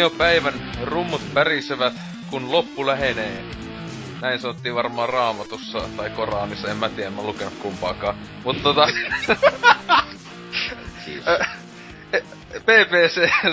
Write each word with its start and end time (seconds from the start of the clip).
Tuomiopäivän 0.00 0.54
rummut 0.84 1.22
pärisevät, 1.34 1.92
kun 2.30 2.52
loppu 2.52 2.86
lähenee. 2.86 3.44
Näin 4.20 4.38
sanottiin 4.38 4.74
varmaan 4.74 5.08
raamatussa 5.08 5.80
tai 5.96 6.10
Koranissa, 6.10 6.68
en 6.70 6.76
mä 6.76 6.88
tiedä, 6.88 7.08
en 7.08 7.12
mä 7.12 7.22
lukenut 7.22 7.54
kumpaakaan. 7.54 8.16
Mutta 8.44 8.62
tota... 8.62 8.86
PPC 12.60 13.30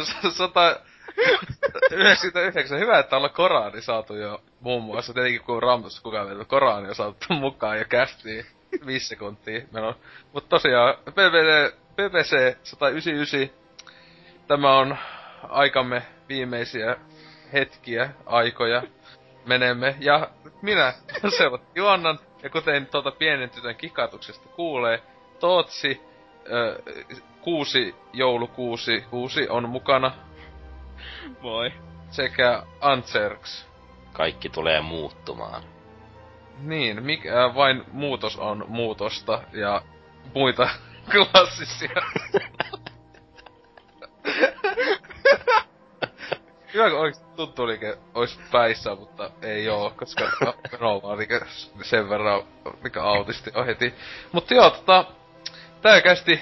199. 1.90 2.80
Hyvä, 2.80 3.00
että 3.00 3.18
ollaan 3.18 3.34
Korani 3.34 3.82
saatu 3.82 4.16
jo 4.16 4.42
muun 4.60 4.84
muassa. 4.84 5.14
Tietenkin 5.14 5.42
kun 5.42 5.64
Raamatussa 5.64 6.04
kukaan 6.04 6.28
vielä 6.28 6.46
Korani 6.46 6.90
on 6.90 6.96
saatu 6.96 7.34
mukaan 7.34 7.78
ja 7.78 7.86
kästiin 7.86 8.46
viisi 8.86 9.08
sekuntia 9.08 9.62
menon. 9.72 9.96
Mutta 10.34 10.50
tosiaan, 10.50 10.96
PPC, 10.98 11.76
PPC 11.96 12.58
199. 12.64 13.50
Tämä 14.48 14.78
on 14.78 14.98
aikamme 15.50 16.17
viimeisiä 16.30 16.96
hetkiä, 17.54 18.10
aikoja 18.26 18.84
menemme. 19.46 19.96
Ja 20.00 20.30
minä, 20.62 20.94
se 21.38 21.48
on 21.48 21.60
Juonnan, 21.76 22.20
ja 22.44 22.50
kuten 22.50 22.88
tuota 22.88 23.12
pienen 23.12 23.50
tytön 23.50 23.76
kikatuksesta 23.76 24.50
kuulee, 24.50 25.02
Tootsi, 25.40 26.02
ö, 26.52 26.82
kuusi 27.42 27.96
joulukuusi, 28.14 29.02
kuusi 29.10 29.50
on 29.50 29.70
mukana, 29.70 30.12
Moi. 31.42 31.72
sekä 32.10 32.64
Antserks. 32.82 33.68
Kaikki 34.14 34.50
tulee 34.50 34.82
muuttumaan. 34.82 35.64
Niin, 36.60 37.04
mikä 37.04 37.52
vain 37.56 37.84
muutos 37.92 38.38
on 38.38 38.66
muutosta 38.68 39.42
ja 39.54 39.82
muita 40.34 40.70
klassisia. 41.12 41.92
Hyvä, 46.78 46.90
kun 46.90 47.00
oikeesti 47.00 47.26
tuntuu 47.36 47.66
niinkö 47.66 47.98
ois 48.14 48.40
päissä, 48.52 48.96
mutta 48.96 49.30
ei 49.42 49.70
oo, 49.70 49.94
koska 49.98 50.24
no, 50.80 51.02
vaan 51.04 51.18
niinkö 51.18 51.46
sen 51.82 52.10
verran 52.10 52.44
mikä 52.84 53.04
autisti 53.04 53.52
on 53.56 53.66
heti. 53.66 53.94
Mutta 54.32 54.54
joo, 54.54 54.70
tota, 54.70 55.06
tää 55.82 56.02
kästi 56.02 56.42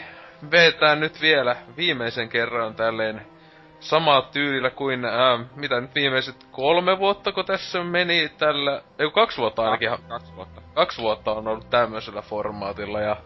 vetää 0.51 0.95
nyt 0.95 1.21
vielä 1.21 1.55
viimeisen 1.77 2.29
kerran 2.29 2.75
tälleen 2.75 3.21
samaa 3.79 4.21
tyylillä 4.21 4.69
kuin, 4.69 5.05
ää, 5.05 5.39
mitä 5.55 5.81
nyt 5.81 5.95
viimeiset 5.95 6.47
kolme 6.51 6.99
vuotta, 6.99 7.31
kun 7.31 7.45
tässä 7.45 7.83
meni 7.83 8.29
tällä, 8.37 8.81
ei 8.99 9.11
kaksi 9.11 9.37
vuotta 9.37 9.63
ainakin, 9.63 9.89
Kaksi, 9.89 10.07
kaksi 10.07 10.35
vuotta. 10.35 10.61
kaksi 10.73 11.01
vuotta 11.01 11.31
on 11.31 11.47
ollut 11.47 11.69
tämmöisellä 11.69 12.21
formaatilla 12.21 13.01
ja 13.01 13.17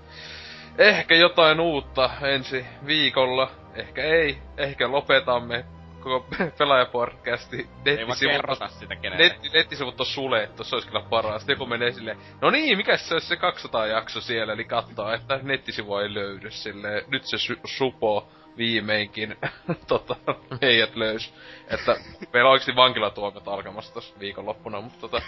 ehkä 0.77 1.15
jotain 1.15 1.59
uutta 1.59 2.09
ensi 2.21 2.65
viikolla, 2.85 3.51
ehkä 3.75 4.03
ei, 4.03 4.37
ehkä 4.57 4.91
lopetamme 4.91 5.65
koko 6.09 6.27
pelaajapodcasti 6.57 7.57
Ei 7.85 7.95
nettisivut, 7.97 8.31
kerrota 8.35 8.67
sitä 8.67 8.95
kenelle. 8.95 9.23
netti, 9.23 9.49
nettisivut 9.49 9.99
on 9.99 10.05
suljettu, 10.05 10.63
se 10.63 10.75
olisi 10.75 10.87
kyllä 10.87 11.03
parasta. 11.09 11.51
Joku 11.51 11.65
menee 11.65 11.91
silleen, 11.91 12.17
no 12.41 12.49
niin, 12.49 12.77
mikä 12.77 12.97
se 12.97 13.13
olisi 13.13 13.27
se 13.27 13.35
200 13.35 13.87
jakso 13.87 14.21
siellä, 14.21 14.53
eli 14.53 14.63
katsoo, 14.63 15.13
että 15.13 15.39
nettisivu 15.43 15.97
ei 15.97 16.13
löydy 16.13 16.51
silleen, 16.51 17.03
nyt 17.07 17.23
se 17.25 17.37
su- 17.37 17.59
supo 17.65 18.29
viimeinkin 18.57 19.37
tota, 19.87 20.15
meidät 20.61 20.95
löys. 20.95 21.33
Että 21.67 21.95
meillä 22.33 22.47
on 22.47 22.51
oikeesti 22.51 22.75
vankilatuomiot 22.75 23.47
alkamassa 23.47 23.93
tossa 23.93 24.19
viikonloppuna, 24.19 24.81
mutta 24.81 24.99
tota... 24.99 25.21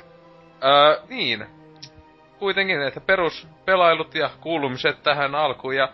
öö, 0.64 1.00
niin. 1.08 1.46
Kuitenkin, 2.38 2.82
että 2.82 3.00
peruspelailut 3.00 4.14
ja 4.14 4.30
kuulumiset 4.40 5.02
tähän 5.02 5.34
alkuun 5.34 5.76
ja 5.76 5.88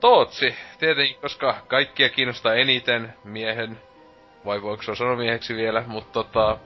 Tootsi, 0.00 0.54
tietenkin, 0.78 1.20
koska 1.20 1.56
kaikkia 1.66 2.08
kiinnostaa 2.08 2.54
eniten 2.54 3.14
miehen, 3.24 3.78
vai 4.44 4.62
voiko 4.62 4.82
se 4.82 4.94
sanoa 4.94 5.16
mieheksi 5.16 5.56
vielä, 5.56 5.84
mutta 5.86 6.12
tota, 6.12 6.58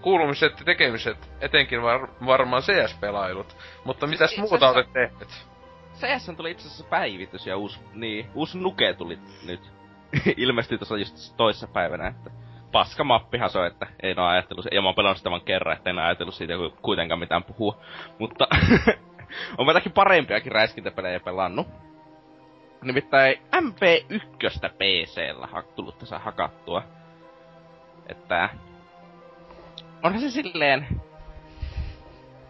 kuulumiset 0.00 0.58
ja 0.58 0.64
tekemiset, 0.64 1.30
etenkin 1.40 1.82
var, 1.82 2.08
varmaan 2.26 2.62
CS-pelailut. 2.62 3.56
Mutta 3.84 4.06
mitäs 4.06 4.30
itse 4.30 4.40
muuta 4.40 4.70
olet 4.70 4.92
tehnyt? 4.92 5.28
CS 5.94 6.30
tuli 6.36 6.50
itse 6.50 6.66
asiassa 6.66 6.84
päivitys 6.84 7.46
ja 7.46 7.56
uusi, 7.56 7.80
niin, 7.94 8.26
uusi 8.34 8.58
nuke 8.58 8.92
tuli 8.92 9.18
nyt. 9.46 9.60
Ilmestyi 10.36 10.78
tuossa 10.78 10.96
just 10.96 11.36
toissa 11.36 11.66
päivänä, 11.66 12.08
että 12.08 12.30
paska 12.72 13.04
mappihan 13.04 13.50
se 13.50 13.58
on, 13.58 13.66
että 13.66 13.86
ei 14.02 14.14
oo 14.18 14.24
ajatellut, 14.24 14.66
ja 14.72 14.82
mä 14.82 14.88
oon 14.88 14.94
pelannut 14.94 15.18
sitä 15.18 15.30
vaan 15.30 15.44
kerran, 15.44 15.76
että 15.76 15.90
en 15.90 15.98
ajatellut 15.98 16.34
siitä 16.34 16.56
ku- 16.56 16.78
kuitenkaan 16.82 17.20
mitään 17.20 17.44
puhua. 17.44 17.78
Mutta 18.18 18.48
on 19.58 19.66
jotakin 19.66 19.92
parempiakin 19.92 20.52
räiskintäpelejä 20.52 21.20
pelannut. 21.20 21.66
Nimittäin 22.86 23.36
MP1 23.56 24.70
PC-llä 24.78 25.46
ha- 25.46 25.62
tullut 25.62 25.98
tässä 25.98 26.18
hakattua. 26.18 26.82
Että 28.08 28.48
onhan 30.02 30.20
se 30.20 30.30
silleen 30.30 30.86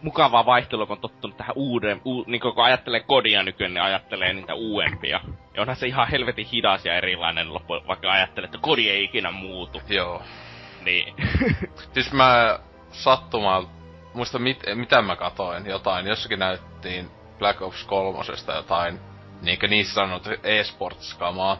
mukavaa 0.01 0.45
vaihtelua, 0.45 0.85
kun 0.85 0.95
on 0.95 1.01
tottunut 1.01 1.37
tähän 1.37 1.55
uuden, 1.55 2.01
u, 2.05 2.23
niin 2.27 2.41
kun 2.41 2.53
ajattelee 2.57 2.99
kodia 2.99 3.43
nykyään, 3.43 3.73
niin 3.73 3.83
ajattelee 3.83 4.33
niitä 4.33 4.53
uudempia. 4.53 5.21
Ja 5.53 5.61
onhan 5.61 5.75
se 5.75 5.87
ihan 5.87 6.07
helvetin 6.07 6.45
hidas 6.45 6.85
ja 6.85 6.95
erilainen 6.95 7.53
loppu, 7.53 7.73
vaikka 7.87 8.11
ajattelee, 8.11 8.45
että 8.45 8.57
kodi 8.61 8.89
ei 8.89 9.03
ikinä 9.03 9.31
muutu. 9.31 9.81
Joo. 9.89 10.21
Niin. 10.85 11.13
Siis 11.93 12.13
mä 12.13 12.59
sattumalta, 12.91 13.69
muista 14.13 14.39
mit, 14.39 14.63
mitä 14.75 15.01
mä 15.01 15.15
katoin, 15.15 15.65
jotain, 15.65 16.07
jossakin 16.07 16.39
näyttiin 16.39 17.09
Black 17.39 17.61
Ops 17.61 17.83
3 17.83 18.19
jotain, 18.55 18.99
niinkö 19.41 19.67
niissä 19.67 19.93
sanot 19.93 20.27
e-sports-kamaa. 20.43 21.57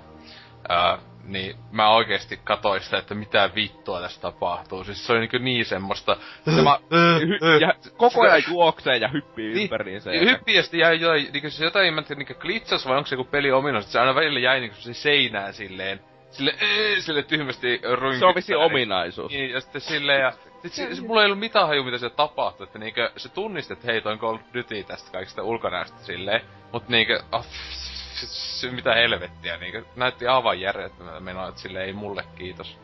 Ää, 0.69 0.97
niin 1.23 1.55
mä 1.71 1.89
oikeesti 1.89 2.39
katoin 2.43 2.81
sitä, 2.81 2.97
että 2.97 3.15
mitä 3.15 3.49
vittua 3.55 4.01
tässä 4.01 4.21
tapahtuu. 4.21 4.83
Siis 4.83 5.07
se 5.07 5.11
oli 5.13 5.19
niinku 5.19 5.37
niin 5.37 5.65
semmoista... 5.65 6.17
Tämä, 6.45 6.79
hy, 7.19 7.57
ja 7.59 7.73
koko 7.97 8.21
ajan 8.21 8.43
juoksee 8.49 8.97
ja 8.97 9.07
hyppii 9.07 9.53
Niin, 9.53 9.63
ympäriinsä. 9.63 10.13
Ja 10.13 10.21
hyppiästi 10.21 10.79
jäi 10.79 11.01
jotain, 11.01 11.29
niinku 11.33 11.49
se 11.49 11.63
jotain, 11.63 11.93
mä 11.93 12.01
en 12.01 12.05
tiedä, 12.05 12.19
niinku 12.19 12.41
glitchas 12.41 12.87
vai 12.87 12.97
onko 12.97 13.07
se 13.07 13.15
joku 13.15 13.29
peli 13.31 13.51
ominaisuus, 13.51 13.91
se 13.91 13.99
aina 13.99 14.15
välillä 14.15 14.39
jäi 14.39 14.59
niinku 14.59 14.75
se 14.75 14.93
seinään 14.93 15.53
silleen, 15.53 15.99
sille, 16.31 16.55
ee, 16.61 17.01
sille 17.01 17.23
tyhmästi 17.23 17.81
runkyttää. 17.83 18.19
se 18.19 18.25
on 18.25 18.35
vissi 18.35 18.55
ominaisuus. 18.55 19.31
Niin, 19.31 19.51
ja 19.51 19.61
sitten 19.61 19.81
silleen, 19.81 20.21
ja 20.21 20.33
sit 20.61 20.73
se, 20.73 20.95
se, 20.95 21.01
mulla 21.01 21.21
ei 21.21 21.25
ollut 21.25 21.39
mitään 21.39 21.67
haju, 21.67 21.83
mitä 21.83 21.97
se 21.97 22.09
tapahtui, 22.09 22.63
että 22.63 22.79
niinkö, 22.79 23.11
se 23.17 23.29
tunnisti, 23.29 23.73
että 23.73 23.87
hei, 23.87 24.01
toi 24.01 24.13
on 24.13 24.19
Call 24.19 24.35
of 24.35 24.41
Duty 24.53 24.83
tästä 24.83 25.11
kaikista 25.11 25.43
ulkonäöstä 25.43 25.97
silleen, 25.97 26.41
mut 26.73 26.89
niinkö, 26.89 27.23
ah, 27.31 27.45
se, 27.45 28.27
se, 28.27 28.71
mitä 28.71 28.93
helvettiä, 28.93 29.57
niinkö, 29.57 29.83
näytti 29.95 30.27
aivan 30.27 30.59
järjettömältä 30.59 31.19
menoa, 31.19 31.47
että 31.47 31.61
silleen 31.61 31.85
ei 31.85 31.93
mulle 31.93 32.23
kiitos. 32.35 32.79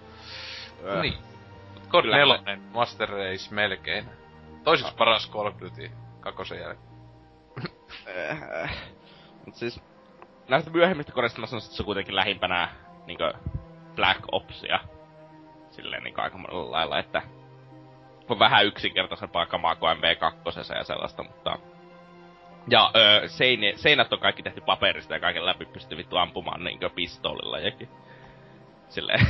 Öö. 0.84 1.02
Niin. 1.02 1.14
Kyllä. 1.92 2.18
4, 2.18 2.58
Master 2.74 3.10
Race 3.10 3.56
melkein. 3.56 4.06
Toiseksi 4.64 4.96
paras 4.96 5.32
Call 5.32 5.48
of 5.48 5.56
Duty, 5.62 5.92
kakkosen 6.20 6.60
jälkeen. 6.60 6.94
Äh, 8.64 8.78
Mut 9.46 9.56
siis, 9.56 9.82
näistä 10.50 10.72
myöhemmistä 10.72 11.12
koreista 11.12 11.40
mä 11.40 11.46
sanoisin, 11.48 11.68
että 11.68 11.78
se 11.78 11.84
on 11.84 11.86
kuitenkin 11.86 12.16
lähimpänä 12.16 12.70
niinkö 13.08 13.34
Black 13.96 14.22
Opsia. 14.32 14.80
Silleen 15.72 16.04
niinku 16.04 16.22
aika 16.22 16.38
monella 16.38 16.72
lailla, 16.72 17.00
että 17.00 17.22
on 18.30 18.40
vähän 18.40 18.66
yksinkertaisempaa 18.66 19.46
kamaa 19.46 19.76
kuin 19.76 19.98
MV2 19.98 20.76
ja 20.78 20.84
sellaista, 20.84 21.24
mutta... 21.24 21.60
Ja 22.68 22.92
öö, 22.96 23.28
seine, 23.28 23.74
seinät 23.76 24.14
on 24.14 24.20
kaikki 24.20 24.44
tehty 24.44 24.62
paperista 24.62 25.14
ja 25.14 25.20
kaiken 25.20 25.46
läpi 25.46 25.66
pystyy 25.66 25.98
vittu 25.98 26.18
ampumaan 26.18 26.64
niinkö 26.64 26.90
pistoolilla 26.90 27.60
jokin. 27.60 27.90
Silleen. 28.90 29.28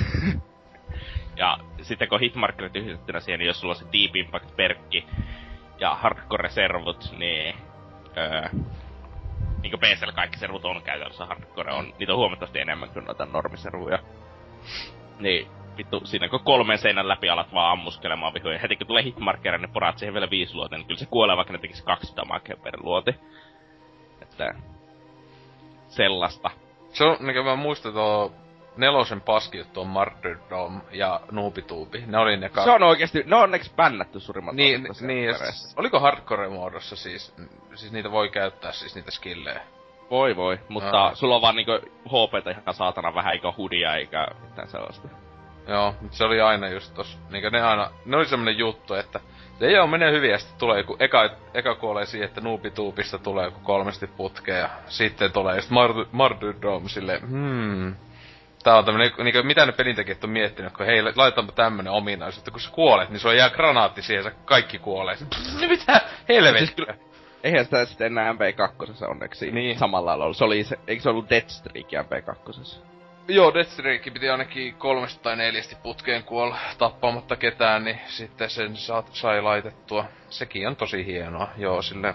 ja 1.36 1.58
sitten 1.82 2.10
kun 2.10 2.20
hitmarkkerit 2.20 2.76
yhdistettynä 2.76 3.20
siihen, 3.20 3.40
niin 3.40 3.48
jos 3.48 3.60
sulla 3.60 3.72
on 3.72 3.80
se 3.80 3.86
Deep 3.86 4.16
Impact-perkki 4.16 5.06
ja 5.80 5.98
Hardcore-servut, 6.02 7.18
niin 7.18 7.56
öö, 8.18 8.50
niinku 9.64 9.78
PCllä 9.78 10.12
kaikki 10.12 10.38
servut 10.38 10.66
on 10.66 10.82
käytännössä 10.82 11.26
hardcore, 11.26 11.74
on, 11.74 11.94
niitä 12.00 12.14
on 12.14 12.18
huomattavasti 12.18 12.60
enemmän 12.60 12.90
kuin 12.90 13.06
noita 13.06 13.26
normiservuja. 13.26 14.00
Niin, 15.20 15.48
vittu, 15.78 16.02
siinä 16.06 16.30
kun 16.30 16.40
kolmen 16.40 16.78
seinän 16.78 17.08
läpi 17.08 17.30
alat 17.30 17.54
vaan 17.54 17.72
ammuskelemaan 17.72 18.34
vihoja, 18.34 18.60
heti 18.60 18.76
kun 18.76 18.88
tulee 18.88 19.04
hitmarkkeja, 19.04 19.58
niin 19.58 19.74
poraat 19.74 19.98
siihen 19.98 20.14
vielä 20.14 20.30
viisi 20.30 20.56
luotia, 20.56 20.78
niin 20.78 20.88
kyllä 20.88 21.00
se 21.00 21.06
kuolee 21.06 21.38
vaikka 21.38 21.54
ne 21.54 21.60
tekisi 21.60 21.84
kaksi 21.84 22.16
damakea 22.16 22.58
per 22.64 22.74
luoti. 22.84 23.16
Että... 24.22 24.56
Sellaista. 25.88 26.52
Se 26.90 27.04
on, 27.04 27.18
niin 27.20 27.46
mä 27.46 27.56
muistan 27.56 27.94
tuo 27.94 28.32
nelosen 28.78 29.22
paski 29.22 29.58
juttu 29.58 29.82
on 29.82 29.88
Martyrdom 29.88 30.82
ja 30.92 31.22
Noobituubi. 31.32 32.04
Ne 32.08 32.18
oli 32.18 32.38
ne 32.38 32.52
Se 32.64 32.72
on 32.72 32.84
oikeesti, 32.84 33.24
ne 33.26 33.36
on 33.36 33.44
onneksi 33.44 33.72
bännätty 33.76 34.20
suurimmat 34.20 34.56
Niin, 34.56 34.88
niin 35.02 35.30
oliko 35.76 36.00
hardcore-muodossa 36.00 36.96
siis, 36.96 37.36
siis 37.76 37.92
niitä 37.92 38.12
voi 38.12 38.30
käyttää 38.30 38.72
siis 38.72 38.96
niitä 38.96 39.12
skillejä? 39.12 39.62
Voi 40.10 40.36
voi, 40.36 40.60
mutta 40.70 41.04
Aa. 41.04 41.16
sulla 41.16 41.36
on 41.36 41.42
vaan 41.42 41.56
niinku 41.56 41.72
HPtä 42.08 42.52
ihan 42.52 42.74
saatana 42.74 43.16
vähän, 43.16 43.34
eikä 43.34 43.54
hudia 43.58 43.96
eikä 43.96 44.28
mitään 44.42 44.68
sellaista. 44.68 45.08
Joo, 45.68 45.96
mutta 46.02 46.18
se 46.18 46.24
oli 46.24 46.42
aina 46.42 46.70
just 46.70 46.94
tos, 46.94 47.20
niinkö 47.32 47.50
ne 47.50 47.62
aina, 47.62 47.92
ne 48.06 48.18
oli 48.18 48.26
semmonen 48.26 48.58
juttu, 48.58 48.94
että 48.94 49.20
se 49.60 49.72
joo, 49.72 49.88
menee 49.88 50.12
hyvin 50.12 50.32
ja 50.32 50.38
sitten 50.38 50.60
tulee 50.60 50.78
joku, 50.78 50.98
eka, 51.00 51.30
eka 51.54 51.76
kuolee 51.76 52.06
siihen, 52.06 52.28
että 52.28 52.42
nuupituupista 52.42 53.20
tulee 53.20 53.46
joku 53.46 53.60
kolmesti 53.64 54.08
putkea 54.08 54.58
ja 54.58 54.70
sitten 54.88 55.32
tulee 55.32 55.56
just 55.56 55.70
Mardu- 55.72 56.08
Mardudom 56.12 56.90
silleen, 56.90 57.22
hmm, 57.22 57.96
Tää 58.64 58.78
on 58.78 58.86
tämmönen, 58.86 59.12
niinkö, 59.24 59.44
mitä 59.44 59.66
ne 59.66 59.72
pelintekijät 59.72 60.24
on 60.24 60.30
miettinyt, 60.30 60.74
kun 60.74 60.86
hei, 60.86 61.02
laitetaanpa 61.16 61.52
tämmönen 61.54 61.94
ominaisuus, 61.94 62.38
että 62.38 62.52
kun 62.52 62.60
sä 62.62 62.72
kuolet, 62.72 63.10
niin 63.10 63.20
sulla 63.20 63.36
jää 63.36 63.50
granaatti 63.50 64.02
siihen, 64.02 64.24
sä 64.24 64.32
kaikki 64.46 64.80
kuolee. 64.80 65.16
Sitten, 65.18 65.40
mitä 65.70 66.02
helvettiä? 66.30 66.86
Siis 66.86 67.14
Eihän 67.44 67.66
sitä 67.66 67.86
sitten 67.86 68.08
enää 68.08 68.34
MP2 68.34 69.08
onneksi 69.10 69.46
Niin. 69.46 69.56
niin. 69.56 69.80
samalla 69.80 70.10
lailla 70.10 70.24
ollut. 70.24 70.38
Se 70.38 70.44
oli 70.44 70.64
se, 70.64 70.80
eikö 70.88 71.04
se 71.04 71.10
ollut 71.10 71.30
Deathstreak 71.30 71.88
MP2? 71.88 72.80
Joo, 73.28 73.54
Deathstreak 73.54 74.02
piti 74.04 74.30
ainakin 74.30 74.76
kolmesta 74.76 75.24
tai 75.24 75.36
neljästi 75.36 75.78
putkeen 75.84 76.24
kuolla 76.24 76.58
tappaamatta 76.78 77.36
ketään, 77.36 77.84
niin 77.84 78.00
sitten 78.08 78.50
sen 78.50 78.78
sa- 78.78 79.04
sai 79.12 79.42
laitettua. 79.42 80.06
Sekin 80.30 80.68
on 80.68 80.76
tosi 80.76 81.06
hienoa, 81.06 81.48
joo, 81.58 81.82
sille. 81.82 82.14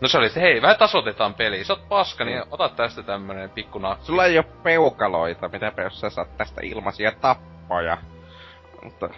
No 0.00 0.08
se 0.08 0.18
oli 0.18 0.28
se, 0.28 0.40
hei, 0.40 0.62
vähän 0.62 0.78
tasotetaan 0.78 1.34
peli. 1.34 1.64
Sä 1.64 1.72
oot 1.72 1.88
paska, 1.88 2.24
niin 2.24 2.42
ota 2.50 2.68
tästä 2.68 3.02
tämmönen 3.02 3.50
pikku 3.50 3.78
nakki. 3.78 4.04
Sulla 4.04 4.24
ei 4.24 4.38
oo 4.38 4.44
peukaloita, 4.62 5.48
mitä 5.48 5.72
jos 5.82 6.00
sä 6.00 6.10
saat 6.10 6.36
tästä 6.36 6.60
ilmaisia 6.64 7.12
tappoja. 7.20 7.98
Mutta 8.82 9.08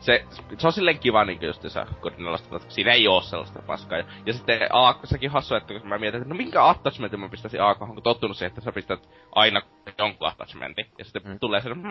se, 0.00 0.24
se 0.58 0.66
on 0.66 0.72
silleen 0.72 0.98
kiva 0.98 1.24
niinku 1.24 1.44
just 1.44 1.68
sä 1.68 1.86
koordinaalista, 2.00 2.48
mutta 2.50 2.70
siinä 2.70 2.92
ei 2.92 3.08
oo 3.08 3.20
sellaista 3.20 3.62
paskaa. 3.62 3.98
Ja, 3.98 4.04
ja 4.26 4.32
sitten 4.32 4.60
A, 4.70 4.94
sekin 5.04 5.30
hassu, 5.30 5.54
että 5.54 5.74
kun 5.80 5.88
mä 5.88 5.98
mietin, 5.98 6.22
että 6.22 6.34
no 6.34 6.36
minkä 6.36 6.66
attachmentin 6.68 7.20
mä 7.20 7.28
pistäisin 7.28 7.62
A, 7.62 7.74
kun 7.74 8.02
tottunut 8.02 8.36
siihen, 8.36 8.48
että 8.48 8.60
sä 8.60 8.72
pistät 8.72 9.08
aina 9.32 9.62
jonkun 9.98 10.28
attachmentin. 10.28 10.86
Ja 10.98 11.04
sitten 11.04 11.22
Mm. 11.22 11.30
mm. 11.30 11.38
tulee 11.38 11.60
se, 11.60 11.68
hmm, 11.68 11.82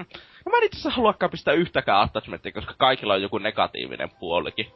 no 0.46 0.52
mä 0.52 0.58
en 0.58 0.64
itse 0.64 0.78
asiassa 0.78 0.90
haluakaan 0.90 1.30
pistää 1.30 1.54
yhtäkään 1.54 2.02
attachmenttia, 2.02 2.52
koska 2.52 2.74
kaikilla 2.78 3.14
on 3.14 3.22
joku 3.22 3.38
negatiivinen 3.38 4.10
puolikin. 4.20 4.72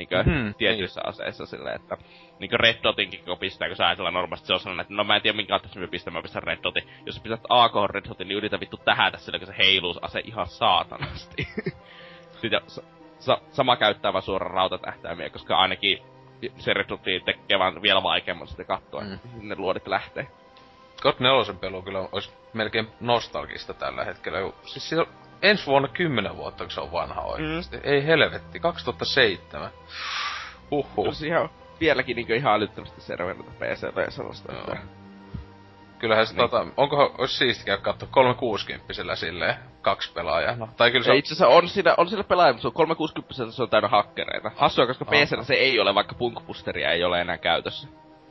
Niinkö 0.00 0.22
Mhm, 0.22 0.30
mm, 0.30 0.54
tietyissä 0.54 1.00
aseissa 1.04 1.46
silleen, 1.46 1.76
että 1.76 1.96
niinkö 2.38 2.56
Red 2.56 2.76
Dotinkin 2.82 3.24
kun 3.24 3.38
pistää, 3.38 3.68
kun 3.68 3.76
sä 3.76 3.86
ajatellaan 3.86 4.14
normaalisti 4.14 4.46
se 4.46 4.52
on 4.54 4.60
sellainen, 4.60 4.82
että 4.82 4.94
no 4.94 5.04
mä 5.04 5.16
en 5.16 5.22
tiedä 5.22 5.36
minkä 5.36 5.54
attachmentin 5.54 5.88
mä 5.88 5.90
pistän, 5.90 6.12
mä 6.12 6.22
pistän 6.22 6.42
Red 6.42 6.58
Dotin. 6.62 6.88
Jos 7.06 7.14
sä 7.14 7.20
pistät 7.22 7.40
AK 7.48 7.72
Red 7.90 8.08
Dotin, 8.08 8.28
niin 8.28 8.36
yritä 8.38 8.60
vittu 8.60 8.76
tähätä 8.76 9.18
sillä, 9.18 9.38
kun 9.38 9.46
se 9.46 9.54
heiluu 9.58 9.94
se 9.94 10.00
ase 10.02 10.20
ihan 10.24 10.46
saatanasti. 10.46 11.48
Sitten 12.40 12.60
sa- 12.66 12.82
sa- 13.18 13.40
sama 13.50 13.76
käyttää 13.76 14.12
vaan 14.12 14.22
suoraan 14.22 14.54
rautatähtäimiä, 14.54 15.30
koska 15.30 15.56
ainakin 15.58 15.98
se 16.58 16.74
Red 16.74 16.88
Dot 16.88 17.02
tekee 17.24 17.58
vaan 17.58 17.82
vielä 17.82 18.02
vaikeamman 18.02 18.48
sitten 18.48 18.66
katsoa, 18.66 19.00
Mm. 19.00 19.18
ne 19.48 19.54
luodit 19.58 19.86
lähtee. 19.86 20.26
God 21.02 21.14
4 21.18 21.54
pelu 21.60 21.82
kyllä 21.82 22.08
olisi 22.12 22.32
melkein 22.52 22.88
nostalgista 23.00 23.74
tällä 23.74 24.04
hetkellä. 24.04 24.38
Siis 24.62 24.88
se 24.88 24.96
ensi 25.42 25.66
vuonna 25.66 25.88
10 25.88 26.36
vuotta, 26.36 26.64
kun 26.64 26.70
se 26.70 26.80
on 26.80 26.92
vanha 26.92 27.20
oikeesti. 27.20 27.76
Mm. 27.76 27.82
Ei 27.84 28.06
helvetti, 28.06 28.60
2007. 28.60 29.70
Huhhuh. 30.70 31.14
Siihen 31.14 31.40
on 31.40 31.50
vieläkin 31.80 32.16
niin 32.16 32.30
ihan 32.34 32.54
älyttömästi 32.54 33.00
serveritä 33.00 33.42
PCV 33.42 34.10
sellaista, 34.10 34.52
Joo. 34.52 34.62
että... 34.62 34.76
Kyllähän 35.98 36.26
se 36.26 36.32
Niin. 36.32 36.50
tota, 36.50 36.66
onkohan, 36.76 37.10
olisi 37.18 37.36
siisti 37.36 37.64
käydä 37.64 37.82
katsoa 37.82 38.08
360 38.12 38.94
silleen, 39.14 39.56
kaksi 39.82 40.12
pelaajaa. 40.12 40.56
No, 40.56 40.68
tai 40.76 40.90
kyllä 40.90 41.04
se 41.04 41.10
on, 41.10 41.16
itse 41.16 41.34
asiassa 41.34 41.56
on 41.56 41.68
siinä, 41.68 41.94
on 41.96 42.08
siinä 42.08 42.24
pelaaja, 42.24 42.52
mutta 42.52 42.62
se 42.62 42.68
on 42.68 42.72
360 42.72 43.52
se 43.56 43.62
on 43.62 43.70
täynnä 43.70 43.88
hakkereita. 43.88 44.50
Hassua, 44.56 44.86
koska 44.86 45.04
Aha. 45.08 45.12
PCllä 45.24 45.44
se 45.44 45.54
ei 45.54 45.80
ole, 45.80 45.94
vaikka 45.94 46.14
punkbusteria 46.14 46.90
ei 46.90 47.04
ole 47.04 47.20
enää 47.20 47.38
käytössä. 47.38 47.88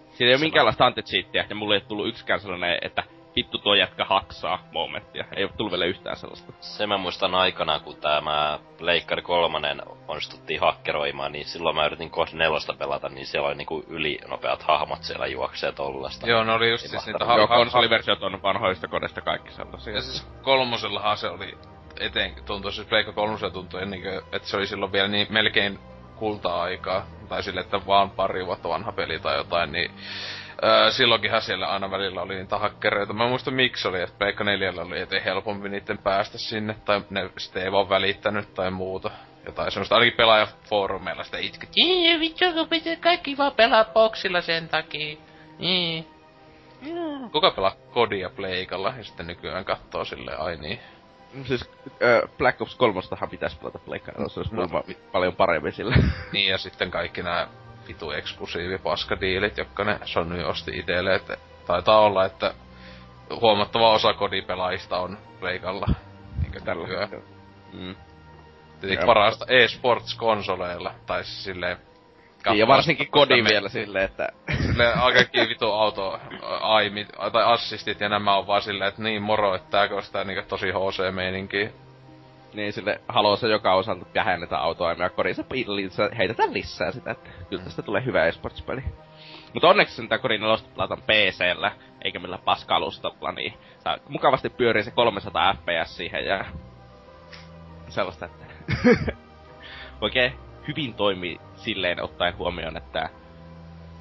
Siinä 0.10 0.30
ei 0.30 0.36
ole 0.36 0.42
minkäänlaista 0.42 0.86
anti-cheatia, 0.86 1.46
ja 1.50 1.56
mulle 1.56 1.76
ei 1.76 1.82
tullut 1.82 2.08
yksikään 2.08 2.40
sellainen, 2.40 2.78
että 2.82 3.04
vittu 3.36 3.58
tuo 3.58 3.76
jätkä 3.76 4.06
haksaa 4.06 4.68
momenttia. 4.72 5.26
Ei 5.36 5.44
ole 5.44 5.52
tullut 5.58 5.72
vielä 5.72 5.86
yhtään 5.86 6.16
sellaista. 6.18 6.54
Se 6.60 6.88
mä 6.88 6.98
muistan 6.98 7.36
aikana, 7.36 7.80
kun 7.80 7.96
tämä 7.96 8.60
Leikkari 8.80 9.22
kolmonen 9.22 9.82
onnistuttiin 10.08 10.60
hakkeroimaan, 10.60 11.32
niin 11.32 11.46
silloin 11.46 11.76
mä 11.76 11.86
yritin 11.86 12.10
kohta 12.10 12.38
nelosta 12.38 12.74
pelata, 12.74 13.10
niin 13.10 13.26
siellä 13.28 13.48
oli 13.48 13.56
niinku 13.56 13.84
ylinopeat 13.88 14.64
hahmot 14.64 15.04
siellä 15.04 15.28
juoksee 15.28 15.72
tollasta. 15.72 16.28
joo, 16.30 16.44
ne 16.44 16.52
oli 16.52 16.70
just 16.70 16.84
Ei 16.84 16.90
siis 16.90 17.06
niitä. 17.06 17.24
Joo, 17.24 17.28
ha- 17.28 17.48
ha- 17.48 17.56
konsoliversiot 17.56 18.24
on 18.24 18.42
vanhoista 18.42 18.88
kodista 18.88 19.22
kaikki 19.22 19.52
sellaisia. 19.52 19.94
Ja 19.94 20.02
siis 20.02 20.28
kolmosellahan 20.42 21.18
se 21.18 21.30
oli 21.30 21.58
eteen, 22.00 22.36
tuntui 22.46 22.72
siis 22.74 22.88
Pleikka 22.88 23.14
kolmosella 23.14 23.54
tuntui 23.54 23.82
ennen 23.82 24.02
kuin, 24.02 24.22
että 24.32 24.48
se 24.48 24.58
oli 24.58 24.68
silloin 24.68 24.92
vielä 24.92 25.08
niin 25.08 25.28
melkein 25.30 25.80
kulta-aikaa. 26.16 27.06
Tai 27.30 27.44
sille, 27.44 27.62
että 27.62 27.86
vaan 27.88 28.10
pari 28.10 28.46
vuotta 28.46 28.70
vanha 28.70 28.92
peli 28.92 29.20
tai 29.20 29.38
jotain, 29.38 29.72
niin 29.72 29.92
Öö, 30.64 30.92
silloinkinhan 30.92 31.42
siellä 31.42 31.68
aina 31.68 31.92
välillä 31.92 32.22
oli 32.22 32.36
niitä 32.36 32.58
hakkereita. 32.58 33.14
Mä 33.14 33.24
en 33.24 33.30
muista 33.30 33.52
miksi 33.52 33.88
oli, 33.88 34.02
että 34.02 34.16
Pleikka 34.18 34.44
4 34.44 34.74
oli 34.86 35.00
ettei 35.00 35.24
helpompi 35.26 35.70
niiden 35.70 35.98
päästä 35.98 36.38
sinne, 36.38 36.76
tai 36.86 37.02
ne 37.10 37.30
sitten 37.38 37.64
ei 37.64 37.72
vaan 37.72 37.90
välittänyt 37.90 38.54
tai 38.54 38.72
muuta. 38.72 39.12
Jotain 39.46 39.72
semmoista, 39.72 39.96
ainakin 39.96 40.18
pelaajafoorumeilla 40.18 41.24
sitä 41.24 41.38
itket. 41.38 41.70
Jee, 41.76 42.20
vittu, 42.20 42.46
kun 42.54 42.70
pitää 42.70 42.96
kaikki 42.96 43.38
vaan 43.38 43.52
pelaa 43.52 43.86
boksilla 43.86 44.42
sen 44.42 44.70
takia. 44.70 45.18
Niin. 45.60 46.08
Kuka 47.32 47.52
pelaa 47.52 47.76
kodia 47.92 48.30
pleikalla 48.30 48.94
ja 48.98 49.04
sitten 49.04 49.28
nykyään 49.28 49.66
kattoo 49.66 50.06
silleen, 50.06 50.40
ai 50.40 50.58
niin. 50.58 50.80
Siis 51.46 51.70
äh, 51.86 52.38
Black 52.38 52.62
Ops 52.62 52.76
3 52.76 53.02
pitäisi 53.30 53.58
pelata 53.58 53.80
pleikkarilla, 53.80 54.30
se 54.30 54.40
olisi 54.40 54.56
No. 54.56 54.66
no. 54.72 54.84
paljon 55.12 55.36
paremmin 55.36 55.74
sillä. 55.74 55.96
Niin 56.34 56.52
ja 56.52 56.58
sitten 56.58 56.92
kaikki 56.92 57.24
nämä 57.24 57.48
vitu 57.90 58.12
eksklusiivi 58.12 58.78
paskadiilit, 58.78 59.58
jotka 59.58 59.84
ne 59.84 60.00
Sony 60.06 60.44
osti 60.44 60.72
itelle, 60.78 61.16
että 61.16 61.38
taitaa 61.68 62.00
olla, 62.00 62.26
että 62.26 62.54
huomattava 63.42 63.92
osa 63.92 64.14
kodipelaajista 64.14 64.98
on 64.98 65.18
pleikalla. 65.40 65.88
Niinkö 66.42 66.60
Tällä 66.60 66.88
hetkellä. 66.88 67.24
Mm. 67.74 67.96
Tietenkin 68.82 69.06
parasta 69.06 69.46
e-sports-konsoleilla, 69.50 70.94
tai 71.06 71.24
siis 71.24 71.44
silleen... 71.44 71.78
Ja 72.54 72.68
varsinkin 72.68 73.08
koska 73.08 73.20
kodi 73.20 73.42
me- 73.42 73.50
vielä 73.50 73.70
silleen, 73.70 74.06
että... 74.06 74.30
Silleen 74.62 75.00
kaikki 75.14 75.40
vitu 75.40 75.72
auto 75.72 76.20
aimit, 76.62 77.08
tai 77.32 77.44
assistit 77.44 78.00
ja 78.00 78.10
nämä 78.10 78.38
on 78.38 78.48
vaan 78.48 78.62
silleen, 78.62 78.88
että 78.90 79.02
niin 79.02 79.22
moro, 79.22 79.56
että 79.56 79.70
tää 79.70 79.88
koostaa 79.88 80.24
niinku 80.24 80.44
tosi 80.48 80.68
HC-meininkiä. 80.72 81.70
Niin 82.54 82.74
sille 82.74 83.02
haloo 83.08 83.36
se 83.36 83.48
joka 83.48 83.74
osalta 83.74 84.06
vähennetä 84.16 84.58
autoaimia 84.58 85.10
kodissa 85.10 85.44
lisää, 85.50 86.10
heitetään 86.18 86.54
lisää 86.54 86.92
sitä, 86.92 87.12
että 87.12 87.30
kyllä 87.50 87.64
tästä 87.64 87.82
tulee 87.82 88.06
hyvä 88.06 88.26
esports-peli. 88.26 88.84
Mutta 89.54 89.70
onneksi 89.70 89.96
sen 89.96 90.10
tää 90.10 90.18
Kodin 90.18 90.42
4 90.42 90.58
pelataan 90.76 91.02
PC-llä, 91.02 91.72
eikä 92.02 92.20
millään 92.20 92.42
paskalustalla, 92.46 93.32
niin 93.32 93.54
saa 93.80 93.98
mukavasti 94.10 94.50
pyörii 94.50 94.84
se 94.84 94.92
300 94.92 95.54
fps 95.54 95.98
siihen 95.98 96.26
ja 96.26 96.46
sellaista, 97.90 98.26
että 98.26 98.46
oikein 100.02 100.34
hyvin 100.68 100.94
toimii 100.94 101.40
silleen 101.56 102.04
ottaen 102.04 102.38
huomioon, 102.38 102.78
että 102.78 103.10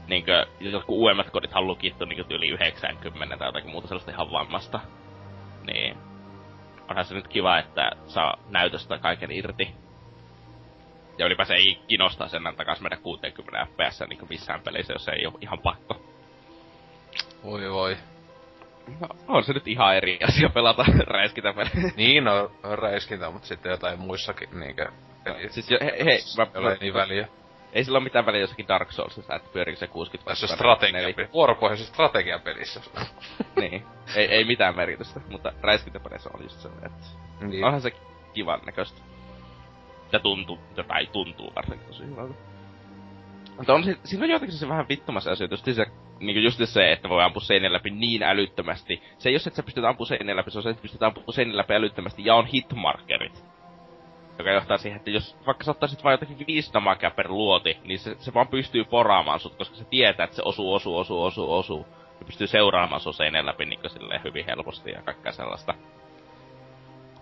niinkö, 0.08 0.46
jotkut 0.60 0.96
uudemmat 0.96 1.30
kodit 1.30 1.54
on 1.54 1.66
lukittu 1.66 2.04
niinkö 2.04 2.34
yli 2.34 2.48
90 2.48 3.36
tai 3.36 3.48
jotakin 3.48 3.70
muuta 3.70 3.88
sellaista 3.88 4.10
ihan 4.10 4.32
vammasta. 4.32 4.80
Niin 5.66 5.96
onhan 6.88 7.04
se 7.04 7.14
nyt 7.14 7.28
kiva, 7.28 7.59
että 7.59 7.90
saa 8.07 8.38
näytöstä 8.49 8.99
kaiken 8.99 9.33
irti. 9.33 9.75
Ja 11.18 11.26
ylipäänsä 11.26 11.54
ei 11.54 11.80
kiinnostaa 11.88 12.28
sen 12.28 12.42
takas 12.57 12.80
mennä 12.80 12.97
60 12.97 13.66
fps 13.66 14.00
niin 14.09 14.28
missään 14.28 14.61
pelissä, 14.61 14.92
jos 14.92 15.09
ei 15.09 15.26
ole 15.26 15.35
ihan 15.40 15.59
pakko. 15.59 16.00
Voi 17.45 17.71
voi. 17.71 17.97
No, 19.00 19.09
on 19.28 19.45
se 19.45 19.52
nyt 19.52 19.68
ihan 19.68 19.97
eri 19.97 20.18
asia 20.28 20.49
pelata 20.49 20.85
räiskintä 21.14 21.52
pelejä. 21.52 21.92
Niin 21.97 22.28
on 22.28 22.78
räiskintä, 22.78 23.30
mutta 23.30 23.49
sitten 23.49 23.71
jotain 23.71 24.00
muissakin 24.00 24.61
niinkö... 24.61 24.92
Siis 25.49 25.71
jo, 25.71 25.78
hei, 25.80 26.04
hei 26.04 26.18
mä, 26.37 26.47
ole 26.61 26.78
niin 26.80 26.95
väliä. 26.95 27.28
Ei 27.72 27.84
sillä 27.84 27.96
ole 27.96 28.04
mitään 28.04 28.26
väliä 28.26 28.40
jossakin 28.40 28.68
Dark 28.68 28.92
Soulsissa, 28.92 29.34
että 29.34 29.48
pyöriikö 29.52 29.78
se 29.78 29.87
60 29.87 30.30
Tässä 30.30 30.46
on 30.46 30.48
vai 30.48 30.56
strategia, 30.56 30.92
44. 30.92 31.32
vuoropohjaisessa 31.32 31.94
strategiapelissä. 31.94 32.80
niin. 33.60 33.84
Ei, 34.16 34.26
ei 34.26 34.44
mitään 34.44 34.76
merkitystä, 34.76 35.20
mutta 35.30 35.52
räiskintäpeleissä 35.62 36.30
on 36.34 36.42
just 36.42 36.60
se, 36.60 36.68
että 36.68 37.06
niin. 37.40 37.64
onhan 37.64 37.80
se 37.80 37.90
kivan 38.34 38.60
näköistä. 38.66 39.00
Ja 40.12 40.18
tuntuu, 40.18 40.58
tai 40.88 41.06
tuntuu 41.06 41.52
varsinkin 41.56 41.88
tosi 41.88 42.06
hyvältä. 42.06 42.34
Mutta 43.56 43.75
on 43.75 43.84
si- 43.84 43.98
siinä 44.04 44.25
on 44.25 44.30
joitakin 44.30 44.54
se 44.54 44.68
vähän 44.68 44.88
vittumassa 44.88 45.30
asioita, 45.30 45.52
just 45.52 45.64
se, 45.64 45.87
niinku 46.20 46.40
just 46.40 46.60
se, 46.64 46.92
että 46.92 47.08
voi 47.08 47.22
ampua 47.22 47.42
seinän 47.42 47.72
läpi 47.72 47.90
niin 47.90 48.22
älyttömästi. 48.22 49.02
Se 49.18 49.28
ei 49.28 49.32
ole 49.32 49.38
se, 49.38 49.48
että 49.48 49.56
sä 49.56 49.62
pystyt 49.62 49.84
ampumaan 49.84 50.08
seinän 50.08 50.37
läpi, 50.37 50.50
se 50.50 50.58
on 50.58 50.62
se, 50.62 50.70
että 50.70 50.82
pystyt 50.82 51.02
ampumaan 51.02 51.32
seinän 51.32 51.56
läpi 51.56 51.75
älyttömästi 51.75 52.25
ja 52.25 52.34
on 52.34 52.46
hitmarkerit. 52.46 53.44
Joka 54.38 54.50
johtaa 54.50 54.78
siihen, 54.78 54.97
että 54.97 55.11
jos 55.11 55.37
vaikka 55.47 55.64
sä 55.64 55.71
ottaisit 55.71 56.04
vain 56.04 56.12
jotakin 56.12 56.47
viisi 56.47 56.73
damakea 56.73 57.11
per 57.11 57.28
luoti, 57.28 57.78
niin 57.85 57.99
se, 57.99 58.16
se 58.18 58.35
vaan 58.35 58.49
pystyy 58.49 58.85
poraamaan 58.85 59.40
sut, 59.40 59.57
koska 59.57 59.76
se 59.76 59.85
tietää, 59.85 60.25
että 60.25 60.37
se 60.37 60.42
osuu, 60.45 60.75
osuu, 60.75 60.99
osuu, 60.99 61.25
osuu, 61.25 61.54
osuu. 61.54 61.87
Ja 62.21 62.26
pystyy 62.26 62.47
seuraamaan 62.47 63.00
sun 63.00 63.14
seinän 63.14 63.47
läpi 63.47 63.64
niin 63.64 63.80
silleen 63.87 64.25
hyvin 64.25 64.45
helposti 64.47 64.90
ja 64.90 65.02
kaikkea 65.02 65.33
sellaista. 65.33 65.75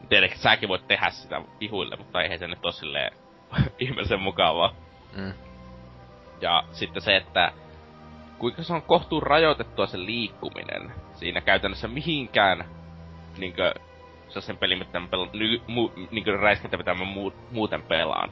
Tietenkin 0.09 0.39
säkin 0.39 0.69
voit 0.69 0.89
tehdä 0.89 1.11
sitä 1.11 1.43
vihuille, 1.61 1.97
mutta 1.97 2.23
eihän 2.23 2.39
se 2.39 2.47
nyt 2.47 2.65
ole 2.65 2.73
silleen 2.73 3.13
ihmeellisen 3.79 4.21
mukavaa. 4.21 4.75
Mm. 5.17 5.33
Ja 6.41 6.65
sitten 6.73 7.03
se, 7.03 7.17
että 7.17 7.53
kuinka 8.39 8.63
se 8.63 8.73
on 8.73 8.83
kohtuun 8.83 9.23
rajoitettua 9.23 9.87
se 9.87 9.99
liikkuminen. 9.99 10.93
Siinä 11.15 11.41
käytännössä 11.41 11.89
mihinkään 11.89 12.65
niinkö 13.39 13.75
sen 14.28 14.56
pelin, 14.56 14.78
mitä 14.78 15.00
mä 15.00 15.09
pelaan, 15.09 15.30
ny, 15.33 15.61
mu, 15.66 15.90
niinkö 16.11 16.37
räiskintä, 16.37 16.76
mitä 16.76 16.95
mä 16.95 17.04
mu, 17.04 17.33
muuten 17.50 17.83
pelaan. 17.83 18.30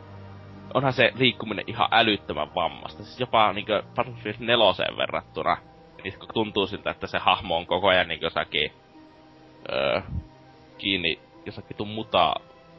Onhan 0.75 0.93
se 0.93 1.13
liikkuminen 1.15 1.65
ihan 1.67 1.89
älyttömän 1.91 2.55
vammasta. 2.55 3.03
Siis 3.05 3.21
jopa 3.21 3.53
niinkö 3.53 3.83
Battlefield 3.95 4.37
4 4.39 4.97
verrattuna. 4.97 5.57
Niin 6.05 6.15
tuntuu 6.35 6.67
siltä, 6.67 6.91
että 6.91 7.07
se 7.07 7.19
hahmo 7.19 7.57
on 7.57 7.67
koko 7.67 7.89
ajan 7.89 8.09
niinkö 8.09 8.27
jossakin 8.27 8.73
öö, 9.73 10.01
kiinni 10.79 11.19
jossakin 11.47 11.77
tuu 11.77 11.87
muta 11.87 12.35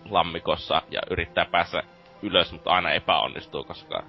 lammikossa 0.09 0.81
ja 0.91 1.01
yrittää 1.09 1.45
päästä 1.45 1.83
ylös, 2.21 2.51
mutta 2.51 2.71
aina 2.71 2.91
epäonnistuu, 2.91 3.63
koska 3.63 4.03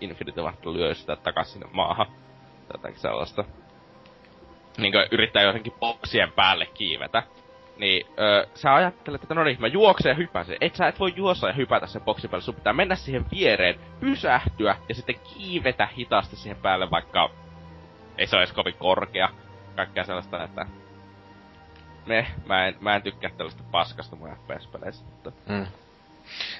Infinity 0.00 0.40
Ward 0.40 0.56
lyö 0.64 0.94
sitä 0.94 1.16
takas 1.16 1.52
sinne 1.52 1.68
maahan. 1.72 2.06
Jotenkin 2.72 3.00
sellaista. 3.00 3.44
Niin 4.78 4.92
yrittää 5.10 5.42
jotenkin 5.42 5.72
boksien 5.80 6.32
päälle 6.32 6.66
kiivetä. 6.66 7.22
Niin 7.78 8.06
öö, 8.18 8.46
sä 8.54 8.74
ajattelet, 8.74 9.22
että 9.22 9.34
no 9.34 9.44
niin, 9.44 9.60
mä 9.60 9.66
juoksen 9.66 10.10
ja 10.10 10.14
hypäsen. 10.14 10.56
Et 10.60 10.74
sä 10.74 10.88
et 10.88 11.00
voi 11.00 11.12
juossa 11.16 11.46
ja 11.46 11.52
hypätä 11.52 11.86
sen 11.86 12.02
boksin 12.02 12.30
päälle. 12.30 12.44
Sun 12.44 12.54
pitää 12.54 12.72
mennä 12.72 12.94
siihen 12.94 13.26
viereen, 13.30 13.80
pysähtyä 14.00 14.76
ja 14.88 14.94
sitten 14.94 15.20
kiivetä 15.34 15.86
hitaasti 15.86 16.36
siihen 16.36 16.62
päälle, 16.62 16.90
vaikka 16.90 17.30
ei 18.18 18.26
se 18.26 18.36
ole 18.36 18.42
edes 18.42 18.54
kovin 18.54 18.74
korkea. 18.74 19.28
Kaikkea 19.76 20.04
sellaista, 20.04 20.44
että 20.44 20.66
me, 22.06 22.26
mä 22.46 22.66
en, 22.66 22.76
mä 22.80 22.96
en 22.96 23.02
tykkää 23.02 23.30
tällaista 23.36 23.62
paskasta 23.70 24.16
mun 24.16 24.28
FPS-peleissä. 24.28 25.04
Mutta... 25.04 25.32
Mm. 25.48 25.66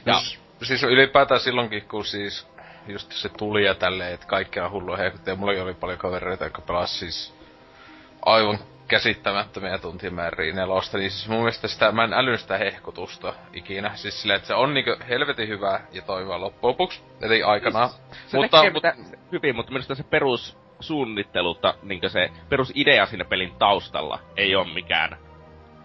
Ja. 0.06 0.14
Siis 0.62 0.82
ylipäätään 0.82 1.40
silloinkin, 1.40 1.88
kun 1.88 2.04
siis 2.04 2.48
just 2.86 3.12
se 3.12 3.28
tuli 3.28 3.64
ja 3.64 3.74
tälleen, 3.74 4.14
että 4.14 4.26
kaikki 4.26 4.60
on 4.60 4.70
hullu 4.70 4.96
hehkuttu. 4.96 5.30
Ja 5.30 5.36
mulla 5.36 5.62
oli 5.62 5.74
paljon 5.74 5.98
kavereita, 5.98 6.44
jotka 6.44 6.62
pelasi 6.62 6.98
siis 6.98 7.34
aivan 8.22 8.58
käsittämättömiä 8.88 9.78
tuntimääriä 9.78 10.54
nelosta, 10.54 10.98
niin 10.98 11.10
siis 11.10 11.28
mun 11.28 11.38
mielestä 11.38 11.68
sitä, 11.68 11.92
mä 11.92 12.04
en 12.04 12.12
älynyt 12.12 12.40
sitä 12.40 12.58
hehkutusta 12.58 13.34
ikinä. 13.52 13.90
Siis 13.94 14.22
silleen, 14.22 14.36
että 14.36 14.46
se 14.46 14.54
on 14.54 14.74
niinku 14.74 14.96
helvetin 15.08 15.48
hyvä 15.48 15.80
ja 15.92 16.02
toimiva 16.02 16.40
loppujen 16.40 16.68
lopuksi, 16.68 17.02
eli 17.20 17.42
aikanaan. 17.42 17.88
Siis, 17.88 18.02
se 18.26 18.36
mutta, 18.36 18.70
mutta, 18.72 18.94
hyvin, 19.32 19.56
mutta 19.56 19.72
minusta 19.72 19.94
se 19.94 20.02
perus 20.02 20.58
suunnittelutta, 20.80 21.74
niin 21.82 22.10
se 22.10 22.30
perusidea 22.48 23.06
siinä 23.06 23.24
pelin 23.24 23.54
taustalla 23.58 24.18
ei 24.36 24.56
ole 24.56 24.74
mikään 24.74 25.18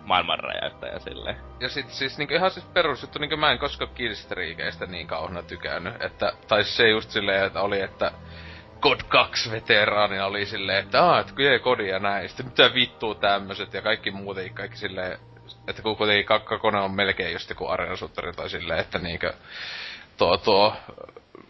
maailmanräjäyttäjä 0.06 1.00
silleen. 1.00 1.36
Ja 1.60 1.70
sit 1.70 1.90
siis 1.90 2.18
niinku 2.18 2.34
ihan 2.34 2.52
siis 2.52 2.66
perusjuttu, 2.66 3.20
niinku 3.20 3.38
mä 3.38 3.52
en 3.52 3.60
koskaan 3.60 3.92
killstreakeistä 3.96 4.86
niin 4.86 5.08
kauheena 5.08 5.44
tykännyt, 5.44 6.02
että, 6.02 6.34
tai 6.48 6.64
se 6.64 6.90
just 6.90 7.10
silleen, 7.10 7.46
että 7.46 7.62
oli, 7.62 7.82
että 7.82 8.12
God 8.84 9.00
2 9.08 9.52
veteraanina 9.52 10.26
oli 10.26 10.46
silleen, 10.46 10.84
että 10.84 11.04
aah, 11.04 11.20
että 11.20 11.34
kyllä 11.34 11.60
kodia 11.60 12.00
näin, 12.00 12.30
sitten 12.30 12.46
mitä 12.46 12.74
vittuu 12.74 13.16
tämmöset 13.16 13.74
ja 13.74 13.82
kaikki 13.82 14.12
muutenkin, 14.12 14.54
kaikki 14.54 14.78
silleen, 14.78 15.20
että 15.68 15.82
kun 15.82 15.98
kuitenkin 15.98 16.26
kakkakone 16.26 16.80
on 16.80 16.92
melkein 16.92 17.34
just 17.34 17.50
joku 17.50 17.68
areenasuttari 17.68 18.34
tai 18.34 18.50
silleen, 18.50 18.80
että 18.80 19.00
niinkö 19.00 19.34
tuo, 20.18 20.38
tuo 20.38 20.76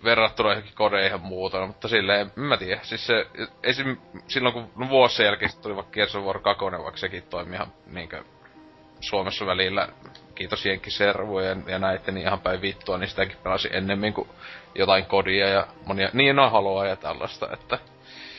verrattuna 0.04 0.50
johonkin 0.50 0.76
kodeihin 0.76 1.12
ja 1.12 1.18
muuta, 1.18 1.68
mutta 1.68 1.88
silleen, 1.88 2.32
en 2.38 2.44
mä 2.44 2.58
tiedä, 2.58 2.80
siis 2.84 3.08
se, 3.08 3.28
esim. 3.64 3.98
silloin 4.28 4.54
kun 4.54 4.72
no, 4.76 4.90
vuosien 4.90 5.26
jälkeen 5.26 5.52
tuli 5.62 5.76
vaikka 5.76 6.00
War 6.26 6.40
2, 6.40 6.66
vaikka 6.66 6.98
sekin 6.98 7.24
toimi 7.24 7.56
ihan 7.56 7.74
niinkö 7.86 8.24
Suomessa 9.04 9.46
välillä, 9.46 9.88
kiitos 10.36 10.66
Jenkkiservujen 10.66 11.64
ja 11.68 11.80
näitten 11.80 12.14
niin 12.14 12.28
ihan 12.28 12.40
päin 12.40 12.62
vittua, 12.62 12.98
niin 12.98 13.10
sitäkin 13.10 13.38
pelasi 13.44 13.70
ennemmin 13.72 14.14
kuin 14.14 14.30
jotain 14.76 15.06
kodia 15.06 15.48
ja 15.48 15.68
monia, 15.86 16.10
niin 16.14 16.40
on 16.40 16.52
haloa 16.52 16.88
ja 16.88 16.96
tällaista, 16.96 17.48
että 17.54 17.80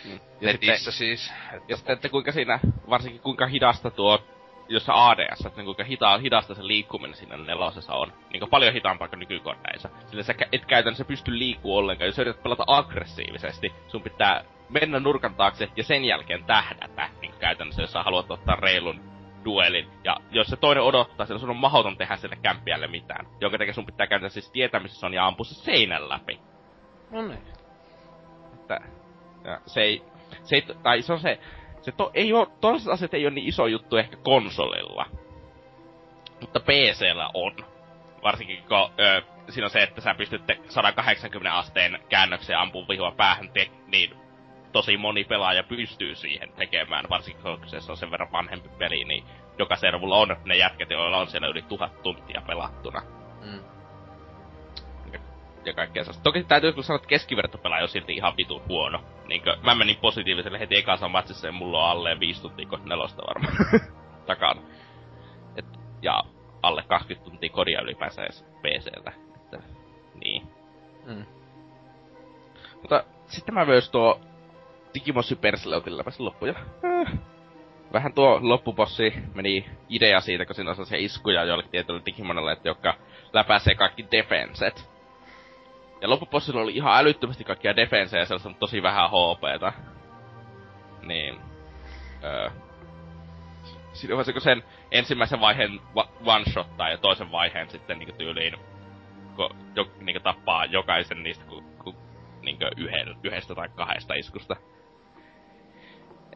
mm. 0.05 0.11
ja 0.13 0.21
netissä 0.41 0.77
sitten, 0.77 0.93
siis. 0.93 1.33
Että 1.53 1.65
ja 1.69 1.77
sitten, 1.77 1.93
että 1.93 2.09
kuinka 2.09 2.33
siinä, 2.33 2.61
varsinkin 2.91 3.21
kuinka 3.21 3.47
hidasta 3.47 3.91
tuo, 3.91 4.25
jos 4.69 4.87
ADS, 4.89 5.47
että 5.47 5.57
niin 5.57 5.65
kuinka 5.65 5.85
hita, 5.85 6.19
hidasta 6.19 6.55
se 6.55 6.67
liikkuminen 6.67 7.17
siinä 7.17 7.37
nelosessa 7.37 7.95
on. 7.95 8.13
Niin 8.33 8.41
kuin 8.41 8.51
paljon 8.51 8.73
hitaampaa 8.73 9.09
kuin 9.09 9.19
nykykoneissa. 9.19 9.89
Sillä 10.07 10.23
sä 10.23 10.35
et 10.53 10.65
käytännössä 10.67 11.05
pysty 11.05 11.39
liikkuu 11.39 11.77
ollenkaan. 11.77 12.07
Jos 12.07 12.19
yrität 12.19 12.43
pelata 12.43 12.65
aggressiivisesti, 12.67 13.73
sun 13.89 14.03
pitää 14.03 14.45
mennä 14.69 15.01
nurkan 15.01 15.35
taakse 15.35 15.69
ja 15.77 15.85
sen 15.85 16.05
jälkeen 16.05 16.45
tähdätä. 16.45 17.09
Niin 17.21 17.35
käytännössä, 17.39 17.83
jos 17.83 17.93
sä 17.93 18.03
haluat 18.03 18.31
ottaa 18.31 18.57
reilun 18.57 19.14
duelin. 19.45 19.89
Ja 20.05 20.17
jos 20.31 20.47
se 20.47 20.57
toinen 20.57 20.85
odottaa, 20.85 21.27
sillä 21.27 21.41
sun 21.41 21.51
on 21.51 21.57
mahdoton 21.57 21.97
tehdä 21.97 22.17
sille 22.17 22.37
kämpiälle 22.43 22.87
mitään. 22.87 23.27
Jonka 23.41 23.59
takia 23.59 23.75
sun 23.75 23.87
pitää 23.87 24.07
käydä 24.07 24.29
siis 24.29 24.51
tietää, 24.51 24.81
missä 24.81 25.01
se 25.01 25.07
on, 25.07 25.15
ja 25.15 25.27
ampua 25.27 25.45
se 25.45 25.55
seinän 25.55 26.09
läpi. 26.09 26.41
No 27.11 27.23
niin. 27.23 27.43
Että, 28.55 28.81
ja 29.45 29.61
se 29.67 29.81
ei, 29.81 30.03
se 30.43 30.57
ei, 30.57 30.63
tai 30.83 31.03
se 31.03 31.13
on 31.13 31.21
se, 31.21 31.39
se 31.83 31.93
to, 31.93 32.11
ei 32.15 32.33
oo, 32.33 32.47
toiset 32.61 32.89
asiat 32.89 33.15
ei 33.15 33.27
ole 33.27 33.35
niin 33.35 33.49
iso 33.49 33.67
juttu 33.67 33.97
ehkä 33.97 34.17
konsolilla. 34.17 35.07
Mutta 36.41 36.61
PCllä 36.61 37.31
on. 37.35 37.57
Varsinkin 38.23 38.63
kun 38.69 38.91
ö, 39.01 39.23
siinä 39.49 39.67
on 39.67 39.71
se, 39.71 39.83
että 39.83 40.01
sä 40.01 40.15
pystyt 40.15 40.43
180 40.69 41.59
asteen 41.59 41.99
käännökseen 42.09 42.59
ampumaan 42.59 42.89
vihua 42.89 43.13
päähän, 43.13 43.51
te, 43.51 43.71
niin 43.87 44.24
tosi 44.75 44.97
moni 44.97 45.25
pelaaja 45.25 45.63
pystyy 45.63 46.15
siihen 46.15 46.53
tekemään, 46.53 47.05
varsinkin 47.11 47.43
kun 47.43 47.59
se 47.67 47.91
on 47.91 47.97
sen 47.97 48.11
verran 48.11 48.33
vanhempi 48.33 48.69
peli, 48.69 49.05
niin 49.05 49.25
joka 49.59 49.77
servulla 49.77 50.17
on 50.17 50.37
ne 50.45 50.57
jätket, 50.57 50.91
joilla 50.91 51.19
on 51.19 51.27
siellä 51.27 51.49
yli 51.49 51.63
tuhat 51.63 52.03
tuntia 52.03 52.43
pelattuna. 52.47 53.03
Mm. 53.45 53.61
Ja, 55.13 55.19
ja 55.65 55.75
kaikkea 55.75 56.05
sellaista. 56.05 56.23
Toki 56.23 56.45
täytyy 56.45 56.73
kyllä 56.73 56.83
sanoa, 56.83 56.97
että 56.97 57.09
keskivertopelaaja 57.09 57.83
on 57.83 57.89
silti 57.89 58.13
ihan 58.13 58.37
vitun 58.37 58.63
huono. 58.69 59.05
Niinkö, 59.29 59.57
mä 59.63 59.75
menin 59.75 59.97
positiiviselle 59.97 60.59
heti 60.59 60.77
ekassa 60.77 61.09
matsissa 61.09 61.47
ja 61.47 61.53
mulla 61.53 61.85
on 61.85 61.91
alle 61.91 62.21
5 62.21 62.43
tuntia 62.43 62.69
nelosta 62.85 63.23
varmaan 63.27 63.57
takana. 64.27 64.63
Et, 65.57 65.67
ja 66.03 66.23
alle 66.63 66.83
20 66.89 67.31
tuntia 67.31 67.51
kodia 67.51 67.81
ylipäänsä 67.81 68.23
edes 68.23 68.45
PCltä. 68.63 69.13
Että, 69.37 69.59
niin. 70.15 70.43
Mm. 71.07 71.25
Mutta 72.83 73.05
sitten 73.27 73.55
mä 73.55 73.65
myös 73.65 73.91
tuo 73.91 74.21
Digimon 74.95 75.25
Super 75.25 75.59
Sleuthillepäs 75.59 76.21
loppuja. 76.21 76.55
Äh. 76.85 77.19
Vähän 77.93 78.13
tuo 78.13 78.39
loppupossi 78.43 79.15
meni 79.35 79.67
idea 79.89 80.21
siitä, 80.21 80.47
kun 80.47 80.55
siinä 80.55 80.71
on 80.71 80.77
sellaisia 80.77 80.99
iskuja 80.99 81.45
joillekin 81.45 81.71
tietylle 81.71 82.03
Digimonille, 82.07 82.53
että 82.53 82.69
jotka 82.69 82.95
läpäisee 83.33 83.75
kaikki 83.75 84.07
defenset. 84.11 84.91
Ja 86.01 86.11
loppupossilla 86.11 86.61
oli 86.61 86.77
ihan 86.77 86.99
älyttömästi 86.99 87.45
kaikkia 87.45 87.77
defensejä 87.77 88.21
ja 88.23 88.27
sellaista 88.27 88.53
tosi 88.61 88.83
vähän 88.83 89.11
HPta. 89.11 89.73
Niin. 91.03 91.41
Öö. 92.25 92.51
Siinä 93.93 94.13
vaiheessa, 94.13 94.33
kun 94.33 94.43
sen 94.43 94.63
ensimmäisen 94.91 95.41
vaiheen 95.41 95.81
one-shottaa 96.25 96.91
ja 96.91 96.99
toisen 96.99 97.33
vaiheen 97.33 97.71
sitten 97.71 97.99
niin 97.99 98.15
tyyliin 98.15 98.57
ko, 99.37 99.51
jo, 99.75 99.91
niin 100.01 100.23
tappaa 100.23 100.65
jokaisen 100.65 101.23
niistä 101.23 101.45
ku, 101.45 101.63
ku, 101.85 101.95
niin 102.43 102.59
yhdestä 103.23 103.55
tai 103.55 103.69
kahdesta 103.69 104.15
iskusta. 104.15 104.57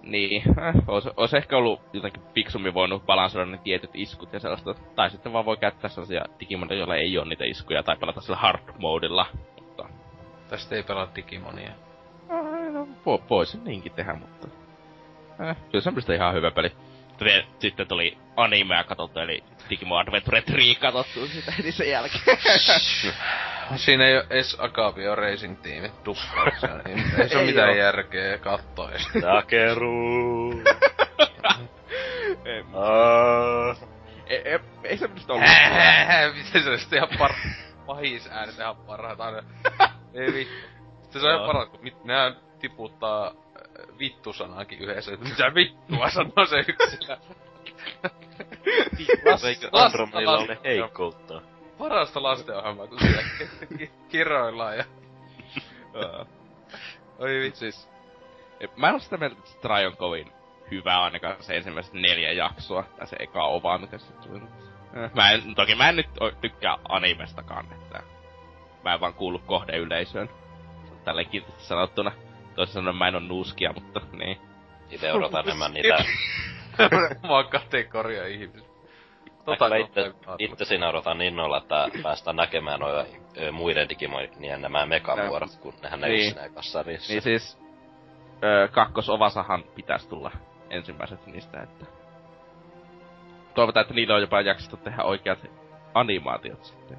Niin, 0.08 0.42
äh, 0.58 0.74
olisi, 0.86 1.10
olisi 1.16 1.36
ehkä 1.36 1.56
ollut 1.56 1.80
jotenkin 1.92 2.22
fiksummin 2.34 2.74
voinut 2.74 3.06
balansoida 3.06 3.50
ne 3.50 3.58
tietyt 3.58 3.90
iskut 3.94 4.32
ja 4.32 4.40
sellaista. 4.40 4.74
Tai 4.94 5.10
sitten 5.10 5.32
vaan 5.32 5.44
voi 5.44 5.56
käyttää 5.56 5.90
sellaisia 5.90 6.24
Digimonia, 6.40 6.78
joilla 6.78 6.96
ei 6.96 7.18
ole 7.18 7.28
niitä 7.28 7.44
iskuja, 7.44 7.82
tai 7.82 7.96
pelata 7.96 8.20
sillä 8.20 8.36
hard 8.36 8.60
modilla. 8.78 9.26
Mutta... 9.54 9.88
Tästä 10.48 10.76
ei 10.76 10.82
pelaa 10.82 11.08
Digimonia. 11.16 11.70
Äh, 12.30 12.72
no, 12.72 12.88
vo, 13.06 13.22
voisin 13.30 13.64
niinkin 13.64 13.92
tehdä, 13.92 14.14
mutta... 14.14 14.48
Äh, 15.40 15.56
kyllä 15.70 15.80
se 15.80 15.88
on 15.88 16.14
ihan 16.14 16.34
hyvä 16.34 16.50
peli. 16.50 16.72
Sitten 17.60 17.88
tuli 17.88 18.18
animea 18.36 18.84
katsottu, 18.84 19.18
eli 19.18 19.44
Digimon 19.70 20.00
Adventure 20.00 20.42
3 20.42 20.74
katsottu 20.80 21.26
sitä 21.26 21.52
heti 21.52 21.72
sen 21.72 21.90
jälkeen. 21.90 22.38
Siinä 23.76 24.06
ei 24.06 24.16
oo 24.16 24.22
edes 24.30 24.56
Agavio 24.60 25.14
Racing 25.14 25.62
Teamit 25.62 25.92
duppauksia, 26.04 26.76
niin 26.84 27.20
ei 27.20 27.28
se 27.28 27.36
oo 27.38 27.44
mitään 27.44 27.76
järkeä 27.76 28.38
kattoa 28.38 28.90
edes. 28.90 29.08
Takeru. 29.20 30.50
ei, 32.44 32.64
ei, 34.28 34.58
ei 34.84 34.98
se 34.98 35.08
minusta 35.08 35.32
ollut. 35.32 35.48
Miten 36.34 36.62
se 36.62 36.70
olisi 36.70 36.96
ihan 36.96 37.08
par... 37.18 37.32
Pahis 37.86 38.28
äänet 38.32 38.58
ihan 38.58 38.76
parhaat 38.76 39.20
aina. 39.20 39.42
ei 40.14 40.32
vittu. 40.32 40.54
Se 41.10 41.18
on 41.18 41.34
ihan 41.34 41.46
paras, 41.46 41.68
kun 41.68 41.82
mit, 41.82 42.04
nehän 42.04 42.36
tiputtaa 42.60 43.32
vittusanakin 43.98 44.78
yhdessä. 44.78 45.12
Mitä 45.30 45.54
vittua 45.54 46.10
sanoo 46.10 46.46
se 46.46 46.64
yksilö. 46.68 47.16
Eikö 49.48 49.68
Andromedilla 49.72 50.38
ole 50.38 50.58
heikkoutta? 50.64 51.42
parasta 51.78 52.22
lastenohjelmaa, 52.22 52.86
kun 52.86 53.00
siellä 53.00 53.22
kiroillaan 54.08 54.78
ja... 54.78 54.84
Oi 57.18 57.40
vitsi. 57.40 57.72
Siis, 57.72 57.88
mä 58.76 58.88
en 58.88 58.94
oo 58.94 58.98
sitä 58.98 59.16
mieltä, 59.16 59.36
että 59.38 59.50
Stry 59.50 59.86
on 59.86 59.96
kovin 59.96 60.32
hyvä 60.70 61.00
ainakaan 61.00 61.36
se 61.40 61.56
ensimmäiset 61.56 61.92
neljä 61.92 62.32
jaksoa. 62.32 62.84
Tai 62.98 63.06
se 63.06 63.16
eka 63.18 63.44
ova, 63.44 63.78
mikä 63.78 63.98
se 63.98 64.12
tuli. 64.12 64.40
Mä 65.14 65.30
en, 65.30 65.54
toki 65.54 65.74
mä 65.74 65.88
en 65.88 65.96
nyt 65.96 66.08
tykkää 66.40 66.78
animestakaan, 66.88 67.72
että 67.72 68.02
mä 68.84 68.94
en 68.94 69.00
vaan 69.00 69.14
kuulu 69.14 69.38
kohdeyleisöön. 69.38 70.30
Kiltisti 71.30 71.62
sanottuna. 71.62 72.12
Toisin 72.58 72.74
sanoen 72.74 72.96
mä 72.96 73.08
en 73.08 73.14
oo 73.14 73.20
nuuskia, 73.20 73.72
mutta 73.72 74.00
niin. 74.12 74.38
Itse 74.90 75.12
odotan 75.12 75.44
enemmän 75.46 75.72
niitä... 75.72 76.04
Oma 77.24 77.44
kategoria 77.44 78.26
ihmis. 78.26 78.64
Tota, 79.44 79.76
itse, 79.76 80.14
itse 80.38 80.64
siinä 80.64 80.88
odotan 80.88 81.22
innolla, 81.22 81.58
että 81.58 81.88
päästään 82.02 82.36
näkemään 82.36 82.80
noja 82.80 83.06
muiden 83.52 83.88
Digimonien 83.88 84.62
nämä 84.62 84.86
megavuorot, 84.86 85.56
kun 85.60 85.74
nehän 85.82 86.04
ei 86.04 86.10
niin. 86.10 86.32
siinä 86.34 86.50
sarjassa. 86.60 87.12
Niin 87.12 87.22
siis, 87.22 87.58
ö, 88.44 88.68
kakkosovasahan 88.68 89.64
pitäisi 89.74 90.08
tulla 90.08 90.30
ensimmäiset 90.70 91.26
niistä, 91.26 91.62
että... 91.62 91.86
Toivotaan, 93.54 93.82
että 93.82 93.94
niillä 93.94 94.14
on 94.14 94.20
jopa 94.20 94.40
jaksettu 94.40 94.76
tehdä 94.76 95.02
oikeat 95.02 95.38
animaatiot 95.94 96.64
sitten. 96.64 96.98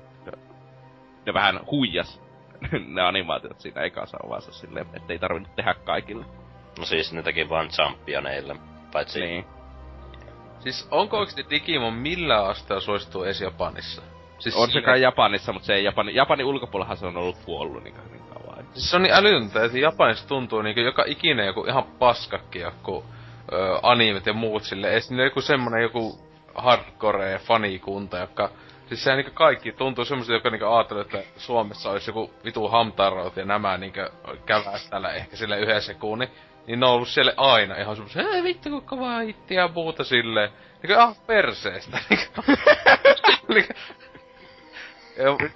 Ne 1.26 1.34
vähän 1.34 1.60
huijas 1.72 2.29
ne 2.96 3.02
animaatiot 3.02 3.60
siinä 3.60 3.82
ekassa 3.82 4.18
ovassa 4.24 4.52
silleen, 4.52 4.86
ettei 4.94 5.20
tarvinnut 5.20 5.56
tehdä 5.56 5.74
kaikille. 5.74 6.26
No 6.80 6.86
siis 6.86 7.14
ne 7.14 7.24
teki 7.24 7.50
vaan 7.50 7.70
Championeille, 7.70 8.56
paitsi... 8.92 9.20
Niin. 9.20 9.46
Siis 10.60 10.88
onko 10.92 11.18
oikeesti 11.18 11.46
Digimon 11.50 11.94
millään 11.94 12.46
asteella 12.46 12.82
suosittu 12.82 13.24
edes 13.24 13.42
Japanissa? 13.42 14.02
Siis 14.40 14.56
on 14.56 14.72
se 14.72 14.82
kai 14.82 15.02
Japanissa, 15.02 15.54
mutta 15.54 15.66
se 15.66 15.74
ei 15.74 15.84
Japani, 15.84 16.16
Japanin 16.16 16.46
ulkopuolellahan 16.46 16.98
se 16.98 17.06
on 17.06 17.18
ollut 17.18 17.38
kuollut 17.46 17.84
niin, 17.84 17.96
niin 18.12 18.24
kauan. 18.34 18.66
Siis 18.74 18.90
se 18.90 18.96
on 18.96 19.04
niin 19.04 19.14
älytöntä, 19.14 19.64
että 19.64 19.78
Japanissa 19.78 20.28
tuntuu 20.28 20.62
niin 20.62 20.86
joka 20.86 21.04
ikinen 21.08 21.46
joku 21.46 21.66
ihan 21.66 21.84
paskakki 21.84 22.60
joku 22.60 23.06
ö, 23.52 23.80
animet 23.84 24.26
ja 24.26 24.34
muut 24.34 24.64
sille. 24.64 24.94
Ees 24.94 25.10
niin 25.10 25.24
joku 25.24 25.42
semmonen 25.42 25.82
joku 25.82 26.20
hardcore 26.56 27.40
fanikunta, 27.40 28.18
joka 28.18 28.50
Siis 28.90 29.04
sehän 29.04 29.18
niinku 29.18 29.32
kaikki 29.34 29.72
tuntuu 29.72 30.06
semmoista, 30.06 30.34
joka 30.34 30.50
niinku 30.50 30.68
ajattelee, 30.68 31.02
että 31.02 31.24
Suomessa 31.38 31.92
olisi 31.92 32.10
joku 32.10 32.34
vitu 32.44 32.68
hamtarot 32.68 33.38
ja 33.38 33.46
nämä 33.46 33.78
niinku 33.78 34.00
käväis 34.46 34.90
täällä 34.90 35.10
ehkä 35.14 35.36
sille 35.36 35.60
yhden 35.60 35.82
sekunnin. 35.82 36.30
Niin 36.68 36.80
ne 36.80 36.86
on 36.86 36.92
ollut 36.92 37.08
siellä 37.08 37.34
aina 37.38 37.76
ihan 37.76 37.96
semmoista, 37.96 38.24
hei 38.24 38.44
vittu 38.44 38.70
kun 38.70 38.82
kovaa 38.82 39.20
hittiä 39.20 39.62
ja 39.98 40.04
silleen. 40.04 40.50
Niinku 40.84 41.02
ah 41.02 41.16
perseestä. 41.28 42.00
Niinku, 43.50 43.74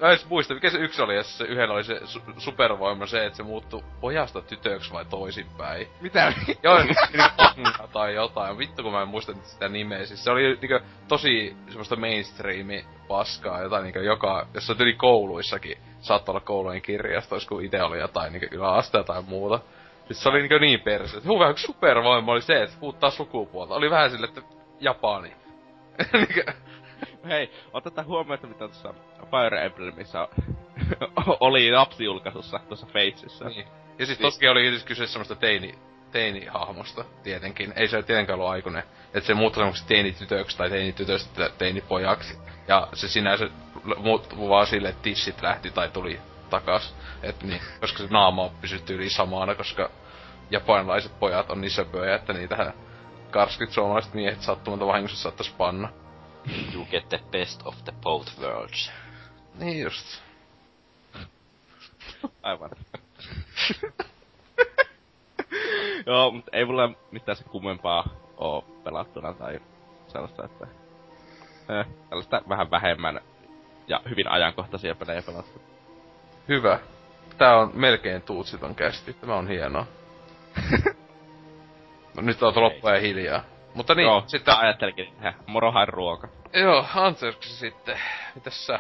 Mä 0.02 0.12
en 0.12 0.20
muista, 0.30 0.54
mikä 0.54 0.70
se 0.70 0.78
yksi 0.78 1.02
oli, 1.02 1.16
jos 1.16 1.38
se 1.38 1.44
yhden 1.44 1.72
oli 1.72 1.84
se 1.84 2.00
su- 2.00 2.34
supervoima 2.38 3.06
se, 3.06 3.26
että 3.26 3.38
se 3.38 3.44
muuttui 3.44 3.84
pojasta 4.02 4.42
tytöksi 4.42 4.94
vai 4.94 5.06
toisinpäin. 5.06 5.88
Mitä? 6.02 6.34
Joo, 6.64 6.78
niinku 6.80 7.88
tai 7.94 8.16
jotain. 8.16 8.58
Vittu 8.58 8.84
kun 8.84 8.92
mä 8.92 9.02
en 9.02 9.08
muista 9.08 9.34
sitä 9.44 9.70
nimeä. 9.70 10.06
Siis 10.06 10.24
se 10.24 10.32
oli 10.32 10.58
niinku 10.62 10.80
tosi 11.08 11.56
semmoista 11.68 11.96
mainstreami 11.96 12.86
paskaa, 13.08 13.62
jotain 13.62 13.84
niinku 13.84 14.00
joka, 14.00 14.48
jos 14.54 14.68
se 14.68 14.76
tuli 14.76 14.94
kouluissakin, 14.94 15.78
saattoi 16.02 16.34
olla 16.34 16.46
koulujen 16.46 16.82
kirjastoissa, 16.82 17.50
kun 17.50 17.64
itse 17.64 17.84
oli 17.84 18.00
jotain 18.00 18.34
niinku 18.34 18.56
yläaste 18.56 19.04
tai 19.04 19.22
muuta. 19.22 19.60
Siis 20.08 20.24
se 20.24 20.30
oli 20.30 20.40
niinku 20.40 20.58
niin 20.58 20.82
perse. 20.82 21.18
Hyvä 21.18 21.54
supervoima 21.56 22.32
oli 22.32 22.42
se, 22.42 22.64
että 22.64 22.76
muuttaa 22.82 23.10
sukupuolta. 23.10 23.76
Oli 23.76 23.90
vähän 23.90 24.12
sille, 24.12 24.28
että 24.28 24.42
Japani. 24.80 25.34
Hei, 27.30 27.52
otetaan 27.74 28.08
huomioon, 28.08 28.36
että 28.36 28.48
mitä 28.48 28.60
tuossa 28.60 28.94
Fire 29.32 29.66
Emblemissa 29.66 30.30
oli 31.40 31.72
lapsijulkaisussa 31.72 32.60
tuossa 32.68 32.88
Fatesissä. 32.88 33.46
Niin. 33.46 33.68
Ja 34.00 34.06
siis 34.06 34.20
toski 34.20 34.48
oli 34.48 34.70
siis 34.70 34.84
kyse 34.84 35.08
semmoista 35.08 35.36
teini, 35.36 35.76
teini-hahmosta, 36.12 37.06
tietenkin. 37.24 37.74
Ei 37.76 37.88
se 37.88 38.04
tietenkään 38.04 38.40
ollut 38.40 38.52
aikuinen. 38.52 38.84
Että 39.14 39.28
se 39.28 39.34
muuttui 39.34 39.62
semmoista 39.62 39.88
teinitytöksi 39.88 40.58
tai 40.58 40.70
teinitytöstä 40.70 41.50
teinipojaksi. 41.58 42.38
Ja 42.68 42.88
se 42.94 43.08
sinänsä 43.08 43.50
muuttui 43.98 44.50
vaan 44.50 44.68
sille, 44.68 44.90
että 44.90 45.02
tissit 45.02 45.42
lähti 45.42 45.72
tai 45.72 45.90
tuli 45.90 46.20
takas. 46.50 46.96
Et 47.24 47.44
niin, 47.44 47.62
koska 47.80 47.98
se 47.98 48.08
naama 48.10 48.52
pysytty 48.62 48.96
yli 48.96 49.10
samana, 49.10 49.56
koska 49.56 49.90
japanilaiset 50.52 51.20
pojat 51.20 51.52
on 51.52 51.62
niin 51.62 51.72
söpöjä, 51.72 52.16
että 52.16 52.34
niitähän 52.34 52.74
karskit 53.32 53.72
suomalaiset 53.72 54.14
miehet 54.14 54.42
sattumalta 54.42 54.88
vahingossa 54.88 55.18
saattais 55.18 55.50
panna. 55.58 55.90
You 56.74 56.86
get 56.92 57.10
the 57.10 57.20
best 57.32 57.62
of 57.66 57.76
the 57.84 57.94
both 58.02 58.40
worlds. 58.40 58.92
Niin 59.60 59.82
just. 59.84 60.22
Aivan. 62.42 62.70
Joo, 66.06 66.32
mutta 66.32 66.52
ei 66.54 66.66
mulla 66.66 66.90
mitään 67.12 67.36
se 67.36 67.44
kummempaa 67.44 68.10
oo 68.38 68.62
pelattuna 68.84 69.34
tai 69.34 69.60
sellaista, 70.08 70.46
että... 70.46 70.68
Eh, 71.70 71.86
tällaista 72.10 72.42
vähän 72.50 72.72
vähemmän 72.72 73.22
ja 73.88 74.02
hyvin 74.10 74.28
ajankohtaisia 74.28 74.96
pelejä 74.96 75.22
pelattu. 75.22 75.62
Hyvä. 76.48 76.80
Tää 77.38 77.58
on 77.58 77.72
melkein 77.74 78.22
tuutsiton 78.22 78.76
kästi. 78.76 79.14
Tämä 79.14 79.36
on 79.36 79.48
hienoa. 79.48 79.86
no 82.16 82.22
nyt 82.22 82.44
on 82.44 82.54
loppuja 82.56 83.00
hiljaa. 83.00 83.53
Mutta 83.74 83.96
niin, 83.96 84.06
Joo, 84.06 84.24
sitten... 84.28 84.58
ajattelinkin 84.58 85.14
tehdä 85.16 85.34
morohain 85.48 85.88
ruoka. 85.88 86.28
Joo, 86.54 86.86
Anterksi 86.96 87.56
sitten. 87.56 88.00
Mitäs 88.36 88.66
sä? 88.66 88.80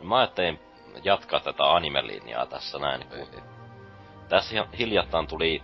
No, 0.00 0.06
mä 0.06 0.18
ajattelin 0.18 0.60
jatkaa 1.02 1.40
tätä 1.40 1.64
anime-linjaa 1.64 2.46
tässä 2.46 2.78
näin. 2.78 3.06
Kun... 3.06 3.42
Tässä 4.28 4.66
hiljattain 4.78 5.26
tuli... 5.26 5.62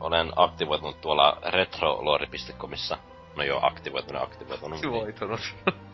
Olen 0.00 0.32
aktivoitunut 0.36 1.00
tuolla 1.00 1.38
retrolore.comissa. 1.50 2.98
No 3.36 3.42
joo, 3.42 3.60
aktivoitunut, 3.62 4.22
aktivoitunut. 4.22 4.74
Aktivoitunut. 4.74 5.40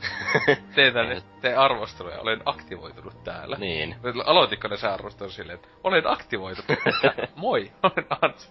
Tee 0.74 0.90
tänne, 0.90 1.22
tee 1.40 1.56
arvosteluja, 1.56 2.20
olen 2.20 2.42
aktivoitunut 2.44 3.24
täällä. 3.24 3.56
Niin. 3.56 3.96
Aloititko 4.26 4.68
ne 4.68 4.76
sä 4.76 4.94
arvostelu 4.94 5.30
silleen, 5.30 5.54
että 5.54 5.68
olen 5.84 6.06
aktivoitunut. 6.06 6.80
Moi, 7.36 7.72
olen 7.82 8.06
Antse 8.22 8.48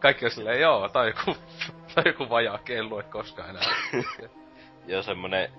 kaikki 0.00 0.24
on 0.24 0.30
silleen, 0.30 0.60
joo, 0.60 0.88
tai 0.88 1.06
joku, 1.08 1.36
tai 1.94 2.04
joku 2.06 2.28
vajaa 2.28 2.58
kellu, 2.58 2.98
et 2.98 3.06
koskaan 3.06 3.50
enää. 3.50 3.62
joo, 4.86 5.02
semmonen 5.02 5.50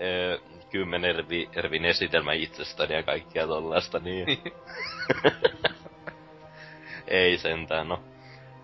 öö, 0.00 0.38
kymmenen 0.70 1.10
ervi, 1.10 1.50
ervin 1.52 1.84
esitelmä 1.84 2.32
itsestäni 2.32 2.94
ja 2.94 3.02
kaikkia 3.02 3.46
tollaista, 3.46 3.98
niin... 3.98 4.26
niin. 4.26 4.52
Ei 7.06 7.38
sentään, 7.38 7.88
no. 7.88 8.02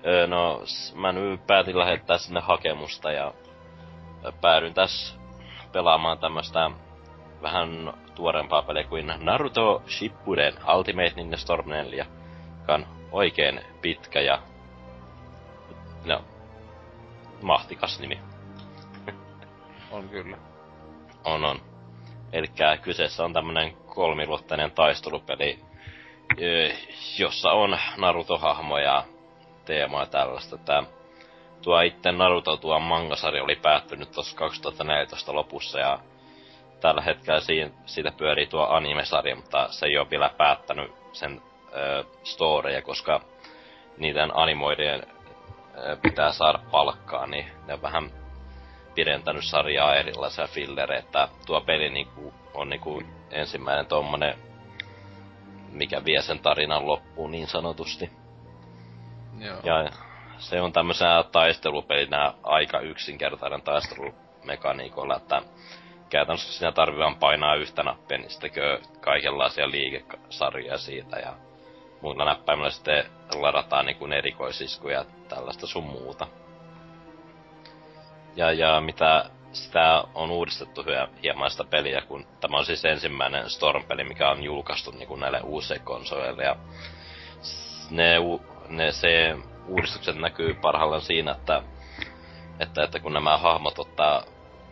Öö, 0.07 0.27
no, 0.27 0.63
mä 0.95 1.13
nyt 1.13 1.47
päätin 1.47 1.79
lähettää 1.79 2.19
sinne 2.19 2.41
hakemusta 2.41 3.13
ja 3.13 3.35
päädyin 4.41 4.75
tässä 4.75 5.17
pelaamaan 5.73 6.19
tämmöstä 6.19 6.71
vähän 7.43 7.93
tuorempaa 8.15 8.63
peliä 8.63 8.85
kuin 8.85 9.13
Naruto 9.19 9.83
Shippuden 9.89 10.55
Ultimate 10.77 11.13
Ninja 11.17 11.37
Storm 11.37 11.69
4, 11.69 12.07
joka 12.61 12.75
on 12.75 12.87
oikein 13.13 13.61
pitkä 13.81 14.21
ja. 14.21 14.43
Mahtikas 17.43 18.01
nimi. 18.01 18.21
on 19.91 20.09
kyllä. 20.09 20.37
On, 21.25 21.45
on. 21.45 21.61
Elikkä 22.33 22.77
kyseessä 22.77 23.25
on 23.25 23.33
tämmönen 23.33 23.77
kolmiluottainen 23.77 24.71
taistelupeli, 24.71 25.59
jossa 27.19 27.51
on 27.51 27.79
Naruto-hahmoja, 27.97 29.05
teemaa 29.65 30.07
tällaista. 30.07 30.59
Tää, 30.59 30.83
tuo 31.63 31.81
itse 31.81 32.13
Naruto, 32.13 32.57
tuo 32.57 32.79
mangasarja 32.81 33.43
oli 33.43 33.57
päättynyt 33.57 34.13
tuossa 34.13 34.37
2014 34.37 35.35
lopussa 35.35 35.79
ja 35.79 35.99
tällä 36.81 37.03
hetkellä 37.03 37.41
siinä, 37.41 37.71
siitä 37.87 38.13
pyörii 38.17 38.47
tuo 38.47 38.67
animesarja, 38.67 39.37
mutta 39.37 39.69
se 39.71 39.87
ei 39.87 39.99
ole 39.99 40.11
vielä 40.11 40.31
päättänyt 40.37 40.93
sen 41.13 41.43
ö, 41.77 42.05
storeja, 42.25 42.83
koska 42.83 43.21
niiden 43.99 44.37
animoiden 44.37 45.07
pitää 46.03 46.33
saada 46.33 46.59
palkkaa, 46.71 47.27
niin 47.27 47.47
ne 47.67 47.75
on 47.75 47.83
vähän 47.83 48.11
pidentänyt 48.95 49.45
sarjaa 49.45 49.95
erilaisia 49.95 50.47
fillereitä. 50.47 51.29
Tuo 51.47 51.61
peli 51.61 51.91
niinku, 51.91 52.35
on 52.55 52.69
niinku 52.69 53.03
ensimmäinen 53.31 53.87
tommonen, 53.87 54.39
mikä 55.73 56.05
vie 56.05 56.23
sen 56.23 56.39
tarinan 56.39 56.87
loppuun 56.87 57.31
niin 57.31 57.47
sanotusti. 57.47 58.11
Joo. 59.39 59.59
Ja 59.65 59.91
se 60.39 60.61
on 60.61 60.73
tämmöisenä 60.73 61.25
taistelupelinä 61.33 62.35
aika 62.43 62.81
yksinkertainen 62.81 63.63
taistelumekaniikolla, 63.63 65.17
että 65.17 65.43
käytännössä 66.11 66.53
siinä 66.53 66.73
tarvitaan 66.73 67.17
painaa 67.17 67.55
yhtä 67.55 67.83
nappia, 67.83 68.19
niin 68.19 68.31
sitten 68.31 68.51
kaikenlaisia 69.01 69.71
liikesarjoja 69.71 70.79
siitä 70.79 71.19
ja 71.19 71.33
muilla 72.01 72.25
näppäimillä 72.25 72.71
sitten 72.71 73.05
ladataan 73.35 73.87
niinku 73.87 74.07
erikoisiskuja 74.07 75.05
tällaista 75.29 75.67
sun 75.67 75.85
muuta. 75.85 76.27
Ja, 78.37 78.53
ja 78.53 78.81
mitä 78.81 79.31
sitä 79.53 80.05
on 80.15 80.31
uudistettu 80.31 80.85
hieman 81.23 81.51
sitä 81.51 81.65
peliä, 81.65 82.01
kun 82.01 82.27
tämä 82.41 82.59
on 82.59 82.65
siis 82.65 82.85
ensimmäinen 82.85 83.51
Storm-peli, 83.51 84.05
mikä 84.05 84.31
on 84.31 84.43
julkaistu 84.43 84.91
niin 84.91 85.09
kuin 85.09 85.21
näille 85.21 85.41
uusille 85.41 85.79
konsoleille. 85.79 86.43
Ja 86.43 86.57
ne, 87.91 88.17
ne, 88.69 88.93
se 88.93 89.37
uudistukset 89.67 90.17
näkyy 90.17 90.55
parhaillaan 90.55 91.01
siinä, 91.01 91.33
että, 91.33 91.63
että, 92.61 92.83
että 92.83 93.01
kun 93.01 93.13
nämä 93.13 93.39
hahmot 93.39 93.79
ottaa 93.79 94.23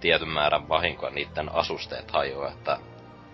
tietyn 0.01 0.29
määrän 0.29 0.69
vahinkoa, 0.69 1.11
niiden 1.11 1.55
asusteet 1.55 2.11
hajoaa, 2.11 2.53
että 2.53 2.79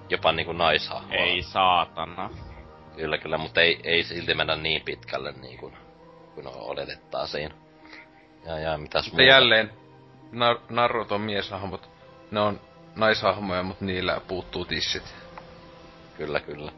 jopa 0.09 0.33
niinku 0.33 0.53
naishahmoa. 0.53 1.17
Ei 1.17 1.43
saatana. 1.43 2.31
Kyllä, 2.97 3.19
kyllä, 3.19 3.39
mutta 3.39 3.61
ei, 3.61 3.81
ei 3.85 4.03
silti 4.03 4.35
mennä 4.35 4.57
niin 4.57 4.83
pitkälle 4.83 5.33
niin 5.33 5.59
kuin, 5.59 5.77
kuin 6.35 6.47
oletettaisiin. 6.47 7.55
Ja, 8.47 8.59
ja 8.59 8.79
mitäs 8.79 9.07
Mutta 9.07 9.23
jälleen, 9.23 9.71
Nar- 10.33 10.61
Naruton 10.69 11.21
mieshahmot, 11.21 11.91
ne 12.31 12.41
on 12.41 12.61
naishahmoja, 12.97 13.63
mutta 13.63 13.85
niillä 13.85 14.21
puuttuu 14.29 14.65
tissit. 14.65 15.15
Kyllä, 16.17 16.41
kyllä. 16.41 16.73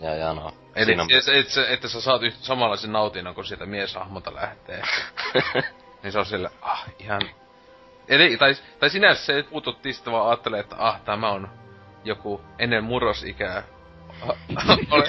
Ja, 0.00 0.14
ja 0.14 0.34
no. 0.34 0.54
Eli 0.76 0.86
siinä 0.86 1.02
on... 1.02 1.08
et, 1.12 1.28
et, 1.28 1.68
että 1.68 1.88
sä 1.88 2.00
saat 2.00 2.22
yhtä 2.22 2.44
samanlaisen 2.44 2.92
nautinnon, 2.92 3.34
kun 3.34 3.44
siitä 3.44 3.66
mieshahmota 3.66 4.34
lähtee. 4.34 4.82
niin 6.02 6.12
se 6.12 6.18
on 6.18 6.26
sille, 6.26 6.50
ah, 6.60 6.84
ihan... 6.98 7.22
Eli, 8.08 8.36
tai, 8.36 8.54
tai 8.78 8.90
sinänsä 8.90 9.24
se 9.24 9.32
ei 9.32 9.42
puutu 9.42 9.72
tissistä, 9.72 10.10
vaan 10.10 10.28
ajattelee, 10.28 10.60
että 10.60 10.76
ah, 10.78 11.00
tämä 11.00 11.30
on 11.30 11.48
joku 12.04 12.40
ennen 12.58 12.84
murrosikää 12.84 13.62
ole, 14.22 14.36
ole 14.90 15.04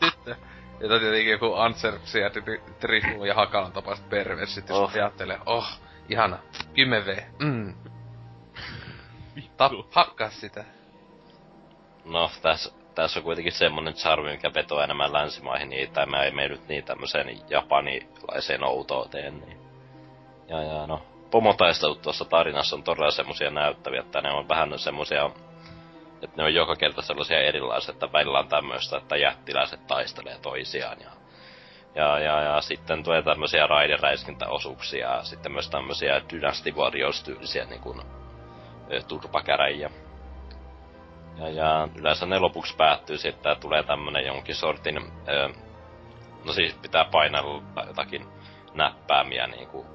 tyttö. 0.00 0.36
Jota 0.80 0.98
tietenkin 0.98 1.32
joku 1.32 1.54
Anserksi 1.54 2.18
ja 2.18 2.30
Trifu 2.80 3.24
ja 3.24 3.34
Hakalan 3.34 3.72
tapaiset 3.72 4.08
perversit, 4.08 4.68
jos 4.68 4.78
Oh. 4.78 4.90
ajattelee, 4.94 5.38
oh, 5.46 5.66
ihana, 6.08 6.38
10V, 6.74 7.22
mm. 7.38 7.74
Tap, 9.56 9.72
hakkaa 9.90 10.30
sitä. 10.30 10.64
No, 12.04 12.30
tässä, 12.42 12.72
tässä 12.94 13.20
on 13.20 13.24
kuitenkin 13.24 13.52
semmonen 13.52 13.94
charmi, 13.94 14.30
mikä 14.30 14.54
vetoaa 14.54 14.84
enemmän 14.84 15.12
länsimaihin, 15.12 15.70
niin 15.70 15.90
tämä 15.90 16.22
ei 16.22 16.30
mene 16.30 16.48
nyt 16.48 16.68
niin 16.68 16.84
tämmöiseen 16.84 17.38
japanilaiseen 17.50 18.64
outouteen, 18.64 19.40
niin... 19.40 19.58
Ja, 20.48 20.62
ja 20.62 20.86
no, 20.86 21.02
pomotaistelut 21.30 22.02
tuossa 22.02 22.24
tarinassa 22.24 22.76
on 22.76 22.82
todella 22.82 23.10
semmosia 23.10 23.50
näyttäviä, 23.50 24.00
että 24.00 24.20
ne 24.20 24.30
on 24.30 24.48
vähän 24.48 24.78
semmosia, 24.78 25.30
että 26.22 26.36
ne 26.36 26.42
on 26.42 26.54
joka 26.54 26.76
kerta 26.76 27.02
sellaisia 27.02 27.40
erilaisia, 27.40 27.92
että 27.92 28.12
välillä 28.12 28.38
on 28.38 28.48
tämmöistä, 28.48 28.96
että 28.96 29.16
jättiläiset 29.16 29.86
taistelee 29.86 30.38
toisiaan 30.38 31.00
ja 31.00 31.10
ja, 31.94 32.18
ja, 32.18 32.42
ja 32.42 32.60
sitten 32.60 33.02
tulee 33.02 33.22
tämmöisiä 33.22 33.66
raideräiskintäosuuksia 33.66 35.16
ja 35.16 35.22
sitten 35.24 35.52
myös 35.52 35.70
tämmöisiä 35.70 36.20
Dynasty 36.32 36.70
Warriors-tyylisiä 36.70 37.64
niin 37.64 37.80
kuin, 37.80 38.00
turpakäräjiä. 39.08 39.90
Ja, 41.38 41.48
ja 41.48 41.88
yleensä 41.94 42.26
ne 42.26 42.38
lopuksi 42.38 42.76
päättyy 42.76 43.18
sitten, 43.18 43.52
että 43.52 43.62
tulee 43.62 43.82
tämmönen 43.82 44.26
jonkin 44.26 44.54
sortin, 44.54 44.98
ö, 45.28 45.48
no 46.44 46.52
siis 46.52 46.74
pitää 46.74 47.04
painella 47.04 47.62
jotakin 47.86 48.26
näppäämiä 48.74 49.46
niinku, 49.46 49.86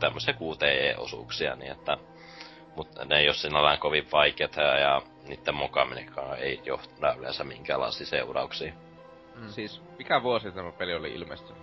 tämmöisiä 0.00 0.34
QTE-osuuksia, 0.34 1.56
niin 1.56 1.72
että, 1.72 1.98
mutta 2.76 3.04
ne 3.04 3.18
ei 3.18 3.28
ole 3.28 3.34
sinällään 3.34 3.78
kovin 3.78 4.08
vaikeita 4.12 4.60
ja, 4.60 5.02
niiden 5.28 5.54
mokaaminenkaan 5.54 6.38
ei 6.38 6.60
johda 6.64 7.14
yleensä 7.18 7.44
minkäänlaisia 7.44 8.06
seurauksia. 8.06 8.72
Mm. 9.36 9.48
Siis, 9.48 9.82
mikä 9.98 10.22
vuosi 10.22 10.52
tämä 10.52 10.72
peli 10.72 10.94
oli 10.94 11.14
ilmestynyt? 11.14 11.62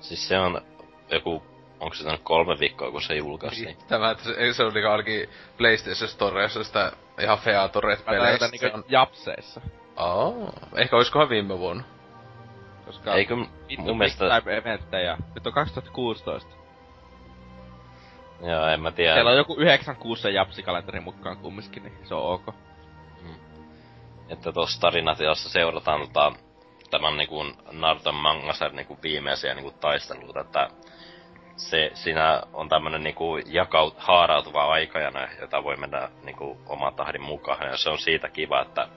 Siis 0.00 0.28
se 0.28 0.38
on 0.38 0.62
joku, 1.10 1.42
onko 1.80 1.94
se 1.94 2.18
kolme 2.22 2.58
viikkoa, 2.60 2.90
kun 2.90 3.02
se 3.02 3.14
julkaistiin? 3.14 3.76
Tämä, 3.88 4.10
että 4.10 4.24
se, 4.24 4.52
se 4.52 4.62
on 4.64 4.74
niinku 4.74 4.90
ainakin 4.90 5.28
PlayStation 5.58 6.08
Storessa 6.08 6.64
sitä 6.64 6.92
ihan 7.20 7.38
featoret 7.38 8.06
Mä 8.06 8.12
peleistä. 8.12 8.46
Se 8.46 8.50
niinku 8.50 8.78
on... 8.78 8.84
japseissa. 8.88 9.60
Oh, 9.96 10.52
ehkä 10.76 10.96
oiskohan 10.96 11.28
viime 11.28 11.58
vuonna. 11.58 11.84
Koska 12.86 13.14
Eikö 13.14 13.36
mun 13.78 13.98
mielestä, 13.98 14.36
eventtejä. 14.36 15.18
Nyt 15.34 15.46
on 15.46 15.52
2016. 15.52 16.61
joo 18.42 18.66
en 18.66 18.80
mä 18.80 18.90
tiedä. 18.92 19.14
Siellä 19.14 19.30
on 19.30 19.36
joku 19.36 19.56
96 19.56 20.34
japsikalenteri 20.34 21.00
mukaan 21.00 21.36
kumminkin, 21.36 21.82
niin 21.82 21.98
se 22.04 22.14
on 22.14 22.34
ok. 22.34 22.54
että 24.28 24.52
tuossa 24.52 24.80
tarinatiassa 24.80 25.48
seurataan 25.48 26.00
tota, 26.00 26.32
tämän 26.90 27.16
niinku 27.16 27.44
Naruton 27.72 28.14
mangasen 28.14 28.76
niinku 28.76 28.98
viimeisiä 29.02 29.54
niinku 29.54 29.70
taisteluita, 29.70 30.40
että 30.40 30.70
se, 31.56 31.90
siinä 31.94 32.42
on 32.52 32.68
tämmönen 32.68 33.02
niinku 33.02 33.36
jakaut, 33.36 33.94
haarautuva 33.98 34.64
aikajana, 34.64 35.28
jota 35.40 35.64
voi 35.64 35.76
mennä 35.76 36.08
niinku 36.22 36.58
oman 36.66 36.94
tahdin 36.94 37.22
mukaan, 37.22 37.70
ja 37.70 37.76
se 37.76 37.90
on 37.90 37.98
siitä 37.98 38.28
kiva, 38.28 38.62
että 38.62 38.88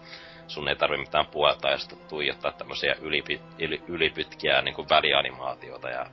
sun 0.47 0.67
ei 0.67 0.75
tarvi 0.75 0.97
mitään 0.97 1.25
puolta 1.25 1.69
ja 1.69 1.77
sitten 1.77 1.99
tuijottaa 2.09 2.51
tämmösiä 2.51 2.95
ylipi, 3.01 3.41
yli, 3.59 3.83
ylipytkiä 3.87 4.61
niinku 4.61 4.85
välianimaatioita 4.89 5.89
ja 5.89 6.05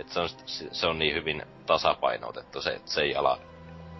et 0.00 0.08
se 0.08 0.20
on, 0.20 0.28
se 0.72 0.86
on 0.86 0.98
niin 0.98 1.14
hyvin 1.14 1.42
tasapainotettu 1.66 2.62
se, 2.62 2.70
että 2.70 2.90
se 2.90 3.02
ei 3.02 3.16
ala 3.16 3.38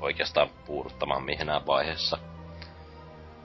oikeastaan 0.01 0.49
puuduttamaan 0.67 1.23
mihinään 1.25 1.67
vaiheessa. 1.67 2.19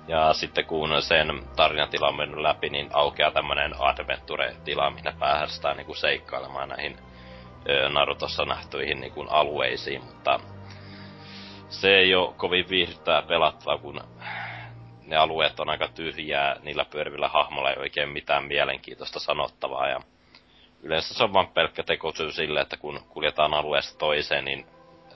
Ja 0.07 0.33
sitten 0.33 0.65
kun 0.65 1.01
sen 1.01 1.43
tarinatila 1.55 2.07
on 2.07 2.15
mennyt 2.15 2.39
läpi, 2.39 2.69
niin 2.69 2.89
aukeaa 2.93 3.31
tämmönen 3.31 3.71
adventure-tila, 3.79 4.89
minne 4.89 5.13
päästään 5.19 5.77
niinku 5.77 5.93
seikkailemaan 5.93 6.69
näihin 6.69 6.97
Narutossa 7.93 8.45
nähtyihin 8.45 8.99
niinku 9.01 9.25
alueisiin, 9.29 10.03
mutta 10.03 10.39
se 11.69 11.95
ei 11.97 12.15
ole 12.15 12.33
kovin 12.33 12.69
viihdyttää 12.69 13.21
pelattavaa, 13.21 13.77
kun 13.77 14.01
ne 15.05 15.15
alueet 15.15 15.59
on 15.59 15.69
aika 15.69 15.87
tyhjää, 15.87 16.55
niillä 16.63 16.85
pyörivillä 16.85 17.27
hahmoilla 17.27 17.71
ei 17.71 17.79
oikein 17.79 18.09
mitään 18.09 18.43
mielenkiintoista 18.43 19.19
sanottavaa, 19.19 19.87
ja 19.87 19.99
yleensä 20.85 21.13
se 21.13 21.23
on 21.23 21.33
vaan 21.33 21.47
pelkkä 21.47 21.83
tekosyy 21.83 22.31
sille, 22.31 22.61
että 22.61 22.77
kun 22.77 22.99
kuljetaan 23.09 23.53
alueesta 23.53 23.97
toiseen, 23.97 24.45
niin 24.45 24.65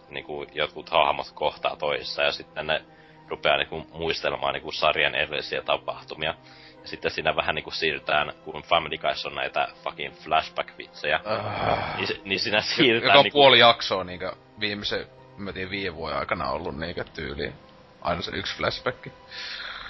niinku 0.09 0.45
jotkut 0.53 0.89
hahmot 0.89 1.31
kohtaa 1.33 1.75
toissa, 1.75 2.23
ja 2.23 2.31
sitten 2.31 2.67
ne 2.67 2.81
rupeaa 3.27 3.57
niinku 3.57 3.85
muistelemaan 3.91 4.53
niinku 4.53 4.71
sarjan 4.71 5.15
edellisiä 5.15 5.61
tapahtumia. 5.61 6.35
Ja 6.81 6.87
sitten 6.87 7.11
siinä 7.11 7.35
vähän 7.35 7.55
niinku 7.55 7.71
siirrytään, 7.71 8.33
kun 8.45 8.63
Family 8.63 8.97
Guys 8.97 9.25
on 9.25 9.35
näitä 9.35 9.67
fucking 9.83 10.13
flashback-vitsejä, 10.13 11.19
Uh, 11.19 11.97
niin, 11.97 12.21
niin 12.23 12.39
siinä 12.39 12.57
joka 12.57 12.67
siirrytään 12.67 13.17
on 13.17 13.23
niinku... 13.23 13.37
puoli 13.37 13.59
jaksoa 13.59 14.03
niinkö 14.03 14.31
viimeisen, 14.59 15.07
mä 15.37 15.53
tiedän, 15.53 15.71
viiden 15.71 15.95
vuoden 15.95 16.17
aikana 16.17 16.51
ollut 16.51 16.77
niinkö 16.77 17.03
tyyliin. 17.03 17.53
Aina 18.01 18.21
se 18.21 18.31
yksi 18.31 18.57
flashback. 18.57 19.07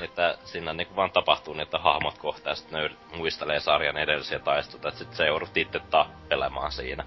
Että 0.02 0.38
siinä 0.44 0.74
niinku 0.74 0.96
vaan 0.96 1.12
tapahtuu 1.12 1.54
niin, 1.54 1.62
että 1.62 1.78
hahmot 1.78 2.18
kohtaa 2.18 2.56
sitten 2.56 2.84
ne 2.84 2.90
muistelee 3.18 3.60
sarjan 3.60 3.98
edellisiä 3.98 4.40
taisteluita, 4.40 4.88
että 4.88 5.00
sit 5.00 5.14
se 5.14 5.28
joudut 5.28 5.58
itse 5.58 5.80
tappelemaan 5.80 6.72
siinä. 6.72 7.04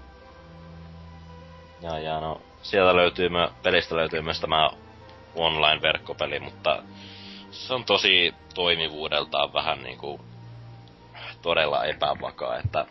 Ja, 1.81 1.99
ja 1.99 2.19
no, 2.19 2.41
sieltä 2.61 2.95
löytyy, 2.95 3.29
myö, 3.29 3.49
pelistä 3.63 3.95
löytyy 3.95 4.21
myös 4.21 4.41
tämä 4.41 4.69
online-verkkopeli, 5.35 6.39
mutta 6.39 6.83
se 7.51 7.73
on 7.73 7.85
tosi 7.85 8.35
toimivuudeltaan 8.55 9.53
vähän 9.53 9.83
niinku 9.83 10.25
todella 11.41 11.85
epävakaa, 11.85 12.57
että 12.57 12.85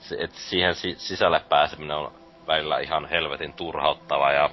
se, 0.00 0.16
et 0.20 0.32
siihen 0.34 0.74
si- 0.74 0.96
sisälle 0.98 1.40
pääseminen 1.48 1.96
on 1.96 2.12
välillä 2.46 2.78
ihan 2.78 3.08
helvetin 3.08 3.52
turhauttava 3.52 4.32
ja 4.32 4.50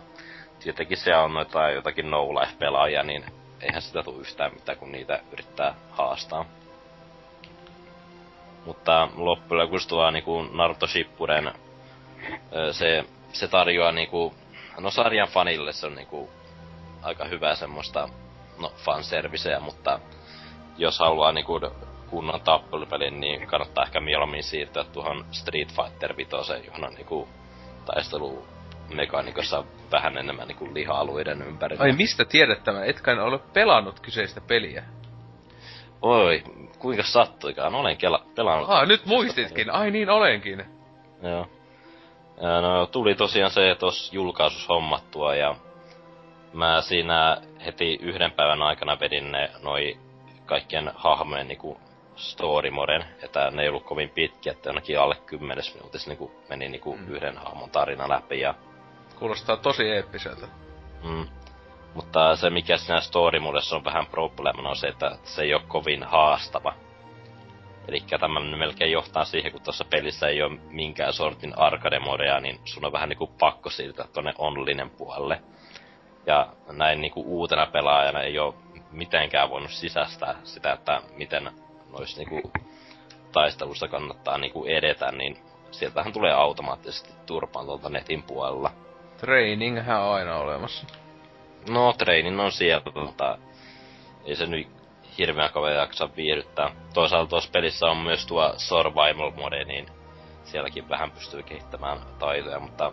tietenkin 0.59 0.97
siellä 0.97 1.23
on 1.23 1.33
noita 1.33 1.69
jotakin 1.69 2.11
no 2.11 2.27
pelaajia 2.59 3.03
niin 3.03 3.38
eihän 3.61 3.81
sitä 3.81 4.03
tule 4.03 4.21
yhtään 4.21 4.53
mitään, 4.53 4.77
kun 4.77 4.91
niitä 4.91 5.19
yrittää 5.31 5.75
haastaa. 5.91 6.45
Mutta 8.65 9.09
loppujen 9.15 9.63
lopuksi 9.63 9.87
tuo 9.87 10.11
niinku 10.11 10.41
Naruto 10.41 10.87
Shippuden, 10.87 11.53
se, 12.71 13.05
se 13.33 13.47
tarjoaa 13.47 13.91
niinku, 13.91 14.33
no 14.79 14.91
sarjan 14.91 15.27
fanille 15.27 15.73
se 15.73 15.85
on 15.85 15.95
niinku 15.95 16.29
aika 17.01 17.25
hyvää 17.25 17.55
semmoista, 17.55 18.09
no 18.61 18.73
fanserviceä, 18.85 19.59
mutta 19.59 19.99
jos 20.77 20.99
haluaa 20.99 21.31
niinku 21.31 21.59
kunnon 22.09 22.41
tappelupelin, 22.41 23.19
niin 23.19 23.47
kannattaa 23.47 23.83
ehkä 23.83 23.99
mieluummin 23.99 24.43
siirtyä 24.43 24.83
tuohon 24.83 25.25
Street 25.31 25.73
Fighter 25.73 26.17
5, 26.17 26.31
johon 26.65 26.83
on 26.83 26.93
niinku 26.93 27.27
taistelu 27.85 28.47
mekaniikassa 28.95 29.63
vähän 29.91 30.17
enemmän 30.17 30.47
niinku 30.47 30.73
liha-alueiden 30.73 31.41
ympärillä. 31.41 31.83
Ai 31.83 31.91
mistä 31.91 32.25
tiedät 32.25 32.63
tämän? 32.63 32.85
Etkä 32.85 33.23
ole 33.23 33.39
pelannut 33.53 33.99
kyseistä 33.99 34.41
peliä. 34.41 34.83
Oi, 36.01 36.43
kuinka 36.79 37.03
sattuikaan, 37.03 37.75
olen 37.75 37.97
kela, 37.97 38.25
pelannut. 38.35 38.69
Ah, 38.69 38.87
nyt 38.87 39.05
muistitkin. 39.05 39.71
Ai 39.71 39.91
niin 39.91 40.09
olenkin. 40.09 40.65
Joo. 41.21 41.47
No, 42.61 42.85
tuli 42.85 43.15
tosiaan 43.15 43.51
se 43.51 43.75
tos 43.79 44.13
julkaisus 44.13 44.69
hommattua 44.69 45.35
ja 45.35 45.55
mä 46.53 46.81
siinä 46.81 47.37
heti 47.65 47.99
yhden 48.01 48.31
päivän 48.31 48.61
aikana 48.61 48.99
vedin 48.99 49.31
ne 49.31 49.51
noi 49.63 49.97
kaikkien 50.45 50.91
hahmojen 50.95 51.47
niinku 51.47 51.79
story 52.15 52.71
moden, 52.71 53.05
että 53.23 53.51
ne 53.51 53.61
ei 53.61 53.69
ollut 53.69 53.83
kovin 53.83 54.09
pitkiä, 54.09 54.51
että 54.51 54.69
ainakin 54.69 54.99
alle 54.99 55.15
kymmenes 55.25 55.73
minuutissa 55.75 56.09
niinku 56.09 56.31
meni 56.49 56.69
niinku 56.69 56.95
mm. 56.95 57.07
yhden 57.07 57.37
hahmon 57.37 57.69
tarina 57.69 58.09
läpi 58.09 58.39
ja 58.39 58.53
Kuulostaa 59.19 59.57
tosi 59.57 59.89
eeppiseltä. 59.89 60.47
Mm. 61.03 61.27
Mutta 61.93 62.35
se 62.35 62.49
mikä 62.49 62.77
siinä 62.77 63.01
story 63.01 63.39
modessa 63.39 63.75
on 63.75 63.83
vähän 63.83 64.05
probleemana 64.05 64.69
on 64.69 64.75
se, 64.75 64.87
että 64.87 65.17
se 65.23 65.41
ei 65.41 65.53
ole 65.53 65.61
kovin 65.67 66.03
haastava. 66.03 66.73
Eli 67.87 68.03
tämä 68.19 68.39
melkein 68.39 68.91
johtaa 68.91 69.25
siihen, 69.25 69.51
kun 69.51 69.61
tuossa 69.61 69.85
pelissä 69.85 70.27
ei 70.27 70.41
ole 70.41 70.59
minkään 70.69 71.13
sortin 71.13 71.59
arcade 71.59 71.99
modea, 71.99 72.39
niin 72.39 72.59
sun 72.65 72.85
on 72.85 72.91
vähän 72.91 73.09
niinku 73.09 73.27
pakko 73.27 73.69
siirtyä 73.69 74.05
tonne 74.13 74.33
onlinen 74.37 74.89
puolelle. 74.89 75.41
Ja 76.25 76.53
näin 76.71 77.01
niinku 77.01 77.23
uutena 77.25 77.65
pelaajana 77.65 78.21
ei 78.21 78.39
ole 78.39 78.53
mitenkään 78.91 79.49
voinut 79.49 79.71
sisästää 79.71 80.35
sitä, 80.43 80.73
että 80.73 81.01
miten 81.15 81.51
noissa 81.91 82.17
niinku 82.17 82.51
taistelussa 83.31 83.87
kannattaa 83.87 84.37
niinku 84.37 84.65
edetä, 84.65 85.11
niin 85.11 85.37
sieltähän 85.71 86.13
tulee 86.13 86.33
automaattisesti 86.33 87.13
turpaan 87.25 87.65
tuolta 87.65 87.89
netin 87.89 88.23
puolella. 88.23 88.71
Traininghän 89.21 90.01
on 90.01 90.13
aina 90.13 90.37
olemassa. 90.37 90.87
No, 91.69 91.93
treinin 91.93 92.39
on 92.39 92.51
siellä, 92.51 92.91
mutta 92.95 93.37
ei 94.25 94.35
se 94.35 94.45
nyt 94.45 94.67
hirveän 95.17 95.53
kauan 95.53 95.75
jaksa 95.75 96.09
viihdyttää. 96.15 96.71
Toisaalta 96.93 97.29
tuossa 97.29 97.49
pelissä 97.53 97.85
on 97.85 97.97
myös 97.97 98.25
tuo 98.25 98.53
survival 98.57 99.31
mode, 99.31 99.63
niin 99.63 99.85
sielläkin 100.43 100.89
vähän 100.89 101.11
pystyy 101.11 101.43
kehittämään 101.43 101.99
taitoja, 102.19 102.59
mutta 102.59 102.91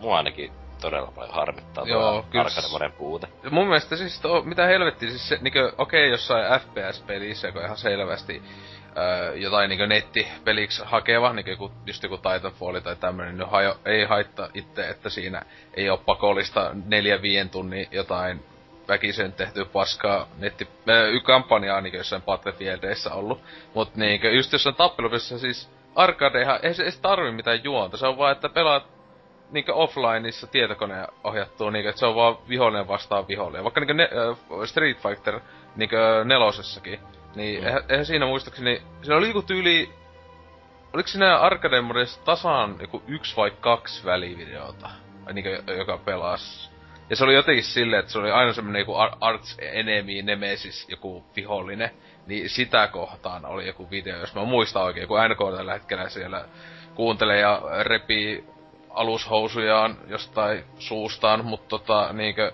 mua 0.00 0.16
ainakin 0.16 0.52
todella 0.80 1.12
paljon 1.14 1.34
harmittaa 1.34 1.84
Joo, 1.86 2.24
tuo 2.32 2.40
arcade 2.40 2.88
puute. 2.88 3.28
Mun 3.50 3.66
mielestä 3.66 3.96
siis 3.96 4.20
to, 4.20 4.42
mitä 4.42 4.66
helvettiä, 4.66 5.08
siis 5.08 5.28
se, 5.28 5.38
niinkö, 5.40 5.72
okei 5.78 6.10
jossain 6.10 6.60
FPS-pelissä, 6.60 7.52
kun 7.52 7.62
ihan 7.64 7.76
selvästi 7.76 8.42
öö, 8.96 9.34
jotain 9.34 9.68
niinkö 9.68 9.86
nettipeliksi 9.86 10.82
hakeva, 10.84 11.32
niinkö 11.32 11.50
joku, 11.50 11.72
just 11.86 12.02
joku 12.02 12.16
Titanfall 12.16 12.78
tai 12.78 12.96
tämmönen, 12.96 13.38
niin 13.38 13.48
hajo, 13.48 13.76
ei 13.84 14.04
haittaa 14.04 14.48
itse, 14.54 14.88
että 14.88 15.10
siinä 15.10 15.42
ei 15.74 15.90
ole 15.90 15.98
pakollista 16.06 16.70
neljä 16.86 17.22
viien 17.22 17.50
tunnin 17.50 17.88
jotain 17.90 18.44
väkisen 18.88 19.32
tehty 19.32 19.64
paskaa 19.64 20.28
netti, 20.38 20.68
öö, 20.88 21.20
kampanjaa 21.20 21.80
niinkö 21.80 21.98
jossain 21.98 22.22
Battlefieldeissä 22.22 23.14
ollut. 23.14 23.40
Mut 23.74 23.96
niinkö, 23.96 24.30
just 24.30 24.52
jossain 24.52 24.76
tappelupelissä 24.76 25.38
siis 25.38 25.70
arcadehan, 25.94 26.58
ei 26.62 26.74
se 26.74 26.82
edes 26.82 26.98
tarvi 26.98 27.32
mitään 27.32 27.64
juonta, 27.64 27.96
se 27.96 28.06
on 28.06 28.18
vaan, 28.18 28.32
että 28.32 28.48
pelaat 28.48 28.94
niinkö 29.50 29.74
offlineissa 29.74 30.46
tietokoneen 30.46 31.06
ohjattua 31.24 31.70
niinkö, 31.70 31.88
että 31.88 32.00
se 32.00 32.06
on 32.06 32.14
vaan 32.14 32.38
vihollinen 32.48 32.88
vastaan 32.88 33.28
vihollinen. 33.28 33.64
Vaikka 33.64 33.80
niinkö 33.80 33.94
ne, 33.94 34.02
äh, 34.02 34.38
Street 34.64 34.98
Fighter 34.98 35.40
niinkö 35.76 36.24
nelosessakin, 36.24 37.00
niin 37.34 37.60
Mm. 37.60 37.66
eihän, 37.66 37.82
eihän 37.88 38.06
siinä 38.06 38.26
muistaakseni, 38.26 38.82
siinä 39.02 39.16
oli 39.16 39.28
joku 39.28 39.42
tyyli, 39.42 39.90
oliko 40.92 41.08
siinä 41.08 41.38
arcade 41.38 41.76
tasan 42.24 42.76
joku 42.80 43.02
yksi 43.08 43.36
vai 43.36 43.50
kaksi 43.50 44.04
välivideota, 44.04 44.90
niinkö, 45.32 45.62
joka 45.78 45.98
pelas. 45.98 46.74
Ja 47.10 47.16
se 47.16 47.24
oli 47.24 47.34
jotenkin 47.34 47.64
silleen, 47.64 48.00
että 48.00 48.12
se 48.12 48.18
oli 48.18 48.30
aina 48.30 48.52
semmonen 48.52 48.80
joku 48.80 48.94
ar- 48.94 49.16
arts 49.20 49.56
enemy, 49.60 50.22
nemesis, 50.22 50.86
joku 50.88 51.24
vihollinen. 51.36 51.90
Niin 52.26 52.50
sitä 52.50 52.86
kohtaan 52.88 53.46
oli 53.46 53.66
joku 53.66 53.90
video, 53.90 54.18
jos 54.18 54.34
mä 54.34 54.44
muistan 54.44 54.82
oikein, 54.82 55.08
kun 55.08 55.18
NK 55.28 55.56
tällä 55.56 55.72
hetkellä 55.72 56.08
siellä 56.08 56.44
kuuntelee 56.94 57.40
ja 57.40 57.62
repii 57.82 58.44
alushousujaan 58.90 59.98
jostain 60.06 60.64
suustaan, 60.78 61.44
mutta 61.44 61.68
tota 61.68 62.12
niinkö... 62.12 62.52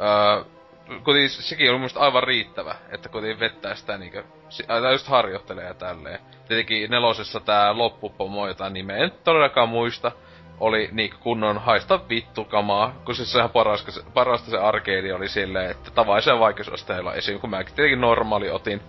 Öö, 0.00 0.55
kuitenkin 1.04 1.30
sekin 1.30 1.70
oli 1.70 1.78
mielestä 1.78 2.00
aivan 2.00 2.22
riittävä, 2.22 2.74
että 2.90 3.08
kuitenkin 3.08 3.40
vettää 3.40 3.74
sitä 3.74 3.98
niinkö... 3.98 4.24
Tai 4.66 4.92
just 4.92 5.08
harjoittelee 5.08 5.64
ja 5.64 5.74
tälleen. 5.74 6.20
Tietenkin 6.48 6.90
nelosessa 6.90 7.40
tää 7.40 7.78
loppupomo, 7.78 8.48
jota 8.48 8.70
nimeä 8.70 8.96
en 8.96 9.12
todellakaan 9.24 9.68
muista, 9.68 10.12
oli 10.60 10.88
niinku 10.92 11.16
kunnon 11.20 11.58
haista 11.58 12.00
vittu 12.08 12.44
kamaa, 12.44 12.94
kun 13.04 13.14
siis 13.14 13.32
sehän 13.32 13.50
parasta, 13.50 13.92
se- 13.92 14.04
parasta 14.14 14.50
se 14.50 14.58
arcade 14.58 15.14
oli 15.14 15.28
silleen, 15.28 15.70
että 15.70 15.90
tavallisen 15.90 16.40
vaikeusasteella 16.40 17.14
esim. 17.14 17.40
kun 17.40 17.50
mäkin 17.50 17.74
tietenkin 17.74 18.00
normaali 18.00 18.50
otin 18.50 18.80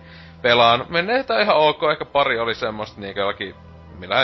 pelaan. 0.42 0.86
Menee 0.88 1.24
ihan 1.42 1.56
ok, 1.56 1.82
ehkä 1.92 2.04
pari 2.04 2.38
oli 2.38 2.54
semmoista 2.54 3.00
niinku 3.00 3.20
jollakin 3.20 3.54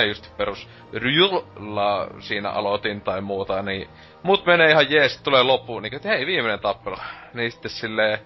ei 0.00 0.08
just 0.08 0.36
perus 0.36 0.68
Ryulla 0.92 2.08
siinä 2.18 2.50
aloitin 2.50 3.00
tai 3.00 3.20
muuta, 3.20 3.62
niin 3.62 3.88
mut 4.22 4.46
menee 4.46 4.70
ihan 4.70 4.90
jees, 4.90 5.20
tulee 5.22 5.42
loppuun, 5.42 5.82
niin 5.82 5.94
että 5.94 6.08
hei, 6.08 6.26
viimeinen 6.26 6.60
tappelu. 6.60 6.96
Niin 7.34 7.52
sitten 7.52 7.70
silleen 7.70 8.18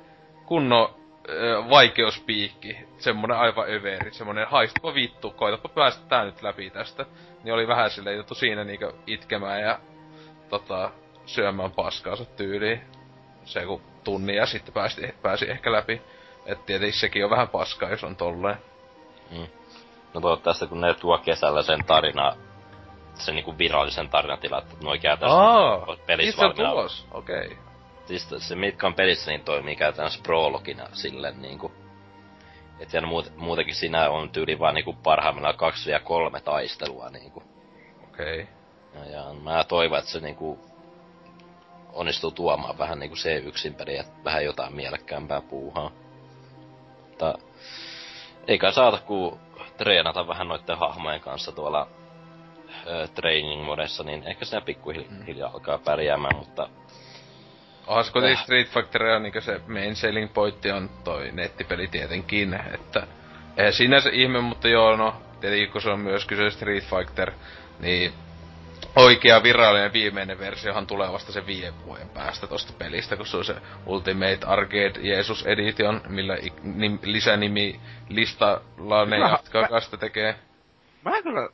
kunnon 0.46 0.94
ö, 1.28 1.62
vaikeuspiikki, 1.70 2.76
semmonen 2.98 3.36
aivan 3.36 3.70
överi, 3.70 4.12
semmonen 4.12 4.46
haistapa 4.46 4.94
vittu, 4.94 5.30
koitapa 5.30 5.68
päästä 5.68 6.08
tää 6.08 6.24
nyt 6.24 6.42
läpi 6.42 6.70
tästä. 6.70 7.06
Niin 7.44 7.54
oli 7.54 7.68
vähän 7.68 7.90
silleen 7.90 8.16
juttu 8.16 8.34
siinä 8.34 8.64
niinku 8.64 8.92
itkemään 9.06 9.60
ja 9.60 9.80
tota, 10.48 10.90
syömään 11.26 11.70
paskaansa 11.70 12.24
tyyliin. 12.24 12.80
Se 13.44 13.66
kun 13.66 13.82
tunnin 14.04 14.36
ja 14.36 14.46
sitten 14.46 14.74
pääsi, 14.74 15.14
pääsi 15.22 15.50
ehkä 15.50 15.72
läpi. 15.72 16.02
Et 16.46 16.66
tietenkin 16.66 17.00
sekin 17.00 17.24
on 17.24 17.30
vähän 17.30 17.48
paskaa, 17.48 17.90
jos 17.90 18.04
on 18.04 18.16
tolleen. 18.16 18.56
No 20.14 20.20
toivottavasti 20.20 20.66
kun 20.66 20.80
ne 20.80 20.94
tuo 20.94 21.18
kesällä 21.18 21.62
sen 21.62 21.84
tarina, 21.84 22.36
sen 23.14 23.34
niinku 23.34 23.58
virallisen 23.58 24.08
tarinatilan, 24.08 24.62
että 24.62 24.76
nuo 24.84 24.96
käytännössä 25.02 25.42
Aa, 25.42 25.96
pelissä 26.06 26.30
itse 26.30 26.46
on 26.46 26.70
tulos, 26.70 27.06
okei. 27.12 27.46
Okay. 27.46 27.56
Siis 28.06 28.28
se 28.38 28.54
mitkä 28.54 28.86
on 28.86 28.94
pelissä, 28.94 29.30
niin 29.30 29.44
toimii 29.44 29.76
käytännössä 29.76 30.20
prologina 30.22 30.88
silleen 30.92 31.42
niinku. 31.42 31.72
Et 32.80 32.92
ja 32.92 33.06
muut, 33.06 33.32
muutenkin 33.36 33.74
siinä 33.74 34.10
on 34.10 34.30
tyyli 34.30 34.58
vaan 34.58 34.74
niinku 34.74 34.92
parhaimmillaan 34.92 35.56
kaksi 35.56 35.90
ja 35.90 36.00
kolme 36.00 36.40
taistelua 36.40 37.10
niinku. 37.10 37.42
Okei. 38.04 38.42
Okay. 38.42 38.54
Ja, 38.94 39.10
ja 39.10 39.34
mä 39.42 39.64
toivon, 39.64 39.98
että 39.98 40.10
se 40.10 40.20
niinku 40.20 40.58
onnistuu 41.92 42.30
tuomaan 42.30 42.78
vähän 42.78 42.98
niinku 42.98 43.16
se 43.16 43.36
yksin 43.36 43.74
peliä, 43.74 44.04
vähän 44.24 44.44
jotain 44.44 44.74
mielekkäämpää 44.74 45.40
puuhaa. 45.40 45.90
Mutta 47.08 47.38
eikä 48.48 48.70
saata 48.70 48.98
ku 48.98 49.38
treenata 49.78 50.28
vähän 50.28 50.48
noitten 50.48 50.78
hahmojen 50.78 51.20
kanssa 51.20 51.52
tuolla 51.52 51.88
ö, 52.86 53.08
training 53.14 53.64
modessa, 53.64 54.04
niin 54.04 54.22
ehkä 54.26 54.44
siinä 54.44 54.60
pikkuhiljaa 54.60 55.50
alkaa 55.54 55.78
pärjäämään, 55.78 56.36
mutta 56.36 56.68
Onhan 57.86 58.04
se 58.04 58.12
kuitenkin 58.12 58.38
Äh. 58.38 58.44
Street 58.44 58.68
Factoria 58.68 59.18
niin 59.18 59.42
se 59.42 59.60
main 59.68 59.96
selling 59.96 60.32
pointti 60.32 60.70
on 60.70 60.90
toi 61.04 61.32
nettipeli 61.32 61.88
tietenkin, 61.88 62.60
että 62.74 63.06
eihän 63.56 63.72
siinä 63.72 64.00
se 64.00 64.10
ihme, 64.12 64.40
mutta 64.40 64.68
joo 64.68 64.96
no, 64.96 65.14
tietenkin 65.40 65.70
kun 65.70 65.82
se 65.82 65.90
on 65.90 66.00
myös 66.00 66.24
kyse 66.24 66.50
Street 66.50 66.84
Fighter, 66.84 67.32
niin 67.80 68.12
oikea 68.96 69.42
virallinen 69.42 69.92
viimeinen 69.92 70.38
versiohan 70.38 70.86
tulee 70.86 71.12
vasta 71.12 71.32
se 71.32 71.46
viiden 71.46 71.74
vuoden 71.86 72.08
päästä 72.08 72.46
tosta 72.46 72.72
pelistä, 72.78 73.16
kun 73.16 73.26
se 73.26 73.36
on 73.36 73.44
se 73.44 73.56
Ultimate 73.86 74.38
Arcade 74.46 75.00
Jesus 75.00 75.46
Edition, 75.46 76.00
millä 76.08 76.36
nim, 76.62 76.98
lisänimi 77.02 77.80
listalla 78.08 79.04
ne 79.04 79.18
jatkaa 79.18 79.68
kanssa 79.68 79.96
tekee. 79.96 80.34
Mä 81.04 81.22
kyllä... 81.22 81.48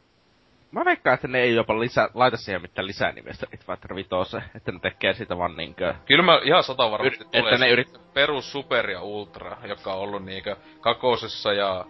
Mä 0.70 0.84
veikkaan, 0.84 1.14
että 1.14 1.28
ne 1.28 1.40
ei 1.40 1.54
jopa 1.54 1.80
lisä, 1.80 2.08
laita 2.14 2.36
siihen 2.36 2.62
mitään 2.62 2.86
lisänimestä 2.86 3.46
Street 3.46 3.66
Fighter 3.66 3.94
5, 3.94 4.10
että 4.54 4.72
ne 4.72 4.78
tekee 4.78 5.14
sitä 5.14 5.38
vaan 5.38 5.56
niinkö... 5.56 5.94
Kyllä 6.06 6.22
mä 6.22 6.40
ihan 6.44 6.64
sata 6.64 6.90
varmasti 6.90 7.24
Yrit- 7.24 7.28
tulee 7.30 7.54
että 7.54 7.64
ne 7.64 7.74
yrit- 7.74 7.98
perus 8.14 8.52
Super 8.52 8.90
ja 8.90 9.02
Ultra, 9.02 9.56
joka 9.64 9.92
on 9.92 9.98
ollut 10.00 10.24
niinkö 10.24 10.56
kakosessa 10.80 11.52
ja 11.52 11.84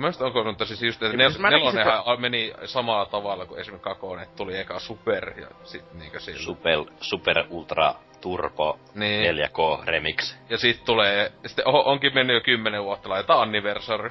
Mielestäni 0.00 0.26
onko 0.26 0.42
nyt 0.44 0.68
siis 0.68 0.82
just, 0.82 1.02
että 1.02 1.14
Ja 1.14 1.18
nel, 1.18 1.30
siis 1.30 1.40
mä 1.40 1.50
nelonenhan 1.50 2.20
meni 2.20 2.52
samalla 2.64 3.06
tavalla 3.06 3.46
kuin 3.46 3.60
esimerkiksi 3.60 3.84
kakonen, 3.84 4.22
että 4.22 4.36
tuli 4.36 4.58
eka 4.58 4.78
Super 4.78 5.40
ja 5.40 5.46
sit 5.64 5.92
niinkö 5.92 6.20
sillä. 6.20 6.42
Super, 6.42 6.78
Super 7.00 7.44
Ultra 7.50 7.94
Turbo 8.20 8.78
Niin. 8.94 9.36
4K 9.36 9.84
Remix. 9.84 10.36
Ja 10.50 10.58
sit 10.58 10.84
tulee, 10.84 11.32
sitten 11.46 11.68
on, 11.68 11.84
onkin 11.84 12.14
mennyt 12.14 12.34
jo 12.34 12.40
kymmenen 12.40 12.84
vuotta, 12.84 13.08
laitetaan 13.08 13.40
anniversary. 13.40 14.10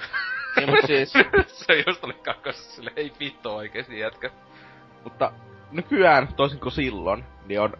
Niin, 0.55 0.87
siis... 0.87 1.13
se 1.65 1.83
just 1.87 2.03
oli 2.03 2.13
kakosessa, 2.13 2.75
sille 2.75 2.91
ei 2.95 3.11
vittu 3.19 3.55
oikeesti 3.55 3.99
jätkä. 3.99 4.29
Mutta 5.03 5.31
nykyään, 5.71 6.27
toisin 6.27 6.59
kuin 6.59 6.71
silloin, 6.71 7.25
niin 7.45 7.61
on 7.61 7.73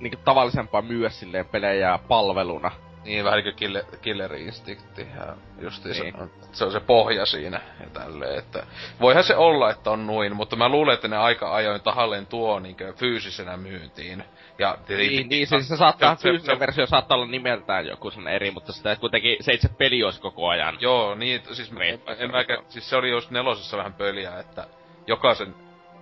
niinku 0.00 0.18
tavallisempaa 0.24 0.82
myydä 0.82 1.08
silleen 1.10 1.46
pelejä 1.46 1.98
palveluna. 2.08 2.70
Niin, 3.04 3.24
vähän 3.24 3.42
kuin 3.42 3.54
killer, 3.54 3.84
killer 4.02 4.34
Instincti 4.34 5.06
ja 5.16 5.36
justiinsa, 5.60 6.02
Niin. 6.02 6.14
niin. 6.18 6.30
se 6.52 6.64
on 6.64 6.72
se 6.72 6.80
pohja 6.80 7.26
siinä 7.26 7.60
ja 7.80 7.86
tälleen, 7.92 8.38
että 8.38 8.66
voihan 9.00 9.24
se 9.24 9.36
olla, 9.36 9.70
että 9.70 9.90
on 9.90 10.06
noin, 10.06 10.36
mutta 10.36 10.56
mä 10.56 10.68
luulen, 10.68 10.94
että 10.94 11.08
ne 11.08 11.16
aika 11.16 11.54
ajoin 11.54 11.80
tahalleen 11.80 12.26
tuo 12.26 12.58
niinkö 12.60 12.92
fyysisenä 12.92 13.56
myyntiin. 13.56 14.24
Ja 14.58 14.78
tietenkin- 14.86 15.16
Niin, 15.16 15.28
niin 15.28 15.46
siis 15.46 15.68
se 15.68 15.76
saattaa, 15.76 16.16
se- 16.16 16.22
fyysinen 16.28 16.56
se- 16.56 16.60
versio 16.60 16.86
saattaa 16.86 17.16
olla 17.18 17.26
nimeltään 17.26 17.86
joku 17.86 18.10
sen 18.10 18.28
eri, 18.28 18.50
mutta 18.50 18.72
sitä 18.72 18.96
kuitenkin 18.96 19.36
se 19.40 19.52
itse 19.52 19.68
peli 19.68 20.02
olisi 20.04 20.20
koko 20.20 20.48
ajan. 20.48 20.76
Joo, 20.80 21.14
niin, 21.14 21.42
siis 21.52 21.70
en, 21.70 21.76
Great 21.76 22.20
en 22.20 22.30
mäkä, 22.30 22.58
siis 22.68 22.90
se 22.90 22.96
oli 22.96 23.10
just 23.10 23.30
nelosessa 23.30 23.76
vähän 23.76 23.94
pöliä, 23.94 24.38
että 24.38 24.66
jokaisen, 25.06 25.54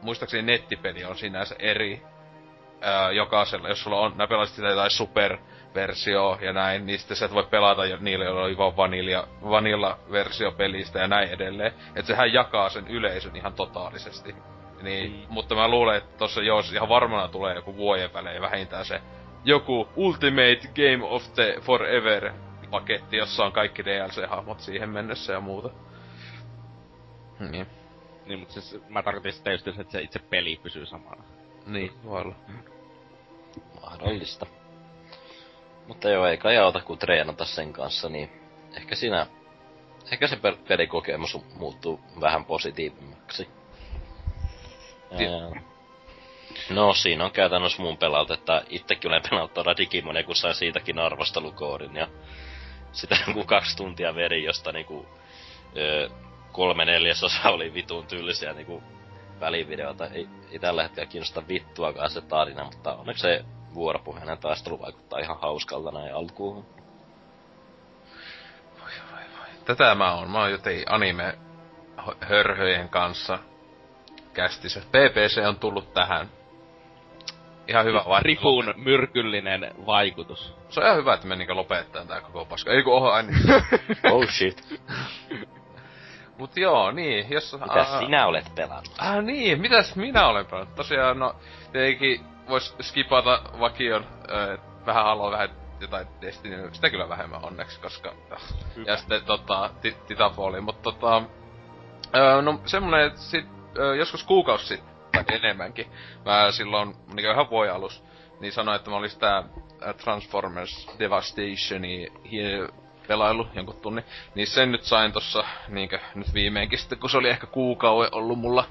muistaakseni 0.02 0.42
nettipeli 0.42 1.04
on 1.04 1.16
sinänsä 1.16 1.54
eri, 1.58 2.02
ää, 2.80 3.10
jokaisella, 3.12 3.68
jos 3.68 3.82
sulla 3.82 3.98
on, 4.00 4.12
nää 4.16 4.26
pelasit 4.26 4.56
sitä 4.56 4.68
jotain 4.68 4.90
super-versio 5.72 6.38
ja 6.40 6.52
näin, 6.52 6.86
niin 6.86 6.98
sitten 6.98 7.16
sä 7.16 7.24
et 7.26 7.34
voi 7.34 7.46
pelata 7.50 7.86
jo 7.86 7.96
niille, 8.00 8.24
joilla 8.24 8.42
oli 8.42 8.56
vaan 8.56 8.76
vanilja, 8.76 9.26
vanilla-versio 9.50 10.52
pelistä 10.52 10.98
ja 10.98 11.08
näin 11.08 11.28
edelleen. 11.30 11.72
että 11.94 12.06
sehän 12.06 12.32
jakaa 12.32 12.68
sen 12.68 12.88
yleisön 12.88 13.36
ihan 13.36 13.52
totaalisesti. 13.52 14.34
Niin, 14.82 15.12
Mm. 15.12 15.26
mutta 15.28 15.54
mä 15.54 15.68
luulen, 15.68 15.96
että 15.96 16.18
tossa 16.18 16.42
jos 16.42 16.72
ihan 16.72 16.88
varmana 16.88 17.28
tulee 17.28 17.54
joku 17.54 17.76
vuoden 17.76 18.12
välein 18.12 18.42
vähintään 18.42 18.84
se 18.84 19.00
joku 19.44 19.88
Ultimate 19.96 20.60
Game 20.74 21.04
of 21.04 21.22
the 21.34 21.56
Forever 21.60 22.32
paketti, 22.70 23.16
jossa 23.16 23.44
on 23.44 23.52
kaikki 23.52 23.82
DLC-hahmot 23.84 24.60
siihen 24.60 24.88
mennessä 24.90 25.32
ja 25.32 25.40
muuta. 25.40 25.70
Niin. 27.50 27.66
Niin, 28.26 28.38
mutta 28.38 28.54
siis 28.60 28.82
mä 28.88 29.02
tarkoitin 29.02 29.32
sitä 29.32 29.52
just, 29.52 29.68
että 29.68 29.92
se 29.92 30.00
itse 30.00 30.18
peli 30.18 30.60
pysyy 30.62 30.86
samana. 30.86 31.24
Niin, 31.66 31.92
voi 32.04 32.20
olla. 32.20 32.34
Mahdollista. 33.82 34.46
Mutta 35.92 36.10
joo, 36.10 36.26
ei 36.26 36.38
kai 36.38 36.58
auta 36.58 36.80
kun 36.80 36.98
treenata 36.98 37.44
sen 37.44 37.72
kanssa, 37.72 38.08
niin 38.08 38.30
ehkä 38.76 38.94
siinä, 38.94 39.26
ehkä 40.12 40.26
se 40.26 40.36
pel- 40.36 40.68
pelikokemus 40.68 41.38
muuttuu 41.54 42.00
vähän 42.20 42.44
positiivimmaksi. 42.44 43.48
No 46.70 46.94
siinä 46.94 47.24
on 47.24 47.30
käytännössä 47.30 47.82
mun 47.82 47.96
pelalta, 47.96 48.34
että 48.34 48.62
itsekin 48.68 49.10
olen 49.10 49.22
pelannut 49.30 49.54
tuolla 49.54 49.76
Digimonia, 49.76 50.24
kun 50.24 50.36
sain 50.36 50.54
siitäkin 50.54 50.98
arvostelukoodin 50.98 51.96
ja 51.96 52.08
sitä 52.92 53.16
joku 53.26 53.44
kaksi 53.54 53.76
tuntia 53.76 54.14
veri, 54.14 54.44
josta 54.44 54.72
niinku 54.72 55.06
ö, 55.76 56.10
kolme 56.52 56.84
neljäsosa 56.84 57.50
oli 57.50 57.74
vitun 57.74 58.06
tyylisiä 58.06 58.52
niinku 58.52 58.82
välivideota. 59.40 60.06
Ei, 60.06 60.28
ei 60.52 60.58
tällä 60.58 60.82
hetkellä 60.82 61.06
kiinnosta 61.06 61.48
vittuakaan 61.48 62.10
se 62.10 62.20
tarina, 62.20 62.64
mutta 62.64 62.94
onneksi 62.94 63.22
se 63.22 63.44
vuoropuheinen 63.74 64.38
taistelu 64.38 64.80
vaikuttaa 64.80 65.18
ihan 65.18 65.40
hauskalta 65.40 65.90
näin 65.90 66.14
alkuun. 66.14 66.66
Tätä 69.64 69.94
mä 69.94 70.14
oon. 70.14 70.30
Mä 70.30 70.38
oon 70.40 70.50
jotenkin 70.50 70.92
anime 70.92 71.38
hö- 71.98 72.16
hörhöjen 72.20 72.88
kanssa 72.88 73.38
kästissä. 74.34 74.80
PPC 74.80 75.46
on 75.48 75.56
tullut 75.56 75.94
tähän. 75.94 76.28
Ihan 77.68 77.84
hyvä 77.84 78.04
vai? 78.08 78.22
Ripun 78.22 78.74
myrkyllinen 78.76 79.74
vaikutus. 79.86 80.54
Se 80.68 80.80
on 80.80 80.86
ihan 80.86 80.98
hyvä, 80.98 81.14
että 81.14 81.26
me 81.26 81.36
niinku 81.36 81.56
lopettaa 81.56 82.04
tää 82.04 82.20
koko 82.20 82.44
paska. 82.44 82.70
Ei 82.72 82.82
kun 82.82 82.94
oho, 82.94 83.10
aina. 83.10 83.32
Oh 84.12 84.28
shit. 84.28 84.80
Mut 86.38 86.56
joo, 86.56 86.90
niin, 86.90 87.30
jos... 87.30 87.52
Mitä 87.52 87.80
aa- 87.80 88.00
sinä 88.00 88.26
olet 88.26 88.54
pelannut? 88.54 88.94
Ah 88.98 89.22
niin, 89.22 89.60
mitäs 89.60 89.96
minä 89.96 90.26
olen 90.26 90.46
pelannut? 90.46 90.74
Tosiaan, 90.74 91.18
no, 91.18 91.36
tietenkin 91.72 92.31
vois 92.48 92.76
skipata 92.80 93.42
vakion, 93.60 94.06
ö, 94.30 94.58
vähän 94.86 95.04
haluaa 95.04 95.30
vähän 95.30 95.48
jotain 95.80 96.06
Destiny, 96.20 96.68
sitä 96.72 96.90
kyllä 96.90 97.08
vähemmän 97.08 97.44
onneksi, 97.44 97.80
koska... 97.80 98.14
Ja 98.86 98.96
sitten 98.96 99.24
tota, 99.24 99.70
ti- 99.80 99.96
Titanfalli, 100.06 100.60
mutta 100.60 100.82
tota... 100.82 101.22
Ö, 102.16 102.42
no 102.42 102.60
semmonen, 102.66 103.06
että 103.06 103.20
sit, 103.20 103.46
ö, 103.78 103.96
joskus 103.96 104.24
kuukausi 104.24 104.66
sitten, 104.66 104.92
tai 105.12 105.36
enemmänkin, 105.36 105.86
mä 106.24 106.52
silloin, 106.52 106.94
niin 107.14 107.30
ihan 107.30 107.50
voi 107.50 107.68
alus, 107.70 108.04
niin 108.40 108.52
sanoin, 108.52 108.76
että 108.76 108.90
mä 108.90 108.96
olin 108.96 109.10
sitä 109.10 109.44
Transformers 110.04 110.88
Devastationi 110.98 112.12
pelailu 113.08 113.48
jonkun 113.54 113.76
tunnin. 113.82 114.04
Niin 114.34 114.46
sen 114.46 114.72
nyt 114.72 114.84
sain 114.84 115.12
tossa 115.12 115.44
niinkö 115.68 115.98
nyt 116.14 116.34
viimeinkin 116.34 116.78
sitten, 116.78 116.98
kun 116.98 117.10
se 117.10 117.16
oli 117.16 117.28
ehkä 117.28 117.46
kuukauden 117.46 118.14
ollut 118.14 118.38
mulla 118.38 118.64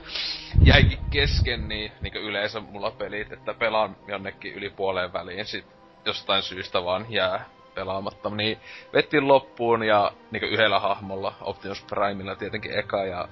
jäikin 0.64 1.00
kesken, 1.10 1.68
niin 1.68 1.92
niinkö 2.02 2.20
yleensä 2.20 2.60
mulla 2.60 2.92
pelit, 2.92 3.32
että 3.32 3.54
pelaan 3.54 3.96
jonnekin 4.08 4.54
yli 4.54 4.70
puoleen 4.70 5.14
väliin 5.14 5.46
sit 5.46 5.66
jostain 6.06 6.44
syystä 6.44 6.84
vaan 6.84 7.06
jää 7.10 7.46
pelaamatta. 7.76 8.30
Niin 8.30 8.58
vettiin 8.94 9.28
loppuun 9.28 9.84
ja 9.84 10.12
niinkö 10.32 10.48
yhdellä 10.48 10.80
hahmolla, 10.80 11.34
Optimus 11.42 11.86
Primella 11.90 12.36
tietenkin 12.36 12.80
eka 12.80 13.06
ja 13.06 13.28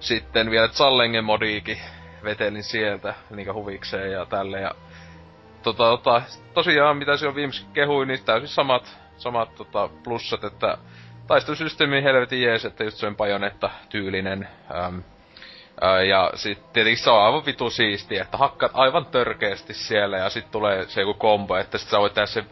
sitten 0.00 0.50
vielä 0.50 0.68
Zallengen 0.68 1.24
modiikin 1.24 1.78
vetelin 2.24 2.62
sieltä 2.62 3.14
niinkö 3.30 3.52
huvikseen 3.52 4.12
ja 4.12 4.26
tälle 4.26 4.60
ja 4.60 4.74
tota, 5.62 5.84
tota, 5.84 6.22
tosiaan 6.54 6.96
mitä 6.96 7.16
se 7.16 7.28
on 7.28 7.34
viimeksi 7.34 7.66
kehuin, 7.72 8.08
niin 8.08 8.24
täysin 8.24 8.48
samat, 8.48 8.98
samat 9.16 9.54
tota, 9.54 9.88
plussat, 10.04 10.44
että 10.44 10.78
taistelusysteemi 11.26 12.02
helvetin 12.02 12.42
jees, 12.42 12.64
että 12.64 12.84
just 12.84 12.96
sen 12.96 13.16
pajonetta 13.16 13.70
tyylinen. 13.88 14.48
Äm, 14.84 15.02
ää, 15.80 16.02
ja 16.02 16.30
sit 16.34 16.72
tietenkin 16.72 17.04
se 17.04 17.10
on 17.10 17.22
aivan 17.22 17.46
vitu 17.46 17.70
siistiä, 17.70 18.22
että 18.22 18.36
hakkaat 18.36 18.72
aivan 18.74 19.06
törkeästi 19.06 19.74
siellä 19.74 20.16
ja 20.16 20.30
sit 20.30 20.50
tulee 20.50 20.86
se 20.88 21.00
joku 21.00 21.14
kombo, 21.14 21.56
että 21.56 21.78
sit 21.78 21.88
sä 21.88 21.98
voit 21.98 22.14
tehdä 22.14 22.26
sen 22.26 22.46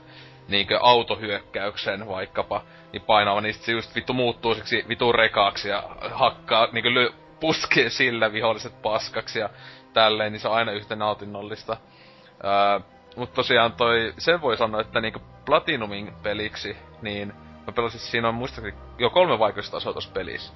niinkö 0.49 0.79
autohyökkäyksen 0.81 2.09
vaikkapa, 2.09 2.63
niin 2.93 3.03
painava, 3.03 3.41
niin 3.41 3.55
sit 3.55 3.63
se 3.63 3.73
just 3.73 3.95
vittu 3.95 4.13
muuttuu 4.13 4.55
siksi 4.55 4.85
vitun 4.89 5.15
rekaaksi 5.15 5.69
ja 5.69 5.83
hakkaa 6.13 6.69
niinkö 6.73 6.91
ly- 6.91 7.15
puskee 7.41 7.91
sillä 7.91 8.33
viholliset 8.33 8.83
paskaksi 8.83 9.39
ja 9.39 9.51
tälleen, 9.93 10.33
niin 10.33 10.41
se 10.41 10.49
on 10.49 10.55
aina 10.55 10.73
yhtä 10.73 10.97
nautinnollista. 10.97 11.77
Ää, 12.43 12.81
mut 13.17 13.35
tosiaan 13.35 13.73
toi, 13.73 14.15
sen 14.19 14.41
voi 14.41 14.57
sanoa, 14.57 14.81
että 14.81 15.01
niinku 15.01 15.23
Platinumin 15.45 16.13
peliksi, 16.23 16.77
niin 17.03 17.33
mä 17.67 17.73
pelasin, 17.73 18.01
siinä 18.01 18.29
on 18.29 18.35
muistaakseni 18.35 18.79
jo 18.99 19.11
kolme 19.11 19.39
vaikeustasoa 19.39 19.93
tossa 19.93 20.11
pelissä. 20.15 20.53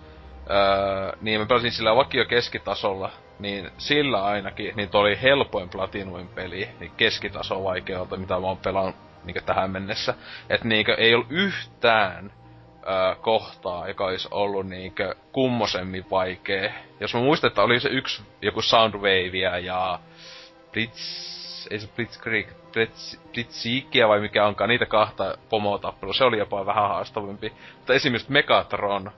Öö, 0.51 1.13
niin 1.21 1.41
mä 1.41 1.47
pelasin 1.47 1.73
sillä 1.73 1.97
vakio 1.97 2.25
keskitasolla, 2.25 3.11
niin 3.39 3.71
sillä 3.79 4.25
ainakin, 4.25 4.77
niin 4.77 4.89
toi 4.89 5.01
oli 5.01 5.23
helpoin 5.23 5.69
Platinumin 5.69 6.29
peli, 6.29 6.69
niin 6.81 6.93
keskitaso 6.97 7.65
vaikealta, 7.65 8.17
mitä 8.17 8.41
mä 8.41 8.47
oon 8.47 8.57
pelannut 8.57 8.97
niinku 9.25 9.43
tähän 9.47 9.71
mennessä. 9.71 10.15
Et 10.51 10.65
niinku 10.65 10.93
ei 10.99 11.15
ollut 11.15 11.31
yhtään 11.31 12.33
öö, 12.87 13.15
kohtaa, 13.15 13.89
joka 13.89 14.05
olisi 14.05 14.29
ollut 14.31 14.67
niinkö 14.67 15.15
kummosemmin 15.33 16.07
vaikee. 16.11 16.75
Jos 17.01 17.15
mä 17.15 17.21
muistan, 17.21 17.49
että 17.49 17.63
oli 17.63 17.81
se 17.81 17.89
yksi 17.89 18.23
joku 18.43 18.63
Soundwavea 18.63 19.59
ja 19.59 19.99
Blitz, 20.73 21.44
ei 21.71 21.81
se 21.81 21.89
Blitzkrieg, 21.97 22.49
Blitz, 22.73 23.17
Blitzikia 23.33 24.09
vai 24.09 24.21
mikä 24.21 24.47
onkaan, 24.47 24.71
niitä 24.71 24.87
kahta 24.87 25.39
pomotappelua, 25.49 26.15
se 26.15 26.25
oli 26.25 26.39
jopa 26.39 26.67
vähän 26.67 26.89
haastavampi. 26.89 27.53
Mutta 27.77 27.95
esimerkiksi 27.95 28.33
Megatron, 28.33 29.11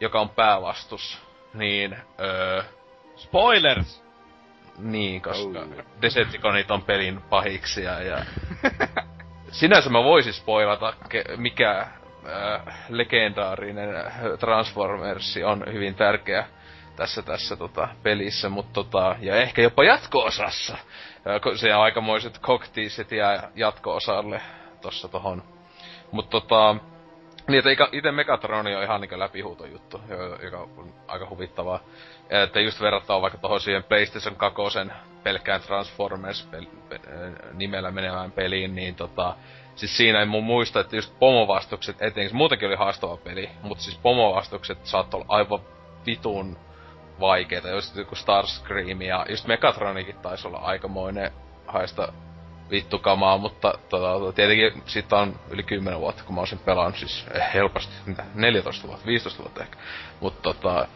joka 0.00 0.20
on 0.20 0.28
päävastus, 0.28 1.22
niin, 1.54 1.96
öö, 2.20 2.62
Spoilers! 3.16 4.04
niin, 4.78 5.22
koska 5.22 5.60
Oh. 5.60 5.84
Decepticonit 6.02 6.70
on 6.70 6.82
pelin 6.82 7.20
pahiksia 7.20 8.00
ja... 8.00 8.24
Sinänsä 9.50 9.90
mä 9.90 10.04
voisin 10.04 10.32
spoilata, 10.32 10.94
ke- 11.04 11.36
mikä 11.36 11.78
äh, 11.80 12.84
legendaarinen 12.88 13.88
Transformersi 14.38 15.44
on 15.44 15.64
hyvin 15.72 15.94
tärkeä 15.94 16.46
tässä 16.96 17.22
tässä 17.22 17.56
tota, 17.56 17.88
pelissä, 18.02 18.48
mutta 18.48 18.72
tota, 18.72 19.16
ja 19.20 19.36
ehkä 19.36 19.62
jopa 19.62 19.84
jatko-osassa. 19.84 20.76
Se 21.56 21.74
on 21.74 21.82
aikamoiset 21.82 22.38
koktiiset 22.38 23.12
ja 23.12 23.42
jatko-osalle 23.54 24.40
tossa 24.80 25.08
tohon. 25.08 25.42
Mut 26.12 26.30
tota, 26.30 26.76
niin, 27.48 27.58
että 27.58 27.88
ite 27.92 28.12
Megatroni 28.12 28.74
on 28.74 28.82
ihan 28.82 29.00
niinku 29.00 29.18
läpihuutojuttu, 29.18 30.00
jo- 30.08 30.36
joka 30.36 30.58
on 30.58 30.94
aika 31.08 31.28
huvittavaa. 31.30 31.80
Että 32.30 32.60
just 32.60 32.80
verrattuna 32.80 33.20
vaikka 33.22 33.38
tohon 33.38 33.60
siihen 33.60 33.84
PlayStation 33.84 34.36
2 34.36 34.62
pelkkään 35.22 35.60
Transformers 35.60 36.48
pel- 36.52 36.88
pe- 36.88 37.00
nimellä 37.52 37.90
menevään 37.90 38.32
peliin, 38.32 38.74
niin 38.74 38.94
tota... 38.94 39.36
Siis 39.76 39.96
siinä 39.96 40.20
ei 40.20 40.26
mun 40.26 40.44
muista, 40.44 40.80
että 40.80 40.96
just 40.96 41.14
pomovastukset 41.18 42.02
etenkin, 42.02 42.36
muutenkin 42.36 42.68
oli 42.68 42.76
haastava 42.76 43.16
peli, 43.16 43.50
mutta 43.62 43.84
siis 43.84 43.98
pomovastukset 43.98 44.86
saattoi 44.86 45.18
olla 45.18 45.26
aivan 45.28 45.60
vitun 46.06 46.56
vaikeita, 47.20 47.68
just 47.68 47.96
joku 47.96 48.14
Starscream 48.14 49.02
ja 49.02 49.26
just 49.28 49.46
Megatronikin 49.46 50.16
taisi 50.16 50.48
olla 50.48 50.58
aikamoinen 50.58 51.32
haista 51.66 52.12
vittu 52.70 52.98
kamaa, 52.98 53.38
mutta 53.38 53.74
tota, 53.88 54.32
tietenkin 54.32 54.82
siitä 54.86 55.16
on 55.16 55.40
yli 55.50 55.62
10 55.62 56.00
vuotta, 56.00 56.24
kun 56.24 56.34
mä 56.34 56.40
oon 56.40 56.46
sen 56.46 56.58
pelannut, 56.58 56.96
siis 56.96 57.26
eh, 57.34 57.42
helposti, 57.54 57.92
mitä, 58.06 58.24
14 58.34 58.88
vuotta, 58.88 59.06
15 59.06 59.42
vuotta 59.42 59.62
ehkä. 59.62 59.76
Mutta 60.20 60.42
tota, 60.42 60.88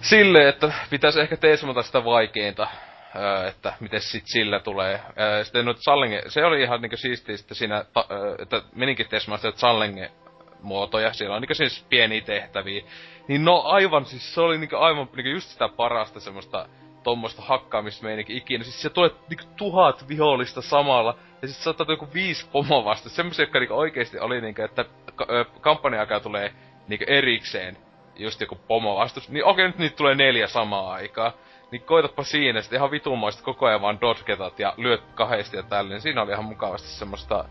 sille, 0.00 0.48
että 0.48 0.72
pitäisi 0.90 1.20
ehkä 1.20 1.36
teesmata 1.36 1.82
sitä 1.82 2.04
vaikeinta, 2.04 2.68
öö, 3.16 3.48
että 3.48 3.72
miten 3.80 4.00
sit 4.00 4.26
sillä 4.26 4.60
tulee. 4.60 5.00
Öö, 5.20 5.44
sitten 5.44 5.64
nyt 5.64 5.76
Sallenge, 5.80 6.22
se 6.28 6.44
oli 6.44 6.62
ihan 6.62 6.82
niinku 6.82 6.96
siistiä 6.96 7.36
sitten 7.36 7.56
siinä, 7.56 7.84
öö, 8.10 8.34
että 8.38 8.62
meninkin 8.74 9.08
teesmään 9.08 9.38
sitä 9.40 9.58
Sallenge 9.58 10.10
muotoja, 10.62 11.12
siellä 11.12 11.36
on 11.36 11.42
niinku 11.42 11.54
siis 11.54 11.86
pieniä 11.88 12.20
tehtäviä. 12.20 12.84
Niin 13.28 13.44
no 13.44 13.62
aivan, 13.64 14.04
siis 14.04 14.34
se 14.34 14.40
oli 14.40 14.58
niinku 14.58 14.76
aivan 14.76 15.08
niinku 15.16 15.30
just 15.30 15.48
sitä 15.48 15.68
parasta 15.68 16.20
semmoista 16.20 16.68
tommoista 17.02 17.42
hakkaamismeininki 17.42 18.36
ikinä. 18.36 18.64
Siis 18.64 18.82
se 18.82 18.90
tulee 18.90 19.10
niinku 19.28 19.44
tuhat 19.56 20.08
vihollista 20.08 20.62
samalla. 20.62 21.14
Ja 21.42 21.48
sit 21.48 21.56
saattaa 21.56 21.86
joku 21.88 22.08
viisi 22.14 22.46
pomoa 22.52 22.84
vasta. 22.84 23.08
Semmoisia, 23.08 23.42
jotka 23.42 23.58
niinku 23.58 23.74
oikeesti 23.74 24.18
oli 24.18 24.40
niinku, 24.40 24.62
että 24.62 24.84
ka- 25.14 25.26
ö, 25.30 25.44
kampanjan 25.60 26.00
aikaa 26.00 26.20
tulee 26.20 26.52
niinku 26.88 27.04
erikseen 27.08 27.76
just 28.16 28.40
joku 28.40 28.58
pomo 28.68 28.96
vastus. 28.96 29.28
Niin 29.28 29.44
okei, 29.44 29.66
nyt 29.66 29.78
niitä 29.78 29.96
tulee 29.96 30.14
neljä 30.14 30.46
samaa 30.46 30.92
aikaa. 30.92 31.32
Niin 31.70 31.82
koitapa 31.82 32.22
siinä, 32.22 32.60
sitten 32.60 32.76
ihan 32.76 32.90
vitumoista 32.90 33.42
koko 33.42 33.66
ajan 33.66 33.82
vaan 33.82 34.00
dodgetat 34.00 34.58
ja 34.58 34.74
lyöt 34.76 35.02
kahdesti 35.14 35.56
ja 35.56 35.62
tälleen. 35.62 36.00
Siinä 36.00 36.22
oli 36.22 36.32
ihan 36.32 36.44
mukavasti 36.44 36.88
semmoista 36.88 37.44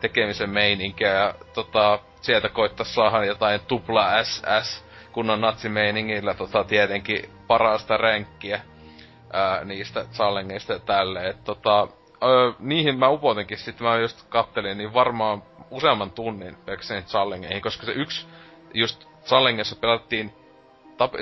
tekemisen 0.00 0.50
meininkiä 0.50 1.08
ja 1.08 1.34
tota, 1.54 1.98
sieltä 2.20 2.48
koittaa 2.48 2.86
saada 2.86 3.24
jotain 3.24 3.60
tupla 3.68 4.24
SS 4.24 4.91
kunnon 5.12 5.40
natsimeiningillä 5.40 6.34
tota, 6.34 6.64
tietenkin 6.64 7.30
parasta 7.46 7.96
ränkkiä 7.96 8.60
ää, 9.32 9.64
niistä 9.64 10.04
challengeista 10.12 10.72
ja 10.72 10.78
tälleen. 10.78 11.30
Et, 11.30 11.44
tota, 11.44 11.88
ö, 12.22 12.52
niihin 12.58 12.98
mä 12.98 13.08
upotinkin 13.08 13.58
sitten, 13.58 13.86
mä 13.86 13.96
just 13.96 14.22
kattelin, 14.28 14.78
niin 14.78 14.94
varmaan 14.94 15.42
useamman 15.70 16.10
tunnin 16.10 16.56
pelkästään 16.64 17.04
challengeihin, 17.04 17.62
koska 17.62 17.86
se 17.86 17.92
yksi 17.92 18.26
just 18.74 19.04
challengessa 19.24 19.76
pelattiin 19.76 20.32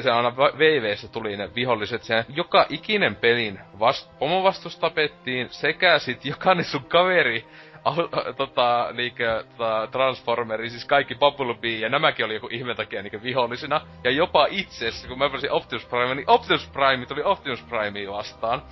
se 0.02 0.10
aina 0.10 0.36
VVssä 0.36 1.08
tuli 1.08 1.36
ne 1.36 1.54
viholliset, 1.54 2.02
se 2.02 2.24
joka 2.28 2.66
ikinen 2.68 3.16
pelin 3.16 3.60
vast, 3.78 4.18
pomovastus 4.18 4.78
tapettiin, 4.78 5.48
sekä 5.50 5.98
sit 5.98 6.24
jokainen 6.24 6.64
sun 6.64 6.84
kaveri 6.84 7.46
al, 7.84 8.08
tota, 8.36 8.88
niinkö, 8.92 9.44
tota, 9.56 9.88
Transformeri, 9.92 10.70
siis 10.70 10.84
kaikki 10.84 11.14
Bumblebee 11.14 11.78
ja 11.78 11.88
nämäkin 11.88 12.24
oli 12.24 12.34
joku 12.34 12.48
ihme 12.50 12.74
takia 12.74 13.02
niinkö 13.02 13.22
vihollisina. 13.22 13.80
Ja 14.04 14.10
jopa 14.10 14.46
itse 14.50 14.90
kun 15.08 15.18
mä 15.18 15.28
pelasin 15.28 15.52
Optimus 15.52 15.86
Prime, 15.86 16.14
niin 16.14 16.30
Optimus 16.30 16.68
Prime 16.68 17.06
tuli 17.06 17.22
Optimus 17.22 17.62
Primea 17.62 18.12
vastaan. 18.12 18.62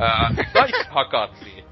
Ää, 0.00 0.30
kaikki 0.52 0.88
hakattiin. 0.90 1.64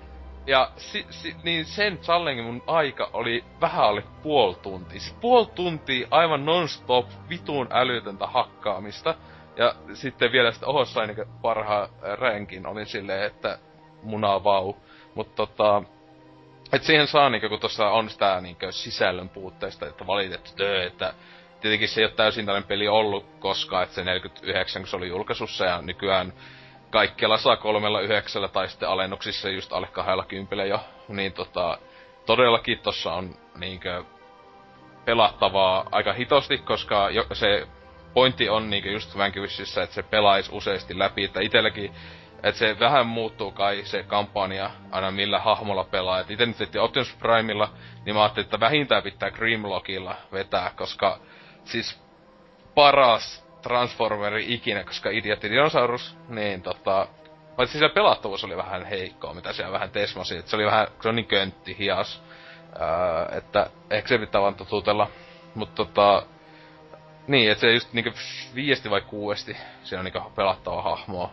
Ja 0.47 0.71
si, 0.77 1.07
si, 1.11 1.37
niin 1.43 1.65
sen 1.65 1.99
challenge 1.99 2.43
mun 2.43 2.63
aika 2.67 3.11
oli 3.13 3.45
vähän 3.61 3.85
alle 3.85 4.03
puoli 4.23 4.55
tuntia. 4.55 5.01
Siis 5.01 5.17
puoli 5.21 5.47
tuntia 5.55 6.09
aivan 6.11 6.45
non-stop 6.45 7.07
vitun 7.29 7.69
älytöntä 7.71 8.27
hakkaamista. 8.27 9.15
Ja 9.57 9.75
sitten 9.95 10.33
vielä 10.33 10.53
sitä 10.53 10.67
oho 10.67 10.85
sai 10.85 11.07
niinku 11.07 11.25
parhaan 11.43 11.89
ränkin, 12.19 12.67
olin 12.67 12.87
silleen, 12.87 13.27
että 13.27 13.59
munaa 14.03 14.45
vau. 14.45 14.75
Mutta 15.15 15.47
tota, 15.47 15.83
et 16.73 16.83
siihen 16.83 17.07
saa 17.07 17.31
niinku, 17.31 17.49
kun 17.49 17.61
tuossa 17.61 17.89
on 17.89 18.11
sitä 18.11 18.41
niinku 18.41 18.67
sisällön 18.71 19.29
puutteesta, 19.29 19.87
että 19.87 20.07
valitettu 20.07 20.51
tö, 20.57 20.87
että 20.87 21.15
tietenkin 21.61 21.89
se 21.89 22.01
ei 22.01 22.05
ole 22.05 22.13
täysin 22.13 22.47
tällainen 22.47 22.69
peli 22.69 22.89
ollut 22.89 23.27
koskaan, 23.39 23.83
että 23.83 23.95
se 23.95 24.05
49 24.05 24.83
kun 24.83 24.89
se 24.89 24.97
oli 24.97 25.09
julkaisussa 25.09 25.65
ja 25.65 25.83
nykyään 25.83 26.33
kaikkialla 26.91 27.39
saa 27.39 27.57
kolmella 27.57 28.01
yhdeksällä 28.01 28.49
tai 28.49 28.69
sitten 28.69 28.89
alennuksissa 28.89 29.49
just 29.49 29.73
alle 29.73 29.87
kahdella 29.87 30.25
kympillä 30.25 30.65
jo, 30.65 30.81
niin 31.09 31.33
tota, 31.33 31.79
todellakin 32.27 32.79
tossa 32.79 33.13
on 33.13 33.35
niinkö 33.59 34.05
pelattavaa 35.05 35.89
aika 35.93 36.13
hitosti, 36.13 36.59
koska 36.59 37.11
jo, 37.11 37.27
se 37.33 37.67
pointti 38.15 38.49
on 38.49 38.71
niinkö 38.71 38.91
just 38.91 39.19
Vanquishissa, 39.19 39.83
että 39.83 39.95
se 39.95 40.03
pelaisi 40.03 40.51
useasti 40.53 40.99
läpi, 40.99 41.25
että 41.25 41.41
itelläkin 41.41 41.95
että 42.43 42.59
se 42.59 42.77
vähän 42.81 43.07
muuttuu 43.07 43.53
kai 43.53 43.85
se 43.85 44.03
kampanja 44.03 44.71
aina 44.91 45.11
millä 45.11 45.39
hahmolla 45.39 45.85
pelaa. 45.85 46.21
Et 46.21 46.31
ite 46.31 46.47
nyt 46.47 46.77
Optimus 46.81 47.17
Primella, 47.19 47.69
niin 48.05 48.15
mä 48.15 48.23
ajattelin, 48.23 48.45
että 48.45 48.61
vähintään 48.61 49.03
pitää 49.03 49.31
Grimlockilla 49.31 50.17
vetää, 50.33 50.73
koska 50.77 51.19
siis 51.65 52.01
paras 52.75 53.51
Transformeri 53.63 54.55
ikinä, 54.55 54.85
koska 54.85 55.11
Idiotti 55.11 55.51
Dinosaurus, 55.51 56.17
niin 56.29 56.63
tota... 56.63 57.07
Paitsi 57.57 57.79
siellä 57.79 57.95
pelattavuus 57.95 58.45
oli 58.45 58.57
vähän 58.57 58.85
heikkoa, 58.85 59.35
mitä 59.35 59.53
siellä 59.53 59.73
vähän 59.73 59.91
tesmasi. 59.91 60.37
Et 60.37 60.47
se 60.47 60.57
oli 60.57 60.67
vähän, 60.67 60.87
se 61.01 61.09
on 61.09 61.17
niin 61.17 61.27
köntti, 61.27 61.79
hias. 61.79 62.23
Öö, 62.81 63.39
että 63.39 63.71
ehkä 63.91 64.09
se 64.09 64.19
pitää 64.19 64.41
vaan 64.41 64.55
totutella. 64.55 65.09
Mutta 65.55 65.85
tota... 65.85 66.23
Niin, 67.27 67.51
että 67.51 67.61
se 67.61 67.73
just 67.73 67.93
niinku 67.93 68.11
viiesti 68.55 68.91
vai 68.91 69.01
kuuesti 69.01 69.57
siinä 69.83 70.01
on 70.01 70.05
niinku 70.05 70.33
pelattava 70.37 70.83
hahmoa. 70.83 71.33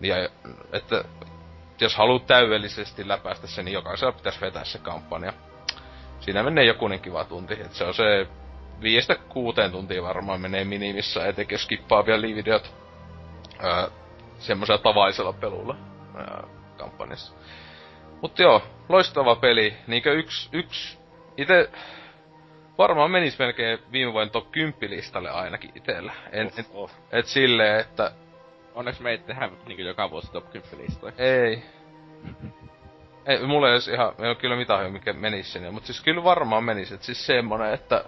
Ja 0.00 0.28
että 0.72 1.04
jos 1.80 1.96
haluat 1.96 2.26
täydellisesti 2.26 3.08
läpäistä 3.08 3.46
sen, 3.46 3.64
niin 3.64 3.72
jokaisella 3.72 4.12
pitäisi 4.12 4.40
vetää 4.40 4.64
se 4.64 4.78
kampanja. 4.78 5.32
Siinä 6.20 6.42
menee 6.42 6.64
jokunen 6.64 7.00
kiva 7.00 7.24
tunti. 7.24 7.54
että 7.54 7.74
se 7.76 7.84
on 7.84 7.94
se 7.94 8.26
viiestä 8.82 9.14
kuuteen 9.14 9.72
tuntia 9.72 10.02
varmaan 10.02 10.40
menee 10.40 10.64
minimissä, 10.64 11.26
etenkin 11.26 11.54
jos 11.54 11.62
skippaa 11.62 12.06
vielä 12.06 12.20
liivideot 12.20 12.74
öö, 13.64 13.88
semmoisella 14.38 14.78
tavallisella 14.78 15.32
pelulla 15.32 15.76
öö, 16.16 16.42
kampanjassa. 16.76 17.34
Mutta 18.22 18.42
joo, 18.42 18.62
loistava 18.88 19.36
peli. 19.36 19.76
Niinkö 19.86 20.12
yksi, 20.12 20.48
yksi 20.52 20.98
ite 21.36 21.70
varmaan 22.78 23.10
menis 23.10 23.38
melkein 23.38 23.78
viime 23.92 24.12
vuoden 24.12 24.30
top 24.30 24.52
10 24.52 24.90
listalle 24.90 25.30
ainakin 25.30 25.72
itellä. 25.74 26.12
En, 26.32 26.50
en, 26.56 26.64
et 27.12 27.26
silleen, 27.26 27.80
että... 27.80 28.12
Onneksi 28.80 29.02
me 29.02 29.10
ei 29.10 29.18
tehdä 29.18 29.50
niinku 29.66 29.82
joka 29.82 30.10
vuosi 30.10 30.32
top 30.32 30.50
10 30.52 30.78
listoja. 30.78 31.12
Ei. 31.18 31.62
ei, 33.26 33.46
mulla 33.46 33.68
ei 33.68 33.72
olisi 33.72 33.92
ihan, 33.92 34.14
ei 34.18 34.26
ole 34.26 34.34
kyllä 34.34 34.56
mitään 34.56 34.92
mikä 34.92 35.12
menisi 35.12 35.50
sinne, 35.50 35.70
mutta 35.70 35.86
siis 35.86 36.00
kyllä 36.00 36.24
varmaan 36.24 36.64
menisi, 36.64 36.94
että 36.94 37.06
siis 37.06 37.26
semmonen, 37.26 37.74
että 37.74 38.04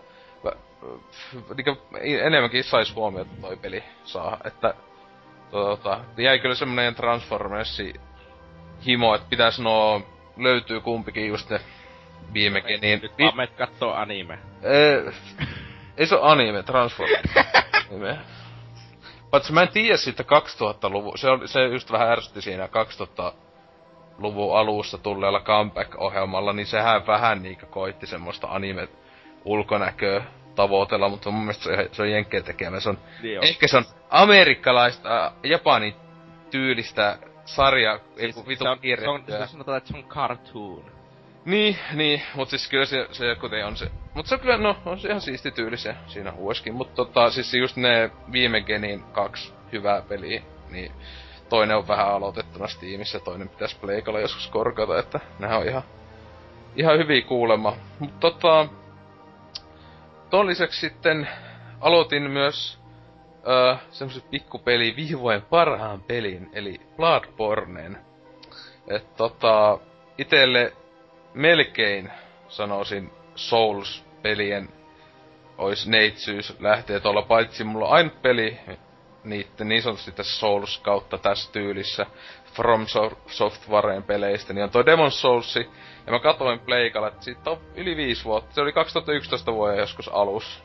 niinku, 1.56 1.82
enemmänkin 2.02 2.64
sais 2.64 2.94
huomiota 2.94 3.30
toi 3.40 3.56
peli 3.56 3.84
saa, 4.04 4.40
että 4.44 4.74
tota, 5.50 6.00
jäi 6.16 6.38
kyllä 6.38 6.54
semmonen 6.54 6.94
Transformersi 6.94 7.94
himo, 8.86 9.14
että 9.14 9.26
pitäis 9.30 9.58
no 9.58 10.02
löytyy 10.36 10.80
kumpikin 10.80 11.28
just 11.28 11.50
ne 11.50 11.60
viimekin, 12.34 12.80
niin... 12.80 13.00
Nyt 13.02 13.12
vaan 13.36 13.48
kattoo 13.58 13.92
anime. 13.92 14.38
Ei, 14.62 15.12
ei 15.96 16.06
se 16.06 16.16
anime, 16.20 16.62
Transformers. 16.62 17.34
Paitsi 19.33 19.53
mä 19.53 19.62
en 19.62 19.68
tiedä 19.68 19.97
siitä 19.97 20.22
2000-luvun, 20.22 21.18
se, 21.18 21.30
oli, 21.30 21.49
se 21.49 21.66
just 21.66 21.93
vähän 21.93 22.11
ärsytti 22.11 22.43
siinä 22.43 22.66
2000-luvun 22.66 24.59
alussa 24.59 24.99
tulleella 24.99 25.41
comeback-ohjelmalla, 25.41 26.53
niin 26.53 26.66
sehän 26.66 27.07
vähän 27.07 27.43
niinkö 27.43 27.66
koitti 27.66 28.07
semmoista 28.07 28.47
anime 28.51 28.89
ulkonäköä 29.45 30.24
tavoitella, 30.55 31.09
mutta 31.09 31.30
mun 31.30 31.41
mielestä 31.41 31.64
se, 31.64 31.89
se 31.93 32.03
on 32.03 32.11
jenkkeen 32.11 32.45
tekemä. 32.45 32.80
Se 32.80 32.89
on, 32.89 32.99
niin 33.22 33.39
on. 33.39 33.45
ehkä 33.45 33.68
se 33.68 33.76
on 33.76 33.85
amerikkalaista, 34.11 35.26
äh, 35.26 35.33
japanin 35.43 35.95
tyylistä 36.51 37.18
sarja, 37.45 38.01
siis 38.16 38.37
ei 38.37 38.45
vitu 38.49 38.64
se 38.64 38.70
on, 38.70 38.78
se 38.99 39.09
on, 39.09 39.24
se 39.26 39.47
sanotaan, 39.47 39.78
että 39.78 39.91
se 39.93 39.97
on 39.97 40.05
cartoon. 40.05 40.85
Niin, 41.45 41.78
niin, 41.93 42.22
mut 42.35 42.49
siis 42.49 42.68
kyllä 42.68 42.85
se, 42.85 43.09
se 43.11 43.37
kuten 43.41 43.66
on 43.66 43.76
se. 43.76 43.91
Mut 44.14 44.26
se 44.26 44.34
on 44.34 44.40
kyllä, 44.40 44.56
no, 44.56 44.76
on 44.86 44.98
se 44.98 45.08
ihan 45.08 45.20
siisti 45.20 45.50
tyylisiä 45.50 45.96
siinä 46.06 46.32
uudeskin. 46.32 46.74
Mut 46.74 46.94
tota, 46.94 47.30
siis 47.30 47.54
just 47.54 47.76
ne 47.76 48.10
viime 48.32 48.60
genin 48.60 49.02
kaksi 49.02 49.52
hyvää 49.72 50.02
peliä, 50.02 50.42
niin 50.70 50.92
toinen 51.48 51.76
on 51.76 51.88
vähän 51.88 52.08
aloitettuna 52.08 52.66
Steamissa, 52.66 53.20
toinen 53.20 53.48
pitäisi 53.48 53.76
Pleikalla 53.80 54.20
joskus 54.20 54.48
korkata, 54.48 54.98
että 54.98 55.20
nehän 55.38 55.58
on 55.58 55.68
ihan, 55.68 55.82
ihan 56.76 56.98
hyviä 56.98 57.22
kuulemma. 57.22 57.76
Mut 57.98 58.20
tota, 58.20 58.68
ton 60.30 60.46
lisäksi 60.46 60.80
sitten 60.80 61.28
aloitin 61.80 62.30
myös 62.30 62.78
öö, 63.48 63.76
semmoisen 63.90 64.22
pikkupeli 64.30 64.96
viivojen 64.96 65.42
parhaan 65.42 66.02
pelin, 66.02 66.50
eli 66.52 66.80
Bloodbornen. 66.96 67.98
Et 68.88 69.16
tota, 69.16 69.78
itelle 70.18 70.72
melkein 71.34 72.10
sanoisin 72.48 73.10
Souls-pelien 73.35 74.68
ois 75.59 75.87
neitsyys 75.87 76.57
lähtee 76.61 77.01
tuolla, 77.01 77.22
paitsi 77.22 77.64
mulla 77.64 77.87
on 77.87 77.93
ainut 77.93 78.22
peli 78.22 78.59
niitten 79.24 79.68
niin 79.68 79.83
sanotusti 79.83 80.12
tässä 80.12 80.41
Souls 80.41 80.78
kautta 80.78 81.18
tässä 81.18 81.53
tyylissä 81.53 82.07
From 82.55 82.87
Softwareen 83.26 84.03
peleistä, 84.03 84.53
niin 84.53 84.64
on 84.64 84.70
toi 84.70 84.87
Demon 84.87 85.11
Souls. 85.11 85.57
Ja 86.07 86.12
mä 86.12 86.18
katoin 86.18 86.59
Pleikalla, 86.59 87.09
että 87.09 87.24
siitä 87.24 87.51
on 87.51 87.59
yli 87.74 87.97
viisi 87.97 88.24
vuotta. 88.24 88.55
Se 88.55 88.61
oli 88.61 88.72
2011 88.72 89.53
vuoden 89.53 89.78
joskus 89.78 90.09
alus. 90.09 90.62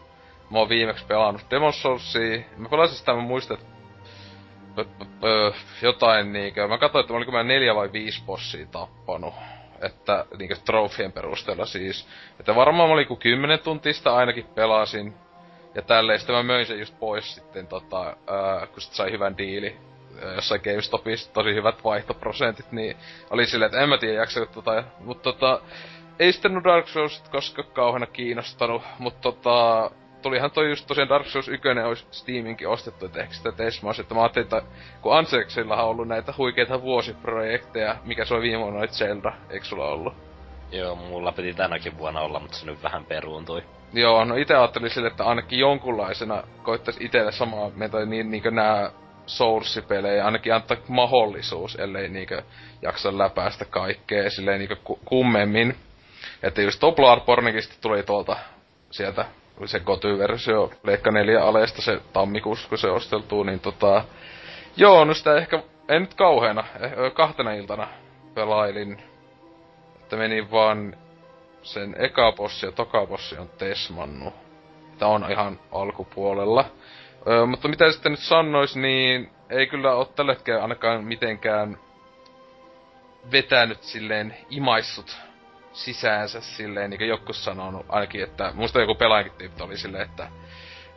Mä 0.51 0.59
oon 0.59 0.69
viimeksi 0.69 1.05
pelannut 1.05 1.45
Demon 1.51 1.73
Soulsia. 1.73 2.41
Mä 2.57 2.69
pelasin 2.69 2.97
sitä, 2.97 3.13
mä 3.13 3.21
muistan, 3.21 3.57
että 3.57 5.07
jotain 5.81 6.33
niinkö. 6.33 6.67
Mä 6.67 6.77
katsoin, 6.77 7.03
että 7.03 7.13
oliko 7.13 7.31
mä 7.31 7.43
neljä 7.43 7.75
vai 7.75 7.91
viisi 7.91 8.23
bossia 8.25 8.65
tappanut. 8.65 9.33
Että 9.81 10.25
niinkö 10.37 10.55
trofien 10.65 11.11
perusteella 11.11 11.65
siis. 11.65 12.07
Että 12.39 12.55
varmaan 12.55 12.89
oli 12.89 13.05
kuin 13.05 13.19
kymmenen 13.19 13.59
tuntista 13.59 14.15
ainakin 14.15 14.45
pelasin. 14.45 15.13
Ja 15.75 15.81
tälleen 15.81 16.19
sitten 16.19 16.35
mä 16.35 16.43
möin 16.43 16.65
sen 16.65 16.79
just 16.79 16.99
pois 16.99 17.35
sitten 17.35 17.67
tota, 17.67 18.03
ää, 18.27 18.67
kun 18.67 18.81
sit 18.81 18.93
sai 18.93 19.11
hyvän 19.11 19.37
diili 19.37 19.77
jossain 20.35 20.61
GameStopissa 20.63 21.33
tosi 21.33 21.53
hyvät 21.53 21.83
vaihtoprosentit, 21.83 22.71
niin 22.71 22.97
oli 23.29 23.45
silleen, 23.45 23.67
että 23.67 23.79
en 23.83 23.89
mä 23.89 23.97
tiedä 23.97 24.13
jaksako 24.13 24.45
tota, 24.45 24.83
mutta 24.99 25.23
tota, 25.23 25.61
ei 26.19 26.33
sitten 26.33 26.63
Dark 26.63 26.87
Souls 26.87 27.23
koska 27.31 27.63
kauheena 27.63 28.05
kiinnostanut, 28.05 28.81
mutta 28.99 29.21
tota, 29.21 29.91
tulihan 30.27 30.51
toi 30.51 30.69
just 30.69 30.87
tosiaan 30.87 31.09
Dark 31.09 31.27
Souls 31.27 31.47
1 31.47 31.67
olisi 31.85 32.07
Steaminkin 32.11 32.67
ostettu, 32.67 33.05
että 33.05 33.21
ehkä 33.21 33.33
sitä 33.33 33.51
tesmaisi, 33.51 34.01
että 34.01 34.15
mä 34.15 34.21
ajattelin, 34.21 34.45
että 34.45 34.61
kun 35.01 35.17
Ansexillahan 35.17 35.85
on 35.85 35.91
ollut 35.91 36.07
näitä 36.07 36.33
huikeita 36.37 36.81
vuosiprojekteja, 36.81 37.95
mikä 38.03 38.25
se 38.25 38.33
oli 38.33 38.41
viime 38.41 38.59
vuonna 38.59 38.79
noit 38.79 38.91
Zelda, 38.91 39.33
eikö 39.49 39.65
sulla 39.65 39.85
ollut? 39.85 40.13
Joo, 40.71 40.95
mulla 40.95 41.31
piti 41.31 41.53
tänäkin 41.53 41.97
vuonna 41.97 42.21
olla, 42.21 42.39
mutta 42.39 42.57
se 42.57 42.65
nyt 42.65 42.83
vähän 42.83 43.05
peruuntui. 43.05 43.63
Joo, 43.93 44.25
no 44.25 44.35
itse 44.35 44.55
ajattelin 44.55 44.89
sille, 44.89 45.07
että 45.07 45.25
ainakin 45.25 45.59
jonkunlaisena 45.59 46.43
koittaisi 46.63 47.03
itelle 47.03 47.31
samaa, 47.31 47.71
meitä 47.75 48.05
niin 48.05 48.31
niinkö 48.31 48.51
nää 48.51 48.91
Source-pelejä 49.25 50.25
ainakin 50.25 50.53
antaa 50.53 50.77
mahdollisuus, 50.87 51.75
ellei 51.75 52.09
niinkö 52.09 52.41
jaksa 52.81 53.17
läpäästä 53.17 53.65
kaikkea 53.65 54.29
silleen 54.29 54.59
niinkö 54.59 54.75
ku- 54.83 54.99
kummemmin. 55.05 55.75
Että 56.43 56.61
just 56.61 56.79
tuo 56.79 56.91
Bloodbornekin 56.91 57.61
tuli 57.81 58.03
tuolta 58.03 58.37
sieltä, 58.91 59.21
oli 59.21 59.36
se 59.65 59.79
kotyversio 59.79 60.71
Leikka 60.83 61.11
4 61.11 61.43
aleesta 61.43 61.81
se 61.81 62.01
tammikuussa, 62.13 62.69
kun 62.69 62.77
se 62.77 62.87
osteltuu, 62.87 63.43
niin 63.43 63.59
tota... 63.59 64.03
Joo, 64.77 65.05
no 65.05 65.13
sitä 65.13 65.37
ehkä, 65.37 65.63
en 65.89 66.01
nyt 66.01 66.13
kauheena, 66.13 66.63
eh, 66.79 67.13
kahtena 67.13 67.53
iltana 67.53 67.87
pelailin. 68.33 68.97
Että 69.95 70.15
meni 70.15 70.51
vaan 70.51 70.97
sen 71.61 71.95
eka 71.99 72.31
bossi 72.31 72.65
ja 72.65 72.71
toka 72.71 73.05
bossi 73.05 73.37
on 73.37 73.49
tesmannu. 73.57 74.33
Tää 74.99 75.07
on 75.07 75.31
ihan 75.31 75.59
alkupuolella. 75.71 76.65
Öö, 77.27 77.45
mutta 77.45 77.67
mitä 77.67 77.91
sitten 77.91 78.11
nyt 78.11 78.19
sanois, 78.19 78.75
niin 78.75 79.29
ei 79.49 79.67
kyllä 79.67 79.95
ole 79.95 80.07
tällä 80.15 80.33
hetkellä 80.33 80.61
ainakaan 80.61 81.03
mitenkään 81.03 81.77
vetänyt 83.31 83.83
silleen 83.83 84.37
imaissut 84.49 85.17
sisäänsä 85.77 86.41
silleen, 86.41 86.89
niin 86.89 86.97
kuin 86.97 87.07
joku 87.07 87.33
sanonut 87.33 87.85
ainakin, 87.89 88.23
että 88.23 88.51
muista 88.55 88.79
joku 88.79 88.95
pelaajakin 88.95 89.31
tyyppi 89.37 89.63
oli 89.63 89.77
silleen, 89.77 90.03
että, 90.09 90.29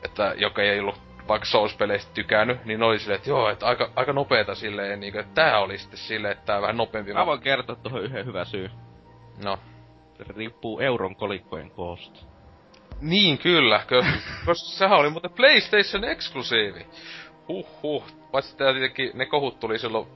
että 0.04 0.34
joka 0.36 0.62
ei 0.62 0.80
ollut 0.80 1.00
vaikka 1.28 1.48
Souls-peleistä 1.48 2.10
tykännyt, 2.14 2.64
niin 2.64 2.82
oli 2.82 2.98
silleen, 2.98 3.16
että 3.16 3.30
joo, 3.30 3.48
että 3.48 3.66
aika, 3.66 3.90
aika 3.96 4.12
nopeeta 4.12 4.54
silleen, 4.54 5.00
niin 5.00 5.12
kuin, 5.12 5.20
että 5.20 5.34
tää 5.34 5.58
oli 5.58 5.78
sitten 5.78 5.98
silleen, 5.98 6.32
että 6.32 6.46
tää 6.46 6.62
vähän 6.62 6.76
nopeampi. 6.76 7.12
Mä 7.12 7.26
voin 7.26 7.40
kertoa 7.40 7.76
tuohon 7.76 8.02
yhden 8.02 8.26
hyvä 8.26 8.44
syy. 8.44 8.70
No. 9.44 9.58
Se 10.18 10.24
riippuu 10.36 10.80
euron 10.80 11.16
kolikkojen 11.16 11.70
koosta. 11.70 12.20
Niin 13.00 13.38
kyllä, 13.38 13.82
koska 14.46 14.68
sehän 14.68 14.98
oli 14.98 15.10
muuten 15.10 15.30
PlayStation 15.30 16.04
eksklusiivi. 16.04 16.86
Huhhuh. 17.48 18.04
Paitsi 18.30 18.56
tää 18.56 18.72
tietenkin 18.72 19.10
ne 19.14 19.26
kohut 19.26 19.60
tuli 19.60 19.78
silloin 19.78 20.06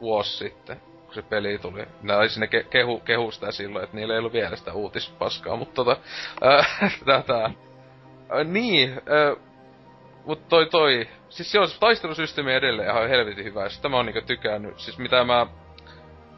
vuosi 0.00 0.36
sitten, 0.36 0.80
kun 1.10 1.22
se 1.22 1.28
peli 1.28 1.58
tuli. 1.58 1.86
Nää 2.02 2.28
sinne 2.28 2.46
ke- 2.46 2.68
kehu, 2.70 3.00
kehu 3.00 3.30
sitä 3.30 3.52
silloin, 3.52 3.84
että 3.84 3.96
niillä 3.96 4.14
ei 4.14 4.18
ollut 4.18 4.32
vielä 4.32 4.56
sitä 4.56 4.72
uutispaskaa, 4.72 5.56
mutta 5.56 5.74
tota... 5.74 5.96
Äh, 6.46 7.00
tätä... 7.04 7.44
Äh, 7.44 7.52
niin, 8.44 8.90
äh, 8.92 9.36
mut 10.24 10.48
toi 10.48 10.66
toi... 10.66 11.08
Siis 11.28 11.52
se 11.52 11.58
taistelusysteemi 11.80 12.54
edelleen 12.54 12.90
ihan 12.90 13.08
helvetin 13.08 13.44
hyvä, 13.44 13.64
ja 13.82 13.88
mä 13.88 13.96
oon 13.96 14.06
niinku 14.06 14.26
tykännyt. 14.26 14.78
Siis 14.78 14.98
mitä 14.98 15.24
mä 15.24 15.46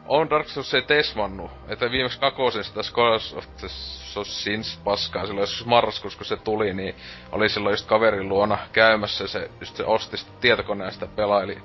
on 0.05 0.29
Dark 0.29 0.47
Souls 0.47 0.73
ei 0.73 0.81
tesmannut, 0.81 1.51
että 1.67 1.91
viimeksi 1.91 2.19
sitä 2.61 2.83
Scars 2.83 3.33
of 3.33 3.45
the 3.59 3.67
Sins 4.23 4.81
paskaa 4.83 5.25
silloin 5.25 5.43
joskus 5.43 5.65
marraskuussa, 5.65 6.17
kun 6.17 6.25
se 6.25 6.37
tuli, 6.37 6.73
niin 6.73 6.95
oli 7.31 7.49
silloin 7.49 7.73
just 7.73 7.87
kaverin 7.87 8.29
luona 8.29 8.57
käymässä, 8.73 9.27
se 9.27 9.49
just 9.59 9.75
se 9.75 9.85
osti 9.85 10.17
sitä 10.17 10.31
tietokoneesta 10.41 11.07
pelaili 11.07 11.57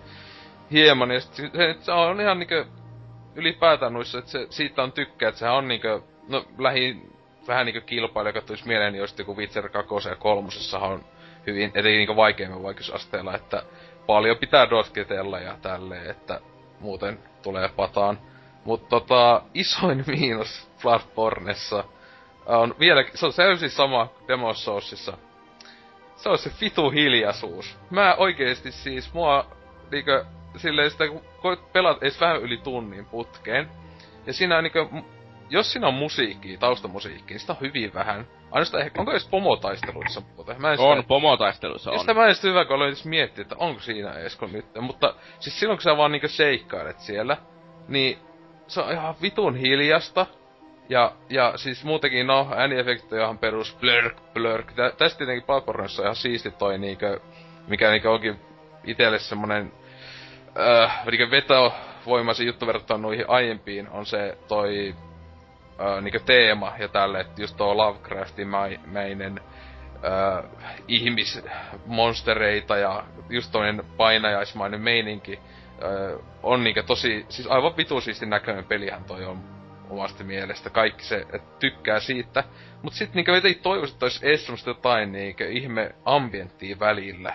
hieman, 0.71 1.11
ja 1.11 1.21
sit 1.21 1.53
se, 1.53 1.77
se 1.81 1.93
on 1.93 2.21
ihan 2.21 2.39
niinkö 2.39 2.67
ylipäätään 3.39 3.93
noissa, 3.93 4.19
että 4.19 4.31
se, 4.31 4.47
siitä 4.51 4.83
on 4.83 4.93
tykkää, 4.93 5.29
että 5.29 5.39
sehän 5.39 5.55
on 5.55 5.69
niinkö, 5.69 6.01
no 6.29 6.45
lähi 6.59 7.03
vähän 7.49 7.67
niinkö 7.67 7.81
kilpailija, 7.81 8.35
joka 8.35 8.47
tulisi 8.47 8.67
mieleen, 8.67 8.93
niin 8.93 9.05
joku 9.19 9.37
Witcher 9.37 9.69
2 9.69 10.09
ja 10.09 10.17
3 10.17 10.49
on 10.81 11.05
hyvin, 11.47 11.69
etenkin 11.69 11.97
niinkö 11.97 12.17
vaikeimman 12.17 12.63
vaikeusasteella, 12.63 13.35
että 13.35 13.63
paljon 14.07 14.37
pitää 14.37 14.71
dotketella 14.71 15.39
ja 15.39 15.57
tälleen, 15.63 16.11
että 16.11 16.41
muuten 16.81 17.19
tulee 17.43 17.69
pataan. 17.69 18.19
Mutta 18.65 18.89
tota, 18.89 19.43
isoin 19.55 20.05
miinus 20.17 20.71
Bloodborneissa 20.83 21.85
on 22.47 22.75
vielä, 22.81 23.05
se 23.15 23.27
on 23.27 23.33
täysin 23.37 23.71
sama 23.71 24.09
Demon 24.29 24.55
Soulsissa. 24.55 25.19
Se 26.17 26.29
on 26.29 26.39
se 26.39 26.51
fitu 26.51 26.91
hiljaisuus. 26.91 27.79
Mä 27.91 28.15
oikeesti 28.15 28.73
siis, 28.73 29.15
mua 29.15 29.47
niinkö, 29.91 30.25
silleen 30.59 30.91
sitä, 30.91 31.05
kun 31.43 31.59
pelaat 31.73 32.03
edes 32.03 32.21
vähän 32.21 32.43
yli 32.43 32.57
tunnin 32.57 33.05
putkeen, 33.05 33.69
ja 34.27 34.33
siinä 34.33 34.63
niinkö, 34.63 34.87
jos 35.51 35.73
siinä 35.73 35.89
on 35.89 35.95
musiikki, 35.95 36.57
taustamusiikki, 36.57 37.35
niin 37.35 37.41
sitä 37.41 37.53
on 37.53 37.61
hyvin 37.61 37.95
vähän. 37.95 38.27
Ainoastaan 38.51 38.83
ehkä, 38.83 39.01
onko 39.01 39.11
edes 39.11 39.29
pomotaisteluissa 39.29 40.23
muuten? 40.37 40.61
Mä 40.61 40.73
en 40.73 40.81
on, 40.81 40.97
sitä, 40.97 41.09
pomotaisteluissa 41.09 41.91
on. 41.91 42.01
Sitä 42.01 42.15
mä 42.15 42.27
en 42.27 42.35
sitä 42.35 42.49
hyvä, 42.49 42.65
kun 42.65 42.77
aloin 42.77 42.95
miettiä, 43.05 43.43
että 43.43 43.57
onko 43.59 43.81
siinä 43.81 44.13
edes 44.13 44.37
kun 44.37 44.53
nyt. 44.53 44.67
Mutta 44.81 45.15
siis 45.41 45.61
silloin, 45.61 45.77
kun 45.77 45.83
sä 45.83 45.97
vaan 45.97 46.13
niinkö 46.13 46.29
seikkailet 46.29 47.01
siellä, 47.01 47.37
niin 47.89 48.19
se 48.67 48.81
on 48.81 48.93
ihan 48.93 49.15
vitun 49.23 49.57
hiljasta. 49.57 50.27
Ja, 50.89 51.13
ja 51.31 51.53
siis 51.57 51.85
muutenkin, 51.85 52.27
no, 52.27 52.49
ääniefektit 52.57 53.13
on 53.13 53.19
ihan 53.19 53.39
perus 53.39 53.77
blurk, 53.81 54.17
blurk. 54.33 54.73
Tä, 54.73 54.93
tästä 54.99 55.19
tietenkin 55.19 55.47
Bloodborneissa 55.47 56.03
on 56.03 56.07
ihan 56.07 56.17
siisti 56.17 56.51
toi 56.51 56.79
niinkö, 56.79 57.21
mikä 57.67 57.91
niinkö 57.91 58.11
onkin 58.11 58.41
itelle 58.85 59.19
semmonen, 59.19 59.73
äh, 60.59 61.05
niinkö 61.07 61.31
vetovoimaisin 61.31 62.47
juttu 62.47 62.67
verrattuna 62.67 62.99
noihin 62.99 63.25
aiempiin, 63.29 63.89
on 63.89 64.07
se 64.07 64.39
toi 64.49 64.95
äh, 65.81 66.03
niinkö 66.03 66.21
teema 66.21 66.73
ja 66.79 66.89
tälle, 66.89 67.21
että 67.21 67.43
just 67.43 67.57
tuo 67.57 67.77
Lovecraftin 67.77 68.49
mäinen 68.87 69.41
äh, 70.05 70.45
ihmismonstereita 70.89 72.77
ja 72.77 73.05
just 73.29 73.53
toinen 73.53 73.83
painajaismainen 73.97 74.81
meininki 74.81 75.39
äh, 75.39 76.25
on 76.43 76.65
niinkö 76.65 76.83
tosi, 76.83 77.27
siis 77.29 77.49
aivan 77.49 77.77
vitusiisti 77.77 78.27
näköinen 78.27 78.65
pelihän 78.65 79.05
toi 79.05 79.25
on 79.25 79.59
omasta 79.91 80.25
mielestä. 80.25 80.71
Kaikki 80.71 81.05
se, 81.05 81.17
että 81.17 81.59
tykkää 81.59 82.01
siitä. 82.01 82.45
Mut 82.83 82.93
sit 82.93 83.15
niinkö 83.15 83.35
jotenkin 83.35 83.63
toivoisin, 83.63 83.95
että 83.95 84.07
olisi 84.07 84.71
jotain 84.71 85.13
niinkö 85.13 85.49
ihme 85.49 85.95
ambienttia 86.05 86.79
välillä. 86.81 87.35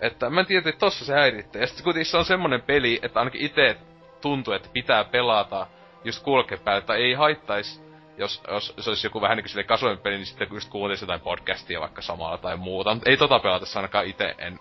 Että 0.00 0.30
mä 0.30 0.40
en 0.40 0.46
tiedä, 0.46 0.68
että 0.68 0.80
tossa 0.80 1.04
se 1.04 1.14
häirittää. 1.14 1.60
Ja 1.60 1.66
sit 1.66 1.82
kuitenkin 1.82 2.10
se 2.10 2.16
on 2.16 2.24
semmonen 2.24 2.62
peli, 2.62 3.00
että 3.02 3.18
ainakin 3.18 3.40
itse 3.40 3.76
tuntuu, 4.20 4.54
että 4.54 4.68
pitää 4.72 5.04
pelata 5.04 5.66
just 6.04 6.22
kulkepäällä, 6.22 6.78
että 6.78 6.94
ei 6.94 7.14
haittais, 7.14 7.82
jos, 8.18 8.42
jos 8.48 8.74
se 8.80 8.90
olisi 8.90 9.06
joku 9.06 9.20
vähän 9.20 9.36
niinku 9.36 9.50
kasuaalinen 9.66 10.02
peli, 10.02 10.16
niin 10.16 10.26
sitten 10.26 10.48
just 10.52 10.70
kuuntelisi 10.70 11.04
jotain 11.04 11.20
podcastia 11.20 11.80
vaikka 11.80 12.02
samalla 12.02 12.38
tai 12.38 12.56
muuta. 12.56 12.94
Mutta 12.94 13.10
ei 13.10 13.16
tota 13.16 13.38
pelatessa 13.38 13.78
ainakaan 13.78 14.06
itse 14.06 14.34
en 14.38 14.60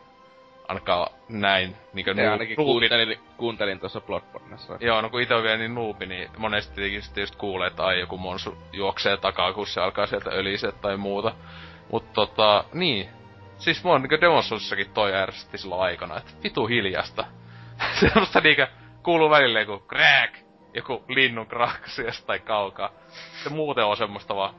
ainakaan 0.67 1.07
näin 1.29 1.75
niinku 1.93 2.13
nu- 2.13 2.31
ainakin 2.31 2.55
kuuntelin, 2.55 3.19
kuuntelin 3.37 3.79
tuossa 3.79 4.01
Bloodborneissa. 4.01 4.77
Joo, 4.79 5.01
no 5.01 5.09
kun 5.09 5.21
itse 5.21 5.35
on 5.35 5.43
vielä 5.43 5.57
niin 5.57 5.75
nuupi, 5.75 6.05
niin 6.05 6.29
monesti 6.37 6.75
tietenkin 6.75 7.01
sitten 7.01 7.21
just 7.21 7.35
kuulee, 7.35 7.67
että 7.67 7.83
ai 7.83 7.99
joku 7.99 8.17
monsu 8.17 8.57
juoksee 8.73 9.17
takaa, 9.17 9.53
kun 9.53 9.67
se 9.67 9.81
alkaa 9.81 10.07
sieltä 10.07 10.29
öliset 10.29 10.81
tai 10.81 10.97
muuta. 10.97 11.33
Mut 11.91 12.13
tota, 12.13 12.63
niin. 12.73 13.09
Siis 13.65 13.83
mua 13.83 13.99
niinku 13.99 14.21
Demon 14.21 14.43
toi 14.93 15.15
ärsytti 15.15 15.57
silloin 15.57 15.81
aikana, 15.81 16.17
että 16.17 16.31
vitu 16.43 16.67
hiljasta. 16.67 17.25
Semmosta 17.99 18.41
niinkö 18.41 18.67
kuuluu 19.03 19.29
välillä 19.29 19.59
joku 19.59 19.87
crack, 19.87 20.35
joku 20.73 21.03
linnun 21.07 21.47
kraksi 21.47 22.03
tai 22.25 22.39
kaukaa. 22.39 22.89
Se 23.43 23.49
muuten 23.49 23.85
on 23.85 23.97
semmoista 23.97 24.35
vaan 24.35 24.55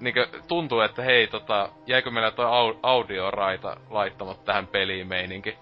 niinkö 0.00 0.28
tuntuu, 0.48 0.80
että 0.80 1.02
hei 1.02 1.26
tota, 1.26 1.68
jäikö 1.86 2.10
meillä 2.10 2.30
toi 2.30 2.46
au- 2.46 2.78
audioraita 2.82 3.76
laittamat 3.90 4.44
tähän 4.44 4.66
peliin 4.66 5.06
meininki. 5.06 5.58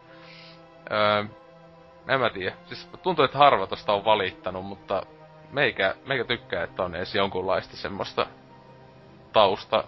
Öö, 0.93 1.24
en 2.09 2.20
mä 2.20 2.30
tiedä. 2.30 2.57
Siis 2.66 2.89
tuntuu, 3.03 3.24
että 3.24 3.39
harva 3.39 3.66
tosta 3.66 3.93
on 3.93 4.05
valittanut, 4.05 4.64
mutta 4.64 5.07
meikä, 5.51 5.95
meikä 6.07 6.24
tykkää, 6.24 6.64
että 6.64 6.82
on 6.82 6.95
edes 6.95 7.14
jonkunlaista 7.14 7.76
semmoista 7.76 8.26
tausta, 9.32 9.85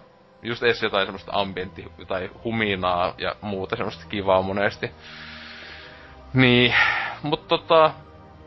just 0.47 0.63
edes 0.63 0.83
jotain 0.83 1.07
semmoista 1.07 1.31
ambientti 1.35 1.91
tai 2.07 2.29
huminaa 2.43 3.13
ja 3.17 3.35
muuta 3.41 3.75
semmoista 3.75 4.05
kivaa 4.09 4.41
monesti. 4.41 4.91
Niin, 6.33 6.73
mutta 7.21 7.47
tota, 7.47 7.91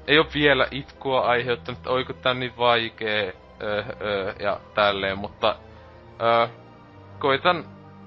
ei 0.06 0.18
ole 0.18 0.26
vielä 0.34 0.66
itkua 0.70 1.20
aiheuttanut, 1.20 1.86
oiko 1.86 2.12
tää 2.12 2.34
niin 2.34 2.56
vaikee 2.56 3.36
öö, 3.62 3.84
öö, 4.00 4.34
ja 4.38 4.60
tälleen, 4.74 5.18
mutta 5.18 5.56
öö, 6.22 6.48
koitan 7.18 7.64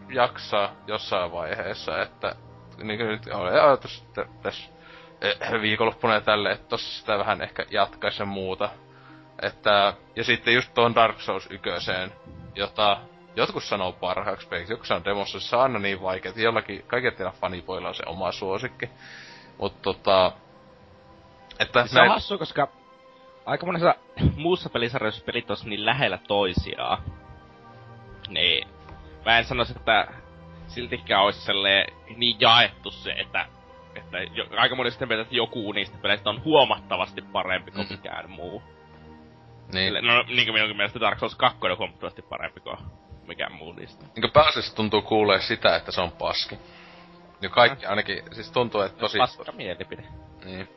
jaksaa 0.10 0.72
jossain 0.88 1.32
vaiheessa, 1.32 2.02
että 2.02 2.36
niin 2.84 3.00
kuin 3.00 3.10
nyt 3.10 3.28
oli 3.34 3.50
ajatus 3.50 4.06
tässä 4.42 4.74
viikonloppuna 5.62 6.14
ja 6.14 6.22
tälle, 6.22 6.52
että 6.52 6.68
tossa 6.68 7.00
sitä 7.00 7.18
vähän 7.18 7.42
ehkä 7.42 7.66
jatkaisi 7.70 8.22
ja 8.22 8.26
muuta. 8.26 8.70
Että, 9.42 9.94
ja 10.16 10.24
sitten 10.24 10.54
just 10.54 10.74
tuon 10.74 10.96
Dark 10.96 11.22
Souls 11.22 11.48
ykköseen, 11.52 12.14
jota 12.56 12.98
jotkut 13.36 13.64
sanoo 13.64 13.92
parhaaksi 13.92 14.48
peliksi, 14.48 14.74
joku 14.74 14.86
sanoo 14.86 15.06
demossa, 15.06 15.40
se 15.40 15.56
on 15.56 15.62
aina 15.62 15.80
niin 15.80 16.02
vaikea, 16.02 16.30
että 16.30 16.42
jollakin, 16.42 16.84
kaikilla 16.88 17.32
fanipoilla 17.32 17.88
on 17.88 17.96
se 17.96 18.04
oma 18.06 18.32
suosikki. 18.32 18.90
Mutta 19.58 19.80
tota, 19.82 20.32
että 21.60 21.88
se 21.88 21.96
näin... 21.96 22.10
on 22.10 22.14
hassu, 22.14 22.38
koska 22.38 22.68
aika 23.46 23.66
monessa 23.66 23.96
muussa 24.36 24.70
pelisarjoissa 24.70 25.26
pelit 25.26 25.52
on 25.52 25.58
niin 25.66 25.86
lähellä 25.86 26.20
toisiaan. 26.28 26.98
Niin, 28.28 28.68
mä 29.26 29.38
en 29.38 29.46
sanoisi, 29.46 29.74
että 29.78 30.08
siltikään 30.68 31.24
olisi 31.24 31.52
niin 32.16 32.38
jaettu 32.40 32.92
se, 32.92 33.12
että, 33.12 33.46
että 33.96 34.18
jo, 34.20 34.46
aika 34.58 34.76
moni 34.76 34.92
sitten 34.92 35.20
että 35.20 35.36
joku 35.36 35.72
niistä 35.72 35.98
peleistä 36.02 36.30
on 36.30 36.44
huomattavasti 36.44 37.22
parempi 37.22 37.72
kuin 37.72 37.82
mm-hmm. 37.82 37.98
mikään 37.98 38.30
muu. 38.30 38.64
Niin. 39.74 39.94
No, 39.94 40.24
niin 40.28 40.46
kuin 40.46 40.54
minunkin 40.54 40.78
mielestä 40.78 41.00
Dark 41.00 41.20
Souls 41.20 41.36
2 41.36 41.60
on 41.62 41.78
huomattavasti 41.78 42.22
parempi 42.22 42.60
kuin 42.60 42.78
mikään 43.28 43.54
muu 43.54 43.74
niistä. 43.74 44.06
Niin 44.16 44.32
pääasiassa 44.32 44.76
tuntuu 44.76 45.02
kuulee 45.02 45.42
sitä, 45.42 45.76
että 45.76 45.92
se 45.92 46.02
on 46.02 46.12
paski. 46.12 46.58
Ja 47.42 47.50
kaikki 47.50 47.86
ainakin, 47.86 48.24
siis 48.32 48.52
tuntuu, 48.52 48.82
että 48.82 49.00
tosi... 49.00 49.18
Paska 49.18 49.52
mielipide. 49.52 50.04
Niin. 50.46 50.70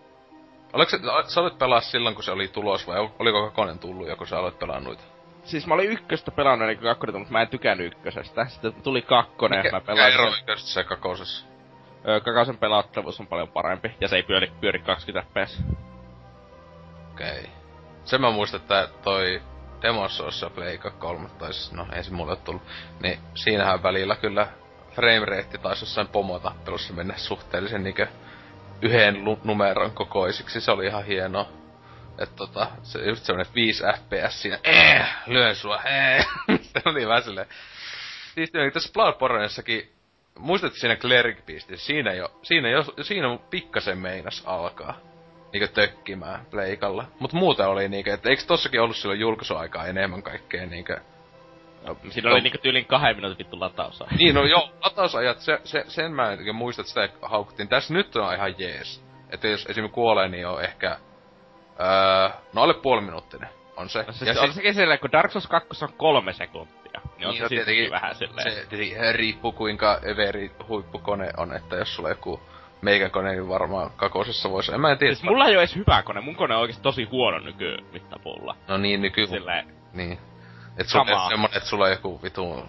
Oliko 0.72 0.90
se, 0.90 0.98
sä 1.26 1.40
olet 1.40 1.58
pelaa 1.58 1.80
silloin, 1.80 2.14
kun 2.14 2.24
se 2.24 2.30
oli 2.30 2.48
tulos, 2.48 2.86
vai 2.86 3.08
oliko 3.18 3.44
kakonen 3.44 3.78
tullut, 3.78 4.08
ja 4.08 4.16
kun 4.16 4.26
sä 4.26 4.38
aloit 4.38 4.58
pelaa 4.58 4.80
noita? 4.80 5.02
Siis 5.44 5.66
mä 5.66 5.74
olin 5.74 5.90
ykköstä 5.90 6.30
pelannut 6.30 6.62
ennen 6.62 6.76
kuin 6.76 6.88
kakkonen 6.88 7.18
mutta 7.18 7.32
mä 7.32 7.42
en 7.42 7.48
tykännyt 7.48 7.86
ykkösestä. 7.86 8.46
Sitten 8.46 8.72
tuli 8.72 9.02
kakkonen, 9.02 9.58
Mikä, 9.58 9.70
mä 9.70 9.80
pelasin... 9.80 10.12
Mikä 10.12 10.22
ero 10.22 10.32
ykkösestä 10.38 10.80
ja 10.80 10.84
kakosessa? 10.84 11.46
Öö, 12.08 12.20
kakasen 12.20 12.58
pelattavuus 12.58 13.20
on 13.20 13.26
paljon 13.26 13.48
parempi, 13.48 13.94
ja 14.00 14.08
se 14.08 14.16
ei 14.16 14.22
pyöri, 14.22 14.52
pyöri 14.60 14.78
20 14.78 15.30
fps. 15.30 15.62
Okei. 17.12 17.40
Okay. 17.40 17.50
Sen 18.04 18.20
mä 18.20 18.30
muistan, 18.30 18.60
että 18.60 18.88
toi 19.02 19.42
Demonsossa 19.82 20.50
Play 20.50 20.78
3, 20.98 21.28
tai 21.38 21.52
siis, 21.52 21.72
no 21.72 21.86
ei 21.92 22.04
se 22.04 22.12
mulle 22.12 22.36
tullut, 22.36 22.62
niin 23.02 23.18
siinähän 23.34 23.82
välillä 23.82 24.16
kyllä 24.16 24.48
framerate 24.94 25.58
taisi 25.58 25.82
jossain 25.82 26.08
pomotappelussa 26.08 26.92
mennä 26.92 27.14
suhteellisen 27.16 27.84
niinkö 27.84 28.06
yhden 28.82 29.24
lu- 29.24 29.40
numeron 29.44 29.90
kokoisiksi, 29.90 30.60
se 30.60 30.70
oli 30.70 30.86
ihan 30.86 31.04
hieno. 31.04 31.48
että 32.18 32.36
tota, 32.36 32.66
se 32.82 32.98
just 32.98 33.24
semmonen 33.24 33.54
5 33.54 33.84
fps 33.84 34.42
siinä, 34.42 34.58
eh, 34.64 35.06
lyön 35.26 35.56
sua, 35.56 35.82
eh. 35.82 36.26
se 36.72 36.82
oli 36.84 37.06
vähän 37.06 37.22
silleen. 37.22 37.46
Siis 38.34 38.50
tässä 38.72 38.92
Bloodborneissakin, 38.92 39.92
muistatko 40.38 40.76
siinä 40.76 40.96
Cleric 40.96 41.46
Beastissä, 41.46 41.86
siinä 41.86 42.12
jo, 42.12 42.38
siinä 42.42 42.68
jo, 42.70 42.84
siinä 43.02 43.38
pikkasen 43.50 43.98
meinas 43.98 44.42
alkaa 44.46 45.15
niinku 45.60 45.74
tökkimään 45.74 46.46
pleikalla. 46.50 47.04
Mut 47.18 47.32
muuten 47.32 47.68
oli 47.68 47.88
niinku, 47.88 48.10
että 48.10 48.30
eikö 48.30 48.42
tossakin 48.46 48.80
ollut 48.80 48.96
silloin 48.96 49.20
julkaisuaikaa 49.20 49.86
enemmän 49.86 50.22
kaikkea 50.22 50.66
niinku... 50.66 50.92
No, 51.86 51.96
siinä 52.08 52.30
oli 52.30 52.40
niinku 52.40 52.58
tyylin 52.58 52.86
kahden 52.86 53.16
minuutin 53.16 53.38
vittu 53.38 53.60
latausa. 53.60 54.06
Niin, 54.18 54.34
no 54.34 54.44
joo, 54.44 54.70
latausajat, 54.84 55.38
se, 55.38 55.60
se, 55.64 55.84
sen 55.88 56.12
mä 56.12 56.32
en 56.32 56.54
muista, 56.54 56.82
että 56.82 56.88
sitä 56.88 57.08
haukuttiin. 57.22 57.68
Tässä 57.68 57.94
nyt 57.94 58.16
on 58.16 58.34
ihan 58.34 58.54
jees. 58.58 59.04
Että 59.30 59.48
jos 59.48 59.66
esimerkiksi 59.66 59.94
kuolee, 59.94 60.28
niin 60.28 60.46
on 60.46 60.64
ehkä... 60.64 60.98
Öö, 61.80 62.28
no 62.52 62.62
alle 62.62 62.74
puoli 62.74 63.00
minuuttinen 63.00 63.48
on 63.76 63.88
se. 63.88 64.02
No, 64.02 64.12
siis 64.12 64.36
ja 64.36 64.42
on 64.42 64.48
se 64.48 64.54
sekin 64.54 64.74
kun 65.00 65.12
Dark 65.12 65.32
Souls 65.32 65.46
2 65.46 65.84
on 65.84 65.92
kolme 65.96 66.32
sekuntia. 66.32 67.00
Niin 67.18 67.26
on 67.26 67.34
niin, 67.34 67.36
se 67.36 67.42
no, 67.42 67.48
tietenkin 67.48 67.90
vähän 67.90 68.14
silleen. 68.14 68.52
Se 68.52 68.66
tietenkin 68.68 69.14
riippuu 69.14 69.52
kuinka 69.52 70.00
överi 70.06 70.50
huippukone 70.68 71.30
on, 71.36 71.56
että 71.56 71.76
jos 71.76 71.94
sulla 71.96 72.08
joku 72.08 72.40
meikän 72.86 73.10
kone, 73.10 73.48
varmaan 73.48 73.90
kakosessa 73.96 74.50
voisi. 74.50 74.74
En 74.74 74.80
mä 74.80 74.92
en 74.92 74.98
tiedä. 74.98 75.14
Siis 75.14 75.24
mulla 75.24 75.46
ei 75.46 75.56
ole 75.56 75.62
edes 75.62 75.76
hyvä 75.76 76.02
kone. 76.02 76.20
Mun 76.20 76.36
kone 76.36 76.54
on 76.54 76.60
oikeesti 76.60 76.82
tosi 76.82 77.04
huono 77.04 77.38
nykymittapuulla. 77.38 78.56
No 78.68 78.76
niin, 78.76 79.02
nyky... 79.02 79.26
Silleen... 79.26 79.74
Niin. 79.92 80.18
Et 80.76 80.88
sulla, 80.88 81.28
semmonen, 81.28 81.56
että 81.56 81.68
sulla 81.68 81.84
on 81.84 81.90
joku 81.90 82.22
vitu 82.22 82.68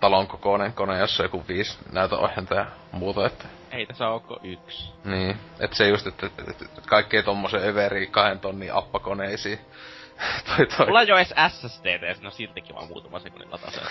talon 0.00 0.26
kokoinen 0.26 0.72
kone, 0.72 0.98
jossa 0.98 1.22
on 1.22 1.24
joku 1.24 1.44
viisi 1.48 1.78
näytöohjanta 1.92 2.54
ja 2.54 2.66
muuta, 2.92 3.26
että... 3.26 3.44
Ei 3.70 3.86
tässä 3.86 4.08
ole 4.08 4.40
yksi. 4.42 4.92
Niin, 5.04 5.36
et 5.60 5.72
se 5.72 5.88
just, 5.88 6.06
että 6.06 6.26
et, 6.26 6.48
et, 6.48 6.62
et 6.62 6.86
kaikkea 6.86 7.22
tommosen 7.22 7.64
överi 7.64 8.06
kahden 8.06 8.40
tonnin 8.40 8.74
appakoneisiin. 8.74 9.58
toi, 10.46 10.66
toi. 10.66 10.86
Mulla 10.86 11.02
ei 11.02 11.12
oo 11.12 11.18
edes 11.18 11.34
SSD, 11.48 12.22
no 12.22 12.30
siltikin 12.30 12.74
vaan 12.74 12.88
muutama 12.88 13.18
sekunnin 13.18 13.50
lataseen. 13.50 13.86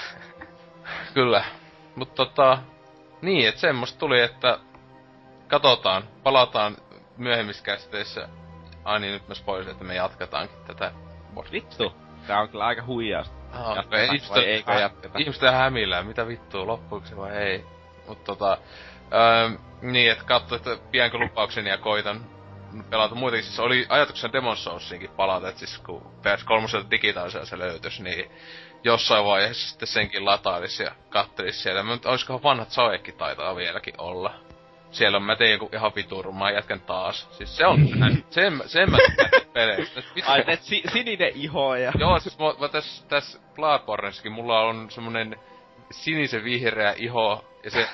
Kyllä. 1.13 1.43
Mut 1.95 2.15
tota... 2.15 2.57
Niin, 3.21 3.47
et 3.49 3.57
semmoista 3.57 3.99
tuli, 3.99 4.21
että 4.21 4.59
katsotaan, 5.47 6.03
palataan 6.23 6.77
myöhemmissä 7.17 7.63
käsiteissä. 7.63 8.29
Ai 8.83 8.99
niin, 8.99 9.13
nyt 9.13 9.27
mä 9.27 9.33
spoilin, 9.33 9.69
että 9.69 9.83
me 9.83 9.95
jatketaankin 9.95 10.57
tätä. 10.67 10.91
Vittu, 11.51 11.93
tää 12.27 12.41
on 12.41 12.49
kyllä 12.49 12.65
aika 12.65 12.83
huijausta. 12.85 13.35
Ah, 13.53 13.85
okay. 13.85 14.05
ihmiset, 14.05 14.29
vai 14.29 14.45
eikö 14.45 14.71
jatketa? 14.71 15.19
Ihmiset 15.19 15.43
on 15.43 15.53
hämillään, 15.53 16.05
mitä 16.05 16.27
vittua, 16.27 16.67
loppuuko 16.67 17.07
vai 17.17 17.37
ei. 17.37 17.65
Mut 18.07 18.23
tota, 18.23 18.57
öö, 19.13 19.49
niin, 19.81 20.11
että 20.11 20.23
katso, 20.23 20.55
että 20.55 20.77
piankö 20.91 21.17
lupaukseni 21.17 21.69
ja 21.69 21.77
koitan 21.77 22.25
pelata 22.89 23.15
muutenkin. 23.15 23.45
Siis 23.45 23.59
oli 23.59 23.85
ajatuksena 23.89 24.33
Demon 24.33 24.57
Soulsiinkin 24.57 25.09
palata, 25.09 25.49
että 25.49 25.59
siis 25.59 25.77
kun 25.77 26.01
PS3 26.01 26.91
digitaalisella 26.91 27.45
se 27.45 27.59
löytys, 27.59 27.99
niin 27.99 28.31
jossain 28.83 29.25
vaiheessa 29.25 29.69
sitten 29.69 29.87
senkin 29.87 30.25
latailisi 30.25 30.83
ja 30.83 30.91
kattelisi 31.09 31.59
siellä. 31.59 31.83
Mutta 31.83 32.09
olisikohan 32.09 32.43
vanhat 32.43 32.71
Saekki 32.71 33.11
taitaa 33.11 33.55
vieläkin 33.55 33.93
olla 33.97 34.33
siellä 34.95 35.17
on 35.17 35.23
mä 35.23 35.35
tein 35.35 35.51
joku 35.51 35.69
ihan 35.73 35.91
mä 36.33 36.51
jätkän 36.51 36.81
taas. 36.81 37.27
Siis 37.31 37.57
se 37.57 37.65
on, 37.65 37.87
sen, 38.29 38.63
sen 38.65 38.91
mä 38.91 38.97
peleistä. 39.53 40.03
Ai, 40.25 40.43
ne 40.47 40.55
si, 40.61 40.83
sininen 40.93 41.31
iho 41.35 41.75
ja... 41.75 41.91
Joo, 41.99 42.19
siis 42.19 42.39
mä, 42.39 42.45
mä 42.59 42.67
tässä 42.67 43.07
täs 43.07 43.41
Bloodbornessakin 43.55 44.31
mulla 44.31 44.59
on 44.59 44.91
semmonen 44.91 45.35
sinisen 45.91 46.43
vihreä 46.43 46.93
iho 46.97 47.45
ja 47.63 47.71
se 47.71 47.89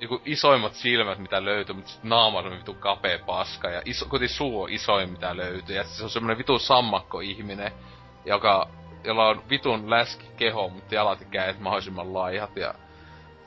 joku 0.00 0.20
isoimmat 0.24 0.74
silmät, 0.74 1.18
mitä 1.18 1.44
löytyy, 1.44 1.74
mutta 1.74 1.90
sit 1.90 2.04
naama 2.04 2.38
on 2.38 2.58
vitu 2.58 2.74
kapea 2.74 3.18
paska 3.18 3.70
ja 3.70 3.82
iso, 3.84 4.06
koti 4.06 4.28
suu 4.28 4.62
on 4.62 4.70
isoin, 4.70 5.10
mitä 5.10 5.36
löytyy. 5.36 5.76
Ja 5.76 5.84
se 5.84 6.04
on 6.04 6.10
semmonen 6.10 6.38
vitu 6.38 6.58
sammakko 6.58 7.20
ihminen, 7.20 7.72
joka, 8.24 8.68
jolla 9.04 9.28
on 9.28 9.42
vitun 9.50 9.90
läski 9.90 10.26
keho, 10.36 10.68
mutta 10.68 10.94
jalat 10.94 11.20
ja 11.20 11.26
kädet 11.30 11.60
mahdollisimman 11.60 12.14
laihat 12.14 12.56
ja 12.56 12.74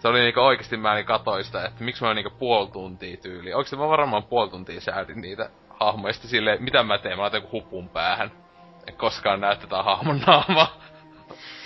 se 0.07 0.11
oli 0.11 0.19
niinku 0.19 0.39
oikeesti 0.39 0.77
mä 0.77 0.95
niin 0.95 1.05
katoin 1.05 1.43
sitä, 1.43 1.65
että 1.65 1.83
miksi 1.83 2.03
mä 2.03 2.13
niinku 2.13 2.31
puoli 2.39 2.71
tuntia 2.71 3.17
tyyli. 3.17 3.53
Oikeesti 3.53 3.75
mä 3.75 3.87
varmaan 3.87 4.23
puoli 4.23 4.49
tuntia 4.49 4.81
säädin 4.81 5.21
niitä 5.21 5.49
hahmoja 5.79 6.13
silleen, 6.13 6.63
mitä 6.63 6.83
mä 6.83 6.97
teen, 6.97 7.17
mä 7.17 7.21
laitan 7.21 7.41
joku 7.41 7.51
hupun 7.51 7.89
päähän. 7.89 8.31
En 8.87 8.93
koskaan 8.93 9.41
näe 9.41 9.55
tätä 9.55 9.83
hahmon 9.83 10.19
naamaa. 10.27 10.77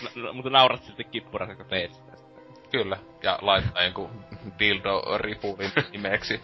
No, 0.01 0.23
no, 0.23 0.33
mutta 0.33 0.49
naurat 0.49 0.83
sitten 0.83 1.05
kippurassa, 1.11 1.55
kun 1.55 1.65
teet 1.65 1.93
sitä. 1.93 2.11
Kyllä, 2.71 2.97
ja 3.23 3.39
laittaa 3.41 3.83
joku 3.83 4.09
dildo-ripulin 4.59 5.91
nimeksi. 5.91 6.41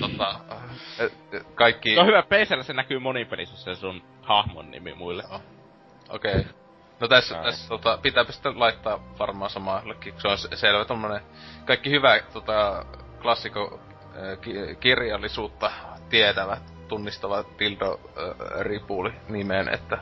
tota, 0.00 0.40
kaikki... 1.54 1.94
No 1.94 2.04
hyvä, 2.04 2.22
PCllä 2.22 2.62
se 2.62 2.72
näkyy 2.72 2.98
monipelissä 2.98 3.56
se 3.56 3.74
sun 3.74 4.02
hahmon 4.22 4.70
nimi 4.70 4.94
muille. 4.94 5.24
Okei. 6.08 6.40
Okay. 6.40 6.61
No 7.02 7.08
tässä, 7.08 7.34
Näin. 7.34 7.44
tässä 7.44 7.68
tota, 7.68 7.98
pitääpä 8.02 8.32
sitten 8.32 8.60
laittaa 8.60 8.98
varmaan 9.18 9.50
samallekin, 9.50 10.14
se 10.18 10.28
on 10.28 10.38
selvä 10.38 10.84
tommonen 10.84 11.20
kaikki 11.64 11.90
hyvä 11.90 12.20
tota, 12.32 12.84
klassikko 13.22 13.80
äh, 14.16 14.38
ki- 14.40 14.76
kirjallisuutta 14.80 15.70
tietävä, 16.08 16.56
tunnistava 16.88 17.44
dildo 17.58 18.00
äh, 18.04 18.60
ripuli 18.60 19.12
nimeen, 19.28 19.68
että 19.68 19.98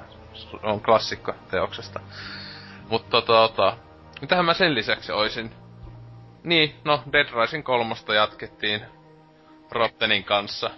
on 0.63 0.81
klassikko 0.81 1.35
teoksesta. 1.51 2.01
Mutta 2.89 3.11
tota, 3.11 3.33
tota, 3.49 3.77
mitähän 4.21 4.45
mä 4.45 4.55
sen 4.55 4.75
lisäksi 4.75 5.13
oisin? 5.13 5.53
Niin, 6.43 6.75
no 6.85 7.03
Dead 7.13 7.29
Rising 7.41 7.65
kolmosta 7.65 8.15
jatkettiin 8.15 8.83
Rottenin 9.71 10.25
kanssa. 10.25 10.71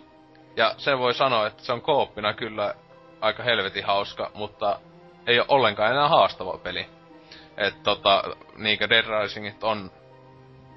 Ja 0.57 0.75
se 0.79 0.99
voi 0.99 1.15
sanoa, 1.15 1.47
että 1.47 1.63
se 1.65 1.73
on 1.73 1.83
kooppina 1.83 2.35
kyllä 2.35 2.75
aika 3.21 3.43
helvetin 3.43 3.85
hauska, 3.85 4.31
mutta 4.35 4.81
ei 5.27 5.39
ole 5.39 5.47
ollenkaan 5.49 5.93
enää 5.93 6.09
haastava 6.09 6.59
peli. 6.59 6.87
Et 7.57 7.83
tota, 7.83 8.23
niinkö 8.57 8.89
Dead 8.89 9.23
Risingit 9.23 9.65
on 9.65 9.91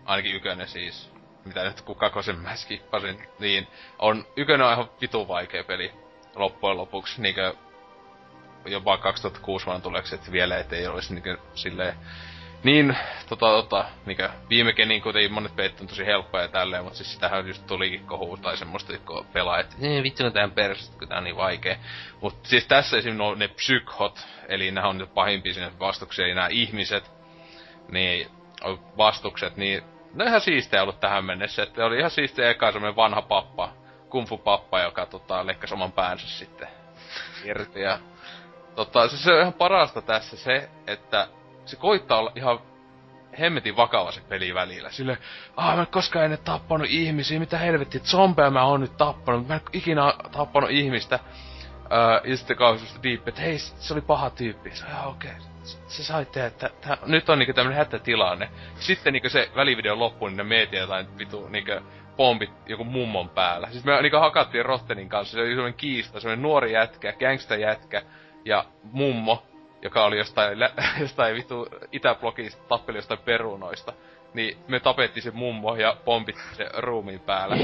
ainakin 0.05 0.35
ykönen 0.35 0.67
siis, 0.67 1.11
mitä 1.45 1.63
nyt 1.63 1.81
kun 1.81 1.95
kakosen 1.95 2.39
mä 2.39 2.55
skippasin, 2.55 3.27
niin 3.39 3.67
on, 3.99 4.25
ykönen 4.37 4.67
on 4.67 4.73
ihan 4.73 4.89
vitu 5.01 5.27
vaikea 5.27 5.63
peli 5.63 5.91
loppujen 6.35 6.77
lopuksi, 6.77 7.21
niinkö 7.21 7.53
jopa 8.65 8.97
2006 8.97 9.65
vaan 9.65 9.81
tuleeksi, 9.81 10.15
että 10.15 10.31
vielä 10.31 10.57
ettei 10.57 10.87
olisi 10.87 11.13
niinkö 11.13 11.37
silleen 11.53 11.95
niin, 12.63 12.97
tota, 13.29 13.45
tota, 13.45 13.85
mikä 14.05 14.29
viime 14.49 14.73
kenin 14.73 15.01
kuitenkin 15.01 15.33
monet 15.33 15.55
pelit 15.55 15.81
on 15.81 15.87
tosi 15.87 16.05
helppoja 16.05 16.43
ja 16.43 16.47
tälleen, 16.47 16.83
mutta 16.83 16.97
siis 16.97 17.13
sitähän 17.13 17.47
just 17.47 17.67
tulikin 17.67 18.05
kohu 18.05 18.37
tai 18.37 18.57
semmoista, 18.57 18.93
kun 18.97 19.25
pelaa, 19.33 19.59
että 19.59 19.75
niin 19.77 20.03
vittu 20.03 20.25
on 20.25 20.33
tähän 20.33 20.51
perstä, 20.51 20.99
kun 20.99 21.07
tää 21.07 21.17
on 21.17 21.23
niin 21.23 21.37
vaikee. 21.37 21.79
Mut 22.21 22.45
siis 22.45 22.67
tässä 22.67 22.97
esimerkiksi 22.97 23.23
on 23.23 23.39
ne 23.39 23.47
psykhot, 23.47 24.27
eli 24.47 24.71
nämä 24.71 24.87
on 24.87 24.97
nyt 24.97 25.13
pahimpia 25.13 25.53
sinne 25.53 25.71
vastuksia, 25.79 26.25
eli 26.25 26.35
nämä 26.35 26.47
ihmiset, 26.47 27.11
niin 27.91 28.27
vastukset, 28.97 29.57
niin 29.57 29.83
ne 30.13 30.23
on 30.23 30.27
ihan 30.27 30.41
siistejä 30.41 30.83
ollut 30.83 30.99
tähän 30.99 31.25
mennessä, 31.25 31.63
että 31.63 31.85
oli 31.85 31.97
ihan 31.97 32.11
siistejä 32.11 32.49
eka 32.49 32.71
semmonen 32.71 32.95
vanha 32.95 33.21
pappa, 33.21 33.73
kumfu 34.09 34.37
pappa, 34.37 34.79
joka 34.79 35.05
tota, 35.05 35.47
leikkas 35.47 35.71
oman 35.71 35.91
päänsä 35.91 36.27
sitten. 36.27 36.67
Irti 37.43 37.81
ja 37.81 37.99
tota, 38.75 39.07
se, 39.07 39.17
se 39.17 39.33
on 39.33 39.41
ihan 39.41 39.53
parasta 39.53 40.01
tässä 40.01 40.37
se, 40.37 40.69
että 40.87 41.27
se 41.65 41.75
koittaa 41.75 42.19
olla 42.19 42.31
ihan 42.35 42.59
hemmetin 43.39 43.75
vakava 43.75 44.11
se 44.11 44.21
peli 44.21 44.53
välillä. 44.53 44.91
Sille, 44.91 45.17
ah 45.55 45.75
mä 45.75 45.81
en 45.81 45.87
koskaan 45.87 46.25
ennen 46.25 46.39
tappanut 46.43 46.87
ihmisiä, 46.89 47.39
mitä 47.39 47.57
helvettiä, 47.57 48.01
zombeja 48.01 48.51
mä 48.51 48.63
oon 48.63 48.81
nyt 48.81 48.97
tappanut, 48.97 49.47
mä 49.47 49.53
en 49.53 49.61
ikinä 49.73 50.13
tappanut 50.31 50.69
ihmistä. 50.69 51.19
Öö, 51.91 52.29
ja 52.29 52.37
sitten 52.37 52.57
kauheasti 52.57 52.99
Deep, 53.03 53.27
että 53.27 53.41
hei, 53.41 53.59
se 53.59 53.93
oli 53.93 54.01
paha 54.01 54.29
tyyppi. 54.29 54.71
Se 54.71 54.85
okei, 55.05 55.31
okay. 55.31 55.41
se 55.87 56.03
sai 56.03 56.25
tehdä, 56.25 56.47
että 56.47 56.69
tää, 56.81 56.97
nyt 57.05 57.29
on 57.29 57.39
niinku 57.39 57.53
tämmönen 57.53 57.77
hätätilanne. 57.77 58.49
Sitten 58.79 59.13
niinku 59.13 59.29
se 59.29 59.49
välivideo 59.55 59.99
loppuun, 59.99 60.31
niin 60.31 60.37
ne 60.37 60.43
mietin 60.43 60.79
jotain 60.79 61.17
vitu 61.17 61.47
niinku 61.47 61.71
pompit 62.17 62.51
joku 62.65 62.83
mummon 62.83 63.29
päällä. 63.29 63.67
Siis 63.71 63.83
me 63.83 64.01
niinku 64.01 64.17
hakattiin 64.17 64.65
Rottenin 64.65 65.09
kanssa, 65.09 65.33
se 65.35 65.41
oli 65.41 65.49
semmonen 65.49 65.73
kiista, 65.73 66.19
semmonen 66.19 66.41
nuori 66.41 66.73
jätkä, 66.73 67.13
gangsta 67.13 67.55
jätkä 67.55 68.01
ja 68.45 68.65
mummo 68.83 69.43
joka 69.85 70.05
oli 70.05 70.17
jostain, 70.17 70.59
lä- 70.59 70.71
jostain 71.01 71.35
vittu 71.35 71.67
itäblogista 71.91 72.63
tappeli 72.67 72.97
jostain 72.97 73.19
perunoista. 73.25 73.93
Niin 74.33 74.57
me 74.67 74.79
tapettiin 74.79 75.23
se 75.23 75.31
mummo 75.31 75.75
ja 75.75 75.97
pompit 76.05 76.35
se 76.53 76.69
ruumiin 76.77 77.19
päällä. 77.19 77.57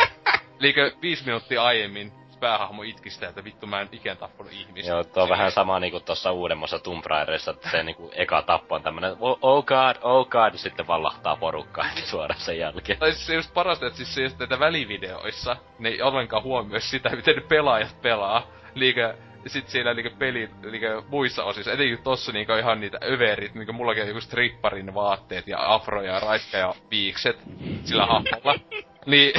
Liikö 0.58 0.92
viisi 1.02 1.24
minuuttia 1.24 1.62
aiemmin 1.62 2.12
päähahmo 2.40 2.82
itki 2.82 3.10
sitä, 3.10 3.28
että 3.28 3.44
vittu 3.44 3.66
mä 3.66 3.80
en 3.80 3.88
ikään 3.92 4.16
tappanut 4.16 4.52
ihmistä. 4.52 4.90
Joo, 4.90 5.04
tuo 5.04 5.22
on 5.22 5.28
vähän 5.28 5.52
sama 5.52 5.80
niinku 5.80 6.00
tossa 6.00 6.32
uudemmassa 6.32 6.78
Tomb 6.78 7.06
Raiderissa, 7.06 7.50
että 7.50 7.70
se 7.70 7.82
niinku 7.82 8.10
eka 8.14 8.42
tappo 8.42 8.74
on 8.74 8.82
tämmönen 8.82 9.16
oh, 9.20 9.38
oh 9.42 9.64
god, 9.64 9.96
oh 10.02 10.28
god, 10.28 10.52
ja 10.52 10.58
sitten 10.58 10.86
vallahtaa 10.86 11.36
porukkaa 11.36 11.84
suoraan 12.10 12.40
sen 12.40 12.58
jälkeen. 12.58 12.98
Tai 12.98 13.12
siis 13.12 13.26
se 13.26 13.34
just 13.34 13.54
parasta, 13.54 13.86
että 13.86 14.04
siis 14.04 14.38
näitä 14.38 14.58
välivideoissa, 14.58 15.56
ne 15.78 15.88
ei 15.88 16.02
ollenkaan 16.02 16.42
huomioi 16.42 16.80
sitä, 16.80 17.08
miten 17.08 17.36
ne 17.36 17.42
pelaajat 17.48 18.02
pelaa. 18.02 18.46
Liikä 18.74 19.14
sit 19.46 19.68
siinä 19.68 19.94
niinku 19.94 20.18
peli 20.18 20.50
niinku 20.62 21.04
muissa 21.08 21.44
osissa, 21.44 21.72
etenkin 21.72 22.02
tossa 22.02 22.32
niinku 22.32 22.52
ihan 22.52 22.80
niitä 22.80 22.98
överit, 23.02 23.54
niinku 23.54 23.72
mullakin 23.72 24.02
on 24.02 24.08
joku 24.08 24.20
stripparin 24.20 24.94
vaatteet 24.94 25.48
ja 25.48 25.74
afro 25.74 26.02
ja 26.02 26.20
raiska 26.20 26.56
ja 26.56 26.74
viikset 26.90 27.38
sillä 27.84 28.06
hahmolla. 28.06 28.54
Niin, 29.06 29.32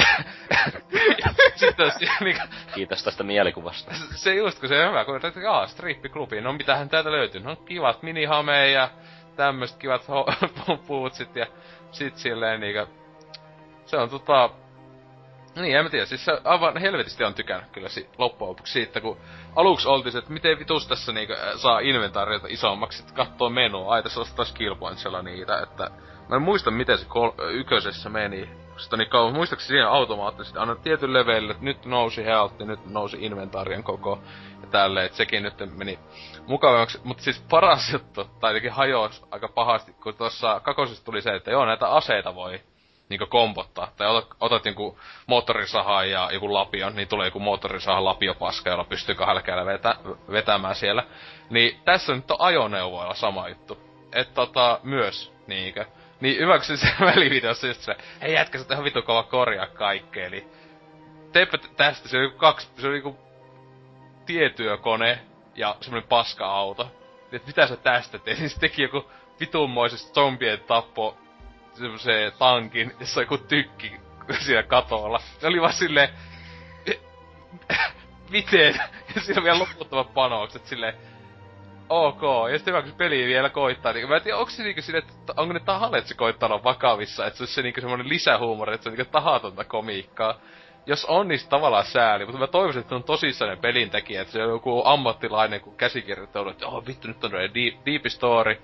sitten 1.56 1.92
niin, 2.20 2.36
Kiitos 2.74 3.04
tästä 3.04 3.24
mielikuvasta. 3.24 3.94
se 4.14 4.34
just 4.34 4.60
kun 4.60 4.68
se 4.68 4.84
on 4.84 4.88
hyvä, 4.88 5.04
kun 5.04 5.26
että 5.26 5.40
jaa, 5.40 5.66
strippiklubi, 5.66 6.40
no 6.40 6.52
mitähän 6.52 6.88
täältä 6.88 7.12
löytyy, 7.12 7.40
no 7.40 7.56
kivat 7.56 8.02
minihameja 8.02 8.70
ja 8.70 8.88
tämmöset 9.36 9.76
kivat 9.76 10.02
ho- 10.02 10.76
puutsit 10.86 11.36
ja 11.36 11.46
sit 11.92 12.16
silleen 12.16 12.60
niinkö, 12.60 12.86
se 13.86 13.96
on 13.96 14.10
tota, 14.10 14.50
niin, 15.56 15.76
en 15.76 15.84
mä 15.84 15.90
tiedä, 15.90 16.06
siis 16.06 16.26
aivan 16.44 16.76
helvetisti 16.76 17.24
on 17.24 17.34
tykännyt 17.34 17.70
kyllä 17.70 17.88
si- 17.88 18.08
loppujen 18.18 18.48
lopuksi 18.48 18.72
siitä, 18.72 19.00
kun 19.00 19.16
aluksi 19.56 19.88
oltiin 19.88 20.16
että 20.16 20.32
miten 20.32 20.58
vitus 20.58 20.86
tässä 20.86 21.12
niinku 21.12 21.32
äh, 21.32 21.56
saa 21.56 21.80
inventaariota 21.80 22.46
isommaksi, 22.50 23.02
että 23.02 23.14
kattoo 23.14 23.50
menua, 23.50 23.94
ai 23.94 24.02
tässä 24.02 24.20
ostaa 24.20 24.44
skill 24.44 24.74
pointsilla 24.74 25.22
niitä, 25.22 25.58
että 25.58 25.90
mä 26.28 26.36
en 26.36 26.42
muista 26.42 26.70
miten 26.70 26.98
se 26.98 27.04
kol- 27.04 27.32
yköisessä 27.50 28.08
meni, 28.08 28.50
sitä 28.76 28.96
niin 28.96 29.10
kauan, 29.10 29.34
muistaakseni 29.34 29.68
siinä 29.68 29.90
automaattisesti? 29.90 30.58
Aina 30.58 30.76
tietyn 30.76 31.12
levelille, 31.12 31.52
että 31.52 31.64
nyt 31.64 31.86
nousi 31.86 32.24
health, 32.24 32.58
nyt 32.58 32.86
nousi 32.86 33.16
inventaarien 33.20 33.82
koko 33.82 34.18
ja 34.62 34.66
tälleen, 34.70 35.06
että 35.06 35.16
sekin 35.16 35.42
nyt 35.42 35.54
meni 35.76 35.98
mukavammaksi, 36.46 37.00
mutta 37.04 37.22
siis 37.22 37.44
paras 37.50 37.92
juttu, 37.92 38.24
tai 38.24 38.50
jotenkin 38.50 38.72
hajosi 38.72 39.22
aika 39.30 39.48
pahasti, 39.48 39.92
kun 39.92 40.14
tuossa 40.14 40.60
kakosessa 40.60 41.04
tuli 41.04 41.22
se, 41.22 41.34
että 41.34 41.50
joo, 41.50 41.66
näitä 41.66 41.88
aseita 41.88 42.34
voi 42.34 42.60
niinku 43.10 43.26
kompottaa. 43.26 43.92
Tai 43.96 44.08
otat, 44.08 44.30
otat 44.40 44.66
joku 44.66 44.98
moottorisahan 45.26 46.10
ja 46.10 46.30
joku 46.32 46.54
lapion, 46.54 46.96
niin 46.96 47.08
tulee 47.08 47.26
joku 47.26 47.40
moottorisahan 47.40 48.04
lapiopaska, 48.04 48.70
jolla 48.70 48.84
pystyy 48.84 49.14
kahdella 49.14 49.66
vetä, 49.66 49.96
vetämään 50.30 50.74
siellä. 50.74 51.04
Niin 51.50 51.80
tässä 51.84 52.14
nyt 52.14 52.30
on 52.30 52.36
ajoneuvoilla 52.40 53.14
sama 53.14 53.48
juttu. 53.48 53.78
Että 54.12 54.34
tota, 54.34 54.80
myös 54.82 55.32
niinkö. 55.46 55.84
Niin 56.20 56.38
hyväksy 56.38 56.76
se 56.76 56.86
välivideossa 57.14 57.66
just 57.66 57.80
se, 57.80 57.96
hei 58.22 58.32
jätkä, 58.32 58.58
sä 58.58 58.64
ihan 58.70 58.84
vitu 58.84 59.02
kova 59.02 59.22
korjaa 59.22 59.66
kaikkea, 59.66 60.26
eli 60.26 60.46
teepä 61.32 61.58
tästä, 61.76 62.08
se 62.08 62.18
on 62.18 62.32
kaksi, 62.32 62.68
se 62.76 62.88
on 62.88 62.96
joku 62.96 63.18
tietyökone 64.26 65.18
ja 65.54 65.76
semmonen 65.80 66.08
paska-auto. 66.08 66.90
Et 67.32 67.46
mitä 67.46 67.66
sä 67.66 67.76
tästä 67.76 68.18
teet? 68.18 68.38
Niin 68.40 68.50
se 68.50 68.60
teki 68.60 68.82
joku 68.82 69.10
vitunmoisesta 69.40 70.14
zombien 70.14 70.60
tappo 70.60 71.16
semmosen 71.74 72.32
tankin, 72.38 72.94
jossa 73.00 73.20
joku 73.20 73.38
tykki 73.38 73.92
siellä 74.38 74.62
katolla. 74.62 75.18
Se 75.18 75.46
oli 75.46 75.60
vaan 75.60 75.72
silleen... 75.72 76.08
Miten? 78.30 78.80
Ja 79.14 79.20
siinä 79.20 79.40
on 79.40 79.44
vielä 79.44 79.58
loputtomat 79.58 80.14
panokset 80.14 80.66
silleen... 80.66 80.94
Ok, 81.88 82.22
ja 82.50 82.58
sitten 82.58 82.74
hyvä, 82.74 82.82
kun 82.82 82.90
se 82.90 82.96
peli 82.96 83.26
vielä 83.26 83.48
koittaa, 83.48 83.92
niin 83.92 84.08
mä 84.08 84.16
en 84.16 84.22
tiedä, 84.22 84.38
onko 84.38 84.50
se 84.50 84.62
niinku 84.62 84.82
silleen, 84.82 85.04
että 85.08 85.32
onko 85.36 85.52
ne 85.52 85.60
tahalleen, 85.60 85.98
että 85.98 86.08
se 86.08 86.14
koittaa 86.14 86.48
olla 86.48 86.64
vakavissa, 86.64 87.26
että 87.26 87.36
se 87.36 87.42
olisi 87.42 87.54
se 87.54 87.62
niinku 87.62 87.80
semmonen 87.80 88.08
lisähuumori, 88.08 88.74
että 88.74 88.82
se 88.82 88.90
on 88.90 88.96
niinku 88.96 89.12
tahatonta 89.12 89.64
komiikkaa. 89.64 90.34
Jos 90.86 91.04
on, 91.04 91.28
niin 91.28 91.40
tavallaan 91.48 91.84
sääli, 91.84 92.24
mutta 92.24 92.38
mä 92.38 92.46
toivoisin, 92.46 92.80
että 92.80 92.94
on 92.94 93.04
tosissaan 93.04 93.50
ne 93.50 93.56
pelintekijä, 93.56 94.22
että 94.22 94.32
se 94.32 94.42
on 94.42 94.50
joku 94.50 94.82
ammattilainen, 94.84 95.60
kun 95.60 95.76
käsikirjoittaa, 95.76 96.50
että 96.50 96.66
oh 96.66 96.86
vittu, 96.86 97.08
nyt 97.08 97.24
on 97.24 97.32
deep, 97.32 97.86
deep 97.86 98.06
story, 98.06 98.62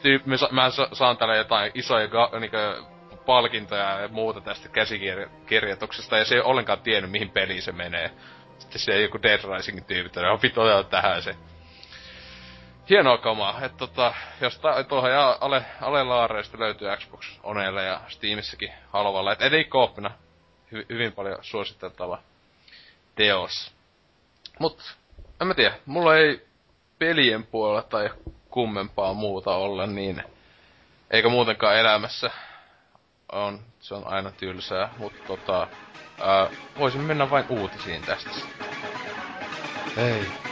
et 0.00 0.02
tyyp, 0.02 0.26
mä, 0.26 0.36
mä 0.50 0.70
sa- 0.70 0.88
saan 0.92 1.16
täällä 1.16 1.36
jotain 1.36 1.70
isoja 1.74 2.08
ga, 2.08 2.30
niinkö, 2.40 2.82
palkintoja 3.26 4.00
ja 4.00 4.08
muuta 4.08 4.40
tästä 4.40 4.68
käsikirjoituksesta, 4.68 6.18
ja 6.18 6.24
se 6.24 6.34
ei 6.34 6.40
ollenkaan 6.40 6.80
tiennyt, 6.80 7.10
mihin 7.10 7.30
peliin 7.30 7.62
se 7.62 7.72
menee. 7.72 8.10
Sitten 8.58 8.80
se 8.80 9.00
joku 9.02 9.22
Dead 9.22 9.40
Risingin 9.56 9.84
tyypit, 9.84 10.16
on 10.16 10.42
vittu 10.42 10.60
otetaan 10.60 10.86
tähän 10.86 11.22
se. 11.22 11.36
Hienoa 12.90 13.18
kamaa, 13.18 13.58
että 13.64 13.78
tota, 13.78 14.14
jos 14.40 14.58
ta- 14.58 14.84
tuohon 14.84 15.10
ja 15.10 15.38
ale, 15.40 15.64
ale 15.80 16.04
laareista 16.04 16.58
löytyy 16.58 16.88
Xbox 16.96 17.38
Oneille 17.42 17.84
ja 17.84 18.00
Steamissäkin 18.08 18.72
halvalla, 18.88 19.32
et 19.32 19.52
ei 19.52 19.64
kooppina 19.64 20.10
hy- 20.74 20.86
hyvin 20.88 21.12
paljon 21.12 21.38
suositeltava 21.42 22.18
teos. 23.14 23.72
Mut, 24.58 24.96
en 25.40 25.46
mä 25.46 25.54
tiedä, 25.54 25.74
mulla 25.86 26.16
ei 26.16 26.46
pelien 26.98 27.46
puolella 27.46 27.82
tai 27.82 28.10
kummempaa 28.50 29.14
muuta 29.14 29.54
olla, 29.54 29.86
niin 29.86 30.22
eikä 31.10 31.28
muutenkaan 31.28 31.76
elämässä 31.76 32.30
on, 33.32 33.60
se 33.80 33.94
on 33.94 34.06
aina 34.06 34.30
tylsää, 34.30 34.88
mutta 34.98 35.18
tota, 35.26 35.68
ää, 36.20 36.50
voisin 36.78 37.00
mennä 37.00 37.30
vain 37.30 37.44
uutisiin 37.48 38.02
tästä. 38.04 38.30
Ei. 39.96 40.49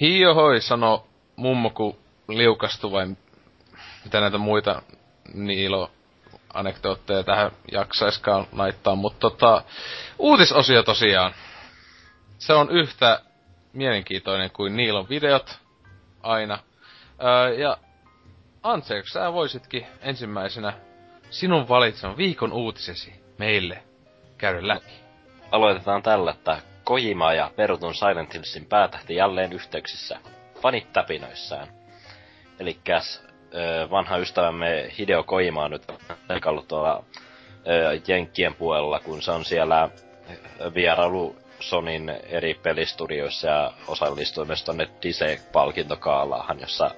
Hiohoi, 0.00 0.60
sano 0.60 1.06
mummo, 1.36 1.70
kun 1.70 1.96
liukastui 2.28 2.92
vai 2.92 3.06
mitä 4.04 4.20
näitä 4.20 4.38
muita 4.38 4.82
Niilo 5.34 5.90
anekdootteja 6.54 7.22
tähän 7.22 7.50
jaksaiskaan 7.72 8.46
laittaa, 8.52 8.94
mutta 8.94 9.20
tota, 9.20 9.62
uutisosio 10.18 10.82
tosiaan. 10.82 11.34
Se 12.38 12.52
on 12.52 12.70
yhtä 12.70 13.20
mielenkiintoinen 13.72 14.50
kuin 14.50 14.76
Niilon 14.76 15.08
videot 15.08 15.58
aina. 16.22 16.58
Öö, 17.22 17.54
ja 17.54 17.76
Antse, 18.62 19.02
sä 19.12 19.32
voisitkin 19.32 19.86
ensimmäisenä 20.00 20.72
sinun 21.30 21.68
valitseman 21.68 22.16
viikon 22.16 22.52
uutisesi 22.52 23.24
meille 23.38 23.82
käydä 24.38 24.68
läpi. 24.68 24.92
Aloitetaan 25.50 26.02
tällä, 26.02 26.30
että 26.30 26.62
Kojima 26.90 27.32
ja 27.32 27.50
perutun 27.56 27.94
Silent 27.94 28.34
Hillsin 28.34 28.66
päätähti 28.66 29.14
jälleen 29.14 29.52
yhteyksissä 29.52 30.18
fanit 30.62 30.92
täpinöissään. 30.92 31.68
Elikkäs 32.60 33.22
vanha 33.90 34.16
ystävämme 34.16 34.92
Hideo 34.98 35.22
Kojima 35.22 35.64
on 35.64 35.70
nyt 35.70 35.92
leikannut 36.28 36.68
tuolla 36.68 37.04
Jenkkien 38.08 38.54
puolella, 38.54 39.00
kun 39.00 39.22
se 39.22 39.30
on 39.30 39.44
siellä 39.44 39.88
vierailu 40.74 41.36
Sonin 41.60 42.08
eri 42.08 42.54
pelistudioissa 42.54 43.48
ja 43.48 43.72
osallistui 43.88 44.46
myös 44.46 44.64
tonne 44.64 44.88
Dise-palkintokaalaahan, 45.02 46.60
jossa 46.60 46.90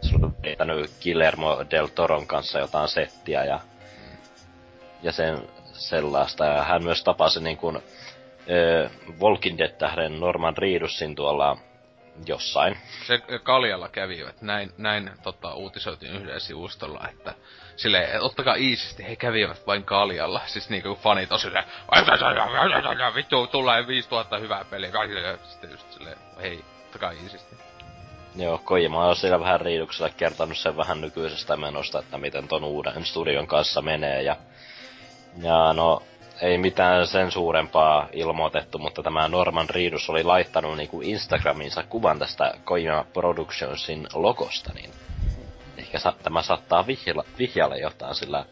se 0.00 0.14
on 0.14 0.36
vetänyt 0.42 0.90
Guillermo 1.02 1.64
del 1.70 1.86
Toron 1.86 2.26
kanssa 2.26 2.58
jotain 2.58 2.88
settiä 2.88 3.44
ja, 3.44 3.60
ja 5.02 5.12
sen 5.12 5.38
sellaista. 5.72 6.44
Ja 6.44 6.62
hän 6.62 6.84
myös 6.84 7.04
tapasi 7.04 7.42
niin 7.42 7.56
kuin, 7.56 7.78
ö, 8.50 8.90
Walking 9.20 9.58
Dead-tähden 9.58 10.20
Norman 10.20 10.56
Reedusin 10.56 11.14
tuolla 11.14 11.56
jossain. 12.26 12.78
Se 13.06 13.18
Kaljalla 13.42 13.88
kävi 13.88 14.18
jo, 14.18 14.28
että 14.28 14.46
näin, 14.46 14.72
näin 14.78 15.10
tota, 15.22 15.54
uutisoitiin 15.54 16.14
yhdellä 16.16 16.38
sivustolla, 16.38 17.08
että 17.08 17.34
silleen, 17.76 18.22
ottakaa 18.22 18.54
iisisti, 18.54 19.08
he 19.08 19.16
kävivät 19.16 19.66
vain 19.66 19.84
Kaljalla. 19.84 20.40
Siis 20.46 20.70
niinku 20.70 20.94
fanit 21.02 21.32
on 21.32 21.38
silleen, 21.38 21.64
vittu, 23.14 23.46
tulee 23.46 23.86
5000 23.86 24.38
hyvää 24.38 24.64
peliä, 24.64 24.90
sitten 25.48 25.70
just 25.70 25.92
silleen, 25.92 26.16
hei, 26.42 26.64
ottakaa 26.86 27.10
iisisti. 27.10 27.56
Joo, 28.36 28.58
Kojima 28.64 29.06
on 29.06 29.16
siellä 29.16 29.40
vähän 29.40 29.60
riiduksella 29.60 30.10
kertonut 30.16 30.58
sen 30.58 30.76
vähän 30.76 31.00
nykyisestä 31.00 31.56
menosta, 31.56 31.98
että 31.98 32.18
miten 32.18 32.48
ton 32.48 32.64
uuden 32.64 33.04
studion 33.04 33.46
kanssa 33.46 33.82
menee. 33.82 34.22
Ja, 34.22 34.36
ja 35.42 35.72
no, 35.72 36.02
ei 36.42 36.58
mitään 36.58 37.06
sen 37.06 37.30
suurempaa 37.30 38.08
ilmoitettu, 38.12 38.78
mutta 38.78 39.02
tämä 39.02 39.28
Norman 39.28 39.70
Reedus 39.70 40.10
oli 40.10 40.22
laittanut 40.22 40.76
niinku 40.76 41.00
Instagramiinsa 41.00 41.82
kuvan 41.82 42.18
tästä 42.18 42.54
Kojima 42.64 43.04
Productionsin 43.12 44.06
logosta, 44.14 44.72
niin 44.74 44.90
ehkä 45.76 45.98
sa- 45.98 46.14
tämä 46.22 46.42
saattaa 46.42 46.86
vihjalla, 46.86 47.24
vihjalle 47.38 47.78
jotain, 47.78 48.14
sillä 48.14 48.44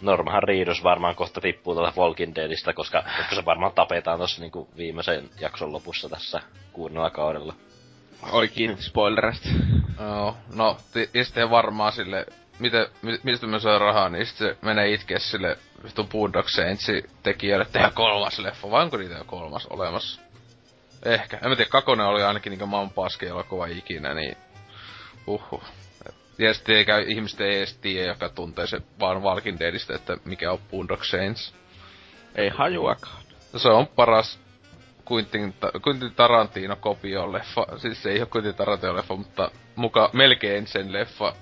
Norman 0.00 0.42
Reedus 0.42 0.82
varmaan 0.84 1.14
kohta 1.14 1.40
tippuu 1.40 1.74
tuolta 1.74 2.00
Walking 2.00 2.34
Deadistä, 2.34 2.72
koska, 2.72 3.04
koska 3.18 3.34
se 3.34 3.44
varmaan 3.44 3.72
tapetaan 3.72 4.18
tuossa 4.18 4.40
niinku 4.40 4.68
viimeisen 4.76 5.30
jakson 5.40 5.72
lopussa 5.72 6.08
tässä 6.08 6.40
kuudennella 6.72 7.10
kaudella. 7.10 7.54
Oikein 8.32 8.76
spoilerista. 8.82 9.48
Joo, 10.00 10.36
no, 10.54 10.76
ti- 10.92 11.10
ja 11.14 11.24
sitten 11.24 11.50
varmaan 11.50 11.92
sille, 11.92 12.26
miten, 12.58 12.86
mi- 13.02 13.20
mistä 13.22 13.46
mä 13.46 13.58
saan 13.58 13.80
rahaa, 13.80 14.08
niin 14.08 14.26
sitten 14.26 14.48
se 14.48 14.56
menee 14.62 14.92
itkeä 14.92 15.18
sille 15.18 15.58
vittu 15.84 16.04
Boondock 16.04 16.48
Saintsi 16.48 17.10
tekijälle 17.22 17.64
tehdä 17.64 17.90
kolmas 17.94 18.38
leffa, 18.38 18.70
vai 18.70 18.82
onko 18.82 18.96
niitä 18.96 19.14
jo 19.14 19.24
kolmas 19.24 19.66
olemassa? 19.66 20.20
Ehkä. 21.04 21.38
En 21.42 21.48
mä 21.48 21.56
tiedä, 21.56 21.70
kakonen 21.70 22.06
oli 22.06 22.22
ainakin 22.22 22.50
niinku 22.50 22.66
maan 22.66 22.90
paskin 22.90 23.28
elokuva 23.28 23.66
ikinä, 23.66 24.14
niin 24.14 24.36
uhu. 25.26 25.62
Ja 26.38 26.54
sitten 26.54 26.76
ei 26.76 26.84
käy, 26.84 27.04
ihmiset 27.08 27.40
ei 27.40 27.58
edes 27.58 27.76
tiedä, 27.76 28.08
joka 28.08 28.28
tuntee 28.28 28.66
se 28.66 28.80
vaan 29.00 29.22
Walking 29.22 29.58
Deadistä, 29.58 29.94
että 29.94 30.16
mikä 30.24 30.52
on 30.52 30.58
Boondock 30.70 31.04
Saints. 31.04 31.54
Ei 32.34 32.48
hajuakaan. 32.48 33.22
Se 33.56 33.68
on 33.68 33.86
paras 33.86 34.38
Quentin, 35.12 35.54
Quentin 35.86 36.14
Tarantino 36.14 36.76
kopio 36.76 37.32
leffa. 37.32 37.66
Siis 37.76 38.02
se 38.02 38.10
ei 38.10 38.20
ole 38.20 38.28
Quentin 38.34 38.54
Tarantino 38.54 38.96
leffa, 38.96 39.16
mutta 39.16 39.50
muka 39.76 40.10
melkein 40.12 40.66
sen 40.66 40.92
leffa, 40.92 41.32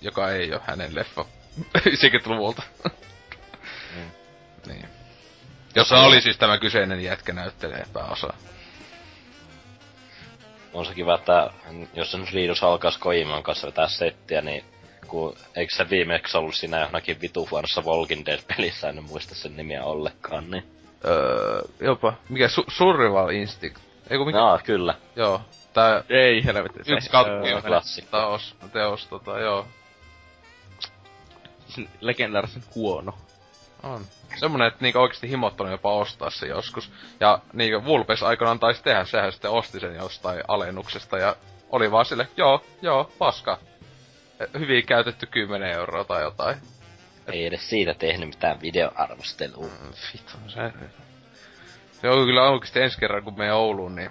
joka 0.00 0.30
ei 0.30 0.52
ole 0.52 0.60
hänen 0.66 0.94
leffa 0.94 1.24
90-luvulta. 1.78 2.62
Mm. 3.96 4.10
niin. 4.66 4.88
Jossa 5.74 6.00
oli 6.00 6.20
siis 6.20 6.36
tämä 6.38 6.58
kyseinen 6.58 7.00
jätkä 7.02 7.32
näyttelee 7.32 7.86
pääosaa. 7.92 8.36
On 10.72 10.86
se 10.86 10.94
kiva, 10.94 11.14
että 11.14 11.50
jos 11.94 12.10
se 12.10 12.18
nyt 12.18 12.32
Reedus 12.32 12.62
alkaisi 12.62 12.98
Kojiman 12.98 13.42
kanssa 13.42 13.66
vetää 13.66 13.88
settiä, 13.88 14.40
niin 14.40 14.64
kun, 15.06 15.36
eikö 15.56 15.74
se 15.74 15.90
viimeksi 15.90 16.38
ollut 16.38 16.54
siinä 16.54 16.80
johonkin 16.80 17.20
vitu 17.20 17.48
vuorossa 17.50 17.82
Walking 17.82 18.26
Dead-pelissä, 18.26 18.88
en 18.88 19.04
muista 19.04 19.34
sen 19.34 19.56
nimiä 19.56 19.84
ollenkaan, 19.84 20.50
niin... 20.50 20.64
Öö, 21.04 21.62
jopa. 21.80 22.12
Mikä 22.28 22.46
su- 22.46 22.70
Survival 22.76 23.28
Instinct? 23.28 23.78
Eiku 24.10 24.24
mikä? 24.24 24.38
Jaa, 24.38 24.58
kyllä. 24.58 24.94
Joo. 25.16 25.40
Tää 25.72 26.04
Ei 26.08 26.44
helvetti. 26.44 26.78
yksi 26.92 27.10
katki 27.10 27.52
öö, 27.52 27.62
klassikko. 27.62 28.16
Teos, 28.18 28.56
teos, 28.72 29.06
tota, 29.06 29.40
joo. 29.40 29.66
legendaarisen 32.00 32.62
huono. 32.74 33.14
On. 33.82 34.04
Semmonen, 34.36 34.68
että 34.68 34.78
niinku 34.82 34.98
oikeesti 34.98 35.28
himottanut 35.28 35.72
jopa 35.72 35.94
ostaa 35.94 36.30
se 36.30 36.46
joskus. 36.46 36.92
Ja 37.20 37.38
niinku 37.52 37.84
Vulpes 37.84 38.22
aikanaan 38.22 38.58
taisi 38.58 38.82
tehdä, 38.82 39.04
sehän 39.04 39.32
sitten 39.32 39.50
osti 39.50 39.80
sen 39.80 39.94
jostain 39.94 40.42
alennuksesta 40.48 41.18
ja 41.18 41.36
oli 41.70 41.90
vaan 41.90 42.04
sille, 42.04 42.28
joo, 42.36 42.64
joo, 42.82 43.12
paska. 43.18 43.58
E, 44.40 44.58
Hyvin 44.58 44.86
käytetty 44.86 45.26
10 45.26 45.70
euroa 45.70 46.04
tai 46.04 46.22
jotain. 46.22 46.58
Ei 47.26 47.46
edes 47.46 47.70
siitä 47.70 47.94
tehnyt 47.94 48.28
mitään 48.28 48.60
videoarvostelua. 48.60 49.66
Mm, 49.66 49.92
Vittu, 50.12 50.36
se... 50.46 50.72
Se 52.00 52.08
on 52.08 52.26
kyllä 52.26 52.50
oikeesti 52.50 52.80
ensi 52.80 52.98
kerran 52.98 53.24
kun 53.24 53.38
me 53.38 53.52
Ouluun, 53.52 53.94
niin... 53.94 54.10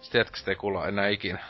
Sitten 0.00 0.18
jätkästä 0.18 0.50
ei 0.50 0.56
kuulla 0.56 0.88
enää 0.88 1.08
ikinä. 1.08 1.44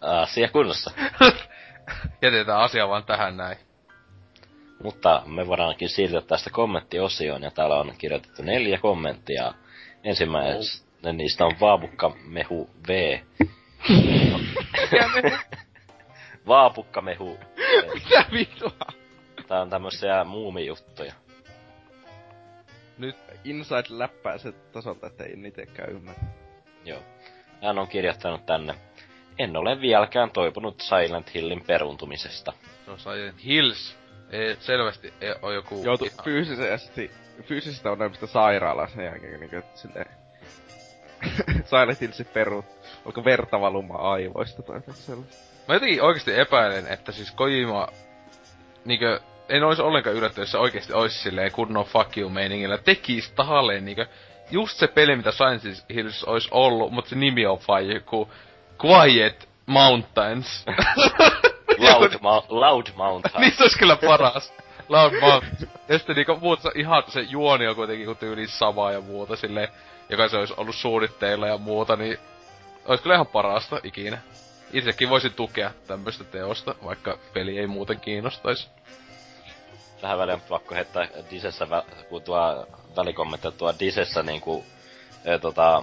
Asia 0.00 0.48
kunnossa. 0.48 0.90
Jätetään 2.22 2.60
asia 2.60 2.88
vaan 2.88 3.04
tähän 3.04 3.36
näin. 3.36 3.56
Mutta 4.82 5.22
me 5.26 5.46
voidaankin 5.46 5.88
siirtyä 5.88 6.20
tästä 6.20 6.50
kommenttiosioon, 6.50 7.42
ja 7.42 7.50
täällä 7.50 7.76
on 7.76 7.94
kirjoitettu 7.98 8.42
neljä 8.42 8.78
kommenttia. 8.78 9.54
Ensimmäinen 10.04 10.62
niistä 11.12 11.44
on 11.44 11.52
Vaapukka 11.60 12.16
Mehu 12.24 12.70
V. 12.88 13.18
Vaapukka 16.48 17.00
Mehu 17.00 17.38
V. 17.56 17.94
Mitä 17.94 18.24
vitua? 18.32 18.86
Tää 19.48 19.60
on 19.60 19.70
tämmösiä 19.70 20.24
muumijuttuja. 20.24 21.12
Nyt 22.98 23.16
Inside 23.44 23.84
läppää 23.88 24.38
se 24.38 24.52
tasolta, 24.52 25.06
että 25.06 25.24
ei 25.24 25.36
niitekään 25.36 25.90
ymmärrä. 25.90 26.22
Joo. 26.84 27.02
Hän 27.62 27.78
on 27.78 27.88
kirjoittanut 27.88 28.46
tänne. 28.46 28.74
En 29.38 29.56
ole 29.56 29.80
vieläkään 29.80 30.30
toipunut 30.30 30.80
Silent 30.80 31.34
Hillin 31.34 31.64
peruuntumisesta. 31.66 32.52
Se 32.84 32.90
on 32.90 32.98
Silent 32.98 33.44
Hills. 33.44 33.96
Ei, 34.30 34.56
selvästi 34.60 35.14
ei 35.20 35.34
ole 35.42 35.54
joku... 35.54 35.82
Joutu 35.84 36.04
ihan- 36.04 36.24
fyysisesti, 36.24 37.10
fyysisestä 37.42 37.90
ongelmista 37.90 38.26
sairaalaan 38.26 38.90
sen 38.90 39.04
jälkeen, 39.04 39.40
niin 39.40 39.50
kuin, 39.50 39.62
silleen... 39.74 40.06
Silent 41.70 42.00
Hillsin 42.00 42.26
peruut. 42.26 42.64
Onko 43.04 43.24
verta 43.24 43.60
valumaan 43.60 44.00
aivoista 44.00 44.62
tai 44.62 44.76
jotain 44.76 44.96
sellaista? 44.96 45.36
Mä 45.68 45.74
jotenkin 45.74 46.02
oikeesti 46.02 46.40
epäilen, 46.40 46.86
että 46.86 47.12
siis 47.12 47.30
Kojima... 47.30 47.88
Niinkö... 48.84 49.20
En 49.48 49.64
olisi 49.64 49.82
ollenkaan 49.82 50.16
yllättynyt, 50.16 50.46
jos 50.46 50.50
se 50.50 50.58
oikeesti 50.58 50.92
olisi 50.92 51.18
silleen 51.18 51.52
kunnon 51.52 51.84
fuck 51.84 52.16
you 52.16 52.30
meiningillä. 52.30 52.78
Tekis 52.78 53.30
tahalleen 53.32 53.84
niinkö... 53.84 54.06
Just 54.50 54.78
se 54.78 54.86
peli, 54.86 55.16
mitä 55.16 55.30
Science 55.32 55.82
Hills 55.94 56.24
olisi 56.24 56.48
ollut, 56.50 56.92
mutta 56.92 57.08
se 57.08 57.16
nimi 57.16 57.46
on 57.46 57.58
vaan 57.68 57.88
joku... 57.88 58.28
Quiet 58.84 59.48
Mountains. 59.66 60.64
Loud, 61.78 62.12
ma- 62.20 62.44
loud 62.48 62.86
Mountain. 62.96 63.40
niin 63.40 63.54
se 63.56 63.62
olisi 63.62 63.78
kyllä 63.78 63.96
paras. 63.96 64.52
Loud 64.88 65.20
Mountains. 65.20 65.66
Ja 65.88 65.98
sitten 65.98 66.16
niinku 66.16 66.36
muuta 66.36 66.70
ihan 66.74 67.02
se 67.08 67.20
juoni 67.20 67.66
on 67.68 67.76
kuitenkin 67.76 68.06
kun 68.06 68.16
tyyli 68.16 68.46
sama 68.46 68.92
ja 68.92 69.00
muuta 69.00 69.36
silleen, 69.36 69.68
joka 70.08 70.28
se 70.28 70.36
olisi 70.36 70.54
ollut 70.56 70.74
suunnitteilla 70.74 71.46
ja 71.46 71.58
muuta, 71.58 71.96
niin 71.96 72.18
olisi 72.84 73.02
kyllä 73.02 73.14
ihan 73.14 73.26
parasta 73.26 73.80
ikinä. 73.84 74.18
Itsekin 74.72 75.08
voisin 75.10 75.34
tukea 75.34 75.70
tämmöistä 75.86 76.24
teosta, 76.24 76.74
vaikka 76.84 77.18
peli 77.32 77.58
ei 77.58 77.66
muuten 77.66 78.00
kiinnostaisi. 78.00 78.68
Tähän 80.00 80.18
väliin 80.18 80.34
on 80.34 80.40
pakko 80.48 80.74
heittää 80.74 81.08
Disessä, 81.30 81.66
kun 82.08 82.22
tuo 82.22 82.66
välikommentti 82.96 83.52
tuo 83.52 83.74
Disessä 83.80 84.22
niinku, 84.22 84.64
ö, 85.26 85.38
tota, 85.38 85.82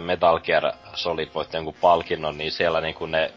Metal 0.00 0.40
Gear 0.40 0.72
Solid 0.94 1.28
voitti 1.34 1.56
jonkun 1.56 1.74
palkinnon, 1.80 2.38
niin 2.38 2.52
siellä 2.52 2.80
niinku 2.80 3.06
ne 3.06 3.32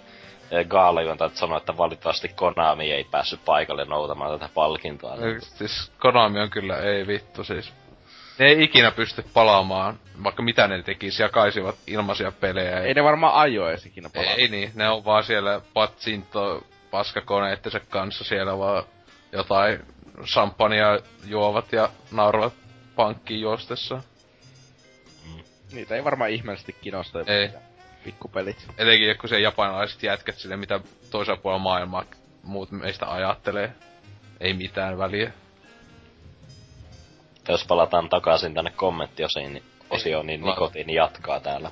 gaalajuontajat 0.67 1.36
sanoi, 1.36 1.57
että 1.57 1.78
valitettavasti 1.78 2.30
Konami 2.30 2.91
ei 2.91 3.03
päässyt 3.03 3.45
paikalle 3.45 3.86
noutamaan 3.86 4.39
tätä 4.39 4.53
palkintoa. 4.53 5.15
Niin, 5.15 5.41
Siis 5.41 5.91
Konami 5.99 6.39
on 6.39 6.49
kyllä, 6.49 6.78
ei 6.78 7.07
vittu 7.07 7.43
siis. 7.43 7.73
Ne 8.39 8.45
ei 8.45 8.63
ikinä 8.63 8.91
pysty 8.91 9.26
palaamaan, 9.34 9.99
vaikka 10.23 10.43
mitä 10.43 10.67
ne 10.67 10.84
tekis, 10.84 11.19
jakaisivat 11.19 11.76
ilmaisia 11.88 12.32
pelejä. 12.32 12.80
Ei 12.80 12.93
ne 12.93 13.03
varmaan 13.03 13.34
ajo 13.34 13.69
edes 13.69 13.86
ikinä 13.86 14.09
palaa. 14.13 14.34
Ei 14.34 14.47
niin, 14.47 14.71
ne 14.76 14.89
on 14.89 15.05
vaan 15.05 15.23
siellä 15.23 15.61
patsinto 15.73 16.63
paskakoneittensa 16.91 17.80
kanssa 17.80 18.23
siellä 18.23 18.57
vaan 18.57 18.84
jotain 19.32 19.80
champagnea 20.23 20.99
juovat 21.26 21.73
ja 21.73 21.89
nauravat 22.11 22.53
pankkiin 22.95 23.41
juostessa. 23.41 24.01
Niitä 25.72 25.95
ei 25.95 26.03
varmaan 26.03 26.30
ihmeellisesti 26.30 26.76
kiinnosta 26.82 27.20
Ei. 27.28 27.49
pikkupelit. 28.03 28.66
Etenkin 28.78 29.07
joku 29.07 29.28
se 29.28 29.39
japanilaiset 29.39 30.03
jätkät 30.03 30.38
sille, 30.38 30.57
mitä 30.57 30.80
toisella 31.11 31.39
puolella 31.41 31.63
maailmaa 31.63 32.03
muut 32.43 32.72
meistä 32.72 33.11
ajattelee. 33.11 33.72
Ei 34.39 34.53
mitään 34.53 34.97
väliä. 34.97 35.32
Jos 37.47 37.66
palataan 37.66 38.09
takaisin 38.09 38.53
tänne 38.53 38.72
kommenttiosiin, 38.72 39.53
niin, 39.53 39.63
osioon, 39.89 40.28
niin 40.28 40.43
Ei, 40.43 40.49
Nikotiini 40.49 40.93
jatkaa 40.93 41.39
täällä. 41.39 41.72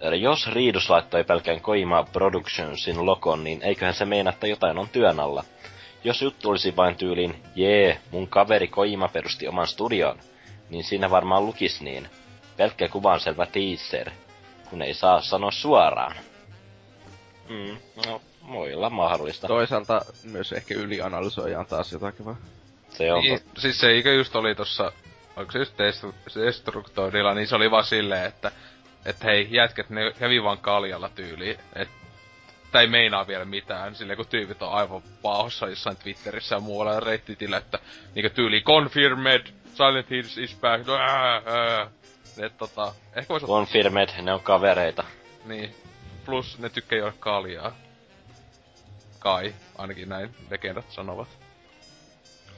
Eli 0.00 0.22
jos 0.22 0.52
Riidus 0.52 0.90
laittoi 0.90 1.24
pelkään 1.24 1.60
Koima 1.60 2.04
Productionsin 2.12 3.06
lokon, 3.06 3.44
niin 3.44 3.62
eiköhän 3.62 3.94
se 3.94 4.04
meinaa, 4.04 4.32
että 4.32 4.46
jotain 4.46 4.78
on 4.78 4.88
työn 4.88 5.20
alla. 5.20 5.44
Jos 6.04 6.22
juttu 6.22 6.50
olisi 6.50 6.76
vain 6.76 6.96
tyylin, 6.96 7.42
jee, 7.54 8.00
mun 8.10 8.28
kaveri 8.28 8.68
Koima 8.68 9.08
perusti 9.08 9.48
oman 9.48 9.66
studion, 9.66 10.18
niin 10.70 10.84
siinä 10.84 11.10
varmaan 11.10 11.46
lukis 11.46 11.80
niin. 11.80 12.08
Pelkkä 12.56 12.88
kuvan 12.88 13.20
selvä 13.20 13.46
teaser, 13.46 14.10
kun 14.70 14.82
ei 14.82 14.94
saa 14.94 15.20
sanoa 15.20 15.50
suoraan. 15.50 16.16
Mm, 17.48 17.76
no, 18.06 18.22
voi 18.52 18.74
olla 18.74 18.90
mahdollista. 18.90 19.46
Toisaalta 19.46 20.04
myös 20.22 20.52
ehkä 20.52 20.74
ylianalysoidaan 20.74 21.66
taas 21.66 21.92
jotakin 21.92 22.26
vaan. 22.26 22.36
Se 22.90 23.12
on 23.12 23.20
Niin, 23.22 23.40
siis 23.58 23.80
se 23.80 23.86
eikö 23.88 24.14
just 24.14 24.36
oli 24.36 24.54
tossa, 24.54 24.92
oliko 25.36 25.52
se 25.52 25.58
just 25.58 25.74
Destru- 25.74 26.44
Destructoidilla, 26.44 27.34
niin 27.34 27.48
se 27.48 27.56
oli 27.56 27.70
vaan 27.70 27.84
silleen, 27.84 28.26
että 28.26 28.52
että 29.06 29.26
hei, 29.26 29.48
jätkät, 29.50 29.90
ne 29.90 30.12
kävi 30.18 30.42
vaan 30.42 30.58
kaljalla 30.58 31.08
tyyliin, 31.08 31.58
että 31.74 31.94
tai 32.72 32.84
ei 32.84 32.90
meinaa 32.90 33.26
vielä 33.26 33.44
mitään, 33.44 33.94
silleen 33.94 34.16
kun 34.16 34.26
tyypit 34.26 34.62
on 34.62 34.72
aivan 34.72 35.02
pahossa 35.22 35.68
jossain 35.68 35.96
Twitterissä 35.96 36.54
ja 36.54 36.60
muualla 36.60 36.92
ja 36.92 37.00
Redditillä, 37.00 37.56
että 37.56 37.78
niinku 38.14 38.34
tyyli 38.34 38.62
confirmed, 38.62 39.46
Silent 39.74 40.10
Hills 40.10 40.38
is 40.38 40.56
back, 40.60 40.88
ää, 40.88 41.42
ää. 41.46 41.90
Et 42.38 42.56
tota, 42.58 42.94
ehkä 43.14 43.28
vois 43.28 43.42
ottaa, 43.42 43.56
Confirmed, 43.56 44.08
ne 44.22 44.32
on 44.32 44.40
kavereita. 44.40 45.04
niin, 45.44 45.74
plus 46.24 46.58
ne 46.58 46.68
tykkää 46.68 46.98
juoda 46.98 47.14
kaljaa. 47.20 47.72
kai, 49.18 49.54
ainakin 49.78 50.08
näin 50.08 50.34
legendat 50.50 50.90
sanovat. 50.90 51.28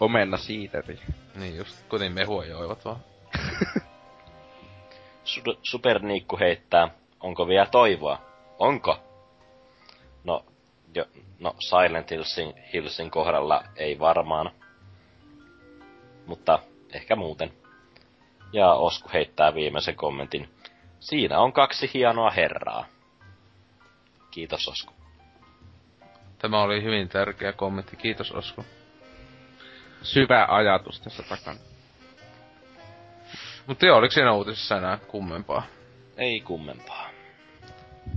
Omenna 0.01 0.37
siiteri. 0.37 0.99
Niin 1.35 1.57
just, 1.57 1.77
kuitenkin 1.89 2.15
mehua 2.15 2.45
joivat 2.45 2.85
vaan. 2.85 3.01
Su- 5.25 5.59
Superniikku 5.63 6.39
heittää, 6.39 6.89
onko 7.21 7.49
vielä 7.49 7.67
toivoa? 7.67 8.23
Onko? 8.59 8.99
No, 10.25 10.45
jo, 10.95 11.05
no 11.41 11.55
Silent 11.59 12.11
Hillsin, 12.11 12.55
Hillsin 12.73 13.11
kohdalla 13.11 13.65
ei 13.77 13.99
varmaan. 13.99 14.51
Mutta 16.27 16.59
ehkä 16.93 17.17
muuten. 17.17 17.53
Ja 18.53 18.73
Osku 18.73 19.11
heittää 19.13 19.55
viimeisen 19.55 19.97
kommentin. 19.97 20.49
Siinä 21.01 21.39
on 21.39 21.53
kaksi 21.53 21.91
hienoa 21.95 22.31
herraa. 22.31 22.85
Kiitos 24.31 24.69
Osku. 24.69 24.93
Tämä 26.39 26.63
oli 26.63 26.83
hyvin 26.83 27.09
tärkeä 27.09 27.53
kommentti, 27.53 27.97
kiitos 27.97 28.33
Osku. 28.33 28.65
Syvä 30.03 30.47
ajatus 30.51 31.01
tässä 31.01 31.23
takana. 31.23 31.59
Mutta 33.67 33.87
joo, 33.87 33.99
oliko 33.99 34.13
siinä 34.13 34.33
uutisissa 34.33 34.77
enää 34.77 34.99
kummempaa? 35.09 35.63
Ei 36.17 36.41
kummempaa. 36.41 37.11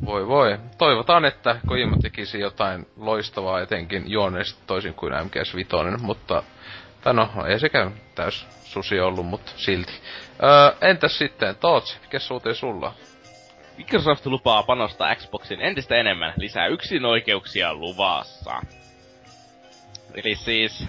Voi 0.05 0.27
voi. 0.27 0.57
Toivotaan, 0.77 1.25
että 1.25 1.59
Kojima 1.67 1.97
tekisi 2.01 2.39
jotain 2.39 2.87
loistavaa 2.97 3.61
etenkin 3.61 4.11
juonneesti 4.11 4.59
toisin 4.67 4.93
kuin 4.93 5.13
MGS 5.25 5.55
Vitoinen, 5.55 6.01
mutta... 6.01 6.43
Tai 7.01 7.13
no, 7.13 7.29
ei 7.47 7.59
sekään 7.59 7.93
täys 8.15 8.47
susi 8.63 8.99
ollut, 8.99 9.25
mutta 9.25 9.51
silti. 9.55 9.93
Öö, 10.43 10.89
entäs 10.89 11.17
sitten, 11.17 11.55
Tootsi, 11.55 11.97
mikä 12.01 12.19
suuteen 12.19 12.55
sulla? 12.55 12.93
Microsoft 13.77 14.25
lupaa 14.25 14.63
panostaa 14.63 15.15
Xboxin 15.15 15.61
entistä 15.61 15.95
enemmän, 15.95 16.33
lisää 16.37 16.67
yksinoikeuksia 16.67 17.73
luvassa. 17.73 18.61
Eli 20.13 20.35
siis... 20.35 20.87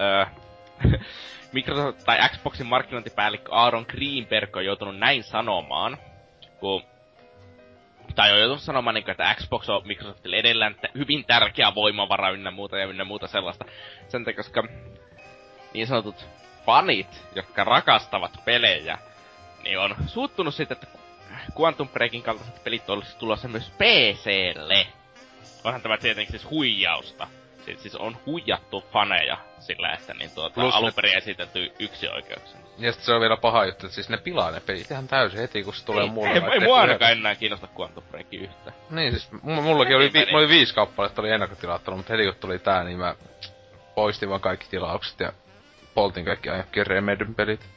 Öö, 0.00 0.26
Microsoft 1.52 2.04
tai 2.04 2.28
Xboxin 2.28 2.66
markkinointipäällikkö 2.66 3.52
Aaron 3.52 3.86
Greenberg 3.88 4.56
on 4.56 4.64
joutunut 4.64 4.98
näin 4.98 5.22
sanomaan, 5.22 5.98
kun 6.60 6.82
tai 8.14 8.32
on 8.32 8.38
joutunut 8.38 8.62
sanomaan, 8.62 8.94
niin 8.94 9.10
että 9.10 9.34
Xbox 9.34 9.68
on 9.68 9.86
Microsoftille 9.86 10.36
edelleen 10.36 10.76
hyvin 10.94 11.24
tärkeä 11.24 11.74
voimavara 11.74 12.30
ynnä 12.30 12.50
muuta 12.50 12.78
ja 12.78 12.86
ynnä 12.86 13.04
muuta 13.04 13.26
sellaista. 13.26 13.64
Sen 14.08 14.24
takia, 14.24 14.36
koska 14.36 14.64
niin 15.76 15.86
sanotut 15.86 16.26
fanit, 16.66 17.22
jotka 17.34 17.64
rakastavat 17.64 18.32
pelejä, 18.44 18.98
niin 19.64 19.78
on 19.78 19.96
suuttunut 20.06 20.54
siitä, 20.54 20.74
että 20.74 20.86
Quantum 21.60 21.88
Breakin 21.88 22.22
kaltaiset 22.22 22.64
pelit 22.64 22.90
olisi 22.90 23.16
tulossa 23.18 23.48
myös 23.48 23.70
PClle. 23.70 24.86
Onhan 25.64 25.82
tämä 25.82 25.98
tietenkin 25.98 26.38
siis 26.38 26.50
huijausta. 26.50 27.26
Siis, 27.64 27.82
siis 27.82 27.94
on 27.94 28.16
huijattu 28.26 28.84
faneja 28.92 29.36
sillä, 29.58 29.92
että 29.92 30.14
niin 30.14 30.30
tuota, 30.30 30.54
Plus 30.54 30.74
alun 30.74 30.86
ne- 30.86 30.92
perin 30.92 31.18
esitetty 31.18 31.72
yksi 31.78 32.08
oikeuksia. 32.08 32.60
Ja 32.78 32.92
sit 32.92 33.02
se 33.02 33.12
on 33.12 33.20
vielä 33.20 33.36
paha 33.36 33.64
juttu, 33.64 33.86
että 33.86 33.94
siis 33.94 34.08
ne 34.08 34.16
pilaa 34.16 34.50
ne 34.50 34.60
pelit 34.60 34.90
ihan 34.90 35.08
täysin 35.08 35.40
heti, 35.40 35.62
kun 35.62 35.74
se 35.74 35.84
tulee 35.84 36.04
ei, 36.04 36.10
mulle. 36.10 36.28
ei, 36.28 36.42
ei 36.52 36.60
mua 36.60 36.80
ainakaan 36.80 37.12
enää 37.12 37.34
kiinnosta 37.34 37.68
Quantum 37.80 38.04
Break 38.10 38.26
yhtä. 38.32 38.72
Niin 38.90 39.12
siis, 39.12 39.28
mullakin 39.42 39.96
oli, 39.96 40.12
vi- 40.12 40.34
oli 40.36 40.48
viisi 40.48 40.74
kappaletta, 40.74 41.22
oli 41.22 41.30
ennakkotilattuna, 41.30 41.96
mutta 41.96 42.12
heti 42.12 42.24
kun 42.24 42.34
tuli 42.34 42.58
tää, 42.58 42.84
niin 42.84 42.98
mä 42.98 43.14
poistin 43.94 44.28
vaan 44.28 44.40
kaikki 44.40 44.66
tilaukset 44.70 45.20
ja 45.20 45.32
poltin 45.96 46.24
kaikki 46.24 46.50
ainakin 46.50 46.86
Remedyn 46.86 47.34
pelit. 47.34 47.68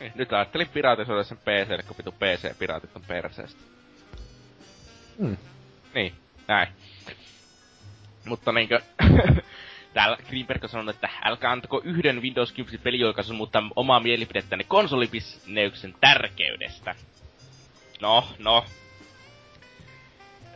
Niin, 0.00 0.12
Nyt 0.14 0.32
ajattelin 0.32 0.68
piratisoida 0.68 1.24
sen 1.24 1.38
PC, 1.38 1.86
kun 1.86 1.96
pitu 1.96 2.12
PC-piraatit 2.12 2.96
on 2.96 3.02
perseestä. 3.08 3.60
Hmm. 5.18 5.36
Niin, 5.94 6.14
näin. 6.48 6.68
Mutta 8.24 8.52
niinkö... 8.52 8.80
Täällä 9.94 10.16
Greenberg 10.28 10.64
on 10.64 10.68
sanonut, 10.68 10.94
että 10.94 11.08
älkää 11.24 11.52
antako 11.52 11.80
yhden 11.84 12.22
Windows 12.22 12.52
10 12.52 12.80
pelioikaisun 12.82 13.36
muuttaa 13.36 13.70
omaa 13.76 14.00
mielipidettäni 14.00 14.64
konsolibisneyksen 14.64 15.94
tärkeydestä. 16.00 16.94
No, 18.00 18.28
no. 18.38 18.64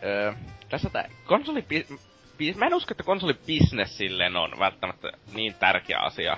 Öö, 0.05 0.33
tässä 0.69 0.91
tää 0.91 1.09
konsoli... 1.27 1.65
Mä 2.57 2.67
en 2.67 2.75
usko, 2.75 2.93
että 2.93 3.03
konsolibisnes 3.03 3.97
silleen 3.97 4.37
on 4.37 4.59
välttämättä 4.59 5.13
niin 5.35 5.55
tärkeä 5.55 5.99
asia 5.99 6.37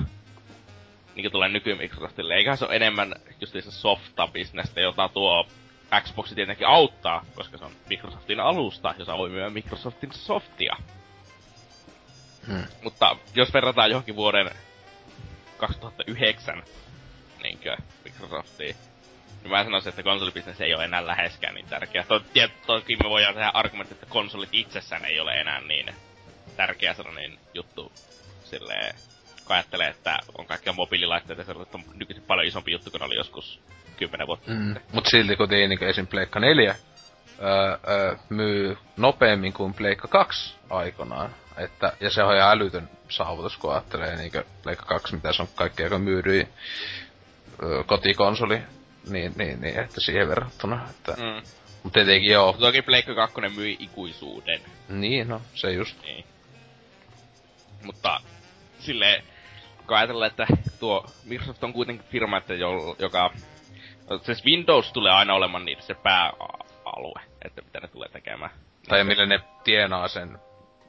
niin 1.15 1.33
tulee 1.33 1.49
nyky 1.49 1.75
Microsoftille. 1.75 2.35
Eiköhän 2.35 2.59
se 2.59 2.65
ole 2.65 2.77
enemmän 2.77 3.15
justiinsa 3.41 3.71
softa-bisnestä, 3.71 4.81
jota 4.81 5.09
tuo 5.09 5.47
Xbox 6.01 6.35
tietenkin 6.35 6.67
auttaa, 6.67 7.25
koska 7.35 7.59
se 7.59 7.65
on 7.65 7.73
Microsoftin 7.89 8.41
alusta, 8.41 8.95
jossa 8.99 9.19
voi 9.19 9.31
myydä 9.31 9.51
Microsoftin 9.51 10.13
softia. 10.13 10.77
Hmm. 12.47 12.65
Mutta 12.83 13.17
jos 13.35 13.55
verrataan 13.55 13.91
johonkin 13.91 14.17
vuoden 14.17 14.51
2009 15.57 16.63
niinkö, 17.43 17.77
Microsoftiin, 18.05 18.77
niin 19.43 19.51
mä 19.51 19.65
sanoisin, 19.65 19.89
että 19.89 20.03
konsolibisnes 20.03 20.61
ei 20.61 20.75
ole 20.75 20.85
enää 20.85 21.07
läheskään 21.07 21.55
niin 21.55 21.67
tärkeä. 21.67 22.05
To, 22.09 22.21
tiet, 22.21 22.53
toki 22.67 22.97
me 22.97 23.09
voidaan 23.09 23.35
tehdä 23.35 23.51
argumentti, 23.55 23.95
että 23.95 24.07
konsolit 24.07 24.49
itsessään 24.53 25.05
ei 25.05 25.21
ole 25.21 25.33
enää 25.33 25.61
niin 25.61 25.95
tärkeä 26.57 26.95
sellainen 26.95 27.39
juttu 27.55 27.93
silleen, 28.45 28.95
kun 29.47 29.55
ajattelee, 29.57 29.89
että 29.89 30.19
on 30.39 30.47
kaikkia 30.47 30.73
mobiililaitteita 30.73 31.45
sellaista 31.45 31.79
on 31.79 31.85
nykyisin 31.95 32.25
paljon 32.27 32.47
isompi 32.47 32.73
juttu 32.73 32.91
kuin 32.91 33.03
oli 33.03 33.17
joskus 33.17 33.61
10 33.97 34.27
vuotta 34.27 34.51
Mm. 34.51 34.65
sitten. 34.75 34.83
Mut 34.93 35.07
silti 35.07 35.37
kun 35.37 35.49
niin 35.49 35.85
esim. 35.85 36.07
Pleikka 36.07 36.41
4 36.41 36.75
öö, 37.43 37.79
öö, 37.89 38.17
myy 38.29 38.79
nopeammin 38.97 39.53
kuin 39.53 39.75
Pleikka 39.75 40.09
2 40.09 40.55
aikanaan. 40.71 41.31
Että, 41.57 41.93
ja 42.01 42.11
se 42.11 42.23
on 42.23 42.37
ihan 42.37 42.51
älytön 42.51 42.89
saavutus, 43.09 43.57
kun 43.57 43.73
ajattelee 43.73 44.17
niinkö 44.17 44.45
Pleikka 44.63 44.85
2, 44.87 45.15
mitä 45.15 45.33
se 45.33 45.43
on 45.43 45.49
kaikki 45.55 45.83
aika 45.85 45.99
myydyi 45.99 46.49
öö, 47.63 47.83
kotikonsoli. 47.85 48.63
Niin, 49.11 49.33
niin, 49.37 49.61
niin, 49.61 49.79
että 49.81 50.01
siihen 50.01 50.29
verrattuna. 50.29 50.89
Että, 50.91 51.13
mm. 51.13 51.23
Mm. 51.23 51.43
Mut 51.83 51.93
tietenkin 51.93 52.33
joo. 52.33 52.57
Toki 52.61 52.83
Pleikka 52.83 53.15
2 53.15 53.41
myi 53.57 53.77
ikuisuuden. 53.81 54.61
Niin, 54.89 55.29
no, 55.29 55.43
se 55.55 55.71
just. 55.71 56.03
Niin. 56.03 56.25
Mutta 57.83 58.21
sille 58.79 59.23
kun 59.87 59.97
ajatellaan, 59.97 60.31
että 60.31 60.47
tuo 60.81 61.07
Microsoft 61.25 61.65
on 61.65 61.73
kuitenkin 61.73 62.07
firma, 62.07 62.37
että 62.37 62.55
jo, 62.55 62.97
joka... 62.99 63.31
Siis 64.23 64.45
Windows 64.45 64.93
tulee 64.93 65.13
aina 65.13 65.35
olemaan 65.35 65.65
niitä 65.65 65.83
se 65.83 65.95
pääalue, 65.95 67.21
että 67.45 67.63
mitä 67.63 67.81
ne 67.81 67.89
tulee 67.89 68.09
tekemään. 68.09 68.51
Tai 68.89 69.05
millä 69.05 69.27
ne 69.27 69.41
tienaa 69.65 70.09
sen 70.09 70.39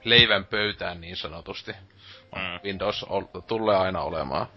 leivän 0.03 0.45
pöytään 0.45 1.01
niin 1.01 1.17
sanotusti. 1.17 1.71
Mm. 2.35 2.59
Windows 2.63 3.05
tulee 3.47 3.75
aina 3.75 4.01
olemaan. 4.01 4.47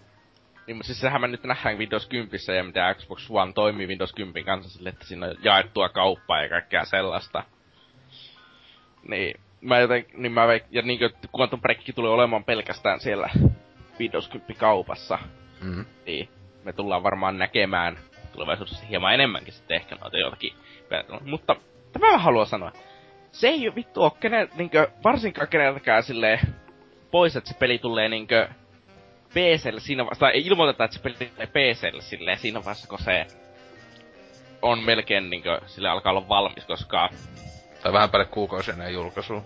Niin, 0.67 0.83
siis 0.83 0.99
sehän 0.99 1.21
me 1.21 1.27
nyt 1.27 1.43
nähdään 1.43 1.77
Windows 1.77 2.07
10 2.07 2.39
ja 2.57 2.63
mitä 2.63 2.95
Xbox 2.95 3.29
One 3.29 3.53
toimii 3.53 3.87
Windows 3.87 4.13
10 4.13 4.45
kanssa 4.45 4.77
sille, 4.77 4.89
että 4.89 5.05
siinä 5.05 5.25
on 5.25 5.35
jaettua 5.43 5.89
kauppaa 5.89 6.43
ja 6.43 6.49
kaikkea 6.49 6.85
sellaista. 6.85 7.43
Niin, 9.07 9.39
mä 9.61 9.79
joten, 9.79 10.05
niin 10.13 10.31
mä 10.31 10.47
veik, 10.47 10.63
ja 10.71 10.81
niinkö 10.81 11.09
Quantum 11.37 11.61
Break 11.61 11.79
tulee 11.95 12.11
olemaan 12.11 12.43
pelkästään 12.43 12.99
siellä 12.99 13.29
Windows 13.99 14.27
10 14.27 14.55
kaupassa, 14.57 15.19
Mm. 15.61 15.85
niin 16.05 16.29
me 16.63 16.73
tullaan 16.73 17.03
varmaan 17.03 17.37
näkemään 17.37 17.97
tulevaisuudessa 18.33 18.85
hieman 18.85 19.13
enemmänkin 19.13 19.53
sitten 19.53 19.75
ehkä 19.77 19.95
noita 19.95 20.17
jotakin. 20.17 20.53
verrattuna. 20.89 21.19
Mutta 21.25 21.55
tämä 21.93 22.11
mä 22.11 22.17
haluan 22.17 22.45
sanoa. 22.47 22.71
Se 23.31 23.47
ei 23.47 23.75
vittu 23.75 24.03
oo 24.03 24.09
kenen, 24.09 24.49
niinkö, 24.55 24.87
varsinkaan 25.03 25.47
keneltäkään 25.47 26.03
silleen 26.03 26.39
pois, 27.11 27.35
että 27.35 27.49
se 27.49 27.57
peli 27.57 27.77
tulee 27.79 28.09
niinkö 28.09 28.49
PClle 29.29 29.79
siinä 29.79 30.03
vaiheessa, 30.03 30.19
tai 30.19 30.31
ei 30.33 30.47
ilmoiteta, 30.47 30.83
että 30.83 30.97
se 30.97 31.03
peli 31.03 31.15
tulee 31.15 31.47
PClle 31.47 32.01
silleen 32.01 32.37
siinä 32.37 32.59
vaiheessa, 32.59 32.87
kun 32.87 32.99
se 32.99 33.25
on 34.61 34.79
melkein 34.83 35.29
niinkö, 35.29 35.61
sille 35.65 35.89
alkaa 35.89 36.11
olla 36.11 36.29
valmis, 36.29 36.65
koska 36.65 37.09
Tai 37.83 37.93
vähän 37.93 38.09
päälle 38.09 38.25
kuukausi 38.31 38.71
ennen 38.71 38.93
julkaisua. 38.93 39.41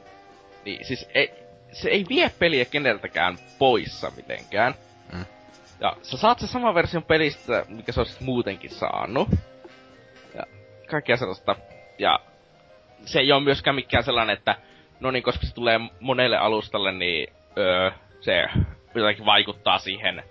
niin, 0.66 0.86
siis 0.86 1.10
ei, 1.14 1.32
se 1.74 1.90
ei 1.90 2.06
vie 2.10 2.32
peliä 2.40 2.66
keneltäkään 2.66 3.38
poissa 3.60 4.12
mitenkään. 4.16 4.76
Mm. 5.14 5.26
Ja 5.80 5.96
sä 6.02 6.18
saat 6.18 6.40
se 6.40 6.48
sama 6.48 6.74
version 6.74 7.04
pelistä, 7.04 7.66
mikä 7.68 7.92
sä 7.92 8.02
olisit 8.02 8.22
muutenkin 8.22 8.70
saanut. 8.70 9.28
Ja 10.36 10.44
kaikkea 10.90 11.18
sellaista. 11.18 11.56
Ja 12.00 12.20
se 13.06 13.20
ei 13.20 13.32
ole 13.32 13.44
myöskään 13.44 13.76
mikään 13.76 14.04
sellainen, 14.04 14.38
että 14.38 14.56
no 15.00 15.12
niin, 15.12 15.24
koska 15.24 15.46
se 15.46 15.54
tulee 15.54 15.80
monelle 16.00 16.38
alustalle, 16.38 16.92
niin 16.92 17.34
öö, 17.58 17.92
se 18.22 18.48
jotenkin 18.96 19.26
vaikuttaa 19.26 19.80
siihen, 19.80 20.24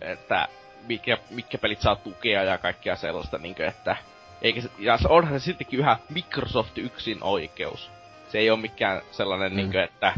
että 0.00 0.48
mikä, 0.86 1.18
mitkä 1.30 1.58
pelit 1.58 1.80
saa 1.80 1.96
tukea 1.96 2.42
ja 2.42 2.58
kaikkea 2.58 2.96
sellaista, 2.96 3.38
niin 3.38 3.54
kuin, 3.54 3.68
että 3.68 3.96
eikä 4.42 4.60
se, 4.60 4.68
ja 4.78 4.98
se 4.98 5.08
onhan 5.08 5.40
se 5.40 5.44
sittenkin 5.44 5.78
yhä 5.78 5.96
Microsoft 6.08 6.78
yksin 6.78 7.18
oikeus. 7.20 7.90
Se 8.32 8.38
ei 8.38 8.50
ole 8.50 8.58
mikään 8.60 9.02
sellainen, 9.10 9.52
Mm. 9.52 9.56
niin 9.56 9.70
kuin, 9.70 9.82
että 9.82 10.12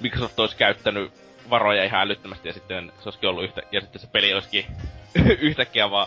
Microsoft 0.00 0.38
olisi 0.40 0.56
käyttänyt 0.56 1.12
varoja 1.50 1.84
ihan 1.84 2.00
älyttömästi 2.00 2.48
ja 2.48 2.52
sitten 2.54 2.92
se 2.98 3.02
olisikin 3.04 3.28
ollut 3.28 3.44
yhtä, 3.44 3.62
ja 3.72 3.80
sitten 3.80 4.00
se 4.00 4.06
peli 4.06 4.32
olisikin 4.34 4.66
yhtäkkiä 5.40 5.90
vaan 5.90 6.06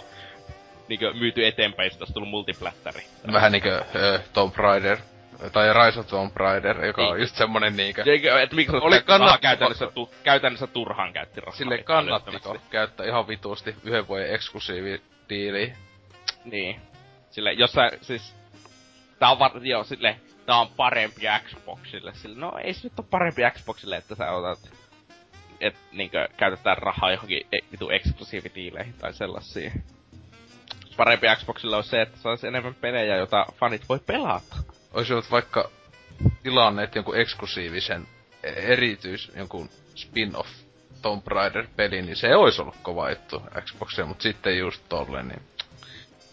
niin 0.87 0.99
myyty 1.19 1.45
eteenpäin, 1.47 1.89
sitten 1.91 2.03
olisi 2.05 2.13
tullut 2.13 2.29
multiplatteri. 2.29 3.03
Vähän 3.33 3.51
niinkö 3.51 3.77
äh, 3.77 4.21
Tomb 4.33 4.55
Raider 4.57 4.97
Tai 5.51 5.73
Rise 5.73 5.99
of 5.99 6.07
Tomb 6.07 6.37
Raider, 6.37 6.85
joka 6.85 7.01
Niin. 7.01 7.11
on 7.11 7.19
just 7.19 7.35
semmonen 7.35 7.77
niinkö... 7.77 8.03
Eikö, 8.05 8.41
että 8.41 8.55
miksi 8.55 8.75
Oli 8.75 8.81
oli 8.85 8.99
kannat- 8.99 9.39
käytännössä, 9.41 9.87
tu, 9.93 10.09
käytännössä 10.23 10.67
turhaan 10.67 11.13
käytti 11.13 11.41
rahaa. 11.41 11.55
Sille 11.57 11.77
kannattiko 11.77 12.57
käyttää 12.69 13.05
ihan 13.05 13.27
vitusti 13.27 13.75
yhden 13.83 14.07
vuoden 14.07 14.33
eksklusiividiiliä. 14.35 15.77
Niin. 16.45 16.81
Sille, 17.31 17.53
jos 17.53 17.71
sä, 17.71 17.91
siis... 18.01 18.35
Tää 19.19 19.29
on 19.31 19.39
var, 19.39 19.51
joo, 19.61 19.83
sille, 19.83 20.15
tää 20.45 20.55
on 20.59 20.67
parempi 20.67 21.21
Xboxille. 21.47 22.13
Sille, 22.15 22.39
no 22.39 22.57
ei 22.63 22.73
se 22.73 22.79
nyt 22.83 22.99
ole 22.99 23.07
parempi 23.09 23.41
Xboxille, 23.51 23.97
että 23.97 24.15
sä 24.15 24.31
otat... 24.31 24.59
Et 25.61 25.75
niinkö 25.91 26.27
käytetään 26.37 26.77
rahaa 26.77 27.11
johonkin 27.11 27.47
vitu 27.71 27.89
eksklusiividiileihin 27.89 28.93
tai 28.93 29.13
sellaisiin. 29.13 29.83
Parempi 30.97 31.27
Xboxille 31.35 31.75
on 31.75 31.83
se, 31.83 32.01
että 32.01 32.17
saisi 32.17 32.47
enemmän 32.47 32.75
pelejä, 32.75 33.15
joita 33.15 33.45
fanit 33.59 33.89
voi 33.89 33.99
pelata. 33.99 34.55
Olisi 34.93 35.13
ollut 35.13 35.31
vaikka 35.31 35.69
tilanneet 36.43 36.95
jonkun 36.95 37.17
eksklusiivisen 37.17 38.07
e- 38.43 38.49
erityis, 38.49 39.31
jonkun 39.35 39.69
spin-off 39.95 40.49
Tomb 41.01 41.27
Raider-peli, 41.27 42.01
niin 42.01 42.15
se 42.15 42.35
olisi 42.35 42.61
ollut 42.61 42.75
kova 42.81 43.09
juttu 43.09 43.43
Xboxia, 43.61 44.05
mutta 44.05 44.23
sitten 44.23 44.57
just 44.57 44.83
tolle, 44.89 45.23
niin... 45.23 45.41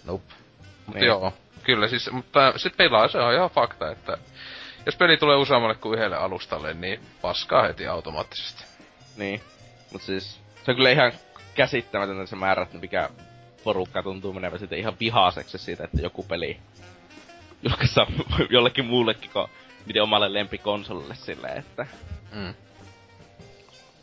Nope. 0.05 0.35
Mut 0.87 0.95
Niin. 0.95 1.07
joo, 1.07 1.33
kyllä 1.65 1.89
siis, 1.89 2.11
mutta 2.13 2.53
sit 2.57 2.77
pelaa 2.77 3.09
se 3.09 3.19
on 3.19 3.35
ihan 3.35 3.51
fakta, 3.51 3.91
että 3.91 4.19
jos 4.87 4.97
peli 4.97 5.17
tulee 5.17 5.37
useammalle 5.37 5.75
kuin 5.75 5.99
yhdelle 5.99 6.17
alustalle, 6.17 6.75
niin 6.75 7.01
paskaa 7.23 7.63
heti 7.67 7.87
automaattisesti. 7.87 8.65
Niin. 9.17 9.41
Mut 9.93 10.03
siis, 10.03 10.41
se 10.65 10.71
on 10.71 10.77
kyllä 10.77 10.91
ihan 10.91 11.13
käsittämätöntä 11.55 12.27
se 12.27 12.37
määrä, 12.37 12.63
että 12.63 12.79
mikä 12.79 13.11
porukka 13.65 14.03
tuntuu 14.03 14.33
menevän 14.33 14.59
sitten 14.59 14.79
ihan 14.79 14.97
vihaaseksi 15.01 15.59
siitä, 15.59 15.85
että 15.85 16.03
joku 16.03 16.23
peli 16.23 16.61
julkaistaan 17.63 18.07
jollekin 18.51 18.85
muullekin 18.85 19.31
kuin 19.31 19.47
niiden 19.87 20.03
omalle 20.03 20.33
lempikonsolille 20.33 21.15
silleen, 21.15 21.59
että 21.59 21.87
Mm. 22.33 22.55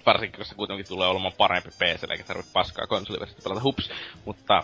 varsinkin 0.05 0.37
kun 0.37 0.45
se 0.45 0.55
kuitenkin 0.55 0.87
tulee 0.87 1.07
olemaan 1.07 1.33
parempi 1.37 1.69
PC, 1.69 2.11
eikä 2.11 2.23
tarvitse 2.23 2.51
paskaa 2.53 2.87
konsoliversiota 2.87 3.41
pelata, 3.43 3.63
hups. 3.63 3.89
Mutta 4.25 4.63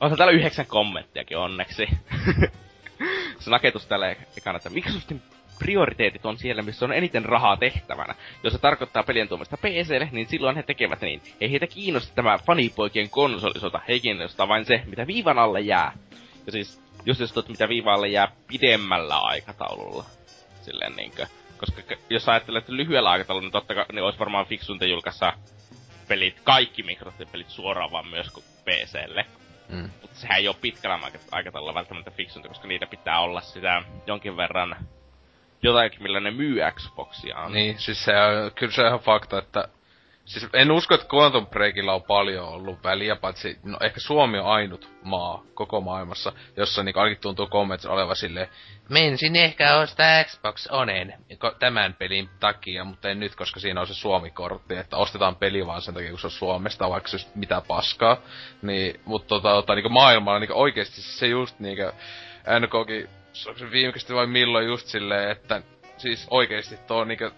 on 0.00 0.10
se 0.10 0.16
täällä 0.16 0.32
yhdeksän 0.32 0.66
kommenttiakin 0.66 1.38
onneksi. 1.38 1.88
se 3.40 3.50
naketus 3.50 3.86
tälle 3.86 4.16
ekana, 4.36 4.56
että 4.56 4.70
Microsoftin 4.70 5.22
prioriteetit 5.58 6.26
on 6.26 6.38
siellä, 6.38 6.62
missä 6.62 6.84
on 6.84 6.92
eniten 6.92 7.24
rahaa 7.24 7.56
tehtävänä. 7.56 8.14
Jos 8.42 8.52
se 8.52 8.58
tarkoittaa 8.58 9.02
pelien 9.02 9.28
tuomista 9.28 9.56
PClle, 9.56 10.08
niin 10.12 10.26
silloin 10.28 10.56
he 10.56 10.62
tekevät 10.62 11.00
niin. 11.00 11.22
Ei 11.40 11.50
heitä 11.50 11.66
kiinnosta 11.66 12.14
tämä 12.14 12.38
fanipoikien 12.38 13.10
konsolisota, 13.10 13.80
he 13.88 13.98
kiinnostaa 13.98 14.48
vain 14.48 14.64
se, 14.64 14.82
mitä 14.86 15.06
viivan 15.06 15.38
alle 15.38 15.60
jää. 15.60 15.92
Ja 16.46 16.52
siis, 16.52 16.82
just 17.06 17.20
jos 17.20 17.32
tuot, 17.32 17.48
mitä 17.48 17.68
viivan 17.68 17.94
alle 17.94 18.08
jää 18.08 18.32
pidemmällä 18.46 19.18
aikataululla. 19.18 20.04
Silleen 20.62 20.96
niinkö. 20.96 21.26
Koska 21.58 21.82
jos 22.10 22.28
ajattelet 22.28 22.62
että 22.62 22.76
lyhyellä 22.76 23.10
aikataululla, 23.10 23.44
niin 23.44 23.52
totta 23.52 23.74
kai 23.74 23.84
niin 23.92 24.02
olisi 24.02 24.18
varmaan 24.18 24.46
fiksuinta 24.46 24.84
julkaista 24.84 25.32
pelit, 26.08 26.40
kaikki 26.44 26.82
Microsoftin 26.82 27.28
pelit 27.32 27.50
suoraan 27.50 27.90
vaan 27.92 28.08
myös 28.08 28.30
kuin 28.30 28.44
PClle. 28.64 29.26
Mm. 29.68 29.90
Mutta 30.02 30.16
sehän 30.16 30.38
ei 30.38 30.48
ole 30.48 30.56
pitkällä 30.60 30.98
aika- 31.02 31.18
aikataululla 31.30 31.74
välttämättä 31.74 32.10
fiksuinta, 32.10 32.48
koska 32.48 32.68
niitä 32.68 32.86
pitää 32.86 33.20
olla 33.20 33.40
sitä 33.40 33.82
jonkin 34.06 34.36
verran 34.36 34.76
jotakin, 35.62 36.02
millä 36.02 36.20
ne 36.20 36.30
myy 36.30 36.58
Xboxia. 36.70 37.48
Niin, 37.48 37.78
siis 37.78 38.04
se 38.04 38.12
on, 38.16 38.52
kyllä 38.54 38.72
se 38.72 38.80
on 38.80 38.86
ihan 38.86 39.00
fakta, 39.00 39.38
että... 39.38 39.68
Siis 40.24 40.46
en 40.52 40.70
usko, 40.70 40.94
että 40.94 41.06
Quantum 41.14 41.46
Breakilla 41.46 41.94
on 41.94 42.02
paljon 42.02 42.48
ollut 42.48 42.84
väliä, 42.84 43.16
paitsi, 43.16 43.58
no 43.62 43.78
ehkä 43.80 44.00
Suomi 44.00 44.38
on 44.38 44.46
ainut 44.46 44.90
maa 45.02 45.42
koko 45.54 45.80
maailmassa, 45.80 46.32
jossa 46.56 46.82
niin 46.82 46.98
ainakin 46.98 47.20
tuntuu 47.20 47.46
kommentti 47.46 47.88
oleva 47.88 48.14
silleen, 48.14 48.48
mensin 48.88 49.36
ehkä 49.36 49.76
ostaa 49.76 50.24
Xbox 50.24 50.66
Onen 50.70 51.14
tämän 51.58 51.94
pelin 51.94 52.28
takia, 52.40 52.84
mutta 52.84 53.10
en 53.10 53.20
nyt, 53.20 53.34
koska 53.34 53.60
siinä 53.60 53.80
on 53.80 53.86
se 53.86 53.94
Suomi-kortti, 53.94 54.76
että 54.76 54.96
ostetaan 54.96 55.36
peli 55.36 55.66
vaan 55.66 55.82
sen 55.82 55.94
takia, 55.94 56.10
kun 56.10 56.18
se 56.18 56.26
on 56.26 56.30
Suomesta, 56.30 56.90
vaikka 56.90 57.08
se 57.08 57.26
mitä 57.34 57.62
paskaa. 57.68 58.16
Niin, 58.62 59.00
mutta 59.04 59.28
tota, 59.28 59.48
tota 59.48 59.74
niin 59.74 59.92
maailmalla 59.92 60.38
niin 60.38 60.52
oikeesti 60.52 61.02
se 61.02 61.26
just 61.26 61.58
niinku, 61.58 61.82
NKkin, 62.60 63.08
onko 63.46 63.58
se 63.58 63.70
viimeisesti 63.70 64.14
vai 64.14 64.26
milloin 64.26 64.66
just 64.66 64.86
silleen, 64.86 65.30
että 65.30 65.62
siis 65.96 66.26
oikeesti 66.30 66.76
tuo 66.76 67.04
niinku 67.04 67.30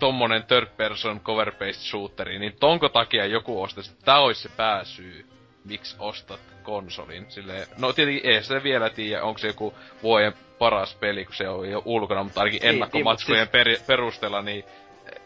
tommonen 0.00 0.42
third 0.42 0.68
person 0.76 1.20
cover 1.20 1.52
based 1.52 1.80
shooteri, 1.82 2.38
niin 2.38 2.56
tonko 2.60 2.88
takia 2.88 3.26
joku 3.26 3.62
ostaisi, 3.62 3.96
tää 4.04 4.18
olisi 4.20 4.42
se 4.42 4.48
pääsyy, 4.56 5.26
miksi 5.64 5.96
ostat 5.98 6.40
konsolin. 6.62 7.26
Silleen, 7.28 7.66
no 7.78 7.92
tietenkin 7.92 8.30
ei 8.30 8.42
se 8.42 8.62
vielä 8.62 8.90
tiedä, 8.90 9.22
onko 9.22 9.38
se 9.38 9.46
joku 9.46 9.74
vuoden 10.02 10.32
paras 10.58 10.94
peli, 10.94 11.24
kun 11.24 11.34
se 11.34 11.48
on 11.48 11.70
jo 11.70 11.82
ulkona, 11.84 12.24
mutta 12.24 12.40
ainakin 12.40 12.60
Niin, 12.60 12.68
ennakkomatskujen 12.70 13.48
peri- 13.48 13.80
perusteella, 13.86 14.42
niin 14.42 14.64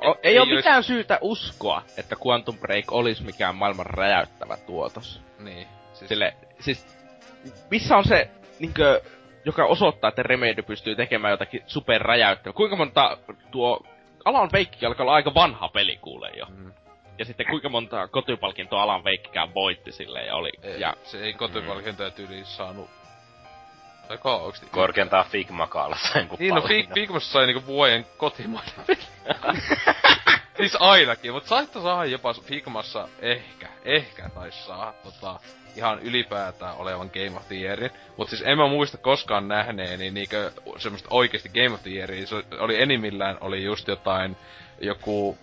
O, 0.05 0.16
ei, 0.22 0.38
ole 0.38 0.48
ois- 0.48 0.56
mitään 0.56 0.82
syytä 0.82 1.18
uskoa, 1.20 1.82
että 1.96 2.16
Quantum 2.26 2.59
Break 2.59 2.92
olisi 2.92 3.22
mikään 3.22 3.55
maailman 3.55 3.86
räjäyttävä 3.86 4.56
tuotos. 4.56 5.20
Niin. 5.38 5.66
Siis, 5.92 6.09
Sille, 6.09 6.34
siis, 6.60 6.86
missä 7.70 7.96
on 7.96 8.05
se, 8.05 8.30
niinkö, 8.59 9.01
joka 9.44 9.64
osoittaa, 9.64 10.09
että 10.09 10.22
Remedy 10.22 10.62
pystyy 10.62 10.96
tekemään 10.96 11.30
jotakin 11.30 11.62
superräjäyttävää. 11.66 12.52
Kuinka 12.52 12.76
monta 12.76 13.18
tuo 13.51 13.86
Alan 14.24 14.51
Veikki 14.52 14.86
alkaa 14.86 15.05
olla 15.05 15.14
aika 15.14 15.34
vanha 15.34 15.68
peli 15.68 15.96
kuulee 15.96 16.32
jo. 16.36 16.46
Mm. 16.48 16.72
Ja 17.18 17.24
sitten 17.24 17.46
kuinka 17.46 17.68
monta 17.68 18.09
kotipalkintoa 18.09 18.82
Alan 18.82 19.05
Veikkikään 19.05 19.55
voitti 19.55 19.92
silleen 19.92 20.26
ja 20.26 20.34
oli. 20.36 20.51
ei, 20.62 20.80
ja 20.80 20.94
se 21.02 21.18
ei 21.24 21.32
kotipalkintoja 21.32 22.10
tyyliin 22.10 22.46
saanut... 22.46 22.90
Tai 24.09 24.18
oikeesti? 24.24 24.70
Korkeintaan 24.70 25.24
Figma-kaalla 25.26 25.96
sain 26.12 26.28
kun 26.28 26.38
Niin, 26.38 26.55
no 26.55 26.60
Fig- 26.60 26.94
Figmassa 26.94 27.32
sai 27.32 27.46
niinku 27.46 27.66
vuoden 27.66 28.06
kotimainen 28.16 28.74
peli. 28.86 29.02
siis 30.56 30.76
ainakin, 30.81 31.32
mutta 31.32 31.48
saitte 31.48 31.81
saada 31.81 32.05
jopa 32.05 32.35
Figmassa 32.35 33.09
ehkä, 33.18 33.68
ehkä 33.85 34.28
tais 34.28 34.66
saa 34.66 34.93
tota, 34.93 35.40
ihan 35.76 35.98
ylipäätään 36.02 36.76
olevan 36.76 37.10
Game 37.12 37.36
of 37.36 37.48
the 37.48 37.56
Yearin. 37.56 37.90
Mut 38.16 38.28
siis 38.28 38.43
en 38.43 38.59
mä 38.59 38.68
muista 38.68 38.98
koskaan 38.98 39.48
nähneeni 39.48 40.10
niinkö 40.10 40.52
semmoista 40.78 41.09
oikeesti 41.10 41.48
Game 41.48 41.74
of 41.74 41.82
the 41.82 41.90
Yearia. 41.90 42.26
Se 42.26 42.36
oli 42.59 42.82
enimmillään 42.82 43.39
oli 43.40 43.64
just 43.64 43.89
jotain, 43.89 44.36
joku 44.81 45.39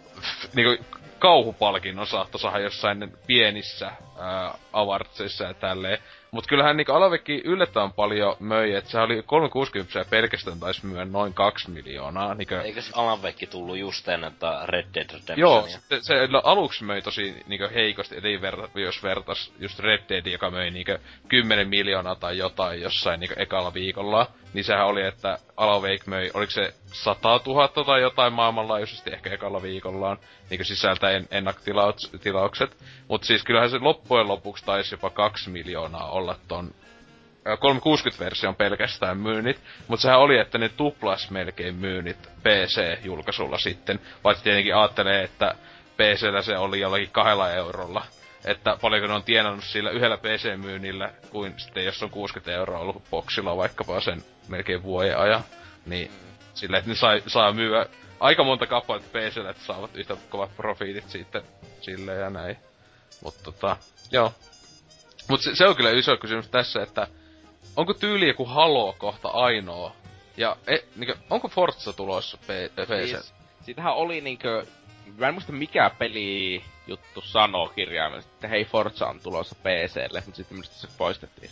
niinku 0.55 0.85
kauhupalkinnon 1.21 2.07
saattoi 2.07 2.39
saada 2.39 2.59
jossain 2.59 3.13
pienissä 3.27 3.91
ää, 4.19 4.53
avartseissa 4.73 5.43
ja 5.43 5.53
tälleen. 5.53 5.97
Mut 6.31 6.47
kyllähän 6.47 6.77
niinku 6.77 6.91
Alavekki 6.91 7.41
yllättävän 7.45 7.93
paljon 7.93 8.35
möi, 8.39 8.75
että 8.75 8.91
se 8.91 8.99
oli 8.99 9.23
360 9.25 9.99
ja 9.99 10.05
pelkästään 10.09 10.59
taisi 10.59 10.85
myydä 10.85 11.05
noin 11.05 11.33
2 11.33 11.71
miljoonaa. 11.71 12.35
Niinku, 12.35 12.55
Eikös 12.55 12.91
Alan 12.95 13.21
Wake 13.21 13.45
tullut 13.45 13.77
just 13.77 14.07
ennen 14.07 14.33
tota 14.33 14.65
Red 14.65 14.85
Dead 14.93 15.09
Redemptionia? 15.09 15.41
Joo, 15.41 15.67
se, 15.67 16.01
se 16.01 16.15
aluksi 16.43 16.83
möi 16.83 17.01
tosi 17.01 17.43
niinku 17.47 17.67
heikosti, 17.73 18.17
eli 18.17 18.41
ver, 18.41 18.57
jos 18.75 19.03
vertas 19.03 19.53
just 19.59 19.79
Red 19.79 20.01
Dead, 20.09 20.25
joka 20.25 20.51
möi 20.51 20.71
niinku 20.71 20.91
10 21.27 21.67
miljoonaa 21.67 22.15
tai 22.15 22.37
jotain 22.37 22.81
jossain 22.81 23.19
niinku 23.19 23.35
ekalla 23.37 23.73
viikolla, 23.73 24.27
niin 24.53 24.63
sehän 24.63 24.87
oli, 24.87 25.01
että 25.01 25.37
Alan 25.57 25.81
Wake 25.81 26.03
möi, 26.05 26.31
oliko 26.33 26.51
se 26.51 26.73
100 26.85 27.39
000 27.45 27.67
tai 27.67 28.01
jotain 28.01 28.33
maailmanlaajuisesti 28.33 29.13
ehkä 29.13 29.33
ekalla 29.33 29.61
viikollaan, 29.61 30.17
niinku 30.51 30.63
sisältäen 30.63 31.27
ennakkotilaukset. 31.31 32.77
Mutta 33.07 33.27
siis 33.27 33.43
kyllähän 33.43 33.69
se 33.69 33.77
loppujen 33.79 34.27
lopuksi 34.27 34.65
taisi 34.65 34.93
jopa 34.93 35.09
2 35.09 35.49
miljoonaa 35.49 36.09
olla 36.11 36.35
ton 36.47 36.71
ö, 37.47 37.55
360-version 37.55 38.55
pelkästään 38.55 39.17
myynnit, 39.17 39.61
mutta 39.87 40.01
sehän 40.01 40.19
oli, 40.19 40.37
että 40.37 40.57
ne 40.57 40.69
tuplas 40.69 41.31
melkein 41.31 41.75
myynnit 41.75 42.17
PC-julkaisulla 42.43 43.57
sitten, 43.57 43.99
vaikka 44.23 44.43
tietenkin 44.43 44.75
ajattelee, 44.75 45.23
että 45.23 45.55
PCllä 45.97 46.41
se 46.41 46.57
oli 46.57 46.79
jollakin 46.79 47.11
kahdella 47.11 47.51
eurolla. 47.51 48.05
Että 48.45 48.77
paljonko 48.81 49.07
ne 49.07 49.13
on 49.13 49.23
tienannut 49.23 49.63
sillä 49.63 49.89
yhdellä 49.89 50.17
PC-myynnillä, 50.17 51.11
kuin 51.29 51.53
sitten 51.57 51.85
jos 51.85 52.03
on 52.03 52.09
60 52.09 52.51
euroa 52.51 52.79
ollut 52.79 53.03
boksilla 53.11 53.57
vaikkapa 53.57 54.01
sen 54.01 54.23
melkein 54.47 54.83
vuoden 54.83 55.17
ajan. 55.17 55.43
Niin 55.85 56.11
sillä, 56.53 56.77
että 56.77 56.89
ne 56.89 56.95
sai, 56.95 57.23
saa 57.27 57.51
myyä 57.53 57.85
aika 58.21 58.43
monta 58.43 58.67
kappaletta 58.67 59.09
PCllä, 59.09 59.49
että 59.49 59.65
saavat 59.65 59.95
yhtä 59.95 60.17
kovat 60.29 60.57
profiitit 60.57 61.09
siitä 61.09 61.41
sille 61.81 62.13
ja 62.13 62.29
näin. 62.29 62.57
Mutta 63.23 63.43
tota, 63.43 63.77
joo. 64.11 64.33
Mut 65.27 65.41
se, 65.41 65.55
se 65.55 65.67
on 65.67 65.75
kyllä 65.75 65.91
iso 65.91 66.17
kysymys 66.17 66.49
tässä, 66.49 66.83
että 66.83 67.07
onko 67.75 67.93
tyyli 67.93 68.27
joku 68.27 68.45
Halo 68.45 68.95
kohta 68.97 69.27
ainoa? 69.29 69.95
Ja 70.37 70.57
e, 70.67 70.77
niinku, 70.95 71.23
onko 71.29 71.47
Forza 71.47 71.93
tulossa 71.93 72.37
PC? 72.37 73.09
Siis, 73.09 73.33
siitähän 73.61 73.93
oli 73.93 74.21
niinkö... 74.21 74.65
Mä 75.17 75.27
en 75.27 75.33
muista 75.33 75.51
mikä 75.51 75.91
peli 75.99 76.63
juttu 76.87 77.21
sanoo 77.21 77.67
kirjaimellisesti, 77.67 78.35
että 78.35 78.47
hei 78.47 78.65
Forza 78.65 79.07
on 79.07 79.19
tulossa 79.19 79.55
PClle, 79.55 80.23
mutta 80.25 80.37
sitten 80.37 80.57
minusta 80.57 80.75
se 80.75 80.87
poistettiin. 80.97 81.51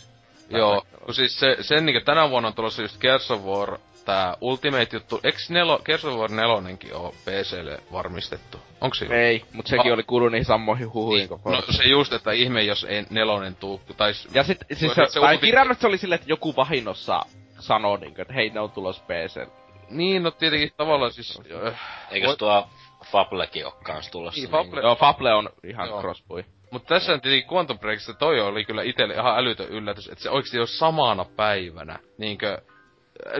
Joo, 0.50 0.86
kun 1.04 1.14
siis 1.14 1.40
se, 1.40 1.56
sen 1.60 1.86
niinku 1.86 2.04
tänä 2.04 2.30
vuonna 2.30 2.48
on 2.48 2.54
tulossa 2.54 2.82
just 2.82 3.00
Gears 3.00 3.30
of 3.30 3.42
War, 3.42 3.78
tää 4.04 4.36
Ultimate-juttu. 4.40 5.20
Eiks 5.24 5.50
nelo, 5.50 5.80
Gears 5.84 6.04
of 6.04 6.14
War 6.18 6.30
4 6.30 6.54
oo 6.94 7.14
PClle 7.24 7.78
varmistettu? 7.92 8.58
Onks 8.80 8.98
se? 8.98 9.06
Ei, 9.10 9.44
mutta 9.52 9.70
sekin 9.70 9.90
Ah. 9.90 9.94
oli 9.94 10.02
kuullut 10.02 10.32
niihin 10.32 10.44
samoihin 10.44 10.92
huhuihin 10.92 11.28
kuin 11.28 11.40
No 11.44 11.62
se 11.70 11.82
just, 11.84 12.12
että 12.12 12.32
ihme 12.32 12.62
jos 12.62 12.84
ei 12.84 13.04
nelonen 13.10 13.54
tuu, 13.56 13.80
tai... 13.96 14.12
Ja 14.34 14.42
sit, 14.42 14.58
siis 14.72 14.94
se 14.94 15.06
se, 15.08 15.20
tai 15.20 15.36
ulti- 15.36 15.80
se 15.80 15.86
oli 15.86 15.98
silleen, 15.98 16.16
että 16.20 16.30
joku 16.30 16.56
vahinnossa 16.56 17.20
sanoo 17.58 17.96
niinku, 17.96 18.22
että 18.22 18.34
hei 18.34 18.50
ne 18.50 18.60
on 18.60 18.70
tulos 18.70 19.00
PC. 19.00 19.48
Niin, 19.90 20.22
no 20.22 20.30
tietenkin 20.30 20.70
tavallaan 20.76 21.12
siis... 21.12 21.38
Äh, 21.66 21.80
Eikös 22.10 22.28
voi- 22.28 22.36
tuo 22.36 22.68
Fablekin 23.12 23.66
oo 23.66 23.78
kans 23.84 24.10
tulossa? 24.10 24.40
Niin, 24.40 24.50
Fable- 24.50 24.82
Joo, 24.82 24.94
Fable 24.96 25.34
on 25.34 25.50
ihan 25.64 25.88
Joo. 25.88 26.00
crossboy. 26.00 26.44
Mutta 26.70 26.94
tässä 26.94 27.12
on 27.12 27.20
tietenkin 27.20 27.50
Quantum 27.52 27.78
Breakista 27.78 28.14
toi 28.14 28.40
oli 28.40 28.64
kyllä 28.64 28.82
itselle 28.82 29.14
ihan 29.14 29.38
älytön 29.38 29.68
yllätys, 29.68 30.08
että 30.08 30.22
se 30.22 30.30
oikeesti 30.30 30.58
olisi 30.58 30.78
samana 30.78 31.24
päivänä, 31.24 31.98
niinkö, 32.18 32.58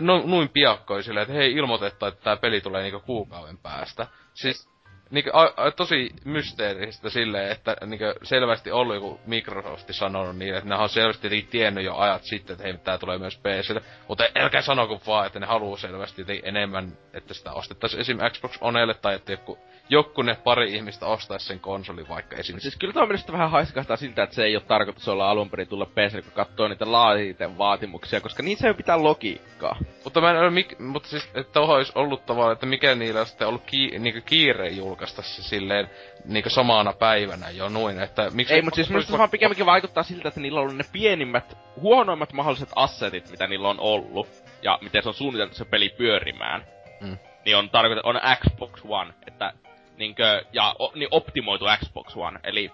no, 0.01 0.23
noin 0.27 0.48
piakkoin 0.48 1.02
silleen, 1.02 1.23
että 1.23 1.35
hei 1.35 1.52
ilmoitetta, 1.52 2.09
että 2.09 2.20
tää 2.20 2.36
peli 2.36 2.61
tulee 2.61 2.82
niinkö 2.82 3.01
kuukauden 3.01 3.59
päästä. 3.59 4.07
Siis 4.35 4.69
niinkö, 5.10 5.30
a, 5.32 5.52
a, 5.56 5.70
tosi 5.70 6.10
mysteeristä 6.24 7.10
silleen, 7.10 7.52
että 7.52 7.76
niinkö 7.86 8.14
selvästi 8.22 8.70
ollut 8.70 8.94
joku 8.94 9.20
Microsofti 9.26 9.92
sanonut 9.92 10.36
niin, 10.36 10.54
että 10.54 10.68
ne 10.68 10.74
on 10.74 10.88
selvästi 10.88 11.48
tiennyt 11.50 11.84
jo 11.84 11.96
ajat 11.96 12.22
sitten, 12.22 12.54
että 12.54 12.64
hei, 12.64 12.78
tää 12.78 12.98
tulee 12.98 13.18
myös 13.18 13.38
PClle. 13.38 13.82
Mutta 14.08 14.24
älkää 14.36 14.62
sanoko 14.62 15.00
vaan, 15.06 15.26
että 15.26 15.40
ne 15.40 15.46
haluaa 15.46 15.78
selvästi 15.78 16.24
enemmän, 16.42 16.92
että 17.12 17.34
sitä 17.34 17.52
ostettaisiin 17.52 18.00
esim. 18.00 18.18
Xbox 18.32 18.58
Onelle, 18.60 18.94
tai 18.94 19.14
että 19.14 19.32
joku, 19.32 19.58
joku 19.88 20.22
ne 20.22 20.34
pari 20.34 20.74
ihmistä 20.74 21.06
ostaisi 21.06 21.46
sen 21.46 21.60
konsolin 21.60 22.08
vaikka 22.08 22.36
esim. 22.36 22.58
Siis 22.58 22.76
kyllä 22.76 22.92
tuo 22.92 23.06
minusta 23.06 23.32
vähän 23.32 23.50
haiskahtaa 23.50 23.96
siltä, 23.96 24.22
että 24.22 24.36
se 24.36 24.44
ei 24.44 24.56
ole 24.56 24.64
tarkoitus 24.68 25.08
olla 25.08 25.30
alun 25.30 25.50
perin 25.50 25.68
tulla 25.68 25.86
PC, 25.86 26.24
kun 26.24 26.32
katsoo 26.32 26.68
niitä 26.68 26.92
laajiten 26.92 27.58
vaatimuksia, 27.58 28.20
koska 28.20 28.42
niissä 28.42 28.68
ei 28.68 28.74
pitää 28.74 29.02
logiikkaa. 29.02 29.76
Mutta 30.04 30.20
mä 30.20 30.30
en 30.30 30.36
ole, 30.36 30.50
mik, 30.50 30.78
mutta 30.78 31.08
siis, 31.08 31.30
että 31.34 31.60
olisi 31.60 31.92
ollut 31.94 32.26
tavallaan, 32.26 32.52
että 32.52 32.66
mikä 32.66 32.94
niillä 32.94 33.20
on 33.20 33.26
sitten 33.26 33.48
ollut 33.48 33.62
ki, 33.66 33.98
niinku 33.98 34.20
kiire 34.26 34.68
julkaista 35.01 35.22
se 35.22 35.43
silleen 35.43 35.90
niinku 36.24 36.51
samana 36.51 36.93
päivänä 36.93 37.51
jo 37.51 37.68
noin, 37.68 38.01
että 38.01 38.31
miksi... 38.31 38.55
Ei, 38.55 38.62
mutta 38.62 38.74
siis 38.74 38.89
minusta 38.89 39.12
se 39.12 39.18
vaan 39.18 39.31
pikemminkin 39.31 39.66
vaikuttaa 39.66 40.02
siltä, 40.02 40.28
että 40.28 40.40
niillä 40.40 40.60
on 40.60 40.62
ollut 40.62 40.77
ne 40.77 40.85
pienimmät, 40.93 41.56
huonoimmat 41.81 42.32
mahdolliset 42.32 42.68
assetit, 42.77 43.31
mitä 43.31 43.47
niillä 43.47 43.68
on 43.68 43.81
ollut, 43.81 44.28
ja 44.62 44.78
miten 44.82 45.02
se 45.02 45.09
on 45.09 45.14
suunniteltu 45.14 45.55
se 45.55 45.64
peli 45.64 45.89
pyörimään. 45.89 46.64
Mm. 47.01 47.18
Niin 47.44 47.56
on 47.56 47.70
tarkoitettu, 47.70 48.09
on 48.09 48.20
Xbox 48.36 48.81
One, 48.89 49.14
että 49.27 49.52
niinkö, 49.97 50.44
ja 50.52 50.74
o, 50.78 50.93
niin 50.94 51.09
optimoitu 51.10 51.64
Xbox 51.85 52.16
One, 52.16 52.40
eli 52.44 52.70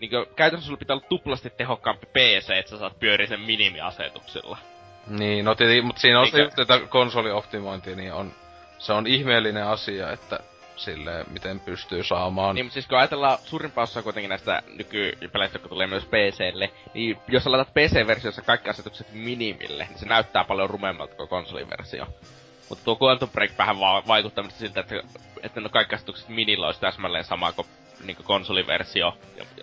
niinkö, 0.00 0.26
käytännössä 0.36 0.66
sulla 0.66 0.78
pitää 0.78 0.96
olla 0.96 1.06
tuplasti 1.08 1.50
tehokkaampi 1.50 2.06
PC, 2.06 2.50
että 2.50 2.70
sä 2.70 2.78
saat 2.78 2.98
pyöriä 2.98 3.26
sen 3.26 3.40
minimiasetuksilla. 3.40 4.58
Niin, 5.06 5.44
no 5.44 5.54
tietenkin, 5.54 5.84
mutta 5.86 6.00
siinä 6.00 6.20
on 6.20 6.26
se 6.26 6.36
Eikä- 6.36 6.46
just 6.46 6.56
tätä 6.56 6.86
konsolioptimointia, 6.86 7.96
niin 7.96 8.12
on, 8.12 8.32
se 8.78 8.92
on 8.92 9.06
ihmeellinen 9.06 9.66
asia, 9.66 10.12
että 10.12 10.40
silleen, 10.78 11.26
miten 11.30 11.60
pystyy 11.60 12.02
saamaan. 12.04 12.54
Niin, 12.54 12.64
mutta 12.66 12.74
siis 12.74 12.86
kun 12.86 12.98
ajatellaan 12.98 13.38
suurimpaa 13.44 13.84
osaa 13.84 14.02
kuitenkin 14.02 14.28
näistä 14.28 14.62
nykypeleistä, 14.76 15.54
jotka 15.56 15.68
tulee 15.68 15.86
myös 15.86 16.04
PClle, 16.04 16.70
niin 16.94 17.18
jos 17.28 17.44
sä 17.44 17.52
laitat 17.52 17.74
PC-versiossa 17.74 18.42
kaikki 18.42 18.70
asetukset 18.70 19.12
minimille, 19.12 19.86
niin 19.90 19.98
se 19.98 20.06
näyttää 20.06 20.44
paljon 20.44 20.70
rumemmalta 20.70 21.14
kuin 21.14 21.28
konsoliversio. 21.28 22.06
Mutta 22.68 22.84
tuo 22.84 22.98
Quantum 23.02 23.28
Break 23.28 23.50
vähän 23.58 23.80
va- 23.80 24.02
vaikuttaa 24.06 24.44
siltä, 24.50 24.80
että, 24.80 24.94
että 25.42 25.60
no 25.60 25.68
kaikki 25.68 25.94
asetukset 25.94 26.28
minillä 26.28 26.66
olisi 26.66 26.80
täsmälleen 26.80 27.24
sama 27.24 27.52
kuin 27.52 27.66
niin 28.04 28.16
konsoliversio, 28.24 29.18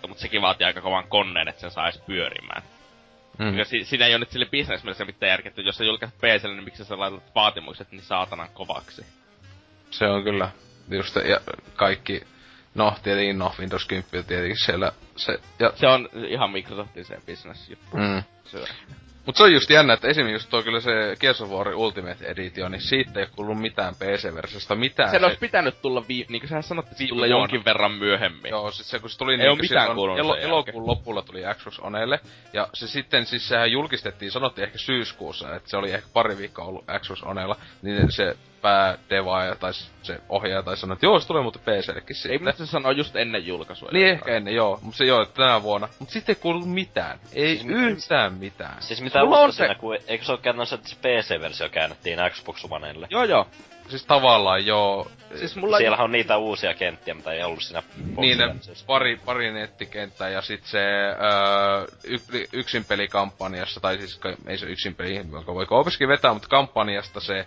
mutta 0.08 0.22
sekin 0.22 0.42
vaatii 0.42 0.64
aika 0.66 0.80
kovan 0.80 1.08
koneen, 1.08 1.48
että 1.48 1.60
sen 1.60 1.70
saisi 1.70 2.02
pyörimään. 2.06 2.62
mm. 3.38 3.58
Ja 3.58 3.64
si- 3.64 3.84
siinä 3.84 4.06
ei 4.06 4.12
ole 4.12 4.18
nyt 4.18 4.30
sille 4.30 4.46
bisnesmielessä 4.46 5.04
mitään 5.04 5.30
järkeä, 5.30 5.52
jos 5.56 5.76
sä 5.76 5.84
julkaiset 5.84 6.18
PClle, 6.18 6.54
niin 6.54 6.64
miksi 6.64 6.84
sä 6.84 6.98
laitat 6.98 7.34
vaatimukset 7.34 7.90
niin 7.92 8.02
saatanan 8.02 8.48
kovaksi. 8.54 9.06
Se 9.90 10.06
on 10.06 10.24
kyllä 10.24 10.50
just, 10.90 11.16
ja 11.16 11.40
kaikki, 11.76 12.20
no 12.74 12.94
tietenkin, 13.02 13.38
no 13.38 13.52
Windows 13.58 13.86
10 13.86 14.06
tietenkin 14.24 14.56
siellä 14.64 14.92
se, 15.16 15.38
ja, 15.58 15.72
Se 15.74 15.86
on 15.86 16.08
ihan 16.28 16.50
Microsoftin 16.50 17.04
se 17.04 17.20
business 17.26 17.68
juttu. 17.70 17.96
mm. 17.96 18.22
Se. 18.44 18.64
Mut 19.26 19.36
se 19.36 19.42
on 19.42 19.52
just 19.52 19.70
jännä, 19.70 19.92
että 19.92 20.08
esimerkiksi 20.08 20.34
just 20.34 20.50
tuo 20.50 20.62
kyllä 20.62 20.80
se 20.80 20.90
Gears 21.20 21.40
of 21.40 21.50
War 21.50 21.68
Ultimate 21.68 22.26
Edition, 22.26 22.72
niin 22.72 22.80
siitä 22.82 23.20
ei 23.20 23.26
oo 23.26 23.30
kuullut 23.36 23.58
mitään 23.60 23.94
PC-versiosta, 23.94 24.74
mitään. 24.74 25.10
Sen 25.10 25.24
olisi 25.24 25.38
pitänyt 25.38 25.82
tulla, 25.82 26.00
vii- 26.08 26.26
niin 26.28 26.40
kuin 26.40 26.48
sähän 26.48 26.62
sanot, 26.62 26.84
että 26.84 26.98
se 26.98 27.06
tulee 27.08 27.28
vuonna. 27.30 27.42
jonkin 27.42 27.64
verran 27.64 27.92
myöhemmin. 27.92 28.50
Joo, 28.50 28.70
siis 28.70 28.90
se 28.90 28.98
kun 28.98 29.10
se 29.10 29.18
tuli 29.18 29.32
Ei 29.32 29.38
niinku 29.38 29.50
oo 29.50 29.56
mitään 29.56 29.88
silloin 29.88 30.18
elo, 30.18 30.34
elokuun 30.36 30.86
lopulla 30.86 31.22
tuli 31.22 31.42
Xbox 31.54 31.78
Onelle, 31.78 32.20
ja 32.52 32.68
se 32.74 32.86
sitten 32.88 33.26
siis 33.26 33.48
sehän 33.48 33.72
julkistettiin, 33.72 34.30
sanottiin 34.30 34.64
ehkä 34.64 34.78
syyskuussa, 34.78 35.56
että 35.56 35.70
se 35.70 35.76
oli 35.76 35.92
ehkä 35.92 36.08
pari 36.12 36.38
viikkoa 36.38 36.64
ollut 36.64 36.84
Xbox 37.00 37.22
Onella, 37.22 37.56
niin 37.82 38.12
se 38.12 38.36
päädevaaja 38.66 39.54
tai 39.54 39.72
se 40.02 40.20
ohjaaja 40.28 40.62
tai 40.62 40.76
sanoi, 40.76 40.94
että 40.94 41.06
joo, 41.06 41.20
se 41.20 41.26
tulee 41.26 41.42
muuten 41.42 41.60
PCllekin 41.62 42.08
Ei 42.10 42.14
sitten. 42.14 42.40
minusta 42.40 42.66
se 42.66 42.70
sanoo 42.70 42.90
just 42.92 43.16
ennen 43.16 43.46
julkaisua. 43.46 43.88
Niin 43.92 44.06
ehkä 44.08 44.36
ennen, 44.36 44.54
joo. 44.54 44.78
Mutta 44.82 44.98
se 44.98 45.04
joo, 45.04 45.22
että 45.22 45.34
tänä 45.34 45.62
vuonna. 45.62 45.88
Mutta 45.98 46.12
sitten 46.12 46.36
ei 46.36 46.40
kuulu 46.42 46.66
mitään. 46.66 47.18
Ei 47.32 47.56
Siis- 47.56 47.66
yhtään 47.68 48.32
mitään. 48.32 48.82
Siis 48.82 49.02
mitä 49.02 49.24
Mulla 49.24 49.38
on 49.38 49.52
se- 49.52 49.56
siinä, 49.56 49.74
kun 49.74 49.98
eikö 50.06 50.24
se 50.24 50.32
oo 50.32 50.38
käytännössä, 50.38 50.74
että 50.74 50.88
se 50.88 50.96
PC-versio 50.96 51.68
käännettiin 51.68 52.18
Xbox 52.30 52.64
Onelle? 52.70 53.06
Joo 53.10 53.24
joo. 53.24 53.46
Siis 53.88 54.04
tavallaan 54.06 54.66
joo. 54.66 55.10
Siis 55.34 55.56
mulla... 55.56 55.78
Siellähän 55.78 56.04
on 56.04 56.12
niitä 56.12 56.36
uusia 56.36 56.74
kenttiä, 56.74 57.14
mitä 57.14 57.32
ei 57.32 57.42
ollut 57.42 57.62
siinä 57.62 57.82
Niin, 58.16 58.38
ne 58.38 58.44
boksiversiossa. 58.46 58.86
pari, 58.86 59.20
pari 59.24 59.52
nettikenttää 59.52 60.28
ja 60.28 60.42
sit 60.42 60.64
se 60.64 60.78
öö, 60.78 61.86
y, 62.04 62.18
yksin 62.52 62.84
pelikampanjassa, 62.84 63.80
tai 63.80 63.98
siis 63.98 64.20
ei 64.46 64.58
se 64.58 64.66
yksin 64.66 64.94
peli, 64.94 65.16
joka 65.32 65.54
voi 65.54 65.66
vetää, 66.08 66.32
mutta 66.32 66.48
kampanjasta 66.48 67.20
se 67.20 67.46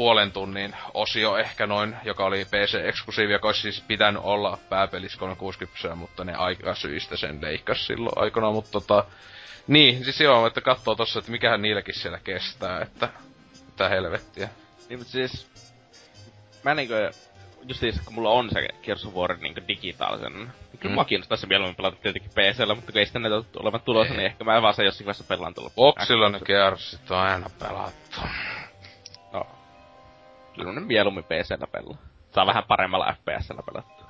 puolen 0.00 0.32
tunnin 0.32 0.76
osio 0.94 1.36
ehkä 1.36 1.66
noin, 1.66 1.96
joka 2.04 2.24
oli 2.24 2.44
PC-eksklusiivi, 2.44 3.32
joka 3.32 3.48
olisi 3.48 3.60
siis 3.60 3.80
pitänyt 3.80 4.22
olla 4.24 4.58
pääpelissä 4.68 5.18
360, 5.18 5.94
mutta 5.96 6.24
ne 6.24 6.34
aikasyistä 6.34 7.16
sen 7.16 7.38
leikkas 7.42 7.86
silloin 7.86 8.18
aikana, 8.18 8.50
mutta 8.52 8.70
tota, 8.70 9.04
niin, 9.66 10.04
siis 10.04 10.20
joo, 10.20 10.46
että 10.46 10.60
katsoo 10.60 10.94
tossa, 10.94 11.18
että 11.18 11.30
mikähän 11.30 11.62
niilläkin 11.62 11.94
siellä 11.94 12.18
kestää, 12.24 12.80
että 12.82 13.08
mitä 13.66 13.88
helvettiä. 13.88 14.48
Niin, 14.88 14.98
mutta 14.98 15.12
siis... 15.12 15.50
Mä 16.62 16.74
niinkö... 16.74 17.10
Just 17.68 17.80
siis, 17.80 18.00
kun 18.00 18.14
mulla 18.14 18.30
on 18.30 18.50
se 18.52 18.68
Gears 18.82 19.06
of 19.06 19.14
War 19.14 19.36
niinkö 19.36 19.62
digitaalisen, 19.68 20.32
niin 20.32 20.50
kyllä 20.80 20.92
Mm. 20.92 20.94
mua 20.94 21.04
kiinnostaisi 21.04 21.46
mieluummin 21.46 21.76
pelata 21.76 21.96
tietenkin 22.02 22.30
PCllä, 22.30 22.74
mutta 22.74 22.92
kun 22.92 22.98
ei 22.98 23.06
sitten 23.06 23.22
näitä 23.22 23.36
ole 23.36 23.44
olevan 23.56 23.80
tulossa, 23.80 24.12
Ei. 24.14 24.18
niin 24.18 24.26
ehkä 24.26 24.44
mä 24.44 24.62
vaan 24.62 24.74
se 24.74 24.84
jossakin 24.84 25.06
vaiheessa 25.06 25.24
pelaan 25.28 25.54
tuolla. 25.54 25.70
Boksilla 25.76 26.28
ne 26.28 26.40
Gearsit 26.44 27.10
on 27.10 27.18
aina 27.18 27.50
pelattu. 27.58 28.20
Kyllä 30.60 30.80
ne 30.80 30.86
mieluummin 30.86 31.24
PCllä 31.24 31.66
pelaa. 31.66 31.96
Saa 32.30 32.46
vähän 32.46 32.64
paremmalla 32.68 33.14
FPSllä 33.14 33.62
pelattua. 33.62 34.06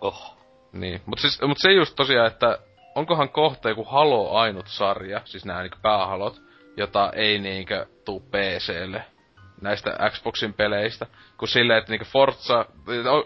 Oh. 0.00 0.38
Niin, 0.72 1.00
mut, 1.06 1.18
siis, 1.18 1.40
mut 1.42 1.58
se 1.60 1.72
just 1.72 1.96
tosiaan, 1.96 2.26
että 2.26 2.58
onkohan 2.94 3.28
kohta 3.28 3.68
joku 3.68 3.84
Halo 3.84 4.36
ainut 4.36 4.66
sarja, 4.66 5.20
siis 5.24 5.44
nämä 5.44 5.62
niinku 5.62 5.78
päähalot, 5.82 6.42
jota 6.76 7.12
ei 7.14 7.38
niinkö 7.38 7.86
tuu 8.04 8.20
PClle 8.20 9.04
näistä 9.60 10.10
Xboxin 10.10 10.54
peleistä, 10.54 11.06
kun 11.38 11.48
silleen, 11.48 11.78
että 11.78 11.92
niinku 11.92 12.06
Forza, 12.12 12.66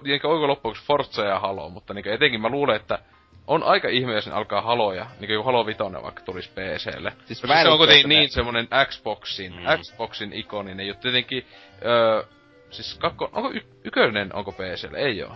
niinku 0.03 0.29
onko 0.29 0.49
loppuksi 0.49 0.87
Forza 0.87 1.25
ja 1.25 1.39
Halo, 1.39 1.69
mutta 1.69 1.95
niinku 1.95 2.11
etenkin 2.11 2.41
mä 2.41 2.49
luulen, 2.49 2.77
että 2.77 2.99
on 3.47 3.63
aika 3.63 3.89
ihme, 3.89 4.15
jos 4.15 4.27
ne 4.27 4.33
alkaa 4.33 4.61
Haloja, 4.63 5.07
niinku 5.21 5.33
joku 5.33 5.47
Halo 5.47 5.67
Vitoinen 5.67 6.03
vaikka 6.03 6.23
tulisi 6.23 6.51
PClle. 6.51 7.13
Siis 7.25 7.41
se 7.63 7.69
on 7.69 7.79
kuitenkin 7.79 8.09
niin 8.09 8.31
semmonen 8.31 8.69
Xboxin, 8.89 9.53
Mm. 9.53 9.83
Xboxin 9.83 10.33
ikoninen 10.33 10.87
juttu. 10.87 11.03
Tietenkin, 11.03 11.47
öö, 11.85 12.23
siis 12.71 12.95
kakko, 12.99 13.31
onko 13.33 13.51
y- 13.51 13.67
ykönen, 13.85 14.35
onko 14.35 14.53
PClle? 14.53 14.99
Ei 14.99 15.23
oo. 15.23 15.33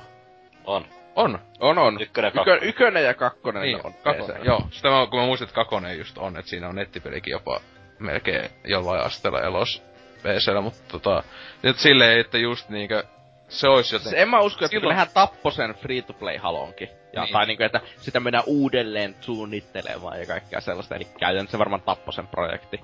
On. 0.65 0.85
On. 1.17 1.39
On, 1.61 1.79
on. 1.79 2.03
Ykkönen 2.03 2.29
ja 2.29 2.31
Ykö, 2.43 2.45
kakkonen. 2.45 2.69
ykönen 2.69 3.05
ja 3.05 3.15
kakkonen 3.15 3.63
Niin, 3.63 3.87
on 3.87 3.95
kakonen, 3.95 4.27
PC:llä. 4.27 4.45
joo. 4.45 4.61
Sitä 4.71 4.89
mä, 4.91 5.07
kun 5.11 5.21
mä 5.21 5.27
muistin, 5.27 5.45
että 5.45 5.55
kakonen 5.55 5.99
just 5.99 6.19
on, 6.19 6.37
että 6.37 6.49
siinä 6.51 6.69
on 6.69 6.75
nettipelikin 6.75 7.31
jopa 7.31 7.61
melkein 7.99 8.51
jollain 8.65 9.01
asteella 9.01 9.41
elos 9.41 9.83
PCllä, 10.23 10.61
mutta 10.61 10.83
tota, 10.89 11.23
nyt 11.63 11.77
silleen, 11.79 12.21
että 12.21 12.39
just 12.39 12.69
niinkö, 12.69 13.05
se 13.49 13.69
olisi 13.69 13.95
joten... 13.95 14.09
Siis 14.09 14.23
en 14.23 14.29
mä 14.29 14.41
usko, 14.41 14.65
että 14.65 14.67
Silloin- 14.67 14.81
Silloin... 14.81 14.95
nehän 14.95 15.09
tappo 15.15 15.51
sen 15.51 15.75
free-to-play-halonkin. 15.75 16.89
Ja, 17.17 17.23
Niin. 17.23 17.27
niin. 17.27 17.33
Tai 17.33 17.47
niinku, 17.47 17.63
että 17.63 17.81
sitä 18.01 18.21
mennään 18.21 18.45
uudelleen 18.47 19.17
suunnittelemaan 19.21 20.21
ja 20.21 20.27
kaikkea 20.27 20.61
sellaista. 20.61 20.95
Eli 20.95 21.05
käytännössä 21.05 21.51
se 21.53 21.59
varmaan 21.59 21.83
tappo 21.83 22.13
sen 22.13 22.27
projekti. 22.27 22.81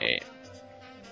Niin. 0.00 0.20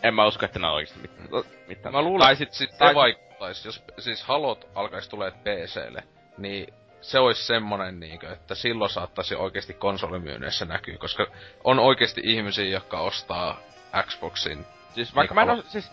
En 0.03 0.15
mä 0.15 0.27
usko, 0.27 0.45
että 0.47 0.59
ne 0.59 0.67
on 0.67 0.73
oikeesti 0.75 1.01
mit- 1.01 1.69
mitään. 1.69 1.95
Mä 1.95 2.03
luulen, 2.03 2.27
Tai 2.27 2.37
sit, 2.37 2.53
sit 2.53 2.79
tai- 2.79 2.95
vaikuttaisi, 2.95 3.69
jos 3.69 3.85
siis 3.99 4.23
halot 4.25 4.69
alkaisi 4.75 5.11
tulee 5.11 5.31
PClle, 5.31 6.03
niin 6.39 6.75
se 7.01 7.19
olisi 7.19 7.45
semmonen 7.47 8.01
niinkö, 8.01 8.33
että 8.33 8.55
silloin 8.55 8.91
saattaisi 8.91 9.35
oikeesti 9.35 9.75
konsolimyynnissä 9.75 10.65
näkyy, 10.65 10.99
koska 10.99 11.27
on 11.65 11.79
oikeesti 11.79 12.21
ihmisiä, 12.25 12.65
jotka 12.65 13.01
ostaa 13.01 13.61
Xboxin. 14.07 14.67
Siis 14.95 15.15
vaikka 15.15 15.35
mä 15.35 15.43
en 15.43 15.49
Halo. 15.49 15.61
os, 15.61 15.73
siis, 15.73 15.91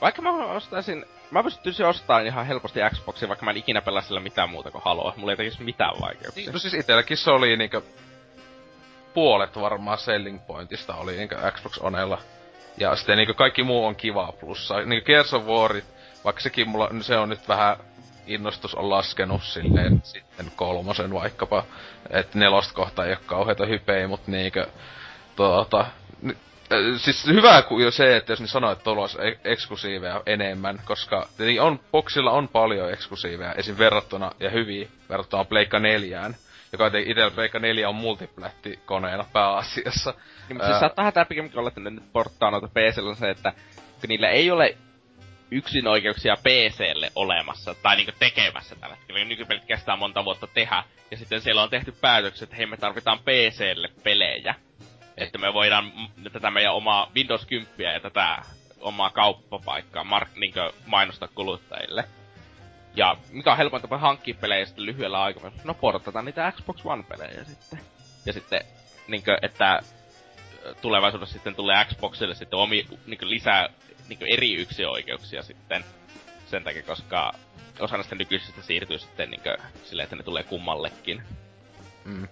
vaikka 0.00 0.22
mä 0.22 0.30
ostaisin, 0.30 1.04
mä 1.30 1.42
pystyisin 1.42 1.86
ostamaan 1.86 2.26
ihan 2.26 2.46
helposti 2.46 2.80
Xboxin, 2.94 3.28
vaikka 3.28 3.44
mä 3.44 3.50
en 3.50 3.56
ikinä 3.56 3.82
pelaa 3.82 4.02
sillä 4.02 4.20
mitään 4.20 4.50
muuta 4.50 4.70
kuin 4.70 4.82
Haloa. 4.84 5.14
Mulla 5.16 5.32
ei 5.32 5.36
tekisi 5.36 5.62
mitään 5.62 6.00
vaikeuksia. 6.00 6.52
No 6.52 6.58
siis 6.58 6.74
itelläkin 6.74 7.16
se 7.16 7.30
oli 7.30 7.56
niinkö 7.56 7.82
puolet 9.14 9.60
varmaan 9.60 9.98
selling 9.98 10.46
pointista 10.46 10.94
oli 10.94 11.16
niinkö 11.16 11.52
Xbox 11.52 11.78
Onella. 11.78 12.18
Ja 12.76 12.96
sitten 12.96 13.16
niinkö 13.16 13.34
kaikki 13.34 13.62
muu 13.62 13.86
on 13.86 13.96
kiva 13.96 14.32
plussa. 14.40 14.80
Niinkö 14.80 15.06
Gears 15.06 15.34
of 15.34 15.44
Warit, 15.44 15.84
vaikka 16.24 16.42
sekin 16.42 16.68
mulla, 16.68 16.90
se 17.00 17.16
on 17.16 17.28
nyt 17.28 17.48
vähän 17.48 17.76
innostus 18.26 18.74
on 18.74 18.90
laskenut 18.90 19.42
silleen 19.42 20.00
sitten 20.04 20.52
kolmosen 20.56 21.12
vaikkapa. 21.12 21.64
Että 22.10 22.38
nelosta 22.38 22.74
kohta 22.74 23.04
ei 23.04 23.12
oo 23.12 23.18
kauheita 23.26 23.66
hypejä, 23.66 24.08
mut 24.08 24.26
niinkö 24.26 24.66
tuota, 25.36 25.86
siis 26.96 27.26
hyvä 27.26 27.62
kuin 27.62 27.84
jo 27.84 27.90
se, 27.90 28.16
että 28.16 28.32
jos 28.32 28.40
ne 28.40 28.46
sanoo, 28.46 28.72
että 28.72 28.84
tuolla 28.84 29.00
olisi 29.02 29.18
e- 29.22 29.52
eksklusiiveja 29.52 30.22
enemmän, 30.26 30.80
koska 30.84 31.28
tietenkin 31.36 31.62
on, 31.62 31.80
boxilla 31.92 32.30
on 32.30 32.48
paljon 32.48 32.92
eksklusiiveja, 32.92 33.52
esim. 33.52 33.78
verrattuna, 33.78 34.32
ja 34.40 34.50
hyviä, 34.50 34.88
verrattuna 35.08 35.44
Pleikka 35.44 35.78
4 35.78 36.30
joka 36.72 36.86
itsellä 36.86 37.30
Pleikka 37.30 37.58
4 37.58 37.88
on 37.88 37.94
multiplätti 37.94 38.78
koneena 38.86 39.24
pääasiassa. 39.32 40.10
Niin, 40.10 40.56
mutta 40.56 40.66
siis 40.66 40.80
saattaa 40.80 41.12
tää 41.12 41.24
pikemminkin 41.24 41.58
olla, 41.58 41.68
että 41.68 41.80
ne 41.80 41.90
nyt 41.90 42.12
porttaa 42.12 42.50
noita 42.50 42.68
PCllä 42.68 43.14
se, 43.14 43.30
että 43.30 43.52
kun 44.00 44.08
niillä 44.08 44.28
ei 44.28 44.50
ole 44.50 44.76
yksin 45.50 45.86
oikeuksia 45.86 46.36
PClle 46.36 47.12
olemassa, 47.14 47.74
tai 47.82 47.96
niinku 47.96 48.12
tekemässä 48.18 48.76
tällä 48.76 48.96
hetkellä. 48.96 49.24
Nykypelit 49.24 49.64
kestää 49.64 49.96
monta 49.96 50.24
vuotta 50.24 50.46
tehdä, 50.46 50.84
ja 51.10 51.16
sitten 51.16 51.40
siellä 51.40 51.62
on 51.62 51.70
tehty 51.70 51.92
päätökset, 51.92 52.42
että 52.42 52.56
hei 52.56 52.66
me 52.66 52.76
tarvitaan 52.76 53.18
PClle 53.18 53.88
pelejä. 54.02 54.54
Että 55.18 55.38
me 55.38 55.54
voidaan 55.54 55.92
tätä 56.32 56.50
meidän 56.50 56.74
omaa 56.74 57.10
Windows 57.14 57.46
10 57.46 57.94
ja 57.94 58.00
tätä 58.00 58.42
omaa 58.80 59.10
kauppapaikkaa 59.10 60.04
mark, 60.04 60.28
niin 60.36 60.54
mainostaa 60.86 61.28
kuluttajille. 61.28 62.04
Ja 62.94 63.16
mikä 63.30 63.50
on 63.50 63.56
helpoin 63.56 63.82
tapa 63.82 63.98
hankkia 63.98 64.34
pelejä 64.40 64.64
sitten 64.66 64.86
lyhyellä 64.86 65.22
aikavälillä? 65.22 65.62
No 65.64 65.74
portataan 65.74 66.24
niitä 66.24 66.52
Xbox 66.52 66.80
One-pelejä 66.84 67.44
sitten. 67.44 67.80
Ja 68.26 68.32
sitten, 68.32 68.60
niin 69.08 69.24
kuin, 69.24 69.38
että 69.42 69.80
tulevaisuudessa 70.82 71.32
sitten 71.32 71.54
tulee 71.54 71.84
Xboxille 71.84 72.34
sitten 72.34 72.58
omi, 72.58 72.86
niin 73.06 73.30
lisää 73.30 73.68
niin 74.08 74.18
eri 74.32 74.54
yksioikeuksia 74.54 75.42
sitten 75.42 75.84
sen 76.46 76.64
takia, 76.64 76.82
koska 76.82 77.32
osa 77.80 77.96
näistä 77.96 78.14
nykyisistä 78.14 78.62
siirtyy 78.62 78.98
sitten 78.98 79.30
niin 79.30 79.42
silleen, 79.84 80.04
että 80.04 80.16
ne 80.16 80.22
tulee 80.22 80.42
kummallekin. 80.42 81.22
Mm. 82.04 82.28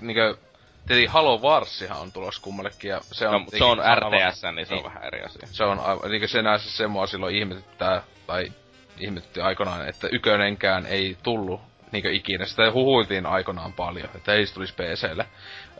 Niin 0.00 0.16
kuin, 0.16 0.53
tietenkin 0.86 1.10
Halo 1.10 1.38
Warsihan 1.38 2.00
on 2.00 2.12
tulossa 2.12 2.42
kummallekin, 2.42 2.88
ja 2.88 3.00
se 3.12 3.28
on... 3.28 3.42
No, 3.42 3.58
se 3.58 3.64
on 3.64 3.78
RTS, 3.78 4.42
niin 4.54 4.66
se 4.66 4.74
on 4.74 4.78
niin. 4.78 4.84
vähän 4.84 5.04
eri 5.04 5.22
asia. 5.22 5.48
Se 5.50 5.64
on, 5.64 5.80
niin 6.10 6.28
se 6.28 6.42
näissä 6.42 6.70
se 6.70 6.86
mua 6.86 7.06
silloin 7.06 7.36
ihmetyttää, 7.36 8.02
tai 8.26 8.52
ihmetytti 8.98 9.40
aikoinaan, 9.40 9.88
että 9.88 10.08
ykönenkään 10.12 10.86
ei 10.86 11.16
tullut 11.22 11.60
niinkö 11.92 12.12
ikinä. 12.12 12.46
Sitä 12.46 12.72
huhuiltiin 12.72 13.26
aikoinaan 13.26 13.72
paljon, 13.72 14.08
että 14.14 14.32
ei 14.32 14.46
se 14.46 14.54
tulisi 14.54 14.74
PClle. 14.74 15.26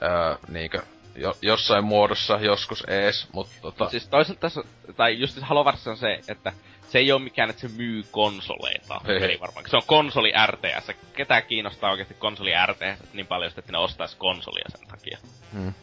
Öö, 0.03 0.37
niinkö, 0.49 0.83
jo, 1.15 1.37
jossain 1.43 1.85
muodossa 1.85 2.39
joskus 2.41 2.85
ees, 2.89 3.29
mutta 3.33 3.55
tota... 3.63 3.91
Siis 3.91 4.09
toisaalta 4.09 4.41
tässä, 4.41 4.63
tai 4.97 5.21
just 5.21 5.39
Halo 5.41 5.65
Wars 5.65 5.87
on 5.87 5.97
se, 5.97 6.21
että 6.29 6.53
se 6.89 6.99
ei 6.99 7.13
ole 7.13 7.23
mikään, 7.23 7.51
että 7.51 7.63
se 7.63 7.69
myy 7.77 8.03
konsoleita. 8.11 9.01
Eli 9.07 9.41
varmaan. 9.41 9.65
Se 9.71 9.77
on 9.77 9.83
konsoli 9.87 10.33
RTS. 10.47 10.91
Ketä 11.17 11.43
kiinnostaa 11.43 11.91
oikeasti 11.91 12.15
konsoli 12.15 12.51
RTS 12.67 13.13
niin 13.13 13.27
paljon, 13.27 13.53
että 13.57 13.73
ne 13.73 13.79
ostaisi 13.79 14.17
konsolia 14.17 14.65
sen 14.69 14.89
takia. 14.89 15.19
Hmm. 15.53 15.75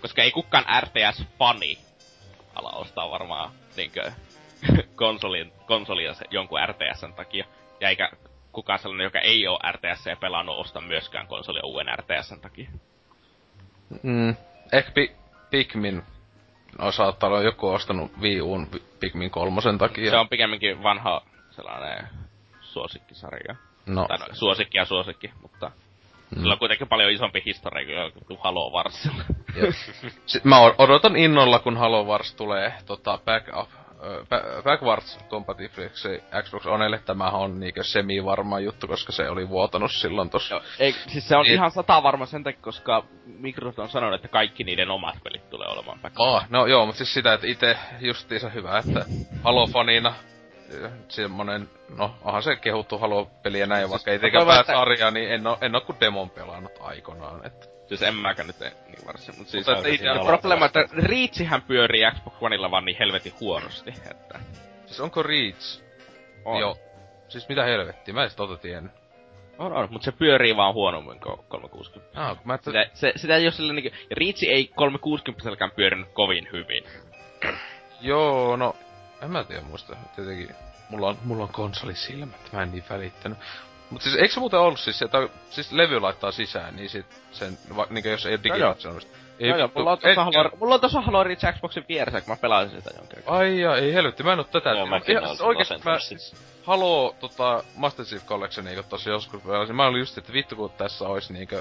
Koska 0.00 0.22
ei 0.22 0.30
kukaan 0.30 0.64
RTS-fani 0.80 1.78
ala 2.54 2.70
ostaa 2.70 3.10
varmaan 3.10 3.50
niinkö, 3.76 4.12
konsolin, 4.94 5.52
konsolia 5.66 6.14
jonkun 6.30 6.60
RTSn 6.66 7.12
takia. 7.12 7.44
Ja 7.80 7.88
eikä 7.88 8.10
kukaan 8.52 8.78
sellainen, 8.78 9.04
joka 9.04 9.20
ei 9.20 9.46
ole 9.46 9.72
RTS 9.72 10.04
pelannut, 10.20 10.58
osta 10.58 10.80
myöskään 10.80 11.26
konsolia 11.26 11.62
uuden 11.64 11.98
RTSn 11.98 12.40
takia. 12.40 12.70
Mm. 14.02 14.36
Ehkä 14.72 14.90
Pi- 14.90 15.12
Pikmin 15.50 16.02
no, 16.78 16.92
saattaa 16.92 17.28
olla 17.28 17.42
joku 17.42 17.68
ostanut 17.68 18.12
Wii 18.20 18.40
Uun 18.40 18.66
Pikmin 19.00 19.30
kolmosen 19.30 19.78
takia. 19.78 20.10
Se 20.10 20.16
on 20.16 20.28
pikemminkin 20.28 20.82
vanha 20.82 21.22
sellainen 21.50 22.08
suosikkisarja. 22.60 23.54
No. 23.86 24.06
Tai 24.08 24.18
no, 24.18 24.26
suosikki 24.32 24.78
ja 24.78 24.84
suosikki, 24.84 25.30
mutta 25.42 25.70
mm. 26.30 26.40
sillä 26.40 26.52
on 26.52 26.58
kuitenkin 26.58 26.88
paljon 26.88 27.12
isompi 27.12 27.42
historia 27.46 28.10
kuin 28.26 28.40
Halo 28.42 28.70
Warsilla. 28.70 29.24
mä 30.44 30.60
odotan 30.78 31.16
innolla, 31.16 31.58
kun 31.58 31.76
Halo 31.76 32.04
Wars 32.04 32.34
tulee 32.34 32.72
tota, 32.86 33.18
back 33.24 33.48
up 33.60 33.68
backwards 34.64 35.18
compatibility 35.28 36.22
Xbox 36.42 36.66
Onelle 36.66 36.98
tämä 36.98 37.30
on 37.30 37.60
niinkö 37.60 37.84
semi-varma 37.84 38.60
juttu, 38.60 38.86
koska 38.86 39.12
se 39.12 39.28
oli 39.28 39.48
vuotanut 39.48 39.92
silloin 39.92 40.30
tossa. 40.30 40.54
Joo, 40.54 40.62
ei, 40.78 40.92
siis 40.92 41.28
se 41.28 41.36
on 41.36 41.46
Et... 41.46 41.52
ihan 41.52 41.70
sata 41.70 42.02
varma 42.02 42.26
sen 42.26 42.44
takia, 42.44 42.62
koska 42.62 43.04
Microsoft 43.26 43.78
on 43.78 43.88
sanonut, 43.88 44.14
että 44.14 44.28
kaikki 44.28 44.64
niiden 44.64 44.90
omat 44.90 45.16
pelit 45.24 45.50
tulee 45.50 45.68
olemaan 45.68 46.00
backwards. 46.00 46.44
Oh, 46.44 46.50
no 46.50 46.66
joo, 46.66 46.86
mutta 46.86 46.98
siis 46.98 47.14
sitä, 47.14 47.34
että 47.34 47.46
itse 47.46 47.76
justiinsa 48.00 48.48
hyvä, 48.48 48.78
että 48.78 49.04
Halo-fanina 49.42 50.12
semmonen, 51.08 51.70
no 51.96 52.14
onhan 52.24 52.42
se 52.42 52.56
kehuttu 52.56 52.98
Halo-peliä 52.98 53.66
näin, 53.66 53.80
siis, 53.80 53.90
vaikka 53.90 54.10
ei 54.10 54.18
tekään 54.18 54.46
pääsarjaa, 54.46 55.10
niin 55.10 55.30
en 55.32 55.46
oo, 55.46 55.58
en 55.60 55.74
oo 55.74 55.80
kuin 55.80 56.00
demon 56.00 56.30
pelannut 56.30 56.72
aikoinaan, 56.80 57.46
että 57.46 57.66
Siis 57.90 58.02
en 58.02 58.14
mäkään 58.14 58.46
nyt 58.46 58.60
niin 58.60 59.06
varsin, 59.06 59.34
mutta 59.38 59.50
siis 59.50 59.66
mutta 59.66 59.88
ei, 59.88 59.98
problema, 60.26 60.66
että 60.66 60.84
Reachihän 60.92 61.62
pyörii 61.62 62.02
Xbox 62.14 62.34
Oneilla 62.40 62.70
vaan 62.70 62.84
niin 62.84 62.96
helvetin 62.98 63.32
huonosti, 63.40 63.90
että... 64.10 64.40
Siis 64.86 65.00
onko 65.00 65.22
Reach? 65.22 65.82
On. 66.44 66.60
Joo. 66.60 66.76
Siis 67.28 67.48
mitä 67.48 67.64
helvettiä, 67.64 68.14
mä 68.14 68.22
en 68.22 68.30
sitä 68.30 68.42
tiennyt. 68.60 68.92
On, 69.58 69.72
on, 69.72 69.88
mutta 69.90 70.04
se 70.04 70.12
pyörii 70.12 70.56
vaan 70.56 70.74
huonommin 70.74 71.20
kuin 71.20 71.38
360. 71.48 72.20
Ah, 72.20 72.38
mä 72.44 72.54
et... 72.54 72.64
sitä, 72.64 72.86
se, 72.94 73.12
sitä 73.16 73.36
ei 73.36 73.44
ole 73.44 73.52
sellainen 73.52 73.84
niinku... 73.84 73.98
Reach 74.10 74.44
ei 74.44 74.70
360 74.74 75.68
pyörinyt 75.76 76.08
kovin 76.12 76.48
hyvin. 76.52 76.84
Joo, 78.00 78.56
no... 78.56 78.76
En 79.22 79.30
mä 79.30 79.44
tiedä 79.44 79.62
muista. 79.62 79.96
Tietenkin 80.16 80.56
mulla 80.88 81.08
on, 81.08 81.18
mulla 81.24 81.42
on 81.42 81.48
konsolisilmät, 81.52 82.52
mä 82.52 82.62
en 82.62 82.72
niin 82.72 82.84
välittänyt. 82.90 83.38
Mut 83.90 84.02
siis 84.02 84.14
eikö 84.14 84.34
se 84.34 84.40
muuten 84.40 84.60
ollut 84.60 84.80
siis, 84.80 85.02
että 85.02 85.28
siis 85.50 85.72
levy 85.72 86.00
laittaa 86.00 86.32
sisään, 86.32 86.76
niin 86.76 86.90
sit 86.90 87.06
sen, 87.32 87.58
va, 87.76 87.86
niinku 87.90 88.08
jos 88.08 88.26
ei 88.26 88.42
digitaatioista. 88.42 89.16
Ei, 89.38 89.48
joo, 89.48 89.58
joo, 89.58 89.70
mulla 89.74 89.92
on 89.92 89.98
tossa 89.98 90.24
Halo, 90.24 90.50
mulla 90.60 90.74
on 90.74 90.80
tossa 90.80 91.00
Halo 91.00 91.24
Reach 91.24 91.52
Xboxin 91.52 91.84
vieressä, 91.88 92.20
kun 92.20 92.32
mä 92.32 92.36
pelasin 92.36 92.76
sitä 92.76 92.90
jonkin 92.96 93.18
Ai 93.26 93.60
ja, 93.60 93.76
ei 93.76 93.94
helvetti, 93.94 94.22
mä 94.22 94.32
en 94.32 94.38
oo 94.38 94.44
tätä. 94.44 94.70
Joo, 94.70 94.86
mäkin 94.86 95.18
ihan, 95.18 95.36
oikeesti 95.40 95.74
mä, 95.84 95.98
Halo, 96.64 97.16
tota, 97.20 97.64
Master 97.76 98.04
Chief 98.04 98.26
Collection 98.26 98.64
niinku 98.64 98.82
tossa 98.88 99.10
joskus 99.10 99.42
pelasin. 99.42 99.76
Mä 99.76 99.86
olin 99.86 99.98
just, 99.98 100.18
että 100.18 100.32
vittu 100.32 100.56
kun 100.56 100.70
tässä 100.70 101.08
ois 101.08 101.30
niinku 101.30 101.56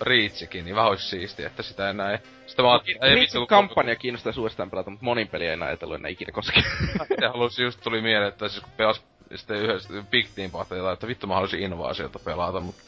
Reachikin, 0.00 0.64
niin 0.64 0.76
vähän 0.76 0.90
ois 0.90 1.10
siisti, 1.10 1.44
että 1.44 1.62
sitä 1.62 1.90
enää 1.90 2.18
Sitä 2.46 2.62
mä 2.62 2.72
ajattelin, 2.72 3.04
ei 3.04 3.20
vittu 3.20 3.46
kampanja 3.46 3.96
kiinnostaa 3.96 4.32
suostaan 4.32 4.70
pelata, 4.70 4.90
mutta 4.90 5.04
monin 5.04 5.28
peliä 5.28 5.48
ei 5.48 5.52
enää 5.54 5.68
ajatellut 5.68 5.96
enää 5.96 6.10
ikinä 6.10 6.32
koskaan. 6.32 6.64
Itse 7.12 7.26
halusin 7.26 7.64
just 7.64 7.80
tuli 7.80 8.02
mieleen, 8.02 8.28
että 8.28 8.48
siis 8.48 8.64
kun 8.64 8.72
pelas 8.76 9.04
sitten 9.34 9.56
yhdessä 9.56 9.88
Big 10.10 10.26
Team 10.34 10.50
että 10.92 11.06
vittu 11.06 11.26
mä 11.26 11.34
haluaisin 11.34 11.60
invaasiota 11.60 12.18
pelata, 12.18 12.60
mutta 12.60 12.82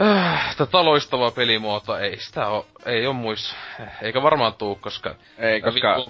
Äh, 0.00 0.56
tätä 0.56 0.84
loistavaa 0.84 1.30
pelimuotoa 1.30 2.00
ei 2.00 2.20
sitä 2.20 2.48
oo, 2.48 2.66
ei 2.86 3.06
oo 3.06 3.12
muis, 3.12 3.54
eikä 4.02 4.22
varmaan 4.22 4.54
tuu, 4.54 4.74
koska... 4.74 5.14
Ei, 5.38 5.60
koska... 5.60 6.04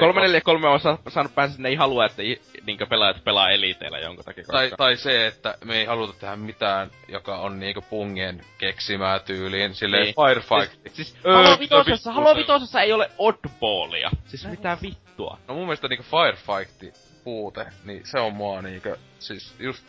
343 0.00 0.68
on 0.68 0.80
saanut 1.08 1.34
päänsä, 1.34 1.52
että 1.52 1.62
ne 1.62 1.68
ei 1.68 1.74
halua, 1.74 2.06
että 2.06 2.22
niinkö 2.66 2.86
pelaajat 2.86 3.24
pelaa 3.24 3.50
eliteillä 3.50 3.98
jonkun 3.98 4.24
takia, 4.24 4.44
koska... 4.44 4.52
Tai, 4.52 4.70
tai 4.78 4.96
se, 4.96 5.26
että 5.26 5.54
me 5.64 5.78
ei 5.78 5.84
haluta 5.84 6.12
tehdä 6.12 6.36
mitään, 6.36 6.90
joka 7.08 7.38
on 7.38 7.60
niinkö 7.60 7.80
pungien 7.80 8.44
keksimää 8.58 9.18
tyyliin, 9.18 9.74
silleen 9.74 10.02
niin. 10.02 10.14
Firefight. 10.14 10.82
Siis, 10.82 10.96
siis 10.96 11.26
öö, 11.26 11.36
Halo 11.36 11.58
Vitosessa, 11.58 12.12
Halo 12.12 12.36
Vitosessa 12.36 12.80
ei 12.80 12.92
ole 12.92 13.10
oddballia. 13.18 14.10
Siis 14.26 14.46
mitä 14.46 14.78
vittua. 14.82 15.38
No 15.48 15.54
mun 15.54 15.64
mielestä 15.64 15.88
niinkö 15.88 16.04
Firefight 16.04 16.96
puute, 17.24 17.66
niin 17.84 18.02
se 18.04 18.18
on 18.18 18.32
mua 18.34 18.62
niinkö, 18.62 18.96
siis 19.18 19.54
just, 19.58 19.84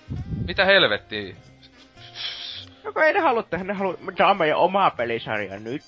mitä 0.47 0.65
helvettiä. 0.65 1.35
No 2.83 3.01
ei 3.01 3.13
ne 3.13 3.19
halua 3.19 3.43
tehdä, 3.43 3.63
ne 3.63 3.73
halua, 3.73 3.97
tämä 4.17 4.33
meidän 4.33 4.57
omaa 4.57 4.91
pelisarjaa 4.91 5.59
nyt. 5.59 5.81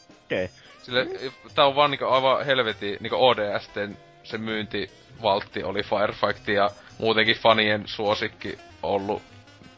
Sille, 0.81 1.07
tää 1.55 1.65
on 1.65 1.75
vaan 1.75 1.91
niinku 1.91 2.05
aivan 2.05 2.45
helvetin, 2.45 2.97
niinku 2.99 3.27
ODSten 3.27 3.97
se 4.23 4.37
myyntivaltti 4.37 5.63
oli 5.63 5.83
Firefight 5.83 6.47
ja 6.47 6.69
muutenkin 6.99 7.35
fanien 7.35 7.83
suosikki 7.85 8.59
ollut 8.83 9.21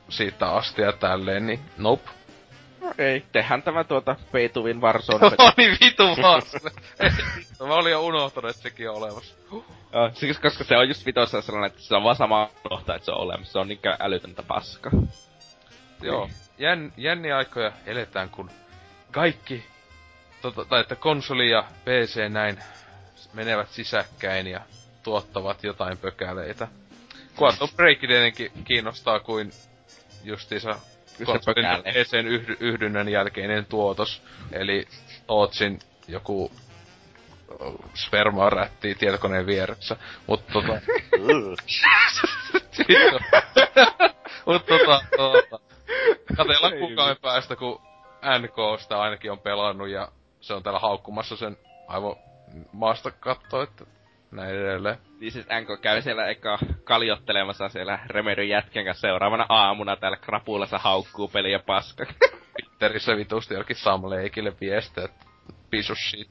siitä 0.10 0.50
asti 0.50 0.82
ja 0.82 0.94
tälleen, 0.94 1.48
niin 1.48 1.60
nope. 1.78 2.10
No 2.82 2.94
ei, 2.98 3.26
tehän 3.32 3.64
tämä 3.64 3.84
tuota 3.84 4.16
Peituvin 4.32 4.82
Warzone. 4.82 5.26
Oli 5.26 5.72
vitu 5.82 6.04
Warzone. 6.04 6.72
Mä 7.68 7.74
olin 7.74 7.92
jo 7.92 8.02
unohtanut, 8.02 8.50
että 8.52 8.62
sekin 8.62 8.90
on 8.90 8.96
olemassa. 8.96 9.36
Joo, 9.94 10.10
siksi 10.14 10.42
koska 10.42 10.64
se 10.64 10.78
on 10.78 10.88
just 10.88 11.06
vitossa 11.06 11.42
sellainen, 11.42 11.68
että 11.68 11.82
se 11.82 11.96
on 11.96 12.04
vaan 12.04 12.16
sama 12.16 12.50
unohtaa, 12.66 12.96
että 12.96 13.06
se 13.06 13.12
on 13.12 13.18
olemassa. 13.22 13.52
Se 13.52 13.60
on 13.60 13.68
niinkö 13.68 13.98
älytöntä 14.00 14.44
paska. 14.44 14.92
Joo. 16.02 16.30
Jän, 16.58 16.94
jänniä 16.98 17.38
aikoja 17.38 17.72
eletään, 17.86 18.30
kun 18.30 18.52
kaikki, 19.12 19.66
tota, 20.42 20.66
tai 20.66 20.82
että 20.82 20.96
konsoli 20.96 21.50
ja 21.50 21.64
PC 21.86 22.30
näin 22.30 22.60
menevät 23.34 23.70
sisäkkäin 23.70 24.48
ja 24.48 24.62
tuottavat 25.04 25.64
jotain 25.64 25.98
pökäleitä. 25.98 26.68
Quantum 27.42 27.70
Break 27.76 28.00
tietenkin 28.00 28.52
kiinnostaa 28.64 29.20
kuin 29.20 29.52
justiinsa 30.24 30.80
konsolin 31.26 31.66
PCn 31.84 32.28
yhdy, 32.28 32.58
yhdynnän 32.60 33.10
jälkeinen 33.10 33.66
tuotos. 33.66 34.22
Eli 34.52 34.88
Tootsin 35.28 35.80
joku 36.08 36.52
spermaa 37.96 38.50
rättii 38.50 38.96
tietokoneen 38.96 39.46
vieressä. 39.46 39.96
Mut 40.28 40.48
tota... 40.48 40.68
Mut 44.46 44.66
tota, 44.66 45.02
tota... 45.18 45.67
Katellaan 46.38 46.80
kukaan 46.80 47.16
päästä, 47.22 47.56
kun 47.56 47.82
NK 48.40 48.80
sitä 48.80 49.02
ainakin 49.02 49.32
on 49.32 49.40
pelannut 49.40 49.90
ja 49.90 50.08
se 50.40 50.54
on 50.54 50.64
täällä 50.64 50.80
haukkumassa 50.80 51.36
sen 51.36 51.58
aivan 51.88 52.16
maasta 52.72 53.12
kattoo, 53.12 53.62
että 53.62 53.86
näin 54.32 54.56
edelleen. 54.56 54.98
Niin 55.20 55.32
siis 55.32 55.46
NK 55.46 55.82
käy 55.82 56.02
siellä 56.02 56.26
eka 56.26 56.60
kaljottelemassa 56.84 57.70
siellä 57.70 58.00
Remedyn 58.08 58.50
jätkän 58.50 58.86
kanssa 58.86 59.08
seuraavana 59.08 59.46
aamuna 59.50 59.96
täällä 59.96 60.18
krapulassa 60.18 60.78
haukkuu 60.78 61.28
peli 61.28 61.52
ja 61.52 61.60
paska. 61.60 62.06
Twitterissä 62.62 63.18
vitusti 63.18 63.54
jollakin 63.54 63.76
Sam 63.76 64.10
Leikille 64.10 64.54
viestiä, 64.62 65.04
että 65.04 65.26
piece 65.70 65.92
of 65.92 65.98
shit. 65.98 66.30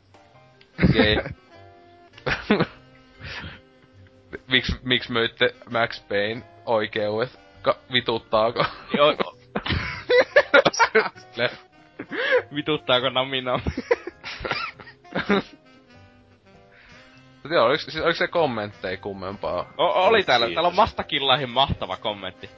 Game. 0.93 1.35
Miks, 4.49 4.77
miksi 4.83 5.13
möitte 5.13 5.55
Max 5.71 6.09
Payne 6.09 6.43
oikeudet? 6.67 7.41
Ka- 7.63 7.77
vituttaako? 7.93 8.65
Joo. 8.97 9.36
Le- 11.37 11.51
Vituttaako 12.55 13.11
Namino? 13.11 13.61
Tiedä, 17.49 17.63
oliko, 17.63 17.83
siis, 17.83 17.97
oliko 17.97 18.13
se 18.19 18.29
kommentteja 18.29 18.97
kummempaa? 18.97 19.73
O- 19.79 20.07
oli 20.07 20.23
täällä, 20.23 20.47
Kiitos. 20.47 20.55
täällä 20.55 20.69
on 20.69 20.75
Mastakillahin 20.75 21.51
mahtava 21.51 21.97
kommentti. 21.97 22.51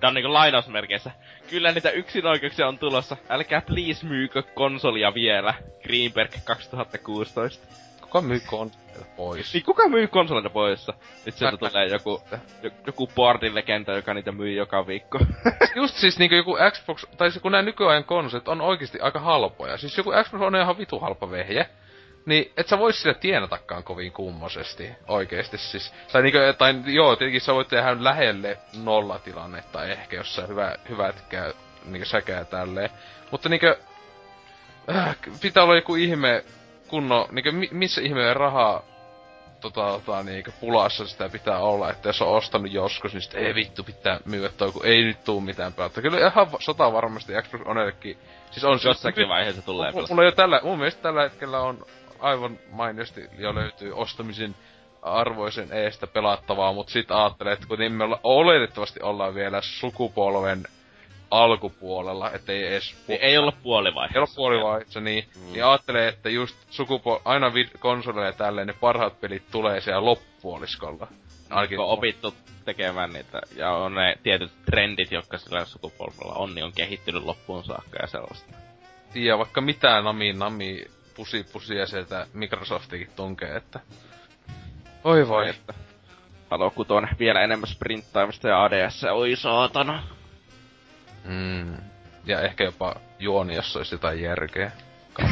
Tää 0.00 0.08
on 0.08 0.14
niinku 0.14 0.32
lainausmerkeissä. 0.32 1.10
Kyllä 1.50 1.72
niitä 1.72 1.90
yksinoikeuksia 1.90 2.68
on 2.68 2.78
tulossa. 2.78 3.16
Älkää 3.28 3.60
please 3.60 4.06
myykö 4.06 4.42
konsolia 4.42 5.14
vielä. 5.14 5.54
Greenberg 5.82 6.30
2016. 6.44 7.66
Kuka 8.10 8.20
myy 8.20 8.40
konsoleita 8.40 9.04
pois? 9.16 9.54
Niin 9.54 9.64
kuka 9.64 9.88
myy 9.88 10.06
konsoleita 10.06 10.50
poissa? 10.50 10.94
Nyt 11.26 11.34
sieltä 11.34 11.56
tulee 11.56 11.86
joku, 11.86 12.22
jo- 12.62 12.70
joku 12.86 13.06
boardin 13.06 13.54
legenda, 13.54 13.96
joka 13.96 14.14
niitä 14.14 14.32
myy 14.32 14.52
joka 14.52 14.86
viikko. 14.86 15.18
Just 15.76 15.96
siis 15.96 16.18
niinku 16.18 16.34
joku 16.34 16.56
Xbox, 16.70 17.04
tai 17.16 17.30
se 17.30 17.40
kun 17.40 17.52
nää 17.52 17.62
nykyajan 17.62 18.04
konsolit 18.04 18.48
on 18.48 18.60
oikeesti 18.60 19.00
aika 19.00 19.20
halpoja. 19.20 19.76
Siis 19.76 19.98
joku 19.98 20.10
Xbox 20.24 20.42
on 20.42 20.56
ihan 20.56 20.78
vitu 20.78 20.98
halpa 20.98 21.30
vehje. 21.30 21.68
Niin, 22.26 22.52
et 22.56 22.68
sä 22.68 22.78
vois 22.78 23.02
sillä 23.02 23.14
tienatakaan 23.14 23.84
kovin 23.84 24.12
kummosesti, 24.12 24.90
oikeesti 25.08 25.58
siis. 25.58 25.92
Tai 26.12 26.22
niinku, 26.22 26.38
tai 26.58 26.74
joo, 26.86 27.16
tietenkin 27.16 27.40
sä 27.40 27.54
voit 27.54 27.68
tehdä 27.68 28.04
lähelle 28.04 28.58
nollatilannetta 28.84 29.84
ehkä, 29.84 30.16
jos 30.16 30.34
sä 30.34 30.46
hyvä, 30.46 30.76
hyvät 30.88 31.24
käy, 31.28 31.52
niinku 31.84 32.06
säkää 32.06 32.44
tälleen. 32.44 32.90
Mutta 33.30 33.48
niinku, 33.48 33.66
äh, 34.96 35.16
pitää 35.42 35.64
olla 35.64 35.74
joku 35.74 35.94
ihme 35.94 36.44
kunno, 36.90 37.28
mi, 37.30 37.68
missä 37.72 38.00
ihmeen 38.00 38.36
rahaa 38.36 38.82
tota, 39.60 39.80
tota 39.80 40.22
niinku 40.22 40.50
pulassa 40.60 41.06
sitä 41.06 41.28
pitää 41.28 41.58
olla, 41.58 41.90
että 41.90 42.08
jos 42.08 42.22
on 42.22 42.28
ostanut 42.28 42.72
joskus, 42.72 43.12
niin 43.12 43.22
sit 43.22 43.34
ei 43.34 43.54
vittu 43.54 43.84
pitää 43.84 44.20
myydä 44.24 44.48
toi, 44.48 44.72
kun 44.72 44.86
ei 44.86 45.04
nyt 45.04 45.24
tuu 45.24 45.40
mitään 45.40 45.72
pelata. 45.72 46.02
Kyllä 46.02 46.18
ihan 46.18 46.50
sota 46.58 46.92
varmasti 46.92 47.32
Xbox 47.42 47.60
Onellekin, 47.64 48.18
siis 48.50 48.64
on 48.64 48.78
Jossakin 48.84 49.28
vaiheessa 49.28 49.62
tulee 49.62 49.92
pelata. 49.92 50.14
Mulla 50.14 50.24
jo 50.24 50.32
tällä, 50.32 50.60
mun 50.62 50.78
mielestä 50.78 51.02
tällä 51.02 51.22
hetkellä 51.22 51.60
on 51.60 51.86
aivan 52.18 52.58
mainiosti 52.70 53.28
jo 53.38 53.54
löytyy 53.54 53.92
ostamisen 53.92 54.54
arvoisen 55.02 55.72
eestä 55.72 56.06
pelattavaa, 56.06 56.72
mutta 56.72 56.92
sit 56.92 57.10
ajattelee, 57.10 57.52
että 57.52 57.66
kun 57.66 57.82
emme 57.82 58.04
olla, 58.04 58.20
oletettavasti 58.22 59.02
ollaan 59.02 59.34
vielä 59.34 59.60
sukupolven 59.60 60.62
alkupuolella, 61.30 62.32
ettei 62.32 62.66
edes... 62.66 62.94
Niin 63.08 63.20
ei 63.20 63.38
olla 63.38 63.52
puolivaiheessa. 63.62 64.18
Ei 64.18 64.20
ole 64.20 64.28
puolivaiheessa, 64.36 65.00
niin, 65.00 65.24
mm. 65.36 65.52
niin 65.52 65.64
ajattelee, 65.64 66.08
että 66.08 66.30
just 66.30 66.56
sukupuol... 66.70 67.18
aina 67.24 67.48
vid- 67.48 67.78
konsoleja 67.78 68.26
ja 68.26 68.32
tälleen, 68.32 68.66
ne 68.66 68.72
parhaat 68.72 69.20
pelit 69.20 69.50
tulee 69.50 69.80
siellä 69.80 70.04
loppupuoliskolla. 70.04 71.06
Ainakin 71.50 71.78
on 71.78 71.86
opittu 71.86 72.34
tekemään 72.64 73.12
niitä, 73.12 73.40
ja 73.56 73.70
on 73.70 73.94
ne 73.94 74.16
tietyt 74.22 74.50
trendit, 74.64 75.12
jotka 75.12 75.38
sillä 75.38 75.64
sukupolvella 75.64 76.34
on, 76.34 76.54
niin 76.54 76.64
on 76.64 76.72
kehittynyt 76.72 77.24
loppuun 77.24 77.64
saakka 77.64 77.98
ja 78.00 78.06
sellaista. 78.06 78.54
tiedä 79.12 79.38
vaikka 79.38 79.60
mitään 79.60 80.04
nami 80.04 80.32
nami 80.32 80.84
pusi 81.16 81.46
pusia 81.52 81.86
sieltä 81.86 82.26
Microsoftikin 82.32 83.10
tunkee, 83.16 83.56
että... 83.56 83.80
Oi 85.04 85.28
voi. 85.28 85.48
Että 85.48 85.74
Halo 86.50 86.70
6 86.70 86.88
vielä 87.18 87.40
enemmän 87.40 87.68
sprinttaamista 87.68 88.48
ja 88.48 88.64
ADS, 88.64 89.04
oi 89.04 89.36
saatana. 89.36 90.02
Mm. 91.24 91.76
Ja 92.24 92.40
ehkä 92.40 92.64
jopa 92.64 92.96
juoni, 93.18 93.54
jos 93.54 93.76
olisi 93.76 93.94
jotain 93.94 94.20
järkeä. 94.20 94.72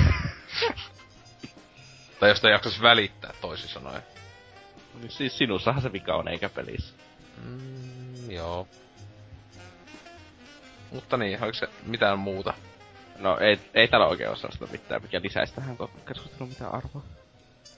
tai 2.21 2.29
jos 2.29 2.45
ei 2.45 2.51
jaksas 2.51 2.83
välittää 2.83 3.33
toisin 3.41 3.69
sanoen. 3.69 4.03
Siis 5.09 5.39
sinussahan 5.39 5.83
se 5.83 5.93
vika 5.93 6.15
on, 6.15 6.29
eikä 6.29 6.49
pelissä. 6.49 6.95
Mm, 7.45 8.31
joo. 8.31 8.69
Mutta 10.93 11.17
niin, 11.17 11.43
oliko 11.43 11.55
se 11.55 11.69
mitään 11.87 12.19
muuta? 12.19 12.55
No 13.19 13.39
ei, 13.39 13.61
ei 13.75 13.89
täällä 13.89 14.07
oikein 14.07 14.29
ole 14.29 14.37
sellaista 14.37 14.67
mitään, 14.67 15.03
mikä 15.03 15.21
lisäisi 15.23 15.55
tähän 15.55 15.77
keskusteluun 16.09 16.49
mitään 16.49 16.75
arvoa. 16.75 17.03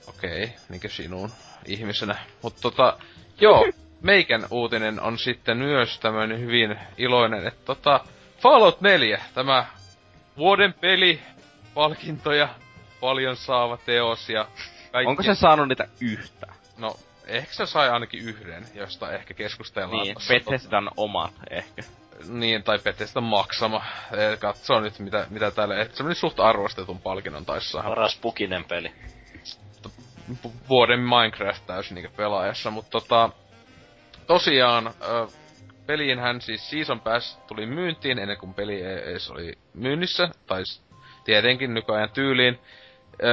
Okei, 0.07 0.45
okay, 0.45 0.57
niinkö 0.69 0.89
sinun 0.89 1.31
ihmisenä. 1.67 2.17
Mutta 2.43 2.61
tota, 2.61 2.99
joo, 3.41 3.65
meikän 4.03 4.47
uutinen 4.51 5.01
on 5.01 5.19
sitten 5.19 5.59
myös 5.59 5.99
tämmönen 5.99 6.41
hyvin 6.41 6.79
iloinen, 6.99 7.47
että 7.47 7.65
tota, 7.65 8.01
Fallout 8.39 8.81
4, 8.81 9.21
tämä 9.35 9.67
vuoden 10.37 10.73
peli, 10.73 11.21
palkintoja 11.75 12.49
paljon 13.01 13.37
saava 13.37 13.77
teos 13.77 14.29
ja 14.29 14.47
kaikki... 14.93 15.11
Onko 15.11 15.23
se 15.23 15.35
saanut 15.35 15.69
niitä 15.69 15.89
yhtä? 16.01 16.47
No, 16.79 16.97
ehkä 17.27 17.55
se 17.55 17.67
sai 17.67 17.91
ainakin 17.91 18.21
yhden, 18.21 18.65
josta 18.75 19.13
ehkä 19.13 19.35
keskustellaan. 19.35 20.03
Niin, 20.03 20.15
tossa, 20.15 20.35
Bethesdan 20.35 20.91
omat 20.97 21.33
ehkä. 21.51 21.83
tota, 21.83 22.33
niin, 22.33 22.63
tai 22.63 22.79
Bethesda 22.79 23.21
maksama. 23.21 23.85
Katsoo 24.39 24.81
nyt, 24.81 24.99
mitä, 24.99 25.27
mitä 25.31 25.51
täällä... 25.51 25.77
Ehkä 25.77 25.97
semmonen 25.97 26.17
suht 26.17 26.41
arvostetun 26.41 26.99
palkinnon 26.99 27.45
taisi 27.45 27.71
saada. 27.71 27.89
Paras 27.89 28.19
pukinen 28.23 28.65
peli. 28.65 28.93
vu- 30.45 30.53
vuoden 30.69 31.01
Minecraft 31.01 31.67
täysin 31.67 31.95
niinku 31.95 32.13
pelaajassa, 32.17 32.71
mutta 32.71 32.91
tota, 32.91 33.31
tosiaan 34.31 34.87
ö, 34.87 35.27
peliinhän 35.87 36.41
siis 36.41 36.71
Season 36.71 37.01
Pass 37.01 37.39
tuli 37.47 37.67
myyntiin 37.67 38.19
ennen 38.19 38.39
kuin 38.39 38.55
peli 38.55 38.83
edes 38.83 39.31
oli 39.31 39.53
myynnissä, 39.75 40.29
tai 40.47 40.63
tietenkin 41.25 41.75
nykyajan 41.75 42.11
tyyliin, 42.11 42.59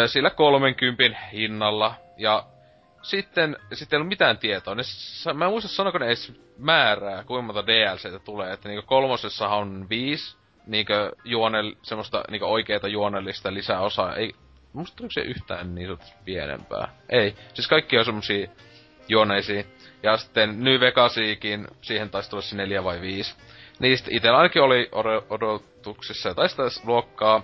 sillä 0.05 0.29
30 0.29 1.19
hinnalla, 1.33 1.95
ja 2.17 2.45
sitten, 3.01 3.57
sitten 3.73 3.97
ei 3.97 3.99
ollut 3.99 4.09
mitään 4.09 4.37
tietoa. 4.37 4.75
Ne, 4.75 4.83
mä 5.33 5.45
en 5.45 5.51
muista 5.51 5.69
sanoiko 5.69 5.97
ne 5.97 6.05
edes 6.05 6.33
määrää, 6.57 7.23
kuinka 7.23 7.41
monta 7.41 7.67
DLCtä 7.67 8.19
tulee, 8.19 8.53
että 8.53 8.69
niinku 8.69 8.87
kolmosessahan 8.87 9.57
on 9.57 9.89
viisi, 9.89 10.37
niinku 10.67 10.93
juonel, 11.23 11.75
semmoista 11.81 12.23
niinku 12.31 12.45
oikeeta 12.45 12.87
juonellista 12.87 13.53
lisäosaa, 13.53 14.15
ei, 14.15 14.35
musta 14.73 15.03
se 15.09 15.21
yhtään 15.21 15.75
niin 15.75 15.97
pienempää? 16.25 16.89
Ei. 17.09 17.35
Siis 17.53 17.67
kaikki 17.67 17.97
on 17.97 18.05
semmosia 18.05 18.47
juoneisia. 19.07 19.63
Ja 20.07 20.17
sitten 20.17 20.63
New 20.63 20.79
Vegasiikin, 20.79 21.67
siihen 21.81 22.09
taisi 22.09 22.29
tulla 22.29 22.41
se 22.41 22.55
neljä 22.55 22.83
vai 22.83 23.01
viisi. 23.01 23.35
Niistä 23.79 24.09
itellä 24.11 24.37
ainakin 24.37 24.61
oli 24.61 24.89
odo- 24.91 25.25
odotuksissa 25.29 26.33
tai 26.33 26.49
sitä 26.49 26.63
luokkaa. 26.85 27.41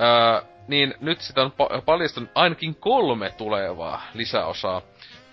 Öö, 0.00 0.40
niin 0.68 0.94
nyt 1.00 1.20
sitä 1.20 1.42
on 1.42 1.52
pa- 1.52 1.82
paljastunut 1.84 2.30
ainakin 2.34 2.74
kolme 2.74 3.30
tulevaa 3.30 4.02
lisäosaa. 4.14 4.82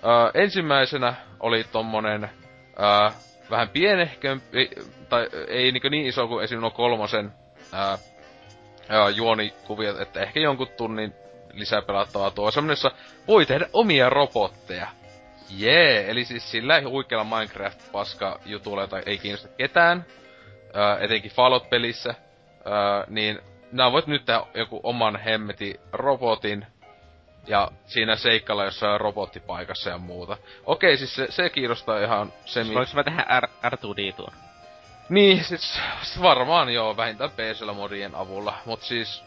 Öö, 0.06 0.41
ensimmäisenä 0.44 1.14
oli 1.40 1.64
tommonen 1.64 2.23
öö, 2.23 3.10
vähän 3.49 3.69
pienehkömpi, 3.69 4.69
tai 5.10 5.30
ei 5.48 5.72
niin, 5.72 5.91
niin 5.91 6.06
iso 6.06 6.28
kuin 6.28 6.44
esim. 6.44 6.60
kolmosen 6.73 7.32
öö, 7.73 7.98
öö, 8.91 9.10
juonikuviot, 9.10 10.02
että 10.02 10.22
ehkä 10.22 10.40
jonkun 10.40 10.68
tunnin 10.78 11.14
lisäpelattavaa 11.53 12.32
tuo 12.32 12.52
semmonen, 12.52 12.78
voi 13.28 13.45
tehdä 13.45 13.69
omia 13.73 14.10
robotteja. 14.10 15.01
Jee, 15.57 15.94
yeah, 15.99 16.10
eli 16.10 16.26
siis 16.26 16.52
sillä 16.52 16.82
huikealla 16.90 17.26
Minecraft-paska 17.38 18.40
jutulla, 18.45 18.82
jota 18.82 18.99
ei 18.99 19.18
kiinnosta 19.18 19.48
ketään, 19.48 20.06
öö, 20.76 20.98
etenkin 20.99 21.32
Fallout-pelissä, 21.32 22.15
öö, 22.68 23.03
niin 23.07 23.40
nää 23.72 23.91
voit 23.91 24.07
nyt 24.07 24.26
tehdä 24.26 24.41
joku 24.53 24.80
oman 24.84 25.15
hemmeti 25.19 25.80
robotin, 25.94 26.65
ja 27.48 27.72
siinä 27.86 28.15
seikkailla 28.15 28.65
jossain 28.65 29.02
robottipaikassa 29.02 29.90
ja 29.90 29.98
muuta. 29.98 30.38
Okei, 30.65 30.98
siis 30.98 31.15
se, 31.15 31.28
se 31.30 31.49
kiinnostaa 31.49 31.99
ihan 31.99 32.34
se, 32.45 32.64
mi- 32.64 32.73
Voinko 32.73 32.91
mä 32.95 33.03
tehdä 33.03 33.26
R, 33.40 33.48
R2D 33.76 34.15
tuon? 34.15 34.34
niin, 35.10 35.44
siis 35.44 35.80
varmaan 36.22 36.73
joo, 36.73 36.98
vähintään 36.98 37.32
pc 37.32 37.76
modien 37.76 38.15
avulla, 38.15 38.53
mut 38.65 38.82
siis 38.82 39.23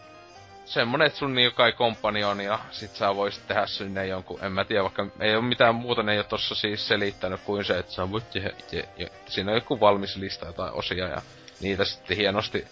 semmonen, 0.65 1.07
että 1.07 1.19
sun 1.19 1.35
niinku 1.35 1.57
kai 1.57 1.73
komppanion 1.73 2.41
ja 2.41 2.59
sit 2.71 2.91
sä 2.91 3.17
voisit 3.17 3.47
tehdä 3.49 3.67
sinne 3.67 4.07
jonkun, 4.07 4.45
en 4.45 4.53
mä 4.53 4.65
tiedä, 4.65 4.83
vaikka 4.83 5.07
ei 5.21 5.35
oo 5.35 5.43
mitään 5.43 5.75
muuta, 5.75 6.03
ne 6.03 6.13
ei 6.13 6.19
oo 6.19 6.25
tossa 6.25 6.55
siis 6.55 6.89
selittänyt 6.89 7.41
kuin 7.41 7.65
se, 7.65 7.79
että 7.79 7.93
sä 7.93 8.11
voit 8.11 8.31
tehdä 8.31 8.51
itse, 8.59 8.89
ja 8.99 9.09
siinä 9.27 9.51
on 9.51 9.57
joku 9.57 9.81
valmis 9.81 10.17
lista 10.17 10.47
jotain 10.47 10.73
osia 10.73 11.09
ja 11.09 11.23
niitä 11.61 11.85
sitten 11.85 12.17
hienosti 12.17 12.65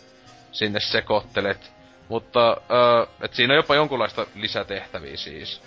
sinne 0.53 0.81
sekoittelet. 0.81 1.73
Mutta, 2.09 2.57
öö, 2.71 3.07
et 3.21 3.35
siinä 3.35 3.55
on 3.55 3.57
jopa 3.57 3.75
jonkunlaista 3.75 4.27
lisätehtäviä 4.35 5.17
siis. 5.17 5.63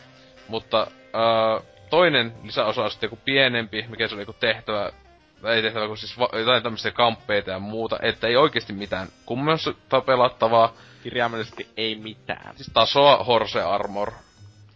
Mutta, 0.47 0.87
öö, 1.15 1.59
toinen 1.89 2.33
lisäosa 2.43 2.83
on 2.83 2.91
sitten 2.91 3.07
joku 3.07 3.19
pienempi, 3.25 3.85
mikä 3.89 4.07
se 4.07 4.13
oli 4.15 4.21
joku 4.21 4.33
tehtävä, 4.33 4.91
tai 4.91 5.04
ei 5.53 5.61
tehtävä, 5.61 5.87
kun 5.87 5.97
siis 5.97 6.19
va- 6.19 6.29
jotain 6.39 6.63
tämmöisiä 6.63 6.91
kamppeita 6.91 7.51
ja 7.51 7.59
muuta, 7.59 7.99
että 8.01 8.27
ei 8.27 8.35
oikeasti 8.35 8.73
mitään 8.73 9.07
kummassa 9.25 9.73
pelattavaa. 10.05 10.73
Kirjaimellisesti 11.03 11.67
ei 11.77 11.95
mitään. 11.95 12.55
Siis 12.57 12.71
tasoa 12.73 13.23
Horse 13.23 13.61
Armor. 13.61 14.11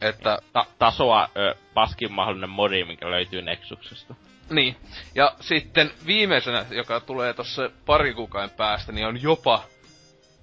Että 0.01 0.37
Ta- 0.53 0.65
tasoa 0.79 1.29
ö, 1.37 1.55
paskin 1.73 2.11
mahdollinen 2.11 2.49
modi, 2.49 2.83
mikä 2.85 3.11
löytyy 3.11 3.41
Nexuksesta. 3.41 4.15
Niin. 4.49 4.75
Ja 5.15 5.31
sitten 5.39 5.91
viimeisenä, 6.05 6.65
joka 6.71 6.99
tulee 6.99 7.33
tuossa 7.33 7.69
pari 7.85 8.13
kuukauden 8.13 8.49
päästä, 8.49 8.91
niin 8.91 9.07
on 9.07 9.21
jopa 9.21 9.63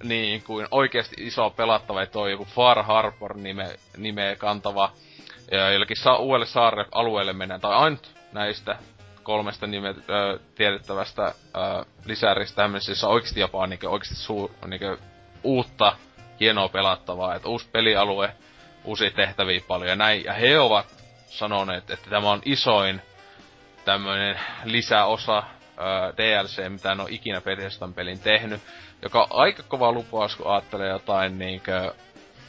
niin 0.03 0.43
kuin 0.43 0.69
oikeasti 0.71 1.17
iso 1.19 1.51
pelattava, 1.51 2.03
että 2.03 2.19
on 2.19 2.31
joku 2.31 2.45
Far 2.45 2.83
Harbor 2.83 3.37
nime, 3.37 3.77
nimeä 3.97 4.37
kantava 4.37 4.93
ja 5.51 5.71
jollekin 5.71 5.97
saa 5.97 6.17
uudelle 6.17 6.47
saarelle 6.47 6.89
alueelle 6.93 7.33
mennään, 7.33 7.61
tai 7.61 7.75
ainut 7.75 8.11
näistä 8.33 8.77
kolmesta 9.27 9.67
nime, 9.67 9.89
ö, 9.89 10.39
tiedettävästä 10.55 11.27
ö, 11.27 11.33
lisäristä 12.05 12.57
tämmöisessä, 12.57 12.93
jossa 12.93 13.09
oikeasti 13.09 13.41
jopa 13.41 13.59
on 13.59 13.71
niinku, 13.71 13.87
oikeasti 13.87 14.15
suu, 14.15 14.51
niinku, 14.67 15.03
uutta, 15.43 15.97
hienoa 16.41 16.69
pelattavaa, 16.69 17.35
että 17.35 17.49
uusi 17.49 17.69
pelialue, 17.73 18.33
uusia 18.85 19.11
tehtäviä 19.11 19.61
paljon 19.69 19.89
ja 19.91 19.97
näin. 19.97 20.25
Ja 20.25 20.33
he 20.33 20.59
ovat 20.59 20.87
sanoneet, 21.29 21.91
että 21.91 22.11
tämä 22.11 22.31
on 22.31 22.43
isoin 22.45 23.03
tämmöinen 23.85 24.41
lisäosa 24.65 25.39
ö, 25.39 25.43
DLC, 26.17 26.69
mitä 26.69 26.93
en 26.93 27.01
ole 27.01 27.09
ikinä 27.13 27.41
Bethesdan 27.41 27.95
pelin 27.95 28.19
tehnyt. 28.19 28.61
Joka 29.03 29.21
on 29.23 29.29
aika 29.31 29.63
kova 29.63 29.93
lupaus, 29.93 30.37
kun 30.37 30.53
ajattelee 30.53 30.89
jotain 30.89 31.39
niinkö... 31.39 31.93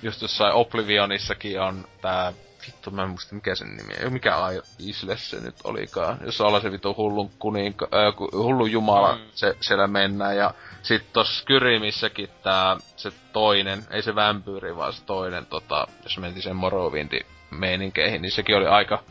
Just 0.02 0.22
jossain 0.22 0.54
Oblivionissakin 0.54 1.62
on 1.62 1.88
tää... 2.02 2.34
Vittu, 2.68 2.92
mä 2.92 3.04
en 3.04 3.10
muista 3.10 3.36
mikä 3.36 3.56
sen 3.56 3.78
nimi 3.78 3.94
on. 4.06 4.14
Mikä 4.14 4.36
Isle 4.80 5.18
se 5.18 5.40
nyt 5.40 5.56
olikaan. 5.64 6.18
Jos 6.26 6.42
olla 6.42 6.60
se 6.60 6.72
vittu 6.72 6.96
hullun 6.98 7.32
kuninka... 7.40 7.88
Äh, 7.94 8.32
hullun 8.32 8.72
jumala 8.72 9.16
mm. 9.16 9.22
se, 9.32 9.56
siellä 9.62 9.88
mennään. 9.88 10.38
Ja 10.38 10.54
sit 10.84 11.14
tossa 11.14 11.42
Skyrimissäkin 11.42 12.30
tää... 12.44 12.78
Se 12.96 13.12
toinen, 13.34 13.84
ei 13.92 14.02
se 14.02 14.16
vampyyri, 14.16 14.76
vaan 14.76 14.94
se 14.94 15.06
toinen 15.06 15.46
tota... 15.46 15.88
Jos 16.04 16.18
mentiin 16.18 16.44
sen 16.44 16.56
Morrowindin 16.56 17.26
meininkeihin, 17.52 18.22
niin 18.22 18.32
sekin 18.32 18.56
oli 18.58 18.68
aika... 18.68 19.04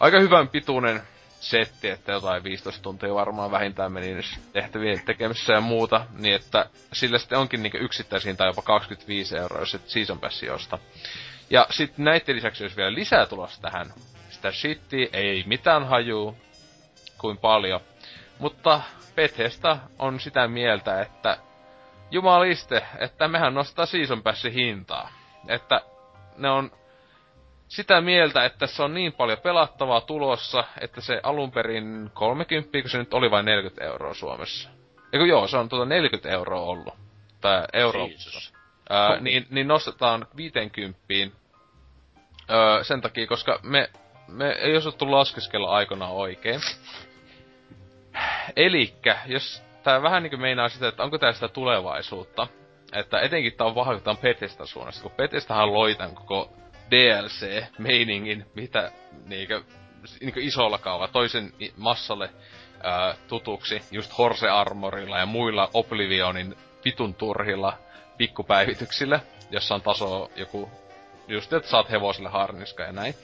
Aika 0.00 0.20
hyvän 0.20 0.48
pituinen 0.48 1.02
setti, 1.44 1.88
että 1.90 2.12
jotain 2.12 2.44
15 2.44 2.82
tuntia 2.82 3.14
varmaan 3.14 3.50
vähintään 3.50 3.92
meni 3.92 4.16
tehtävien 4.52 5.00
tekemisessä 5.04 5.52
ja 5.52 5.60
muuta, 5.60 6.06
niin 6.18 6.34
että 6.34 6.66
sillä 6.92 7.18
sitten 7.18 7.38
onkin 7.38 7.62
niinku 7.62 7.78
yksittäisiin 7.78 8.36
tai 8.36 8.48
jopa 8.48 8.62
25 8.62 9.36
euroa, 9.36 9.60
jos 9.60 9.74
et 9.74 9.88
season 9.88 10.20
passi 10.20 10.50
osta. 10.50 10.78
Ja 11.50 11.66
sitten 11.70 12.04
näiden 12.04 12.36
lisäksi 12.36 12.64
olisi 12.64 12.76
vielä 12.76 12.94
lisää 12.94 13.26
tulossa 13.26 13.62
tähän. 13.62 13.86
Sitä 14.30 14.52
shittiä 14.52 15.08
ei 15.12 15.44
mitään 15.46 15.86
hajuu, 15.86 16.36
kuin 17.18 17.38
paljon. 17.38 17.80
Mutta 18.38 18.80
Bethesda 19.14 19.78
on 19.98 20.20
sitä 20.20 20.48
mieltä, 20.48 21.00
että 21.00 21.36
jumaliste, 22.10 22.82
että 22.98 23.28
mehän 23.28 23.54
nostaa 23.54 23.86
season 23.86 24.22
passi 24.22 24.54
hintaa. 24.54 25.10
Että 25.48 25.80
ne 26.36 26.50
on 26.50 26.70
sitä 27.68 28.00
mieltä, 28.00 28.44
että 28.44 28.66
se 28.66 28.82
on 28.82 28.94
niin 28.94 29.12
paljon 29.12 29.38
pelattavaa 29.38 30.00
tulossa, 30.00 30.64
että 30.80 31.00
se 31.00 31.20
alun 31.22 31.52
perin 31.52 32.10
30, 32.14 32.80
kun 32.80 32.90
se 32.90 32.98
nyt 32.98 33.14
oli 33.14 33.30
vain 33.30 33.44
40 33.46 33.84
euroa 33.84 34.14
Suomessa. 34.14 34.70
Eikö 35.12 35.26
joo, 35.26 35.46
se 35.48 35.56
on 35.56 35.68
tuota 35.68 35.84
40 35.84 36.28
euroa 36.30 36.60
ollut. 36.60 36.94
Tai 37.40 37.62
euro. 37.72 38.08
Ää, 38.90 39.20
niin, 39.20 39.46
niin 39.50 39.68
nostetaan 39.68 40.26
50 40.36 40.98
öö, 42.50 42.84
sen 42.84 43.00
takia, 43.00 43.26
koska 43.26 43.60
me, 43.62 43.90
me 44.28 44.50
ei 44.50 44.76
osattu 44.76 45.10
laskeskella 45.10 45.70
aikana 45.70 46.08
oikein. 46.08 46.60
Elikkä, 48.56 49.18
jos 49.26 49.62
tää 49.82 50.02
vähän 50.02 50.22
niinku 50.22 50.36
meinaa 50.36 50.68
sitä, 50.68 50.88
että 50.88 51.02
onko 51.02 51.18
tää 51.18 51.32
sitä 51.32 51.48
tulevaisuutta, 51.48 52.46
että 52.92 53.20
etenkin 53.20 53.52
tää 53.52 53.66
on 53.66 53.74
vahva, 53.74 54.00
on 54.06 54.18
Bethesda 54.18 54.66
suunnasta, 54.66 55.02
kun 55.02 55.12
Bethesdahan 55.16 55.72
loi 55.72 55.94
tän 55.94 56.14
koko 56.14 56.52
DLC-meiningin, 56.90 58.46
mitä 58.54 58.92
niinkö, 59.26 59.62
niinkö 60.20 60.40
isolla 60.40 60.78
kaava 60.78 61.08
toisen 61.08 61.52
massalle 61.76 62.30
ää, 62.82 63.14
tutuksi, 63.28 63.82
just 63.90 64.18
Horse 64.18 64.48
Armorilla 64.48 65.18
ja 65.18 65.26
muilla 65.26 65.70
Oblivionin 65.74 66.56
vitun 66.84 67.14
turhilla 67.14 67.78
pikkupäivityksillä, 68.16 69.20
jossa 69.50 69.74
on 69.74 69.82
taso 69.82 70.30
joku, 70.36 70.70
just 71.28 71.52
että 71.52 71.70
saat 71.70 71.90
hevoselle 71.90 72.28
harniska 72.28 72.82
ja 72.82 72.92
näin. 72.92 73.14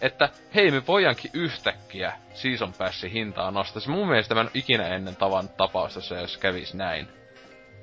Että 0.00 0.28
hei, 0.54 0.70
me 0.70 0.86
voidaankin 0.86 1.30
yhtäkkiä 1.34 2.12
Season 2.34 2.72
Passin 2.72 3.10
hintaa 3.10 3.50
nostaa. 3.50 3.82
Mun 3.86 4.08
mielestä 4.08 4.34
mä 4.34 4.40
en 4.40 4.50
ikinä 4.54 4.86
ennen 4.86 5.16
tavan 5.16 5.48
tapausta 5.48 6.00
se, 6.00 6.20
jos 6.20 6.36
kävis 6.36 6.74
näin. 6.74 7.08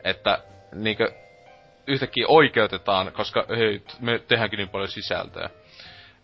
Että 0.03 0.39
niinkö 0.71 1.11
yhtäkkiä 1.87 2.25
oikeutetaan, 2.27 3.11
koska 3.11 3.45
hei, 3.57 3.83
me 3.99 4.19
tehdäänkin 4.19 4.57
niin 4.57 4.69
paljon 4.69 4.89
sisältöä. 4.89 5.49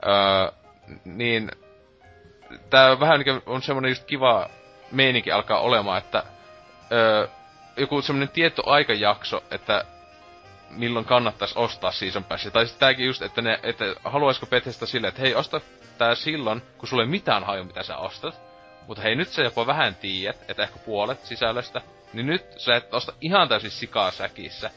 Öö, 0.06 0.52
niin 1.06 1.52
tää 2.70 3.00
vähän 3.00 3.20
niin 3.20 3.42
on 3.46 3.62
semmonen 3.62 3.90
just 3.90 4.04
kiva 4.06 4.50
meininki 4.92 5.32
alkaa 5.32 5.60
olemaan, 5.60 5.98
että 5.98 6.24
öö, 6.92 7.28
joku 7.78 8.02
semmonen 8.02 8.30
tietty 8.30 8.62
aikajakso, 8.66 9.44
että 9.52 9.86
milloin 10.70 11.06
kannattaisi 11.06 11.54
ostaa 11.58 11.92
Season 11.92 12.24
Passia. 12.24 12.52
Tai 12.52 12.66
sitten 12.66 12.80
tääkin 12.80 13.06
just, 13.06 13.22
että, 13.22 13.42
ne, 13.42 13.60
että 13.64 13.86
haluaisiko 14.04 14.46
Bethesda 14.46 14.86
silleen, 14.86 15.10
että 15.10 15.22
hei, 15.22 15.36
osta 15.36 15.62
tää 15.98 16.16
silloin, 16.16 16.62
kun 16.78 16.88
sulle 16.88 17.04
ei 17.04 17.10
mitään 17.10 17.44
haju, 17.44 17.64
mitä 17.64 17.84
sä 17.84 17.98
ostat. 17.98 18.42
Mutta 18.88 19.04
hei, 19.04 19.16
nyt 19.16 19.30
sä 19.30 19.42
jopa 19.42 19.68
vähän 19.68 19.96
tiedät, 19.96 20.38
että 20.48 20.64
ehkä 20.64 20.80
puolet 20.80 21.26
sisällöstä. 21.26 21.82
Niin 22.14 22.26
nyt 22.28 22.46
sä 22.58 22.76
et 22.76 22.94
osta 22.94 23.14
ihan 23.22 23.50
täysin 23.50 23.72
sikaa 23.72 24.12
säkissä. 24.12 24.70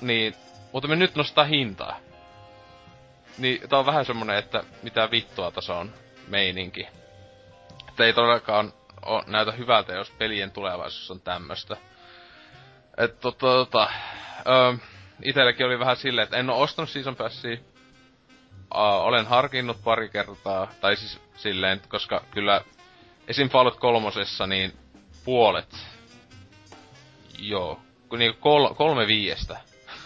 Niin, 0.00 0.34
mutta 0.72 0.88
me 0.88 0.96
nyt 0.96 1.14
nostaa 1.14 1.44
hintaa. 1.44 1.96
Niin, 3.38 3.68
tää 3.68 3.78
on 3.78 3.86
vähän 3.86 4.04
semmonen, 4.04 4.36
että 4.36 4.64
mitä 4.82 5.10
vittua 5.10 5.50
tässä 5.50 5.74
on 5.74 5.92
meininki. 6.28 6.88
Että 7.88 8.04
ei 8.04 8.12
todellakaan 8.12 8.72
o, 9.06 9.22
näytä 9.26 9.52
hyvältä, 9.52 9.92
jos 9.92 10.10
pelien 10.10 10.50
tulevaisuus 10.50 11.10
on 11.10 11.20
tämmöstä. 11.20 11.76
että 12.98 13.20
tota, 13.20 13.46
tota, 13.46 13.88
ö, 14.46 14.78
itelläkin 15.24 15.66
oli 15.66 15.78
vähän 15.78 15.96
silleen, 15.96 16.24
että 16.24 16.36
en 16.36 16.50
oo 16.50 16.60
ostanut 16.60 16.90
Season 16.90 17.16
Passia. 17.16 17.56
Uh, 18.74 18.80
olen 18.80 19.26
harkinnut 19.26 19.84
pari 19.84 20.08
kertaa, 20.08 20.68
tai 20.80 20.96
siis 20.96 21.20
silleen, 21.36 21.80
koska 21.88 22.24
kyllä 22.30 22.60
esim. 23.28 23.48
Fallout 23.48 23.76
kolmosessa 23.80 24.46
niin 24.46 24.72
puolet, 25.24 25.76
joo, 27.38 27.80
kun 28.08 28.18
niinku 28.18 28.40
kol, 28.40 28.74
kolme 28.74 29.06
viiestä 29.06 29.60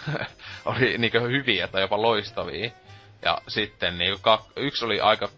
oli 0.64 0.98
niinku 0.98 1.18
hyviä 1.18 1.68
tai 1.68 1.80
jopa 1.80 2.02
loistavia. 2.02 2.70
Ja 3.22 3.38
sitten 3.48 3.98
niinku 3.98 4.18
kak, 4.22 4.40
yksi 4.56 4.84
oli 4.84 5.01
aika 5.01 5.28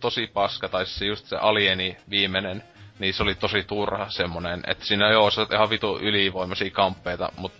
tosi 0.00 0.26
paska, 0.26 0.68
tai 0.68 0.86
siis 0.86 1.02
just 1.02 1.26
se 1.26 1.36
alieni 1.36 1.96
viimeinen, 2.10 2.62
niin 2.98 3.14
se 3.14 3.22
oli 3.22 3.34
tosi 3.34 3.62
turha 3.62 4.10
semmonen, 4.10 4.62
että 4.66 4.84
siinä 4.84 5.10
joo, 5.10 5.30
se 5.30 5.46
ihan 5.52 5.70
vitu 5.70 5.98
ylivoimaisia 5.98 6.70
kamppeita, 6.70 7.32
mut 7.36 7.52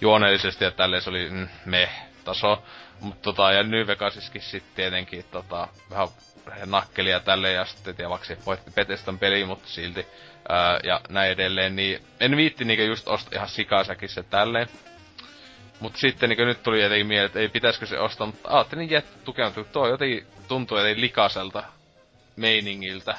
juoneellisesti 0.00 0.64
ja 0.64 0.70
tälleen 0.70 1.02
se 1.02 1.10
oli 1.10 1.28
mm, 1.30 1.48
me 1.64 1.88
taso. 2.24 2.62
Mut 3.00 3.22
tota, 3.22 3.52
ja 3.52 3.62
New 3.62 3.86
Vegasiskin 3.86 4.42
sitten 4.42 4.72
tietenkin 4.76 5.24
tota, 5.30 5.68
vähän 5.90 6.08
nakkelia 6.66 7.20
tälle 7.20 7.52
ja 7.52 7.64
sitten 7.64 7.96
tiedäksi 7.96 8.36
voitti 8.46 8.70
Petestan 8.70 9.18
peli, 9.18 9.44
mutta 9.44 9.68
silti. 9.68 10.06
Ää, 10.48 10.80
ja 10.84 11.00
näin 11.08 11.32
edelleen, 11.32 11.76
niin 11.76 12.02
en 12.20 12.36
viitti 12.36 12.64
niinku 12.64 12.84
just 12.84 13.08
ostaa 13.08 13.32
ihan 13.36 13.48
sikasäkissä 13.48 14.22
tälleen. 14.22 14.68
Mut 15.80 15.96
sitten 15.96 16.28
niin 16.30 16.46
nyt 16.48 16.62
tuli 16.62 16.82
jotenkin 16.82 17.06
mieleen, 17.06 17.26
että 17.26 17.38
ei 17.38 17.48
pitäisikö 17.48 17.86
se 17.86 17.98
ostaa, 17.98 18.26
mutta 18.26 18.48
ajattelin 18.56 18.90
jättää 18.90 19.18
tukeutua. 19.24 19.64
Tuo 19.64 19.88
jotenkin 19.88 20.26
tuntuu 20.48 20.78
jotenkin 20.78 21.00
likaselta 21.00 21.62
meiningiltä 22.36 23.18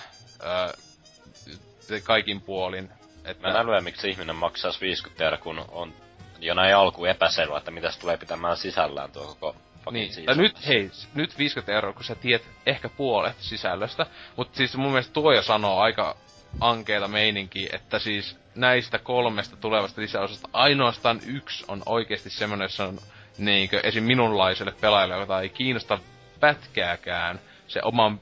öö, 1.89 1.99
kaikin 2.03 2.41
puolin. 2.41 2.89
Että... 3.25 3.47
Mä 3.47 3.53
en 3.53 3.59
älyä, 3.61 3.81
miksi 3.81 4.09
ihminen 4.09 4.35
maksaa 4.35 4.71
50 4.81 5.23
euroa, 5.25 5.37
kun 5.37 5.65
on 5.71 5.93
jo 6.39 6.53
näin 6.53 6.75
alku 6.75 7.05
epäselvä, 7.05 7.57
että 7.57 7.71
mitä 7.71 7.91
se 7.91 7.99
tulee 7.99 8.17
pitämään 8.17 8.57
sisällään 8.57 9.11
tuo 9.11 9.25
koko 9.25 9.55
niin, 9.91 10.11
ja 10.27 10.35
nyt, 10.35 10.67
hei, 10.67 10.91
nyt 11.13 11.37
50 11.37 11.71
euroa, 11.73 11.93
kun 11.93 12.03
sä 12.03 12.15
tiedät 12.15 12.47
ehkä 12.65 12.89
puolet 12.89 13.35
sisällöstä. 13.39 14.05
Mutta 14.35 14.57
siis 14.57 14.75
mun 14.77 14.91
mielestä 14.91 15.13
tuo 15.13 15.33
jo 15.33 15.41
sanoo 15.41 15.79
aika 15.79 16.17
ankeita 16.61 17.07
meininki, 17.07 17.69
että 17.73 17.99
siis 17.99 18.37
näistä 18.55 18.99
kolmesta 18.99 19.55
tulevasta 19.57 20.01
lisäosasta 20.01 20.49
ainoastaan 20.53 21.19
yksi 21.25 21.65
on 21.67 21.83
oikeasti 21.85 22.29
semmonen, 22.29 22.65
jossa 22.65 22.85
on 22.85 22.99
niinkö 23.37 23.79
esim. 23.83 24.03
minunlaiselle 24.03 24.73
pelaajalle, 24.81 25.15
jota 25.15 25.41
ei 25.41 25.49
kiinnosta 25.49 25.99
pätkääkään 26.39 27.39
se 27.67 27.79
oman 27.83 28.21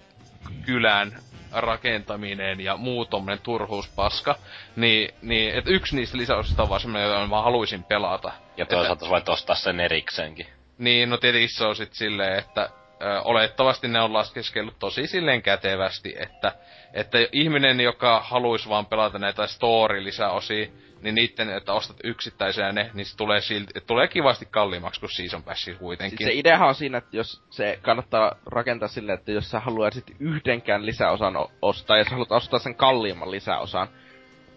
kylän 0.65 1.19
rakentaminen 1.51 2.59
ja 2.59 2.77
muu 2.77 3.05
tommonen 3.05 3.39
turhuuspaska, 3.39 4.35
niin, 4.75 5.13
niin 5.21 5.55
että 5.55 5.71
yksi 5.71 5.95
niistä 5.95 6.17
lisäosista 6.17 6.63
on 6.63 6.69
vaan 6.69 6.81
semmonen, 6.81 7.07
jota 7.09 7.27
mä 7.27 7.41
haluaisin 7.41 7.83
pelata. 7.83 8.31
Ja 8.57 8.65
toisaalta 8.65 9.05
että, 9.05 9.09
voit 9.09 9.29
ostaa 9.29 9.55
sen 9.55 9.79
erikseenkin. 9.79 10.47
Niin, 10.77 11.09
no 11.09 11.17
tietenkin 11.17 11.49
se 11.49 11.65
on 11.65 11.75
sit 11.75 11.93
silleen, 11.93 12.39
että 12.39 12.69
ö, 13.01 13.21
olettavasti 13.21 13.87
ne 13.87 14.01
on 14.01 14.13
laskeskellut 14.13 14.79
tosi 14.79 15.07
silleen 15.07 15.41
kätevästi, 15.41 16.15
että, 16.19 16.51
että 16.93 17.17
ihminen, 17.31 17.81
joka 17.81 18.19
haluaisi 18.19 18.69
vaan 18.69 18.85
pelata 18.85 19.19
näitä 19.19 19.47
story-lisäosia, 19.47 20.67
niin 21.05 21.15
niitten, 21.15 21.49
että 21.49 21.73
ostat 21.73 21.97
yksittäisiä 22.03 22.71
ne, 22.71 22.91
niin 22.93 23.05
se 23.05 23.17
tulee, 23.17 23.41
silti, 23.41 23.73
tulee 23.87 24.07
kivasti 24.07 24.45
kalliimmaksi 24.45 24.99
kuin 24.99 25.09
Season 25.09 25.43
Pass 25.43 25.69
kuitenkin. 25.79 26.17
Siis 26.17 26.27
se 26.27 26.39
ideahan 26.39 26.67
on 26.67 26.75
siinä, 26.75 26.97
että 26.97 27.17
jos 27.17 27.43
se 27.49 27.79
kannattaa 27.81 28.35
rakentaa 28.45 28.87
silleen, 28.87 29.19
että 29.19 29.31
jos 29.31 29.51
sä 29.51 29.59
haluaisit 29.59 30.05
yhdenkään 30.19 30.85
lisäosan 30.85 31.33
ostaa, 31.61 31.97
ja 31.97 32.03
sä 32.03 32.09
haluat 32.09 32.31
ostaa 32.31 32.59
sen 32.59 32.75
kalliimman 32.75 33.31
lisäosan, 33.31 33.87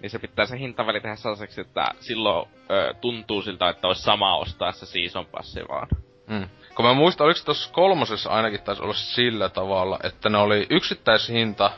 niin 0.03 0.11
se 0.11 0.19
pitää 0.19 0.47
se 0.47 0.59
hintaväli 0.59 1.01
tehdä 1.01 1.17
sellaiseksi, 1.17 1.61
että 1.61 1.91
silloin 2.01 2.49
ö, 2.71 2.95
tuntuu 3.01 3.43
siltä, 3.43 3.69
että 3.69 3.89
olisi 3.89 4.03
sama 4.03 4.37
ostaa 4.37 4.73
se 4.73 4.87
Season 4.87 5.27
Passi 5.27 5.61
vaan. 5.69 5.89
Mm. 6.27 6.49
Kun 6.75 6.85
mä 6.85 6.95
muistan, 6.95 7.25
oliko 7.25 7.41
tuossa 7.45 7.73
kolmosessa 7.73 8.31
ainakin 8.31 8.63
taisi 8.63 8.83
olla 8.83 8.95
sillä 8.95 9.49
tavalla, 9.49 9.99
että 10.03 10.29
ne 10.29 10.39
oli 10.39 10.67
yksittäishinta 10.71 11.71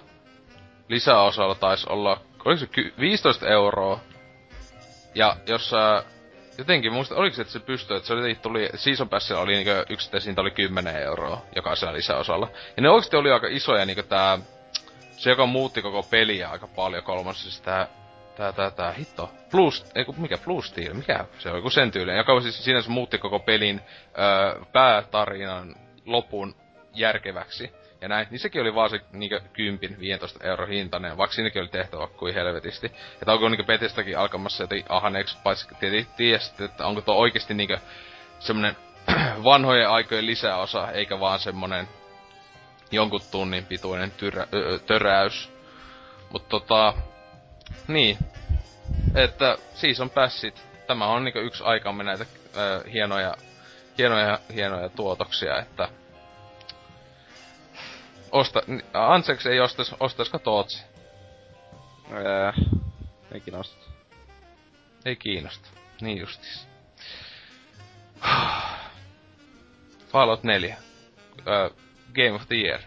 lisäosalla 0.89 1.55
taisi 1.55 1.87
olla, 1.91 2.21
oliko 2.45 2.61
se 2.61 2.69
15 3.01 3.49
euroa 3.49 4.01
ja 5.15 5.37
jos 5.47 5.71
sä 5.71 6.05
jotenkin 6.59 6.93
muista, 6.93 7.15
oliko 7.15 7.37
se, 7.37 7.43
että 7.43 7.53
se 7.53 7.61
pystyi, 7.61 7.97
että 7.97 8.07
se 8.07 8.15
oli, 8.15 8.35
tuli, 8.35 8.69
Season 8.75 9.09
Passilla 9.09 9.41
oli 9.41 9.53
niinku 9.53 9.71
yksittäisintä 9.89 10.41
oli 10.41 10.51
10 10.51 10.97
euroa 10.97 11.43
jokaisella 11.57 11.95
lisäosalla. 11.95 12.49
Ja 12.77 12.83
ne 12.83 12.91
oikeesti 12.91 13.17
oli 13.17 13.31
aika 13.31 13.47
isoja 13.51 13.87
niinku 13.87 14.03
tää, 14.03 14.39
se 15.17 15.31
joka 15.31 15.47
muutti 15.47 15.83
koko 15.83 16.03
peliä 16.03 16.49
aika 16.49 16.67
paljon 16.67 17.05
kolmosessa, 17.05 17.65
tää, 17.65 17.89
tää, 18.37 18.53
tää, 18.53 18.71
tää, 18.71 18.93
hitto, 18.93 19.31
Plus, 19.51 19.87
ei 19.95 20.05
mikä 20.17 20.39
Plus 20.39 20.67
Steel, 20.67 20.95
mikä 20.95 21.25
se 21.39 21.51
on, 21.51 21.57
joku 21.57 21.71
sen 21.71 21.91
tyylinen, 21.91 22.19
joka 22.19 22.41
siis 22.41 22.65
siinä 22.65 22.83
se 22.83 22.91
muutti 22.91 23.19
koko 23.19 23.39
pelin 23.39 23.81
öö, 24.19 24.65
päätarinan 24.73 25.75
lopun 26.07 26.55
järkeväksi 26.95 27.73
ja 28.01 28.09
näin, 28.09 28.27
niin 28.31 28.39
sekin 28.39 28.63
oli 28.63 28.75
vaan 28.75 28.91
se 28.91 29.01
niinkö 29.13 29.41
10-15 30.41 30.47
euro 30.47 30.67
hintainen, 30.67 31.17
vaikka 31.17 31.35
siinäkin 31.35 31.63
oli 31.63 31.69
tehtävä 31.69 32.07
kuin 32.07 32.35
helvetisti. 32.35 32.87
Että 33.15 33.33
onko 33.33 33.49
niinkö 33.49 33.65
Betestäkin 33.65 34.19
alkamassa 34.19 34.63
jotenkin 34.63 34.93
ahaneeksi, 34.93 35.37
paitsi 35.43 35.69
tietysti 35.81 36.65
että 36.65 36.87
onko 36.87 37.01
tuo 37.01 37.15
oikeesti 37.15 37.55
niinkö 37.55 37.79
semmonen 38.39 38.77
vanhojen 39.45 39.89
aikojen 39.89 40.27
lisäosa, 40.27 40.91
eikä 40.91 41.21
vaan 41.21 41.39
semmonen 41.39 41.89
jonkun 42.91 43.21
tunnin 43.31 43.67
pituinen 43.67 44.11
tyrä, 44.11 44.47
ö, 44.55 44.79
töräys. 44.79 45.53
Mut 46.31 46.49
tota, 46.49 46.95
niin. 47.89 48.19
Että 49.15 49.59
siis 49.75 50.01
on 50.01 50.11
päässit. 50.11 50.63
Tämä 50.87 51.07
on 51.07 51.25
niinku 51.25 51.39
yksi 51.39 51.65
aikamme 51.65 52.05
näitä 52.05 52.27
ö, 52.57 52.91
hienoja, 52.93 53.37
hienoja, 53.99 54.39
hienoja 54.55 54.89
tuotoksia, 54.89 55.59
että 55.59 55.89
Osta, 58.33 58.63
Anseks 58.93 59.47
ei 59.47 59.61
ostais, 59.61 59.95
ostaisiko 60.01 60.39
Tootsi? 60.39 60.85
Öö, 62.13 62.53
ei 63.33 63.41
kiinnosta. 63.41 63.91
Ei 65.05 65.17
kiinnosta. 65.17 65.69
Niin 66.01 66.19
justis. 66.19 66.69
Fallout 70.13 70.43
4. 70.43 70.77
Öö, 71.49 71.71
Game 72.15 72.33
of 72.33 72.49
the 72.49 72.57
Year. 72.57 72.81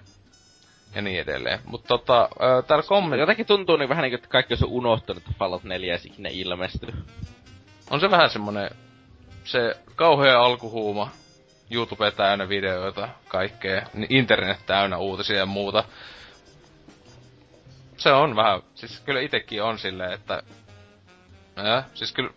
Ja 0.96 1.02
niin 1.02 1.22
edelleen. 1.22 1.60
Mutta 1.66 1.88
tota, 1.88 2.30
öö, 2.42 2.62
täällä 2.62 2.84
kommentti... 2.88 3.22
Jotenkin 3.22 3.46
tuntuu 3.46 3.78
niin 3.78 3.90
vähän 3.90 4.04
niin, 4.04 4.16
että 4.16 4.28
kaikki 4.28 4.54
on 4.54 4.70
unohtanut, 4.70 5.24
että 5.24 5.38
Fallout 5.40 5.64
4 5.64 5.94
ei 5.94 6.00
ikinä 6.04 6.30
ilmestynyt. 6.30 6.96
On 7.90 8.00
se 8.00 8.12
vähän 8.12 8.30
semmonen... 8.30 8.70
Se 9.44 9.78
kauhea 9.96 10.42
alkuhuuma 10.42 11.12
YouTube 11.74 12.12
täynnä 12.12 12.50
videoita, 12.50 13.10
kaikkea, 13.28 13.86
internet 14.10 14.66
täynnä 14.66 14.98
uutisia 14.98 15.38
ja 15.38 15.46
muuta. 15.46 15.84
Se 17.98 18.12
on 18.12 18.36
vähän, 18.36 18.62
siis 18.76 19.00
kyllä 19.00 19.22
itekin 19.22 19.64
on 19.64 19.80
silleen, 19.80 20.14
että... 20.14 20.44
Ja, 21.56 21.84
siis 21.94 22.12
kyllä... 22.12 22.30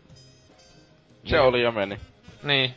Se 1.25 1.37
niin. 1.37 1.41
oli 1.41 1.63
jo 1.63 1.73
meni. 1.73 2.01
Niin. 2.43 2.75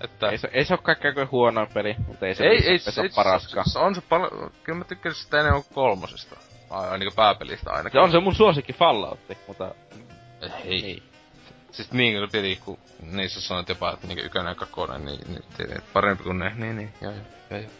Että... 0.00 0.30
Ei 0.30 0.38
se, 0.38 0.48
ei 0.52 0.64
se 0.64 0.74
oo 0.74 0.78
kaikkein 0.78 1.14
kuin 1.14 1.30
huono 1.30 1.66
peli, 1.74 1.96
mutta 2.06 2.26
ei 2.26 2.34
se, 2.34 2.44
ei, 2.44 2.68
ei, 2.68 2.78
se, 2.78 2.90
se, 2.90 3.00
ole 3.00 3.10
paraskaan. 3.14 3.70
Se, 3.70 3.78
on 3.78 3.94
se 3.94 4.00
paljon, 4.00 4.50
kyllä 4.62 4.78
mä 4.78 4.84
tykkäsin 4.84 5.24
sitä 5.24 5.40
enemmän 5.40 5.62
kuin 5.62 5.74
kolmosesta. 5.74 6.36
Ai, 6.70 6.98
niin 6.98 7.06
kuin 7.06 7.16
pääpelistä 7.16 7.70
ainakin. 7.70 7.98
Se 7.98 8.02
on 8.02 8.10
se 8.10 8.20
mun 8.20 8.34
suosikki 8.34 8.72
Falloutti, 8.72 9.38
mutta... 9.46 9.74
Ei. 10.64 10.84
Ei. 10.84 11.02
Siis 11.76 11.92
niin, 11.92 12.20
kun 12.20 12.28
tietenkin, 12.28 12.62
kun 12.64 12.78
niissä 13.00 13.40
sanoit 13.40 13.68
jopa, 13.68 13.92
että 13.92 14.06
niin 14.06 14.18
ykkönen 14.18 14.50
ja 14.50 14.54
kakkonen, 14.54 15.04
niin, 15.04 15.20
niin 15.28 15.44
tietenkin, 15.56 15.88
parempi 15.92 16.24
kuin 16.24 16.38
ne, 16.38 16.52
niin, 16.54 16.76
niin, 16.76 16.92
joo, 17.00 17.12
joo, 17.50 17.60
joo. 17.60 17.70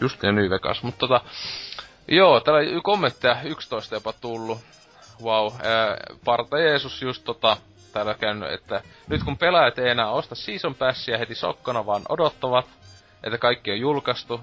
Just 0.00 0.22
ja 0.22 0.32
New 0.32 0.50
Vegas, 0.50 0.82
mutta 0.82 0.98
tota, 0.98 1.20
joo, 2.08 2.40
täällä 2.40 2.80
kommentteja 2.82 3.42
11 3.42 3.94
jopa 3.94 4.12
tullut. 4.12 4.58
Wow, 5.22 5.52
ää, 5.52 5.96
Parta 6.24 6.58
Jeesus 6.58 7.02
just 7.02 7.24
tota, 7.24 7.56
täällä 7.92 8.14
käynyt, 8.14 8.52
että 8.52 8.82
nyt 9.08 9.22
kun 9.24 9.38
pelaajat 9.38 9.78
ei 9.78 9.90
enää 9.90 10.10
osta 10.10 10.34
Season 10.34 10.74
Passia 10.74 11.18
heti 11.18 11.34
sokkona, 11.34 11.86
vaan 11.86 12.02
odottavat, 12.08 12.66
että 13.24 13.38
kaikki 13.38 13.70
on 13.70 13.80
julkaistu, 13.80 14.40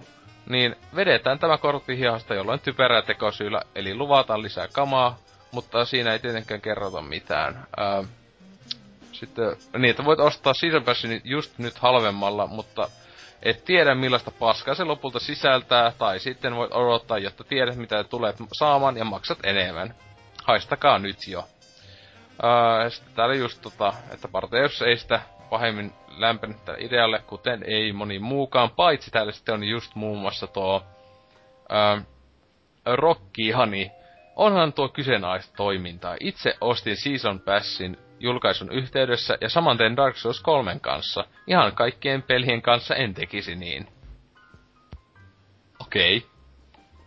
niin 0.49 0.75
vedetään 0.95 1.39
tämä 1.39 1.57
kortti 1.57 1.97
hihasta 1.97 2.33
jollain 2.33 2.59
typerää 2.59 3.01
tekosyillä, 3.01 3.61
eli 3.75 3.95
luvataan 3.95 4.41
lisää 4.41 4.67
kamaa, 4.67 5.17
mutta 5.51 5.85
siinä 5.85 6.13
ei 6.13 6.19
tietenkään 6.19 6.61
kerrota 6.61 7.01
mitään. 7.01 7.67
Ää, 7.77 8.03
sitten, 9.19 9.55
että 9.89 10.05
voit 10.05 10.19
ostaa 10.19 10.53
Season 10.53 10.83
Passin 10.83 11.21
just 11.23 11.57
nyt 11.57 11.77
halvemmalla, 11.77 12.47
mutta 12.47 12.89
et 13.43 13.65
tiedä 13.65 13.95
millaista 13.95 14.31
paskaa 14.31 14.75
se 14.75 14.83
lopulta 14.83 15.19
sisältää, 15.19 15.91
tai 15.97 16.19
sitten 16.19 16.55
voit 16.55 16.71
odottaa, 16.71 17.17
jotta 17.17 17.43
tiedät 17.43 17.75
mitä 17.75 18.03
tulet 18.03 18.35
saamaan 18.53 18.97
ja 18.97 19.05
maksat 19.05 19.39
enemmän. 19.43 19.95
Haistakaa 20.43 20.99
nyt 20.99 21.27
jo. 21.27 21.47
Öö, 22.43 22.89
sitten 22.89 23.13
täällä 23.13 23.35
just 23.35 23.61
tota, 23.61 23.93
että 24.11 24.27
Parteus 24.27 24.81
ei 24.81 24.97
sitä 24.97 25.21
pahemmin 25.49 25.93
lämpennyt 26.17 26.65
tälle 26.65 26.79
idealle, 26.81 27.19
kuten 27.19 27.63
ei 27.63 27.93
moni 27.93 28.19
muukaan, 28.19 28.69
paitsi 28.69 29.11
täällä 29.11 29.31
sitten 29.31 29.55
on 29.55 29.63
just 29.63 29.95
muun 29.95 30.17
muassa 30.17 30.47
tuo 30.47 30.83
öö, 31.71 32.01
Rockihani. 32.85 33.91
Onhan 34.35 34.73
tuo 34.73 34.89
kyseenalaista 34.89 35.53
toimintaa. 35.57 36.15
Itse 36.19 36.53
ostin 36.61 36.97
Season 36.97 37.39
Passin 37.39 37.97
julkaisun 38.19 38.71
yhteydessä 38.71 39.37
ja 39.41 39.49
samanteen 39.49 39.95
Dark 39.95 40.17
Souls 40.17 40.41
3 40.41 40.79
kanssa. 40.81 41.25
Ihan 41.47 41.75
kaikkien 41.75 42.23
pelien 42.23 42.61
kanssa 42.61 42.95
en 42.95 43.13
tekisi 43.13 43.55
niin. 43.55 43.87
Okei. 45.79 46.17
Okay. 46.17 46.29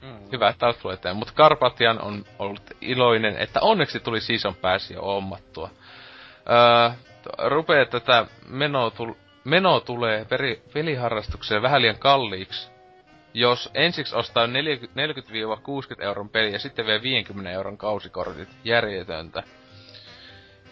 Mm. 0.03 0.19
Hyvä, 0.33 0.49
että 0.49 0.67
olet 0.67 1.01
Mutta 1.15 1.33
Karpatian 1.37 2.03
on 2.03 2.25
ollut 2.39 2.63
iloinen, 2.81 3.37
että 3.37 3.61
onneksi 3.61 4.01
tuli 4.01 4.21
Season 4.21 4.55
Pass 4.55 4.91
jo 4.91 5.03
ommattua. 5.03 5.71
Öö, 6.51 6.91
rupee 7.49 7.85
tätä 7.85 8.27
menoa, 8.49 8.91
tul- 8.91 9.15
meno 9.45 9.81
tulee 9.81 10.25
peri- 10.25 10.63
peliharrastukseen 10.75 11.63
vähän 11.63 11.83
liian 11.83 11.99
kalliiksi. 11.99 12.71
Jos 13.35 13.71
ensiksi 13.75 14.17
ostaa 14.17 14.47
40-60 14.47 14.51
euron 16.03 16.29
peli 16.29 16.53
ja 16.53 16.59
sitten 16.59 16.87
vielä 16.87 17.03
50 17.03 17.51
euron 17.51 17.79
kausikortit, 17.79 18.49
järjetöntä. 18.65 19.43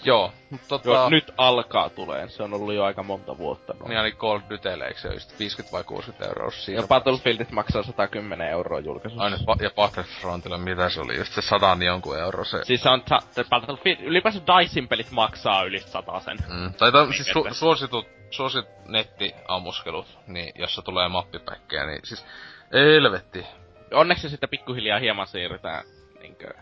Joo, 0.05 0.33
mutta 0.51 0.67
tota... 0.69 0.89
Joo, 0.91 1.11
nyt 1.11 1.33
alkaa 1.37 1.91
tulee. 1.91 2.29
Se 2.29 2.43
on 2.43 2.55
ollut 2.55 2.75
jo 2.75 2.85
aika 2.85 3.03
monta 3.03 3.39
vuotta. 3.39 3.75
No. 3.81 3.89
Niin, 3.89 3.99
eli 3.99 4.13
Cold 4.13 4.43
Duty, 4.51 4.69
eikö 4.69 5.01
se 5.01 5.09
just 5.09 5.39
50 5.39 5.73
vai 5.77 5.85
60 5.85 6.27
euroa 6.27 6.51
siinä? 6.51 6.81
Ja 6.83 6.87
Battlefieldit 6.87 7.51
maksaa 7.51 7.83
110 7.83 8.49
euroa 8.49 8.81
julkaisussa. 8.81 9.25
Aina, 9.25 9.37
ja 9.61 9.71
Battlefrontilla, 9.77 10.59
mitä 10.59 10.89
se 10.89 11.01
oli? 11.01 11.17
Just 11.17 11.33
se 11.33 11.43
sadan 11.43 11.83
jonkun 11.83 12.19
euro 12.19 12.45
se... 12.45 12.65
Siis 12.65 12.83
se 12.83 12.89
on 12.89 13.03
ta- 13.03 13.45
Battlefield, 13.51 14.01
ylipäänsä 14.01 14.41
Dicein 14.47 14.89
pelit 14.89 15.11
maksaa 15.11 15.63
yli 15.65 15.81
sen. 15.81 16.39
Mm. 16.49 16.73
Tai 16.79 16.93
to, 16.93 17.13
siis 17.13 17.29
su- 17.29 17.55
suositut, 17.55 18.07
suosit 18.31 18.67
nettiammuskelut, 18.89 20.19
niin 20.27 20.53
jossa 20.55 20.83
tulee 20.83 21.09
mappipäkkejä, 21.09 21.87
niin 21.87 22.01
siis... 22.05 22.27
Helvetti. 22.73 23.47
Onneksi 23.93 24.29
sitten 24.29 24.49
pikkuhiljaa 24.49 24.99
hieman 24.99 25.27
siirrytään 25.27 25.85
niinkö 26.21 26.55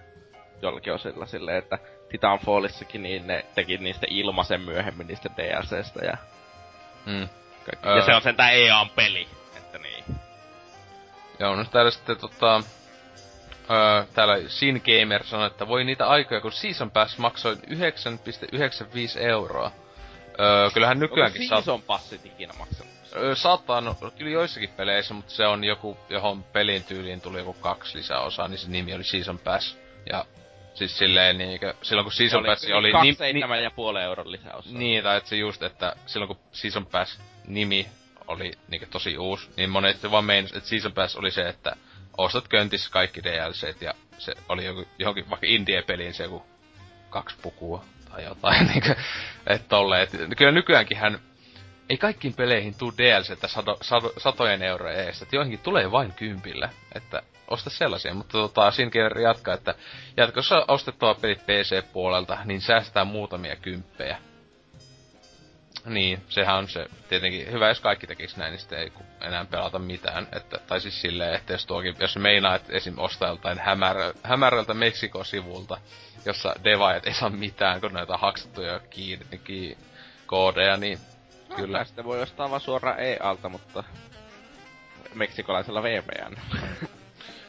jollakin 0.62 0.92
osilla 0.92 1.26
silleen, 1.26 1.58
että 1.58 1.78
Titanfallissakin, 2.08 3.02
niin 3.02 3.26
ne 3.26 3.46
teki 3.54 3.78
niistä 3.78 4.06
ilmaisen 4.10 4.60
myöhemmin 4.60 5.06
niistä 5.06 5.28
DLCstä 5.36 6.04
ja... 6.04 6.16
Mm. 7.06 7.28
Kaikki. 7.64 7.88
Öö. 7.88 7.96
Ja 7.96 8.04
se 8.04 8.14
on 8.14 8.22
sentään 8.22 8.54
EAN 8.54 8.90
peli, 8.90 9.28
että 9.56 9.78
niin. 9.78 10.04
Joo, 11.38 11.56
no 11.56 11.64
täällä 11.64 11.90
sitten 11.90 12.16
tota... 12.16 12.62
Öö, 13.70 14.04
täällä 14.14 14.48
Sin 14.48 14.82
Gamer 14.84 15.24
sanoi, 15.24 15.46
että 15.46 15.68
voi 15.68 15.84
niitä 15.84 16.06
aikoja, 16.06 16.40
kun 16.40 16.52
Season 16.52 16.90
Pass 16.90 17.18
maksoi 17.18 17.54
9,95 17.54 19.20
euroa. 19.20 19.70
Öö, 20.40 20.70
kyllähän 20.70 20.98
nykyäänkin 20.98 21.42
Onko 21.42 21.56
Season 21.56 21.78
saat... 21.78 21.86
Passit 21.86 22.26
ikinä 22.26 22.52
maksanut? 22.58 22.92
Öö, 23.16 23.34
saattaa, 23.34 23.80
no, 23.80 23.96
kyllä 24.18 24.30
joissakin 24.30 24.70
peleissä, 24.70 25.14
mutta 25.14 25.32
se 25.32 25.46
on 25.46 25.64
joku, 25.64 25.96
johon 26.08 26.44
pelin 26.44 26.84
tyyliin 26.84 27.20
tuli 27.20 27.38
joku 27.38 27.52
kaksi 27.52 27.98
lisäosaa, 27.98 28.48
niin 28.48 28.58
se 28.58 28.70
nimi 28.70 28.94
oli 28.94 29.04
Season 29.04 29.38
Pass. 29.38 29.78
Ja 30.10 30.24
Siis 30.76 30.98
silleen 30.98 31.38
niinkö, 31.38 31.74
silloin 31.82 32.04
kun 32.04 32.12
Season 32.12 32.40
oli, 32.40 32.48
Pass 32.48 32.66
oli... 32.74 32.92
Kaksi 32.92 33.32
ni, 33.32 33.32
ni, 33.32 33.62
ja 33.62 33.70
puoli 33.70 34.02
euron 34.02 34.32
lisäosa. 34.32 34.68
Niin, 34.72 35.02
tai 35.02 35.16
että 35.16 35.28
se 35.28 35.36
just, 35.36 35.62
että 35.62 35.96
silloin 36.06 36.28
kun 36.28 36.38
Season 36.52 36.86
Pass 36.86 37.20
nimi 37.46 37.86
oli 38.26 38.52
niinku 38.68 38.86
tosi 38.90 39.18
uusi, 39.18 39.50
niin 39.56 39.70
monet 39.70 40.10
vaan 40.10 40.24
meinas, 40.24 40.52
että 40.52 40.68
Season 40.68 40.92
Pass 40.92 41.16
oli 41.16 41.30
se, 41.30 41.48
että 41.48 41.76
ostat 42.18 42.48
köntissä 42.48 42.90
kaikki 42.90 43.24
DLCt 43.24 43.82
ja 43.82 43.94
se 44.18 44.34
oli 44.48 44.64
joku, 44.64 44.84
johonkin 44.98 45.30
vaikka 45.30 45.46
indie-peliin 45.46 46.14
se 46.14 46.22
joku 46.22 46.46
kaksi 47.10 47.36
pukua 47.42 47.84
tai 48.10 48.24
jotain, 48.24 48.66
niinku, 48.74 48.88
että 49.46 49.68
tolleen. 49.68 50.02
Et, 50.02 50.10
kyllä 50.36 50.52
nykyäänkin 50.52 50.96
hän 50.96 51.18
ei 51.90 51.96
kaikkiin 51.96 52.34
peleihin 52.34 52.74
tuu 52.78 52.92
DLCtä 52.98 53.48
sado, 53.48 53.76
sado, 53.82 54.12
satojen 54.18 54.62
euroja 54.62 55.02
ees, 55.02 55.22
että 55.22 55.36
joihinkin 55.36 55.60
tulee 55.60 55.90
vain 55.90 56.12
kympillä, 56.12 56.68
että 56.94 57.22
osta 57.48 57.70
sellaisia, 57.70 58.14
mutta 58.14 58.32
tota, 58.32 58.70
siinäkin 58.70 59.02
jatkaa, 59.22 59.54
että 59.54 59.74
jatkossa 60.16 60.64
ostettua 60.68 61.14
pelit 61.14 61.46
PC-puolelta, 61.46 62.38
niin 62.44 62.60
säästetään 62.60 63.06
muutamia 63.06 63.56
kymppejä. 63.56 64.18
Niin, 65.84 66.22
sehän 66.28 66.56
on 66.56 66.68
se 66.68 66.86
tietenkin 67.08 67.52
hyvä, 67.52 67.68
jos 67.68 67.80
kaikki 67.80 68.06
tekis 68.06 68.36
näin, 68.36 68.50
niin 68.50 68.60
sitten 68.60 68.78
ei 68.78 68.92
enää 69.20 69.44
pelata 69.44 69.78
mitään. 69.78 70.28
Että, 70.32 70.58
tai 70.66 70.80
siis 70.80 71.00
silleen, 71.00 71.34
että 71.34 71.52
jos, 71.52 71.66
tuokin, 71.66 71.96
jos 72.00 72.16
meinaa, 72.16 72.54
että 72.54 72.72
esim. 72.72 72.98
ostaa 72.98 73.28
joltain 73.28 73.58
hämärä, 73.58 74.12
hämärältä 74.22 74.74
Meksikosivulta, 74.74 75.78
jossa 76.24 76.54
devaajat 76.64 77.06
ei 77.06 77.14
saa 77.14 77.30
mitään, 77.30 77.80
kun 77.80 77.92
noita 77.92 78.16
haksattuja 78.16 78.80
kiinni, 78.90 79.38
ki, 79.44 79.78
koodeja, 80.26 80.76
niin 80.76 80.98
Kyllä. 81.56 81.84
Sitten 81.84 82.04
voi 82.04 82.22
ostaa 82.22 82.50
vaan 82.50 82.60
suoraan 82.60 83.00
EA-alta, 83.00 83.48
mutta 83.48 83.84
meksikolaisella 85.14 85.82
VPN. 85.82 86.36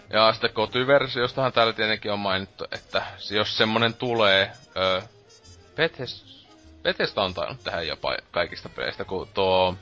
Ja 0.10 0.32
sitten 0.32 0.54
kotyversiostahan 0.54 1.54
täällä 1.54 1.74
tietenkin 1.74 2.12
on 2.12 2.20
mainittu, 2.20 2.66
että 2.72 3.06
jos 3.32 3.58
semmonen 3.58 3.94
tulee, 3.94 4.52
öö, 4.78 5.02
Bethes, 5.76 6.46
Bethesda 6.84 7.22
on 7.22 7.34
tainnut 7.34 7.64
tehdä 7.64 7.82
jopa 7.82 8.18
kaikista 8.32 8.70
peleistä, 8.70 9.06
kun 9.06 9.28
tuo... 9.34 9.76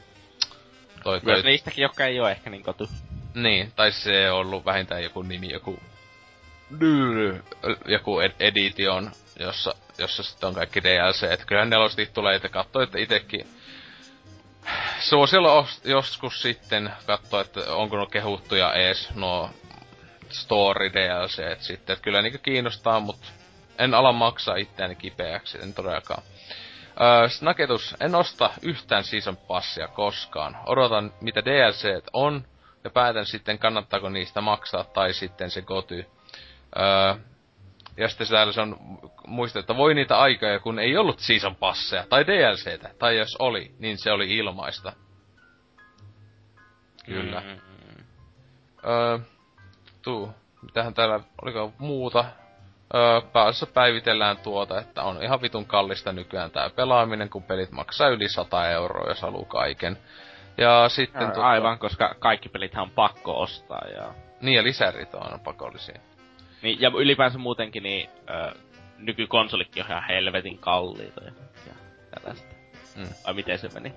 Toi, 1.04 1.22
toi, 1.22 1.34
Myös 1.34 1.44
niistäkin, 1.46 1.82
jotka 1.82 2.06
ei 2.06 2.20
ole 2.20 2.32
ehkä 2.32 2.50
niin 2.50 2.64
kotu. 2.64 2.90
Niin, 3.34 3.72
tai 3.76 3.92
se 3.92 4.32
on 4.32 4.40
ollut 4.40 4.66
vähintään 4.66 5.04
joku 5.04 5.22
nimi, 5.22 5.52
joku... 5.52 5.80
Joku 7.86 8.20
ed- 8.20 8.36
edition, 8.40 9.12
jossa, 9.40 9.76
jossa 9.98 10.24
sitten 10.24 10.48
on 10.48 10.56
kaikki 10.56 10.84
DLC. 10.84 11.24
Et 11.24 11.46
kyllähän 11.46 11.70
nelosti 11.70 12.06
tulee, 12.06 12.36
että 12.36 12.50
katsoo, 12.50 12.82
että 12.82 13.00
itekin 13.00 13.48
Suosiolla 15.00 15.62
os- 15.62 15.82
joskus 15.90 16.42
sitten 16.42 16.94
katsoo, 17.06 17.40
että 17.40 17.60
onko 17.76 17.98
no 17.98 18.06
kehuttuja 18.06 18.74
ees 18.74 19.10
nuo 19.16 19.50
story 20.30 20.94
DLC 20.94 21.62
sitten. 21.62 21.94
Et 21.94 22.00
kyllä 22.02 22.22
niinku 22.22 22.40
kiinnostaa, 22.44 23.00
mut 23.00 23.34
en 23.78 23.94
ala 23.94 24.12
maksaa 24.12 24.56
itseäni 24.56 24.96
kipeäksi, 24.96 25.58
en 25.62 25.74
todellakaan. 25.74 26.24
Öö, 27.02 27.30
Snaketus, 27.30 27.96
en 28.00 28.16
osta 28.16 28.50
yhtään 28.62 29.04
season 29.04 29.38
passia 29.38 29.88
koskaan. 29.88 30.58
Odotan 30.66 31.14
mitä 31.22 31.46
DLC 31.46 32.04
on, 32.14 32.46
ja 32.84 32.90
päätän 32.90 33.26
sitten 33.26 33.60
kannattaako 33.60 34.10
niistä 34.10 34.42
maksaa, 34.42 34.84
tai 34.84 35.14
sitten 35.14 35.52
se 35.52 35.62
goty. 35.62 36.06
Öö, 36.80 37.16
ja 37.98 38.08
sitten 38.10 38.28
täällä 38.28 38.54
se 38.54 38.62
on 38.62 38.78
muista, 39.28 39.60
että 39.60 39.78
voi 39.78 39.94
niitä 39.94 40.18
aikoja, 40.18 40.60
kun 40.60 40.80
ei 40.80 40.98
ollut 40.98 41.20
season 41.20 41.56
passeja, 41.56 42.06
tai 42.10 42.28
DLCtä, 42.28 42.90
tai 43.00 43.18
jos 43.18 43.36
oli, 43.40 43.76
niin 43.80 43.98
se 43.98 44.12
oli 44.12 44.38
ilmaista. 44.38 44.94
Kyllä. 47.06 47.40
Mm. 47.42 47.60
Öö, 48.88 49.20
tuu, 50.02 50.30
mitähän 50.62 50.94
täällä, 50.94 51.20
oliko 51.42 51.74
muuta? 51.78 52.26
Öö, 52.96 53.22
pääasiassa 53.22 53.66
päivitellään 53.66 54.38
tuota, 54.38 54.80
että 54.80 55.04
on 55.04 55.24
ihan 55.24 55.42
vitun 55.42 55.66
kallista 55.66 56.14
nykyään 56.14 56.52
tää 56.52 56.70
pelaaminen, 56.70 57.30
kun 57.30 57.44
pelit 57.44 57.72
maksaa 57.72 58.08
yli 58.08 58.30
100 58.30 58.70
euroa, 58.70 59.10
jos 59.10 59.22
haluu 59.22 59.46
kaiken. 59.46 59.98
Ja 60.58 60.90
sitten... 60.90 61.30
Tota- 61.30 61.42
Aivan, 61.42 61.80
koska 61.80 62.16
kaikki 62.20 62.50
pelithän 62.50 62.84
on 62.84 62.92
pakko 62.92 63.42
ostaa 63.42 63.88
ja... 63.96 64.14
Niin, 64.42 64.56
ja 64.56 64.64
lisärit 64.64 65.14
on 65.14 65.40
pakollisia. 65.40 66.00
Niin, 66.66 66.82
ja 66.82 66.92
ylipäänsä 66.98 67.38
muutenkin 67.38 67.84
niin 67.84 68.10
ö, 68.30 68.56
nykykonsolikin 68.98 69.84
on 69.84 69.90
ihan 69.90 70.04
helvetin 70.08 70.58
kalliita 70.58 71.24
ja, 71.24 71.32
ja 71.68 71.74
tällaista. 72.12 72.56
Mm. 72.96 73.08
Vai 73.26 73.34
miten 73.34 73.60
se 73.60 73.70
meni? 73.74 73.94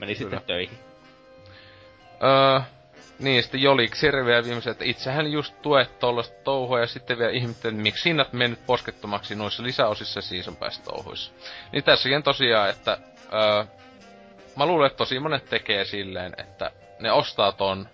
Meni 0.00 0.14
Kyllä. 0.14 0.30
sitten 0.30 0.42
töihin. 0.46 0.78
Öö, 2.22 2.60
niin, 3.18 3.42
sitten 3.42 3.62
Jolik 3.62 3.94
Sirviä 3.94 4.44
viimeisen, 4.44 4.70
että 4.70 4.84
itsehän 4.84 5.32
just 5.32 5.54
tuet 5.62 5.98
tollasta 5.98 6.42
touhua 6.44 6.80
ja 6.80 6.86
sitten 6.86 7.18
vielä 7.18 7.50
että 7.50 7.70
miksi 7.70 8.08
hinnat 8.08 8.32
mennyt 8.32 8.66
poskettomaksi 8.66 9.34
noissa 9.34 9.62
lisäosissa 9.62 10.20
season 10.20 10.56
pass 10.56 10.80
touhuissa. 10.80 11.32
Niin 11.72 11.84
tässäkin 11.84 12.22
tosiaan, 12.22 12.70
että 12.70 12.98
öö, 13.32 13.64
mä 14.56 14.66
luulen, 14.66 14.86
että 14.86 14.96
tosi 14.96 15.20
monet 15.20 15.44
tekee 15.44 15.84
silleen, 15.84 16.34
että 16.38 16.70
ne 17.00 17.12
ostaa 17.12 17.52
ton 17.52 17.88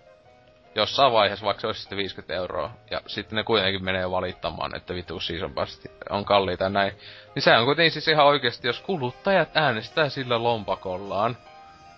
jossain 0.74 1.12
vaiheessa, 1.12 1.46
vaikka 1.46 1.60
se 1.60 1.66
olisi 1.66 1.80
sitten 1.80 1.98
50 1.98 2.34
euroa, 2.34 2.70
ja 2.90 3.00
sitten 3.06 3.36
ne 3.36 3.44
kuitenkin 3.44 3.84
menee 3.84 4.10
valittamaan, 4.10 4.76
että 4.76 4.94
vitu 4.94 5.20
season 5.20 5.54
pass 5.54 5.80
on 6.10 6.24
kalliita 6.24 6.68
näin. 6.68 6.92
Niin 7.34 7.42
se 7.42 7.56
on 7.56 7.64
kuitenkin 7.64 7.92
siis 7.92 8.08
ihan 8.08 8.26
oikeesti, 8.26 8.66
jos 8.66 8.80
kuluttajat 8.80 9.48
äänestää 9.54 10.08
sillä 10.08 10.42
lompakollaan, 10.42 11.36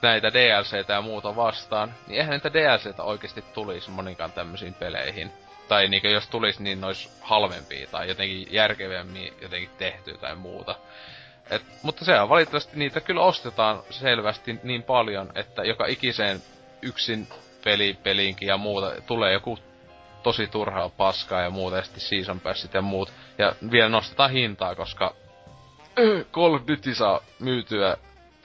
näitä 0.02 0.32
DLCtä 0.32 0.92
ja 0.92 1.00
muuta 1.00 1.36
vastaan, 1.36 1.94
niin 2.06 2.18
eihän 2.18 2.30
näitä 2.30 2.52
DLCtä 2.52 3.02
oikeasti 3.02 3.44
tulisi 3.54 3.90
moninkaan 3.90 4.32
tämmöisiin 4.32 4.74
peleihin. 4.74 5.32
Tai 5.68 5.88
niinkö 5.88 6.08
jos 6.08 6.28
tulisi, 6.28 6.62
niin 6.62 6.80
ne 6.80 6.86
olisi 6.86 7.10
halvempia 7.20 7.86
tai 7.90 8.08
jotenkin 8.08 8.48
järkevämmin 8.50 9.32
jotenkin 9.42 9.70
tehty 9.78 10.18
tai 10.18 10.34
muuta. 10.34 10.74
Et, 11.50 11.62
mutta 11.82 12.04
se 12.04 12.20
on 12.20 12.28
valitettavasti 12.28 12.76
niitä 12.76 13.00
kyllä 13.00 13.22
ostetaan 13.22 13.82
selvästi 13.90 14.60
niin 14.62 14.82
paljon, 14.82 15.32
että 15.34 15.62
joka 15.62 15.86
ikiseen 15.86 16.42
yksin 16.82 17.28
peli, 17.66 17.98
peliinkin 18.02 18.48
ja 18.48 18.56
muuta 18.56 18.92
tulee 19.06 19.32
joku 19.32 19.58
tosi 20.22 20.46
turhaa 20.46 20.88
paskaa 20.88 21.40
ja 21.42 21.50
muuta, 21.50 21.76
ja 21.76 21.82
sitten 21.82 22.00
season 22.00 22.40
passit 22.40 22.74
ja 22.74 22.82
muut. 22.82 23.12
Ja 23.38 23.52
vielä 23.70 23.88
nostetaan 23.88 24.30
hintaa, 24.30 24.74
koska 24.74 25.14
Call 26.32 26.54
of 26.54 26.62
Duty 26.68 26.94
saa 26.94 27.20
myytyä 27.38 27.96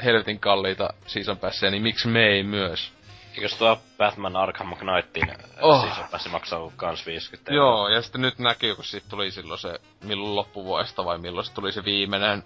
helvetin 0.03 0.39
kalliita 0.39 0.93
season 1.07 1.37
passeja, 1.37 1.71
niin 1.71 1.83
miksi 1.83 2.07
me 2.07 2.27
ei 2.27 2.43
myös? 2.43 2.91
Eikös 3.35 3.55
tuo 3.57 3.79
Batman 3.97 4.35
Arkham 4.35 4.75
Knightin 4.77 5.37
Oh. 5.61 5.83
season 5.85 6.05
passi 6.11 6.29
maksaa 6.29 6.71
kans 6.75 7.05
50 7.05 7.53
Joo, 7.53 7.87
ja 7.87 8.01
sitten 8.01 8.21
nyt 8.21 8.39
näkyy, 8.39 8.75
kun 8.75 8.85
siitä 8.85 9.07
tuli 9.09 9.31
silloin 9.31 9.59
se, 9.59 9.79
milloin 10.03 10.35
loppuvuodesta 10.35 11.05
vai 11.05 11.17
milloin 11.17 11.45
se 11.45 11.53
tuli 11.53 11.71
se 11.71 11.85
viimeinen 11.85 12.43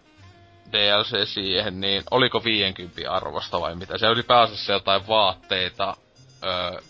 DLC 0.72 1.27
siihen, 1.27 1.81
niin 1.81 2.03
oliko 2.11 2.43
50 2.43 3.11
arvosta 3.11 3.61
vai 3.61 3.76
mitä? 3.76 3.97
Se 3.97 4.07
oli 4.07 4.23
pääasiassa 4.23 4.73
jotain 4.73 5.07
vaatteita, 5.07 5.95
öö, 6.46 6.82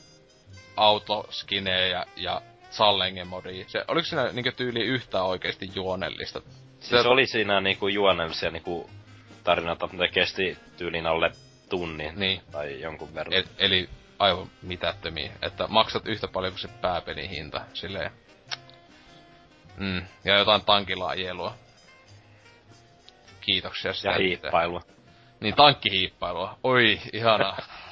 autoskinejä 0.78 2.06
ja 2.16 2.42
Challenge-modia. 2.72 3.66
Se, 3.68 3.86
oliko 3.88 4.06
siinä 4.06 4.30
niinkö 4.32 4.52
tyyli 4.52 4.80
yhtään 4.84 5.26
oikeesti 5.26 5.70
juonellista? 5.76 6.42
Siis 6.80 7.06
oli 7.06 7.28
siinä 7.28 7.62
niinku 7.62 7.88
juonellisia 7.88 8.52
niinku 8.52 8.90
tarinoita, 9.44 9.88
mutta 9.88 10.08
kesti 10.08 10.58
tyylin 10.78 11.08
alle 11.08 11.32
tunnin 11.70 12.20
Niin. 12.20 12.42
tai 12.52 12.82
jonkun 12.82 13.16
verran. 13.16 13.34
El, 13.34 13.44
eli 13.58 13.90
aivan 14.20 14.48
mitättömiä. 14.62 15.32
Että 15.42 15.68
maksat 15.68 16.08
yhtä 16.08 16.28
paljon 16.28 16.54
kuin 16.54 16.60
se 16.62 16.68
pääpelin 16.68 17.30
hinta. 17.30 17.62
Silleen. 17.74 18.12
Mm. 19.78 20.02
Ja 20.24 20.38
jotain 20.38 20.66
tankilla 20.66 21.08
ajelua. 21.08 21.56
Kiitoksia 23.42 23.94
sitä. 23.94 24.10
ja 24.10 24.18
hiippailua. 24.18 24.82
Niin, 25.40 25.56
tankkihiippailua. 25.56 26.58
Oi, 26.64 27.00
ihanaa. 27.14 27.58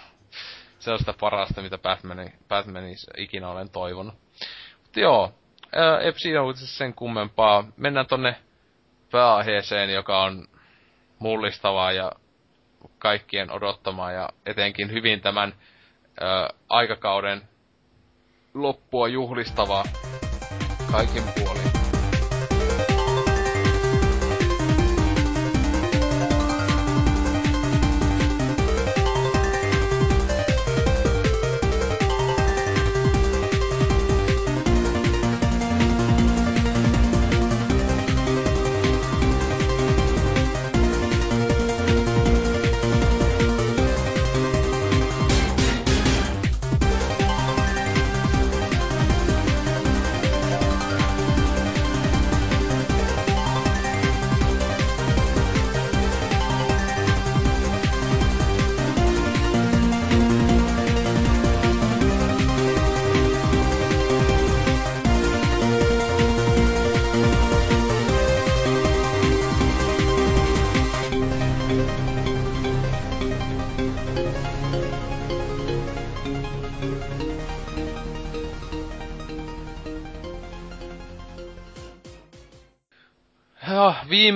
se 0.84 0.92
on 0.92 1.00
sitä 1.00 1.14
parasta, 1.20 1.62
mitä 1.62 1.78
Batmanin, 1.78 2.34
Batmanissa 2.48 3.12
ikinä 3.18 3.50
olen 3.50 3.70
toivonut. 3.70 4.16
Mutta 4.84 5.00
joo, 5.00 5.34
eipä 6.02 6.20
siinä 6.20 6.42
uutisessa 6.42 6.78
sen 6.78 6.94
kummempaa. 6.94 7.64
Mennään 7.78 8.08
tonne 8.08 8.36
pääaiheeseen, 9.12 9.94
joka 9.94 10.24
on 10.24 10.48
mullistavaa 11.20 11.92
ja 11.92 12.12
kaikkien 13.00 13.52
odottamaa 13.52 14.12
ja 14.12 14.30
etenkin 14.46 14.92
hyvin 14.92 15.22
tämän 15.22 15.54
ää, 16.22 16.50
aikakauden 16.70 17.42
loppua 18.54 19.08
juhlistavaa 19.08 19.84
kaikin 20.92 21.24
puolin. 21.36 21.63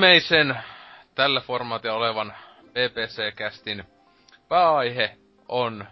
Viimeisen 0.02 0.58
tällä 1.16 1.42
formaatilla 1.42 1.96
olevan 1.96 2.34
BBC-kästin 2.74 3.84
pääaihe 4.50 5.18
on 5.50 5.86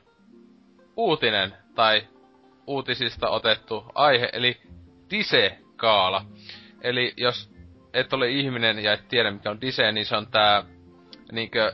uutinen 0.98 1.54
tai 1.76 2.08
uutisista 2.68 3.30
otettu 3.30 3.86
aihe, 3.96 4.30
eli 4.34 4.58
Dise-kaala. 5.12 6.26
Eli 6.82 7.14
jos 7.18 7.52
et 7.94 8.14
ole 8.14 8.30
ihminen 8.30 8.80
ja 8.80 8.94
et 8.94 9.08
tiedä 9.08 9.32
mikä 9.32 9.50
on 9.52 9.62
Dise, 9.62 9.92
niin 9.92 10.06
se 10.06 10.16
on 10.18 10.28
tää 10.28 10.64
niinkö, 11.32 11.74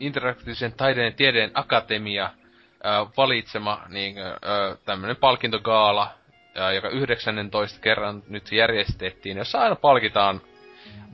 interaktiivisen 0.00 0.72
taideen 0.72 1.04
ja 1.06 1.12
tieteen 1.16 1.50
akatemia 1.54 2.30
ö, 2.34 2.88
valitsema 3.16 3.82
niinkö, 3.88 4.20
ö, 4.26 4.36
tämmönen 4.84 5.16
palkintogaala, 5.16 6.10
ö, 6.58 6.72
joka 6.72 6.88
19 6.88 7.80
kerran 7.80 8.22
nyt 8.28 8.52
järjestettiin, 8.52 9.36
jossa 9.36 9.60
aina 9.60 9.76
palkitaan 9.76 10.40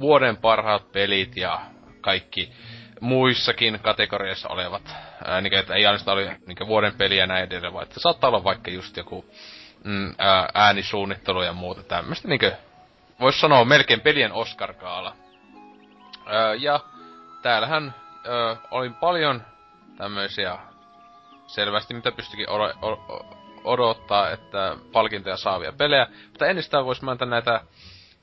vuoden 0.00 0.36
parhaat 0.36 0.92
pelit 0.92 1.36
ja 1.36 1.60
kaikki 2.00 2.52
muissakin 3.00 3.80
kategoriassa 3.82 4.48
olevat, 4.48 4.94
ää, 5.24 5.40
niin, 5.40 5.54
että 5.54 5.74
ei 5.74 5.86
ainoastaan 5.86 6.18
oli 6.18 6.30
niin 6.46 6.66
vuoden 6.66 6.94
peliä 6.94 7.26
näin 7.26 7.44
edelleen, 7.44 7.72
vaan 7.72 7.82
että 7.82 8.00
saattaa 8.00 8.28
olla 8.28 8.44
vaikka 8.44 8.70
just 8.70 8.96
joku 8.96 9.24
mm, 9.84 10.14
ää, 10.18 10.48
äänisuunnittelu 10.54 11.42
ja 11.42 11.52
muuta 11.52 11.82
tämmöistä, 11.82 12.28
niin 12.28 12.40
voisi 13.20 13.40
sanoa 13.40 13.64
melkein 13.64 14.00
pelien 14.00 14.32
Oscar-kaala. 14.32 15.16
Ää, 16.26 16.54
ja 16.54 16.80
täällähän 17.42 17.94
ää, 18.28 18.56
oli 18.70 18.90
paljon 18.90 19.42
tämmöisiä 19.96 20.58
selvästi, 21.46 21.94
mitä 21.94 22.12
pystyikin 22.12 22.46
odottaa, 23.64 24.30
että 24.30 24.76
palkintoja 24.92 25.36
saavia 25.36 25.72
pelejä. 25.72 26.06
Mutta 26.28 26.46
ennestään 26.46 26.84
voisi 26.84 27.04
mä 27.04 27.16
näitä 27.26 27.60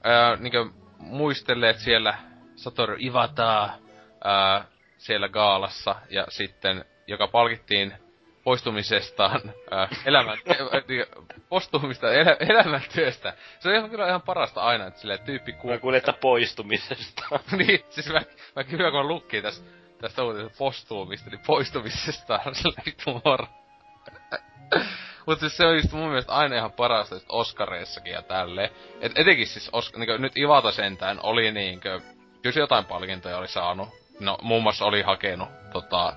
ää, 0.03 0.35
niin 0.35 0.73
muistelleet 0.99 1.79
siellä 1.79 2.17
Satoru 2.55 2.95
Iwataa, 2.99 3.77
ää, 4.23 4.65
siellä 4.97 5.29
gaalassa 5.29 5.95
ja 6.09 6.25
sitten, 6.29 6.85
joka 7.07 7.27
palkittiin 7.27 7.93
poistumisestaan 8.43 9.53
ää, 9.71 9.87
elämän, 10.05 10.37
postumista 11.49 12.13
elä, 12.13 12.37
elämäntyöstä. 12.39 13.33
Se 13.59 13.69
on 13.69 13.75
ihan, 13.75 13.89
kyllä 13.89 14.07
ihan 14.07 14.21
parasta 14.21 14.61
aina, 14.61 14.85
että 14.85 14.99
silleen 14.99 15.19
tyyppi 15.19 15.53
kuuluu. 15.53 15.77
Mä 15.77 15.81
kuulin, 15.81 15.97
että 15.97 16.13
poistumisesta. 16.13 17.23
niin, 17.57 17.79
siis 17.89 18.09
mä, 18.09 18.21
mä 18.55 18.63
kyllä 18.63 18.91
kun 18.91 19.07
lukkiin 19.07 19.43
tästä, 19.43 19.65
tästä 20.01 20.23
uutisesta 20.23 20.57
postuumista, 20.57 21.29
niin 21.29 21.41
poistumisesta 21.47 22.39
sillä 22.51 22.81
vittu 22.85 23.21
moro. 23.25 23.47
Mutta 25.27 25.39
siis 25.39 25.57
se 25.57 25.65
on 25.65 25.75
just 25.75 25.91
mun 25.91 26.07
mielestä 26.07 26.33
aina 26.33 26.55
ihan 26.55 26.71
parasta 26.71 27.15
just 27.15 27.25
Oscareissakin 27.29 28.13
ja 28.13 28.21
tälleen. 28.21 28.69
Et 29.01 29.11
etenkin 29.15 29.47
siis 29.47 29.69
Os- 29.69 29.97
niinku, 29.99 30.17
nyt 30.17 30.37
Ivata 30.37 30.71
sentään 30.71 31.19
oli 31.23 31.51
niinkö... 31.51 32.01
Kyllä 32.41 32.59
jotain 32.59 32.85
palkintoja 32.85 33.37
oli 33.37 33.47
saanut 33.47 33.89
no 34.19 34.37
muun 34.41 34.63
muassa 34.63 34.85
oli 34.85 35.01
hakenut 35.01 35.49
tota, 35.73 36.13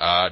ää, 0.00 0.30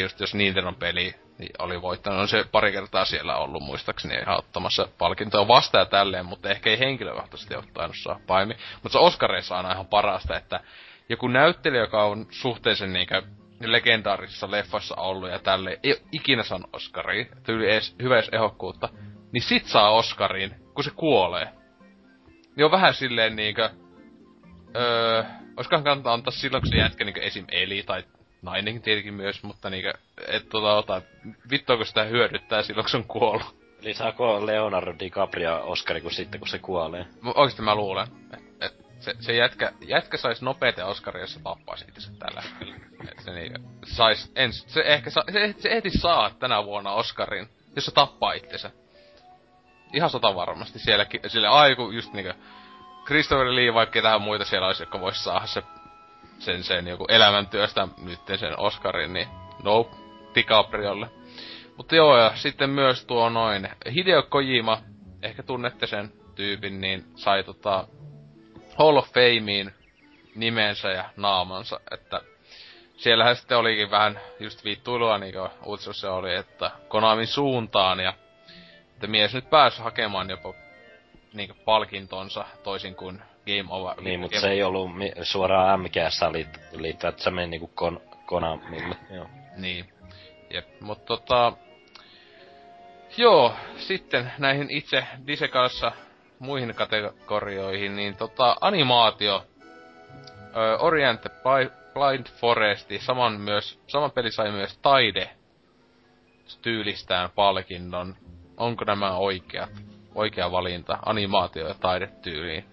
just 0.00 0.20
jos 0.20 0.34
Nintendo 0.34 0.72
peli 0.72 1.14
niin 1.38 1.52
oli 1.58 1.82
voittanut. 1.82 2.20
On 2.20 2.28
se 2.28 2.44
pari 2.52 2.72
kertaa 2.72 3.04
siellä 3.04 3.36
ollut 3.36 3.62
muistaakseni 3.62 4.14
ihan 4.14 4.38
ottamassa 4.38 4.88
palkintoa 4.98 5.48
vasta 5.48 5.78
ja 5.78 5.86
tälleen, 5.86 6.26
mutta 6.26 6.50
ehkä 6.50 6.70
ei 6.70 6.78
henkilökohtaisesti 6.78 7.56
ottaen 7.56 7.90
saa 7.94 8.20
paimi. 8.26 8.56
Mutta 8.82 8.98
se 8.98 8.98
Oscareissa 8.98 9.56
on 9.56 9.70
ihan 9.70 9.86
parasta, 9.86 10.36
että 10.36 10.60
joku 11.08 11.28
näyttelijä, 11.28 11.80
joka 11.80 12.04
on 12.04 12.26
suhteellisen 12.30 12.92
niinkö 12.92 13.22
legendaarisissa 13.60 14.50
leffoissa 14.50 14.94
ollut 14.94 15.30
ja 15.30 15.38
tälle 15.38 15.80
ei 15.82 16.00
ikinä 16.12 16.42
saanut 16.42 16.70
Oscaria, 16.72 17.26
tyyli 17.42 17.70
edes, 17.70 17.96
hyvä 18.02 18.14
edes 18.14 18.30
ehokkuutta, 18.32 18.88
niin 19.32 19.42
sit 19.42 19.66
saa 19.66 19.90
Oscarin, 19.90 20.54
kun 20.74 20.84
se 20.84 20.90
kuolee. 20.90 21.48
Niin 22.56 22.64
on 22.64 22.70
vähän 22.70 22.94
silleen 22.94 23.36
niinkö, 23.36 23.70
öö, 24.76 25.24
olisikohan 25.56 25.84
kannattaa 25.84 26.14
antaa 26.14 26.30
silloin, 26.30 26.62
kun 26.62 26.70
se 26.70 26.76
jätkä 26.76 27.04
niinku 27.04 27.20
esim. 27.20 27.44
eli, 27.48 27.82
tai 27.82 28.04
nainenkin 28.42 28.82
tietenkin 28.82 29.14
myös, 29.14 29.42
mutta 29.42 29.70
niinku, 29.70 29.90
et 30.28 30.48
tota 30.48 30.74
ota, 30.74 31.02
vittua 31.50 31.76
kun 31.76 31.86
sitä 31.86 32.04
hyödyttää 32.04 32.62
silloin, 32.62 32.84
kun 32.84 32.90
se 32.90 32.96
on 32.96 33.04
kuollut. 33.04 33.66
Eli 33.82 33.94
saako 33.94 34.46
Leonardo 34.46 34.94
DiCaprio 34.98 35.60
Oscari 35.64 36.00
kun 36.00 36.10
sitten, 36.10 36.40
kun 36.40 36.48
se 36.48 36.58
kuolee? 36.58 37.06
Oikeesti 37.34 37.62
mä 37.62 37.74
luulen, 37.74 38.06
et 38.34 38.45
se, 39.00 39.14
se 39.20 39.32
jätkä, 39.32 39.72
jätkä 39.80 40.16
sais 40.16 40.42
nopeita 40.42 40.86
Oscaria, 40.86 41.22
jos 41.22 41.34
se 41.34 41.40
tappaisi 41.42 41.84
itse 41.88 42.10
tällä 42.18 42.42
se 43.26 43.32
niinku, 43.32 43.58
sais 43.84 44.32
ens, 44.36 44.64
se 44.68 44.80
ehkä 44.80 45.10
sa, 45.10 45.24
se, 45.32 45.54
se 45.58 45.68
ehti 45.68 45.90
saa 45.90 46.30
tänä 46.30 46.64
vuonna 46.64 46.92
Oscarin, 46.92 47.48
jos 47.76 47.84
se 47.84 47.92
tappaa 47.92 48.32
itsensä. 48.32 48.70
Ihan 49.92 50.10
sata 50.10 50.34
varmasti 50.34 50.78
sielläkin, 50.78 51.20
sille 51.26 51.48
aiku 51.48 51.90
just 51.90 52.12
niinku, 52.12 52.32
Christopher 53.06 53.54
Lee, 53.54 53.74
vaikka 53.74 54.02
tähän 54.02 54.22
muita 54.22 54.44
siellä 54.44 54.66
olisi, 54.66 54.82
jotka 54.82 55.00
vois 55.00 55.24
saada 55.24 55.46
se, 55.46 55.62
sen, 56.38 56.64
sen 56.64 56.86
joku 56.86 57.04
elämäntyöstä 57.08 57.88
nyt 57.98 58.20
sen 58.36 58.58
Oscarin, 58.58 59.12
niin 59.12 59.28
nope, 59.62 59.96
DiCapriolle. 60.34 61.10
Mutta 61.76 61.96
joo, 61.96 62.18
ja 62.18 62.32
sitten 62.34 62.70
myös 62.70 63.04
tuo 63.04 63.28
noin 63.28 63.68
Hideo 63.94 64.22
Kojima, 64.22 64.82
ehkä 65.22 65.42
tunnette 65.42 65.86
sen 65.86 66.12
tyypin, 66.34 66.80
niin 66.80 67.04
sai 67.14 67.44
tota 67.44 67.88
Hall 68.78 68.96
of 68.96 69.08
Fameen 69.12 69.74
nimensä 70.34 70.88
ja 70.88 71.04
naamansa, 71.16 71.80
että 71.90 72.20
siellähän 72.96 73.36
sitten 73.36 73.58
olikin 73.58 73.90
vähän 73.90 74.20
just 74.40 74.64
viittuilua, 74.64 75.18
niin 75.18 75.32
kuin 75.32 75.50
uutisessa 75.64 76.12
oli, 76.12 76.34
että 76.34 76.70
Konamin 76.88 77.26
suuntaan, 77.26 78.00
ja 78.00 78.14
että 78.94 79.06
mies 79.06 79.34
nyt 79.34 79.50
pääsi 79.50 79.82
hakemaan 79.82 80.30
jopa 80.30 80.54
niinku 81.32 81.56
palkintonsa 81.64 82.44
toisin 82.62 82.94
kuin 82.94 83.22
Game 83.46 83.74
Over. 83.74 84.00
Niin, 84.00 84.20
mutta 84.20 84.40
se 84.40 84.50
ei 84.50 84.62
ollut 84.62 84.90
suoraan 85.22 85.80
MGS 85.80 86.20
liit- 86.22 86.80
liittyvä, 86.80 87.08
että 87.08 87.22
se 87.22 87.30
meni 87.30 87.46
niinku 87.46 87.70
kon- 87.80 88.16
Konamille, 88.26 88.96
joo. 89.10 89.26
Niin. 89.56 89.92
Jep, 90.50 90.80
mutta 90.80 91.04
tota... 91.06 91.52
Joo, 93.16 93.54
sitten 93.76 94.32
näihin 94.38 94.70
itse 94.70 95.06
Disekassa 95.26 95.92
muihin 96.38 96.74
kategorioihin, 96.74 97.96
niin 97.96 98.16
tota, 98.16 98.56
animaatio, 98.60 99.44
ö, 100.56 100.78
Orient 100.78 101.20
Blind 101.94 102.26
Foresti, 102.26 102.98
saman, 102.98 103.40
myös, 103.40 103.80
saman 103.86 104.10
peli 104.10 104.32
sai 104.32 104.52
myös 104.52 104.78
taide 104.78 105.30
tyylistään 106.62 107.30
palkinnon. 107.30 108.16
Onko 108.56 108.84
nämä 108.84 109.16
oikeat? 109.16 109.70
oikea 110.16 110.50
valinta 110.50 110.98
animaatio- 111.06 111.68
ja 111.68 111.74
taidetyyliin? 111.74 112.64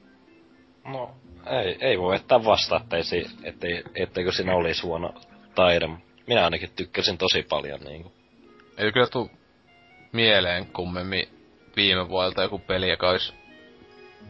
No, 0.86 1.12
ei, 1.48 1.78
ei 1.82 2.00
voi 2.00 2.14
vetää 2.14 2.46
vasta, 2.46 2.82
ettei, 2.84 3.26
ettei, 3.44 3.84
etteikö 3.96 4.32
siinä 4.32 4.56
olisi 4.56 4.82
huono 4.82 5.14
taide. 5.56 5.90
Minä 6.28 6.44
ainakin 6.44 6.70
tykkäsin 6.76 7.18
tosi 7.18 7.44
paljon 7.44 7.80
niinku. 7.80 8.12
Ei 8.78 8.92
kyllä 8.92 9.08
tuu 9.08 9.32
mieleen 10.12 10.66
kummemmin 10.66 11.28
viime 11.76 12.10
vuodelta 12.10 12.42
joku 12.42 12.60
peli, 12.60 12.90
joka 12.90 13.10
olisi 13.10 13.34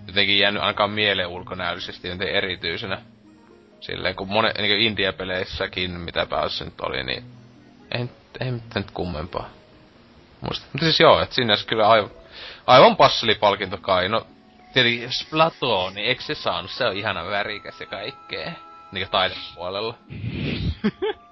jotenkin 0.07 0.39
jäänyt 0.39 0.61
ainakaan 0.61 0.91
mieleen 0.91 1.27
ulkonäöllisesti 1.27 2.07
joten 2.07 2.27
erityisenä. 2.27 3.01
Silleen, 3.79 4.15
kun 4.15 4.27
monen, 4.27 4.53
niin 4.57 4.79
India-peleissäkin, 4.79 5.91
mitä 5.91 6.25
päässä 6.25 6.65
nyt 6.65 6.81
oli, 6.81 7.03
niin 7.03 7.23
ei, 7.91 8.09
ei 8.39 8.51
mitään 8.51 8.69
nyt 8.75 8.91
kummempaa. 8.91 9.49
Muista. 10.41 10.65
Mutta 10.73 10.85
siis 10.85 10.99
joo, 10.99 11.21
että 11.21 11.35
sinne 11.35 11.53
kyllä 11.67 11.89
aivan, 11.89 12.11
aivan 12.67 12.95
passelipalkinto 12.95 13.77
kai. 13.77 14.09
No, 14.09 14.27
tietenkin 14.73 15.11
Splatoon, 15.11 15.93
niin 15.93 16.07
eikö 16.07 16.21
se 16.21 16.35
saanut? 16.35 16.71
Se 16.71 16.85
on 16.85 16.97
ihana 16.97 17.25
värikäs 17.25 17.79
ja 17.79 17.85
kaikkea. 17.85 18.51
Niinku 18.91 19.11
taidepuolella. 19.11 19.97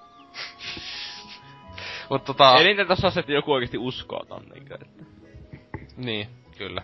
Mut 2.10 2.26
tota... 2.26 2.58
Eli 2.58 2.86
tässä 2.86 3.20
että 3.20 3.32
joku 3.32 3.52
oikeesti 3.52 3.78
uskoo 3.78 4.26
ton 4.26 4.44
niinkö, 4.54 4.78
että... 4.82 5.04
Niin, 5.98 6.28
kyllä. 6.58 6.82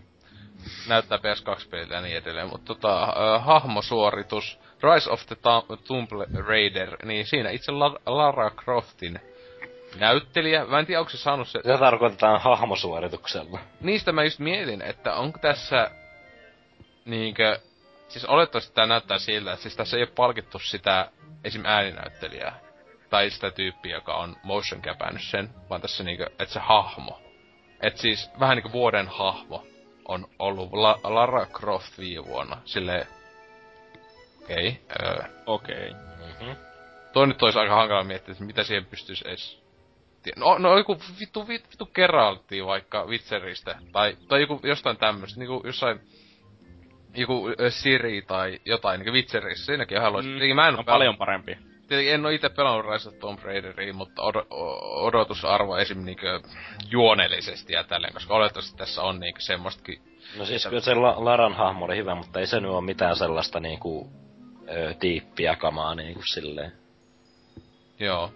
Näyttää 0.87 1.17
PS2-pelillä 1.17 1.95
ja 1.95 2.01
niin 2.01 2.17
edelleen, 2.17 2.49
mutta 2.49 2.65
tota, 2.65 3.03
uh, 3.03 3.45
hahmosuoritus, 3.45 4.59
Rise 4.83 5.11
of 5.11 5.25
the 5.25 5.35
Tomb 5.87 6.09
Raider, 6.47 7.05
niin 7.05 7.25
siinä 7.25 7.49
itse 7.49 7.71
Lara 8.05 8.49
Croftin 8.49 9.19
näyttelijä. 9.99 10.65
Mä 10.65 10.79
en 10.79 10.85
tiedä, 10.85 10.99
onko 10.99 11.09
se 11.09 11.17
saanut 11.17 11.47
se... 11.47 11.59
Sitä 11.61 11.77
tarkoitetaan 11.77 12.41
hahmosuorituksella. 12.41 13.59
Niistä 13.81 14.11
mä 14.11 14.23
just 14.23 14.39
mietin, 14.39 14.81
että 14.81 15.15
onko 15.15 15.39
tässä 15.39 15.91
niinkö... 17.05 17.59
Siis 18.07 18.25
olettavasti 18.25 18.73
tää 18.73 18.85
näyttää 18.85 19.19
siltä, 19.19 19.53
että 19.53 19.63
siis 19.63 19.75
tässä 19.75 19.97
ei 19.97 20.03
ole 20.03 20.11
palkittu 20.15 20.59
sitä 20.59 21.11
esim. 21.43 21.65
ääninäyttelijää. 21.65 22.59
Tai 23.09 23.29
sitä 23.29 23.51
tyyppiä, 23.51 23.95
joka 23.95 24.13
on 24.13 24.35
motion 24.43 24.81
käpännyt 24.81 25.23
sen, 25.23 25.49
vaan 25.69 25.81
tässä 25.81 26.03
niinkö, 26.03 26.25
että 26.25 26.53
se 26.53 26.59
hahmo. 26.59 27.21
Et 27.81 27.97
siis 27.97 28.29
vähän 28.39 28.55
niinku 28.55 28.71
vuoden 28.71 29.07
hahmo 29.07 29.67
on 30.07 30.25
ollut 30.39 30.73
La- 30.73 30.99
Lara 31.03 31.45
Croft 31.45 31.97
viime 31.97 32.25
vuonna. 32.25 32.57
Silleen... 32.65 33.07
Okei. 34.43 34.67
Okay, 34.67 35.07
öö. 35.07 35.23
Okei. 35.45 35.89
Okay. 35.89 36.07
Mm-hmm. 36.27 36.55
Toi 37.13 37.27
nyt 37.27 37.43
olisi 37.43 37.59
aika 37.59 37.75
hankala 37.75 38.03
miettiä, 38.03 38.31
että 38.31 38.43
mitä 38.43 38.63
siihen 38.63 38.85
pystyisi 38.85 39.27
edes 39.27 39.67
No, 40.35 40.57
no 40.57 40.77
joku 40.77 40.97
vittu, 41.19 41.47
vittu, 41.47 41.69
vittu 41.71 41.85
Geraltti 41.85 42.65
vaikka 42.65 43.05
Witcheristä. 43.05 43.79
Tai, 43.91 44.17
tai 44.27 44.41
joku 44.41 44.59
jostain 44.63 44.97
tämmöstä, 44.97 45.39
niinku 45.39 45.61
jossain... 45.65 45.99
joku 47.15 47.47
Siri 47.69 48.21
tai 48.21 48.59
jotain, 48.65 48.99
niinku 48.99 49.13
Witcherissa, 49.13 49.65
siinäkin 49.65 49.97
ihan 49.97 50.13
loistava. 50.13 50.33
Mm, 50.33 50.37
Tietenkin 50.37 50.55
mä 50.55 50.67
en 50.67 50.79
on 50.79 50.85
paljon 50.85 51.17
parempi. 51.17 51.57
Tietenkin 51.87 52.13
en 52.13 52.25
oo 52.25 52.31
ite 52.31 52.49
pelannut 52.49 52.85
Rise 52.85 53.09
of 53.09 53.15
Tomb 53.19 53.39
Raideriin, 53.43 53.95
mutta 53.95 54.21
od- 54.21 54.47
odotusarvo 55.05 55.77
esim. 55.77 56.05
Niinkö 56.05 56.39
juonellisesti 56.91 57.73
ja 57.73 57.83
tälleen, 57.83 58.13
koska 58.13 58.33
oletettavasti 58.33 58.77
tässä 58.77 59.01
on 59.01 59.19
niinkö 59.19 59.39
semmoistakin 59.41 60.01
No 60.37 60.45
siis 60.45 60.65
kyllä 60.65 60.79
se 60.81 60.95
La- 60.95 61.25
Laran 61.25 61.53
hahmo 61.53 61.85
oli 61.85 61.97
hyvä, 61.97 62.15
mutta 62.15 62.39
ei 62.39 62.47
se 62.47 62.59
nyt 62.59 62.71
oo 62.71 62.81
mitään 62.81 63.15
sellaista 63.15 63.59
niinku 63.59 64.11
ö, 64.69 64.95
diippiä 65.01 65.55
kamaa 65.55 65.95
niinku 65.95 66.21
silleen. 66.33 66.71
Joo. 67.99 68.31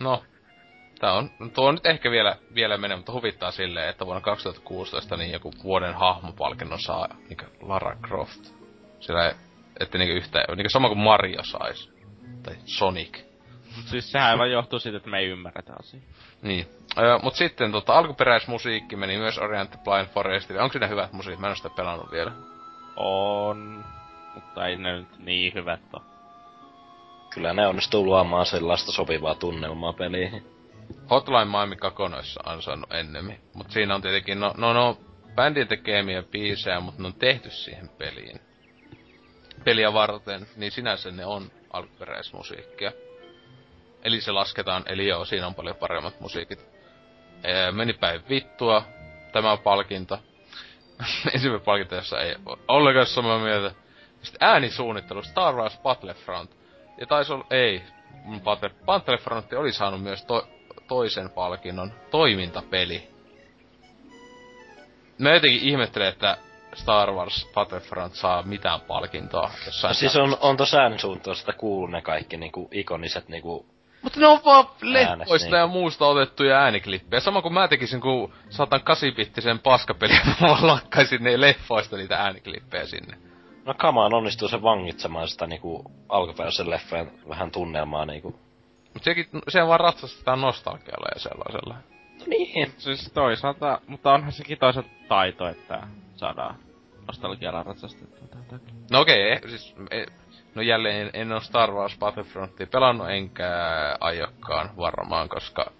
No, 0.00 0.22
tää 0.98 1.12
on, 1.12 1.30
tuo 1.54 1.68
on 1.68 1.74
nyt 1.74 1.86
ehkä 1.86 2.10
vielä, 2.10 2.36
vielä 2.54 2.76
menee, 2.78 2.96
mutta 2.96 3.12
huvittaa 3.12 3.50
silleen, 3.50 3.88
että 3.88 4.06
vuonna 4.06 4.20
2016 4.20 5.16
niin 5.16 5.32
joku 5.32 5.52
vuoden 5.62 5.94
hahmopalkinnon 5.94 6.80
saa 6.80 7.08
niinku 7.28 7.44
Lara 7.60 7.96
Croft. 8.06 8.40
Sillä, 9.00 9.34
että 9.80 9.98
niinku 9.98 10.16
yhtä, 10.16 10.44
niinku 10.56 10.70
sama 10.70 10.88
kuin 10.88 10.98
Mario 10.98 11.42
sais. 11.44 11.99
Tai 12.42 12.56
Sonic. 12.64 13.18
Mut 13.76 13.86
siis 13.86 14.12
sehän 14.12 14.38
vaan 14.38 14.50
johtuu 14.50 14.78
siitä, 14.78 14.96
että 14.96 15.10
me 15.10 15.18
ei 15.18 15.26
ymmärretä 15.26 15.72
asiaa. 15.80 16.02
Niin. 16.42 16.66
Öö, 16.98 17.18
mut 17.18 17.34
sitten 17.34 17.72
tota, 17.72 17.98
alkuperäismusiikki 17.98 18.96
meni 18.96 19.18
myös 19.18 19.38
Orient 19.38 19.70
Blind 19.84 20.06
Forestille. 20.06 20.62
Onko 20.62 20.72
siinä 20.72 20.86
hyvät 20.86 21.12
musiikit? 21.12 21.40
Mä 21.40 21.46
en 21.46 21.50
oo 21.50 21.54
sitä 21.54 21.70
pelannut 21.70 22.10
vielä. 22.10 22.32
On, 22.96 23.84
mutta 24.34 24.66
ei 24.66 24.76
ne 24.76 24.92
nyt 24.92 25.18
niin 25.18 25.54
hyvät 25.54 25.80
oo. 25.92 26.02
Kyllä 27.34 27.52
ne 27.52 27.66
onnistuu 27.66 28.04
luomaan 28.04 28.46
sellaista 28.46 28.92
sopivaa 28.92 29.34
tunnelmaa 29.34 29.92
peliin. 29.92 30.44
Hotline 31.10 31.44
Miami 31.44 31.76
2 31.76 32.02
olisi 32.02 32.38
ansainnut 32.44 32.92
ennemmin. 32.92 33.40
Mut 33.54 33.70
siinä 33.70 33.94
on 33.94 34.02
tietenkin, 34.02 34.40
no, 34.40 34.54
no, 34.56 34.72
no 34.72 34.98
bändin 35.34 35.68
tekemiä 35.68 36.22
biisejä, 36.22 36.80
mutta 36.80 37.02
ne 37.02 37.06
on 37.06 37.14
tehty 37.14 37.50
siihen 37.50 37.88
peliin. 37.88 38.40
Peliä 39.64 39.92
varten, 39.92 40.46
niin 40.56 40.72
sinänsä 40.72 41.10
ne 41.10 41.26
on 41.26 41.50
alkuperäismusiikkia. 41.72 42.92
Eli 44.02 44.20
se 44.20 44.32
lasketaan, 44.32 44.82
eli 44.86 45.08
joo, 45.08 45.24
siinä 45.24 45.46
on 45.46 45.54
paljon 45.54 45.76
paremmat 45.76 46.20
musiikit. 46.20 46.66
Ee, 47.44 47.72
meni 47.72 47.92
päin 47.92 48.22
vittua, 48.28 48.84
tämä 49.32 49.56
palkinto. 49.56 50.18
Ensimmäinen 51.34 51.64
palkinto, 51.64 51.94
jossa 51.94 52.20
ei 52.20 52.36
ollenkaan 52.68 53.06
samaa 53.06 53.38
mieltä. 53.38 53.74
Sitten 54.22 54.48
äänisuunnittelu, 54.48 55.22
Star 55.22 55.54
Wars 55.54 55.78
Battlefront. 55.78 56.50
Ja 57.00 57.06
taisi 57.06 57.32
olla, 57.32 57.46
ei, 57.50 57.82
Battle, 58.44 58.70
Battlefront 58.84 59.52
oli 59.52 59.72
saanut 59.72 60.02
myös 60.02 60.24
to, 60.24 60.48
toisen 60.88 61.30
palkinnon, 61.30 61.92
toimintapeli. 62.10 63.10
Mä 65.18 65.34
jotenkin 65.34 65.60
ihmettelen, 65.60 66.08
että 66.08 66.36
Star 66.74 67.12
Wars 67.12 67.48
Battlefront 67.54 68.14
saa 68.14 68.42
mitään 68.42 68.80
palkintoa 68.80 69.50
jossain. 69.66 69.90
No 69.90 69.94
siis 69.94 70.16
on, 70.16 70.36
on 70.40 70.56
tossa 70.56 70.78
äänisuunnitelmasta 70.78 71.52
kuullut 71.52 71.90
ne 71.90 72.02
kaikki 72.02 72.36
niinku 72.36 72.68
ikoniset 72.72 73.28
niinku... 73.28 73.66
Mutta 74.02 74.20
ne 74.20 74.26
on 74.26 74.40
vaan 74.44 74.66
Äänet, 74.66 75.18
leffoista 75.18 75.50
niin. 75.50 75.58
ja 75.58 75.66
muusta 75.66 76.06
otettuja 76.06 76.58
ääniklippejä. 76.58 77.20
Sama 77.20 77.42
kuin 77.42 77.54
mä 77.54 77.68
tekisin, 77.68 78.00
kun 78.00 78.32
saatan 78.48 78.82
kasipittisen 78.82 79.58
paskapeliä, 79.58 80.20
mä 80.40 80.48
vaan 80.48 80.66
lakkaisin 80.66 81.24
ne 81.24 81.40
leffoista 81.40 81.96
niitä 81.96 82.16
ääniklippejä 82.16 82.86
sinne. 82.86 83.18
No 83.64 83.74
kamaan 83.74 84.14
onnistuu 84.14 84.48
se 84.48 84.62
vangitsemaan 84.62 85.28
sitä 85.28 85.46
niinku 85.46 85.92
alkuperäisen 86.08 86.70
leffojen 86.70 87.10
vähän 87.28 87.50
tunnelmaa 87.50 88.06
niinku. 88.06 88.38
Mut 88.94 89.02
sekin, 89.02 89.26
se 89.48 89.66
vaan 89.66 89.80
ratsastetaan 89.80 90.40
nostalgialla 90.40 91.08
ja 91.14 91.20
sellaisella. 91.20 91.74
Niin. 92.26 92.72
Siis 92.78 93.10
toisaalta, 93.14 93.80
mutta 93.86 94.12
onhan 94.12 94.32
sekin 94.32 94.58
toisaalta 94.58 94.90
taito, 95.08 95.48
että 95.48 95.86
saadaan 96.16 96.54
nostalgialla 97.06 97.62
ratsastettua 97.62 98.28
tätäkin. 98.28 98.74
No 98.90 99.00
okei, 99.00 99.36
okay, 99.36 99.48
siis... 99.48 99.74
E, 99.90 100.04
no 100.54 100.62
jälleen 100.62 101.10
en, 101.12 101.32
oo 101.32 101.40
Star 101.40 101.70
Wars 101.70 101.98
Battlefrontia 101.98 102.66
pelannut, 102.66 103.10
enkä 103.10 103.50
aiokkaan 104.00 104.76
varmaan, 104.76 105.28
koska... 105.28 105.70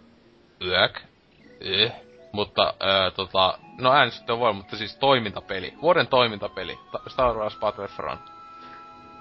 Yök. 0.64 1.00
Eh. 1.60 1.92
Mutta, 2.32 2.74
ää, 2.80 3.10
tota... 3.10 3.58
No 3.80 3.92
äänestyttö 3.92 4.38
voi, 4.38 4.52
mutta 4.52 4.76
siis 4.76 4.96
toimintapeli. 4.96 5.74
Vuoden 5.82 6.06
toimintapeli. 6.06 6.78
Ta- 6.92 7.00
Star 7.08 7.36
Wars 7.36 7.56
Battlefront. 7.56 8.20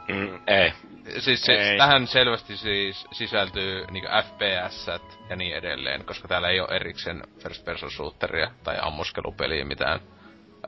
Mm, 0.10 0.40
ei. 0.48 0.74
Siis 1.20 1.42
se, 1.42 1.54
Ei. 1.54 1.78
tähän 1.78 2.08
selvästi 2.08 2.58
siis 2.58 3.08
sisältyy 3.12 3.86
niinku 3.92 4.10
FPS 4.24 4.88
ja 5.30 5.36
niin 5.36 5.56
edelleen, 5.56 6.06
koska 6.06 6.28
täällä 6.28 6.50
ei 6.50 6.60
ole 6.60 6.76
erikseen 6.76 7.24
first 7.44 7.66
person 7.66 7.92
shooteria 7.92 8.52
tai 8.64 8.78
ammuskelupeliä 8.82 9.66
mitään. 9.66 10.00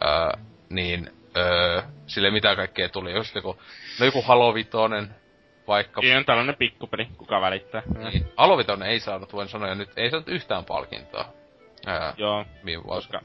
Öö, 0.04 0.42
niin 0.70 1.10
öö, 1.38 1.82
sille 2.08 2.32
mitä 2.32 2.56
kaikkea 2.56 2.90
tuli, 2.90 3.14
just 3.14 3.36
joku, 3.36 3.58
no 4.00 4.06
joku 4.06 4.22
Halo 4.22 4.54
Vitoinen, 4.54 5.16
vaikka... 5.68 6.02
Siinä 6.02 6.18
on 6.18 6.26
tällainen 6.26 6.56
pikkupeli, 6.56 7.08
kuka 7.18 7.42
välittää. 7.42 7.82
Niin, 7.98 8.28
Halo 8.38 8.58
Vitoinen 8.58 8.90
ei 8.90 9.00
saanut, 9.00 9.34
voin 9.34 9.48
sanoa, 9.48 9.70
ja 9.70 9.76
nyt 9.76 9.90
ei 9.98 10.10
saanut 10.10 10.30
yhtään 10.30 10.66
palkintoa. 10.66 11.26
Öö, 11.88 12.14
Joo, 12.18 12.46
koska 12.88 13.22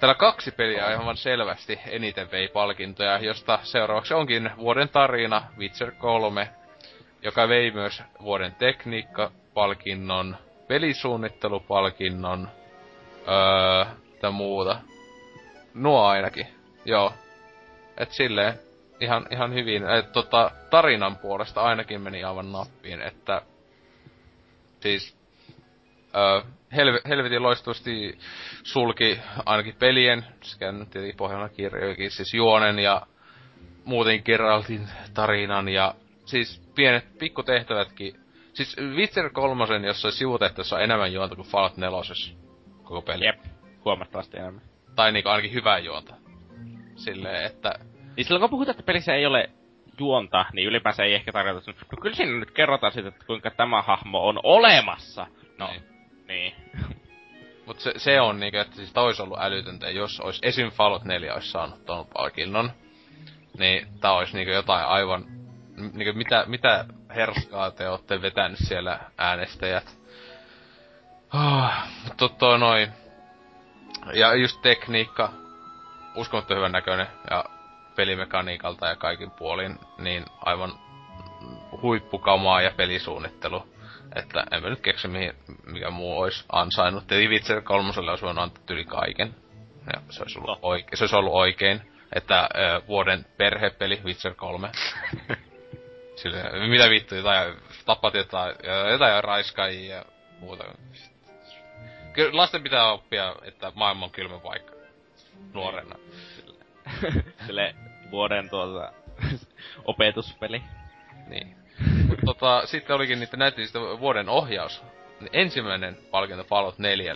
Täällä 0.00 0.14
kaksi 0.14 0.50
peliä 0.50 0.86
aivan 0.86 1.16
selvästi 1.16 1.80
eniten 1.86 2.30
vei 2.30 2.48
palkintoja, 2.48 3.18
josta 3.18 3.58
seuraavaksi 3.62 4.14
onkin 4.14 4.50
vuoden 4.56 4.88
tarina 4.88 5.42
Witcher 5.58 5.92
3, 5.98 6.48
joka 7.22 7.48
vei 7.48 7.70
myös 7.70 8.02
vuoden 8.22 8.54
tekniikka-palkinnon, 8.54 10.36
pelisuunnittelupalkinnon, 10.68 12.48
öö, 13.28 13.84
tai 14.20 14.30
muuta. 14.30 14.80
Nuo 15.74 16.04
ainakin, 16.04 16.46
joo. 16.84 17.12
Et 17.96 18.10
silleen, 18.12 18.54
ihan, 19.00 19.26
ihan 19.30 19.54
hyvin. 19.54 19.90
Et 19.90 20.12
tota, 20.12 20.50
tarinan 20.70 21.16
puolesta 21.16 21.62
ainakin 21.62 22.00
meni 22.00 22.24
aivan 22.24 22.52
nappiin, 22.52 23.00
että 23.00 23.42
siis 24.80 25.16
helve, 26.76 27.00
helvetin 27.08 27.42
loistavasti 27.42 28.18
sulki 28.62 29.20
ainakin 29.46 29.74
pelien, 29.78 30.24
sekä 30.42 30.72
nyt 30.72 30.90
tietenkin 30.90 31.16
pohjalla 31.16 31.48
kirjoikin, 31.48 32.10
siis 32.10 32.34
juonen 32.34 32.78
ja 32.78 33.02
muuten 33.84 34.22
Geraltin 34.24 34.88
tarinan 35.14 35.68
ja 35.68 35.94
siis 36.24 36.62
pienet 36.74 37.18
pikkutehtävätkin. 37.18 38.20
Siis 38.52 38.76
Witcher 38.96 39.30
3, 39.30 39.64
jossa 39.86 40.10
sivutehtävässä 40.10 40.76
on 40.76 40.82
enemmän 40.82 41.12
juonta 41.12 41.36
kuin 41.36 41.48
Fallout 41.48 41.76
4 41.76 41.98
koko 42.82 43.02
peli. 43.02 43.24
jep, 43.24 43.40
huomattavasti 43.84 44.36
enemmän. 44.36 44.62
Tai 44.96 45.12
niinku 45.12 45.28
ainakin 45.28 45.52
hyvää 45.52 45.78
juonta. 45.78 46.14
Silleen, 46.94 47.46
että 47.46 47.78
Niin 48.16 48.24
silloin 48.24 48.40
kun 48.40 48.50
puhutaan, 48.50 48.72
että 48.72 48.86
pelissä 48.86 49.14
ei 49.14 49.26
ole 49.26 49.50
juonta, 49.98 50.44
niin 50.52 50.68
ylipäänsä 50.68 51.04
ei 51.04 51.14
ehkä 51.14 51.32
tarkoita, 51.32 51.70
että 51.70 51.84
no 51.92 52.02
kyllä 52.02 52.16
siinä 52.16 52.32
nyt 52.32 52.50
kerrotaan 52.50 52.92
siitä, 52.92 53.08
että 53.08 53.26
kuinka 53.26 53.50
tämä 53.50 53.82
hahmo 53.82 54.28
on 54.28 54.40
olemassa. 54.42 55.26
No, 55.58 55.66
Niin. 55.66 55.95
Niin. 56.28 56.54
Mut 57.66 57.80
se, 57.80 57.92
se 57.96 58.20
on 58.20 58.40
niinku, 58.40 58.58
että 58.58 58.76
siis 58.76 58.92
tää 58.92 59.02
ois 59.02 59.20
ollut 59.20 59.38
älytöntä, 59.40 59.90
jos 59.90 60.20
ois 60.20 60.38
esim. 60.42 60.70
Fallout 60.70 61.04
4 61.04 61.34
ois 61.34 61.52
saanut 61.52 61.84
ton 61.84 62.06
palkinnon. 62.06 62.72
Niin 63.58 63.88
tää 64.00 64.12
ois 64.12 64.34
niinku 64.34 64.52
jotain 64.52 64.86
aivan... 64.86 65.24
Niinku 65.92 66.18
mitä, 66.18 66.44
mitä 66.46 66.84
herskaa 67.14 67.70
te 67.70 67.88
ootte 67.88 68.22
vetänyt 68.22 68.58
siellä 68.58 69.00
äänestäjät. 69.18 69.98
Oh, 71.34 71.70
mutta 72.04 72.28
toi 72.28 72.58
noin. 72.58 72.92
Ja 74.12 74.34
just 74.34 74.62
tekniikka. 74.62 75.32
Uskomatta 76.14 76.54
hyvän 76.54 76.72
näköinen 76.72 77.06
ja 77.30 77.44
pelimekaniikalta 77.96 78.86
ja 78.86 78.96
kaikin 78.96 79.30
puolin, 79.30 79.78
niin 79.98 80.24
aivan 80.44 80.72
huippukamaa 81.82 82.62
ja 82.62 82.70
pelisuunnittelu. 82.76 83.75
Että 84.16 84.44
en 84.50 84.62
mä 84.62 84.70
nyt 84.70 84.80
keksi 84.80 85.08
mihin, 85.08 85.32
mikä 85.66 85.90
muu 85.90 86.18
olisi 86.18 86.44
ansainnut. 86.52 87.06
Tietenkin 87.06 87.30
Witcher 87.30 87.62
3 87.62 87.92
olisi 87.96 88.24
voinut 88.24 88.42
antaa 88.44 88.62
yli 88.70 88.84
kaiken. 88.84 89.34
Ja 89.94 90.00
se 90.10 90.22
olisi 90.22 90.38
ollut, 90.38 90.62
No. 90.62 90.68
oike- 90.76 90.96
se 90.96 91.02
olisi 91.04 91.16
ollut 91.16 91.32
oikein. 91.32 91.92
Että 92.14 92.48
ö, 92.54 92.82
vuoden 92.88 93.26
perhepeli 93.36 94.00
Witcher 94.04 94.34
3. 94.34 94.68
Sille, 96.16 96.42
mitä 96.68 96.90
vittu, 96.90 97.14
jotain, 97.14 97.56
tappat 97.86 98.14
jotain, 98.14 98.54
jotain 98.90 99.24
raiskaajia 99.24 99.96
ja 99.96 100.04
muuta. 100.40 100.64
Kyllä 102.12 102.36
lasten 102.36 102.62
pitää 102.62 102.92
oppia, 102.92 103.34
että 103.42 103.72
maailma 103.74 104.04
on 104.04 104.10
kylmä 104.10 104.38
paikka. 104.38 104.72
Nuorena. 105.54 105.96
Sille 107.46 107.74
vuoden 108.10 108.50
tuota 108.50 108.92
opetuspeli. 109.84 110.62
Niin. 111.28 111.56
Mut 112.08 112.18
tota, 112.24 112.62
sitten 112.66 112.96
olikin 112.96 113.20
niitä 113.20 113.36
näytti 113.36 113.64
sitten 113.64 114.00
vuoden 114.00 114.28
ohjaus. 114.28 114.82
Ensimmäinen 115.32 115.98
palkinto 116.10 116.44
Fallout 116.44 116.78
4. 116.78 117.14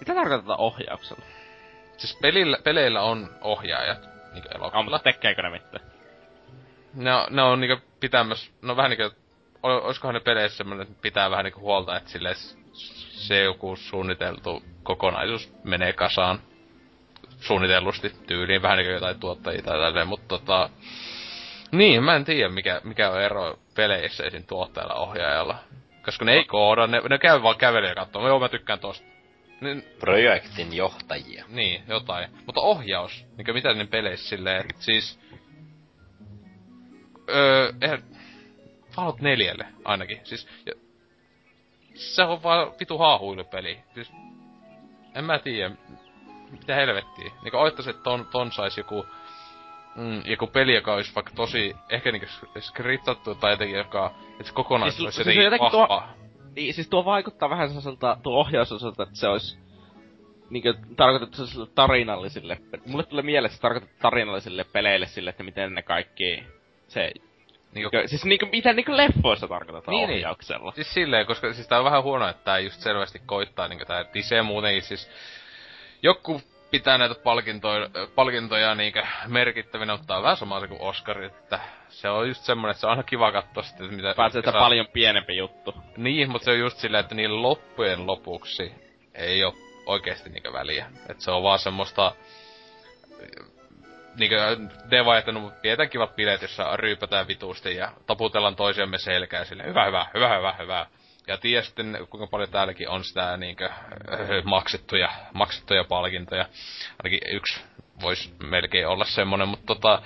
Mitä 0.00 0.14
tarkoitetaan 0.14 0.60
ohjauksella? 0.60 1.24
Siis 1.96 2.16
pelillä, 2.22 2.58
peleillä 2.64 3.02
on 3.02 3.30
ohjaajat, 3.40 4.08
niinku 4.32 4.48
elokuvilla. 4.54 4.82
mutta 4.84 4.98
tekeekö 4.98 5.42
ne 5.42 5.50
mitään? 5.50 5.84
Ne, 6.94 7.14
on- 7.14 7.26
ne 7.30 7.42
on 7.42 7.60
niinku 7.60 7.84
pitämässä, 8.00 8.50
no 8.62 8.76
vähän 8.76 8.90
niinku, 8.90 9.16
o- 9.62 9.86
oiskohan 9.86 10.14
ne 10.14 10.20
peleissä 10.20 10.56
semmonen, 10.56 10.82
että 10.86 11.02
pitää 11.02 11.30
vähän 11.30 11.44
niinku 11.44 11.60
huolta, 11.60 11.96
että 11.96 12.10
sille 12.10 12.34
se 12.72 13.42
joku 13.42 13.76
suunniteltu 13.76 14.62
kokonaisuus 14.82 15.52
menee 15.64 15.92
kasaan. 15.92 16.40
suunnitellusti 17.40 18.12
tyyliin, 18.26 18.62
vähän 18.62 18.78
niin 18.78 18.86
kuin 18.86 18.94
jotain 18.94 19.20
tuottajia 19.20 19.62
tai 19.62 19.78
tälleen, 19.78 20.08
mutta 20.08 20.28
tota... 20.28 20.70
Niin, 21.74 22.02
mä 22.02 22.16
en 22.16 22.24
tiedä 22.24 22.48
mikä, 22.48 22.80
mikä 22.84 23.10
on 23.10 23.22
ero 23.22 23.58
peleissä 23.74 24.24
esim. 24.24 24.44
tuottajalla 24.44 24.94
ohjaajalla. 24.94 25.58
Koska 26.04 26.24
ne 26.24 26.32
ei 26.32 26.44
kooda, 26.44 26.86
ne, 26.86 27.00
ne 27.08 27.18
käy 27.18 27.42
vaan 27.42 27.56
kävelee 27.56 27.88
ja 27.88 27.94
katsoo, 27.94 28.28
joo 28.28 28.40
mä 28.40 28.48
tykkään 28.48 28.78
tosta. 28.78 29.06
Niin, 29.60 29.84
Projektin 29.98 30.76
johtajia. 30.76 31.44
niin, 31.48 31.82
jotain. 31.88 32.30
Mutta 32.46 32.60
ohjaus, 32.60 33.26
niin 33.36 33.54
mitä 33.54 33.74
ne 33.74 33.86
peleissä 33.86 34.28
silleen, 34.28 34.60
että 34.60 34.82
siis... 34.82 35.20
Öö, 37.30 37.72
eihän... 37.80 38.02
Fallout 38.90 39.20
4 39.20 39.54
ainakin, 39.84 40.20
siis... 40.24 40.48
Ja, 40.66 40.72
se 41.94 42.22
on 42.22 42.42
vaan 42.42 42.72
vitu 42.80 42.98
haahuilupeli. 42.98 43.78
Siis... 43.94 44.12
En 45.14 45.24
mä 45.24 45.38
tiedä, 45.38 45.74
mitä 46.50 46.74
helvettiä. 46.74 47.30
Niinku 47.42 47.58
oittais, 47.58 47.88
että 47.88 48.02
ton, 48.02 48.26
ton 48.32 48.52
sais 48.52 48.78
joku... 48.78 49.06
Mm, 49.96 50.22
joku 50.24 50.46
peli, 50.46 50.74
joka 50.74 50.94
olisi 50.94 51.14
vaikka 51.14 51.32
tosi, 51.36 51.76
ehkä 51.90 52.12
niinku 52.12 52.26
skriptattu 52.60 53.34
tai 53.34 53.52
jotenkin, 53.52 53.78
joka, 53.78 54.14
että 54.30 54.44
se 54.44 54.52
kokonaisuus 54.52 54.96
Siis- 54.96 55.04
olisi 55.06 55.16
siis 55.16 55.26
jotenkin 55.26 55.44
jotenkin 55.44 55.70
tuo- 55.70 55.88
vahva. 55.88 56.08
Niin, 56.56 56.74
siis 56.74 56.88
tuo 56.88 57.04
vaikuttaa 57.04 57.50
vähän 57.50 57.68
sellaiselta, 57.68 58.16
tuo 58.22 58.40
ohjaus 58.40 58.72
on 58.72 58.78
sellaiselta, 58.80 59.02
että 59.02 59.16
se 59.20 59.28
olisi 59.28 59.58
niinkö 60.50 60.74
tarkoitettu 60.96 61.36
sellaisille 61.36 61.66
tarinallisille, 61.74 62.58
mulle 62.86 63.02
tulee 63.02 63.22
mieleen, 63.24 63.46
että 63.46 63.56
se 63.56 63.62
tarkoitettu 63.62 63.96
tarinallisille 64.02 64.64
peleille 64.64 65.06
sille, 65.06 65.30
että 65.30 65.42
miten 65.42 65.74
ne 65.74 65.82
kaikki, 65.82 66.42
se, 66.88 67.12
Niinku, 67.74 67.90
niinkö, 67.92 68.08
siis 68.08 68.24
niinkö, 68.24 68.46
mitä 68.52 68.72
niinkö 68.72 68.96
leffoissa 68.96 69.48
tarkoitetaan 69.48 69.96
Niin, 69.96 70.08
niin. 70.08 70.16
ohjauksella. 70.18 70.72
Siis 70.72 70.94
silleen, 70.94 71.26
koska 71.26 71.52
siis 71.52 71.68
tää 71.68 71.78
on 71.78 71.84
vähän 71.84 72.02
huono, 72.02 72.28
että 72.28 72.44
tää 72.44 72.58
just 72.58 72.80
selvästi 72.80 73.18
koittaa 73.26 73.68
niinku 73.68 73.84
tää 73.84 74.04
Dise 74.14 74.42
muutenkin 74.42 74.82
siis... 74.82 75.10
Joku 76.02 76.40
pitää 76.70 76.98
näitä 76.98 77.14
palkintoja, 77.14 77.88
palkintoja 78.14 78.74
niinkö 78.74 79.02
merkittävinä, 79.26 79.96
mutta 79.96 80.16
on 80.16 80.22
vähän 80.22 80.36
sama 80.36 80.60
se 80.60 80.68
kuin 80.68 80.80
Oscarit, 80.80 81.34
että 81.34 81.60
se 81.88 82.08
on 82.08 82.28
just 82.28 82.42
semmonen, 82.42 82.70
että 82.70 82.80
se 82.80 82.86
on 82.86 82.90
aina 82.90 83.02
kiva 83.02 83.32
katsoa 83.32 83.62
sitten, 83.62 83.84
että 83.84 83.96
mitä... 83.96 84.14
Pääsee 84.16 84.42
sitä 84.42 84.52
paljon 84.52 84.86
pienempi 84.92 85.36
juttu. 85.36 85.74
Niin, 85.96 86.30
mutta 86.30 86.44
se 86.44 86.50
on 86.50 86.58
just 86.58 86.78
silleen, 86.78 87.00
että 87.00 87.14
niillä 87.14 87.42
loppujen 87.42 88.06
lopuksi 88.06 88.74
ei 89.14 89.44
oo 89.44 89.54
oikeesti 89.86 90.30
niinkö 90.30 90.52
väliä. 90.52 90.86
Et 91.08 91.20
se 91.20 91.30
on 91.30 91.42
vaan 91.42 91.58
semmoista... 91.58 92.12
Niinkö 94.18 94.56
Deva 94.90 95.14
jättänyt 95.14 95.62
pidetään 95.62 95.90
kivat 95.90 96.16
bileet, 96.16 96.42
jossa 96.42 96.76
ryypätään 96.76 97.28
vituusti 97.28 97.76
ja 97.76 97.92
taputellaan 98.06 98.56
toisiamme 98.56 98.98
selkää 98.98 99.44
sille 99.44 99.64
hyvä, 99.66 99.84
hyvä, 99.84 100.06
hyvä, 100.14 100.36
hyvä, 100.36 100.52
hyvä. 100.58 100.86
Ja 101.26 101.38
tiedä 101.38 101.62
sitten, 101.62 101.98
kuinka 102.10 102.26
paljon 102.26 102.50
täälläkin 102.50 102.88
on 102.88 103.04
sitä 103.04 103.36
niinkö 103.36 103.70
maksettuja, 104.44 105.08
maksettuja 105.34 105.84
palkintoja. 105.84 106.46
Ainakin 107.02 107.36
yksi 107.36 107.60
voisi 108.02 108.34
melkein 108.42 108.88
olla 108.88 109.04
semmonen, 109.04 109.48
mutta 109.48 109.66
tota, 109.66 110.02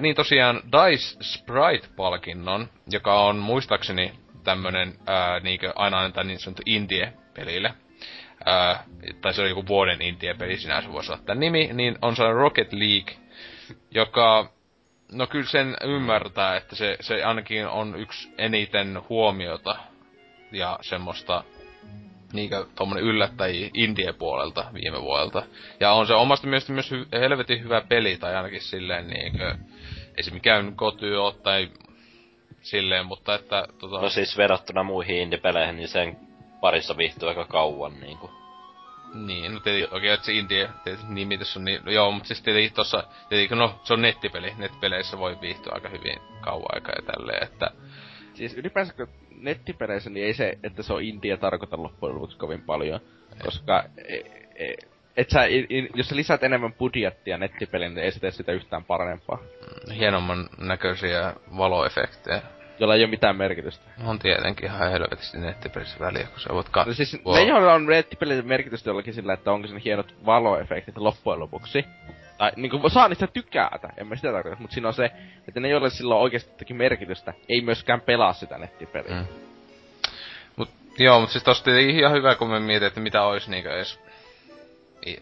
niin 0.00 0.16
tosiaan 0.16 0.56
DICE 0.56 1.16
Sprite-palkinnon, 1.20 2.68
joka 2.90 3.20
on 3.20 3.36
muistaakseni 3.36 4.12
tämmönen 4.44 4.94
niinkö 5.42 5.72
aina 5.76 5.98
annetaan 5.98 6.26
niin 6.26 6.38
sanottu 6.38 6.62
indie-pelille. 6.66 7.74
Tai 9.20 9.34
se 9.34 9.42
on 9.42 9.48
joku 9.48 9.66
vuoden 9.66 10.02
indie-peli 10.02 10.58
sinänsä 10.58 10.92
voisi 10.92 11.12
olla 11.12 11.22
tämän 11.22 11.40
nimi, 11.40 11.70
niin 11.72 11.98
on 12.02 12.16
sellainen 12.16 12.40
Rocket 12.42 12.72
League, 12.72 13.14
joka, 13.90 14.52
no 15.12 15.26
kyllä 15.26 15.46
sen 15.46 15.76
ymmärtää, 15.84 16.56
että 16.56 16.76
se, 16.76 16.96
se 17.00 17.24
ainakin 17.24 17.66
on 17.66 18.00
yksi 18.00 18.32
eniten 18.38 19.00
huomiota 19.08 19.76
ja 20.52 20.78
semmoista 20.82 21.44
niinkö 22.32 22.66
tommonen 22.74 23.04
yllättäjiä 23.04 23.70
indie-puolelta 23.74 24.64
viime 24.74 25.02
vuodelta. 25.02 25.42
Ja 25.80 25.92
on 25.92 26.06
se 26.06 26.14
omasta 26.14 26.46
mielestä 26.46 26.72
myös 26.72 26.92
hy- 26.92 27.18
helvetin 27.18 27.62
hyvä 27.62 27.82
peli, 27.88 28.16
tai 28.16 28.36
ainakin 28.36 28.60
silleen 28.60 29.08
niinkö, 29.08 29.54
ei 30.16 30.22
se 30.22 30.30
mikään 30.30 30.76
koty 30.76 31.14
oo, 31.14 31.32
tai 31.32 31.68
silleen, 32.60 33.06
mutta 33.06 33.34
että 33.34 33.66
tota... 33.78 34.00
No 34.00 34.08
siis 34.08 34.36
verrattuna 34.36 34.82
muihin 34.82 35.16
indie-peleihin, 35.16 35.76
niin 35.76 35.88
sen 35.88 36.16
parissa 36.60 36.96
viihtyy 36.96 37.28
aika 37.28 37.44
kauan 37.44 38.00
niinku. 38.00 38.30
Niin, 39.14 39.54
no 39.54 39.60
tietenkin 39.60 39.94
oikein, 39.94 40.14
että 40.14 40.26
se 40.26 40.32
indie 40.32 40.70
tietysti 40.84 41.12
nimitys 41.12 41.56
on 41.56 41.64
niin, 41.64 41.80
no 41.84 41.90
joo, 41.90 42.10
mutta 42.10 42.26
siis 42.26 42.42
tietenkin 42.42 42.72
tossa, 42.72 43.04
tietenkin 43.28 43.58
no, 43.58 43.80
se 43.84 43.92
on 43.92 44.02
nettipeli, 44.02 44.54
nettipeleissä 44.56 45.18
voi 45.18 45.40
viihtyä 45.40 45.72
aika 45.74 45.88
hyvin 45.88 46.20
kauan 46.40 46.74
aikaa 46.74 46.94
ja 46.96 47.12
tälleen, 47.12 47.42
että 47.42 47.70
Siis 48.38 48.54
ylipäänsä 48.54 48.92
kun 48.94 49.08
nettipeleissä, 49.40 50.10
niin 50.10 50.26
ei 50.26 50.34
se, 50.34 50.58
että 50.62 50.82
se 50.82 50.92
on 50.92 51.02
India 51.02 51.36
tarkoita 51.36 51.82
loppujen 51.82 52.14
lopuksi 52.14 52.38
kovin 52.38 52.60
paljon. 52.62 53.00
Koska 53.44 53.84
e, 54.08 54.16
e, 54.56 54.74
et 55.16 55.30
sä, 55.30 55.40
jos 55.94 56.08
sä 56.08 56.16
lisät 56.16 56.42
enemmän 56.42 56.72
budjettia 56.72 57.38
nettipeliin, 57.38 57.94
niin 57.94 58.04
ei 58.04 58.12
se 58.12 58.20
tee 58.20 58.30
sitä 58.30 58.52
yhtään 58.52 58.84
parempaa. 58.84 59.38
hienomman 59.98 60.48
näköisiä 60.58 61.34
valoefektejä. 61.56 62.42
Jolla 62.78 62.94
ei 62.94 63.02
ole 63.02 63.10
mitään 63.10 63.36
merkitystä. 63.36 63.84
On 64.04 64.18
tietenkin 64.18 64.64
ihan 64.64 64.90
helvetisti 64.90 65.38
nettipelissä 65.38 65.98
väliä, 66.00 66.26
kun 66.26 66.40
sä 66.40 66.54
voit 66.54 66.68
katsoa. 66.68 66.90
No 66.90 66.94
siis 66.94 67.18
Wow. 67.24 67.34
ne, 67.36 67.42
joilla 67.42 67.74
on 67.74 67.86
nettipelille 67.86 68.42
merkitystä 68.42 68.90
jollakin 68.90 69.14
sillä, 69.14 69.32
että 69.32 69.52
onko 69.52 69.66
siinä 69.68 69.80
hienot 69.84 70.14
valoefektit 70.26 70.96
loppujen 70.96 71.40
lopuksi. 71.40 71.84
Tai 72.38 72.52
niinku 72.56 72.88
saa 72.88 73.08
niistä 73.08 73.26
tykätä, 73.26 73.88
en 73.96 74.06
mä 74.06 74.16
sitä 74.16 74.32
tarkoita, 74.32 74.60
mutta 74.60 74.74
siinä 74.74 74.88
on 74.88 74.94
se, 74.94 75.10
että 75.48 75.60
ne 75.60 75.68
joille 75.68 75.90
sillä 75.90 76.14
on 76.14 76.20
oikeasti 76.20 76.74
merkitystä, 76.74 77.34
ei 77.48 77.60
myöskään 77.60 78.00
pelaa 78.00 78.32
sitä 78.32 78.58
nettipeliä. 78.58 79.14
Mm. 79.14 79.26
Mut, 80.56 80.70
joo, 80.98 81.20
mut 81.20 81.30
siis 81.30 81.62
tietenkin 81.62 81.98
ihan 81.98 82.12
hyvä, 82.12 82.34
kun 82.34 82.50
me 82.50 82.60
mietin, 82.60 82.88
että 82.88 83.00
mitä 83.00 83.22
ois 83.22 83.48
niinkö 83.48 83.76
edes 83.76 84.00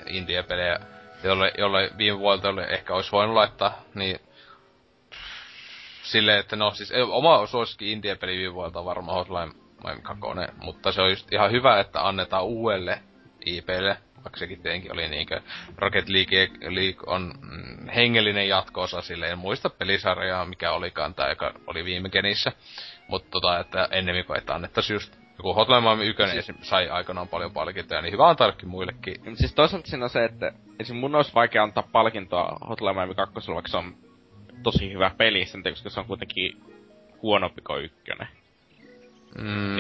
indie-pelejä, 0.07 0.81
jolle, 1.25 1.53
jolle 1.59 1.91
viime 1.99 2.19
vuodelta 2.19 2.67
ehkä 2.67 2.95
olisi 2.95 3.13
voinut 3.13 3.35
laittaa, 3.35 3.83
niin 3.95 4.21
silleen, 6.03 6.41
että 6.41 6.57
no 6.57 6.71
siis 6.71 6.91
ei- 6.91 7.03
oma 7.03 7.47
suosikki 7.47 7.93
indie-peli 7.93 8.37
viime 8.37 8.55
vuodelta 8.55 8.85
varmaan 8.85 9.19
Hotline 9.19 9.53
Miami 9.85 10.03
2, 10.03 10.23
mutta 10.63 10.93
se 10.93 11.03
on 11.03 11.11
just 11.11 11.33
ihan 11.33 11.51
hyvä, 11.51 11.81
että 11.81 12.09
annetaan 12.09 12.45
uudelle 12.45 13.01
IPlle, 13.47 13.97
vaikka 14.27 14.39
sekin 14.39 14.63
tietenkin 14.63 14.93
oli 14.93 15.09
niinkö 15.09 15.41
Rocket 15.77 16.09
League, 16.09 16.49
League 16.61 17.03
on 17.07 17.35
mm, 17.41 17.89
hengellinen 17.89 18.49
jatko-osa 18.49 19.03
sille, 19.03 19.27
en 19.27 19.39
muista 19.39 19.71
pelisarjaa, 19.71 20.45
mikä 20.45 20.73
olikaan 20.73 21.15
tää, 21.15 21.29
joka 21.29 21.53
oli 21.67 21.85
viime 21.85 22.09
genissä. 22.09 22.53
Mutta 23.09 23.31
tota, 23.31 23.59
että 23.59 23.89
ennemmin 23.91 24.25
kuin 24.25 24.39
että 24.39 24.55
annettaisiin 24.55 24.95
just 24.95 25.17
joku 25.39 25.55
Hotline 25.55 25.81
Miami 25.81 26.07
1 26.07 26.23
siis... 26.33 26.53
sai 26.61 26.89
aikanaan 26.89 27.29
paljon 27.29 27.53
palkintoja, 27.53 28.03
niin 28.03 28.13
hyvä 28.13 28.29
antaillekin 28.29 28.69
muillekin. 28.69 29.37
Siis 29.37 29.55
toisaalta 29.55 29.89
siinä 29.89 30.05
on 30.05 30.11
se, 30.11 30.25
että 30.25 30.53
esim. 30.79 30.97
mun 30.97 31.15
olisi 31.15 31.35
vaikea 31.35 31.63
antaa 31.63 31.89
palkintoa 31.93 32.59
Hotline 32.69 32.93
Miami 32.93 33.15
2, 33.15 33.35
vaikka 33.35 33.71
se 33.71 33.77
on 33.77 33.95
tosi 34.63 34.93
hyvä 34.93 35.11
peli 35.19 35.47
sen 35.47 35.63
koska 35.63 35.91
se 35.91 36.01
on 36.01 36.07
kuitenkin 36.07 36.63
huonompi 37.23 37.63
kuin 37.63 37.85
ykkönen. 37.85 38.29
Mm, 39.39 39.79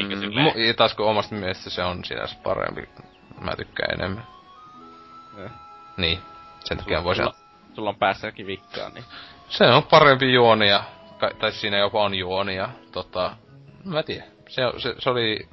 ja 0.66 0.74
taas 0.74 0.94
kun 0.94 1.06
omasta 1.06 1.34
mielestä 1.34 1.70
se 1.70 1.82
on 1.82 2.04
sinänsä 2.04 2.36
parempi. 2.42 2.88
Mä 3.40 3.56
tykkään 3.56 4.00
enemmän. 4.00 4.35
Eh. 5.44 5.50
Niin, 5.96 6.18
sen 6.64 6.78
takia 6.78 7.04
voisin... 7.04 7.24
sulla, 7.24 7.36
sulla 7.74 7.88
on 7.88 7.96
päässäkin 7.96 8.46
vikkaa, 8.46 8.88
niin... 8.88 9.04
Se 9.48 9.64
on 9.64 9.82
parempi 9.82 10.32
juoni 10.32 10.68
ja, 10.68 10.84
tai 11.38 11.52
siinä 11.52 11.78
jopa 11.78 12.02
on 12.02 12.14
juoni 12.14 12.56
ja 12.56 12.68
tota, 12.92 13.36
mä 13.84 14.02
tiedän. 14.02 14.28
Se, 14.48 14.62
se, 14.78 14.94
se 14.98 15.10
oli 15.10 15.48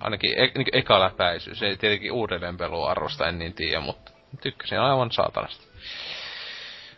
ainakin 0.00 0.38
e, 0.38 0.50
niin 0.54 0.66
eka 0.72 1.00
läpäisy. 1.00 1.54
Se 1.54 1.66
ei 1.66 1.76
tietenkin 1.76 2.12
uudelleen 2.12 2.56
pelua 2.56 2.90
arvosta, 2.90 3.28
en 3.28 3.38
niin 3.38 3.54
tiedä, 3.54 3.80
mutta 3.80 4.12
tykkäsin 4.40 4.80
aivan 4.80 5.12
saatanasti. 5.12 5.68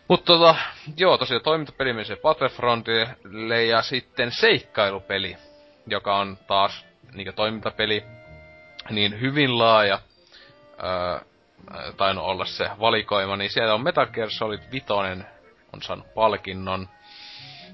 Mutta 0.07 0.25
tota, 0.25 0.55
joo, 0.97 1.17
tosiaan 1.17 1.43
toimintapeli 1.43 2.05
se 2.05 2.15
Battlefrontille 2.15 3.65
ja 3.65 3.81
sitten 3.81 4.31
seikkailupeli, 4.31 5.37
joka 5.87 6.15
on 6.15 6.37
taas 6.47 6.85
niin 7.13 7.33
toimintapeli, 7.35 8.03
niin 8.89 9.21
hyvin 9.21 9.57
laaja, 9.57 9.99
öö, 10.83 11.19
tainnut 11.97 12.25
olla 12.25 12.45
se 12.45 12.69
valikoima, 12.79 13.37
niin 13.37 13.49
siellä 13.51 13.73
on 13.73 13.83
Metal 13.83 14.05
Gear 14.05 14.29
Solid 14.29 14.61
5 14.71 14.85
on 15.73 15.81
saanut 15.81 16.13
palkinnon. 16.13 16.89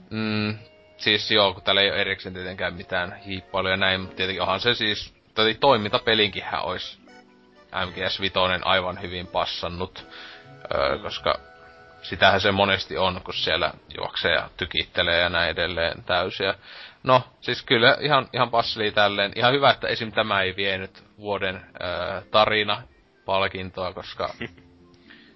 Mm, 0.09 0.57
siis 0.97 1.31
joo, 1.31 1.53
kun 1.53 1.63
täällä 1.63 1.81
ei 1.81 1.91
ole 1.91 2.01
erikseen 2.01 2.33
tietenkään 2.33 2.73
mitään 2.73 3.15
hiippailuja 3.15 3.73
ja 3.73 3.77
näin, 3.77 4.01
mutta 4.01 4.15
tietenkin 4.15 4.41
onhan 4.41 4.59
se 4.59 4.73
siis, 4.73 5.13
tai 5.35 5.53
toimintapelinkinhän 5.53 6.63
olisi 6.63 7.01
MGS 7.85 8.21
5 8.21 8.33
aivan 8.63 9.01
hyvin 9.01 9.27
passannut, 9.27 10.07
öö, 10.75 10.97
koska 10.97 11.35
sitähän 12.01 12.41
se 12.41 12.51
monesti 12.51 12.97
on, 12.97 13.21
kun 13.23 13.33
siellä 13.33 13.73
juoksee 13.97 14.33
ja 14.33 14.49
tykittelee 14.57 15.19
ja 15.19 15.29
näin 15.29 15.49
edelleen 15.49 16.03
täysiä. 16.03 16.55
No, 17.03 17.23
siis 17.41 17.63
kyllä 17.63 17.97
ihan, 17.99 18.29
ihan 18.33 18.51
passeli 18.51 18.91
tälleen. 18.91 19.31
Ihan 19.35 19.53
hyvä, 19.53 19.69
että 19.69 19.87
esim. 19.87 20.11
tämä 20.11 20.41
ei 20.41 20.55
vienyt 20.55 21.03
vuoden 21.17 21.55
öö, 21.55 22.21
tarina 22.31 22.81
palkintoa, 23.25 23.93
koska 23.93 24.33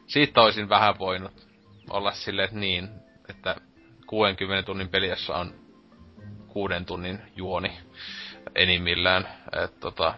siitä 0.07 0.41
olisin 0.41 0.69
vähän 0.69 0.99
voinut 0.99 1.47
olla 1.89 2.11
silleen, 2.11 2.49
niin, 2.51 2.89
että 3.29 3.55
60 4.07 4.65
tunnin 4.65 4.89
pelissä 4.89 5.35
on 5.35 5.53
kuuden 6.47 6.85
tunnin 6.85 7.21
juoni 7.35 7.77
enimmillään. 8.55 9.27
Et 9.63 9.79
tota, 9.79 10.13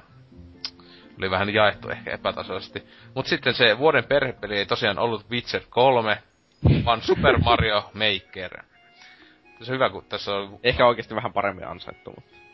oli 1.18 1.32
vähän 1.32 1.54
jaettu 1.54 1.90
ehkä 1.90 2.12
epätasoisesti. 2.12 2.84
Mut 3.16 3.28
sitten 3.28 3.54
se 3.54 3.78
vuoden 3.78 4.04
perhepeli 4.04 4.58
ei 4.58 4.66
tosiaan 4.66 5.00
ollut 5.00 5.30
Witcher 5.30 5.62
3, 5.70 6.24
vaan 6.86 7.02
Super 7.02 7.38
Mario 7.38 7.92
Maker. 7.94 8.64
Se 9.62 9.72
on 9.72 9.76
hyvä, 9.76 9.90
kun 9.90 10.06
tässä 10.10 10.36
on... 10.36 10.60
Ehkä 10.64 10.86
oikeasti 10.86 11.16
vähän 11.16 11.34
paremmin 11.34 11.68
ansaittu, 11.68 12.14
mutta... 12.16 12.47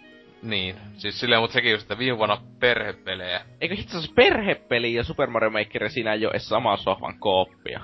Niin, 0.44 0.76
siis 0.98 1.20
silleen, 1.20 1.42
mutta 1.42 1.54
sekin 1.54 1.72
just, 1.72 1.82
että 1.84 1.98
viime 1.98 2.18
vuonna 2.18 2.38
perhepelejä. 2.60 3.42
Eikö 3.62 3.74
itse 3.76 3.98
asiassa 3.98 4.16
perhepeli 4.16 4.94
ja 4.94 5.04
Super 5.04 5.30
Mario 5.30 5.50
Maker 5.50 5.90
siinä 5.90 6.14
ei 6.14 6.26
ole 6.26 6.32
edes 6.32 6.50
samaa 6.50 6.78
sohvan 6.78 7.20
kooppia? 7.20 7.82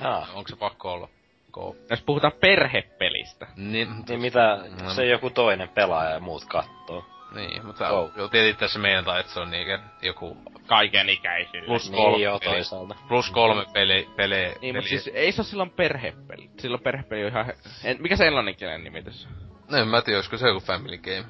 Ah. 0.00 0.36
Onko 0.36 0.48
se 0.48 0.56
pakko 0.56 0.92
olla? 0.92 1.08
Koop. 1.50 1.76
Jos 1.90 2.02
puhutaan 2.02 2.32
perhepelistä. 2.40 3.46
Niin, 3.56 3.88
Niin 4.08 4.20
mitä, 4.20 4.58
No. 4.82 4.90
se 4.90 5.06
joku 5.06 5.30
toinen 5.30 5.68
pelaaja 5.68 6.10
ja 6.10 6.20
muut 6.20 6.44
kattoo. 6.44 7.04
Niin, 7.34 7.66
mutta 7.66 7.90
Oh. 7.90 8.04
oh. 8.04 8.10
jo 8.16 8.28
tietysti 8.28 8.60
tässä 8.60 8.78
meidän 8.78 9.04
että 9.20 9.32
se 9.32 9.40
on 9.40 9.50
niinkö 9.50 9.78
joku 10.02 10.36
Kaiken 10.66 11.08
ikäisille. 11.08 11.66
plus 11.66 11.90
Niin 11.90 12.02
kolme 12.02 12.24
joo, 12.24 12.38
peli, 12.38 12.50
toisaalta. 12.52 12.94
plus 13.08 13.30
kolme 13.30 13.64
peli, 13.72 14.08
pele, 14.16 14.54
Niin, 14.60 14.74
mutta 14.74 14.88
siis 14.88 15.10
ei 15.14 15.32
se 15.32 15.40
ole 15.40 15.46
silloin 15.46 15.70
perhepeli. 15.70 16.50
Silloin 16.58 16.82
perhepeli 16.82 17.22
on 17.24 17.28
ihan... 17.30 17.52
En, 17.84 17.96
mikä 18.00 18.16
se 18.16 18.26
englanninkielinen 18.26 18.84
nimitys? 18.84 19.28
No 19.70 19.78
en 19.78 19.88
mä 19.88 20.02
tiedä, 20.02 20.16
olisiko 20.18 20.36
se 20.36 20.48
joku 20.48 20.60
Family 20.60 20.98
Game. 20.98 21.24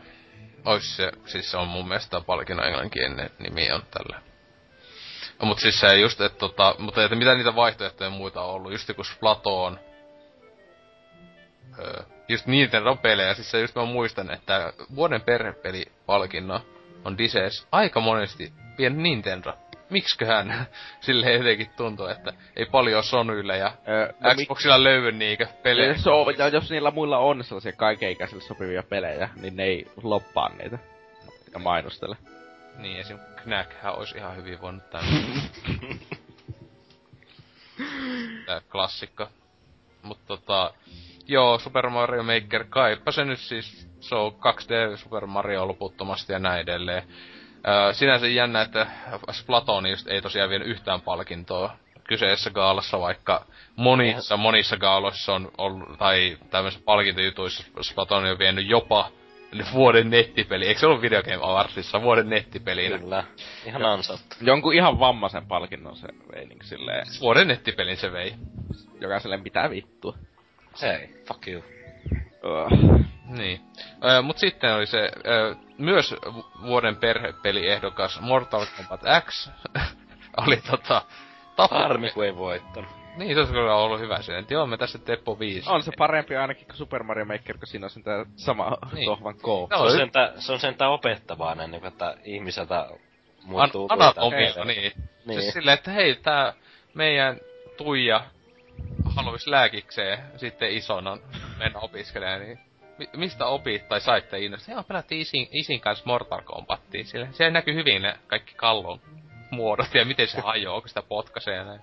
Ois 0.64 0.96
se, 0.96 1.12
siis 1.26 1.50
se 1.50 1.56
on 1.56 1.68
mun 1.68 1.88
mielestä 1.88 2.20
palkinnon 2.20 2.66
englanninkielinen 2.66 3.30
nimi 3.38 3.72
on 3.72 3.82
tällä. 3.90 4.22
No, 5.40 5.46
mut 5.46 5.58
siis 5.58 5.80
se 5.80 5.98
just, 5.98 6.20
että 6.20 6.38
tota, 6.38 6.74
mutta 6.78 7.04
että 7.04 7.16
mitä 7.16 7.34
niitä 7.34 7.54
vaihtoehtoja 7.54 8.10
muita 8.10 8.42
on 8.42 8.54
ollut, 8.54 8.72
just 8.72 8.88
joku 8.88 9.04
Splatoon. 9.04 9.80
Öö, 11.78 12.02
just 12.28 12.46
Nintendo 12.46 12.96
pelejä, 12.96 13.34
siis 13.34 13.50
se 13.50 13.60
just 13.60 13.74
mä 13.74 13.84
muistan, 13.84 14.30
että 14.30 14.72
vuoden 14.94 15.20
perhepeli-palkinno 15.20 16.60
on 17.04 17.18
Dises 17.18 17.66
aika 17.72 18.00
monesti 18.00 18.52
pieni 18.76 19.02
Nintendo. 19.02 19.52
Miksiköhän 19.90 20.66
sille 21.06 21.32
jotenkin 21.32 21.70
tuntuu, 21.76 22.06
että 22.06 22.32
ei 22.56 22.66
paljon 22.66 23.04
Sonylle 23.04 23.56
ja 23.58 23.72
Öö, 23.88 24.12
no 24.20 24.30
mik- 24.30 24.44
Xboxilla 24.44 24.84
löydy 24.84 25.12
niinkö 25.12 25.46
pelejä. 25.62 25.88
Jos, 25.88 26.06
on, 26.06 26.34
ja 26.38 26.48
jos 26.48 26.70
niillä 26.70 26.90
muilla 26.90 27.18
on 27.18 27.44
sellaisia 27.44 27.72
kaikenikäisille 27.72 28.42
sopivia 28.42 28.82
pelejä, 28.82 29.28
niin 29.36 29.56
ne 29.56 29.64
ei 29.64 29.86
loppaa 30.02 30.48
niitä. 30.48 30.78
Ja 31.52 31.58
mainostele. 31.58 32.16
Niin, 32.78 33.00
esim. 33.00 33.18
Knackhän 33.42 33.94
olisi 33.94 34.18
ihan 34.18 34.36
hyvin 34.36 34.60
voinut 34.60 34.90
tää. 34.90 35.02
tää 38.46 38.60
klassikko. 38.72 39.28
Mut 40.02 40.18
tota, 40.26 40.74
joo, 41.26 41.58
Super 41.58 41.90
Mario 41.90 42.22
Maker, 42.22 42.64
kaipa 42.70 43.12
se 43.12 43.24
nyt 43.24 43.38
siis, 43.38 43.88
se 44.00 44.14
on 44.14 44.32
2D 44.32 44.96
Super 44.96 45.26
Mario 45.26 45.68
loputtomasti 45.68 46.32
ja 46.32 46.38
näin 46.38 46.60
edelleen. 46.60 47.02
Öö, 47.68 47.92
sinänsä 47.92 48.26
jännä, 48.26 48.60
että 48.62 48.86
Splatoon 49.32 49.86
just 49.90 50.08
ei 50.08 50.22
tosiaan 50.22 50.50
vienyt 50.50 50.68
yhtään 50.68 51.00
palkintoa 51.00 51.76
kyseessä 52.08 52.50
gaalassa, 52.50 53.00
vaikka 53.00 53.46
monissa, 53.76 54.36
monissa 54.36 54.76
gaaloissa 54.76 55.34
on 55.34 55.50
ollut, 55.58 55.98
tai 55.98 56.38
tämmöisissä 56.50 56.84
palkintojutuissa 56.84 57.64
Splatoon 57.80 58.24
on 58.24 58.38
vienyt 58.38 58.66
jopa 58.68 59.10
vuoden 59.72 60.10
nettipeli. 60.10 60.66
Eikö 60.66 60.80
se 60.80 60.86
ollut 60.86 61.02
Video 61.02 61.22
Game 61.22 61.38
Awardsissa 61.42 62.02
vuoden 62.02 62.30
nettipelinä? 62.30 62.98
Kyllä. 62.98 63.24
Ihan 63.66 63.84
ansattu. 63.84 64.36
Jonkun 64.40 64.74
ihan 64.74 64.98
vammaisen 64.98 65.46
palkinnon 65.46 65.96
se 65.96 66.08
vei 66.32 66.46
niinku 66.46 66.64
silleen, 66.64 67.06
Vuoden 67.20 67.48
nettipelin 67.48 67.96
se 67.96 68.12
vei. 68.12 68.34
jokaiselle 69.00 69.36
mitä 69.36 69.70
vittua. 69.70 70.14
Hei, 70.82 71.08
fuck 71.28 71.48
you. 71.48 71.62
Öö. 72.44 72.66
Niin. 73.38 73.60
Ö, 74.04 74.22
mut 74.22 74.38
sitten 74.38 74.74
oli 74.74 74.86
se 74.86 75.10
ö, 75.26 75.54
myös 75.78 76.14
vu- 76.34 76.46
vuoden 76.62 76.96
perhepeliehdokas 76.96 78.20
Mortal 78.20 78.66
Kombat 78.76 79.00
X. 79.28 79.50
oli 80.46 80.56
tota... 80.56 81.02
Harmi, 81.70 82.10
kun 82.10 82.24
ei 82.24 82.36
voittanut. 82.36 82.90
Niin, 83.16 83.34
se 83.34 83.38
olisi 83.40 83.52
kyllä 83.52 83.74
ollut 83.74 84.00
hyvä 84.00 84.22
siinä. 84.22 84.42
Joo, 84.50 84.66
me 84.66 84.76
tässä 84.76 84.98
Teppo 84.98 85.38
5. 85.38 85.70
On 85.70 85.82
se 85.82 85.92
parempi 85.98 86.36
ainakin 86.36 86.66
kuin 86.66 86.76
Super 86.76 87.02
Mario 87.02 87.24
Maker, 87.24 87.58
kun 87.58 87.66
siinä 87.66 87.86
on 87.86 87.90
sen 87.90 88.02
tää 88.02 88.26
sama 88.36 88.64
Niin. 88.70 88.94
niin. 88.94 89.04
sohvan 89.06 89.34
koo. 89.42 89.68
No, 89.70 89.76
Se 89.76 89.82
on, 89.82 89.94
y- 89.94 89.96
sentä, 89.96 90.32
se 90.38 90.52
on 90.52 90.58
sentään 90.60 90.90
opettavaa 90.90 91.52
ennen 91.52 91.80
kuin, 91.80 91.92
että 91.92 92.16
ihmiseltä 92.24 92.80
An- 92.80 92.98
muuttuu 93.44 93.86
anatomia, 93.90 94.38
muita. 94.40 94.64
niin. 94.64 94.80
Niin. 94.82 94.92
niin. 95.26 95.40
Siis 95.40 95.52
silleen, 95.54 95.74
että 95.78 95.90
hei, 95.90 96.14
tää 96.14 96.52
meidän 96.94 97.40
Tuija 97.76 98.20
haluaisi 99.16 99.50
lääkikseen 99.50 100.18
sitten 100.36 100.70
isona 100.72 101.18
mennä 101.58 101.78
opiskelemaan, 101.78 102.40
niin 102.40 102.58
mistä 103.16 103.46
opit 103.46 103.88
tai 103.88 104.00
saitte 104.00 104.38
innosta? 104.38 104.70
Joo, 104.70 104.82
pelattiin 104.82 105.20
isin, 105.20 105.48
isin 105.52 105.80
kanssa 105.80 106.04
Mortal 106.06 106.42
Kombatia. 106.42 107.04
Sille, 107.04 107.28
siellä 107.32 107.52
näkyy 107.52 107.74
hyvin 107.74 108.02
ne 108.02 108.18
kaikki 108.26 108.54
kallon 108.54 109.00
muodot 109.50 109.94
ja 109.94 110.04
miten 110.04 110.28
se 110.28 110.40
hajoaa, 110.40 110.80
kun 110.80 110.88
sitä 110.88 111.02
potkaisee 111.02 111.56
ja 111.56 111.64
näin. 111.64 111.80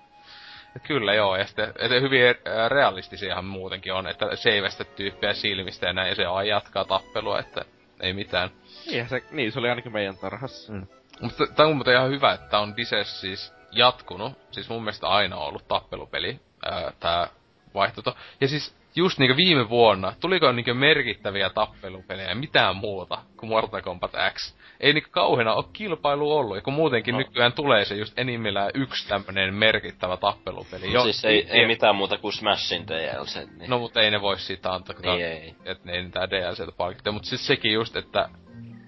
Kyllä 0.82 1.14
joo, 1.14 1.36
ja 1.36 1.46
sitten 1.46 1.72
et 1.78 1.90
hyvin 1.90 2.22
äh, 2.26 2.70
realistisiahan 2.70 3.44
muutenkin 3.44 3.92
on, 3.92 4.06
että 4.06 4.36
seivästä 4.36 4.84
tyyppiä 4.84 5.34
silmistä 5.34 5.86
ja 5.86 5.92
näin, 5.92 6.08
ja 6.08 6.14
se 6.14 6.24
aina 6.24 6.48
jatkaa 6.48 6.84
tappelua, 6.84 7.38
että 7.38 7.64
ei 8.00 8.12
mitään. 8.12 8.50
Niin, 8.86 9.08
se, 9.08 9.22
niin, 9.30 9.52
se 9.52 9.58
oli 9.58 9.68
ainakin 9.68 9.92
meidän 9.92 10.16
tarhassa. 10.16 10.72
Mm. 10.72 10.86
Mutta 11.20 11.46
tää 11.46 11.66
on 11.66 11.76
muuten 11.76 11.94
ihan 11.94 12.10
hyvä, 12.10 12.32
että 12.32 12.46
tää 12.46 12.60
on 12.60 12.76
Dises 12.76 13.20
siis 13.20 13.52
jatkunut. 13.72 14.32
Siis 14.50 14.68
mun 14.68 14.82
mielestä 14.82 15.08
aina 15.08 15.36
on 15.36 15.46
ollut 15.46 15.68
tappelupeli, 15.68 16.40
ää, 16.64 16.92
tää 17.00 17.28
vaihtoehto. 17.74 18.16
Ja 18.40 18.48
siis 18.48 18.76
just 18.96 19.18
niinku 19.18 19.36
viime 19.36 19.68
vuonna, 19.68 20.12
tuliko 20.20 20.52
niinku 20.52 20.74
merkittäviä 20.74 21.50
tappelupelejä, 21.50 22.34
mitään 22.34 22.76
muuta 22.76 23.18
kuin 23.36 23.50
Mortal 23.50 23.82
Kombat 23.82 24.12
X. 24.34 24.54
Ei 24.80 24.92
niinku 24.92 25.10
kauheena 25.12 25.54
ole 25.54 25.64
kilpailu 25.72 26.36
ollut, 26.36 26.56
ja 26.56 26.62
kun 26.62 26.72
muutenkin 26.72 27.12
No. 27.12 27.18
no. 27.20 27.26
nykyään 27.26 27.52
tulee 27.52 27.84
se 27.84 27.94
just 27.94 28.18
enimmillään 28.18 28.70
yksi 28.74 29.08
tämmönen 29.08 29.54
merkittävä 29.54 30.16
tappelupeli. 30.16 30.92
Jo, 30.92 31.02
siis 31.02 31.24
ei, 31.24 31.46
ei 31.50 31.66
mitään 31.66 31.96
muuta 31.96 32.18
kuin 32.18 32.32
Smashin 32.32 32.88
DLC. 32.88 33.34
Niin. 33.58 33.70
No 33.70 33.78
mutta 33.78 34.00
ei 34.00 34.10
ne 34.10 34.20
voi 34.20 34.38
siitä 34.38 34.72
antaa, 34.72 34.94
kun 34.94 35.02
niin 35.02 35.26
ei. 35.26 35.54
että 35.64 35.86
ne 35.86 35.92
ei 35.92 36.10
tää 36.10 36.30
DLCtä 36.30 36.72
palkittu. 36.76 37.12
Mutta 37.12 37.28
siis 37.28 37.46
sekin 37.46 37.72
just, 37.72 37.96
että... 37.96 38.28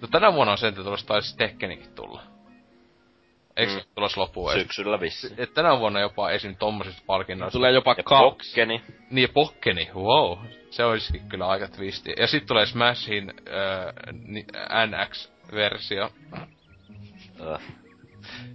No 0.03 0.09
tänä 0.11 0.33
vuonna 0.33 0.53
on 0.53 0.59
sen, 0.59 0.69
että 0.69 0.83
tulossa 0.83 1.07
taisi 1.07 1.37
Tekkenikin 1.37 1.95
tulla. 1.95 2.36
Eikö 3.57 3.73
Mm. 3.73 3.81
tulossa 3.95 4.21
loppuun? 4.21 4.53
Syksyllä 4.53 5.01
vissi. 5.01 5.35
et 5.39 5.55
tänä 5.55 5.79
vuonna 5.79 6.01
jopa 6.01 6.31
esim. 6.31 6.57
tommosista 6.57 7.03
palkinnoista. 7.07 7.59
Tulee 7.59 7.73
jopa 7.73 7.95
Ja 7.99 8.03
kaksi. 8.03 8.49
Pokkeni. 8.51 8.83
Niin, 9.11 9.29
Pokkeni, 9.35 9.91
wow. 9.95 10.39
Se 10.71 10.85
olisikin 10.85 11.29
kyllä 11.29 11.49
aika 11.49 11.69
twisti. 11.69 12.15
Ja 12.19 12.27
sitten 12.27 12.49
tulee 12.49 12.67
Smashin 12.67 13.31
äh, 13.31 14.87
NX-versio, 14.87 16.11
Öh. 17.41 17.61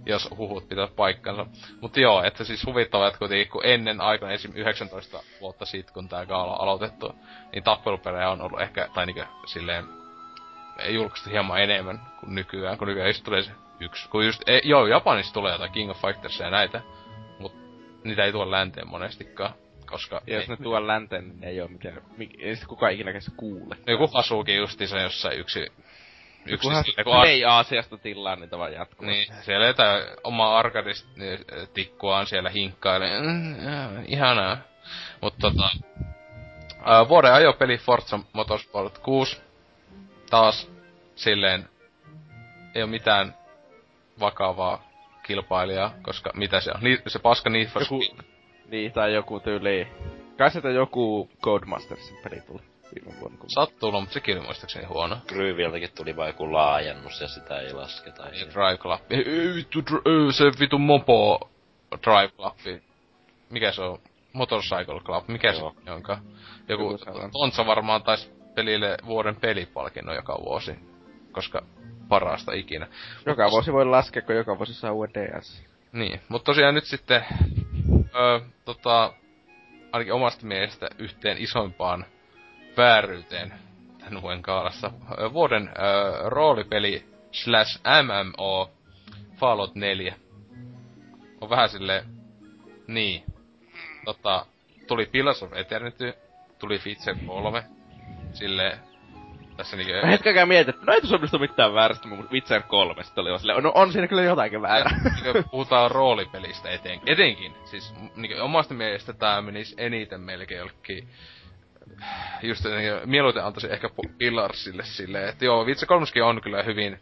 jos 0.06 0.28
huhut 0.38 0.68
pitää 0.68 0.88
paikkansa. 0.96 1.46
Mutta 1.80 2.00
joo, 2.00 2.22
että 2.22 2.44
siis 2.44 2.66
huvittavaa, 2.66 3.06
että 3.08 3.18
kuitenkin 3.18 3.48
kun 3.48 3.64
ennen 3.66 4.00
aikana 4.00 4.32
esim. 4.32 4.52
19 4.54 5.22
vuotta 5.40 5.64
sitten, 5.66 5.94
kun 5.94 6.08
tää 6.08 6.26
gaala 6.26 6.54
on 6.54 6.60
aloitettu, 6.60 7.14
niin 7.52 7.64
tappelupelejä 7.64 8.30
on 8.30 8.40
ollut 8.40 8.60
ehkä, 8.60 8.88
tai 8.94 9.06
niinkö 9.06 9.26
silleen, 9.46 9.84
julkaistu 10.88 11.30
hieman 11.30 11.62
enemmän 11.62 12.00
kuin 12.20 12.34
nykyään, 12.34 12.78
kun 12.78 12.88
nykyään 12.88 13.08
just 13.08 13.24
tulee 13.24 13.42
se 13.42 13.50
yksi. 13.82 14.08
Kun 14.08 14.26
just, 14.26 14.42
e, 14.48 14.60
joo, 14.64 14.86
Japanissa 14.86 15.34
tulee 15.34 15.52
jotain 15.52 15.72
King 15.72 15.90
of 15.90 16.00
Fighters 16.00 16.40
ja 16.40 16.50
näitä, 16.50 16.80
mut 17.38 17.54
niitä 18.04 18.24
ei 18.24 18.32
tuolla 18.32 18.56
länteen 18.56 18.88
monestikaan, 18.88 19.54
koska 19.86 20.20
Ja 20.26 20.34
jos 20.34 20.44
ei, 20.44 20.48
ne 20.48 20.56
tuo 20.56 20.86
länteen, 20.86 21.28
niin 21.28 21.44
ei 21.44 21.60
oo 21.60 21.68
mikään, 21.68 22.02
mik, 22.16 22.30
ei 22.38 22.54
sitä 22.54 22.66
kukaan 22.66 22.92
ikinä 22.92 23.12
käsi 23.12 23.30
kuule. 23.36 23.76
joku 23.86 24.06
Hasuki 24.06 24.56
justiinsa 24.56 25.00
jossain 25.00 25.38
yksi, 25.38 25.66
yksi 26.46 26.68
silleen, 26.68 27.04
kun 27.04 27.26
ei 27.26 27.44
Aasiasta 27.44 27.98
tilaa 27.98 28.36
niitä 28.36 28.58
vaan 28.58 28.72
jatkuvasti. 28.72 29.12
niin, 29.12 29.44
siellä 29.44 29.66
jotain 29.66 30.02
omaa 30.24 30.58
arkadist 30.58 31.06
tikkuaan 31.74 32.26
siellä 32.26 32.50
hinkkailee. 32.50 33.20
Mm, 33.20 33.64
jaa, 33.64 33.90
ihanaa. 34.06 34.58
Mut 35.20 35.34
tota... 35.40 35.70
Ää, 36.84 37.08
vuoden 37.08 37.32
ajopeli 37.32 37.78
Forza 37.78 38.18
Motorsport 38.32 38.98
6. 38.98 39.40
Taas 40.30 40.70
silleen... 41.14 41.68
Ei 42.74 42.82
oo 42.82 42.88
mitään 42.88 43.34
vakavaa 44.22 44.82
kilpailijaa, 45.22 45.94
koska 46.02 46.30
mitä 46.34 46.60
se 46.60 46.70
on? 46.74 46.80
Ni, 46.82 46.98
se 47.06 47.18
paska 47.18 47.50
Need 47.50 47.66
for 47.66 47.82
Joku- 47.82 48.04
Speed. 48.04 48.24
Niin, 48.70 48.92
tai 48.92 49.14
joku 49.14 49.40
tyyli. 49.40 49.88
Kai 50.38 50.50
sieltä 50.50 50.70
joku 50.70 51.30
Codemastersin 51.42 52.16
peli 52.24 52.40
tuli 52.40 52.62
viime 52.94 53.20
vuonna. 53.20 53.38
Kun... 53.38 53.50
Sattuu, 53.50 53.92
mutta 53.92 54.12
sekin 54.14 54.36
oli 54.38 54.44
muistaakseni 54.44 54.84
huono. 54.86 55.16
Gryyviltäkin 55.26 55.88
tuli 55.96 56.16
vaan 56.16 56.28
joku 56.28 56.52
laajennus 56.52 57.20
ja 57.20 57.28
sitä 57.28 57.60
ei 57.60 57.72
lasketa. 57.72 58.22
Ja 58.22 58.46
Drive 58.46 58.78
Club. 58.78 59.00
Ei, 59.10 59.18
ei 59.28 59.54
vittu, 59.54 59.80
dr- 59.80 60.26
ei, 60.26 60.32
se 60.32 60.44
vitu 60.60 60.78
mopo 60.78 61.50
Drive 61.92 62.28
Club. 62.36 62.82
Mikä 63.50 63.72
se 63.72 63.82
on? 63.82 63.98
Motorcycle 64.32 65.00
Club. 65.00 65.28
Mikä 65.28 65.52
Joo. 65.52 65.74
se 65.84 65.90
onka? 65.90 66.18
Joku. 66.68 66.98
Tontsa 67.32 67.66
varmaan 67.66 68.02
taisi 68.02 68.30
pelille 68.54 68.96
vuoden 69.06 69.36
pelipalkinnon 69.36 70.14
joka 70.16 70.38
vuosi. 70.44 70.74
Koska 71.32 71.62
parasta 72.12 72.52
ikinä. 72.52 72.86
Joka 73.26 73.50
vuosi 73.50 73.72
voi 73.72 73.84
laskea, 73.84 74.22
kun 74.22 74.36
joka 74.36 74.58
vuosi 74.58 74.74
saa 74.74 74.92
uuden 74.92 75.14
DS. 75.14 75.64
Niin, 75.92 76.20
mutta 76.28 76.44
tosiaan 76.44 76.74
nyt 76.74 76.84
sitten, 76.84 77.24
öö, 78.14 78.40
tota, 78.64 79.12
ainakin 79.92 80.12
omasta 80.12 80.46
mielestä 80.46 80.88
yhteen 80.98 81.38
isoimpaan 81.38 82.04
vääryyteen 82.76 83.52
tämän 83.98 84.22
vuoden 84.22 84.42
kaalassa. 84.42 84.90
Vuoden 85.32 85.68
öö, 85.68 86.28
roolipeli 86.28 87.04
slash 87.30 87.80
MMO 88.02 88.70
Fallout 89.36 89.74
4. 89.74 90.14
On 91.40 91.50
vähän 91.50 91.68
sille 91.68 92.04
niin. 92.86 93.24
Tota, 94.04 94.46
tuli 94.86 95.06
Pillars 95.06 95.42
of 95.42 95.52
Eternity, 95.52 96.14
tuli 96.58 96.80
Witcher 96.86 97.16
3, 97.26 97.64
sille 98.32 98.78
tässä 99.56 99.76
niinkö... 99.76 100.00
Mä 100.02 100.10
hetkeäkään 100.10 100.48
mietin, 100.48 100.74
että 100.74 100.86
no 100.86 100.92
ei 100.92 101.00
tuossa 101.00 101.16
onnistu 101.16 101.38
mitään 101.38 101.74
väärästä, 101.74 102.08
mutta 102.08 102.32
Witcher 102.32 102.62
3 102.62 103.04
sitten 103.04 103.22
oli 103.22 103.30
vaan 103.30 103.40
silleen, 103.40 103.62
no 103.62 103.72
on 103.74 103.92
siinä 103.92 104.08
kyllä 104.08 104.22
jotakin 104.22 104.62
väärää. 104.62 105.00
Niinkö 105.14 105.42
puhutaan 105.50 105.90
roolipelistä 105.90 106.70
eten, 106.70 107.00
etenkin. 107.06 107.54
Siis 107.64 107.94
niinkö 108.16 108.44
omasta 108.44 108.74
mielestä 108.74 109.12
tää 109.12 109.42
menisi 109.42 109.74
eniten 109.78 110.20
melkein 110.20 110.58
jollekin 110.58 111.08
just 112.42 112.64
niinkö, 112.64 113.00
mieluiten 113.04 113.44
antaisin 113.44 113.70
ehkä 113.70 113.90
Pillarsille 114.18 114.84
silleen, 114.84 115.28
että 115.28 115.44
joo, 115.44 115.64
Witcher 115.64 115.88
3 115.88 116.06
on 116.24 116.40
kyllä 116.42 116.62
hyvin 116.62 117.00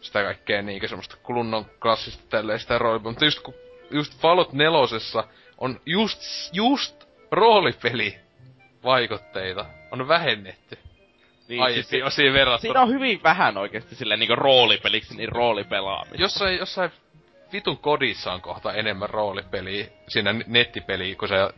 sitä 0.00 0.22
kaikkea 0.22 0.62
niinkö 0.62 0.88
semmoista 0.88 1.16
kulunnon 1.22 1.66
klassista 1.80 2.24
tälleen 2.28 2.58
sitä 2.58 2.78
roolipeliä, 2.78 3.10
mutta 3.10 3.24
just 3.24 3.40
kun 3.40 3.54
just 3.90 4.20
Fallout 4.20 4.52
4 4.52 4.78
on 5.58 5.80
just, 5.86 6.20
just 6.52 7.04
roolipeli 7.30 8.18
vaikutteita 8.84 9.66
on 9.90 10.08
vähennetty. 10.08 10.78
Niin, 11.48 11.62
Aiempiin 11.62 11.84
siis, 11.84 12.04
osiin 12.04 12.32
verrattuna. 12.32 12.60
siinä 12.60 12.80
on 12.82 12.88
hyvin 12.88 13.22
vähän 13.22 13.56
oikeesti 13.58 13.94
silleen 13.94 14.20
niinku 14.20 14.36
roolipeliksi, 14.36 15.16
niin 15.16 15.28
roolipelaamista. 15.28 16.22
Jossain, 16.22 16.58
jossain 16.58 16.90
vitun 17.52 17.78
kodissa 17.78 18.32
on 18.32 18.40
kohta 18.40 18.72
enemmän 18.72 19.10
roolipeliä 19.10 19.86
siinä 20.08 20.34
nettipeliä, 20.46 21.16
kun 21.16 21.28
sä 21.28 21.50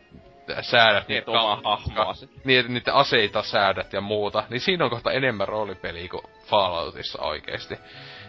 säädät 0.61 1.07
niitä 1.07 1.31
omaa 1.31 1.61
hahmoasi. 1.63 2.29
Niin, 2.43 2.73
niitä 2.73 2.93
aseita 2.93 3.43
säädät 3.43 3.93
ja 3.93 4.01
muuta. 4.01 4.43
Niin 4.49 4.61
siinä 4.61 4.83
on 4.83 4.89
kohta 4.89 5.11
enemmän 5.11 5.47
roolipeliä 5.47 6.09
kuin 6.09 6.23
Falloutissa 6.45 7.21
oikeesti. 7.21 7.75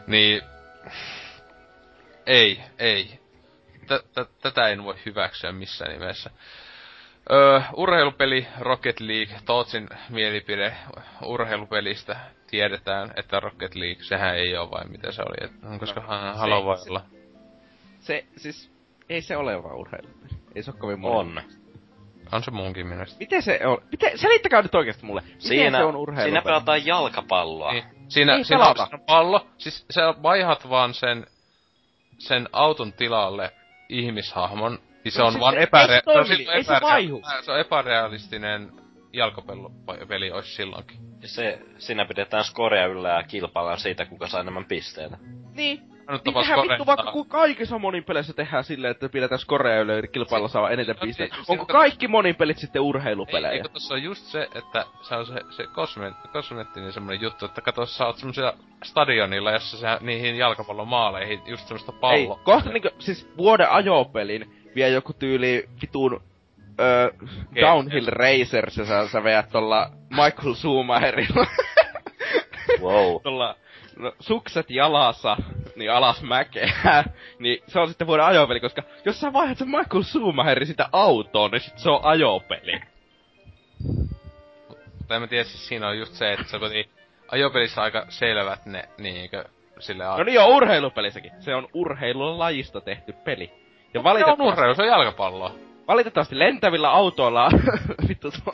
Niin... 0.06 0.43
Ei, 2.26 2.60
ei. 2.78 3.18
Tä- 3.86 4.02
tä- 4.14 4.26
tätä 4.43 4.68
en 4.68 4.85
voi 4.85 4.94
hyväksyä 5.06 5.52
missään 5.52 5.93
nimessä. 5.93 6.30
Öö, 7.32 7.60
urheilupeli 7.76 8.46
Rocket 8.60 9.00
League, 9.00 9.36
Tootsin 9.46 9.88
mielipide 10.09 10.76
urheilupelistä. 11.24 12.16
Tiedetään, 12.50 13.12
että 13.16 13.40
Rocket 13.40 13.74
League, 13.74 14.02
sehän 14.05 14.36
ei 14.36 14.56
ole 14.56 14.70
vain 14.70 14.90
mitä 14.92 15.12
se 15.12 15.22
oli. 15.22 15.46
Et, 15.46 15.78
koska 15.80 16.00
no, 16.00 16.06
se- 16.32 16.38
Halo 16.38 16.64
voi 16.64 16.78
se- 16.78 16.90
olla. 16.90 17.02
Se, 18.00 18.24
siis, 18.36 18.72
ei 19.09 19.22
se 19.22 19.36
ole 19.36 19.62
vaan 19.62 19.76
urheilupeli. 19.76 20.30
Ei 20.55 20.62
se 20.62 20.70
oo 20.70 20.76
kovin 20.80 21.00
moni. 21.00 21.14
On. 21.18 21.42
On 22.32 22.42
se 22.42 22.50
munkin 22.50 22.86
mielestä. 22.86 23.16
Miten 23.18 23.42
se 23.42 23.60
on? 23.66 23.78
Miten, 23.90 24.18
selittäkää 24.18 24.62
nyt 24.62 24.74
oikeesti 24.74 25.06
mulle. 25.06 25.20
Miten 25.20 25.40
Siinä, 25.40 25.78
se 25.78 25.84
on 25.84 25.96
urheilupeli? 25.96 26.30
siinä 26.30 26.42
pelataan 26.42 26.86
jalkapalloa. 26.86 27.72
Niin. 27.72 27.84
Siinä, 28.09 28.34
Ei 28.36 28.44
siinä 28.44 28.59
on 28.59 28.74
pelata. 28.74 28.84
siinä 28.86 28.98
on 28.98 29.06
pallo, 29.06 29.46
siis 29.59 29.86
sä 29.90 30.14
vaihat 30.22 30.70
vaan 30.70 30.94
sen, 30.94 31.26
sen 32.18 32.48
auton 32.52 32.92
tilalle 32.92 33.50
ihmishahmon, 33.88 34.78
niin 35.09 35.12
se 35.16 35.22
on 35.22 35.32
siis 35.32 35.40
vaan 35.40 35.55
se- 35.55 35.60
epäre- 35.64 35.90
ei 35.93 35.98
se 35.98 36.02
toimi, 36.05 36.36
silloin 36.36 36.56
ei 36.56 36.64
se 36.64 36.72
epärea- 36.72 36.89
vaihu. 36.89 37.22
Se 37.44 37.52
on 37.52 37.60
epärealistinen 37.60 38.72
jalkapeli 39.12 40.30
olisi 40.30 40.55
silloinkin. 40.55 40.97
Ja 41.22 41.28
se, 41.28 41.59
siinä 41.78 42.05
pidetään 42.05 42.44
skorea 42.44 42.86
yllä 42.86 43.09
ja 43.09 43.22
kilpaillaan 43.22 43.78
siitä, 43.78 44.05
kuka 44.06 44.28
saa 44.28 44.40
enemmän 44.40 44.64
pisteitä. 44.64 45.18
Niin. 45.55 45.80
Ainut 46.06 46.24
Niin 46.24 46.35
tehdään 46.35 46.68
vittu 46.68 46.86
vaikka 46.86 47.12
kun 47.12 47.28
kaikissa 47.28 47.78
monin 47.78 48.05
peleissä 48.05 48.32
tehdään 48.32 48.64
silleen, 48.64 48.90
että 48.90 49.09
pidetään 49.09 49.39
skorea 49.39 49.80
yle 49.80 49.97
ja 49.97 50.06
kilpailla 50.06 50.48
saa 50.48 50.70
eniten 50.70 50.97
no, 50.97 51.01
pisteitä. 51.06 51.36
si- 51.36 51.43
Onko 51.52 51.66
kaikki 51.66 52.09
monin 52.09 52.35
pelit 52.36 52.59
sitten 52.59 52.80
Ei, 52.82 52.85
urheilupelejä? 52.89 53.52
eikö 53.52 53.68
tossa 53.68 53.94
on 53.94 54.02
just 54.02 54.24
se, 54.24 54.48
että 54.55 54.85
se 55.02 55.14
on 55.14 55.26
se, 55.26 55.35
se 55.51 55.66
kosme, 55.66 56.12
kosmettinen 56.32 56.93
semmonen 56.93 57.20
juttu, 57.20 57.44
että 57.44 57.60
kato, 57.60 57.86
sä 57.86 58.06
oot 58.06 58.16
semmosia 58.16 58.52
stadionilla, 58.85 59.51
jossa 59.52 59.76
sä 59.76 59.98
niihin 60.01 60.36
jalkapallomaaleihin 60.39 61.40
just 61.47 61.66
semmoista 61.68 61.93
Ei, 61.93 61.98
pallo. 62.01 62.40
kohta 62.44 62.70
niinku, 62.70 62.89
siis 62.98 63.28
vuoden 63.36 63.70
ajopelin 63.70 64.68
vie 64.78 64.88
joku 64.88 65.12
tyyli 65.12 65.68
vitun 65.82 66.22
öö, 66.80 67.10
Downhill 67.60 68.06
Racers 68.06 68.76
ja 68.76 68.84
sä, 68.84 69.09
sä 69.09 69.24
veät 69.24 69.50
tolla 69.50 69.90
Michael 70.10 70.55
Schumacherilla. 70.55 71.46
Wow. 72.80 73.22
tolla 73.22 73.56
no, 73.96 74.12
sukset 74.20 74.70
jalassa, 74.70 75.36
niin 75.76 75.92
alas 75.92 76.22
mäkeä, 76.22 76.72
niin 77.38 77.62
se 77.66 77.78
on 77.78 77.88
sitten 77.88 78.06
vuoden 78.06 78.26
ajopeli, 78.26 78.60
koska 78.60 78.82
jos 79.05 79.20
sä 79.20 79.32
vaihdat 79.32 79.59
sen 79.59 79.68
Michael 79.68 80.02
Schumacherin 80.02 80.66
sitä 80.66 80.88
autoon, 80.92 81.50
niin 81.50 81.60
sit 81.60 81.78
se 81.78 81.90
on 81.90 82.00
ajopeli. 82.02 82.80
Mutta 84.98 85.14
en 85.14 85.20
mä 85.20 85.26
tiedä, 85.26 85.44
siis 85.44 85.68
siinä 85.68 85.88
on 85.88 85.98
just 85.98 86.14
se, 86.14 86.32
että 86.32 86.44
se 86.44 86.56
on 86.56 86.60
kuitenkin 86.60 86.92
ajopelissä 87.28 87.82
aika 87.82 88.06
selvät 88.09 88.66
ne 88.66 88.88
niinkö 88.98 89.44
sille 89.78 90.05
No 90.05 90.24
niin 90.24 90.40
on 90.40 90.48
urheilupelissäkin. 90.48 91.32
Se 91.40 91.55
on 91.55 91.68
urheilulajista 91.74 92.80
tehty 92.80 93.12
peli. 93.12 93.68
Ja 93.89 93.93
Se 93.93 93.98
on 93.98 94.05
valitettavasti, 94.05 94.43
urheilu, 94.52 94.74
se 94.74 94.82
on 94.82 94.89
jalkapalloa. 94.89 95.55
valitettavasti 95.89 96.39
lentävillä 96.39 96.90
autoilla 96.90 97.51
vittu 98.09 98.31
tuo 98.44 98.52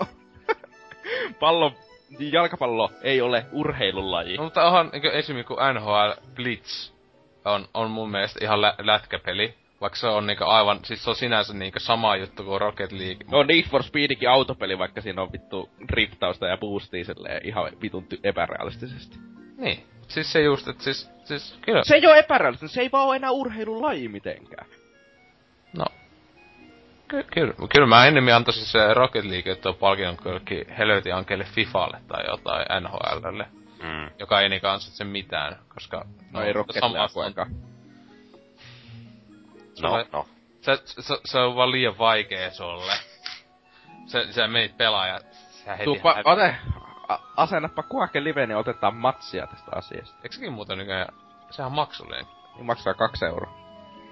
pallo, 1.40 1.72
jalkapallo 2.18 2.90
ei 3.02 3.20
ole 3.20 3.46
urheilulaji. 3.52 4.36
No, 4.36 4.44
mutta 4.44 4.64
onhan 4.66 4.90
niin 4.92 5.06
esimerkiksi 5.06 5.54
kun 5.54 5.58
NHL 5.74 6.20
Blitz 6.34 6.90
on, 7.44 7.68
on 7.74 7.90
mun 7.90 8.10
mielestä 8.10 8.38
ihan 8.44 8.60
lä- 8.62 8.74
lätkäpeli. 8.78 9.54
Vaikka 9.80 9.96
se 9.98 10.06
on 10.06 10.26
niinku 10.26 10.44
aivan, 10.44 10.80
siis 10.84 11.04
se 11.04 11.10
on 11.10 11.16
sinänsä 11.16 11.54
niinku 11.54 11.80
sama 11.80 12.16
juttu 12.16 12.44
kuin 12.44 12.60
Rocket 12.60 12.92
League. 12.92 13.26
No 13.30 13.42
Need 13.42 13.62
for 13.70 13.82
Speedikin 13.82 14.30
autopeli, 14.30 14.78
vaikka 14.78 15.00
siinä 15.00 15.22
on 15.22 15.32
vittu 15.32 15.70
driftausta 15.92 16.46
ja 16.46 16.56
boostia 16.56 17.04
silleen 17.04 17.46
ihan 17.48 17.70
vitun 17.82 18.06
ty- 18.14 18.20
epärealistisesti. 18.24 19.18
Niin. 19.56 19.84
Siis 20.08 20.32
se 20.32 20.42
just, 20.42 20.68
että 20.68 20.84
siis, 20.84 21.10
siis 21.24 21.58
kyllä. 21.62 21.84
Se 21.84 21.94
ei 21.94 22.06
oo 22.06 22.14
epärealistinen, 22.14 22.68
se 22.68 22.80
ei 22.80 22.92
vaan 22.92 23.06
oo 23.06 23.14
enää 23.14 23.30
urheilulaji 23.30 24.08
mitenkään. 24.08 24.66
No. 25.78 25.84
Ky- 27.08 27.22
kyllä, 27.32 27.54
kyllä 27.72 27.86
mä 27.86 28.06
ennemmin 28.06 28.34
antaisin 28.34 28.64
se 28.66 28.94
Rocket 28.94 29.24
League 29.24 29.54
tuo 29.54 29.72
palkinnon 29.74 30.16
kylläkin 30.16 30.68
helvetin 30.78 31.14
ankelle 31.14 31.44
Fifalle 31.44 32.00
tai 32.08 32.24
jotain 32.28 32.66
NHLlle. 32.80 33.46
Mm. 33.82 34.10
Joka 34.18 34.40
ei 34.40 34.48
niinkään 34.48 34.74
ansaitse 34.74 35.04
mitään, 35.04 35.58
koska... 35.74 36.04
No, 36.32 36.42
ei 36.42 36.52
Rocket. 36.52 36.74
Se, 36.74 36.80
No, 39.82 39.92
on, 39.92 40.04
no. 40.12 40.26
se, 40.60 40.82
se, 40.84 41.18
se, 41.24 41.38
on 41.38 41.56
vaan 41.56 41.70
liian 41.70 41.98
vaikee 41.98 42.50
sulle. 42.50 42.92
Se, 44.06 44.32
sä 44.32 44.48
menit 44.48 44.76
pelaaja, 44.76 45.20
sä 45.64 45.72
heti... 45.72 45.84
Tuuppa, 45.84 46.14
hävi- 46.14 46.22
ote, 46.24 46.56
a- 47.08 47.18
asennappa 47.36 47.82
kuhake 47.82 48.24
live, 48.24 48.46
niin 48.46 48.56
otetaan 48.56 48.94
matsia 48.96 49.46
tästä 49.46 49.70
asiasta. 49.74 50.14
Eikö 50.22 50.34
sekin 50.34 50.52
muuten 50.52 50.78
nykyään... 50.78 51.08
Sehän 51.50 51.66
on 51.66 51.72
maksullinen. 51.76 52.26
Niin 52.54 52.66
maksaa 52.66 52.94
kaksi 52.94 53.24
euroa. 53.24 53.54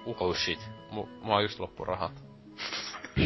Oh 0.05 0.35
shit. 0.35 0.71
Mu, 0.93 1.07
on 1.23 1.43
just 1.43 1.59
loppu 1.59 1.85
rahat. 1.85 2.23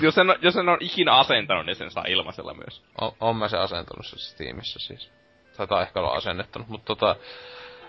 jos, 0.00 0.18
en, 0.18 0.26
jos 0.42 0.56
en 0.56 0.68
on 0.68 0.78
ikinä 0.80 1.12
asentanut, 1.12 1.66
niin 1.66 1.76
sen 1.76 1.90
saa 1.90 2.04
ilmaisella 2.08 2.54
myös. 2.54 2.82
On, 3.00 3.12
on 3.20 3.36
mä 3.36 3.48
se 3.48 3.56
asentanut 3.56 4.06
se 4.06 4.18
Steamissa 4.18 4.78
siis. 4.78 5.10
Taitaa 5.56 5.82
ehkä 5.82 6.00
olla 6.00 6.12
asennettanut, 6.12 6.68
mutta 6.68 6.86
tota... 6.86 7.16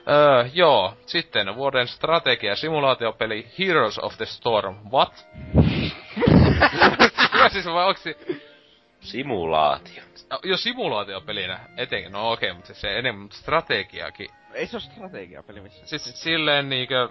Öö, 0.09 0.49
joo, 0.53 0.97
sitten 1.05 1.55
vuoden 1.55 1.87
strategia 1.87 2.55
simulaatiopeli 2.55 3.47
Heroes 3.59 3.99
of 3.99 4.17
the 4.17 4.25
Storm. 4.25 4.75
What? 4.91 5.27
Kyllä 7.31 7.49
siis 7.49 7.65
vai 7.65 7.87
onks 7.87 8.03
se... 8.03 8.15
Simulaatio. 8.99 10.03
Jo 10.43 10.57
simulaatiopelinä 10.57 11.59
etenkin, 11.77 12.11
no 12.11 12.31
okei, 12.31 12.53
mutta 12.53 12.73
se 12.73 12.97
enemmän 12.97 13.31
strategiakin. 13.31 14.29
Ei 14.53 14.67
se 14.67 14.77
oo 14.77 14.79
strategiapeli 14.79 15.61
missään. 15.61 15.87
Siis 15.87 16.23
silleen 16.23 16.69
niinkö... 16.69 17.09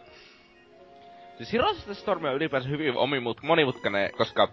Siis 1.36 1.52
Heroes 1.52 1.78
of 1.78 1.84
the 1.84 1.94
Storm 1.94 2.24
on 2.24 2.34
ylipäänsä 2.34 2.68
hyvin 2.68 2.96
omimut, 2.96 3.42
monimutkainen, 3.42 4.10
koska 4.12 4.52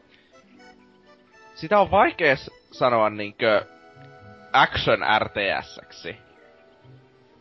sitä 1.55 1.79
on 1.79 1.91
vaikea 1.91 2.35
sanoa 2.71 3.09
niinkö 3.09 3.65
action 4.53 4.99
RTS-ksi. 5.19 6.17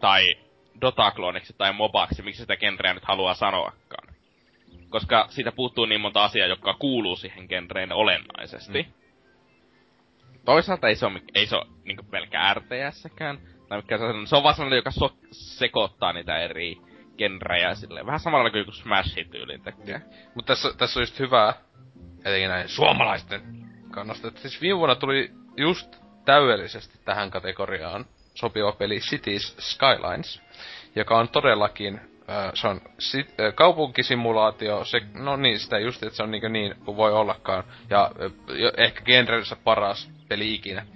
Tai 0.01 0.35
Dota-klooniksi 0.81 1.55
tai 1.59 1.73
mobaksi, 1.73 2.23
miksi 2.23 2.41
sitä 2.41 2.57
genreä 2.57 2.95
nyt 2.95 3.05
haluaa 3.05 3.35
sanoakaan. 3.35 4.15
Koska 4.89 5.27
siitä 5.31 5.53
puuttuu 5.53 5.87
niin 5.87 6.01
monta 6.01 6.25
asiaa, 6.25 6.47
jotka 6.47 6.75
kuuluu 6.75 7.17
siihen 7.17 7.47
genreen 7.49 7.93
olennaisesti. 7.93 8.83
Mm. 8.83 8.93
Toisaalta 10.45 10.89
ei 10.89 10.97
se 10.97 11.07
ole, 11.07 11.21
ei 11.35 11.47
se 11.47 11.57
ole 11.57 11.67
niinku 11.85 12.03
pelkkä 12.03 12.55
RTS-kään. 12.55 13.39
Tai 13.73 13.81
mikä 13.81 13.99
se 13.99 14.05
on, 14.05 14.27
se 14.27 14.37
on 14.37 14.43
vaan 14.43 14.55
sellainen, 14.55 14.77
joka 14.77 14.91
so- 14.91 15.17
sekoittaa 15.31 16.13
niitä 16.13 16.39
eri 16.39 16.77
genrejä 17.19 17.75
silleen. 17.75 18.07
Vähän 18.07 18.21
samalla 18.21 18.51
kuin 18.51 18.59
joku 18.59 18.73
Smash 18.73 19.31
tyyliin 19.31 19.63
tekee. 19.63 20.03
Mutta 20.35 20.53
tässä, 20.53 20.73
tässä 20.79 21.01
on 21.01 21.03
just 21.03 21.19
hyvää, 21.19 21.55
etenkin 22.25 22.49
näin 22.49 22.69
suomalaisten 22.69 23.43
kannasta, 23.91 24.29
että 24.29 24.41
siis 24.41 24.61
viime 24.61 24.79
vuonna 24.79 24.95
tuli 24.95 25.31
just 25.57 25.97
täydellisesti 26.25 26.99
tähän 27.05 27.31
kategoriaan 27.31 28.07
sopiva 28.35 28.73
peli 28.73 28.99
Cities 28.99 29.57
Skylines, 29.59 30.43
joka 30.97 31.19
on 31.19 31.29
todellakin, 31.29 32.01
äh, 32.31 32.51
se 32.55 32.69
on 32.69 32.81
sit, 32.99 33.41
äh, 33.41 33.55
kaupunkisimulaatio, 33.55 34.85
se, 34.85 35.01
no 35.15 35.37
niin, 35.37 35.59
sitä 35.59 35.79
just, 35.79 36.03
että 36.03 36.17
se 36.17 36.23
on 36.23 36.31
niin, 36.31 36.53
niin 36.53 36.75
kuin 36.85 36.97
voi 36.97 37.13
ollakaan, 37.13 37.65
ja 37.91 38.11
äh, 38.23 38.33
ehkä 38.77 39.01
genrensä 39.03 39.57
paras 39.57 40.11
peli 40.29 40.55
ikinä. 40.55 40.87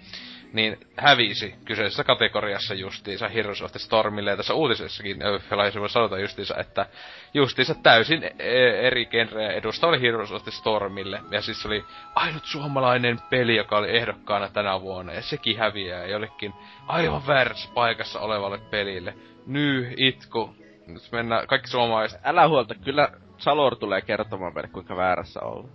Niin 0.52 0.78
hävisi 0.96 1.54
kyseisessä 1.64 2.04
kategoriassa 2.04 2.74
justiinsa 2.74 3.28
Heroes 3.28 3.62
of 3.62 3.72
the 3.72 3.78
Stormille. 3.78 4.30
Ja 4.30 4.36
tässä 4.36 4.54
uutisessakin 4.54 5.18
pelaajissa 5.50 5.80
voi 5.80 5.90
sanota 5.90 6.18
justiinsa, 6.18 6.54
että 6.58 6.86
justiinsa 7.34 7.74
täysin 7.74 8.24
e- 8.24 8.86
eri 8.86 9.06
genrejä 9.06 9.52
edusta 9.52 9.86
oli 9.86 10.00
Heroes 10.00 10.32
of 10.32 10.42
the 10.42 10.50
Stormille. 10.50 11.20
Ja 11.30 11.40
siis 11.42 11.66
oli 11.66 11.84
ainut 12.14 12.44
suomalainen 12.44 13.18
peli, 13.30 13.56
joka 13.56 13.78
oli 13.78 13.96
ehdokkaana 13.96 14.48
tänä 14.48 14.80
vuonna. 14.80 15.12
Ja 15.12 15.22
sekin 15.22 15.58
häviää 15.58 16.06
jollekin 16.06 16.54
aivan 16.86 17.26
väärässä 17.26 17.68
paikassa 17.74 18.20
olevalle 18.20 18.58
pelille. 18.58 19.14
Ny, 19.46 19.94
itku. 19.96 20.54
Nyt 20.86 21.12
mennään 21.12 21.46
kaikki 21.46 21.68
suomalaiset. 21.68 22.20
Älä 22.24 22.48
huolta, 22.48 22.74
kyllä 22.74 23.08
Salor 23.38 23.76
tulee 23.76 24.00
kertomaan 24.00 24.54
meille, 24.54 24.68
kuinka 24.68 24.96
väärässä 24.96 25.40
on. 25.40 25.70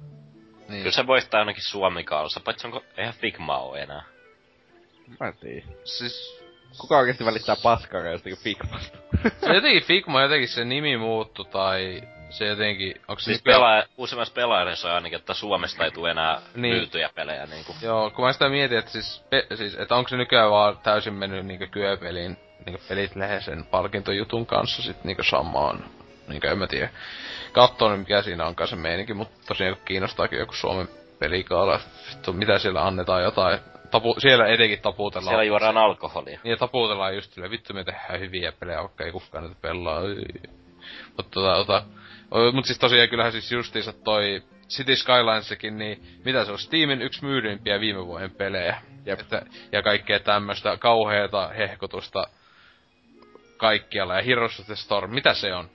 Niin. 0.70 0.80
Kyllä 0.80 0.92
se 0.92 1.08
voittaa 1.08 1.40
ainakin 1.40 1.64
Suomi-kaalossa, 1.64 2.40
paitsi 2.46 2.68
onko 2.68 2.84
eihän 2.98 3.14
Figma 3.14 3.58
oo 3.58 3.76
enää. 3.76 4.04
Mä 5.20 5.28
en 5.28 5.34
tiedä. 5.42 5.66
Siis 5.84 6.42
Kuka 6.78 6.98
oikeesti 6.98 7.26
välittää 7.26 7.56
paskaa 7.64 8.02
jostakin 8.02 8.38
Figmasta? 8.38 8.98
se 9.46 9.54
jotenkin 9.54 9.84
Figma, 9.84 10.22
jotenkin 10.22 10.50
se 10.50 10.66
nimi 10.66 10.98
muuttu 10.98 11.44
tai 11.44 12.02
se 12.30 12.46
jotenkin, 12.46 12.96
onko 13.08 13.20
se 13.20 13.26
Siis 13.26 13.42
pelaaja, 13.42 13.86
uusimmassa 13.98 14.34
pelaajassa 14.34 14.88
on 14.88 14.96
ainakin, 14.96 15.20
että 15.20 15.34
Suomesta 15.34 15.86
ei 15.86 15.92
tule 15.92 16.12
enää 16.12 16.42
Niin. 16.56 16.76
myytyjä 16.76 17.10
pelejä 17.16 17.46
niinku. 17.46 17.76
Joo, 17.82 18.10
kun 18.10 18.26
mä 18.26 18.34
sitä 18.34 18.50
mietin, 18.50 18.78
että 18.78 18.92
siis, 18.92 19.24
pe, 19.30 19.48
siis 19.56 19.76
että 19.76 19.96
onko 19.96 20.08
se 20.10 20.18
nykyään 20.18 20.52
vaan 20.52 20.78
täysin 20.78 21.14
mennyt 21.14 21.46
niinku 21.46 21.66
kyöpeliin, 21.72 22.38
niinku 22.66 22.82
pelit 22.90 23.12
sen 23.40 23.66
palkintojutun 23.66 24.46
kanssa 24.46 24.82
sit 24.82 25.04
niinku 25.04 25.24
samaan. 25.24 25.84
Niinku 26.28 26.48
en 26.48 26.58
mä 26.58 26.68
tiedä. 26.68 26.90
Kattoo 27.52 27.98
mikä 27.98 28.22
siinä 28.22 28.46
onkaan 28.46 28.68
se 28.68 28.76
meininki, 28.76 29.14
mutta 29.14 29.48
tosiaan 29.48 29.78
kiinnostaakin 29.86 30.40
joku 30.40 30.54
Suomen 30.54 30.88
pelikaala, 31.20 31.80
vittu 32.10 32.34
mitä 32.34 32.60
siellä 32.60 32.86
annetaan 32.86 33.24
jotain. 33.24 33.60
Tapu, 33.92 34.16
siellä 34.20 34.48
etenkin 34.48 34.82
taputellaan. 34.82 35.32
Siellä 35.32 35.44
juodaan 35.44 35.78
alkoholia. 35.78 36.40
Niin 36.44 36.52
ja 36.52 36.58
taputellaan 36.58 37.16
just 37.16 37.34
silleen, 37.34 37.52
vittu 37.52 37.74
me 37.74 37.84
tehdään 37.84 38.20
hyviä 38.20 38.52
pelejä, 38.52 38.80
vaikka 38.80 39.04
ei 39.04 39.12
kukaan 39.12 39.44
näitä 39.44 39.62
pelaa. 39.62 40.02
Mutta 41.18 41.32
tota, 41.32 41.56
tota, 41.56 41.84
o, 42.32 42.52
mut 42.52 42.66
siis 42.66 42.80
tosiaan 42.80 43.10
kyllähän 43.10 43.32
siis 43.32 43.52
justiinsa 43.52 43.94
toi 43.94 44.44
City 44.70 44.96
Skylinesekin, 44.96 45.78
niin 45.78 46.04
mitä 46.26 46.46
se 46.46 46.52
on, 46.52 46.60
Steamin 46.60 47.02
yksi 47.02 47.26
myydympiä 47.26 47.80
viime 47.80 48.06
vuoden 48.06 48.32
pelejä. 48.32 48.82
Jep. 49.06 49.20
Että, 49.20 49.42
ja 49.72 49.84
kaikkea 49.84 50.20
tämmöstä 50.20 50.78
kauheeta 50.78 51.48
hehkotusta 51.48 52.28
kaikkialla. 53.58 54.16
Ja 54.16 54.24
Heroes 54.24 54.60
of 54.60 54.66
the 54.66 54.76
Storm, 54.76 55.14
mitä 55.14 55.34
se 55.34 55.54
on? 55.54 55.70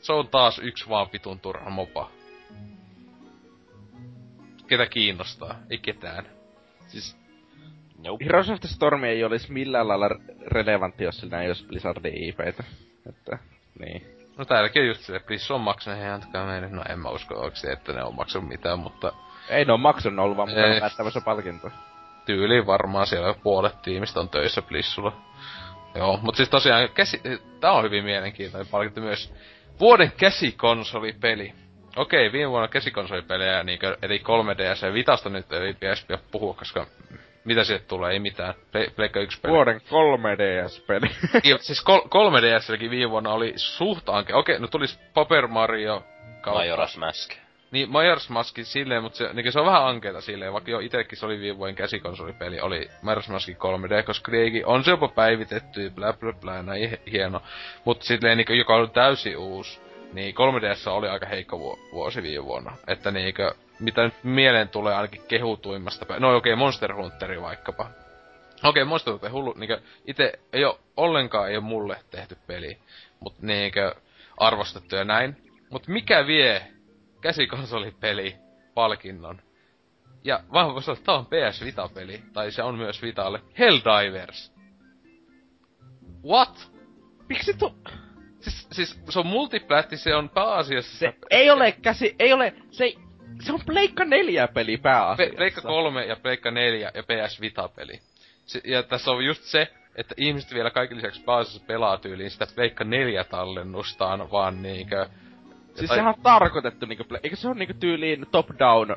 Se 0.00 0.12
on 0.12 0.28
taas 0.28 0.58
yksi 0.58 0.88
vaan 0.88 1.08
vitun 1.12 1.40
turha 1.40 1.70
mopa. 1.70 2.10
Ketä 4.66 4.86
kiinnostaa? 4.86 5.54
Ei 5.70 5.78
ketään. 5.78 6.26
Siis 6.88 7.16
Nope. 8.04 8.24
Heroes 8.24 8.50
of 8.50 8.60
the 8.60 8.68
Storm 8.68 9.04
ei 9.04 9.24
olisi 9.24 9.52
millään 9.52 9.88
lailla 9.88 10.08
relevantti, 10.46 11.04
jos 11.04 11.20
sillä 11.20 11.42
ei 11.42 11.48
olisi 11.48 11.66
Blizzardin 11.66 12.24
IPtä. 12.24 12.64
Että, 13.08 13.38
niin. 13.78 14.18
No 14.38 14.44
täälläkin 14.44 14.82
on 14.82 14.88
just 14.88 15.00
silleen, 15.00 15.24
Bliss 15.24 15.50
on 15.50 15.60
maksanut, 15.60 16.04
antakaa 16.04 16.46
meille. 16.46 16.68
No 16.68 16.82
en 16.88 16.98
mä 16.98 17.08
usko 17.08 17.34
oikeesti, 17.34 17.70
että 17.70 17.92
ne 17.92 18.02
on 18.02 18.14
maksanut 18.14 18.48
mitään, 18.48 18.78
mutta 18.78 19.12
Ei 19.48 19.64
ne 19.64 19.72
on 19.72 19.80
maksanut 19.80 20.24
ollut 20.24 20.36
vaan 20.36 20.48
mukana 20.48 20.66
Ei. 20.66 20.80
päättämässä 20.80 21.20
palkintoa. 21.20 21.70
tyyliin 22.26 22.66
varmaan 22.66 23.06
siellä 23.06 23.34
puolet 23.42 23.82
tiimistä 23.82 24.20
on 24.20 24.28
töissä 24.28 24.62
Blissulla. 24.62 25.12
Joo, 25.94 26.18
mut 26.22 26.36
siis 26.36 26.48
tosiaan 26.48 26.88
käsi... 26.94 27.22
Tää 27.60 27.72
on 27.72 27.84
hyvin 27.84 28.04
mielenkiintoinen 28.04 28.70
palkinto 28.70 29.00
myös. 29.00 29.34
Vuoden 29.80 30.12
käsikonsolipeli. 30.16 31.52
Okei, 31.96 32.32
viime 32.32 32.50
vuonna 32.50 32.68
käsikonsolipelejä, 32.68 33.62
niinkö, 33.62 33.96
eli 34.02 34.18
3DS 34.18 34.86
ja 34.86 34.92
Vitasta 34.92 35.28
nyt 35.28 35.52
ei 35.52 35.74
pitäisi 35.74 36.06
puhua, 36.30 36.54
koska 36.54 36.86
mitä 37.48 37.64
sieltä 37.64 37.84
tulee, 37.88 38.12
ei 38.12 38.18
mitään. 38.18 38.54
Ple- 38.54 38.90
Pleikka 38.96 39.20
1 39.20 39.40
peli. 39.40 39.52
Vuoden 39.52 39.80
3DS-peli. 39.80 41.10
Niin, 41.44 41.58
siis 41.66 41.82
kol- 41.82 42.00
3DSlläkin 42.08 42.90
viime 42.90 43.10
vuonna 43.10 43.30
oli 43.30 43.52
suht 43.56 44.08
anke. 44.08 44.34
Okei, 44.34 44.58
no 44.58 44.66
tulis 44.66 44.98
Paper 45.14 45.46
Mario 45.46 46.04
kautta. 46.40 46.62
Majora's 46.62 46.98
Mask. 46.98 47.32
Niin, 47.70 47.88
Majora's 47.88 48.28
Mask 48.32 48.56
silleen, 48.62 49.02
mutta 49.02 49.18
se, 49.18 49.32
niin 49.32 49.52
se 49.52 49.60
on 49.60 49.66
vähän 49.66 49.86
ankeeta 49.86 50.20
silleen, 50.20 50.52
vaikka 50.52 50.70
jo 50.70 50.78
itekin 50.78 51.18
se 51.18 51.26
oli 51.26 51.40
viime 51.40 51.58
vuoden 51.58 51.74
käsikonsolipeli, 51.74 52.60
oli 52.60 52.88
Majora's 53.02 53.32
Mask 53.32 53.48
3D, 53.48 54.02
koska 54.06 54.30
Kreigi 54.30 54.62
on 54.64 54.84
se 54.84 54.90
jopa 54.90 55.08
päivitetty, 55.08 55.84
ja 55.84 55.90
blä 55.90 56.12
blä 56.12 56.32
blä, 56.32 56.62
näin 56.62 56.90
hi- 56.90 57.00
hieno. 57.12 57.42
Mutta 57.84 58.04
silleen, 58.04 58.38
niin, 58.38 58.58
joka 58.58 58.74
oli 58.74 58.88
täysin 58.88 59.36
uusi, 59.38 59.80
niin 60.12 60.34
3DS 60.34 60.88
oli 60.90 61.08
aika 61.08 61.26
heikko 61.26 61.58
vu- 61.58 61.78
vuosi 61.92 62.22
viime 62.22 62.44
vuonna. 62.44 62.76
Että 62.86 63.10
niinkö, 63.10 63.54
mitä 63.80 64.04
nyt 64.04 64.14
mieleen 64.22 64.68
tulee 64.68 64.94
ainakin 64.94 65.22
kehutuimmasta, 65.28 66.06
no 66.18 66.36
okei, 66.36 66.52
okay, 66.52 66.58
Monster 66.58 66.94
Hunteri 66.94 67.42
vaikkapa. 67.42 67.82
Okei, 67.82 68.68
okay, 68.68 68.84
Monster 68.84 69.12
Hunter 69.12 69.30
hullu, 69.30 69.54
niinkö, 69.56 69.80
ite 70.06 70.32
ei 70.52 70.64
oo, 70.64 70.80
ollenkaan 70.96 71.50
ei 71.50 71.56
oo 71.56 71.62
mulle 71.62 71.96
tehty 72.10 72.38
peli, 72.46 72.78
mut 73.20 73.42
niinkö, 73.42 73.94
arvostettu 74.36 74.96
ja 74.96 75.04
näin. 75.04 75.36
Mut 75.70 75.88
mikä 75.88 76.26
vie 76.26 76.66
käsikonsolipeli 77.20 78.36
palkinnon? 78.74 79.42
Ja 80.24 80.40
vahva 80.52 80.80
sanoa, 80.80 80.98
että 80.98 81.12
on 81.12 81.26
PS 81.26 81.64
Vita-peli, 81.64 82.22
tai 82.32 82.52
se 82.52 82.62
on 82.62 82.74
myös 82.74 83.02
Vitalle, 83.02 83.40
Helldivers. 83.58 84.52
What? 86.24 86.72
Miksi 87.28 87.54
tu... 87.54 87.74
Siis, 87.84 88.07
siis 88.78 89.00
se 89.08 89.18
on 89.18 89.26
multiplätti, 89.26 89.96
se 89.96 90.14
on 90.14 90.28
pääasiassa... 90.28 90.98
Se 90.98 91.14
ei 91.30 91.50
ole 91.50 91.72
käsi... 91.72 92.16
Ei 92.18 92.32
ole... 92.32 92.54
Se 92.70 92.84
ei... 92.84 92.98
Se 93.42 93.52
on 93.52 93.60
Pleikka 93.66 94.04
4 94.04 94.48
peli 94.48 94.76
Pe- 94.76 94.82
pääasiassa. 94.82 95.36
Pleikka 95.36 95.60
3 95.60 96.04
ja 96.04 96.16
Pleikka 96.16 96.50
4 96.50 96.90
ja 96.94 97.02
PS 97.02 97.40
Vita-peli. 97.40 98.00
Se, 98.46 98.60
ja 98.64 98.82
tässä 98.82 99.10
on 99.10 99.24
just 99.24 99.42
se, 99.42 99.68
että 99.94 100.14
ihmiset 100.16 100.54
vielä 100.54 100.70
kaiken 100.70 100.96
lisäksi 100.96 101.22
pääasiassa 101.24 101.64
pelaa 101.66 101.98
tyyliin 101.98 102.30
sitä 102.30 102.46
Pleikka 102.54 102.84
4 102.84 103.24
tallennustaan, 103.24 104.30
vaan 104.30 104.62
niinkö... 104.62 105.06
Siis 105.74 105.88
tai- 105.88 105.96
sehän 105.96 106.14
on 106.14 106.22
tarkoitettu 106.22 106.86
niinku... 106.86 107.04
ple- 107.04 107.20
Eikö 107.22 107.36
se 107.36 107.48
on 107.48 107.56
niinku 107.56 107.74
tyyliin 107.80 108.26
top-down 108.30 108.96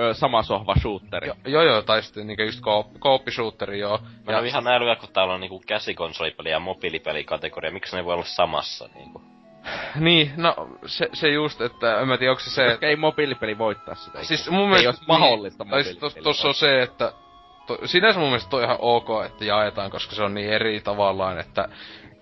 ö, 0.00 0.14
sama 0.14 0.42
sohva 0.42 0.74
shooteri? 0.80 1.28
Jo, 1.28 1.34
joo 1.46 1.62
joo, 1.62 1.82
tai 1.82 2.02
sitten 2.02 2.26
niinkö 2.26 2.44
just 2.44 2.60
koop- 2.60 2.98
kooppishooteri 2.98 3.78
joo. 3.78 3.98
Mä 4.26 4.38
en 4.38 4.46
ihan 4.46 4.66
älyä, 4.66 4.96
kun 4.96 5.08
täällä 5.12 5.34
on 5.34 5.40
niinku 5.40 5.62
käsikonsolipeli 5.66 6.50
ja 6.50 6.60
mobiilipelikategoria, 6.60 7.70
miksi 7.72 7.96
ne 7.96 8.04
voi 8.04 8.14
olla 8.14 8.24
samassa 8.24 8.88
niinku? 8.94 9.22
Niin, 9.96 10.32
no 10.36 10.54
se, 10.86 11.08
se 11.12 11.28
just, 11.28 11.60
että 11.60 12.00
en 12.00 12.08
mä 12.08 12.18
tiedä, 12.18 12.30
onko 12.32 12.40
se 12.40 12.50
se... 12.50 12.68
Koska 12.70 12.86
ei 12.86 12.96
mobiilipeli 12.96 13.58
voittaa 13.58 13.94
sitä. 13.94 14.22
Siis 14.24 14.50
mun 14.50 14.60
ei 14.62 14.66
mielestä... 14.68 14.88
olisi 14.88 15.04
mahdollista 15.08 15.64
niin, 15.64 15.84
siis 15.84 15.98
tos, 15.98 16.14
tossa 16.14 16.48
on 16.48 16.54
se, 16.54 16.82
että... 16.82 17.12
To, 17.66 17.78
sinänsä 17.84 18.18
mun 18.18 18.28
mielestä 18.28 18.50
toi 18.50 18.64
ihan 18.64 18.76
ok, 18.80 19.08
että 19.26 19.44
jaetaan, 19.44 19.90
koska 19.90 20.14
se 20.14 20.22
on 20.22 20.34
niin 20.34 20.50
eri 20.50 20.80
tavallaan, 20.80 21.38
että 21.40 21.68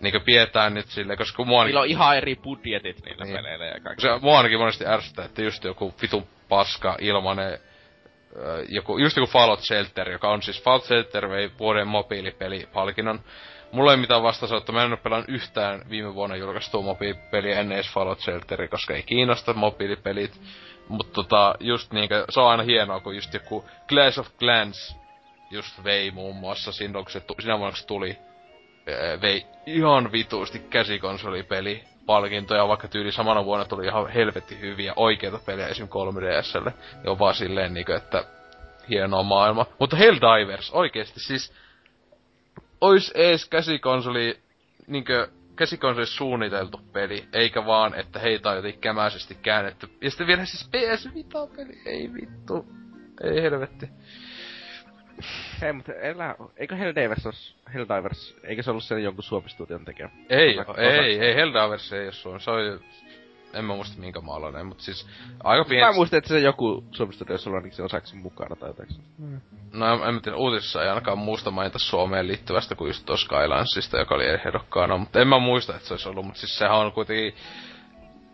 niinkö 0.01 0.21
pidetään 0.21 0.75
nyt 0.75 0.87
sille, 0.87 1.17
koska 1.17 1.45
mua 1.45 1.65
Niillä 1.65 1.81
on 1.81 1.87
ihan 1.87 2.17
eri 2.17 2.37
budjetit 2.37 3.05
niillä 3.05 3.25
Niin. 3.25 3.37
peleillä 3.37 3.67
ja 3.67 3.81
kaikki. 3.81 4.03
Se 4.03 4.09
mua 4.21 4.37
ainakin 4.37 4.59
monesti 4.59 4.87
ärsyttää, 4.87 5.25
että 5.25 5.43
just 5.43 5.65
joku 5.65 5.95
vitun 6.03 6.27
paska 6.49 6.97
ilmanen 7.01 7.59
joku, 8.69 8.99
just 8.99 9.17
joku 9.17 9.33
Fallout 9.33 9.61
Shelter, 9.61 10.11
joka 10.11 10.31
on 10.31 10.43
siis 10.43 10.63
Fallout 10.63 10.85
Shelter 10.85 11.31
vei 11.31 11.51
vuoden 11.59 11.89
mobiilipelipalkinnon. 11.89 13.21
Mulla 13.73 13.93
ei 13.93 13.97
mitään 13.97 14.23
vasta 14.23 14.57
että 14.57 14.73
mä 14.73 14.83
en 14.83 14.89
ole 14.91 14.97
pelannut 14.97 15.29
yhtään 15.29 15.83
viime 15.91 16.15
vuonna 16.15 16.37
julkaistua 16.37 16.83
mobiilipeliä 16.83 17.61
ennen 17.61 17.77
edes 17.77 17.93
Fallout 17.93 18.21
Shelteri, 18.21 18.69
koska 18.69 18.95
ei 18.95 19.03
kiinnosta 19.03 19.55
mobiilipelit. 19.55 20.41
Mutta 20.89 21.13
tota, 21.13 21.55
just 21.61 21.93
niinkö, 21.93 22.25
se 22.31 22.41
on 22.41 22.51
aina 22.51 22.63
hienoa, 22.63 23.01
kun 23.01 23.15
just 23.15 23.35
joku 23.35 23.65
Clash 23.89 24.19
of 24.19 24.29
Clans 24.39 24.97
just 25.51 25.85
vei 25.85 26.11
muun 26.11 26.37
muassa 26.37 26.73
silloin, 26.73 27.05
kun 27.05 27.13
se, 27.13 27.23
sinä 27.41 27.59
vuonna 27.59 27.73
kun 27.73 27.81
se 27.81 27.87
tuli, 27.87 28.19
vei 29.23 29.47
ihan 29.67 30.13
vituusti 30.13 30.59
käsikonsolipeli 30.59 31.85
palkintoja, 32.07 32.69
vaikka 32.69 32.89
tyyli 32.89 33.13
samana 33.13 33.45
vuonna 33.45 33.65
tuli 33.65 33.87
ihan 33.87 34.09
helvetti 34.09 34.61
hyviä 34.61 34.93
oikeita 34.97 35.39
pelejä 35.47 35.69
esim. 35.69 35.87
3DSlle. 35.87 36.73
Ja 37.05 37.11
on 37.11 37.19
vaan 37.19 37.35
silleen 37.35 37.75
niinku, 37.75 37.93
että 37.93 38.25
hienoa 38.89 39.23
maailma. 39.23 39.67
Mutta 39.79 39.97
Helldivers, 39.97 40.71
oikeesti 40.71 41.21
siis, 41.21 41.53
ois 42.81 43.13
ees 43.15 43.49
käsikonsoli, 43.49 44.39
niinkö, 44.87 45.29
käsikonsoli 45.57 46.07
suunniteltu 46.07 46.81
peli, 46.93 47.25
eikä 47.33 47.67
vaan, 47.67 47.95
että 47.95 48.19
heitä 48.19 48.51
on 48.51 48.57
jotenkin 48.57 48.81
kämäisesti 48.81 49.35
käännetty. 49.43 49.89
Ja 50.01 50.11
sitten 50.11 50.27
vielä 50.27 50.45
siis 50.45 50.69
PS 50.69 51.15
Vita-peli, 51.15 51.83
ei 51.87 52.11
vittu, 52.15 52.67
ei 53.23 53.43
helvetti. 53.43 53.89
Hei, 55.61 55.73
mutta 55.73 55.93
elä, 55.93 56.35
eikö 56.57 56.77
Helldivers 56.77 57.27
os, 57.27 57.57
Helldivers, 57.75 58.37
eikö 58.43 58.63
se 58.63 58.71
ollut 58.71 58.85
sen 58.85 59.03
jonkun 59.03 59.25
Suomi-studion 59.25 59.85
tekemä? 59.85 60.11
Ei, 60.29 60.59
Osa- 60.59 60.75
ei, 60.77 60.89
osa- 60.89 61.03
ei, 61.03 61.35
Helldivers 61.35 61.93
ei 61.93 62.07
oo 62.07 62.13
Suomi, 62.13 62.41
se 62.41 62.51
oli, 62.51 62.81
en 63.55 63.65
mä 63.65 63.75
muista 63.75 64.01
minkä 64.01 64.21
maalainen, 64.21 64.67
mutta 64.67 64.85
siis 64.85 65.07
aika 65.45 65.65
pieni... 65.65 65.87
Mä 65.87 65.93
muistin, 65.93 66.17
että 66.19 66.29
se 66.29 66.41
joku 66.41 66.85
Suomi-studio, 66.91 67.35
jos 67.35 67.45
sulla 67.45 67.57
on 67.59 67.73
se 67.73 67.83
osaksi 67.83 68.17
mukana 68.17 68.57
tai 68.57 68.69
jotain. 68.69 68.89
No 69.73 69.95
en, 69.95 70.09
en 70.09 70.15
mä 70.15 70.21
tiedä, 70.21 70.37
uutisissa 70.37 70.83
ei 70.83 70.89
ainakaan 70.89 71.19
muusta 71.19 71.51
mainita 71.51 71.79
Suomeen 71.79 72.29
liittyvästä 72.29 72.75
kuin 72.75 72.89
just 72.89 73.07
tuossa 73.07 73.25
Skylansista, 73.25 73.99
joka 73.99 74.15
oli 74.15 74.27
ehdokkaana, 74.27 74.97
mutta 74.97 75.21
en 75.21 75.29
mä 75.29 75.39
muista, 75.39 75.77
että 75.77 75.89
se 75.89 75.95
olisi 75.95 76.09
ollut, 76.09 76.25
mutta 76.25 76.41
siis 76.41 76.59
sehän 76.59 76.77
on 76.77 76.93
kuitenkin... 76.93 77.35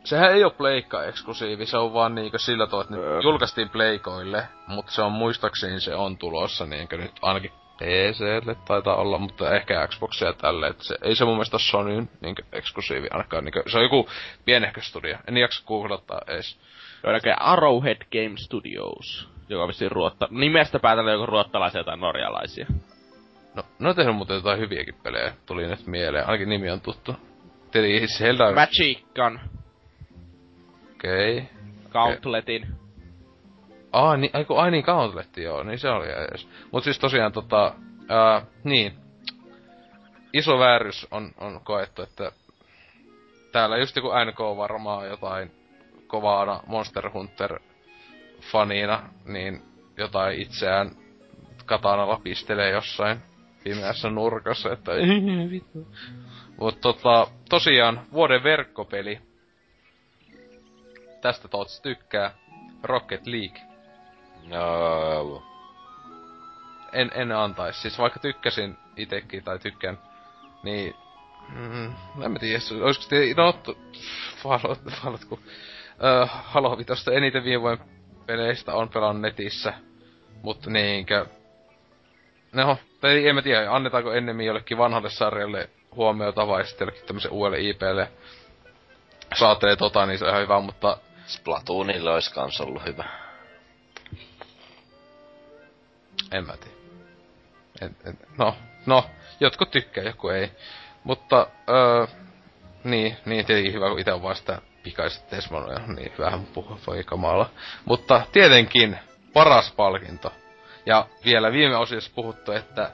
Sehän 0.05 0.33
ei 0.33 0.45
ole 0.45 0.53
pleikka-eksklusiivi, 0.53 1.67
se 1.67 1.79
on 1.79 1.95
vaan 1.95 2.15
niinkö 2.15 2.39
sillä 2.39 2.67
tavalla, 2.67 2.85
että 2.85 3.07
Öö. 3.07 3.21
julkaistiin 3.23 3.69
pleikoille, 3.69 4.49
mutta 4.67 4.93
se 4.93 5.03
on 5.03 5.13
muistaakseni 5.13 5.81
se 5.81 5.95
on 5.95 6.19
tulossa 6.19 6.67
niinkö 6.67 6.97
nyt 6.97 7.13
ainakin 7.23 7.51
PClle 7.79 8.55
taitaa 8.55 8.97
olla, 8.97 9.19
mutta 9.19 9.57
ehkä 9.57 9.89
Xboxia 9.89 10.33
tälle, 10.33 10.67
että 10.67 10.85
se, 10.85 10.99
ei 11.03 11.17
se 11.17 11.25
mun 11.25 11.35
mielestä 11.35 11.59
Sonyn 11.59 12.11
niin 12.21 12.35
eksklusiivi 12.53 13.09
ainakaan, 13.11 13.45
niin 13.45 13.53
kuin, 13.53 13.63
se 13.67 13.79
on 13.79 13.83
joku 13.83 14.09
pienehkö 14.45 14.81
studio, 14.81 15.17
en 15.29 15.37
jaksa 15.37 15.65
googlettaa 15.67 16.21
edes. 16.27 16.59
Se 17.01 17.09
on 17.09 17.21
Arrowhead 17.39 18.03
Game 18.13 18.37
Studios, 18.37 19.29
joka 19.49 19.63
on 19.63 19.69
vissiin 19.69 19.93
ruotta, 19.93 20.29
nimestä 20.31 20.79
päätellä 20.79 21.13
joko 21.13 21.27
ruottalaisia 21.27 21.85
tai 21.85 21.97
norjalaisia. 21.97 22.67
No, 23.55 23.63
ne 23.79 23.89
on 23.89 23.97
tehnyt 23.97 24.17
muuten 24.17 24.35
jotain 24.35 24.61
hyviäkin 24.61 24.95
pelejä, 25.03 25.33
tuli 25.47 25.67
nyt 25.67 25.87
mieleen, 25.87 26.27
ainakin 26.27 26.49
nimi 26.49 26.71
on 26.71 26.81
tuttu. 26.81 27.17
Eli 27.75 27.99
siis 27.99 28.21
heiltä 28.21 28.45
on... 28.45 28.55
Magic 28.55 28.99
Gun. 29.15 29.41
Okei. 31.05 31.39
Okay. 31.39 31.49
Gauntletin. 31.93 32.67
Ah, 33.93 34.19
niin, 34.19 34.31
aiku, 34.33 34.55
ai 34.55 34.71
niin, 34.71 34.85
Gauntlet, 34.85 35.37
joo, 35.37 35.63
niin 35.63 35.79
se 35.79 35.89
oli 35.89 36.07
edes. 36.11 36.49
Mut 36.73 36.85
siis 36.85 36.99
tosiaan 36.99 37.33
tota, 37.33 37.75
ää, 38.09 38.47
niin. 38.65 38.93
Iso 40.33 40.59
väärys 40.59 41.07
on, 41.11 41.31
on 41.39 41.61
koettu, 41.65 42.03
että 42.03 42.33
täällä 43.53 43.79
just 43.79 43.97
joku 43.97 44.09
NK 44.09 44.39
varmaan 44.57 45.09
jotain 45.09 45.51
kovaana 46.07 46.61
Monster 46.67 47.11
Hunter 47.11 47.61
fanina, 48.41 49.09
niin 49.25 49.63
jotain 49.97 50.43
itseään 50.43 50.91
katanalla 51.67 52.21
pistelee 52.23 52.71
jossain 52.71 53.19
pimeässä 53.65 54.11
nurkassa, 54.11 54.73
että 54.73 54.93
vittu. 55.51 55.89
Mut 56.59 56.81
tota, 56.81 57.27
tosiaan, 57.49 58.07
vuoden 58.13 58.43
verkkopeli. 58.43 59.21
Tästä 61.25 61.49
Tots 61.49 61.81
tykkää. 61.81 62.35
Rocket 62.83 63.27
League. 63.27 63.61
No. 64.47 65.43
En, 66.93 67.11
en 67.15 67.33
antais. 67.33 67.83
Siis 67.83 67.99
vaikka 67.99 68.21
tykkäsin 68.21 68.77
itekin 68.97 69.45
tai 69.45 69.59
tykkään, 69.59 69.99
niin... 70.63 70.95
Mm, 71.55 71.95
en 72.23 72.33
mä 72.33 72.39
tiedä, 72.39 72.59
olisiko 72.83 73.03
sitten... 73.03 73.37
No, 73.37 73.55
Fallout, 74.43 74.79
Fallout 75.03 75.25
kun... 75.25 75.39
Uh, 75.39 76.31
Halo 76.33 76.79
Vitosta 76.79 77.13
eniten 77.13 77.45
viime 77.45 77.61
vuoden 77.61 77.85
peleistä 78.27 78.75
on 78.75 78.89
pelannut 78.89 79.23
netissä. 79.23 79.75
Mutta 80.43 80.71
niinkö... 80.71 81.27
No, 82.53 82.79
tai 83.01 83.29
en 83.29 83.35
mä 83.35 83.43
tiedä, 83.43 83.73
annetaanko 83.73 84.13
ennemmin 84.13 84.47
jollekin 84.47 84.79
vanhalle 84.79 85.11
sarjalle 85.11 85.71
huomiota 85.95 86.47
vai 86.47 86.67
sitten 86.67 86.87
jollekin 86.87 87.07
tämmösen 87.07 87.33
uudelle 87.33 87.61
IPlle 87.61 88.09
saattelee 89.35 89.77
tota, 89.77 90.07
niin 90.07 90.19
se 90.19 90.25
on 90.25 90.31
ihan 90.31 90.43
hyvä, 90.43 90.61
mutta... 90.61 90.99
Splatoonille 91.27 92.11
olisi 92.11 92.35
kans 92.35 92.61
ollut 92.61 92.85
hyvä. 92.85 93.05
En 96.33 96.47
mä 96.47 96.57
tiedä. 96.57 96.77
En, 97.81 97.97
en, 98.05 98.19
no, 98.39 98.57
no, 98.87 99.11
jotkut 99.41 99.71
tykkää, 99.71 100.05
joku 100.05 100.29
ei. 100.29 100.53
Mutta, 101.05 101.47
öö, 101.69 102.07
niin, 102.85 103.17
niin 103.25 103.47
tietenkin 103.47 103.73
hyvä, 103.73 103.89
kun 103.89 103.99
itse 103.99 104.13
on 104.13 104.23
vaan 104.23 104.37
sitä 104.37 104.63
pikaiset 104.83 105.31
Desmonoja, 105.31 105.79
niin 105.87 106.13
vähän 106.19 106.47
puhua 106.47 106.79
voi 106.87 107.05
kamala. 107.05 107.51
Mutta 107.85 108.23
tietenkin 108.33 108.99
paras 109.33 109.73
palkinto. 109.73 110.33
Ja 110.87 111.07
vielä 111.25 111.53
viime 111.53 111.77
osiossa 111.77 112.13
puhuttu, 112.15 112.53
että 112.53 112.91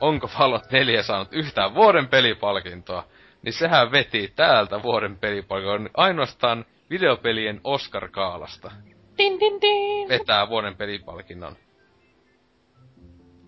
onko 0.00 0.26
Fallout 0.26 0.70
4 0.70 1.02
saanut 1.02 1.28
yhtään 1.32 1.74
vuoden 1.74 2.08
pelipalkintoa, 2.08 3.04
niin 3.42 3.52
sehän 3.52 3.92
veti 3.92 4.32
täältä 4.36 4.82
vuoden 4.82 5.18
pelipalkintoa 5.18 5.90
ainoastaan 5.96 6.64
videopelien 6.92 7.60
Oscar-kaalasta. 7.64 8.70
Din, 9.18 9.40
din, 9.40 9.60
din. 9.60 10.08
Vetää 10.08 10.48
vuoden 10.48 10.76
pelipalkinnon. 10.76 11.56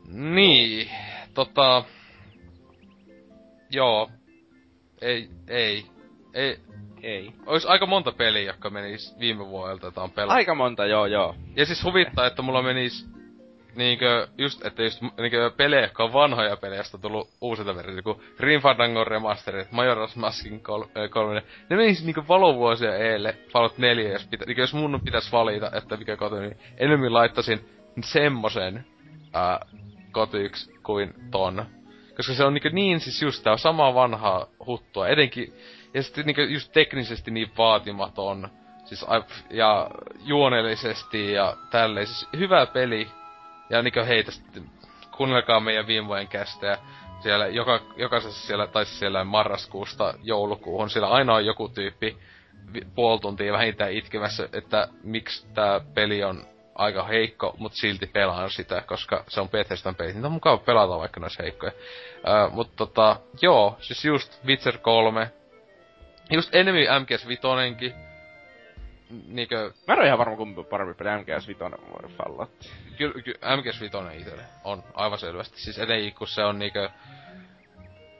Niin, 0.08 0.90
tota... 1.34 1.84
Joo. 3.70 4.10
Ei, 5.00 5.28
ei. 5.48 5.86
Ei, 6.34 6.58
Ei. 7.02 7.32
Ois 7.46 7.66
aika 7.66 7.86
monta 7.86 8.12
peliä, 8.12 8.42
jotka 8.42 8.70
menis 8.70 9.14
viime 9.18 9.46
vuodelta, 9.46 9.86
jota 9.86 10.02
on 10.02 10.10
pelattu. 10.10 10.34
Aika 10.34 10.54
monta, 10.54 10.86
joo 10.86 11.06
joo. 11.06 11.34
Ja 11.56 11.66
siis 11.66 11.84
huvittaa, 11.84 12.26
että 12.26 12.42
mulla 12.42 12.62
menis 12.62 13.06
niinkö, 13.76 14.28
just, 14.38 14.66
että 14.66 14.82
just 14.82 15.02
niinkö 15.02 15.50
pelejä, 15.56 15.82
jotka 15.82 16.04
on 16.04 16.12
vanhoja 16.12 16.56
pelejä, 16.56 16.80
josta 16.80 16.96
on 16.96 17.00
tullut 17.00 17.30
uusilta 17.40 17.76
versioita, 17.76 18.02
kuin 18.02 18.20
Grim 18.36 18.60
Fandango 18.60 19.04
Remastered, 19.04 19.66
Majora's 19.66 20.16
Maskin 20.16 20.60
kol- 20.60 20.84
äh, 20.84 21.10
kolminen. 21.10 21.42
Ne 21.70 21.76
menis 21.76 22.04
niinkö 22.04 22.22
valovuosia 22.28 22.96
eelle, 22.96 23.36
Fallout 23.52 23.78
4, 23.78 24.12
jos, 24.12 24.26
pitä, 24.26 24.44
niinkö, 24.44 24.62
jos 24.62 24.74
mun 24.74 25.00
pitäis 25.04 25.32
valita, 25.32 25.70
että 25.74 25.96
mikä 25.96 26.16
koti, 26.16 26.36
niin 26.36 26.56
enemmän 26.76 27.12
laittaisin 27.12 27.68
semmosen 28.00 28.84
äh, 29.36 29.58
kotyks 30.12 30.70
kuin 30.82 31.14
ton. 31.30 31.66
Koska 32.16 32.34
se 32.34 32.44
on 32.44 32.54
niinkö 32.54 32.70
niin 32.70 33.00
siis 33.00 33.22
just 33.22 33.44
tää 33.44 33.56
samaa 33.56 33.94
vanhaa 33.94 34.46
huttua, 34.66 35.08
etenkin, 35.08 35.54
ja 35.94 36.02
sitten 36.02 36.26
niinkö 36.26 36.42
just 36.42 36.72
teknisesti 36.72 37.30
niin 37.30 37.50
vaatimaton, 37.58 38.48
siis 38.84 39.06
ja 39.50 39.90
juonellisesti 40.24 41.32
ja 41.32 41.56
tälleen, 41.70 42.06
siis 42.06 42.28
hyvä 42.38 42.66
peli, 42.66 43.08
ja 43.70 43.82
niinkö 43.82 44.04
heitä 44.04 44.30
sitten, 44.30 44.64
kuunnelkaa 45.16 45.60
meidän 45.60 45.86
viime 45.86 46.06
vuoden 46.08 46.28
kästejä. 46.28 46.78
Siellä 47.20 47.46
joka, 47.46 47.80
jokaisessa 47.96 48.46
siellä, 48.46 48.66
tai 48.66 48.84
siis 48.84 48.98
siellä 48.98 49.24
marraskuusta 49.24 50.14
joulukuuhun, 50.22 50.90
siellä 50.90 51.08
aina 51.08 51.34
on 51.34 51.46
joku 51.46 51.68
tyyppi 51.68 52.16
puoli 52.94 53.20
tuntia 53.20 53.52
vähintään 53.52 53.92
itkemässä, 53.92 54.48
että 54.52 54.88
miksi 55.02 55.46
tää 55.54 55.80
peli 55.94 56.24
on 56.24 56.44
aika 56.74 57.04
heikko, 57.04 57.54
mutta 57.58 57.78
silti 57.78 58.06
pelaan 58.06 58.50
sitä, 58.50 58.82
koska 58.86 59.24
se 59.28 59.40
on 59.40 59.48
Bethesdan 59.48 59.94
peli. 59.94 60.12
Niitä 60.12 60.26
on 60.26 60.32
mukava 60.32 60.56
pelata, 60.58 60.98
vaikka 60.98 61.20
ne 61.20 61.24
olisi 61.24 61.42
heikkoja. 61.42 61.72
Öö, 62.28 62.48
mutta 62.50 62.76
tota, 62.76 63.16
joo, 63.42 63.76
siis 63.80 64.04
just 64.04 64.44
Witcher 64.46 64.78
3. 64.78 65.30
Just 66.30 66.54
Enemy 66.54 66.86
MGS 67.00 67.28
5 67.28 67.42
niinkö, 69.28 69.72
Mä 69.88 69.94
en 69.94 70.00
oo 70.00 70.06
ihan 70.06 70.18
varma 70.18 70.36
kumpi 70.36 70.64
parempi 70.64 70.94
peli 70.94 71.10
MGS 71.20 71.48
5 71.48 71.60
vai 71.60 72.10
Fallout. 72.10 72.50
Kyllä, 72.96 73.22
ky, 73.22 73.34
MGS 73.56 73.80
5 73.80 73.96
itelle 74.20 74.42
on 74.64 74.84
aivan 74.94 75.18
selvästi. 75.18 75.60
Siis 75.60 75.78
etenkin 75.78 76.14
kun 76.14 76.28
se 76.28 76.44
on 76.44 76.58
niinkö... 76.58 76.90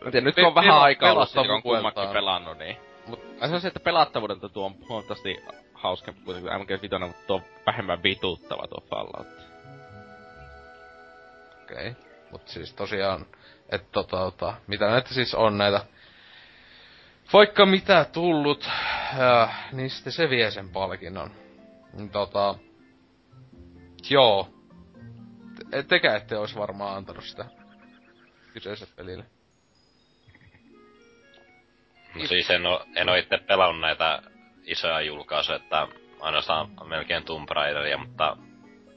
Mä 0.04 0.10
tiedän, 0.10 0.24
nyt 0.24 0.34
kun 0.34 0.46
on 0.46 0.54
vähän 0.54 0.80
aikaa 0.80 1.12
ollut, 1.12 1.32
kun 1.32 1.50
on 1.50 1.62
kummakin 1.62 2.08
pelannut, 2.08 2.58
niin... 2.58 2.76
Mut, 3.06 3.20
se 3.48 3.54
on 3.54 3.60
se, 3.60 3.68
että 3.68 3.80
pelattavuudelta 3.80 4.48
tuo 4.48 4.66
on 4.66 4.74
huomattavasti 4.88 5.36
hauskempi 5.74 6.20
kuitenkin 6.24 6.50
kuin 6.50 6.62
MGS 6.62 6.82
5, 6.82 6.98
mutta 6.98 7.26
tuo 7.26 7.36
on 7.36 7.42
vähemmän 7.66 8.02
vituuttava 8.02 8.66
tuo 8.66 8.84
Fallout. 8.90 9.26
Okei. 11.62 11.88
Okay. 11.88 11.94
Mut 12.30 12.48
siis 12.48 12.74
tosiaan, 12.74 13.26
että 13.68 13.88
tota, 13.92 14.16
tota, 14.16 14.54
mitä 14.66 14.86
näitä 14.86 15.14
siis 15.14 15.34
on 15.34 15.58
näitä 15.58 15.84
vaikka 17.32 17.66
mitä 17.66 18.06
tullut, 18.12 18.68
äh, 19.18 19.72
niin 19.72 19.90
sitten 19.90 20.12
se 20.12 20.30
vie 20.30 20.50
sen 20.50 20.68
palkinnon. 20.68 21.30
Niin 21.92 22.10
Tota, 22.10 22.54
joo. 24.10 24.53
Te, 25.74 25.82
tekä 25.82 26.16
ette 26.16 26.38
ois 26.38 26.56
varmaan 26.56 26.96
antanut 26.96 27.24
sitä 27.24 27.44
kyseiselle 28.52 28.92
pelille. 28.96 29.24
No 32.14 32.26
siis 32.26 32.50
en 32.50 32.66
oo, 32.66 32.84
en 32.96 33.08
oo 33.08 33.14
itse 33.14 33.38
pelannut 33.38 33.80
näitä 33.80 34.22
isoja 34.64 35.00
julkaisuja, 35.00 35.56
että 35.56 35.88
ainoastaan 36.20 36.88
melkein 36.88 37.24
Tomb 37.24 37.48
Raideria, 37.50 37.98
mutta 37.98 38.36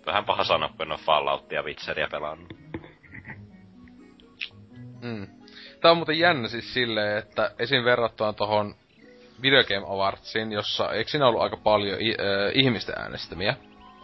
vähän 0.06 0.26
paha 0.26 0.44
sanoa, 0.44 0.70
kun 0.70 0.82
en 0.86 0.92
oo 0.92 0.98
Falloutia 0.98 1.60
ja 1.60 1.64
Witcheria 1.64 2.08
pelannut. 2.12 2.54
Mm. 5.02 5.28
Tää 5.82 5.92
on 5.92 5.98
muuten 5.98 6.20
jännä 6.20 6.48
siis 6.48 6.74
silleen, 6.74 7.18
että 7.18 7.52
esim. 7.60 7.84
verrattuna 7.84 8.34
tohon 8.34 8.76
Video 9.42 9.64
Game 9.64 9.86
Awardsiin, 9.88 10.52
jossa, 10.52 10.92
eikö 10.94 11.12
siinä 11.12 11.28
ollut 11.28 11.42
aika 11.42 11.58
paljon 11.58 12.02
i- 12.02 12.18
äh, 12.20 12.52
ihmisten 12.54 12.96
äänestämiä 13.00 13.56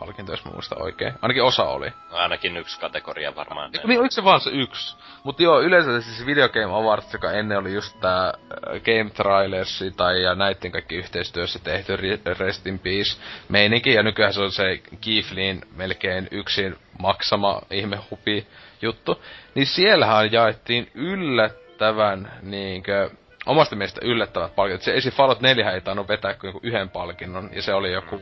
palkintoja, 0.05 0.33
jos 0.33 0.45
mä 0.45 0.51
muistan 0.51 0.81
oikein? 0.81 1.13
Ainakin 1.21 1.43
osa 1.43 1.63
oli. 1.63 1.89
No 2.11 2.17
ainakin 2.17 2.57
yksi 2.57 2.79
kategoria 2.79 3.35
varmaan. 3.35 3.71
Eikö 3.73 3.87
niin, 3.87 3.99
oliko 3.99 4.11
se 4.11 4.23
vaan 4.23 4.41
se 4.41 4.49
yksi? 4.49 4.97
Mutta 5.23 5.43
joo, 5.43 5.61
yleensä 5.61 6.01
siis 6.01 6.25
Video 6.25 6.49
Game 6.49 6.73
Awards, 6.73 7.13
joka 7.13 7.31
ennen 7.31 7.57
oli 7.57 7.73
just 7.73 7.99
tää 7.99 8.27
äh, 8.27 8.33
Game 8.81 9.09
Trailers 9.09 9.83
tai 9.97 10.21
ja 10.21 10.35
näitten 10.35 10.71
kaikki 10.71 10.95
yhteistyössä 10.95 11.59
tehty 11.59 11.95
Re- 11.95 12.39
Rest 12.39 12.67
in 12.67 12.79
Peace 12.79 13.17
meininki, 13.49 13.93
ja 13.93 14.03
nykyään 14.03 14.33
se 14.33 14.41
on 14.41 14.51
se 14.51 14.81
Kiflin 15.01 15.61
melkein 15.75 16.27
yksin 16.31 16.75
maksama 16.99 17.61
ihme 17.71 17.99
hupi 18.11 18.47
juttu. 18.81 19.23
Niin 19.55 19.67
siellähän 19.67 20.31
jaettiin 20.31 20.91
yllättävän 20.95 22.31
niinkö 22.41 23.09
omasta 23.45 23.75
mielestä 23.75 24.01
yllättävät 24.03 24.55
palkinnot. 24.55 24.81
Se 24.81 24.93
esi 24.93 25.11
Fallout 25.11 25.41
4 25.41 25.71
ei 25.71 25.81
tainnut 25.81 26.07
vetää 26.07 26.33
kuin 26.33 26.59
yhden 26.63 26.89
palkinnon, 26.89 27.49
ja 27.53 27.61
se 27.61 27.73
oli 27.73 27.91
joku 27.91 28.21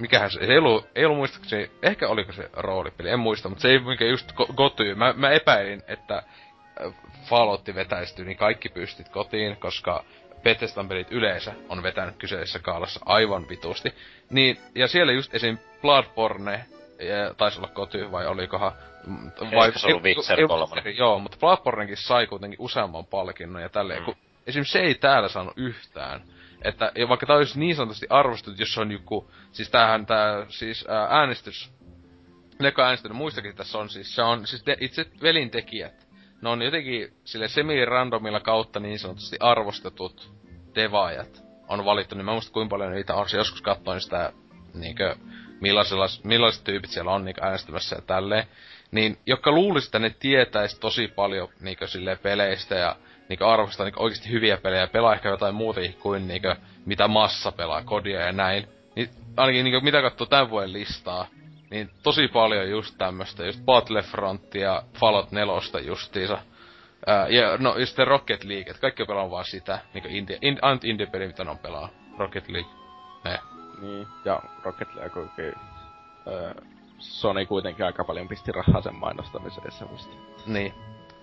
mikähän 0.00 0.30
se, 0.30 0.38
se 0.46 0.52
ei 0.52 0.58
ollut, 0.58 0.86
ei 0.94 1.04
ollut 1.04 1.18
muistaakseni, 1.18 1.70
ehkä 1.82 2.08
oliko 2.08 2.32
se 2.32 2.50
roolipeli, 2.52 3.10
en 3.10 3.18
muista, 3.20 3.48
mutta 3.48 3.62
se 3.62 3.68
ei 3.68 3.78
mikä 3.78 4.04
just 4.04 4.32
ko- 4.32 4.54
kotiin. 4.54 4.98
Mä, 4.98 5.14
mä 5.16 5.30
epäilin, 5.30 5.82
että 5.88 6.16
äh, 6.16 6.92
Fallout 7.24 7.74
vetäistyy, 7.74 8.24
niin 8.24 8.36
kaikki 8.36 8.68
pystit 8.68 9.08
kotiin, 9.08 9.56
koska 9.56 10.04
Bethesdan 10.42 10.88
pelit 10.88 11.12
yleensä 11.12 11.52
on 11.68 11.82
vetänyt 11.82 12.16
kyseisessä 12.16 12.58
kaalassa 12.58 13.00
aivan 13.04 13.48
vitusti. 13.48 13.94
Niin, 14.30 14.58
ja 14.74 14.88
siellä 14.88 15.12
just 15.12 15.34
esim. 15.34 15.58
Bloodborne 15.82 16.64
ja 16.98 17.34
taisi 17.34 17.58
olla 17.58 17.68
koty 17.68 18.12
vai 18.12 18.26
olikohan... 18.26 18.72
mm, 19.06 19.30
Eikö 19.64 19.78
se 19.78 19.86
ollut 19.86 20.02
Witcher 20.02 20.40
ei, 20.40 20.46
3? 20.46 20.90
Joo, 20.96 21.18
mutta 21.18 21.36
Bloodbornekin 21.40 21.96
sai 21.96 22.26
kuitenkin 22.26 22.60
useamman 22.60 23.06
palkinnon 23.06 23.62
ja 23.62 23.68
tälleen, 23.68 23.98
Mm. 24.00 24.04
kun 24.04 24.16
esimerkiksi 24.46 24.72
se 24.72 24.80
ei 24.80 24.94
täällä 24.94 25.28
saanut 25.28 25.52
yhtään. 25.56 26.22
Että 26.62 26.92
vaikka 27.08 27.26
tää 27.26 27.36
olisi 27.36 27.58
niin 27.58 27.76
sanotusti 27.76 28.06
arvostettu, 28.10 28.62
jos 28.62 28.78
on 28.78 28.92
joku, 28.92 29.30
siis 29.52 29.70
tämähän 29.70 30.06
tää 30.06 30.46
siis 30.48 30.84
ää, 30.88 31.06
äänestys, 31.10 31.72
Leka 32.60 32.84
äänestänyt 32.84 33.16
muistakin 33.16 33.56
tässä 33.56 33.78
on 33.78 33.90
siis, 33.90 34.14
se 34.14 34.22
on 34.22 34.46
siis 34.46 34.62
te, 34.62 34.76
itse 34.80 35.06
velintekijät. 35.22 36.06
Ne 36.42 36.48
on 36.48 36.62
jotenkin 36.62 37.12
sille 37.24 37.48
semi-randomilla 37.48 38.40
kautta 38.40 38.80
niin 38.80 38.98
sanotusti 38.98 39.36
arvostetut 39.40 40.32
devaajat 40.74 41.42
on 41.68 41.84
valittu, 41.84 42.14
niin 42.14 42.24
mä 42.24 42.32
muista 42.32 42.52
kuinka 42.52 42.70
paljon 42.70 42.92
niitä 42.92 43.14
on. 43.14 43.28
Se 43.28 43.36
joskus 43.36 43.62
katsoin 43.62 44.00
sitä 44.00 44.32
niinkö, 44.74 45.16
millaisella, 45.60 46.06
millaiset 46.24 46.64
tyypit 46.64 46.90
siellä 46.90 47.12
on 47.12 47.24
niinkö 47.24 47.44
äänestämässä 47.44 47.96
ja 47.96 48.02
tälleen. 48.02 48.46
Niin, 48.90 49.18
jotka 49.26 49.52
luulisi, 49.52 49.86
että 49.86 49.98
ne 49.98 50.10
tietäis 50.10 50.78
tosi 50.78 51.08
paljon 51.08 51.48
niinkö 51.60 51.86
silleen 51.86 52.18
peleistä 52.18 52.74
ja 52.74 52.96
niinkö 53.30 53.48
arvostaa 53.48 53.86
niinkö 53.86 54.00
oikeasti 54.00 54.30
hyviä 54.30 54.56
pelejä 54.56 54.80
ja 54.80 54.88
pelaa 54.88 55.14
ehkä 55.14 55.28
jotain 55.28 55.54
muuta 55.54 55.80
kuin 56.00 56.28
niinkö 56.28 56.56
mitä 56.86 57.08
massa 57.08 57.52
pelaa, 57.52 57.82
kodia 57.84 58.20
ja 58.20 58.32
näin. 58.32 58.68
Niin 58.96 59.08
ainakin 59.36 59.64
niinkö 59.64 59.80
mitä 59.80 60.02
katsoo 60.02 60.26
tämän 60.26 60.50
vuoden 60.50 60.72
listaa, 60.72 61.26
niin 61.70 61.90
tosi 62.02 62.28
paljon 62.28 62.70
just 62.70 62.94
tämmöstä, 62.98 63.46
just 63.46 63.64
Battlefront 63.64 64.54
ja 64.54 64.82
Fallout 64.94 65.32
4 65.32 65.80
justiinsa. 65.86 66.38
Ää, 67.06 67.28
ja 67.28 67.56
no, 67.56 67.76
ja 67.76 67.86
sitten 67.86 68.06
Rocket 68.06 68.44
League, 68.44 68.70
et 68.70 68.78
kaikki 68.78 69.02
on 69.02 69.06
pelannut 69.06 69.30
vaan 69.30 69.44
sitä, 69.44 69.78
niinku 69.94 70.08
indie, 70.12 70.38
in, 70.42 70.58
ainut 70.62 70.84
indie-peli, 70.84 71.26
mitä 71.26 71.44
ne 71.44 71.50
on 71.50 71.58
pelaa. 71.58 71.88
Rocket 72.18 72.48
League. 72.48 72.70
Ne. 73.24 73.38
Niin, 73.80 74.06
ja 74.24 74.42
Rocket 74.62 74.94
League 74.94 75.10
kuitenkin... 75.10 75.60
Öö, 76.26 76.54
Sony 76.98 77.46
kuitenkin 77.46 77.86
aika 77.86 78.04
paljon 78.04 78.28
pisti 78.28 78.52
rahaa 78.52 78.82
sen 78.82 78.94
mainostamiseen 78.94 79.72
semmoista. 79.72 80.14
Niin. 80.46 80.74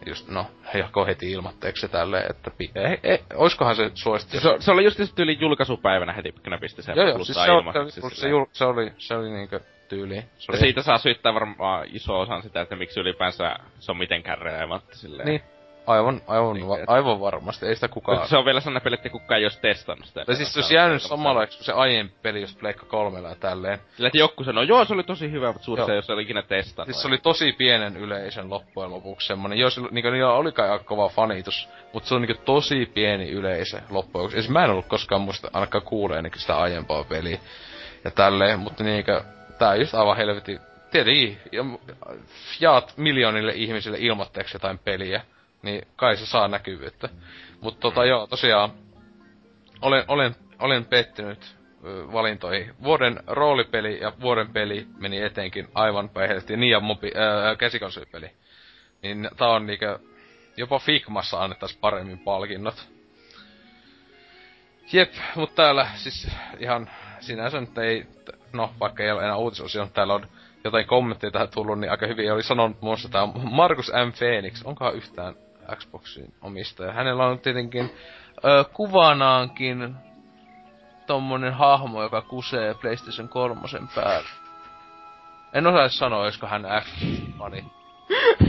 Just, 0.06 0.28
no, 0.28 0.46
joko 0.74 1.06
heti 1.06 1.32
ilmatteeksi 1.32 1.82
se 1.82 1.88
tälleen, 1.88 2.26
että 2.30 2.52
pi- 2.58 2.72
ei, 2.76 3.00
ei, 3.04 3.20
oiskohan 3.36 3.76
se 3.76 3.92
suosittu. 3.94 4.40
Se, 4.40 4.56
se 4.60 4.72
oli 4.72 4.84
just 4.84 5.00
tyyli 5.16 5.38
julkaisupäivänä 5.40 6.14
heti, 6.14 6.32
kun 6.32 6.52
ne 6.52 6.58
pisti 6.58 6.82
sen 6.82 6.96
joo, 6.96 7.08
joo, 7.08 7.24
siis 7.24 7.44
se, 7.46 7.52
on, 7.52 7.60
ilmaiseksi 7.60 8.02
se, 8.16 8.30
jul, 8.30 8.46
se, 8.52 8.66
oli, 8.66 8.94
se 8.98 9.16
oli 9.16 9.30
niinkö 9.30 9.60
tyyli. 9.90 10.16
Se 10.16 10.22
Ja 10.22 10.28
oli, 10.50 10.58
siitä 10.58 10.82
saa 10.82 10.98
syyttää 10.98 11.34
varmaan 11.34 11.86
iso 11.94 12.20
osan 12.20 12.42
sitä, 12.42 12.62
että 12.62 12.76
miksi 12.76 13.00
ylipäänsä 13.00 13.56
se 13.80 13.92
on 13.92 13.98
mitenkään 13.98 14.38
relevantti 14.38 14.98
silleen. 14.98 15.28
Niin, 15.28 15.42
aivan, 15.88 16.22
aivan, 16.28 16.54
Niin, 16.54 16.68
va, 16.68 16.78
aivan 16.88 17.20
varmasti, 17.20 17.66
ei 17.66 17.76
sitä 17.76 17.88
kukaan... 17.88 18.28
Se 18.28 18.38
on 18.38 18.46
vielä 18.46 18.60
sellainen 18.60 18.82
peli, 18.82 18.96
että 18.96 19.10
kukaan 19.10 19.40
ei 19.40 19.46
olisi 19.46 19.62
testannut 19.62 20.08
sitä. 20.08 20.26
Tai 20.26 20.36
siis 20.36 20.54
se 20.54 20.60
olisi 20.60 20.74
jäänyt 20.74 21.02
samalla 21.02 21.48
kuin 21.48 21.64
se 21.64 21.72
aiempi 21.72 22.16
peli, 22.22 22.42
jos 22.42 22.56
Pleikka 22.56 22.86
kolmella 22.86 23.30
ja 23.30 23.36
tälleen. 23.36 23.80
Sillä, 23.96 24.08
että 24.08 24.18
joku 24.18 24.44
sanoo, 24.44 24.64
joo 24.64 24.86
se 24.86 24.94
oli 24.94 25.04
tosi 25.04 25.32
hyvä, 25.32 25.48
mutta 25.48 25.66
suurin 25.66 25.80
Joo. 25.88 26.02
se 26.02 26.12
ei 26.12 26.14
ole 26.14 26.22
ikinä 26.22 26.42
testannut. 26.42 26.94
Siis 26.96 27.02
se 27.02 27.08
oli 27.08 27.18
tosi 27.18 27.52
pienen 27.52 27.98
yleisön 27.98 28.50
loppujen 28.50 28.92
lopuksi 28.92 29.28
semmonen, 29.28 29.58
jos 29.58 29.80
niinku 29.92 30.10
niillä 30.10 30.34
oli 30.34 30.52
kai 30.52 30.70
aika 30.70 30.84
kova 30.84 31.10
fanitus, 31.10 31.70
mutta 31.94 32.10
se 32.10 32.16
on 32.16 32.22
niinku 32.22 32.42
tosi 32.46 32.86
pieni 32.94 33.30
yleisö 33.30 33.78
loppujen 33.90 34.24
lopuksi. 34.24 34.42
Siis 34.42 34.50
mä 34.50 34.64
en 34.64 34.70
ollut 34.70 34.86
koskaan 34.88 35.22
muista 35.22 35.50
ainakaan 35.54 35.84
kuuleenikin 35.84 36.42
sitä 36.42 36.58
aiempaa 36.58 37.04
peliä 37.04 37.40
ja 38.04 38.12
tälleen, 38.12 38.60
mutta 38.60 38.84
niinku, 38.84 39.12
tää 39.60 39.70
on 39.70 39.80
just 39.80 39.96
aivan 39.96 40.18
helvetin, 40.18 40.60
tietenkin, 40.92 41.38
ja- 41.52 41.64
jaat 42.60 42.94
miljoonille 42.98 43.52
ihmisille 43.56 43.98
ilmoitteeksi 44.00 44.56
jotain 44.56 44.80
peliä, 44.80 45.22
niin 45.68 45.88
kai 45.96 46.18
se 46.18 46.26
saa 46.26 46.48
näkyvyyttä. 46.48 47.10
Mutta 47.62 47.80
tota 47.80 48.06
joo, 48.06 48.28
tosiaan, 48.28 48.72
olen, 49.82 50.04
olen, 50.08 50.36
olen 50.60 50.86
pettynyt 50.86 51.56
valintoihin. 51.84 52.74
Vuoden 52.84 53.20
roolipeli 53.28 54.00
ja 54.02 54.12
vuoden 54.22 54.54
peli 54.54 54.88
meni 54.98 55.22
etenkin 55.22 55.68
aivan 55.74 56.10
päihdelisesti. 56.10 56.58
Niin 56.58 56.72
ja 56.72 56.80
mobi, 56.80 57.12
ää, 57.16 57.56
käsikonsolipeli. 57.56 58.32
Niin 59.02 59.30
tää 59.38 59.48
on 59.48 59.66
niinkö... 59.66 60.00
Jopa 60.60 60.80
Figmassa 60.80 61.44
annettais 61.44 61.78
paremmin 61.78 62.20
palkinnot. 62.20 62.88
Jep, 64.94 65.14
mut 65.36 65.56
täällä 65.56 65.88
siis 65.96 66.28
ihan 66.60 66.90
sinänsä 67.20 67.62
nyt 67.62 67.78
ei... 67.78 68.06
No, 68.54 68.74
vaikka 68.80 69.04
ei 69.04 69.12
ole 69.12 69.24
enää 69.24 69.36
uutisosio, 69.36 69.88
täällä 69.94 70.14
on 70.14 70.28
jotain 70.64 70.88
kommentteja 70.88 71.32
tähän 71.32 71.50
tullut, 71.50 71.80
niin 71.80 71.92
aika 71.92 72.08
hyvin 72.08 72.34
oli 72.34 72.44
sanonut 72.44 72.82
muun 72.82 72.90
muassa 72.90 73.10
tää 73.10 73.28
Markus 73.52 73.88
M. 73.88 74.18
Phoenix. 74.18 74.62
Onkohan 74.64 74.96
yhtään 74.96 75.36
Xboxin 75.76 76.34
omistaja? 76.42 76.94
Hänellä 76.94 77.26
on 77.26 77.40
tietenkin 77.40 77.96
ö, 78.46 78.64
kuvanaankin 78.74 79.96
tommonen 81.08 81.54
hahmo, 81.54 82.04
joka 82.04 82.22
kusee 82.22 82.74
PlayStation 82.74 83.30
3 83.30 83.62
päällä. 83.96 84.30
En 85.54 85.68
osaa 85.68 85.82
edes 85.82 85.98
sanoa, 85.98 86.24
olisiko 86.24 86.48
hän 86.48 86.66
Xbox-fani. 86.82 87.66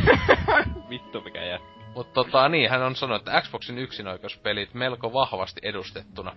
Vittu 0.90 1.20
mikä 1.20 1.44
jää. 1.44 1.58
Mutta 1.94 2.14
tota, 2.14 2.48
niin, 2.48 2.70
hän 2.70 2.82
on 2.82 2.96
sanonut, 2.96 3.28
että 3.28 3.40
Xboxin 3.40 3.78
yksinoikeuspelit 3.78 4.74
melko 4.74 5.12
vahvasti 5.12 5.60
edustettuna. 5.64 6.36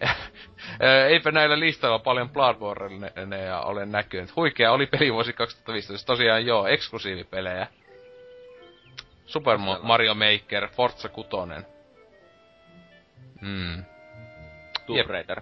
Eipä 1.10 1.30
näillä 1.30 1.60
listoilla 1.60 1.98
paljon 1.98 2.30
Bloodborneja 2.30 3.60
ole 3.60 3.86
näkynyt. 3.86 4.36
Huikea 4.36 4.72
oli 4.72 4.86
peli 4.86 5.12
vuosi 5.12 5.32
2015. 5.32 6.06
Tosiaan 6.06 6.46
joo, 6.46 6.66
eksklusiivipelejä. 6.66 7.66
Super 9.30 9.58
Mario 9.82 10.14
Maker, 10.14 10.68
Forza 10.68 11.08
6. 11.08 11.28
Mm. 13.40 13.84
Tomb. 14.86 15.10
Raider. 15.10 15.40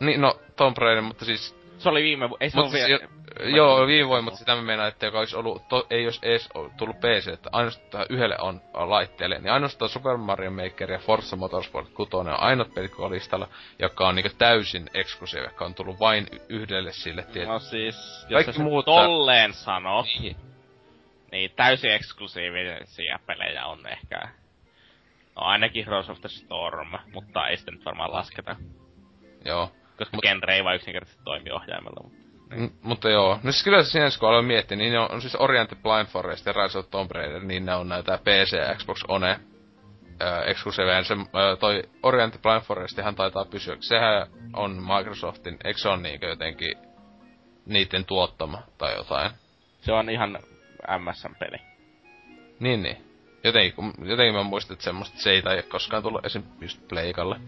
Niin, 0.00 0.20
no, 0.20 0.40
Tomb 0.56 0.78
Raider, 0.78 1.02
mutta 1.02 1.24
siis 1.24 1.56
Se 1.78 1.88
oli 1.88 2.02
viime 2.02 2.30
vu- 2.30 2.36
ei 2.40 2.50
se 2.50 2.60
ole 2.60 2.72
vielä... 2.72 2.98
siis, 2.98 3.54
joo, 3.56 3.86
viime 3.86 4.08
vuonna, 4.08 4.22
mutta 4.22 4.38
sitä 4.38 4.54
mä 4.56 4.62
meinaan, 4.62 4.88
että 4.88 5.06
joka 5.06 5.18
olisi 5.18 5.36
ollut, 5.36 5.68
to, 5.68 5.86
ei 5.90 6.04
olisi 6.04 6.20
edes 6.22 6.48
tullut 6.76 6.96
PC, 7.00 7.28
että 7.28 7.50
ainoastaan 7.52 8.06
yhdelle 8.10 8.36
on, 8.40 8.60
laitteelle, 8.74 9.38
niin 9.38 9.52
ainoastaan 9.52 9.88
Super 9.88 10.16
Mario 10.16 10.50
Maker 10.50 10.92
ja 10.92 10.98
Forza 10.98 11.36
Motorsport 11.36 11.88
6 11.88 12.10
on 12.16 12.28
ainoat 12.28 12.74
pelit 12.74 12.90
koko 12.90 13.10
listalla, 13.10 13.48
joka 13.78 14.08
on 14.08 14.14
niinku 14.14 14.30
täysin 14.38 14.90
eksklusiivi, 14.94 15.46
joka 15.46 15.64
on 15.64 15.74
tullut 15.74 16.00
vain 16.00 16.26
yhdelle 16.48 16.92
sille 16.92 17.22
tietysti. 17.22 17.46
No 17.52 17.58
siis, 17.58 17.96
jos 18.28 18.44
Kaikki 18.44 18.52
se 18.52 18.62
muut 18.62 18.84
tolleen 18.84 19.52
sanoo, 19.52 20.04
Niin. 20.20 20.51
Niin 21.32 21.50
täysin 21.56 21.92
eksklusiivisia 21.92 23.18
pelejä 23.26 23.66
on 23.66 23.86
ehkä... 23.86 24.28
No 25.36 25.42
ainakin 25.42 25.84
Heroes 25.84 26.10
of 26.10 26.20
the 26.20 26.28
Storm, 26.28 26.92
mutta 27.12 27.48
ei 27.48 27.56
sitä 27.56 27.70
nyt 27.70 27.84
varmaan 27.84 28.12
lasketa. 28.12 28.56
Joo. 29.44 29.72
Koska 29.98 30.16
Mut- 30.16 30.20
genre 30.22 30.54
ei 30.54 30.64
vaan 30.64 30.76
yksinkertaisesti 30.76 31.24
toimi 31.24 31.50
ohjaimella. 31.50 32.00
Mutta... 32.02 32.56
Mm, 32.56 32.70
mutta 32.82 33.10
joo, 33.10 33.40
no 33.42 33.52
siis 33.52 33.64
kyllä 33.64 33.82
sinänsä 33.82 34.18
kun 34.18 34.28
aloin 34.28 34.44
miettiä, 34.44 34.76
niin 34.76 34.92
ne 34.92 34.98
on, 34.98 35.12
on 35.12 35.20
siis 35.20 35.34
Orient 35.34 35.70
Blind 35.82 36.06
Forest 36.06 36.46
ja 36.46 36.52
Rise 36.52 36.78
of 36.78 36.90
Tomb 36.90 37.10
Raider, 37.10 37.42
niin 37.42 37.66
ne 37.66 37.74
on 37.74 37.88
näitä 37.88 38.18
PC 38.18 38.52
ja 38.52 38.74
Xbox 38.74 39.04
One 39.08 39.30
äh, 39.30 39.38
eksklusiiveja. 40.46 41.04
Se, 41.04 41.14
äh, 41.14 41.58
toi 41.60 41.82
Orient 42.02 42.42
Blind 42.42 42.60
Forestihan 42.60 43.14
taitaa 43.14 43.44
pysyä, 43.44 43.76
sehän 43.80 44.26
on 44.52 44.82
Microsoftin, 44.96 45.56
eikö 45.64 45.78
se 45.78 45.88
on 45.88 46.02
niinkö 46.02 46.26
jotenkin 46.26 46.78
niiden 47.66 48.04
tuottama 48.04 48.62
tai 48.78 48.96
jotain? 48.96 49.30
Se 49.80 49.92
on 49.92 50.10
ihan 50.10 50.38
MSN-peli. 50.98 51.58
Niin, 52.60 52.82
niin. 52.82 52.96
Jotenkin, 53.44 53.92
jotenkin 54.04 54.34
mä 54.34 54.42
muistin, 54.42 54.74
että 54.74 54.84
semmoista 54.84 55.18
se 55.18 55.30
ei 55.30 55.42
tai 55.42 55.62
koskaan 55.62 56.02
tullut 56.02 56.26
esim. 56.26 56.42
just 56.60 56.88
Pleikalle. 56.88 57.40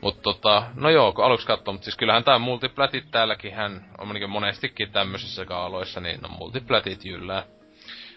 Mutta 0.00 0.22
tota, 0.22 0.62
no 0.74 0.90
joo, 0.90 1.12
kun 1.12 1.24
aluksi 1.24 1.46
katsoo, 1.46 1.72
mutta 1.72 1.84
siis 1.84 1.96
kyllähän 1.96 2.24
tää 2.24 2.38
multiplatit 2.38 3.10
täälläkin 3.10 3.54
hän 3.54 3.84
on 3.98 4.08
niin 4.08 4.30
monestikin 4.30 4.92
tämmöisissä 4.92 5.44
kaaloissa, 5.44 6.00
niin 6.00 6.20
no 6.20 6.28
multiplatit 6.28 7.04
jyllää. 7.04 7.42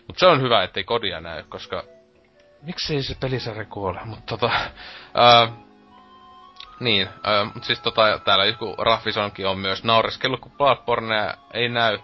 Mutta 0.07 0.19
se 0.19 0.27
on 0.27 0.41
hyvä, 0.41 0.63
ettei 0.63 0.83
kodia 0.83 1.21
näy, 1.21 1.43
koska 1.43 1.83
miksei 2.61 3.03
se 3.03 3.15
pelisarja 3.19 3.65
kuole, 3.65 3.99
mutta 4.05 4.37
tota, 4.37 4.51
ää, 5.13 5.51
niin, 6.79 7.09
ää, 7.23 7.45
mut 7.53 7.63
siis 7.63 7.79
tota, 7.79 8.19
täällä 8.25 8.45
joku 8.45 8.75
Raffisonkin 8.77 9.47
on 9.47 9.57
myös 9.57 9.83
naureskellut, 9.83 10.39
kun 10.39 10.51
Bloodborne 10.51 11.33
ei 11.53 11.69
näy, 11.69 11.99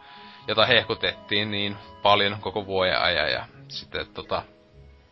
jota 0.47 0.65
hehkutettiin 0.65 1.51
niin 1.51 1.75
paljon 2.01 2.37
koko 2.41 2.65
vuoden 2.65 3.01
ajan, 3.01 3.31
ja 3.31 3.45
sitten 3.67 4.07
tota, 4.13 4.41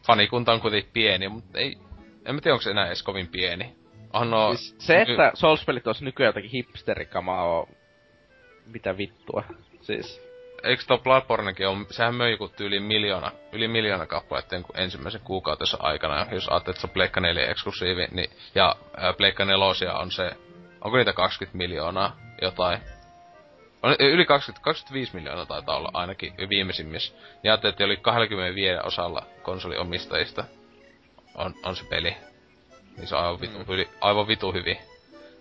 fanikunta 0.08 0.54
on 0.54 0.62
kuitenkin 0.62 0.92
pieni, 0.94 1.30
mutta 1.30 1.60
ei, 1.60 1.78
en 2.26 2.36
mä 2.36 2.42
tiedä 2.42 2.54
onko 2.54 2.62
se 2.62 2.72
enää 2.72 2.88
edes 2.88 3.04
kovin 3.04 3.28
pieni. 3.28 3.76
On 4.14 4.30
no, 4.30 4.56
Siis 4.56 4.76
se, 4.78 5.02
että 5.02 5.32
Souls-pelit 5.34 5.88
olisi 5.88 6.06
nykyään 6.06 6.30
jotakin 6.30 6.50
hipsterikamaa 6.50 7.60
on... 7.60 7.68
Mitä 8.66 8.98
vittua? 8.98 9.44
Siis... 9.82 10.22
eikö 10.64 10.84
tuo 10.88 10.98
Bloodbornekin 10.98 11.68
on, 11.68 11.86
sehän 11.90 12.16
möi 12.16 12.32
joku 12.32 12.52
yli 12.60 12.80
miljoona, 12.80 13.32
yli 13.52 13.68
miljoona 13.68 14.06
kappaletta 14.06 14.56
ensimmäisen 14.76 15.22
kuukautensa 15.22 15.78
aikana, 15.80 16.28
jos 16.32 16.50
ajattelet, 16.50 16.76
että 16.76 16.82
se 16.82 16.88
on 16.88 16.94
Pleikka 16.94 17.20
4 17.22 17.46
eksklusiivi, 17.46 18.08
niin, 18.12 18.30
ja 18.56 18.76
ää, 18.98 19.14
Pleikka 19.14 19.46
4 19.46 19.94
on 19.94 20.12
se, 20.12 20.32
onko 20.82 20.98
niitä 20.98 21.14
20 21.14 21.58
miljoonaa 21.58 22.18
jotain? 22.42 22.80
On, 23.84 23.96
yli 24.00 24.26
20, 24.26 24.64
25 24.64 25.16
miljoonaa 25.16 25.46
taitaa 25.46 25.78
olla 25.78 25.90
ainakin 25.94 26.34
viimeisimmissä. 26.50 27.14
Ja 27.44 27.52
ajattelin, 27.52 27.74
että 27.74 27.86
oli 27.86 27.98
25 27.98 28.80
osalla 28.84 29.26
konsoliomistajista 29.42 30.44
on, 31.36 31.54
on 31.64 31.76
se 31.76 31.86
peli. 31.86 32.18
Niin 32.98 33.08
se 33.08 33.16
on 33.16 33.24
aivan 33.24 33.42
vitu, 33.42 33.58
mm. 33.58 33.66
yli, 33.68 33.90
aivan 34.02 34.28
vitu 34.28 34.54
hyvin 34.54 34.78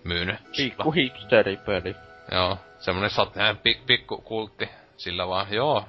myynyt. 0.04 0.36
Pikku 0.56 0.90
hipsteripeli. 0.90 1.94
Joo, 2.32 2.58
semmonen 2.78 3.10
satneen 3.10 3.56
pi- 3.56 3.80
pikku 3.86 4.16
kultti 4.18 4.68
sillä 4.96 5.28
vaan, 5.28 5.46
joo. 5.50 5.84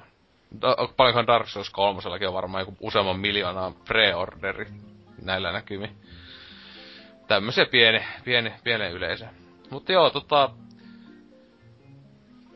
Da- 0.60 0.76
paljonkohan 0.96 1.26
Dark 1.26 1.48
Souls 1.48 1.70
kolmosellakin 1.70 2.28
on 2.28 2.34
varmaan 2.34 2.62
joku 2.62 2.76
useamman 2.80 3.18
miljoonaa 3.18 3.72
pre-orderi 3.84 4.66
näillä 5.22 5.52
näkymin. 5.52 5.96
Tämmösiä 7.28 7.66
pieni, 7.66 8.04
pieni, 8.24 8.52
pieni 8.64 8.86
yleisö. 8.86 9.26
Mutta 9.70 9.92
joo, 9.92 10.10
tota... 10.10 10.50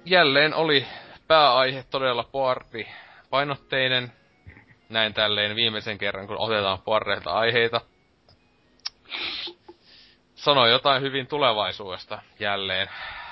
Jälleen 0.08 0.54
oli 0.54 0.86
pääaihe 1.28 1.84
todella 1.90 2.24
poardi 2.24 2.86
painotteinen. 3.30 4.12
Näin 4.88 5.14
tälleen 5.14 5.56
viimeisen 5.56 5.98
kerran, 5.98 6.26
kun 6.26 6.38
otetaan 6.38 6.82
poarreilta 6.82 7.30
aiheita. 7.30 7.80
Sano 10.34 10.66
jotain 10.66 11.02
hyvin 11.02 11.26
tulevaisuudesta 11.26 12.22
jälleen. 12.38 12.88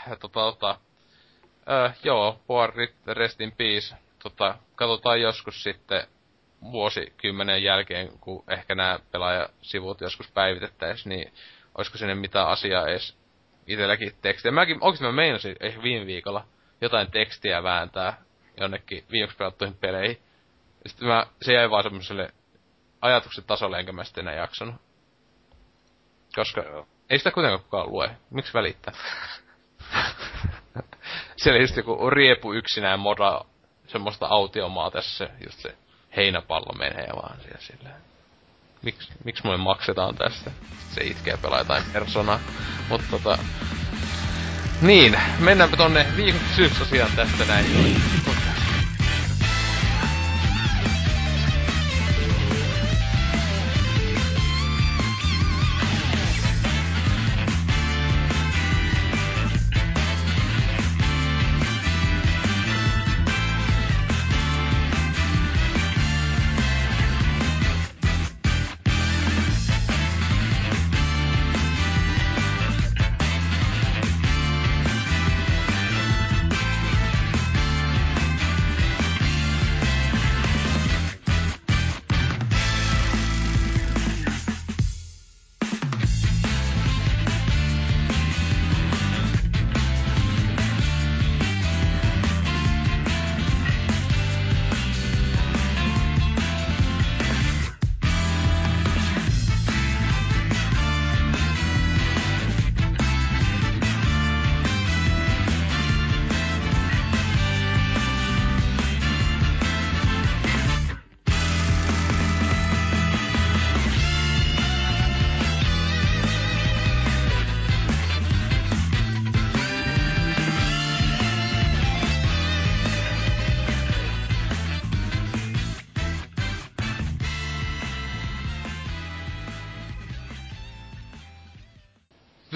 Tota, 0.09 0.29
tota, 0.29 0.79
öö, 1.71 1.91
joo, 2.05 2.41
poarrit, 2.47 2.95
rest 3.07 3.41
in 3.41 3.53
peace. 3.53 3.97
Tota, 4.23 4.55
katsotaan 4.75 5.21
joskus 5.21 5.63
sitten 5.63 6.07
vuosikymmenen 6.73 7.63
jälkeen, 7.63 8.19
kun 8.21 8.45
ehkä 8.49 8.75
nämä 8.75 8.99
pelaajasivut 9.13 10.01
joskus 10.01 10.31
päivitettäisiin, 10.31 11.11
niin 11.11 11.33
olisiko 11.75 11.99
sinne 11.99 12.15
mitään 12.15 12.49
asiaa 12.49 12.87
edes 12.87 13.17
itselläkin 13.67 14.13
tekstiä. 14.23 14.51
Mäkin, 14.51 14.79
oikeesti 14.81 15.05
mä 15.05 15.13
meinasin 15.13 15.57
ehkä 15.61 15.83
viime 15.83 16.07
viikolla 16.07 16.45
jotain 16.81 17.11
tekstiä 17.11 17.63
vääntää 17.63 18.23
jonnekin 18.61 19.05
viimeksi 19.13 19.37
pelattuihin 19.37 19.77
peleihin. 19.77 20.23
Ja 20.85 20.91
sitten 20.91 21.09
mä, 21.09 21.27
se 21.43 21.53
jäi 21.53 21.71
vaan 21.71 21.83
semmoselle 21.83 22.31
ajatuksen 23.01 23.45
tasolle, 23.45 23.79
enkä 23.79 23.93
mä 23.93 24.05
sitten 24.05 24.29
enää 24.29 24.41
jaksanut. 24.41 24.75
Koska 26.35 26.61
Joo. 26.61 26.87
ei 27.11 27.19
sitä 27.19 27.31
kuitenkaan 27.31 27.63
kukaan 27.63 27.89
lue. 27.93 28.17
Miksi 28.31 28.55
välittää? 28.55 28.95
Siellä 31.37 31.61
just 31.61 31.77
joku 31.77 32.11
riepu 32.11 32.53
yksinään 32.53 33.01
moda 33.01 33.41
semmoista 33.87 34.27
autiomaa 34.27 34.91
tässä, 34.91 35.31
just 35.45 35.59
se 35.59 35.77
heinäpallo 36.17 36.73
menee 36.79 37.09
vaan 37.17 37.41
siellä 37.41 37.61
silleen. 37.61 37.97
Miks, 38.83 39.09
miksi 39.25 39.45
mulle 39.45 39.57
maksetaan 39.57 40.15
tästä? 40.15 40.51
Sitten 40.51 40.95
se 40.95 41.05
itkee 41.05 41.37
pelaa 41.37 41.59
jotain 41.59 41.85
personaa. 41.93 42.41
Mutta 42.89 43.07
tota... 43.11 43.39
Niin, 44.81 45.21
mennäänpä 45.39 45.77
tonne 45.77 46.07
viikon 46.17 46.41
kysymysosiaan 46.41 47.13
tästä 47.13 47.45
näin. 47.45 47.67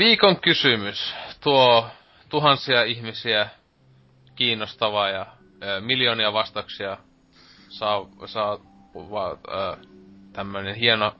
Viikon 0.08 0.40
kysymys. 0.40 1.14
Tuo 1.40 1.86
tuhansia 2.28 2.82
ihmisiä 2.82 3.48
kiinnostava 4.34 5.08
ja 5.08 5.26
ö, 5.62 5.80
miljoonia 5.80 6.32
vastauksia 6.32 6.96
saa, 7.68 8.06
saa 8.26 8.58
va, 8.94 9.30
ö, 9.30 9.76
tämmönen 10.32 10.74
hieno 10.74 11.14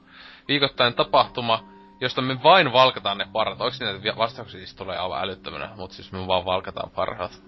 viikoittainen 0.47 0.93
tapahtuma, 0.93 1.63
josta 2.01 2.21
me 2.21 2.43
vain 2.43 2.73
valkataan 2.73 3.17
ne 3.17 3.27
parhaat. 3.33 3.61
Oikeesti 3.61 3.85
näitä 3.85 4.17
vastauksia 4.17 4.59
siis 4.59 4.75
tulee 4.75 4.97
aivan 4.97 5.23
älyttömänä, 5.23 5.69
mutta 5.75 5.95
siis 5.95 6.11
me 6.11 6.27
vaan 6.27 6.45
valkataan 6.45 6.91
parhaat. 6.91 7.41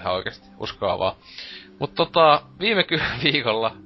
Ihan 0.00 0.14
oikeesti, 0.14 0.48
uskoa 0.58 0.98
vaan. 0.98 1.16
Mut 1.78 1.94
tota, 1.94 2.42
viime 2.58 2.84
viikolla 3.24 3.76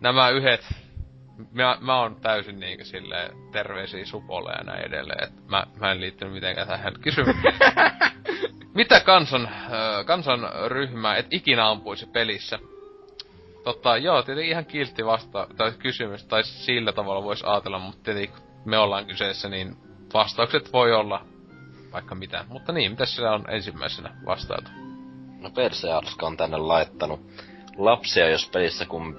nämä 0.00 0.28
yhdet 0.28 0.85
mä, 1.52 1.78
mä 1.80 2.00
oon 2.00 2.16
täysin 2.20 2.60
niinkö 2.60 2.84
silleen 2.84 3.30
terveisiä 3.52 4.04
supolle 4.04 4.52
ja 4.52 4.64
näin 4.64 4.86
edelleen, 4.86 5.24
et 5.24 5.48
mä, 5.48 5.66
mä 5.80 5.92
en 5.92 6.00
liittynyt 6.00 6.34
mitenkään 6.34 6.68
tähän 6.68 7.00
kysymykseen. 7.00 7.54
Mitä 8.74 9.00
kansan, 9.00 9.48
kansanryhmää 10.06 11.16
et 11.16 11.26
ikinä 11.30 11.68
ampuisi 11.70 12.06
pelissä? 12.06 12.58
Totta, 13.64 13.96
joo, 13.96 14.22
tietenkin 14.22 14.50
ihan 14.50 14.66
kiltti 14.66 15.04
vasta, 15.04 15.46
tai 15.56 15.72
kysymys, 15.72 16.24
tai 16.24 16.44
sillä 16.44 16.92
tavalla 16.92 17.24
voisi 17.24 17.44
ajatella, 17.46 17.78
mutta 17.78 18.02
tietenkin 18.02 18.30
kun 18.30 18.46
me 18.64 18.78
ollaan 18.78 19.06
kyseessä, 19.06 19.48
niin 19.48 19.76
vastaukset 20.14 20.72
voi 20.72 20.92
olla 20.92 21.26
vaikka 21.92 22.14
mitä. 22.14 22.44
Mutta 22.48 22.72
niin, 22.72 22.90
mitä 22.90 23.06
siellä 23.06 23.34
on 23.34 23.44
ensimmäisenä 23.50 24.16
vastailtu? 24.26 24.70
No 25.40 25.50
Persearska 25.50 26.26
on 26.26 26.36
tänne 26.36 26.56
laittanut. 26.56 27.20
Lapsia, 27.76 28.30
jos 28.30 28.50
pelissä 28.52 28.86
kun 28.86 29.16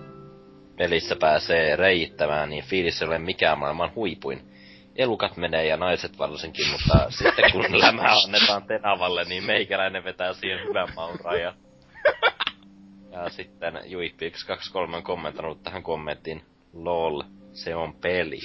pelissä 0.77 1.15
pääsee 1.15 1.75
reiittämään, 1.75 2.49
niin 2.49 2.64
fiilis 2.64 3.01
ei 3.01 3.07
ole 3.07 3.19
mikään 3.19 3.59
maailman 3.59 3.95
huipuin. 3.95 4.41
Elukat 4.95 5.38
menee 5.38 5.65
ja 5.65 5.77
naiset 5.77 6.17
varsinkin, 6.17 6.65
mutta 6.72 7.11
sitten 7.17 7.51
kun 7.51 7.80
lämä 7.80 8.01
annetaan 8.25 8.64
tenavalle, 8.64 9.23
niin 9.23 9.43
meikäläinen 9.43 10.03
vetää 10.03 10.33
siihen 10.33 10.67
hyvän 10.67 10.88
maun 10.95 11.19
rajan. 11.23 11.53
Ja 13.11 13.30
sitten 13.30 13.73
Juippi123 13.73 14.95
on 14.95 15.03
kommentoinut 15.03 15.64
tähän 15.64 15.83
kommenttiin, 15.83 16.41
lol, 16.73 17.23
se 17.53 17.75
on 17.75 17.93
peli. 17.93 18.39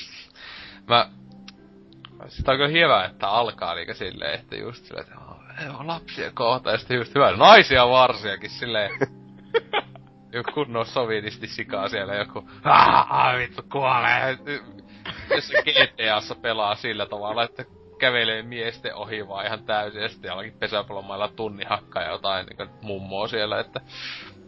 Mä... 0.88 1.08
Sitä 2.28 2.50
on 2.52 2.56
kyllä 2.58 2.68
hyvä, 2.68 3.04
että 3.04 3.28
alkaa 3.28 3.74
niinku 3.74 3.94
silleen, 3.94 4.40
että 4.40 4.56
just 4.56 4.84
silleen, 4.84 5.06
että 5.06 5.18
"Oh, 5.18 5.36
joo, 5.66 5.86
lapsia 5.86 6.30
kohta, 6.34 6.70
ja 6.70 6.78
sitten 6.78 6.96
just 6.96 7.14
hyvä, 7.14 7.36
naisia 7.36 7.88
varsiakin 7.88 8.50
silleen. 8.50 8.90
joku 10.32 10.52
kunnon 10.52 10.86
sovinisti 10.86 11.46
sikaa 11.46 11.88
siellä, 11.88 12.14
joku, 12.14 12.48
aah, 12.64 13.38
vittu 13.38 13.62
kuolee. 13.72 14.38
Jos 15.30 15.52
GTAssa 15.64 16.34
pelaa 16.34 16.74
sillä 16.74 17.06
tavalla, 17.06 17.44
että 17.44 17.64
kävelee 17.98 18.42
miesten 18.42 18.94
ohi 18.94 19.28
vaan 19.28 19.46
ihan 19.46 19.64
täysin, 19.64 20.02
ja 20.02 20.08
sitten 20.08 20.28
jollakin 20.28 20.54
pesäpallomailla 20.58 21.28
tunni 21.28 21.64
hakkaa 21.64 22.04
jotain 22.04 22.46
niin 22.46 22.70
mummoa 22.82 23.28
siellä, 23.28 23.60
että... 23.60 23.80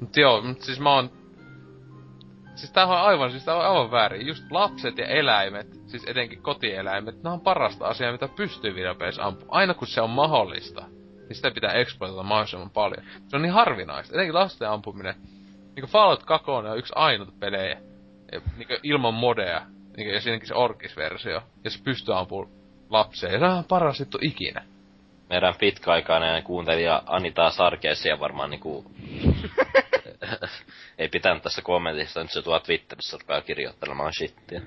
Mut 0.00 0.16
joo, 0.16 0.42
mut 0.42 0.60
siis 0.60 0.80
mä 0.80 0.94
oon 0.94 1.10
Siis 2.54 2.72
tää 2.72 2.86
on 2.86 2.98
aivan, 2.98 3.30
siis 3.30 3.44
tää 3.44 3.56
on 3.56 3.64
aivan 3.64 3.90
väärin. 3.90 4.26
Just 4.26 4.44
lapset 4.50 4.98
ja 4.98 5.06
eläimet, 5.06 5.66
siis 5.86 6.04
etenkin 6.06 6.42
kotieläimet, 6.42 7.22
ne 7.22 7.30
on 7.30 7.40
parasta 7.40 7.86
asiaa, 7.86 8.12
mitä 8.12 8.28
pystyy 8.28 8.74
videopeleissä 8.74 9.24
ampumaan. 9.24 9.58
Aina 9.58 9.74
kun 9.74 9.88
se 9.88 10.00
on 10.00 10.10
mahdollista, 10.10 10.86
niin 11.28 11.34
sitä 11.34 11.50
pitää 11.50 11.72
exploitata 11.72 12.22
mahdollisimman 12.22 12.70
paljon. 12.70 13.04
Se 13.28 13.36
on 13.36 13.42
niin 13.42 13.52
harvinaista. 13.52 14.14
Etenkin 14.14 14.34
lasten 14.34 14.70
ampuminen. 14.70 15.14
Niinku 15.74 15.90
Fallout 15.90 16.24
2 16.24 16.50
on 16.50 16.78
yksi 16.78 16.92
ainut 16.96 17.40
pelejä, 17.40 17.80
niinku 18.56 18.74
ilman 18.82 19.14
modeja, 19.14 19.66
niinku, 19.96 20.14
ja 20.14 20.20
siinäkin 20.20 20.48
se 20.48 20.54
orkis-versio, 20.54 21.42
ja 21.64 21.70
se 21.70 21.78
pystyy 21.84 22.18
ampumaan 22.18 22.52
lapsia, 22.90 23.32
ja 23.32 23.38
se 23.38 23.44
on 23.44 23.64
paras 23.64 24.00
juttu 24.00 24.18
ikinä. 24.22 24.64
Meidän 25.30 25.54
pitkäaikainen 25.58 26.42
kuuntelija 26.42 27.02
Anita 27.06 27.50
Sarkeesia 27.50 28.20
varmaan 28.20 28.50
niinku... 28.50 28.84
ei 30.98 31.08
pitänyt 31.08 31.42
tässä 31.42 31.62
kommentissa, 31.62 32.22
nyt 32.22 32.32
se 32.32 32.42
tuo 32.42 32.60
Twitterissä 32.60 33.16
rupeaa 33.20 33.40
kirjoittelemaan 33.40 34.12
shittiä. 34.18 34.60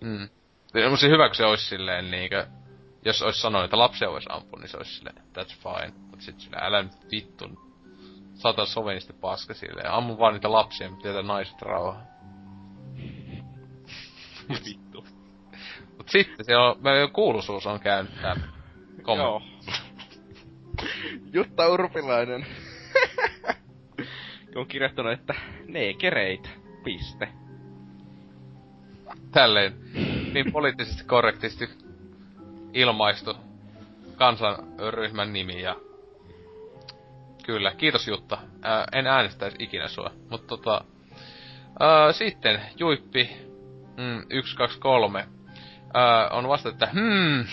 Mm. 0.00 0.28
Se 0.66 0.86
on 0.86 1.10
hyvä, 1.10 1.28
kun 1.28 1.34
se 1.34 1.44
olisi 1.44 1.66
silleen 1.66 2.10
niinkö 2.10 2.46
jos 3.04 3.22
olisi 3.22 3.40
sanonut, 3.40 3.64
että 3.64 3.78
lapsia 3.78 4.10
voisi 4.10 4.28
ampua, 4.30 4.60
niin 4.60 4.68
se 4.68 4.76
olisi 4.76 4.94
silleen, 4.94 5.16
that's 5.16 5.56
fine. 5.62 5.92
Mut 6.10 6.20
sit 6.20 6.40
silleen, 6.40 6.64
älä 6.64 6.82
nyt 6.82 7.10
vittu. 7.10 7.71
Saatan 8.34 8.66
sovenisti 8.66 9.12
paska 9.12 9.54
silleen. 9.54 9.90
Ammu 9.90 10.18
vaan 10.18 10.34
niitä 10.34 10.52
lapsia, 10.52 10.90
mutta 10.90 11.08
jätä 11.08 11.22
naiset 11.22 11.62
rauhaan. 11.62 12.06
Vittu. 14.66 15.06
Mut 15.96 16.08
sitten 16.08 16.44
siellä 16.44 16.70
on, 16.70 16.76
meillä 16.80 17.10
kuuluisuus 17.12 17.66
on 17.66 17.80
käynyt 17.80 18.12
täällä. 18.22 18.42
Joo. 19.16 19.42
Jutta 21.34 21.68
Urpilainen. 21.68 22.46
on 24.56 24.66
kirjoittanut, 24.66 25.12
että 25.12 25.34
neekereitä. 25.68 26.48
Piste. 26.84 27.28
Tälleen 29.32 29.74
niin 30.34 30.52
poliittisesti 30.52 31.04
korrektisti 31.04 31.68
ilmaistu 32.72 33.36
kansanryhmän 34.16 35.32
nimi 35.32 35.62
ja... 35.62 35.76
Kyllä, 37.46 37.74
kiitos 37.74 38.08
Jutta. 38.08 38.38
Ää, 38.62 38.84
en 38.92 39.06
äänestäisi 39.06 39.56
ikinä 39.60 39.88
sua, 39.88 40.10
mutta 40.30 40.46
tota... 40.46 40.84
Ää, 41.80 42.12
sitten 42.12 42.60
Juippi 42.78 43.30
mm, 43.96 44.22
123 44.44 45.26
ää, 45.94 46.28
on 46.28 46.48
vasta, 46.48 46.68
että 46.68 46.86
hmm, 46.86 47.44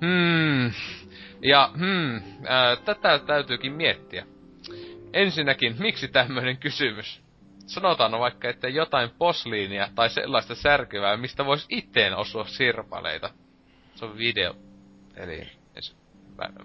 hmm, 0.00 0.72
ja 1.42 1.70
hmm, 1.78 2.22
ää, 2.46 2.76
tätä 2.76 3.18
täytyykin 3.18 3.72
miettiä. 3.72 4.26
Ensinnäkin, 5.12 5.76
miksi 5.78 6.08
tämmöinen 6.08 6.56
kysymys? 6.56 7.22
Sanotaan 7.66 8.12
vaikka, 8.12 8.48
että 8.48 8.68
jotain 8.68 9.10
posliinia 9.18 9.88
tai 9.94 10.10
sellaista 10.10 10.54
särkyvää, 10.54 11.16
mistä 11.16 11.46
voisi 11.46 11.66
itteen 11.70 12.16
osua 12.16 12.44
sirpaleita. 12.44 13.30
Se 13.94 14.04
on 14.04 14.18
video. 14.18 14.54
Eli 15.16 15.57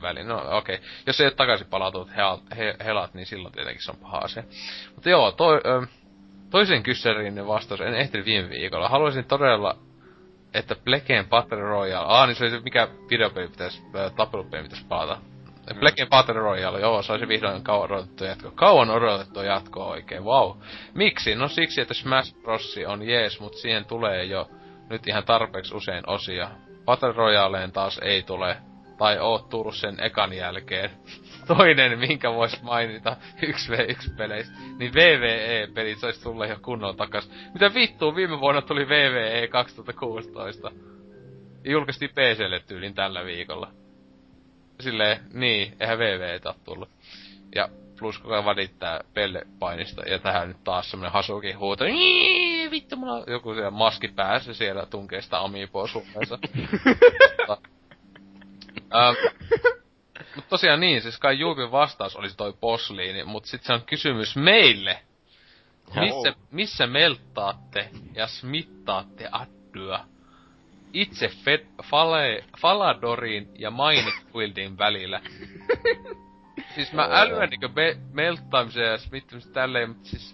väliin. 0.01 0.27
No 0.27 0.57
okei. 0.57 0.75
Okay. 0.75 0.87
Jos 1.07 1.21
ei 1.21 1.27
ole 1.27 1.33
takaisin 1.33 1.67
palautunut 1.67 2.09
he- 2.17 2.55
he- 2.57 2.75
helat, 2.85 3.13
niin 3.13 3.25
silloin 3.25 3.53
tietenkin 3.53 3.83
se 3.83 3.91
on 3.91 3.97
paha 3.97 4.17
asia. 4.17 4.43
Mutta 4.95 5.09
joo, 5.09 5.31
toi, 5.31 5.61
ö, 5.65 5.87
toisen 6.49 6.83
kyssäriin 6.83 7.47
vastaus 7.47 7.81
en 7.81 7.95
ehtinyt 7.95 8.25
viime 8.25 8.49
viikolla. 8.49 8.89
Haluaisin 8.89 9.25
todella, 9.25 9.75
että 10.53 10.75
Blacken 10.75 11.27
Battle 11.27 11.59
Royale... 11.61 12.05
Ah, 12.09 12.27
niin 12.27 12.35
se 12.35 12.43
oli 12.43 12.51
se, 12.51 12.59
mikä 12.59 12.87
videopeli 13.09 13.47
pitäisi, 13.47 13.83
äh, 13.95 14.11
tappelupeli 14.11 14.63
pitäisi 14.63 14.85
palata. 14.89 15.21
Mm. 15.73 15.79
Blacken 15.79 16.09
Battle 16.09 16.33
Royale, 16.33 16.79
joo, 16.79 17.01
se 17.01 17.11
olisi 17.11 17.27
vihdoin 17.27 17.63
kauan 17.63 17.91
odotettu 17.91 18.23
jatko. 18.23 18.51
Kauan 18.51 18.89
odotettu 18.89 19.41
jatko 19.41 19.87
oikein, 19.87 20.23
wow. 20.23 20.57
Miksi? 20.93 21.35
No 21.35 21.47
siksi, 21.47 21.81
että 21.81 21.93
Smash 21.93 22.35
Bros. 22.41 22.75
on 22.87 23.01
jees, 23.07 23.39
mutta 23.39 23.57
siihen 23.57 23.85
tulee 23.85 24.23
jo 24.23 24.49
nyt 24.89 25.07
ihan 25.07 25.23
tarpeeksi 25.23 25.75
usein 25.75 26.09
osia. 26.09 26.49
Battle 26.85 27.11
Royaleen 27.11 27.71
taas 27.71 27.99
ei 28.03 28.23
tule, 28.23 28.57
tai 29.03 29.19
oot 29.19 29.49
tullut 29.49 29.75
sen 29.75 29.99
ekan 29.99 30.33
jälkeen. 30.33 30.89
Toinen, 31.47 31.99
minkä 31.99 32.33
vois 32.33 32.61
mainita 32.61 33.17
1v1-peleistä, 33.41 34.53
niin 34.77 34.93
VVE-pelit 34.93 35.99
sais 35.99 36.19
tulla 36.19 36.45
jo 36.45 36.57
kunnolla 36.61 36.93
takas. 36.93 37.31
Mitä 37.53 37.73
vittua, 37.73 38.15
viime 38.15 38.39
vuonna 38.39 38.61
tuli 38.61 38.87
VVE 38.87 39.47
2016. 39.47 40.71
Julkaistiin 41.65 42.11
PClle 42.11 42.59
tyylin 42.59 42.93
tällä 42.93 43.25
viikolla. 43.25 43.71
Silleen, 44.79 45.19
niin, 45.33 45.75
eihän 45.79 45.99
VVE 45.99 46.39
oo 46.45 46.55
tullut. 46.65 46.89
Ja 47.55 47.69
plus 47.99 48.19
koko 48.19 48.33
ajan 48.33 48.45
välittää 48.45 49.03
pellepainista, 49.13 50.01
ja 50.01 50.19
tähän 50.19 50.47
nyt 50.47 50.63
taas 50.63 50.91
semmonen 50.91 51.11
hasukin 51.11 51.59
huuto. 51.59 51.85
Vittu, 52.71 52.95
mulla 52.95 53.13
on 53.13 53.23
joku 53.27 53.53
siellä 53.53 53.71
maski 53.71 54.07
päässä 54.07 54.53
siellä 54.53 54.85
tunkee 54.85 55.21
sitä 55.21 55.39
amiipoa. 55.39 55.85
ähm, 58.95 59.15
Mut 60.35 60.49
tosiaan 60.49 60.79
niin, 60.79 61.01
siis 61.01 61.19
kai 61.19 61.39
Juupin 61.39 61.71
vastaus 61.71 62.15
olisi 62.15 62.37
toi 62.37 62.53
posliini, 62.59 63.23
mut 63.23 63.45
sit 63.45 63.63
se 63.63 63.73
on 63.73 63.81
kysymys 63.81 64.35
meille. 64.35 64.99
Missä, 65.95 66.33
missä 66.51 66.87
melttaatte 66.87 67.89
ja 68.13 68.27
smittaatte 68.27 69.29
addyä? 69.31 69.99
Itse 70.93 71.27
Fed, 71.27 71.65
fale, 71.83 72.43
Faladorin 72.61 73.49
ja 73.59 73.71
Minecwildin 73.71 74.77
välillä. 74.77 75.21
siis 76.75 76.93
mä 76.93 77.07
älyän 77.11 77.49
niinkö 77.49 77.69
me, 77.75 77.97
melttaamisen 78.11 78.85
ja 78.85 78.97
smittämisen 78.97 79.53
tälleen, 79.53 79.89
mut 79.89 80.05
siis 80.05 80.32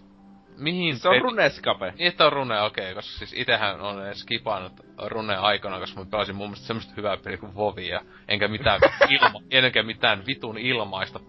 mihin... 0.60 1.00
Se 1.00 1.08
on 1.08 1.14
peli- 1.14 1.24
runeskape. 1.24 1.94
niin, 1.98 2.08
että 2.08 2.26
on 2.26 2.34
rune, 2.34 2.62
okei, 2.62 2.84
okay, 2.84 2.96
koska 2.96 3.18
siis 3.18 3.34
itehän 3.34 3.82
on 3.82 4.06
edes 4.06 4.20
skipannut 4.20 4.74
rune 5.08 5.36
aikana, 5.36 5.80
koska 5.80 6.00
mä 6.00 6.06
pelasin 6.12 6.36
mun 6.36 6.48
mielestä 6.48 6.68
semmoista 6.68 6.94
hyvää 6.98 7.18
peliä 7.18 7.38
kuin 7.38 7.56
Vovia, 7.56 8.02
enkä 8.28 8.48
mitään 8.48 8.82
ilma, 9.10 9.42
enkä 9.52 9.84
mitään 9.84 10.24
vitun 10.28 10.58
ilmaista 10.58 11.20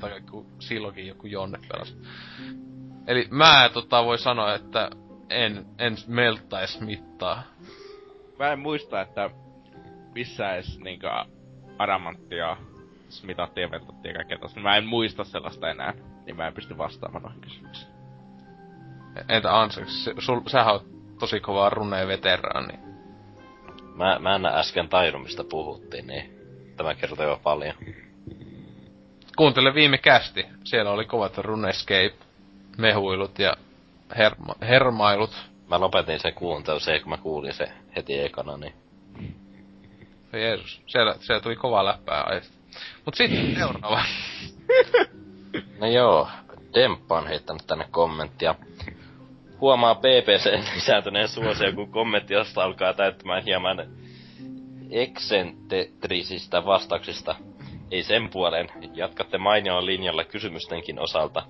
tai 0.00 0.20
kun 0.30 0.46
silloinkin 0.58 1.06
joku 1.06 1.26
Jonne 1.26 1.58
pelasi. 1.68 1.96
Eli 3.06 3.28
mä 3.30 3.70
tota 3.72 4.04
voi 4.04 4.18
sanoa, 4.18 4.54
että 4.54 4.90
en, 5.30 5.66
en 5.78 5.96
melttais 6.06 6.80
mittaa. 6.80 7.42
Mä 8.38 8.52
en 8.52 8.58
muista, 8.58 9.00
että 9.00 9.30
missä 10.14 10.54
edes 10.54 10.78
niinkö 10.78 11.10
adamanttia 11.78 12.56
smitattiin 13.08 13.62
ja 13.62 13.70
veltattiin 13.70 14.12
ja 14.12 14.14
kaikkea 14.14 14.38
tosta. 14.38 14.60
Mä 14.60 14.76
en 14.76 14.86
muista 14.86 15.24
sellaista 15.24 15.70
enää, 15.70 15.94
niin 16.26 16.36
mä 16.36 16.46
en 16.46 16.54
pysty 16.54 16.78
vastaamaan 16.78 17.22
noihin 17.22 17.40
kysymyksiin. 17.40 17.93
Entä 19.28 19.60
Anseks, 19.60 20.10
sul, 20.18 20.40
sähän 20.46 20.72
oot 20.72 20.86
tosi 21.18 21.40
kova 21.40 21.70
runeen 21.70 22.08
veteraani. 22.08 22.78
Mä, 23.94 24.18
mä 24.18 24.34
en 24.34 24.46
äsken 24.46 24.88
tajunnut, 24.88 25.22
mistä 25.22 25.44
puhuttiin, 25.44 26.06
niin 26.06 26.38
tämä 26.76 26.94
kertoo 26.94 27.26
jo 27.26 27.40
paljon. 27.42 27.74
Kuuntele 29.36 29.74
viime 29.74 29.98
kästi, 29.98 30.46
siellä 30.64 30.90
oli 30.90 31.04
kovat 31.04 31.38
runescape, 31.38 32.14
mehuilut 32.78 33.38
ja 33.38 33.56
herma, 34.16 34.54
hermailut. 34.60 35.46
Mä 35.68 35.80
lopetin 35.80 36.20
sen 36.20 36.34
kuuntelun, 36.34 36.80
se 36.80 37.00
kun 37.00 37.10
mä 37.10 37.16
kuulin 37.16 37.54
se 37.54 37.72
heti 37.96 38.20
ekana, 38.20 38.56
niin... 38.56 38.74
Jeesus, 40.32 40.82
siellä, 40.86 41.14
siellä 41.20 41.40
tuli 41.40 41.56
kova 41.56 41.84
läppää 41.84 42.22
aiheesta. 42.22 42.54
Mut 43.04 43.14
sitten 43.14 43.54
seuraava. 43.54 44.04
No 45.80 45.86
joo, 45.86 46.28
Demppa 46.74 47.18
on 47.18 47.26
heittänyt 47.26 47.66
tänne 47.66 47.86
kommenttia. 47.90 48.54
Huomaa 49.64 49.94
PPC 49.94 50.74
lisääntyneen 50.74 51.28
suosio, 51.28 51.72
kun 51.72 51.90
kommenttiosta 51.90 52.64
alkaa 52.64 52.94
täyttämään 52.94 53.44
hieman 53.44 53.86
eksentrisistä 54.90 56.66
vastauksista. 56.66 57.34
Ei 57.90 58.02
sen 58.02 58.28
puolen, 58.28 58.68
jatkatte 58.94 59.38
mainioon 59.38 59.86
linjalla 59.86 60.24
kysymystenkin 60.24 60.98
osalta. 60.98 61.42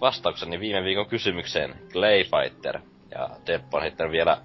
Vastaukseni 0.00 0.60
viime 0.60 0.84
viikon 0.84 1.06
kysymykseen, 1.06 1.74
Clayfighter. 1.92 2.80
Ja 3.10 3.28
Demppa 3.46 3.76
on 3.76 3.82
heittänyt 3.82 4.12
vielä 4.12 4.38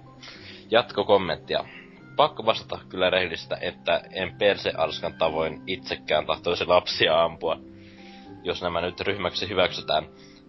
jatkokommenttia. 0.70 1.64
Pakko 2.16 2.46
vastata 2.46 2.78
kyllä 2.88 3.10
rehellistä, 3.10 3.58
että 3.60 4.00
en 4.12 4.36
persealskan 4.38 5.14
tavoin 5.14 5.62
itsekään 5.66 6.26
tahtoisi 6.26 6.64
lapsia 6.64 7.22
ampua 7.24 7.58
jos 8.46 8.62
nämä 8.62 8.80
nyt 8.80 9.00
ryhmäksi 9.00 9.48
hyväksytään. 9.48 10.06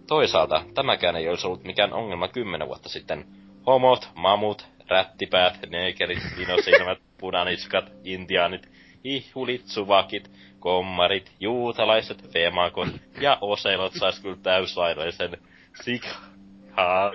Toisaalta 0.08 0.64
tämäkään 0.74 1.16
ei 1.16 1.28
olisi 1.28 1.46
ollut 1.46 1.64
mikään 1.64 1.92
ongelma 1.92 2.28
kymmenen 2.28 2.68
vuotta 2.68 2.88
sitten. 2.88 3.26
Homot, 3.66 4.08
mamut, 4.14 4.66
rättipäät, 4.88 5.58
neekerit, 5.70 6.18
dinosilmät, 6.36 6.98
punaniskat, 7.20 7.92
intiaanit, 8.04 8.68
ihhulit, 9.04 9.66
suvakit, 9.66 10.30
kommarit, 10.58 11.32
juutalaiset, 11.40 12.32
femakot 12.32 12.88
ja 13.20 13.38
oselot 13.40 13.92
sais 13.92 14.20
kyllä 14.20 14.36
täyslainoisen 14.42 15.36
sikha... 15.82 17.12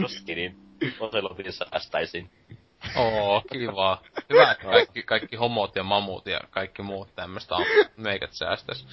Soskinin 0.00 0.56
oselotin 1.00 1.52
säästäisin. 1.52 2.30
Oo, 2.96 3.42
kiva. 3.52 4.02
Hyvä, 4.30 4.52
että 4.52 4.64
kaikki, 4.64 5.02
kaikki 5.02 5.36
homot 5.36 5.76
ja 5.76 5.82
mamut 5.82 6.26
ja 6.26 6.40
kaikki 6.50 6.82
muut 6.82 7.14
tämmöstä 7.14 7.54
on 7.54 7.64
meikät 7.96 8.32
säästäis. 8.32 8.86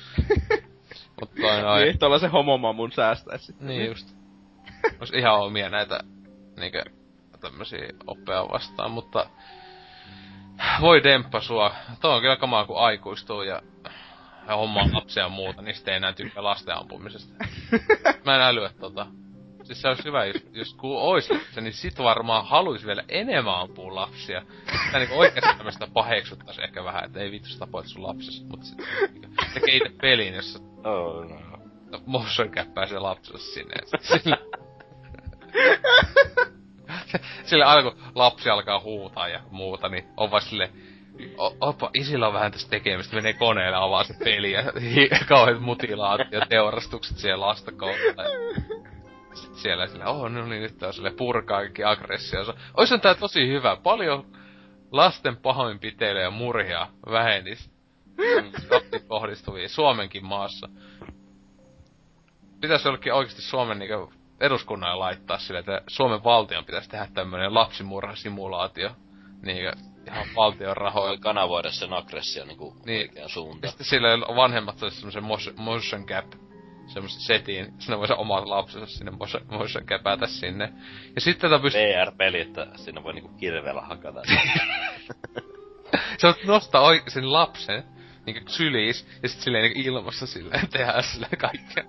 Toi 1.41 1.61
noin... 1.61 1.83
Niin, 1.83 1.99
tuolla 1.99 2.19
se 2.19 2.27
homomamun 2.27 2.91
säästäisi. 2.91 3.55
Niin 3.59 3.85
just. 3.85 4.15
Ois 4.99 5.13
ihan 5.13 5.39
omia 5.39 5.69
näitä 5.69 5.99
niinkö 6.57 6.83
tämmösiä 7.41 7.89
oppeja 8.07 8.47
vastaan, 8.51 8.91
mutta 8.91 9.29
voi 10.81 11.03
demppa 11.03 11.41
sua. 11.41 11.75
Tuo 12.01 12.15
on 12.15 12.21
kyllä 12.21 12.35
kamaa 12.35 12.65
kun 12.65 12.79
aikuistuu 12.79 13.41
ja, 13.41 13.61
ja 14.47 14.55
hommaa 14.55 14.85
lapsia 14.93 15.23
ja 15.23 15.29
muuta, 15.29 15.61
niin 15.61 15.75
sitten 15.75 15.91
ei 15.91 15.97
enää 15.97 16.13
tykkää 16.13 16.43
lasten 16.43 16.77
ampumisesta. 16.77 17.33
Mä 18.25 18.35
en 18.35 18.41
älyä 18.41 18.71
tota. 18.79 19.07
Siis 19.67 19.81
se 19.81 19.87
olisi 19.87 20.03
hyvä, 20.03 20.25
jos, 20.25 20.47
jos 20.51 20.73
kun 20.73 20.97
ois 20.97 21.29
lapsia, 21.29 21.63
niin 21.63 21.73
sit 21.73 21.99
varmaan 21.99 22.45
haluis 22.45 22.85
vielä 22.85 23.03
enemmän 23.09 23.55
ampua 23.55 23.95
lapsia. 23.95 24.41
Tää 24.91 24.99
niinku 24.99 25.19
oikeesti 25.19 25.57
tämmöstä 25.57 25.87
paheksuttais 25.93 26.59
ehkä 26.59 26.83
vähän, 26.83 27.05
että 27.05 27.19
ei 27.19 27.31
vittu 27.31 27.49
sä 27.49 27.59
tapoit 27.59 27.87
sun 27.87 28.03
lapsesi, 28.03 28.45
mut 28.45 28.63
sit 28.63 28.77
tekee 29.53 29.75
ite 29.75 29.89
pelin, 30.01 30.33
jossa 30.33 30.59
Oh 30.83 31.25
no. 31.25 32.01
motion 32.05 32.51
käppää 32.51 32.87
se 32.87 32.99
lapselle 32.99 33.39
sinne. 33.39 33.75
Sillä... 34.01 34.37
sille 37.43 37.65
aina 37.65 37.91
kun 37.91 38.01
lapsi 38.15 38.49
alkaa 38.49 38.79
huutaa 38.79 39.27
ja 39.27 39.39
muuta, 39.51 39.89
niin 39.89 40.05
on 40.17 40.31
vaan 40.31 40.41
sille, 40.41 40.71
opa, 41.61 41.89
isillä 41.93 42.27
on 42.27 42.33
vähän 42.33 42.51
tästä 42.51 42.69
tekemistä, 42.69 43.15
menee 43.15 43.33
koneelle 43.33 43.77
avaa 43.77 44.03
se 44.03 44.13
peli 44.23 44.51
ja 44.51 44.63
kauheat 45.29 45.61
mutilaat 45.61 46.21
ja 46.31 46.45
teurastukset 46.49 47.17
siellä 47.17 47.47
lasta 47.47 47.71
kohta. 47.71 48.23
Sitten 49.37 49.59
siellä 49.59 49.87
sille, 49.87 50.05
oh 50.05 50.29
no 50.29 50.45
niin, 50.45 50.61
nyt 50.61 50.77
tää 50.77 50.87
on 50.87 50.93
sille 50.93 51.11
purkaa 51.11 51.57
kaikki 51.57 51.83
aggressionsa. 51.83 52.53
Ois 52.77 52.89
tää 53.01 53.15
tosi 53.15 53.47
hyvä, 53.47 53.75
paljon 53.75 54.25
lasten 54.91 55.37
pahoinpiteilyä 55.37 56.21
ja 56.21 56.31
murhia 56.31 56.87
vähenis. 57.11 57.71
Mm, 58.17 58.51
kohdistuvia 59.07 59.69
Suomenkin 59.69 60.25
maassa. 60.25 60.69
Pitäis 62.61 62.85
jollekin 62.85 63.13
oikeesti 63.13 63.41
Suomen 63.41 63.79
niinku 63.79 64.13
eduskunnalle 64.39 64.95
laittaa 64.95 65.37
sille, 65.37 65.59
että 65.59 65.81
Suomen 65.87 66.23
valtion 66.23 66.65
pitäisi 66.65 66.89
tehdä 66.89 67.07
tämmönen 67.13 67.53
lapsimurhasimulaatio. 67.53 68.91
Niinkö 69.41 69.73
ihan 70.07 70.25
valtion 70.35 70.77
rahoilla. 70.77 71.17
Kanavoida 71.17 71.71
sen 71.71 71.93
aggressio 71.93 72.45
niinku 72.45 72.75
niin. 72.85 73.01
oikeaan 73.01 73.29
suuntaan. 73.29 73.71
Sitten 73.71 73.87
sille 73.87 74.07
vanhemmat 74.35 74.77
saisi 74.77 75.11
semmosen 75.11 75.23
motion 75.57 76.05
cap 76.05 76.25
semmoisen 76.87 77.21
setin, 77.21 77.73
sinne 77.79 77.97
voisi 77.97 78.13
omat 78.13 78.45
lapsensa 78.45 78.97
sinne 78.97 79.11
motion 79.49 79.85
käpätä 79.85 80.27
sinne. 80.27 80.73
Ja 81.15 81.21
sitten 81.21 81.49
tätä 81.49 81.61
pystyy... 81.61 81.81
VR-peli, 81.81 82.41
että 82.41 82.67
sinne 82.75 83.03
voi 83.03 83.13
niinku 83.13 83.29
kirveellä 83.37 83.81
hakata. 83.81 84.21
se 86.17 86.27
on 86.27 86.33
nostaa 86.45 86.81
oi- 86.81 87.03
sen 87.07 87.33
lapsen, 87.33 87.83
niinku 88.25 88.49
syliis, 88.49 89.07
ja 89.23 89.29
sitten 89.29 89.43
silleen 89.43 89.63
niinku 89.63 89.89
ilmassa 89.89 90.27
silleen 90.27 90.69
tehdä 90.73 91.01
silleen 91.01 91.37
kaikkea. 91.37 91.83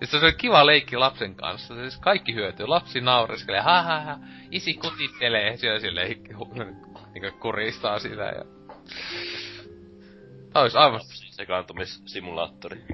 Ja 0.00 0.06
se 0.06 0.16
on 0.16 0.32
kiva 0.36 0.66
leikki 0.66 0.96
lapsen 0.96 1.34
kanssa. 1.34 1.74
Siis 1.74 1.96
kaikki 1.96 2.34
hyötyy. 2.34 2.66
Lapsi 2.66 3.00
naureskelee, 3.00 3.60
ha 3.60 3.82
ha 3.82 4.00
ha, 4.00 4.18
isi 4.50 4.74
kutittelee, 4.74 5.56
siellä 5.56 5.80
silleen 5.80 6.22
niinku 7.14 7.38
kuristaa 7.40 7.98
sitä 7.98 8.22
ja... 8.22 8.44
Tää 10.52 10.62
olisi 10.62 10.78
aivan... 10.78 11.00
Sekaantumissimulaattori. 11.40 12.84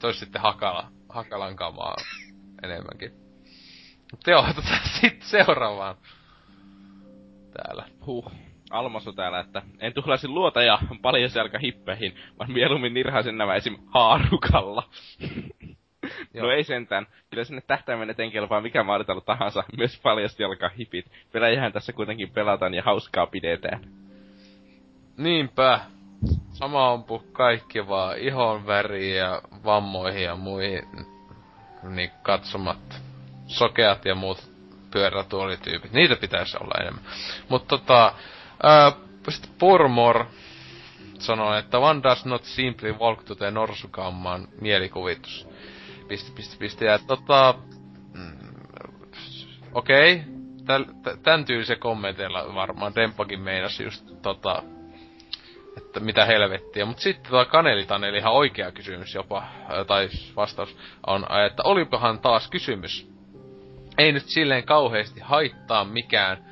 Tois 0.00 0.20
sitten 0.20 0.42
Hakala, 0.42 0.88
Hakalan 1.08 1.56
kamaa 1.56 1.96
enemmänkin. 2.62 3.12
Mutta 4.10 4.30
joo, 4.30 4.46
tota, 4.54 4.68
sitten 5.00 5.28
seuraavaan. 5.28 5.96
Täällä. 7.52 7.84
Huh. 8.06 8.32
Almasu 8.70 9.12
täällä, 9.12 9.40
että 9.40 9.62
en 9.78 9.92
tuhlaisi 9.92 10.28
luota 10.28 10.62
ja 10.62 10.78
paljon 11.02 11.30
selkä 11.30 11.58
hippeihin, 11.58 12.16
vaan 12.38 12.52
mieluummin 12.52 12.94
nirhaisen 12.94 13.38
nämä 13.38 13.54
esim. 13.54 13.76
haarukalla. 13.86 14.88
no 16.34 16.50
ei 16.50 16.64
sentään. 16.64 17.06
Kyllä 17.30 17.44
sinne 17.44 17.62
tähtäimen 17.66 18.10
eteen 18.10 18.30
kelpaa 18.30 18.60
mikä 18.60 18.82
maaditalu 18.82 19.20
tahansa, 19.20 19.64
myös 19.76 20.00
paljasti 20.02 20.44
alkaa 20.44 20.70
hipit. 20.78 21.06
Pelejähän 21.32 21.72
tässä 21.72 21.92
kuitenkin 21.92 22.30
pelataan 22.30 22.74
ja 22.74 22.82
hauskaa 22.82 23.26
pidetään. 23.26 23.80
Niinpä. 25.16 25.80
Sama 26.62 26.92
ampu 26.92 27.22
kaikki 27.32 27.88
vaan 27.88 28.18
ihon 28.18 28.66
väriin 28.66 29.16
ja 29.16 29.42
vammoihin 29.64 30.22
ja 30.22 30.36
muihin 30.36 30.88
niin 31.82 32.10
katsomatta. 32.22 32.94
Sokeat 33.46 34.04
ja 34.04 34.14
muut 34.14 34.50
pyörätuolityypit. 34.90 35.92
Niitä 35.92 36.16
pitäisi 36.16 36.56
olla 36.60 36.80
enemmän. 36.80 37.04
Mutta 37.48 37.78
tota, 37.78 38.14
sitten 39.28 39.50
Purmor 39.58 40.24
sanoi, 41.18 41.58
että 41.58 41.78
one 41.78 42.02
does 42.02 42.24
not 42.24 42.44
simply 42.44 42.92
walk 42.92 43.22
to 43.22 43.34
the 43.34 43.50
norsukamman 43.50 44.48
mielikuvitus. 44.60 45.48
Piste, 46.08 46.32
piste, 46.34 46.56
piste. 46.58 46.84
Ja 46.84 46.98
tota, 46.98 47.54
mm, 48.14 48.54
okei, 49.72 50.22
okay. 50.62 51.16
tän 51.22 51.44
tyylisen 51.44 51.78
kommenteilla 51.78 52.54
varmaan 52.54 52.94
Dempakin 52.94 53.40
meinasi 53.40 53.84
just 53.84 54.04
tota, 54.22 54.62
että 55.76 56.00
mitä 56.00 56.24
helvettiä. 56.24 56.84
Mut 56.84 56.98
sitten 56.98 57.30
tuo 57.30 57.44
Kanelitaneli 57.44 58.18
ihan 58.18 58.32
oikea 58.32 58.72
kysymys 58.72 59.14
jopa, 59.14 59.44
tai 59.86 60.08
vastaus 60.36 60.76
on, 61.06 61.26
että 61.46 61.62
olipahan 61.64 62.18
taas 62.18 62.50
kysymys. 62.50 63.12
Ei 63.98 64.12
nyt 64.12 64.24
silleen 64.26 64.64
kauheasti 64.64 65.20
haittaa 65.20 65.84
mikään, 65.84 66.44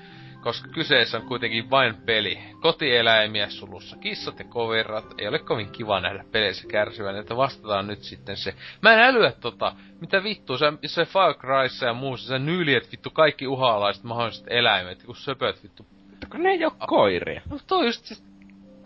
koska 0.43 0.69
kyseessä 0.69 1.19
on 1.19 1.27
kuitenkin 1.27 1.71
vain 1.71 1.95
peli. 1.95 2.39
Kotieläimiä 2.61 3.51
sulussa 3.51 3.97
kissat 3.97 4.39
ja 4.39 4.45
koverat, 4.45 5.05
ei 5.19 5.29
ole 5.29 5.39
kovin 5.39 5.71
kiva 5.71 6.01
nähdä 6.01 6.25
peleissä 6.33 6.69
kärsivän, 6.69 7.17
että 7.17 7.37
vastataan 7.37 7.87
nyt 7.87 8.03
sitten 8.03 8.37
se. 8.37 8.55
Mä 8.83 8.93
en 8.93 9.01
älyä 9.01 9.33
tota, 9.33 9.73
mitä 10.01 10.23
vittu, 10.23 10.59
se, 10.59 10.73
se 10.87 11.05
Far 11.05 11.35
Cryssa 11.35 11.87
ja 11.87 11.93
muussa, 11.93 12.29
sä 12.29 12.39
nyljet 12.39 12.93
vittu 12.93 13.11
kaikki 13.11 13.47
uhalaiset 13.47 14.05
mahdolliset 14.05 14.47
eläimet, 14.51 15.03
kun 15.03 15.17
söpöt 15.17 15.63
vittu. 15.63 15.87
Kun 16.31 16.43
ne 16.43 16.51
ei 16.51 16.65
oo 16.65 16.73
koiria. 16.87 17.43
No 17.51 17.59
toi 17.67 17.87
just 17.87 18.05
siis 18.05 18.30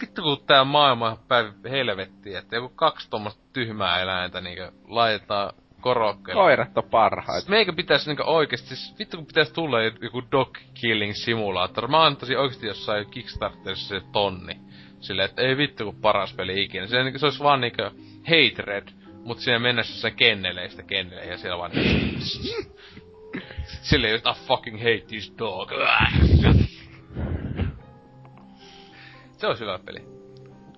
vittu 0.05 0.23
kun 0.23 0.47
tää 0.47 0.65
maailma 0.65 1.17
päivä 1.29 1.53
helvetti, 1.71 2.35
että 2.35 2.57
joku 2.57 2.69
kaksi 2.69 3.11
tuommoista 3.11 3.43
tyhmää 3.53 4.01
eläintä 4.01 4.41
niinku 4.41 4.79
laitetaan 4.89 5.53
korokkeelle. 5.81 6.43
Koirat 6.43 6.79
on 6.79 6.85
parhaita. 6.91 7.41
Siis 7.41 7.49
meikä 7.49 7.73
pitäis 7.73 8.07
niinku 8.07 8.23
oikeesti, 8.27 8.69
siis 8.77 8.99
vittu 8.99 9.17
kun 9.17 9.27
pitäis 9.27 9.53
tulla 9.53 9.83
joku 9.83 10.23
dog 10.33 10.59
killing 10.75 11.15
simulaattori. 11.15 11.89
Mä 11.89 12.05
antaisin 12.05 12.39
oikeesti 12.39 12.67
jossain 12.67 13.11
Kickstarterissa 13.11 13.89
se 13.89 14.03
tonni. 14.13 14.61
Silleen, 15.01 15.29
että 15.31 15.43
ei 15.43 15.57
vittu 15.57 15.85
kun 15.85 16.01
paras 16.01 16.35
peli 16.35 16.63
ikinä. 16.63 16.87
Se, 16.87 17.03
niinku, 17.03 17.19
se 17.19 17.27
olisi 17.27 17.43
vaan 17.43 17.61
niinku 17.61 17.83
hatred, 18.23 18.89
mut 19.25 19.39
siinä 19.39 19.59
mennessä 19.59 20.01
se 20.01 20.11
kenneleistä 20.11 20.83
kenneleihin 20.83 21.33
ja 21.33 21.39
siellä 21.39 21.59
vaan 21.59 21.73
Silleen, 23.83 24.15
että 24.15 24.31
I 24.31 24.47
fucking 24.47 24.79
hate 24.79 25.05
this 25.09 25.35
dog. 25.39 25.71
Se 29.45 29.49
olisi 29.49 29.65
hyvä 29.65 29.79
peli. 29.79 30.05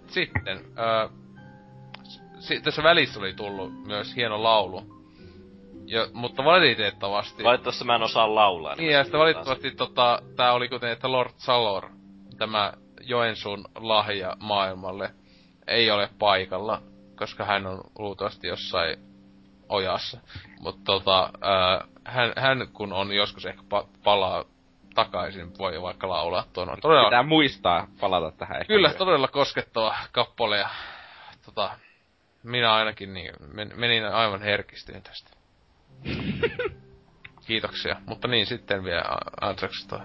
Sitten, 0.06 0.64
öö, 0.78 1.08
si- 2.38 2.60
tässä 2.60 2.82
välissä 2.82 3.20
oli 3.20 3.32
tullut 3.32 3.86
myös 3.86 4.16
hieno 4.16 4.42
laulu. 4.42 4.82
Ja, 5.84 6.06
mutta 6.12 6.44
valitettavasti... 6.44 7.44
Valitettavasti 7.44 7.84
mä 7.84 7.94
en 7.94 8.02
osaa 8.02 8.34
laulaa. 8.34 8.74
Niin, 8.74 8.92
ja 8.92 9.04
sitten 9.04 9.20
valitettavasti 9.20 9.70
tota, 9.70 10.22
tää 10.36 10.52
oli 10.52 10.68
kuten, 10.68 10.90
että 10.90 11.12
Lord 11.12 11.30
Salor, 11.36 11.88
tämä 12.38 12.72
Joensuun 13.00 13.64
lahja 13.74 14.36
maailmalle, 14.40 15.10
ei 15.66 15.90
ole 15.90 16.08
paikalla, 16.18 16.82
koska 17.16 17.44
hän 17.44 17.66
on 17.66 17.80
luultavasti 17.98 18.46
jossain 18.46 18.96
ojassa. 19.68 20.18
Mutta 20.60 20.82
tota, 20.84 21.30
ää, 21.40 21.84
hän, 22.04 22.32
hän, 22.36 22.68
kun 22.72 22.92
on 22.92 23.12
joskus 23.12 23.46
ehkä 23.46 23.62
pa- 23.62 23.88
palaa 24.04 24.44
takaisin 24.96 25.58
voi 25.58 25.82
vaikka 25.82 26.08
laulaa 26.08 26.44
tuon. 26.52 26.78
Todella... 26.80 27.04
Pitää 27.04 27.22
muistaa 27.22 27.86
palata 28.00 28.36
tähän. 28.36 28.60
Ehkä 28.60 28.74
Kyllä, 28.74 28.94
todella 28.94 29.28
koskettava 29.28 29.96
kappale 30.12 30.58
ja 30.58 30.68
tota, 31.44 31.70
minä 32.42 32.74
ainakin 32.74 33.14
niin, 33.14 33.32
men, 33.52 33.72
menin 33.74 34.04
aivan 34.04 34.42
herkistyin 34.42 35.02
tästä. 35.02 35.30
Kiitoksia. 37.46 37.96
Mutta 38.06 38.28
niin, 38.28 38.46
sitten 38.46 38.84
vielä 38.84 39.04
Antraxista. 39.40 40.00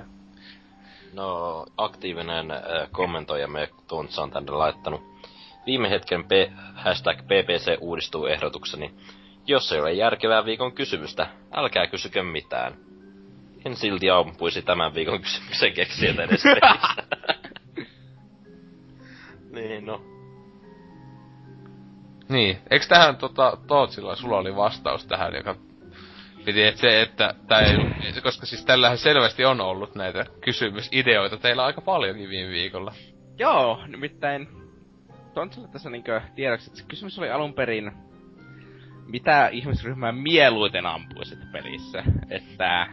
No, 1.13 1.65
aktiivinen 1.77 2.51
äh, 2.51 2.59
kommentoijamme 2.91 3.69
Tontsa 3.87 4.21
on 4.21 4.31
tänne 4.31 4.51
laittanut. 4.51 5.01
Viime 5.65 5.89
hetken 5.89 6.23
P- 6.23 6.53
hashtag 6.75 7.17
PPC 7.17 7.77
uudistuu 7.79 8.25
ehdotukseni. 8.25 8.93
Jos 9.47 9.71
ei 9.71 9.79
ole 9.79 9.93
järkevää 9.93 10.45
viikon 10.45 10.71
kysymystä, 10.71 11.27
älkää 11.51 11.87
kysykö 11.87 12.23
mitään 12.23 12.90
en 13.65 13.75
silti 13.75 14.09
ampuisi 14.09 14.61
tämän 14.61 14.93
viikon 14.93 15.21
kysymyksen 15.21 15.73
keksijät 15.73 16.19
edes 16.19 16.43
Niin, 19.51 19.85
no. 19.85 20.01
Niin, 22.29 22.57
eikö 22.69 22.85
tähän 22.85 23.17
tota, 23.17 23.57
Tootsilla, 23.67 24.15
sulla 24.15 24.37
oli 24.37 24.55
vastaus 24.55 25.05
tähän, 25.05 25.33
joka 25.35 25.55
piti, 26.45 26.63
että 26.63 26.81
se, 26.81 27.01
että 27.01 27.35
tää 27.47 27.59
ei, 27.59 27.77
koska 28.23 28.45
siis 28.45 28.65
tällähän 28.65 28.97
selvästi 28.97 29.45
on 29.45 29.61
ollut 29.61 29.95
näitä 29.95 30.25
kysymysideoita 30.41 31.37
teillä 31.37 31.65
aika 31.65 31.81
paljonkin 31.81 32.29
viime 32.29 32.51
viikolla. 32.51 32.93
Joo, 33.37 33.79
nimittäin 33.87 34.47
Tontsilla 35.33 35.67
tässä 35.67 35.89
niinkö 35.89 36.21
tiedoksi, 36.35 36.69
että 36.69 36.79
se 36.79 36.85
kysymys 36.87 37.19
oli 37.19 37.31
alun 37.31 37.53
perin, 37.53 37.91
mitä 39.07 39.47
ihmisryhmää 39.47 40.11
mieluiten 40.11 40.85
ampuisit 40.85 41.39
pelissä, 41.51 42.03
että 42.29 42.87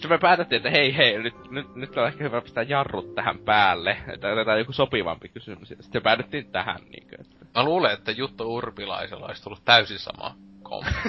sitten 0.00 0.10
me 0.10 0.18
päätettiin, 0.18 0.56
että 0.56 0.70
hei 0.70 0.96
hei, 0.96 1.18
nyt, 1.18 1.50
nyt, 1.50 1.74
nyt 1.74 1.96
on 1.96 2.06
ehkä 2.06 2.24
hyvä 2.24 2.40
pistää 2.40 2.62
jarrut 2.62 3.14
tähän 3.14 3.38
päälle, 3.38 3.96
että 4.12 4.32
otetaan 4.32 4.58
joku 4.58 4.72
sopivampi 4.72 5.28
kysymys. 5.28 5.68
Sitten 5.80 6.02
päädyttiin 6.02 6.52
tähän 6.52 6.80
niinkö. 6.90 7.16
Että... 7.20 7.46
Mä 7.54 7.64
luulen, 7.64 7.92
että 7.92 8.10
Jutta 8.10 8.44
Urpilaisella 8.44 9.26
olisi 9.26 9.42
tullut 9.42 9.64
täysin 9.64 9.98
sama 9.98 10.34
kommentti. 10.62 11.08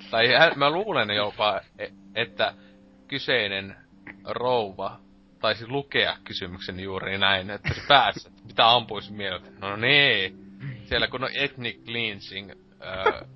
tai 0.10 0.28
mä 0.56 0.70
luulen 0.70 1.10
jopa, 1.10 1.60
e, 1.78 1.86
että 2.14 2.54
kyseinen 3.08 3.76
rouva 4.24 4.98
taisi 5.40 5.68
lukea 5.68 6.16
kysymyksen 6.24 6.80
juuri 6.80 7.18
näin, 7.18 7.50
että 7.50 7.74
se 7.74 7.80
pääsi, 7.88 8.28
että 8.28 8.42
mitä 8.46 8.70
ampuisi 8.70 9.12
mieltä. 9.12 9.50
No 9.58 9.76
niin, 9.76 10.38
siellä 10.84 11.08
kun 11.08 11.24
on 11.24 11.30
ethnic 11.34 11.84
cleansing, 11.84 12.50
äh, 12.50 13.28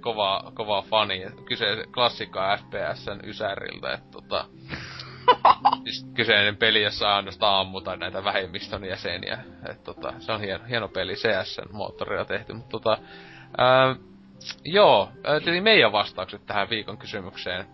kova, 0.00 0.52
kova 0.54 0.82
fani. 0.82 1.22
Kyse 1.44 1.66
klassikko 1.94 2.40
FPSn 2.58 3.28
Ysäriltä, 3.28 3.92
että 3.92 4.10
tota... 4.10 4.44
siis 5.84 6.06
kyseinen 6.14 6.56
peli, 6.56 6.82
jossa 6.82 7.16
ainoastaan 7.16 7.60
ammutaan 7.60 7.98
näitä 7.98 8.24
vähemmistön 8.24 8.84
jäseniä. 8.84 9.38
Et 9.70 9.82
tota, 9.82 10.14
se 10.18 10.32
on 10.32 10.40
hieno, 10.40 10.64
hieno 10.68 10.88
peli, 10.88 11.14
CSN 11.14 11.72
moottorilla 11.72 12.24
tehty, 12.24 12.52
mutta 12.52 12.70
tota... 12.70 12.98
Ää, 13.58 13.96
joo, 14.64 15.08
eli 15.46 15.60
meidän 15.60 15.92
vastaukset 15.92 16.46
tähän 16.46 16.70
viikon 16.70 16.98
kysymykseen. 16.98 17.66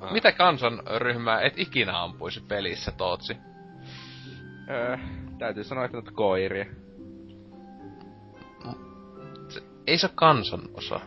Ah. 0.00 0.12
Mitä 0.12 0.32
kansanryhmää 0.32 1.40
et 1.40 1.58
ikinä 1.58 2.02
ampuisi 2.02 2.40
pelissä, 2.40 2.92
Tootsi? 2.92 3.36
Öö, 4.70 4.96
täytyy 5.38 5.64
sanoa, 5.64 5.84
että 5.84 5.96
noita 5.96 6.10
koiria. 6.10 6.66
Se, 9.48 9.62
ei 9.86 9.98
se 9.98 10.06
ole 10.06 10.12
kansanosa. 10.14 11.00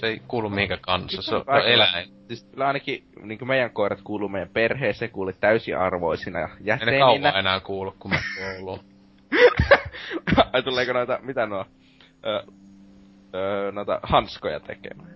Se 0.00 0.06
ei 0.06 0.22
kuulu 0.28 0.50
mihinkään 0.50 0.80
kanssa, 0.80 1.22
se 1.22 1.34
on, 1.34 1.44
eläin. 1.66 2.08
Siis 2.28 2.44
kyllä 2.44 2.66
ainakin 2.66 3.04
niin 3.22 3.48
meidän 3.48 3.70
koirat 3.70 4.02
kuuluu 4.02 4.28
meidän 4.28 4.48
perheeseen, 4.48 5.10
kuuli 5.10 5.32
täysiarvoisina 5.32 6.38
ja 6.40 6.46
Ei 6.48 6.54
ne 6.58 6.64
jäseninä. 6.64 6.98
kauan 7.04 7.38
enää 7.38 7.60
kuulu, 7.60 7.94
kun 7.98 8.10
mä 8.10 8.20
kouluun. 8.38 8.80
Ai 10.52 10.62
tuleeko 10.62 10.92
noita, 10.92 11.18
mitä 11.22 11.46
nuo, 11.46 11.66
öö, 12.26 12.42
öö, 13.34 13.72
noita 13.72 14.00
hanskoja 14.02 14.60
tekemään? 14.60 15.14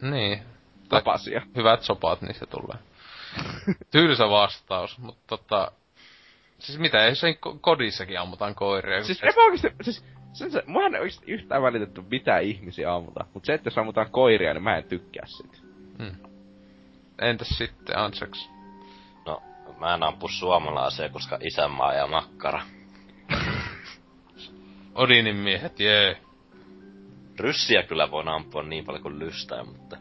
niin. 0.00 0.42
Tapasia. 0.88 1.42
hyvät 1.56 1.82
sopat 1.82 2.22
niistä 2.22 2.46
tulee. 2.46 2.76
Tylsä 3.90 4.28
vastaus, 4.28 4.98
mutta 4.98 5.22
tota... 5.26 5.72
Siis 6.58 6.78
mitä, 6.78 7.04
ei 7.04 7.14
sen 7.14 7.34
ko- 7.34 7.58
kodissakin 7.60 8.20
ammutaan 8.20 8.54
koiria. 8.54 9.04
Siis 9.04 9.22
oikeesti, 9.36 9.68
siis 9.82 10.04
sen 10.36 10.50
se, 10.50 10.62
muahan 10.66 10.94
ei 10.94 11.08
yhtään 11.26 11.62
välitetty 11.62 12.02
mitä 12.10 12.38
ihmisiä 12.38 12.94
ammutaan. 12.94 13.28
Mut 13.34 13.44
se, 13.44 13.54
että 13.54 13.66
jos 13.66 13.78
ammutaan 13.78 14.10
koiria, 14.10 14.54
niin 14.54 14.62
mä 14.62 14.76
en 14.76 14.84
tykkää 14.84 15.26
siitä. 15.26 15.58
Mm. 15.98 16.16
Entäs 17.20 17.48
sitten, 17.48 17.98
Anseks? 17.98 18.50
No, 19.26 19.42
mä 19.80 19.94
en 19.94 20.02
ampu 20.02 20.28
suomalaisia, 20.28 21.08
koska 21.08 21.38
isänmaa 21.40 21.94
ja 21.94 22.06
makkara. 22.06 22.62
Odinin 24.94 25.36
miehet, 25.36 25.80
jee. 25.80 26.20
Ryssiä 27.38 27.82
kyllä 27.82 28.10
voin 28.10 28.28
ampua 28.28 28.62
niin 28.62 28.84
paljon 28.84 29.02
kuin 29.02 29.18
lystää, 29.18 29.64
mutta... 29.64 29.96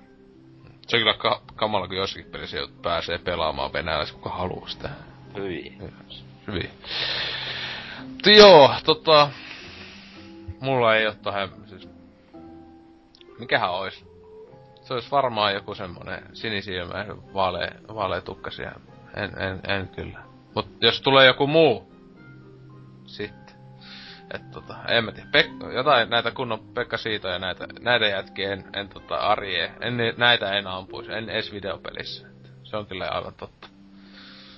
Se 0.87 0.95
on 0.95 1.01
kyllä 1.01 1.13
ka- 1.13 1.41
kamala, 1.55 1.87
kun 1.87 1.97
jossakin 1.97 2.31
pelissä 2.31 2.57
pääsee 2.81 3.17
pelaamaan 3.17 3.73
venäläis, 3.73 4.11
kuka 4.11 4.29
haluaa 4.29 4.67
sitä. 4.67 4.89
Hyi. 5.37 5.77
Hyvin. 6.47 6.69
Mutta 8.07 8.29
joo, 8.29 8.75
tota... 8.85 9.29
Mulla 10.59 10.95
ei 10.95 11.07
oo 11.07 11.13
tohon, 11.23 11.49
siis... 11.65 11.89
Mikähän 13.39 13.71
ois? 13.71 14.05
Se 14.81 14.93
olisi 14.93 15.11
varmaan 15.11 15.53
joku 15.53 15.75
semmonen 15.75 16.23
sinisilmäinen 16.33 17.33
vaalea, 17.33 17.71
vaalea 17.95 18.21
tukkasia. 18.21 18.71
En, 19.15 19.41
en, 19.41 19.71
en 19.71 19.87
kyllä. 19.87 20.19
Mut 20.55 20.67
jos 20.81 21.01
tulee 21.01 21.27
joku 21.27 21.47
muu, 21.47 21.91
sitten. 23.05 23.55
Et 24.33 24.51
tota, 24.51 24.75
en 24.87 25.05
mä 25.05 25.11
tiedä. 25.11 25.29
Pek- 25.29 25.73
jotain 25.73 26.09
näitä 26.09 26.31
kunnon 26.31 26.59
Pekka 26.73 26.97
Siito 26.97 27.27
ja 27.27 27.39
näitä, 27.39 27.67
näitä 27.79 28.05
jätkiä 28.05 28.53
en, 28.53 28.65
en 28.73 28.89
tota 28.89 29.15
arje. 29.15 29.71
En, 29.81 29.97
näitä 30.17 30.51
en 30.51 30.67
ampuisi, 30.67 31.13
en 31.13 31.29
edes 31.29 31.51
videopelissä. 31.51 32.27
Et 32.27 32.51
se 32.63 32.77
on 32.77 32.85
kyllä 32.85 33.07
aivan 33.07 33.33
totta. 33.33 33.67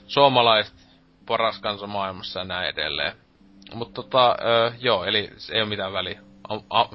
Suomalaiset, 0.07 0.75
paras 1.25 1.59
kansa 1.59 1.87
maailmassa 1.87 2.39
ja 2.39 2.45
näin 2.45 2.69
edelleen. 2.69 3.13
Mutta 3.73 3.93
tota, 3.93 4.35
ö, 4.41 4.71
joo, 4.79 5.05
eli 5.05 5.29
se 5.37 5.53
ei 5.53 5.61
ole 5.61 5.69
mitään 5.69 5.93
väliä. 5.93 6.21
Am, 6.49 6.61
am, 6.69 6.87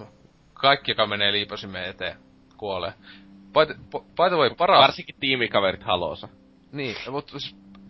kaikki, 0.54 0.90
joka 0.90 1.06
menee 1.06 1.32
liipasimeen 1.32 1.90
eteen, 1.90 2.16
kuolee. 2.56 2.92
By 3.52 3.66
the, 3.66 3.74
by 3.92 4.28
the 4.28 4.36
way, 4.36 4.50
paras... 4.54 4.80
Varsinkin 4.80 5.16
tiimikaverit 5.20 5.82
haloosa. 5.82 6.28
Niin, 6.72 6.96
mutta 7.10 7.32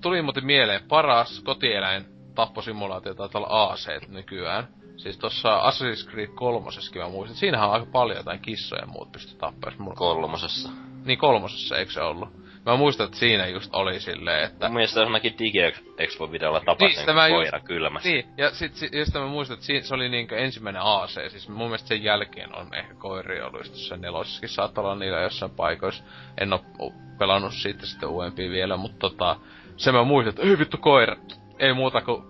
tuli 0.01 0.23
muuten 0.23 0.47
mieleen, 0.47 0.85
paras 0.89 1.41
kotieläin 1.41 2.05
tapposimulaatio 2.35 3.15
taitaa 3.15 3.41
olla 3.41 3.73
AC 3.73 4.09
nykyään. 4.09 4.69
Siis 4.97 5.19
tossa 5.19 5.61
Assassin's 5.71 6.11
Creed 6.11 6.29
kolmosessakin 6.29 7.03
mä 7.03 7.09
muistan, 7.09 7.37
siinähän 7.37 7.69
on 7.69 7.75
aika 7.75 7.87
paljon 7.93 8.17
jotain 8.17 8.41
kissoja 8.41 8.83
ja 8.83 8.87
muut 8.87 9.13
pysty 9.13 9.37
Mulla... 9.79 9.95
Kolmosessa. 9.95 10.71
niin 11.05 11.19
kolmosessa, 11.19 11.77
eikö 11.77 11.93
se 11.93 12.01
ollut? 12.01 12.42
Mä 12.67 12.77
muistan, 12.77 13.07
että 13.07 13.19
siinä 13.19 13.47
just 13.47 13.75
oli 13.75 14.01
silleen, 14.01 14.45
että... 14.45 14.67
Mun 14.67 14.75
mielestä 14.75 15.01
jossakin 15.01 15.35
Digi-Expo-videolla 15.39 16.61
tapasin 16.61 17.07
Niin, 17.07 17.15
mä 17.15 17.29
just- 17.29 17.35
koira 17.35 17.61
kylmässä. 17.61 18.09
Niin, 18.09 18.27
ja 18.39 18.51
sit, 18.51 18.75
sit 18.75 18.93
just 18.95 19.15
mä 19.15 19.27
muistan, 19.27 19.55
että 19.55 19.67
siinä, 19.67 19.87
se 19.87 19.95
oli 19.95 20.09
niinkö 20.09 20.37
ensimmäinen 20.37 20.83
AC, 20.85 21.31
siis 21.31 21.49
mun 21.49 21.67
mielestä 21.67 21.89
sen 21.89 22.03
jälkeen 22.03 22.55
on 22.55 22.75
ehkä 22.75 22.95
koiri 22.95 23.43
ollut, 23.43 23.61
just 23.61 23.75
se 23.75 23.97
nelosessakin 23.97 24.49
saattaa 24.49 24.85
olla 24.85 24.95
niillä 24.95 25.21
jossain 25.21 25.51
paikoissa. 25.51 26.05
En 26.41 26.53
oo 26.53 26.93
pelannut 27.19 27.55
siitä 27.55 27.87
sitten 27.87 28.09
uudempia 28.09 28.51
vielä, 28.51 28.77
mutta 28.77 28.99
tota, 28.99 29.37
se 29.77 29.93
mä 29.93 30.05
muistan, 30.05 30.29
että 30.29 30.59
vittu 30.59 30.77
koira, 30.77 31.17
ei 31.59 31.73
muuta 31.73 32.01
kuin 32.01 32.23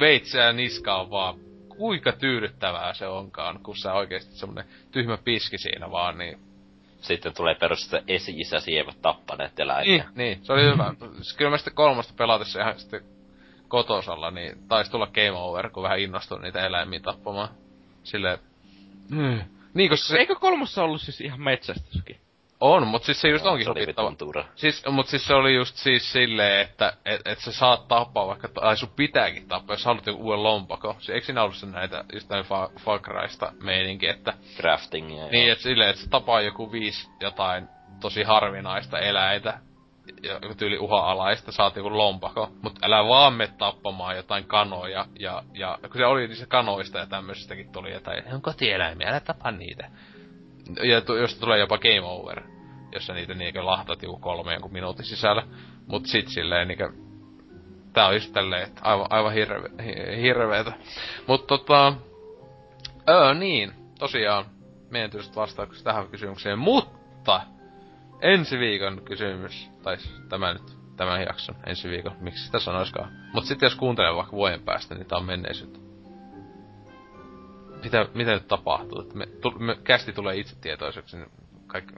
veitseä 0.00 0.52
niskaan 0.52 1.10
vaan. 1.10 1.34
Kuinka 1.68 2.12
tyydyttävää 2.12 2.94
se 2.94 3.06
onkaan, 3.06 3.60
kun 3.62 3.76
sä 3.76 3.92
oikeesti 3.92 4.34
semmonen 4.34 4.64
tyhmä 4.90 5.18
piski 5.24 5.58
siinä 5.58 5.90
vaan, 5.90 6.18
niin 6.18 6.38
Sitten 7.00 7.34
tulee 7.34 7.54
perustaa 7.54 8.00
esi-isäsi 8.08 8.78
eivät 8.78 9.02
tappaneet 9.02 9.60
eläimiä. 9.60 10.04
Niin, 10.04 10.14
niin, 10.14 10.38
se 10.42 10.52
oli 10.52 10.62
hyvä. 10.62 10.94
Siis 11.14 11.36
Kyllä 11.36 11.50
mä 11.50 11.58
sitten 11.58 11.74
kolmosta 11.74 12.14
pelatessa 12.16 12.60
ihan 12.60 12.78
sitten 12.80 13.04
kotosalla, 13.68 14.30
niin 14.30 14.68
taisi 14.68 14.90
tulla 14.90 15.06
game 15.06 15.32
over, 15.32 15.70
kun 15.70 15.82
vähän 15.82 15.98
innostui 15.98 16.40
niitä 16.40 16.66
eläimiä 16.66 17.00
tappamaan. 17.00 17.48
Silleen... 18.02 18.38
Hmm. 19.10 19.40
Niin, 19.74 19.90
koska 19.90 20.08
se 20.08 20.18
Eikö 20.18 20.34
kolmossa 20.34 20.84
ollut 20.84 21.00
siis 21.00 21.20
ihan 21.20 21.40
metsästyskin? 21.40 22.19
On, 22.60 22.86
mutta 22.86 23.06
siis 23.06 23.20
se 23.20 23.28
just 23.28 23.46
onkin 23.46 23.66
se 23.66 24.16
tura. 24.18 24.44
Siis, 24.54 24.86
mut 24.90 25.06
siis 25.06 25.26
se 25.26 25.34
oli 25.34 25.54
just 25.54 25.76
siis 25.76 26.12
silleen, 26.12 26.60
että 26.60 26.92
et, 27.04 27.20
et 27.24 27.38
sä 27.38 27.52
saat 27.52 27.88
tappaa 27.88 28.26
vaikka, 28.26 28.48
tai 28.48 28.76
sun 28.76 28.88
pitääkin 28.96 29.48
tappaa, 29.48 29.74
jos 29.74 29.84
haluat 29.84 30.06
joku 30.06 30.22
uuden 30.22 30.42
lompako. 30.42 30.96
Se, 30.98 31.12
eikö 31.12 31.26
siinä 31.26 31.42
ollut 31.42 31.62
näitä, 31.72 32.04
just 32.12 32.28
näin 32.28 32.44
fa- 32.44 32.72
meininki, 33.62 34.08
että 34.08 34.34
Craftingia 34.56 35.26
niin, 35.26 35.52
et 35.52 35.58
silleen, 35.58 35.90
että 35.90 36.02
se 36.02 36.10
tapaa 36.10 36.40
joku 36.40 36.72
viisi 36.72 37.10
jotain 37.20 37.68
tosi 38.00 38.22
harvinaista 38.22 38.98
eläintä, 38.98 39.58
joku 40.42 40.54
tyyli 40.54 40.78
uha-alaista, 40.78 41.52
saat 41.52 41.76
joku 41.76 41.98
lompako, 41.98 42.50
mut 42.62 42.78
älä 42.82 43.08
vaan 43.08 43.32
me 43.32 43.46
tappamaan 43.58 44.16
jotain 44.16 44.44
kanoja, 44.44 45.06
ja, 45.18 45.42
ja 45.54 45.78
kun 45.82 45.96
se 45.96 46.06
oli 46.06 46.28
niistä 46.28 46.46
kanoista 46.46 46.98
ja 46.98 47.06
tämmöisistäkin 47.06 47.72
tuli 47.72 47.92
jotain, 47.92 48.24
ne 48.24 48.34
on 48.34 48.42
kotieläimiä, 48.42 49.08
älä 49.08 49.20
tapa 49.20 49.50
niitä. 49.50 49.90
Ja 50.82 51.00
tu, 51.00 51.16
jos 51.16 51.34
tulee 51.34 51.58
jopa 51.58 51.78
game 51.78 52.02
over, 52.02 52.42
jos 52.92 53.06
sä 53.06 53.14
niitä 53.14 53.34
niinkö 53.34 53.64
lahtat 53.64 54.02
joku 54.02 54.18
kolme 54.18 54.52
jonkun 54.52 54.72
minuutin 54.72 55.04
sisällä, 55.04 55.42
mut 55.86 56.06
sit 56.06 56.28
silleen 56.28 56.68
niinkö, 56.68 56.92
tää 57.92 58.06
on 58.06 58.14
just 58.14 58.32
tälleen, 58.32 58.62
että 58.62 58.80
aivan, 58.84 59.06
aivan 59.10 59.32
hirve, 59.32 59.68
hi- 59.84 60.22
hirveetä. 60.22 60.72
Mut 61.26 61.46
tota, 61.46 61.94
öö 63.08 63.34
niin, 63.34 63.72
tosiaan, 63.98 64.44
tietysti 64.90 65.36
vastaukset 65.36 65.84
tähän 65.84 66.08
kysymykseen, 66.08 66.58
mutta 66.58 67.40
ensi 68.20 68.58
viikon 68.58 69.02
kysymys, 69.04 69.70
tai 69.82 69.98
siis 69.98 70.20
tämä 70.28 70.52
nyt, 70.52 70.76
tämän 70.96 71.22
jakson 71.22 71.56
ensi 71.66 71.88
viikon, 71.88 72.16
miksi 72.20 72.44
sitä 72.44 72.58
sanoiskaan. 72.58 73.12
Mutta 73.32 73.48
sitten 73.48 73.66
jos 73.66 73.74
kuuntelee 73.74 74.14
vaikka 74.14 74.36
vuoden 74.36 74.62
päästä, 74.62 74.94
niin 74.94 75.06
tää 75.06 75.18
on 75.18 75.24
menneisyyttä. 75.24 75.89
Mitä, 77.84 78.06
mitä 78.14 78.30
nyt 78.32 78.48
tapahtuu? 78.48 79.00
Että 79.00 79.14
me, 79.14 79.26
tu, 79.26 79.50
me, 79.50 79.76
kästi 79.84 80.12
tulee 80.12 80.36
itsetietoiseksi, 80.36 81.16
niin 81.16 81.30
kaikki 81.66 81.94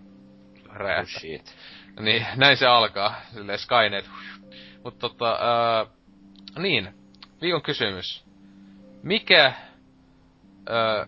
Oh 0.71 0.77
räjähtää. 0.77 1.21
shit. 1.21 1.57
Niin, 2.01 2.27
näin 2.37 2.57
se 2.57 2.67
alkaa. 2.67 3.15
Silleen 3.35 3.59
Skynet. 3.59 4.11
Mutta 4.85 5.09
tota, 5.09 5.39
ää, 5.41 5.87
niin. 6.59 6.95
Viikon 7.43 7.63
kysymys. 7.63 8.25
Mikä, 9.03 9.53
ää, 10.69 11.07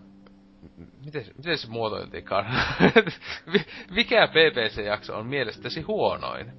miten, 1.05 1.25
se- 1.25 1.33
miten 1.36 1.59
se 1.59 1.69
muotoiltiinkaan? 1.69 2.47
Mi- 3.53 3.67
Mikä 3.91 4.28
BBC-jakso 4.28 5.17
on 5.19 5.27
mielestäsi 5.27 5.81
huonoin? 5.83 6.53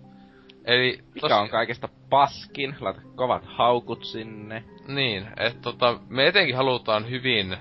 Eli 0.66 1.00
Mikä 1.14 1.38
on 1.38 1.50
kaikesta 1.50 1.90
paskin? 2.10 2.76
Laita 2.80 3.02
kovat 3.16 3.44
haukut 3.46 4.06
sinne. 4.06 4.64
Niin, 4.88 5.28
että 5.38 5.62
tota, 5.62 6.00
me 6.10 6.28
etenkin 6.28 6.56
halutaan 6.56 7.10
hyvin 7.10 7.58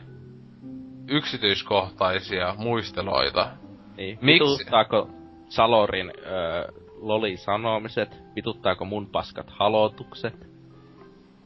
yksityiskohtaisia 1.08 2.54
muisteloita. 2.58 3.50
Niin. 3.96 4.18
Miksi? 4.22 4.44
Vituttaako 4.44 5.08
Salorin 5.48 6.12
öö, 6.26 6.68
loli-sanomiset? 7.00 8.16
Vituttaako 8.36 8.84
mun 8.84 9.06
paskat 9.06 9.50
halotukset? 9.50 10.48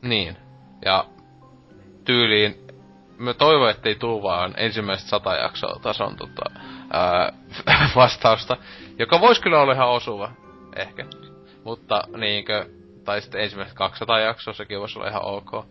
Niin. 0.03 0.37
Ja 0.85 1.05
tyyliin, 2.05 2.55
mä 3.19 3.35
toivon, 3.35 3.71
ettei 3.71 3.95
tuu 3.95 4.23
vaan 4.23 4.55
ensimmäiset 4.57 5.09
sata 5.09 5.35
jaksoa 5.35 5.79
tason 5.83 6.17
tota, 6.17 6.51
ää, 6.91 7.33
vastausta, 7.97 8.57
joka 8.99 9.21
voisi 9.21 9.43
kyllä 9.43 9.61
olla 9.61 9.73
ihan 9.73 9.89
osuva, 9.89 10.31
ehkä. 10.77 11.07
Mutta 11.65 12.03
niinkö, 12.17 12.67
tai 13.05 13.21
sitten 13.21 13.41
ensimmäiset 13.41 13.77
200 13.77 14.21
jaksoa, 14.21 14.55
sekin 14.55 14.81
voisi 14.81 14.99
olla 14.99 15.09
ihan 15.09 15.25
ok. 15.25 15.51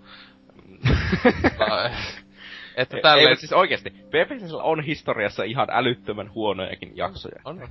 Että 2.78 2.98
Ei, 2.98 3.02
tälleen... 3.02 3.30
ei, 3.30 3.36
siis 3.36 3.54
oikeesti, 3.54 3.90
PPCllä 3.90 4.64
on 4.64 4.84
historiassa 4.84 5.44
ihan 5.44 5.68
älyttömän 5.72 6.34
huonojakin 6.34 6.98
jaksoja. 6.98 7.42
On. 7.46 7.68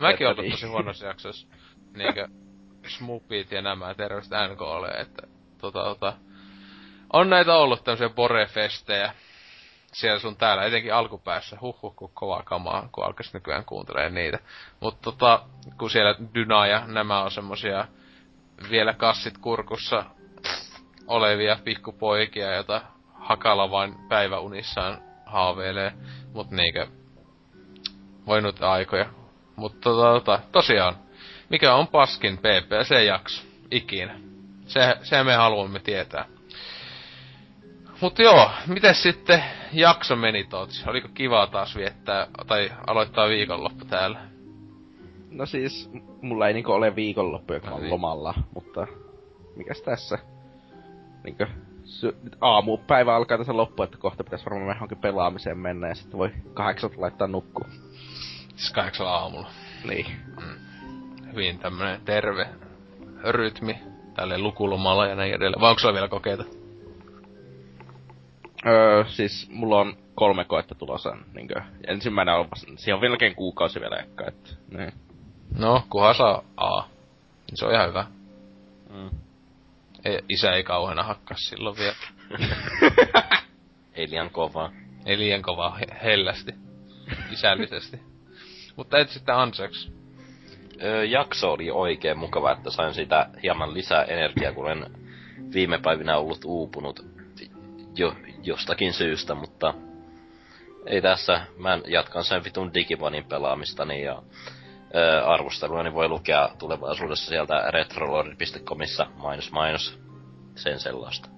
Mäkin 0.00 0.26
Että 0.26 0.28
olen 0.28 0.36
niin. 0.36 0.50
tosi 0.50 0.66
huonossa 0.66 1.06
jaksossa. 1.06 1.48
Niinkö 1.96 2.28
Smupit 2.86 3.52
ja 3.52 3.62
nämä 3.62 3.94
terveiset 3.94 4.32
NKlle, 4.52 4.88
että 4.88 5.22
tota, 5.58 5.84
tota, 5.84 6.12
on 7.12 7.30
näitä 7.30 7.54
ollut 7.54 7.84
tämmöisiä 7.84 8.08
borefestejä 8.08 9.14
siellä 9.92 10.18
sun 10.18 10.36
täällä, 10.36 10.64
etenkin 10.64 10.94
alkupäässä, 10.94 11.58
huh 11.60 11.94
kun 11.96 12.10
kovaa 12.14 12.42
kamaa, 12.42 12.88
kun 12.92 13.04
alkaisi 13.04 13.30
nykyään 13.34 13.64
kuuntelee 13.64 14.10
niitä. 14.10 14.38
Mutta 14.80 15.02
tota, 15.02 15.42
kun 15.78 15.90
siellä 15.90 16.14
Dyna 16.34 16.66
ja 16.66 16.86
nämä 16.86 17.22
on 17.22 17.30
semmosia 17.30 17.86
vielä 18.70 18.92
kassit 18.92 19.38
kurkussa 19.38 20.04
olevia 21.06 21.58
pikkupoikia, 21.64 22.54
jota 22.54 22.80
Hakala 23.24 23.70
vain 23.70 23.94
päiväunissaan 24.08 24.98
haaveilee. 25.26 25.92
Mut 26.34 26.50
niinkö, 26.50 26.86
voinut 28.26 28.62
aikoja. 28.62 29.06
Mutta 29.56 29.80
tota, 29.80 30.12
tota, 30.12 30.40
tosiaan, 30.52 30.96
mikä 31.48 31.74
on 31.74 31.88
paskin 31.88 32.38
PPC-jakso 32.38 33.42
ikinä? 33.70 34.20
Se, 34.66 34.96
se 35.02 35.24
me 35.24 35.34
haluamme 35.34 35.78
tietää. 35.80 36.24
Mutta 38.00 38.22
joo, 38.22 38.50
miten 38.66 38.94
sitten 38.94 39.44
jakso 39.72 40.16
meni 40.16 40.44
Totsi? 40.44 40.90
Oliko 40.90 41.08
kiva 41.14 41.46
taas 41.46 41.76
viettää, 41.76 42.26
tai 42.46 42.70
aloittaa 42.86 43.28
viikonloppu 43.28 43.84
täällä? 43.84 44.20
No 45.30 45.46
siis, 45.46 45.90
mulla 46.20 46.48
ei 46.48 46.54
niinku 46.54 46.72
ole 46.72 46.96
viikonloppuja, 46.96 47.60
kun 47.60 47.68
mä 47.68 47.74
No 47.74 47.80
niin. 47.80 47.90
lomalla, 47.90 48.34
mutta 48.54 48.86
mikäs 49.56 49.82
tässä? 49.82 50.18
Niinkö, 51.24 51.46
sy- 51.84 52.16
aamupäivä 52.40 53.16
alkaa 53.16 53.38
tässä 53.38 53.56
loppu, 53.56 53.82
että 53.82 53.98
kohta 53.98 54.24
pitäisi 54.24 54.44
varmaan 54.44 54.76
johonkin 54.76 54.98
pelaamiseen 54.98 55.58
mennä 55.58 55.88
ja 55.88 55.94
sitten 55.94 56.18
voi 56.18 56.30
kahdeksalta 56.54 57.00
laittaa 57.00 57.26
nukkuu. 57.26 57.66
Siis 58.56 58.72
kahdeksalla 58.72 59.16
aamulla. 59.16 59.50
Niin. 59.88 60.06
Hyvin 61.32 61.58
tämmönen 61.58 62.00
terve 62.04 62.48
rytmi 63.24 63.78
tälle 64.14 64.38
lukulomalla 64.38 65.06
ja 65.06 65.14
näin 65.14 65.34
edelleen. 65.34 65.60
Vai 65.60 65.70
onko 65.70 65.80
sulla 65.80 65.94
vielä 65.94 66.08
kokeita? 66.08 66.44
Öö, 68.66 69.04
siis 69.08 69.48
mulla 69.50 69.80
on 69.80 69.96
kolme 70.14 70.44
koetta 70.44 70.74
tulossa, 70.74 71.16
niinkö, 71.34 71.60
ensimmäinen 71.86 72.34
on 72.34 72.50
vasta, 72.50 72.66
siihen 72.76 72.94
on 72.94 73.00
vieläkin 73.00 73.34
kuukausi 73.34 73.80
vielä 73.80 73.96
ehkä, 73.96 74.24
että, 74.28 74.50
niin. 74.70 74.92
No, 75.58 75.82
kunhan 75.90 76.14
saa 76.14 76.42
A. 76.56 76.80
Niin 76.80 77.56
se 77.58 77.66
on 77.66 77.74
ihan 77.74 77.88
hyvä. 77.88 78.06
Mm. 78.90 79.10
Ei, 80.04 80.20
isä 80.28 80.52
ei 80.52 80.62
kauheena 80.62 81.02
hakkaa 81.02 81.36
silloin 81.36 81.76
vielä. 81.76 81.96
Ei 83.94 84.10
liian 84.10 84.30
kovaa. 84.30 84.72
Ei 85.06 85.18
liian 85.18 85.42
kovaa 85.42 85.70
he- 85.70 85.96
hellästi. 86.04 86.54
Isällisesti. 87.32 88.00
Mutta 88.76 88.98
et 88.98 89.08
sitten 89.08 89.34
anseks. 89.34 89.90
Öö, 90.82 91.04
jakso 91.04 91.52
oli 91.52 91.70
oikein 91.70 92.18
mukava, 92.18 92.52
että 92.52 92.70
sain 92.70 92.94
sitä 92.94 93.30
hieman 93.42 93.74
lisää 93.74 94.02
energiaa, 94.04 94.52
kun 94.52 94.64
olen 94.64 94.86
viime 95.54 95.78
päivinä 95.78 96.16
ollut 96.16 96.44
uupunut 96.44 97.06
jo, 97.96 98.16
jostakin 98.42 98.92
syystä, 98.92 99.34
mutta 99.34 99.74
ei 100.86 101.02
tässä. 101.02 101.46
Mä 101.56 101.78
jatkan 101.86 102.24
sen 102.24 102.44
vitun 102.44 102.74
Digibonin 102.74 103.24
pelaamistani 103.24 104.02
ja 104.02 104.22
öö, 104.94 105.24
arvosteluani 105.24 105.94
voi 105.94 106.08
lukea 106.08 106.48
tulevaisuudessa 106.58 107.28
sieltä 107.28 107.70
retrolord.comissa 107.70 109.06
mainos 109.16 109.52
mainos 109.52 109.98
sen 110.54 110.80
sellaista. 110.80 111.28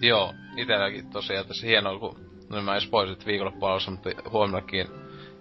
Joo, 0.00 0.34
itelläkin 0.56 1.10
tosiaan 1.10 1.46
tässä 1.46 1.66
hienoa, 1.66 1.98
kun 1.98 2.16
no 2.50 2.62
mä 2.62 2.72
edes 2.72 2.86
pois 2.86 3.26
viikonloppualussa, 3.26 3.90
mutta 3.90 4.10
huomennakin 4.30 4.86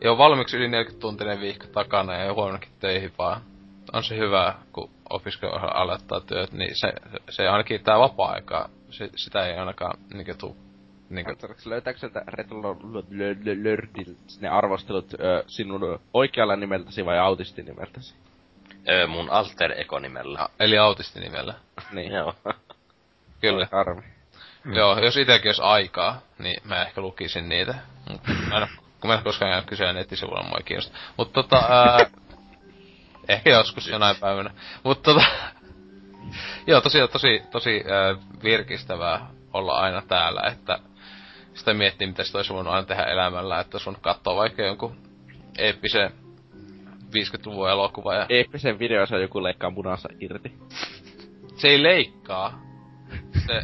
ei 0.01 0.09
ole 0.09 0.17
valmiiksi 0.17 0.57
yli 0.57 0.67
40 0.67 1.01
tuntinen 1.01 1.39
viikko 1.39 1.65
takana 1.67 2.13
ja 2.13 2.33
huomennakin 2.33 2.71
töihin 2.79 3.13
vaan. 3.17 3.41
On 3.93 4.03
se 4.03 4.17
hyvä, 4.17 4.55
kun 4.71 4.89
opiskelu 5.09 5.51
aloittaa 5.51 6.21
työt, 6.21 6.51
niin 6.51 6.75
se, 6.75 6.93
se 7.29 7.47
ainakin 7.47 7.83
tää 7.83 7.99
vapaa-aika, 7.99 8.69
se, 8.89 9.09
sitä 9.15 9.45
ei 9.45 9.57
ainakaan 9.57 9.99
niinkö 10.13 10.33
tuu. 10.33 10.57
Niinkö, 11.15 11.31
Katsotaanko 11.31 11.69
löytääkö 11.69 11.99
sieltä 11.99 12.23
Retrolördiltä 12.27 14.19
ne 14.41 14.47
arvostelut 14.49 15.13
ö, 15.13 15.43
sinun 15.47 15.99
oikealla 16.13 16.55
nimeltäsi 16.55 17.05
vai 17.05 17.19
autistin 17.19 17.65
nimeltäsi? 17.65 18.15
Öö, 18.89 19.07
mun 19.07 19.29
alter 19.29 19.71
ego 19.81 19.99
nimellä. 19.99 20.39
a- 20.41 20.49
eli 20.59 20.77
autistinimellä. 20.77 21.53
Niin. 21.91 22.11
Joo. 22.11 22.35
Kyllä. 23.41 23.67
Harmi. 23.71 24.03
Joo, 24.75 24.99
jos 24.99 25.17
itekin 25.17 25.49
olisi 25.49 25.61
aikaa, 25.61 26.21
niin 26.39 26.61
mä 26.63 26.81
ehkä 26.83 27.01
lukisin 27.01 27.49
niitä. 27.49 27.75
Mut 28.09 28.21
Mä 28.49 28.57
en, 28.57 28.67
kun 28.99 29.07
mä 29.09 29.13
en 29.15 29.23
koskaan 29.23 29.51
käynyt 29.51 29.69
kysyä 29.69 29.93
nettisivuilla, 29.93 30.43
mua 30.43 30.57
ei 30.57 30.63
kiinnosta. 30.63 30.97
Mut 31.17 31.33
tota, 31.33 31.57
ää, 31.57 31.97
ehkä 33.29 33.49
joskus 33.49 33.87
jonain 33.87 34.15
päivänä. 34.19 34.51
Mut 34.83 35.01
tota, 35.03 35.23
joo, 36.67 36.81
tosiaan 36.81 37.09
tosi, 37.09 37.41
tosi 37.51 37.83
ää, 37.91 38.15
virkistävää 38.43 39.27
olla 39.53 39.73
aina 39.73 40.01
täällä, 40.07 40.41
että 40.51 40.79
sitä 41.53 41.73
miettii, 41.73 42.07
mitä 42.07 42.23
sitä 42.23 42.37
olisi 42.37 42.53
voinut 42.53 42.73
aina 42.73 42.87
tehdä 42.87 43.03
elämällä, 43.03 43.59
että 43.59 43.77
voinut 43.85 44.01
katsoa 44.01 44.35
vaikka 44.35 44.61
jonkun 44.61 44.95
eeppisen 45.57 46.11
50-luvun 47.13 47.69
elokuva 47.69 48.15
ja 48.15 48.25
Eeppisen 48.29 48.79
videossa 48.79 49.17
joku 49.17 49.43
leikkaa 49.43 49.69
munansa 49.69 50.09
irti. 50.19 50.53
se 51.55 51.67
ei 51.67 51.83
leikkaa. 51.83 52.61
Se, 53.47 53.61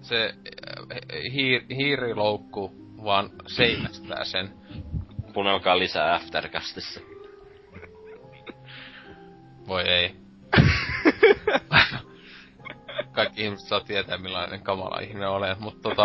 se 0.00 0.34
äh, 0.34 1.32
hiir, 1.32 1.62
hiiriloukku 1.76 2.72
vaan 3.04 3.30
seinästää 3.46 4.24
sen. 4.24 4.54
Kuunnelkaa 5.34 5.78
lisää 5.78 6.14
Aftercastissa. 6.14 7.00
Voi 9.66 9.82
ei. 9.82 10.16
Kaikki 13.12 13.44
ihmiset 13.44 13.68
saa 13.68 13.80
tietää 13.80 14.18
millainen 14.18 14.62
kamala 14.62 15.00
ihminen 15.00 15.28
olen, 15.28 15.56
mutta 15.60 15.88
tota... 15.88 16.02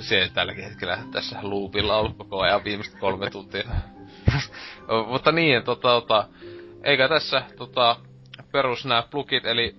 Se 0.00 0.30
tälläkin 0.34 0.64
hetkellä 0.64 0.98
tässä 1.12 1.38
loopilla 1.42 1.96
ollut 1.96 2.16
koko 2.16 2.40
ajan 2.40 2.64
viimeiset 2.64 3.00
kolme 3.00 3.30
tuntia. 3.30 3.62
mutta 5.10 5.32
niin, 5.32 5.62
tota, 5.62 5.88
tota, 5.88 6.28
eikä 6.82 7.08
tässä 7.08 7.42
tota, 7.56 7.96
perus 8.52 8.84
nää 8.84 9.02
plugit, 9.02 9.44
eli 9.44 9.76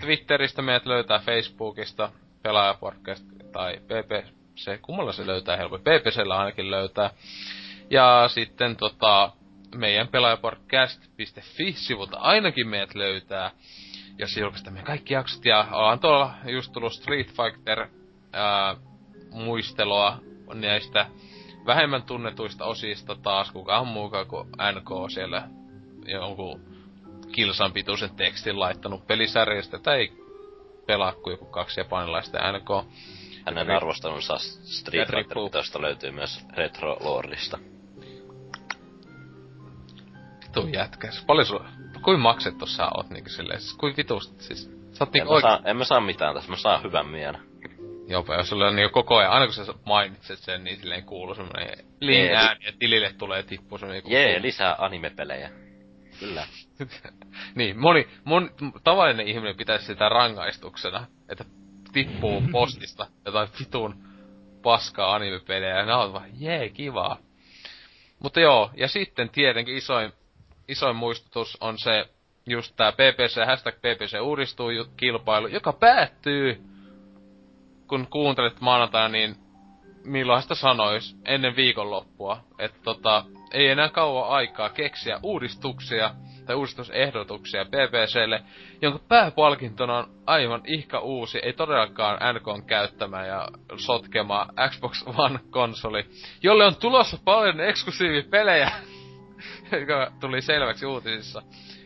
Twitteristä 0.00 0.62
meidät 0.62 0.86
löytää 0.86 1.18
Facebookista, 1.18 2.12
Pelaajapodcast 2.42 3.24
tai 3.52 3.76
PPC, 3.76 4.80
kummalla 4.82 5.12
se 5.12 5.26
löytää 5.26 5.56
helpoin, 5.56 5.82
PPCllä 5.82 6.38
ainakin 6.38 6.70
löytää. 6.70 7.10
Ja 7.90 8.28
sitten 8.28 8.76
tota, 8.76 9.32
meidän 9.74 10.08
pelaajapodcast.fi-sivulta 10.08 12.18
ainakin 12.18 12.68
meidät 12.68 12.94
löytää, 12.94 13.50
jos 14.18 14.36
julkaistaan 14.36 14.74
meidän 14.74 14.86
kaikki 14.86 15.14
jaksot. 15.14 15.44
Ja 15.44 15.66
ollaan 15.72 16.00
tuolla 16.00 16.34
just 16.46 16.72
tullut 16.72 16.92
Street 16.92 17.26
Fighter 17.26 17.86
ää, 18.32 18.76
muistelua 19.30 20.18
näistä 20.54 21.06
vähemmän 21.66 22.02
tunnetuista 22.02 22.64
osista 22.64 23.16
taas, 23.16 23.50
kukaan 23.50 23.86
muukaan 23.86 24.26
kuin 24.26 24.48
NK 24.48 25.10
siellä 25.14 25.48
jonkun 26.06 26.60
kilsan 27.32 27.72
pituisen 27.72 28.10
tekstin 28.10 28.60
laittanut 28.60 29.06
pelisarjasta, 29.06 29.78
tai 29.78 30.12
pelaa 30.86 31.12
kuin 31.12 31.32
joku 31.32 31.44
kaksi 31.44 31.80
japanilaista 31.80 32.38
NK. 32.52 32.86
Hänen 33.46 33.66
Ri- 33.66 33.76
arvostelunsa 33.76 34.38
Street. 34.38 35.08
Fighter 35.08 35.80
löytyy 35.80 36.10
myös 36.10 36.46
Retro 36.56 36.96
Lordista. 37.00 37.58
Vitu 40.46 40.68
jätkäs. 40.72 41.24
Paljon 41.26 41.46
sulla, 41.46 41.68
kuin 42.02 42.20
maksettu 42.20 42.66
sä 42.66 42.88
oot 42.96 43.10
niinku 43.10 43.30
silleen, 43.30 43.60
siis 43.60 43.74
kuin 43.74 43.94
vitusti 43.96 44.44
siis. 44.44 44.70
Sä 44.92 45.04
oot 45.04 45.08
En 45.08 45.12
niinku 45.12 45.32
mä, 45.32 45.34
oikein, 45.34 45.52
saa, 45.52 45.70
en 45.70 45.76
mä 45.76 45.84
saa 45.84 46.00
mitään 46.00 46.34
tässä, 46.34 46.50
mä 46.50 46.56
saan 46.56 46.82
hyvän 46.82 47.08
mielen. 47.08 47.49
Jopa 48.10 48.34
jos 48.34 48.48
sulla 48.48 48.68
on 48.68 48.76
niinku 48.76 48.92
koko 48.92 49.16
ajan, 49.16 49.32
aina 49.32 49.46
kun 49.46 49.54
sä 49.54 49.74
mainitset 49.86 50.38
sen, 50.38 50.64
niin 50.64 50.80
silleen 50.80 51.04
kuuluu 51.04 51.34
semmonen 51.34 51.78
liin 52.00 52.24
Jee, 52.24 52.36
ääni 52.36 52.64
ja 52.64 52.72
tilille 52.78 53.12
tulee 53.18 53.42
tippu 53.42 53.78
semmonen 53.78 53.98
joku 53.98 54.10
Jee, 54.10 54.42
lisää 54.42 54.76
animepelejä. 54.78 55.50
Kyllä. 56.20 56.46
niin, 57.54 57.78
moni, 57.78 58.08
mon, 58.24 58.50
tavallinen 58.84 59.28
ihminen 59.28 59.56
pitäisi 59.56 59.86
sitä 59.86 60.08
rangaistuksena, 60.08 61.06
että 61.28 61.44
tippuu 61.92 62.42
postista 62.52 63.06
jotain 63.24 63.48
vitun 63.60 64.02
paskaa 64.62 65.14
animepelejä, 65.14 65.78
ja 65.78 65.86
nää 65.86 65.98
on 65.98 66.12
vaan, 66.12 66.30
jee, 66.38 66.68
kivaa. 66.68 67.16
Mutta 68.18 68.40
joo, 68.40 68.70
ja 68.74 68.88
sitten 68.88 69.30
tietenkin 69.30 69.76
isoin, 69.76 70.12
isoin 70.68 70.96
muistutus 70.96 71.58
on 71.60 71.78
se, 71.78 72.06
just 72.46 72.76
tää 72.76 72.92
PPC, 72.92 73.46
hashtag 73.46 73.74
PPC 73.74 74.20
uudistuu 74.20 74.70
kilpailu, 74.96 75.46
joka 75.46 75.72
päättyy, 75.72 76.69
kun 77.90 78.06
kuuntelet 78.10 78.60
maanantaina, 78.60 79.08
niin 79.08 79.36
milloin 80.04 80.42
sitä 80.42 80.54
sanois 80.54 81.16
ennen 81.24 81.56
viikonloppua, 81.56 82.40
että 82.58 82.78
tota, 82.84 83.24
ei 83.52 83.68
enää 83.68 83.88
kauan 83.88 84.28
aikaa 84.28 84.68
keksiä 84.68 85.20
uudistuksia 85.22 86.14
tai 86.46 86.56
uudistusehdotuksia 86.56 87.64
PPClle, 87.64 88.42
jonka 88.82 88.98
pääpalkintona 89.08 89.98
on 89.98 90.10
aivan 90.26 90.62
ihka 90.66 90.98
uusi, 90.98 91.38
ei 91.38 91.52
todellakaan 91.52 92.18
NKn 92.34 92.66
käyttämä 92.66 93.26
ja 93.26 93.48
sotkema 93.76 94.46
Xbox 94.70 95.04
One-konsoli, 95.06 96.04
jolle 96.42 96.66
on 96.66 96.76
tulossa 96.76 97.18
paljon 97.24 97.60
eksklusiivipelejä, 97.60 98.70
joka 99.80 100.12
tuli 100.20 100.42
selväksi 100.42 100.86
uutisissa. 100.86 101.42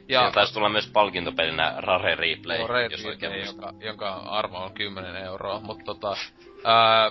Ja 0.08 0.20
Siinä 0.20 0.32
taisi 0.32 0.54
tulla 0.54 0.68
myös 0.68 0.90
palkintopelinä 0.92 1.74
Rare 1.78 2.14
Replay, 2.14 2.58
no, 2.58 2.66
Rare 2.66 2.88
jos 2.90 3.04
Replay, 3.04 3.44
jonka, 3.44 3.72
jonka 3.80 4.12
arvo 4.14 4.58
on 4.58 4.72
10 4.72 5.16
euroa, 5.16 5.60
mutta 5.60 5.84
tota... 5.84 6.16
Ää, 6.64 7.10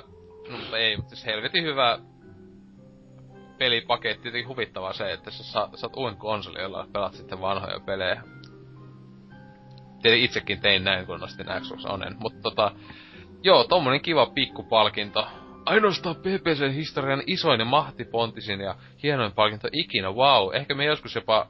no, 0.49 0.77
ei, 0.77 0.97
mutta 0.97 1.15
siis 1.15 1.25
helvetin 1.25 1.63
hyvä 1.63 1.99
pelipaketti. 3.57 4.27
Jotenkin 4.27 4.47
huvittavaa 4.47 4.93
se, 4.93 5.13
että 5.13 5.31
sä 5.31 5.43
saat, 5.43 5.69
saat 5.75 5.95
uuden 5.95 6.17
konsoli, 6.17 6.61
jolla 6.61 6.87
pelat 6.93 7.13
sitten 7.13 7.41
vanhoja 7.41 7.79
pelejä. 7.79 8.23
Tietenkin 10.01 10.25
itsekin 10.25 10.59
tein 10.61 10.83
näin, 10.83 11.05
kun 11.05 11.19
nostin 11.19 11.47
Xbox 11.61 11.85
Onen. 11.85 12.15
Mutta 12.19 12.41
tota, 12.41 12.71
joo, 13.43 13.63
tommonen 13.63 14.01
kiva 14.01 14.25
pikkupalkinto. 14.25 15.27
Ainoastaan 15.65 16.15
PPCn 16.15 16.73
historian 16.73 17.23
isoin 17.27 17.59
ja 17.59 17.65
mahtipontisin 17.65 18.59
ja 18.59 18.75
hienoin 19.03 19.31
palkinto 19.31 19.67
ikinä, 19.71 20.11
wow. 20.11 20.55
Ehkä 20.55 20.75
me 20.75 20.85
joskus 20.85 21.15
jopa 21.15 21.47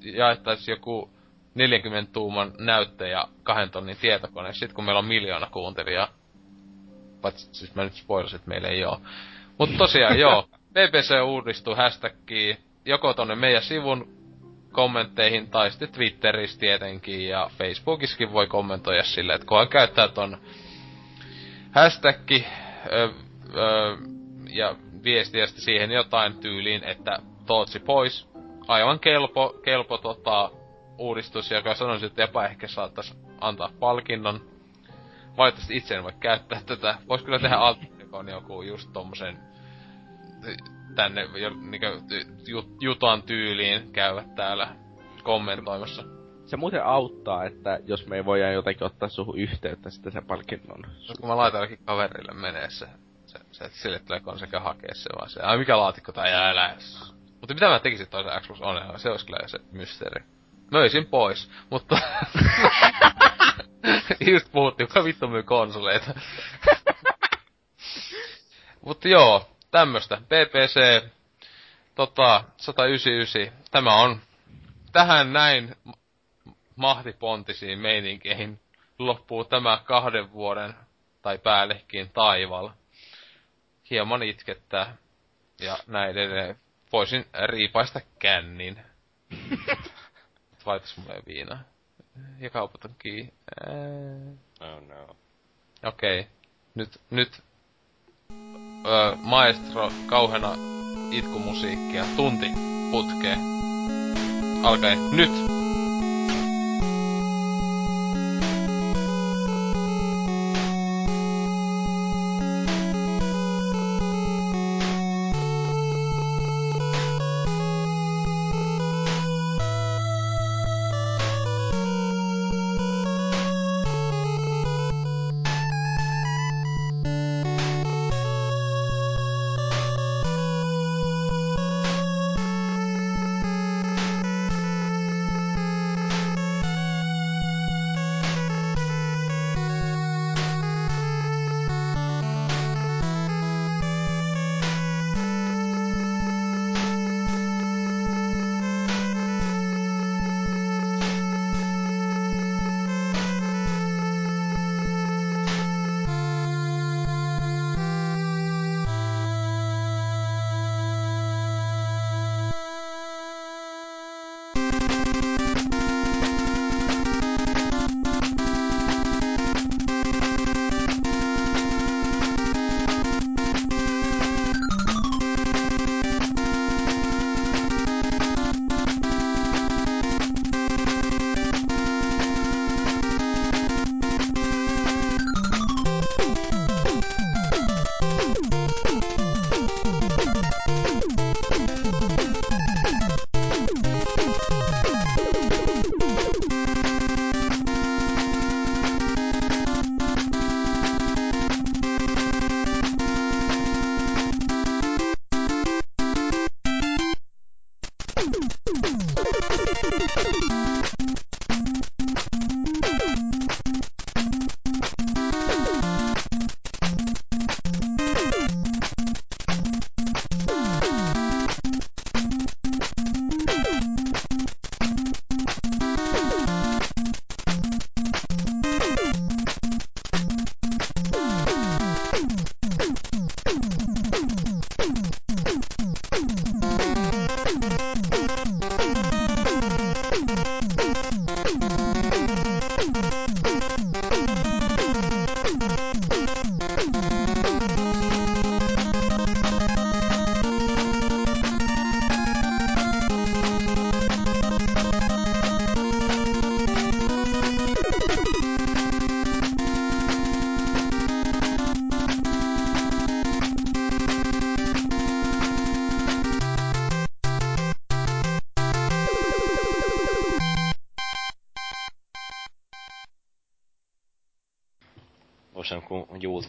jaettaisiin 0.00 0.72
joku 0.72 1.10
40 1.54 2.12
tuuman 2.12 2.52
näytte 2.58 3.08
ja 3.08 3.28
kahden 3.42 3.70
tonnin 3.70 3.96
tietokone, 3.96 4.52
sit 4.52 4.72
kun 4.72 4.84
meillä 4.84 4.98
on 4.98 5.04
miljoona 5.04 5.46
kuuntelijaa. 5.46 6.08
Paitsi 7.22 7.48
siis 7.52 7.74
mä 7.74 7.84
nyt 7.84 7.92
spoilasin, 7.92 8.36
että 8.36 8.48
meillä 8.48 8.68
ei 8.68 8.84
oo. 8.84 9.00
Mutta 9.58 9.78
tosiaan 9.78 10.18
joo, 10.24 10.48
BBC 10.72 11.10
uudistuu 11.24 11.74
hashtagkiin 11.74 12.56
joko 12.84 13.14
tonne 13.14 13.34
meidän 13.34 13.62
sivun 13.62 14.16
kommentteihin 14.72 15.50
tai 15.50 15.70
sitten 15.70 15.88
Twitterissä 15.88 16.60
tietenkin 16.60 17.28
ja 17.28 17.50
Facebookissakin 17.58 18.32
voi 18.32 18.46
kommentoida 18.46 19.02
sille, 19.02 19.34
että 19.34 19.46
kun 19.46 19.68
käyttää 19.68 20.08
ton 20.08 20.38
hashtagki 21.72 22.46
öö, 22.92 23.08
öö, 23.56 23.96
ja 24.50 24.76
viestiä 25.04 25.46
siihen 25.46 25.90
jotain 25.90 26.38
tyyliin, 26.38 26.84
että 26.84 27.18
Tootsi 27.46 27.78
pois. 27.78 28.28
Aivan 28.68 29.00
kelpo, 29.00 29.54
kelpo 29.62 29.98
tota, 29.98 30.50
uudistus, 30.98 31.50
joka 31.50 31.74
sanoisin, 31.74 32.06
että 32.06 32.22
jopa 32.22 32.46
ehkä 32.46 32.68
saattaisi 32.68 33.14
antaa 33.40 33.70
palkinnon. 33.80 34.40
Valitettavasti 35.36 35.76
itse 35.76 35.94
en 35.94 36.04
voi 36.04 36.12
käyttää 36.20 36.60
tätä. 36.66 36.98
Vois 37.08 37.22
kyllä 37.22 37.38
tehdä 37.38 37.56
Altikon 37.56 38.28
joku 38.28 38.62
just 38.62 38.92
tommosen 38.92 39.38
tänne 40.94 41.22
jo, 41.22 41.50
niinku, 41.50 41.86
jut, 42.46 42.68
jutan 42.80 43.22
tyyliin 43.22 43.92
käyvät 43.92 44.34
täällä 44.34 44.68
kommentoimassa. 45.22 46.04
Se 46.46 46.56
muuten 46.56 46.84
auttaa, 46.84 47.44
että 47.44 47.78
jos 47.86 48.06
me 48.06 48.16
ei 48.16 48.24
voida 48.24 48.52
jotenkin 48.52 48.86
ottaa 48.86 49.08
suhu 49.08 49.32
yhteyttä 49.32 49.90
sitten 49.90 50.12
sen 50.12 50.26
palkinnon. 50.26 50.82
No, 50.82 51.14
kun 51.20 51.28
mä 51.28 51.36
laitan 51.36 51.58
jollekin 51.58 51.84
kaverille 51.84 52.32
menee 52.32 52.70
se, 52.70 52.86
se, 53.26 53.38
se 53.52 53.68
sille 53.68 53.98
tulee 53.98 54.38
sekä 54.38 54.60
hakee 54.60 54.94
se 54.94 55.10
vaan 55.18 55.30
se, 55.30 55.40
ai 55.40 55.58
mikä 55.58 55.78
laatikko 55.78 56.12
tai 56.12 56.34
älä. 56.34 56.76
Mutta 57.46 57.54
mitä 57.54 57.68
mä 57.68 57.78
tekisin 57.78 58.08
toisen 58.08 58.42
Xbox 58.42 58.60
One, 58.60 58.98
se 58.98 59.10
olisi 59.10 59.26
kyllä 59.26 59.48
se 59.48 59.58
mysteeri. 59.72 60.24
Möisin 60.70 61.06
pois, 61.06 61.50
mutta... 61.70 61.98
Just 64.30 64.52
puhuttiin, 64.52 64.88
kuka 64.88 65.04
vittu 65.04 65.28
myy 65.28 65.42
konsoleita. 65.42 66.14
mutta 68.86 69.08
joo, 69.08 69.50
tämmöstä. 69.70 70.16
PPC 70.16 71.04
tota, 71.94 72.44
199. 72.56 73.52
Tämä 73.70 73.96
on 73.96 74.20
tähän 74.92 75.32
näin 75.32 75.76
mahtipontisiin 76.76 77.78
meininkeihin 77.78 78.60
loppuu 78.98 79.44
tämä 79.44 79.80
kahden 79.84 80.32
vuoden 80.32 80.74
tai 81.22 81.38
päällekin 81.38 82.10
taival. 82.10 82.70
Hieman 83.90 84.22
itkettää. 84.22 84.96
Ja 85.60 85.78
näin 85.86 86.10
edelleen. 86.10 86.65
Voisin 86.92 87.26
riipaista 87.46 88.00
kännin. 88.18 88.78
Laitas 90.66 90.96
mulle 90.96 91.22
viinaa. 91.26 91.58
Ja 92.38 92.50
kaupat 92.50 92.84
on 92.84 92.94
kiinni. 92.98 93.32
Oh 94.60 94.82
no. 94.88 95.16
Okei. 95.84 96.20
Okay. 96.20 96.32
Nyt, 96.74 97.00
nyt 97.10 97.42
öö, 98.86 99.14
maestro 99.16 99.92
kauhena 100.06 100.54
itkumusiikkia 101.10 102.04
tunti 102.16 102.46
putkeen. 102.90 103.38
Alkaen 104.62 105.10
nyt! 105.10 105.55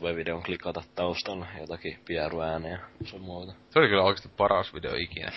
YouTube-videon 0.07 0.43
klikata 0.43 0.83
taustalla 0.95 1.45
jotakin 1.59 1.99
pieruääniä 2.05 2.79
sun 3.05 3.21
muuta. 3.21 3.53
Se 3.69 3.79
oli 3.79 3.87
kyllä 3.87 4.03
oikeesti 4.03 4.29
paras 4.37 4.73
video 4.73 4.95
ikinä. 4.95 5.31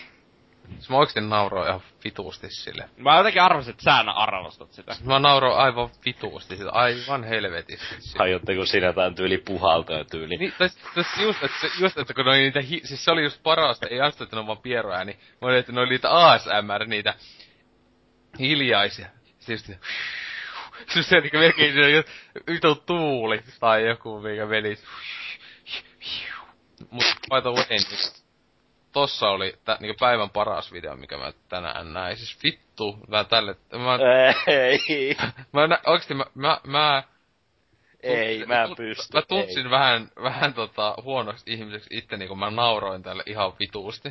Se 0.78 0.92
mä 0.92 0.96
oikeesti 0.96 1.20
nauroin 1.20 1.68
ihan 1.68 1.80
vituusti 2.04 2.50
sille. 2.50 2.88
Mä 2.96 3.16
jotenkin 3.16 3.42
arvasin, 3.42 3.70
että 3.70 3.82
sä 3.82 3.96
aina 3.96 4.12
arvostat 4.12 4.72
sitä. 4.72 4.96
Mä 5.04 5.18
nauroin 5.18 5.58
aivan 5.58 5.90
vituusti 6.04 6.56
sitä, 6.56 6.70
aivan 6.70 7.24
helvetisti 7.24 7.94
sille. 7.98 8.18
Hajotteko 8.18 8.66
siinä 8.66 8.86
jotain 8.86 9.14
tyyli 9.14 9.38
puhaltoja 9.38 10.04
tyyli? 10.04 10.36
Niin, 10.36 10.52
tais, 10.58 10.76
tais 10.94 11.18
just, 11.18 11.42
että, 11.42 11.56
se, 11.60 11.82
just, 11.82 11.98
että 11.98 12.14
kun 12.14 12.24
ne 12.24 12.30
oli 12.30 12.38
niitä, 12.38 12.60
hi, 12.60 12.80
siis 12.84 13.04
se 13.04 13.10
oli 13.10 13.22
just 13.22 13.42
parasta, 13.42 13.86
ei 13.86 14.00
astu, 14.00 14.24
että 14.24 14.36
ne 14.36 14.40
on 14.40 14.46
vaan 14.46 14.58
pieroääni, 14.58 15.18
vaan 15.40 15.56
että 15.56 15.72
ne 15.72 15.80
oli 15.80 15.90
niitä 15.90 16.10
ASMR, 16.10 16.86
niitä 16.86 17.14
hiljaisia. 18.38 19.08
Siis 19.38 19.68
just, 19.68 19.80
se 21.00 21.20
niinku 21.20 21.36
melkein 21.38 21.74
se 21.74 21.80
oli 21.80 22.04
vitu 22.46 22.74
tuuli, 22.74 23.40
tai 23.60 23.86
joku 23.86 24.20
mikä 24.20 24.46
meni. 24.46 24.76
Mut 26.90 27.04
by 27.30 27.40
the 27.42 27.50
way, 27.50 27.64
niin 27.68 27.82
tossa 28.92 29.28
oli 29.28 29.58
tä, 29.64 29.76
niinku 29.80 29.96
päivän 30.00 30.30
paras 30.30 30.72
video, 30.72 30.96
mikä 30.96 31.18
mä 31.18 31.32
tänään 31.48 31.92
näin. 31.92 32.16
Siis 32.16 32.38
vittu, 32.44 32.98
mä 33.08 33.24
tälle, 33.24 33.56
mä, 33.72 33.98
Ei, 34.46 35.16
mä, 35.52 35.66
nä, 35.66 35.78
oikeesti 35.86 36.14
mä, 36.14 36.24
mä, 36.34 36.60
mä 36.66 37.02
ei, 38.02 38.46
mä 38.46 38.62
en 38.62 38.76
pysty. 38.76 39.04
Mä 39.14 39.22
tuntsin 39.22 39.64
ei. 39.66 39.70
vähän, 39.70 40.08
vähän 40.22 40.54
tota, 40.54 40.94
huonoksi 41.02 41.44
ihmiseksi 41.46 41.96
itteni, 41.96 42.28
kun 42.28 42.38
mä 42.38 42.50
nauroin 42.50 43.02
tälle 43.02 43.22
ihan 43.26 43.52
vituusti. 43.60 44.08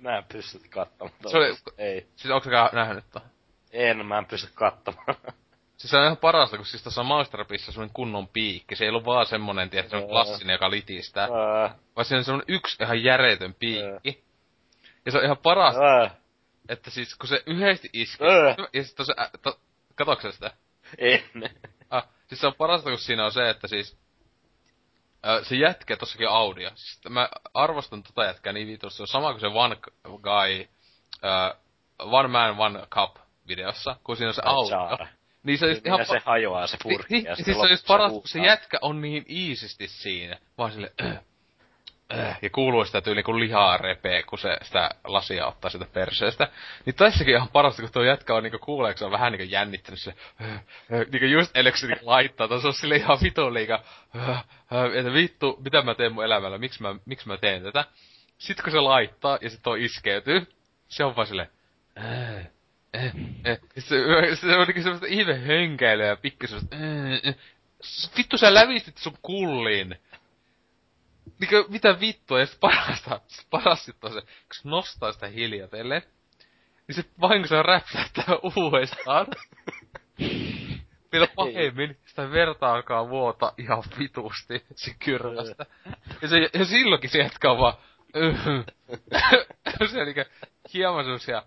Mä 0.00 0.18
en 0.18 0.24
pysty 0.32 0.58
katsomaan. 0.70 1.14
Se 1.30 1.36
oli- 1.36 1.56
Ei. 1.78 2.06
Siis 2.16 2.30
onko 2.30 2.44
sä 2.44 2.70
nähnyt 2.72 3.04
tota? 3.12 3.26
En, 3.72 4.06
mä 4.06 4.18
en 4.18 4.26
pysty 4.26 4.50
katsomaan. 4.54 5.16
Siis 5.78 5.90
se 5.90 5.96
on 5.96 6.04
ihan 6.04 6.16
parasta, 6.16 6.56
kun 6.56 6.66
siis 6.66 6.82
tuossa 6.82 7.02
Mousetrapissa 7.02 7.82
on 7.82 7.90
kunnon 7.90 8.28
piikki. 8.28 8.76
Se 8.76 8.84
ei 8.84 8.90
ollut 8.90 9.04
vaan 9.04 9.26
semmonen, 9.26 9.70
tiedät, 9.70 9.90
semmonen 9.90 10.14
Joo. 10.14 10.24
klassinen, 10.24 10.54
joka 10.54 10.70
litistää. 10.70 11.24
Ää, 11.24 11.78
Vaan 11.96 12.04
siinä 12.04 12.18
on 12.18 12.24
semmonen 12.24 12.44
yksi 12.48 12.82
ihan 12.82 13.02
järjetön 13.02 13.54
piikki. 13.54 14.24
Ja 15.06 15.12
se 15.12 15.18
on 15.18 15.24
ihan 15.24 15.38
parasta, 15.38 15.84
ää, 15.84 16.10
että 16.68 16.90
siis 16.90 17.14
kun 17.14 17.28
se 17.28 17.42
yhdesti 17.46 17.90
iskee, 17.92 18.28
Ää. 18.28 18.56
ja 18.72 18.84
sit 18.84 18.96
se, 19.02 19.14
ä, 19.18 19.30
to, 19.42 19.60
sitä? 20.30 20.50
En. 20.98 21.22
Ah, 21.90 22.08
siis 22.26 22.40
se 22.40 22.46
on 22.46 22.54
parasta, 22.54 22.90
kun 22.90 22.98
siinä 22.98 23.24
on 23.24 23.32
se, 23.32 23.50
että 23.50 23.68
siis... 23.68 23.98
Ö, 25.26 25.44
se 25.44 25.56
jätkä 25.56 25.96
tossakin 25.96 26.28
audio. 26.28 26.70
Siis 26.74 27.00
mä 27.08 27.28
arvostan 27.54 28.02
tota 28.02 28.24
jätkää 28.24 28.52
niin 28.52 28.68
vitusti. 28.68 28.96
Se 28.96 29.02
on 29.02 29.06
sama 29.06 29.30
kuin 29.32 29.40
se 29.40 29.46
One 29.46 29.76
Guy... 30.04 30.68
Ö, 31.24 31.54
one 31.98 32.28
Man, 32.28 32.58
One 32.58 32.86
Cup 32.86 33.16
videossa, 33.48 33.96
kun 34.04 34.16
siinä 34.16 34.28
on 34.28 34.34
se 34.34 34.42
audio. 34.44 35.06
Niin 35.42 35.58
se 35.58 35.64
on 35.64 35.70
just 35.70 35.86
ihan... 35.86 36.06
Se 36.06 36.20
hajoaa 36.24 36.66
se 36.66 36.76
purkki. 36.82 37.14
Niin, 37.14 37.24
ja 37.24 37.34
niin, 37.34 37.44
siis 37.44 37.56
se 37.56 37.62
on 37.62 37.70
just 37.70 37.86
paras, 37.86 38.12
kun 38.12 38.22
se 38.28 38.38
jätkä 38.38 38.78
on 38.82 39.00
niin 39.00 39.24
iisisti 39.28 39.88
siinä. 39.88 40.38
Vaan 40.58 40.72
sille... 40.72 40.92
Äh, 41.02 41.18
äh, 42.14 42.38
ja 42.42 42.50
kuuluu 42.50 42.84
sitä 42.84 43.00
tyyli 43.00 43.22
kun 43.22 43.40
lihaa 43.40 43.76
repee, 43.76 44.22
kun 44.22 44.38
se 44.38 44.58
sitä 44.62 44.90
lasia 45.04 45.46
ottaa 45.46 45.70
sitä 45.70 45.86
perseestä. 45.92 46.48
Niin 46.86 46.94
tässäkin 46.94 47.34
ihan 47.34 47.48
parasta, 47.48 47.82
kun 47.82 47.92
tuo 47.92 48.02
jätkä 48.02 48.34
on 48.34 48.42
niinku 48.42 48.58
kuulee, 48.58 48.92
kun 48.92 48.98
se 48.98 49.04
on 49.04 49.10
vähän 49.10 49.32
niinku 49.32 49.46
jännittänyt 49.50 50.00
se, 50.00 50.14
äh, 50.42 50.52
äh, 50.52 50.62
niinku 51.12 51.26
just 51.26 51.52
kuin 51.52 51.72
se 51.76 51.86
niinku 51.86 52.06
laittaa, 52.06 52.48
tai 52.48 52.60
se 52.60 52.66
on 52.66 52.74
sille 52.74 52.96
ihan 52.96 53.18
vitun 53.22 53.54
liikaa, 53.54 53.82
äh, 54.16 54.28
äh, 54.28 54.44
että 54.94 55.12
vittu, 55.12 55.58
mitä 55.64 55.82
mä 55.82 55.94
teen 55.94 56.12
mun 56.12 56.24
elämällä, 56.24 56.58
miksi 56.58 56.82
mä, 56.82 56.94
miksi 57.04 57.28
mä 57.28 57.36
teen 57.36 57.62
tätä. 57.62 57.84
Sitten 58.38 58.64
kun 58.64 58.72
se 58.72 58.80
laittaa, 58.80 59.38
ja 59.40 59.50
sitten 59.50 59.64
tuo 59.64 59.74
iskeytyy, 59.74 60.46
se 60.88 61.04
on 61.04 61.16
vaan 61.16 61.26
silleen, 61.26 61.48
äh, 61.98 62.46
äh, 62.98 63.12
äh. 63.46 63.58
Se, 63.78 63.96
se 64.40 64.56
on 64.56 64.66
niinku 64.66 64.82
semmoista 64.82 65.06
ihme 65.08 65.38
hönkäilyä 65.38 66.06
ja 66.06 66.16
pikku 66.16 66.46
semmoista, 66.46 66.76
äh, 66.76 67.28
äh. 67.28 67.34
Vittu 68.16 68.38
sä 68.38 68.54
lävistit 68.54 68.98
sun 68.98 69.18
kullin. 69.22 69.96
Niinkö, 71.40 71.64
mitä 71.68 72.00
vittua, 72.00 72.40
ja 72.40 72.46
sit 72.46 72.60
parasta, 72.60 73.20
sit 73.26 73.46
parasta 73.50 73.92
on 74.02 74.12
se, 74.12 74.20
kun 74.20 74.30
se 74.52 74.68
nostaa 74.68 75.12
sitä 75.12 75.26
hiljatellen, 75.26 76.02
niin 76.88 76.96
se 76.96 77.04
vain 77.20 77.42
kun 77.42 77.48
se 77.48 77.62
räpsähtää 77.62 78.24
uudestaan, 78.56 79.26
vielä 81.12 81.26
pahemmin, 81.36 81.96
sitä 82.06 82.30
verta 82.30 82.72
alkaa 82.72 83.08
vuota 83.08 83.52
ihan 83.58 83.82
vitusti 83.98 84.64
se 84.74 84.94
kyrvästä. 84.98 85.66
Ja, 86.22 86.28
se, 86.28 86.50
ja 86.54 86.64
silloinkin 86.64 87.10
se 87.10 87.18
jatkaa 87.18 87.58
vaan, 87.58 87.74
se 89.90 90.04
niinkö, 90.04 90.24
hieman 90.74 91.04
semmosia 91.04 91.42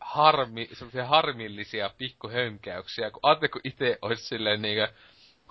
harmi, 0.00 0.68
semmosia 0.72 1.06
harmillisia 1.06 1.90
pikkuhönkäyksiä, 1.98 3.10
kun 3.10 3.20
ajattelee, 3.22 3.48
kun 3.48 3.60
ite 3.64 3.98
ois 4.02 4.28
silleen 4.28 4.62
niinkö, 4.62 4.88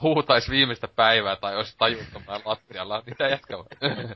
huutais 0.01 0.49
viimeistä 0.49 0.87
päivää 0.87 1.35
tai 1.35 1.55
ois 1.55 1.75
tajuttomaan 1.75 2.41
lattialla, 2.45 3.03
niin 3.05 3.31
jatkaa 3.31 3.57
vaan. 3.57 4.15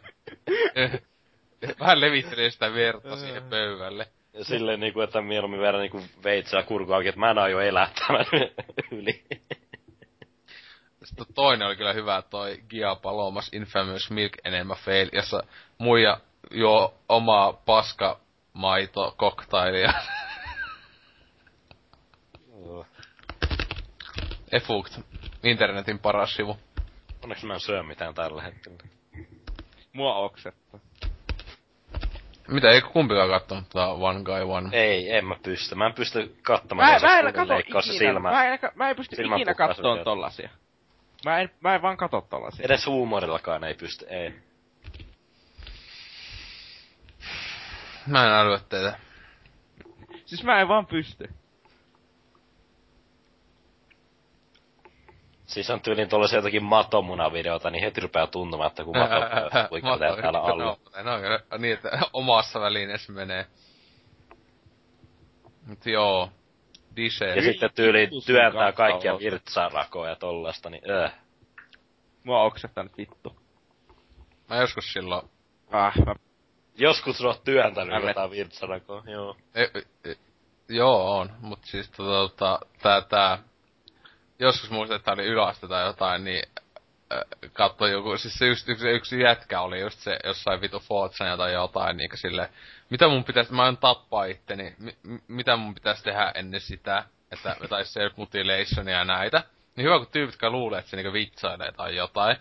Vähän 1.80 2.02
levittelee 2.02 2.50
sitä 2.50 2.74
verta 2.74 3.16
siihen 3.16 3.44
pöydälle. 3.44 4.08
Ja 4.34 4.44
silleen 4.46 4.80
niinku, 4.80 5.02
että 5.02 5.22
mieluummin 5.22 5.62
verran 5.62 5.82
niinku 5.82 6.02
veitsää 6.24 6.64
kurku 6.64 6.94
auki, 6.94 7.08
että 7.08 7.20
mä 7.20 7.32
en 7.32 7.38
aio 7.38 7.60
elää 7.60 7.92
tämän 8.08 8.26
yli. 8.92 9.24
Sitten 11.04 11.26
toinen 11.36 11.68
oli 11.68 11.76
kyllä 11.76 11.94
hyvä 11.94 12.22
toi 12.22 12.60
Gia 12.70 12.96
Palomas 12.96 13.54
Infamous 13.54 14.12
Milk 14.12 14.32
Enema 14.44 14.76
Fail, 14.76 15.10
jossa 15.14 15.44
muija 15.78 16.18
juo 16.52 16.94
omaa 17.10 17.54
paska 17.54 18.20
maito 18.54 19.14
koktailia. 19.18 19.94
Efukt. 24.52 25.00
Internetin 25.44 26.00
paras 26.00 26.36
sivu. 26.36 26.58
Onneksi 27.24 27.46
mä 27.46 27.54
en 27.54 27.60
syö 27.60 27.84
mitään 27.84 28.14
tällä 28.14 28.42
hetkellä. 28.42 28.78
Mua 29.94 30.16
oksettaa. 30.16 30.80
Mitä, 32.48 32.70
eikö 32.70 32.88
kumpikaan 32.88 33.30
kattonut 33.30 33.70
tota 33.70 33.88
One 33.88 34.24
Guy 34.24 34.42
One? 34.42 34.70
Ei, 34.72 35.12
en 35.12 35.26
mä 35.26 35.36
pysty. 35.44 35.76
Mä 35.76 35.86
en 35.86 35.94
pysty 35.94 36.36
katsomaan, 36.42 37.02
Mä, 37.02 37.08
mä 37.08 37.20
en 37.20 37.34
kato 37.34 37.54
se 37.54 37.60
ikinä, 37.60 37.82
silmä. 37.82 38.32
mä 38.32 38.44
en, 38.54 38.60
mä 38.76 38.90
en 38.90 38.96
pysty 38.96 39.16
ikinä 39.22 39.54
kattoon 39.54 40.04
tollasia. 40.04 40.50
Mä 41.26 41.40
en, 41.40 41.50
mä 41.60 41.76
en 41.76 41.82
vaan 41.82 41.98
katso 41.98 42.22
tollasia. 42.30 42.66
Edes 42.66 42.86
huumorillakaan 42.86 43.64
ei 43.64 43.74
pysty, 43.74 44.06
ei. 44.10 44.34
Mä 48.08 48.26
en 48.26 48.32
älyä 48.32 48.60
teitä. 48.70 49.00
Siis 50.26 50.44
mä 50.44 50.62
en 50.62 50.68
vaan 50.68 50.86
pysty. 50.86 51.30
Siis 55.46 55.70
on 55.70 55.82
tyyliin 55.82 56.10
tollasia 56.10 56.38
jotakin 56.38 56.64
matomunavideota, 56.64 57.70
niin 57.70 57.84
heti 57.84 58.02
rupeaa 58.02 58.28
tuntumaan, 58.28 58.68
että 58.68 58.84
kun 58.84 58.98
mato 58.98 59.16
kuinka 59.70 59.98
täällä 59.98 60.40
alla. 60.40 60.64
No, 60.64 60.78
no, 61.04 61.30
no, 61.30 61.58
niin, 61.58 61.74
että 61.74 61.90
omassa 62.14 62.62
välineessä 62.62 63.14
menee. 63.14 63.46
Mut 65.68 65.86
joo. 65.86 66.30
Dise. 66.96 67.26
Ja 67.26 67.42
sitten 67.42 67.70
tyyliin 67.76 68.10
työntää 68.26 68.72
kaikkia 68.72 69.20
virtsarakoja 69.20 70.10
ja 70.10 70.16
tollasta, 70.16 70.70
niin 70.70 70.92
öö. 70.92 71.10
Mua 72.24 72.44
oksettaa 72.44 72.84
nyt 72.84 72.98
vittu. 72.98 73.36
Mä 74.50 74.56
joskus 74.56 74.94
silloin 74.94 75.30
Ah, 75.72 75.94
mä... 76.06 76.16
Joskus 76.76 77.22
oot 77.22 77.44
työntänyt 77.44 77.96
Älä- 77.96 78.08
jotain 78.10 78.32
virtsarakoa, 78.32 79.04
joo. 79.06 79.38
E, 79.56 79.64
e, 79.64 80.16
joo, 80.70 81.18
on. 81.20 81.32
Mut 81.40 81.60
siis 81.64 81.90
tota, 81.90 82.12
tota, 82.12 82.60
tää, 82.82 83.02
tää, 83.02 83.38
joskus 84.40 84.70
muistan, 84.72 84.96
että 84.96 85.12
oli 85.12 85.26
yläaste 85.26 85.68
tai 85.68 85.86
jotain, 85.86 86.24
niin 86.24 86.44
äh, 87.14 87.20
katso 87.54 87.88
joku, 87.88 88.18
siis 88.18 88.34
se 88.34 88.48
just 88.48 88.70
yksi, 88.70 88.90
yksi 88.90 89.20
jätkä 89.20 89.62
oli 89.62 89.80
just 89.80 90.00
se 90.00 90.20
jossain 90.24 90.62
vitu 90.62 90.80
Fortnite 90.80 91.38
tai 91.38 91.54
jotain, 91.54 91.98
niinku 91.98 92.18
sille, 92.18 92.50
mitä 92.90 93.08
mun 93.08 93.24
pitäisi, 93.24 93.54
mä 93.54 93.66
oon 93.66 93.78
tappaa 93.78 94.26
itteni, 94.26 94.76
mi- 94.80 94.98
mitä 95.28 95.56
mun 95.56 95.74
pitäisi 95.74 96.04
tehdä 96.04 96.32
ennen 96.36 96.62
sitä, 96.62 97.04
että 97.32 97.56
vetäis 97.62 97.94
self 97.94 98.18
mutilationia 98.18 98.98
ja 98.98 99.06
näitä. 99.06 99.44
Niin 99.76 99.86
hyvä, 99.86 99.98
kun 99.98 100.08
tyypit, 100.08 100.34
jotka 100.34 100.50
luulee, 100.50 100.80
että 100.80 100.90
se 100.92 100.98
niinku 100.98 101.14
vitsailee 101.14 101.72
tai 101.72 101.96
jotain. 101.96 102.38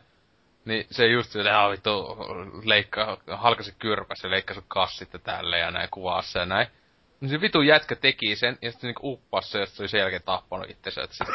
Niin 0.64 0.86
se 0.90 1.06
just 1.06 1.30
silleen, 1.32 1.55
että 1.55 1.70
vittu, 1.70 2.16
leikkaa, 2.64 3.16
halkasi 3.30 3.74
kyrpäs 3.78 4.24
ja 4.24 4.30
leikkaa 4.30 4.55
sun 4.55 4.64
kassit 4.68 5.12
ja 5.12 5.18
tälleen 5.18 5.62
ja 5.62 5.70
näin 5.70 5.89
kuvaa 5.90 6.22
se 6.22 6.39
ja 6.39 6.47
näin. 6.47 6.66
Niin 7.20 7.30
se 7.30 7.40
vitu 7.40 7.62
jätkä 7.62 7.97
teki 7.97 8.36
sen, 8.36 8.58
ja 8.62 8.70
sitten 8.70 8.89
niinku 8.89 9.12
uppas 9.12 9.50
se, 9.52 9.58
ja 9.58 9.66
se 9.66 9.82
oli 9.82 9.89
sen 9.89 10.00
jälkeen 10.00 10.22
tappanut 10.22 10.70
itsensä, 10.70 11.02
et 11.02 11.12
siis... 11.12 11.28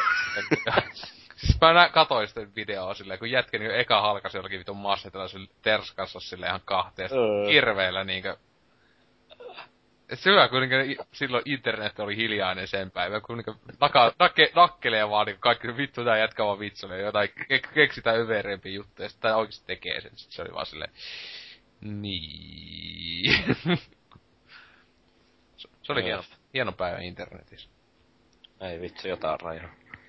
siis 1.36 1.60
mä 1.60 1.72
nä- 1.72 1.88
katoin 1.88 2.28
sitä 2.28 2.40
videoa 2.56 2.94
silleen, 2.94 3.18
kun 3.18 3.30
jätkä 3.30 3.58
niinku 3.58 3.74
eka 3.74 4.00
halkasi 4.00 4.36
jollakin 4.36 4.58
vitun 4.58 4.76
massetella 4.76 5.28
sille 5.28 5.48
terskassa 5.62 6.20
silleen 6.20 6.50
ihan 6.50 6.60
kahteen, 6.64 7.10
Öö. 7.12 7.46
kirveellä 7.50 8.04
niinkö... 8.04 8.36
Se 10.14 10.30
hyvä, 10.30 10.48
kun 10.48 10.60
niinkö 10.60 11.04
silloin 11.12 11.42
internet 11.46 11.98
oli 11.98 12.16
hiljainen 12.16 12.68
sen 12.68 12.90
päivän, 12.90 13.22
kun 13.22 13.42
naka, 13.80 14.12
nakke, 14.18 14.52
nakkelee 14.54 15.10
vaan 15.10 15.26
niinku 15.26 15.40
kaikki 15.40 15.76
vittu 15.76 16.04
tää 16.04 16.18
jätkä 16.18 16.44
vaan 16.44 16.58
vitsulee 16.58 17.00
jotain, 17.00 17.28
ke- 17.28 17.72
keksitään 17.74 18.16
överempiä 18.16 18.72
juttuja, 18.72 19.06
ja 19.06 19.08
sit 19.08 19.20
tää 19.20 19.36
oikeesti 19.36 19.66
tekee 19.66 20.00
sen, 20.00 20.12
sit 20.14 20.32
se 20.32 20.42
oli 20.42 20.52
vaan 20.52 20.66
silleen... 20.66 20.92
Niin. 21.80 23.44
se, 25.56 25.68
se 25.82 25.92
oli 25.92 26.04
hieno, 26.04 26.22
hieno 26.54 26.72
päivä 26.72 26.98
internetissä. 26.98 27.70
Ei 28.60 28.80
vitsi, 28.80 29.08
jotain 29.08 29.40
rajaa. 29.40 29.74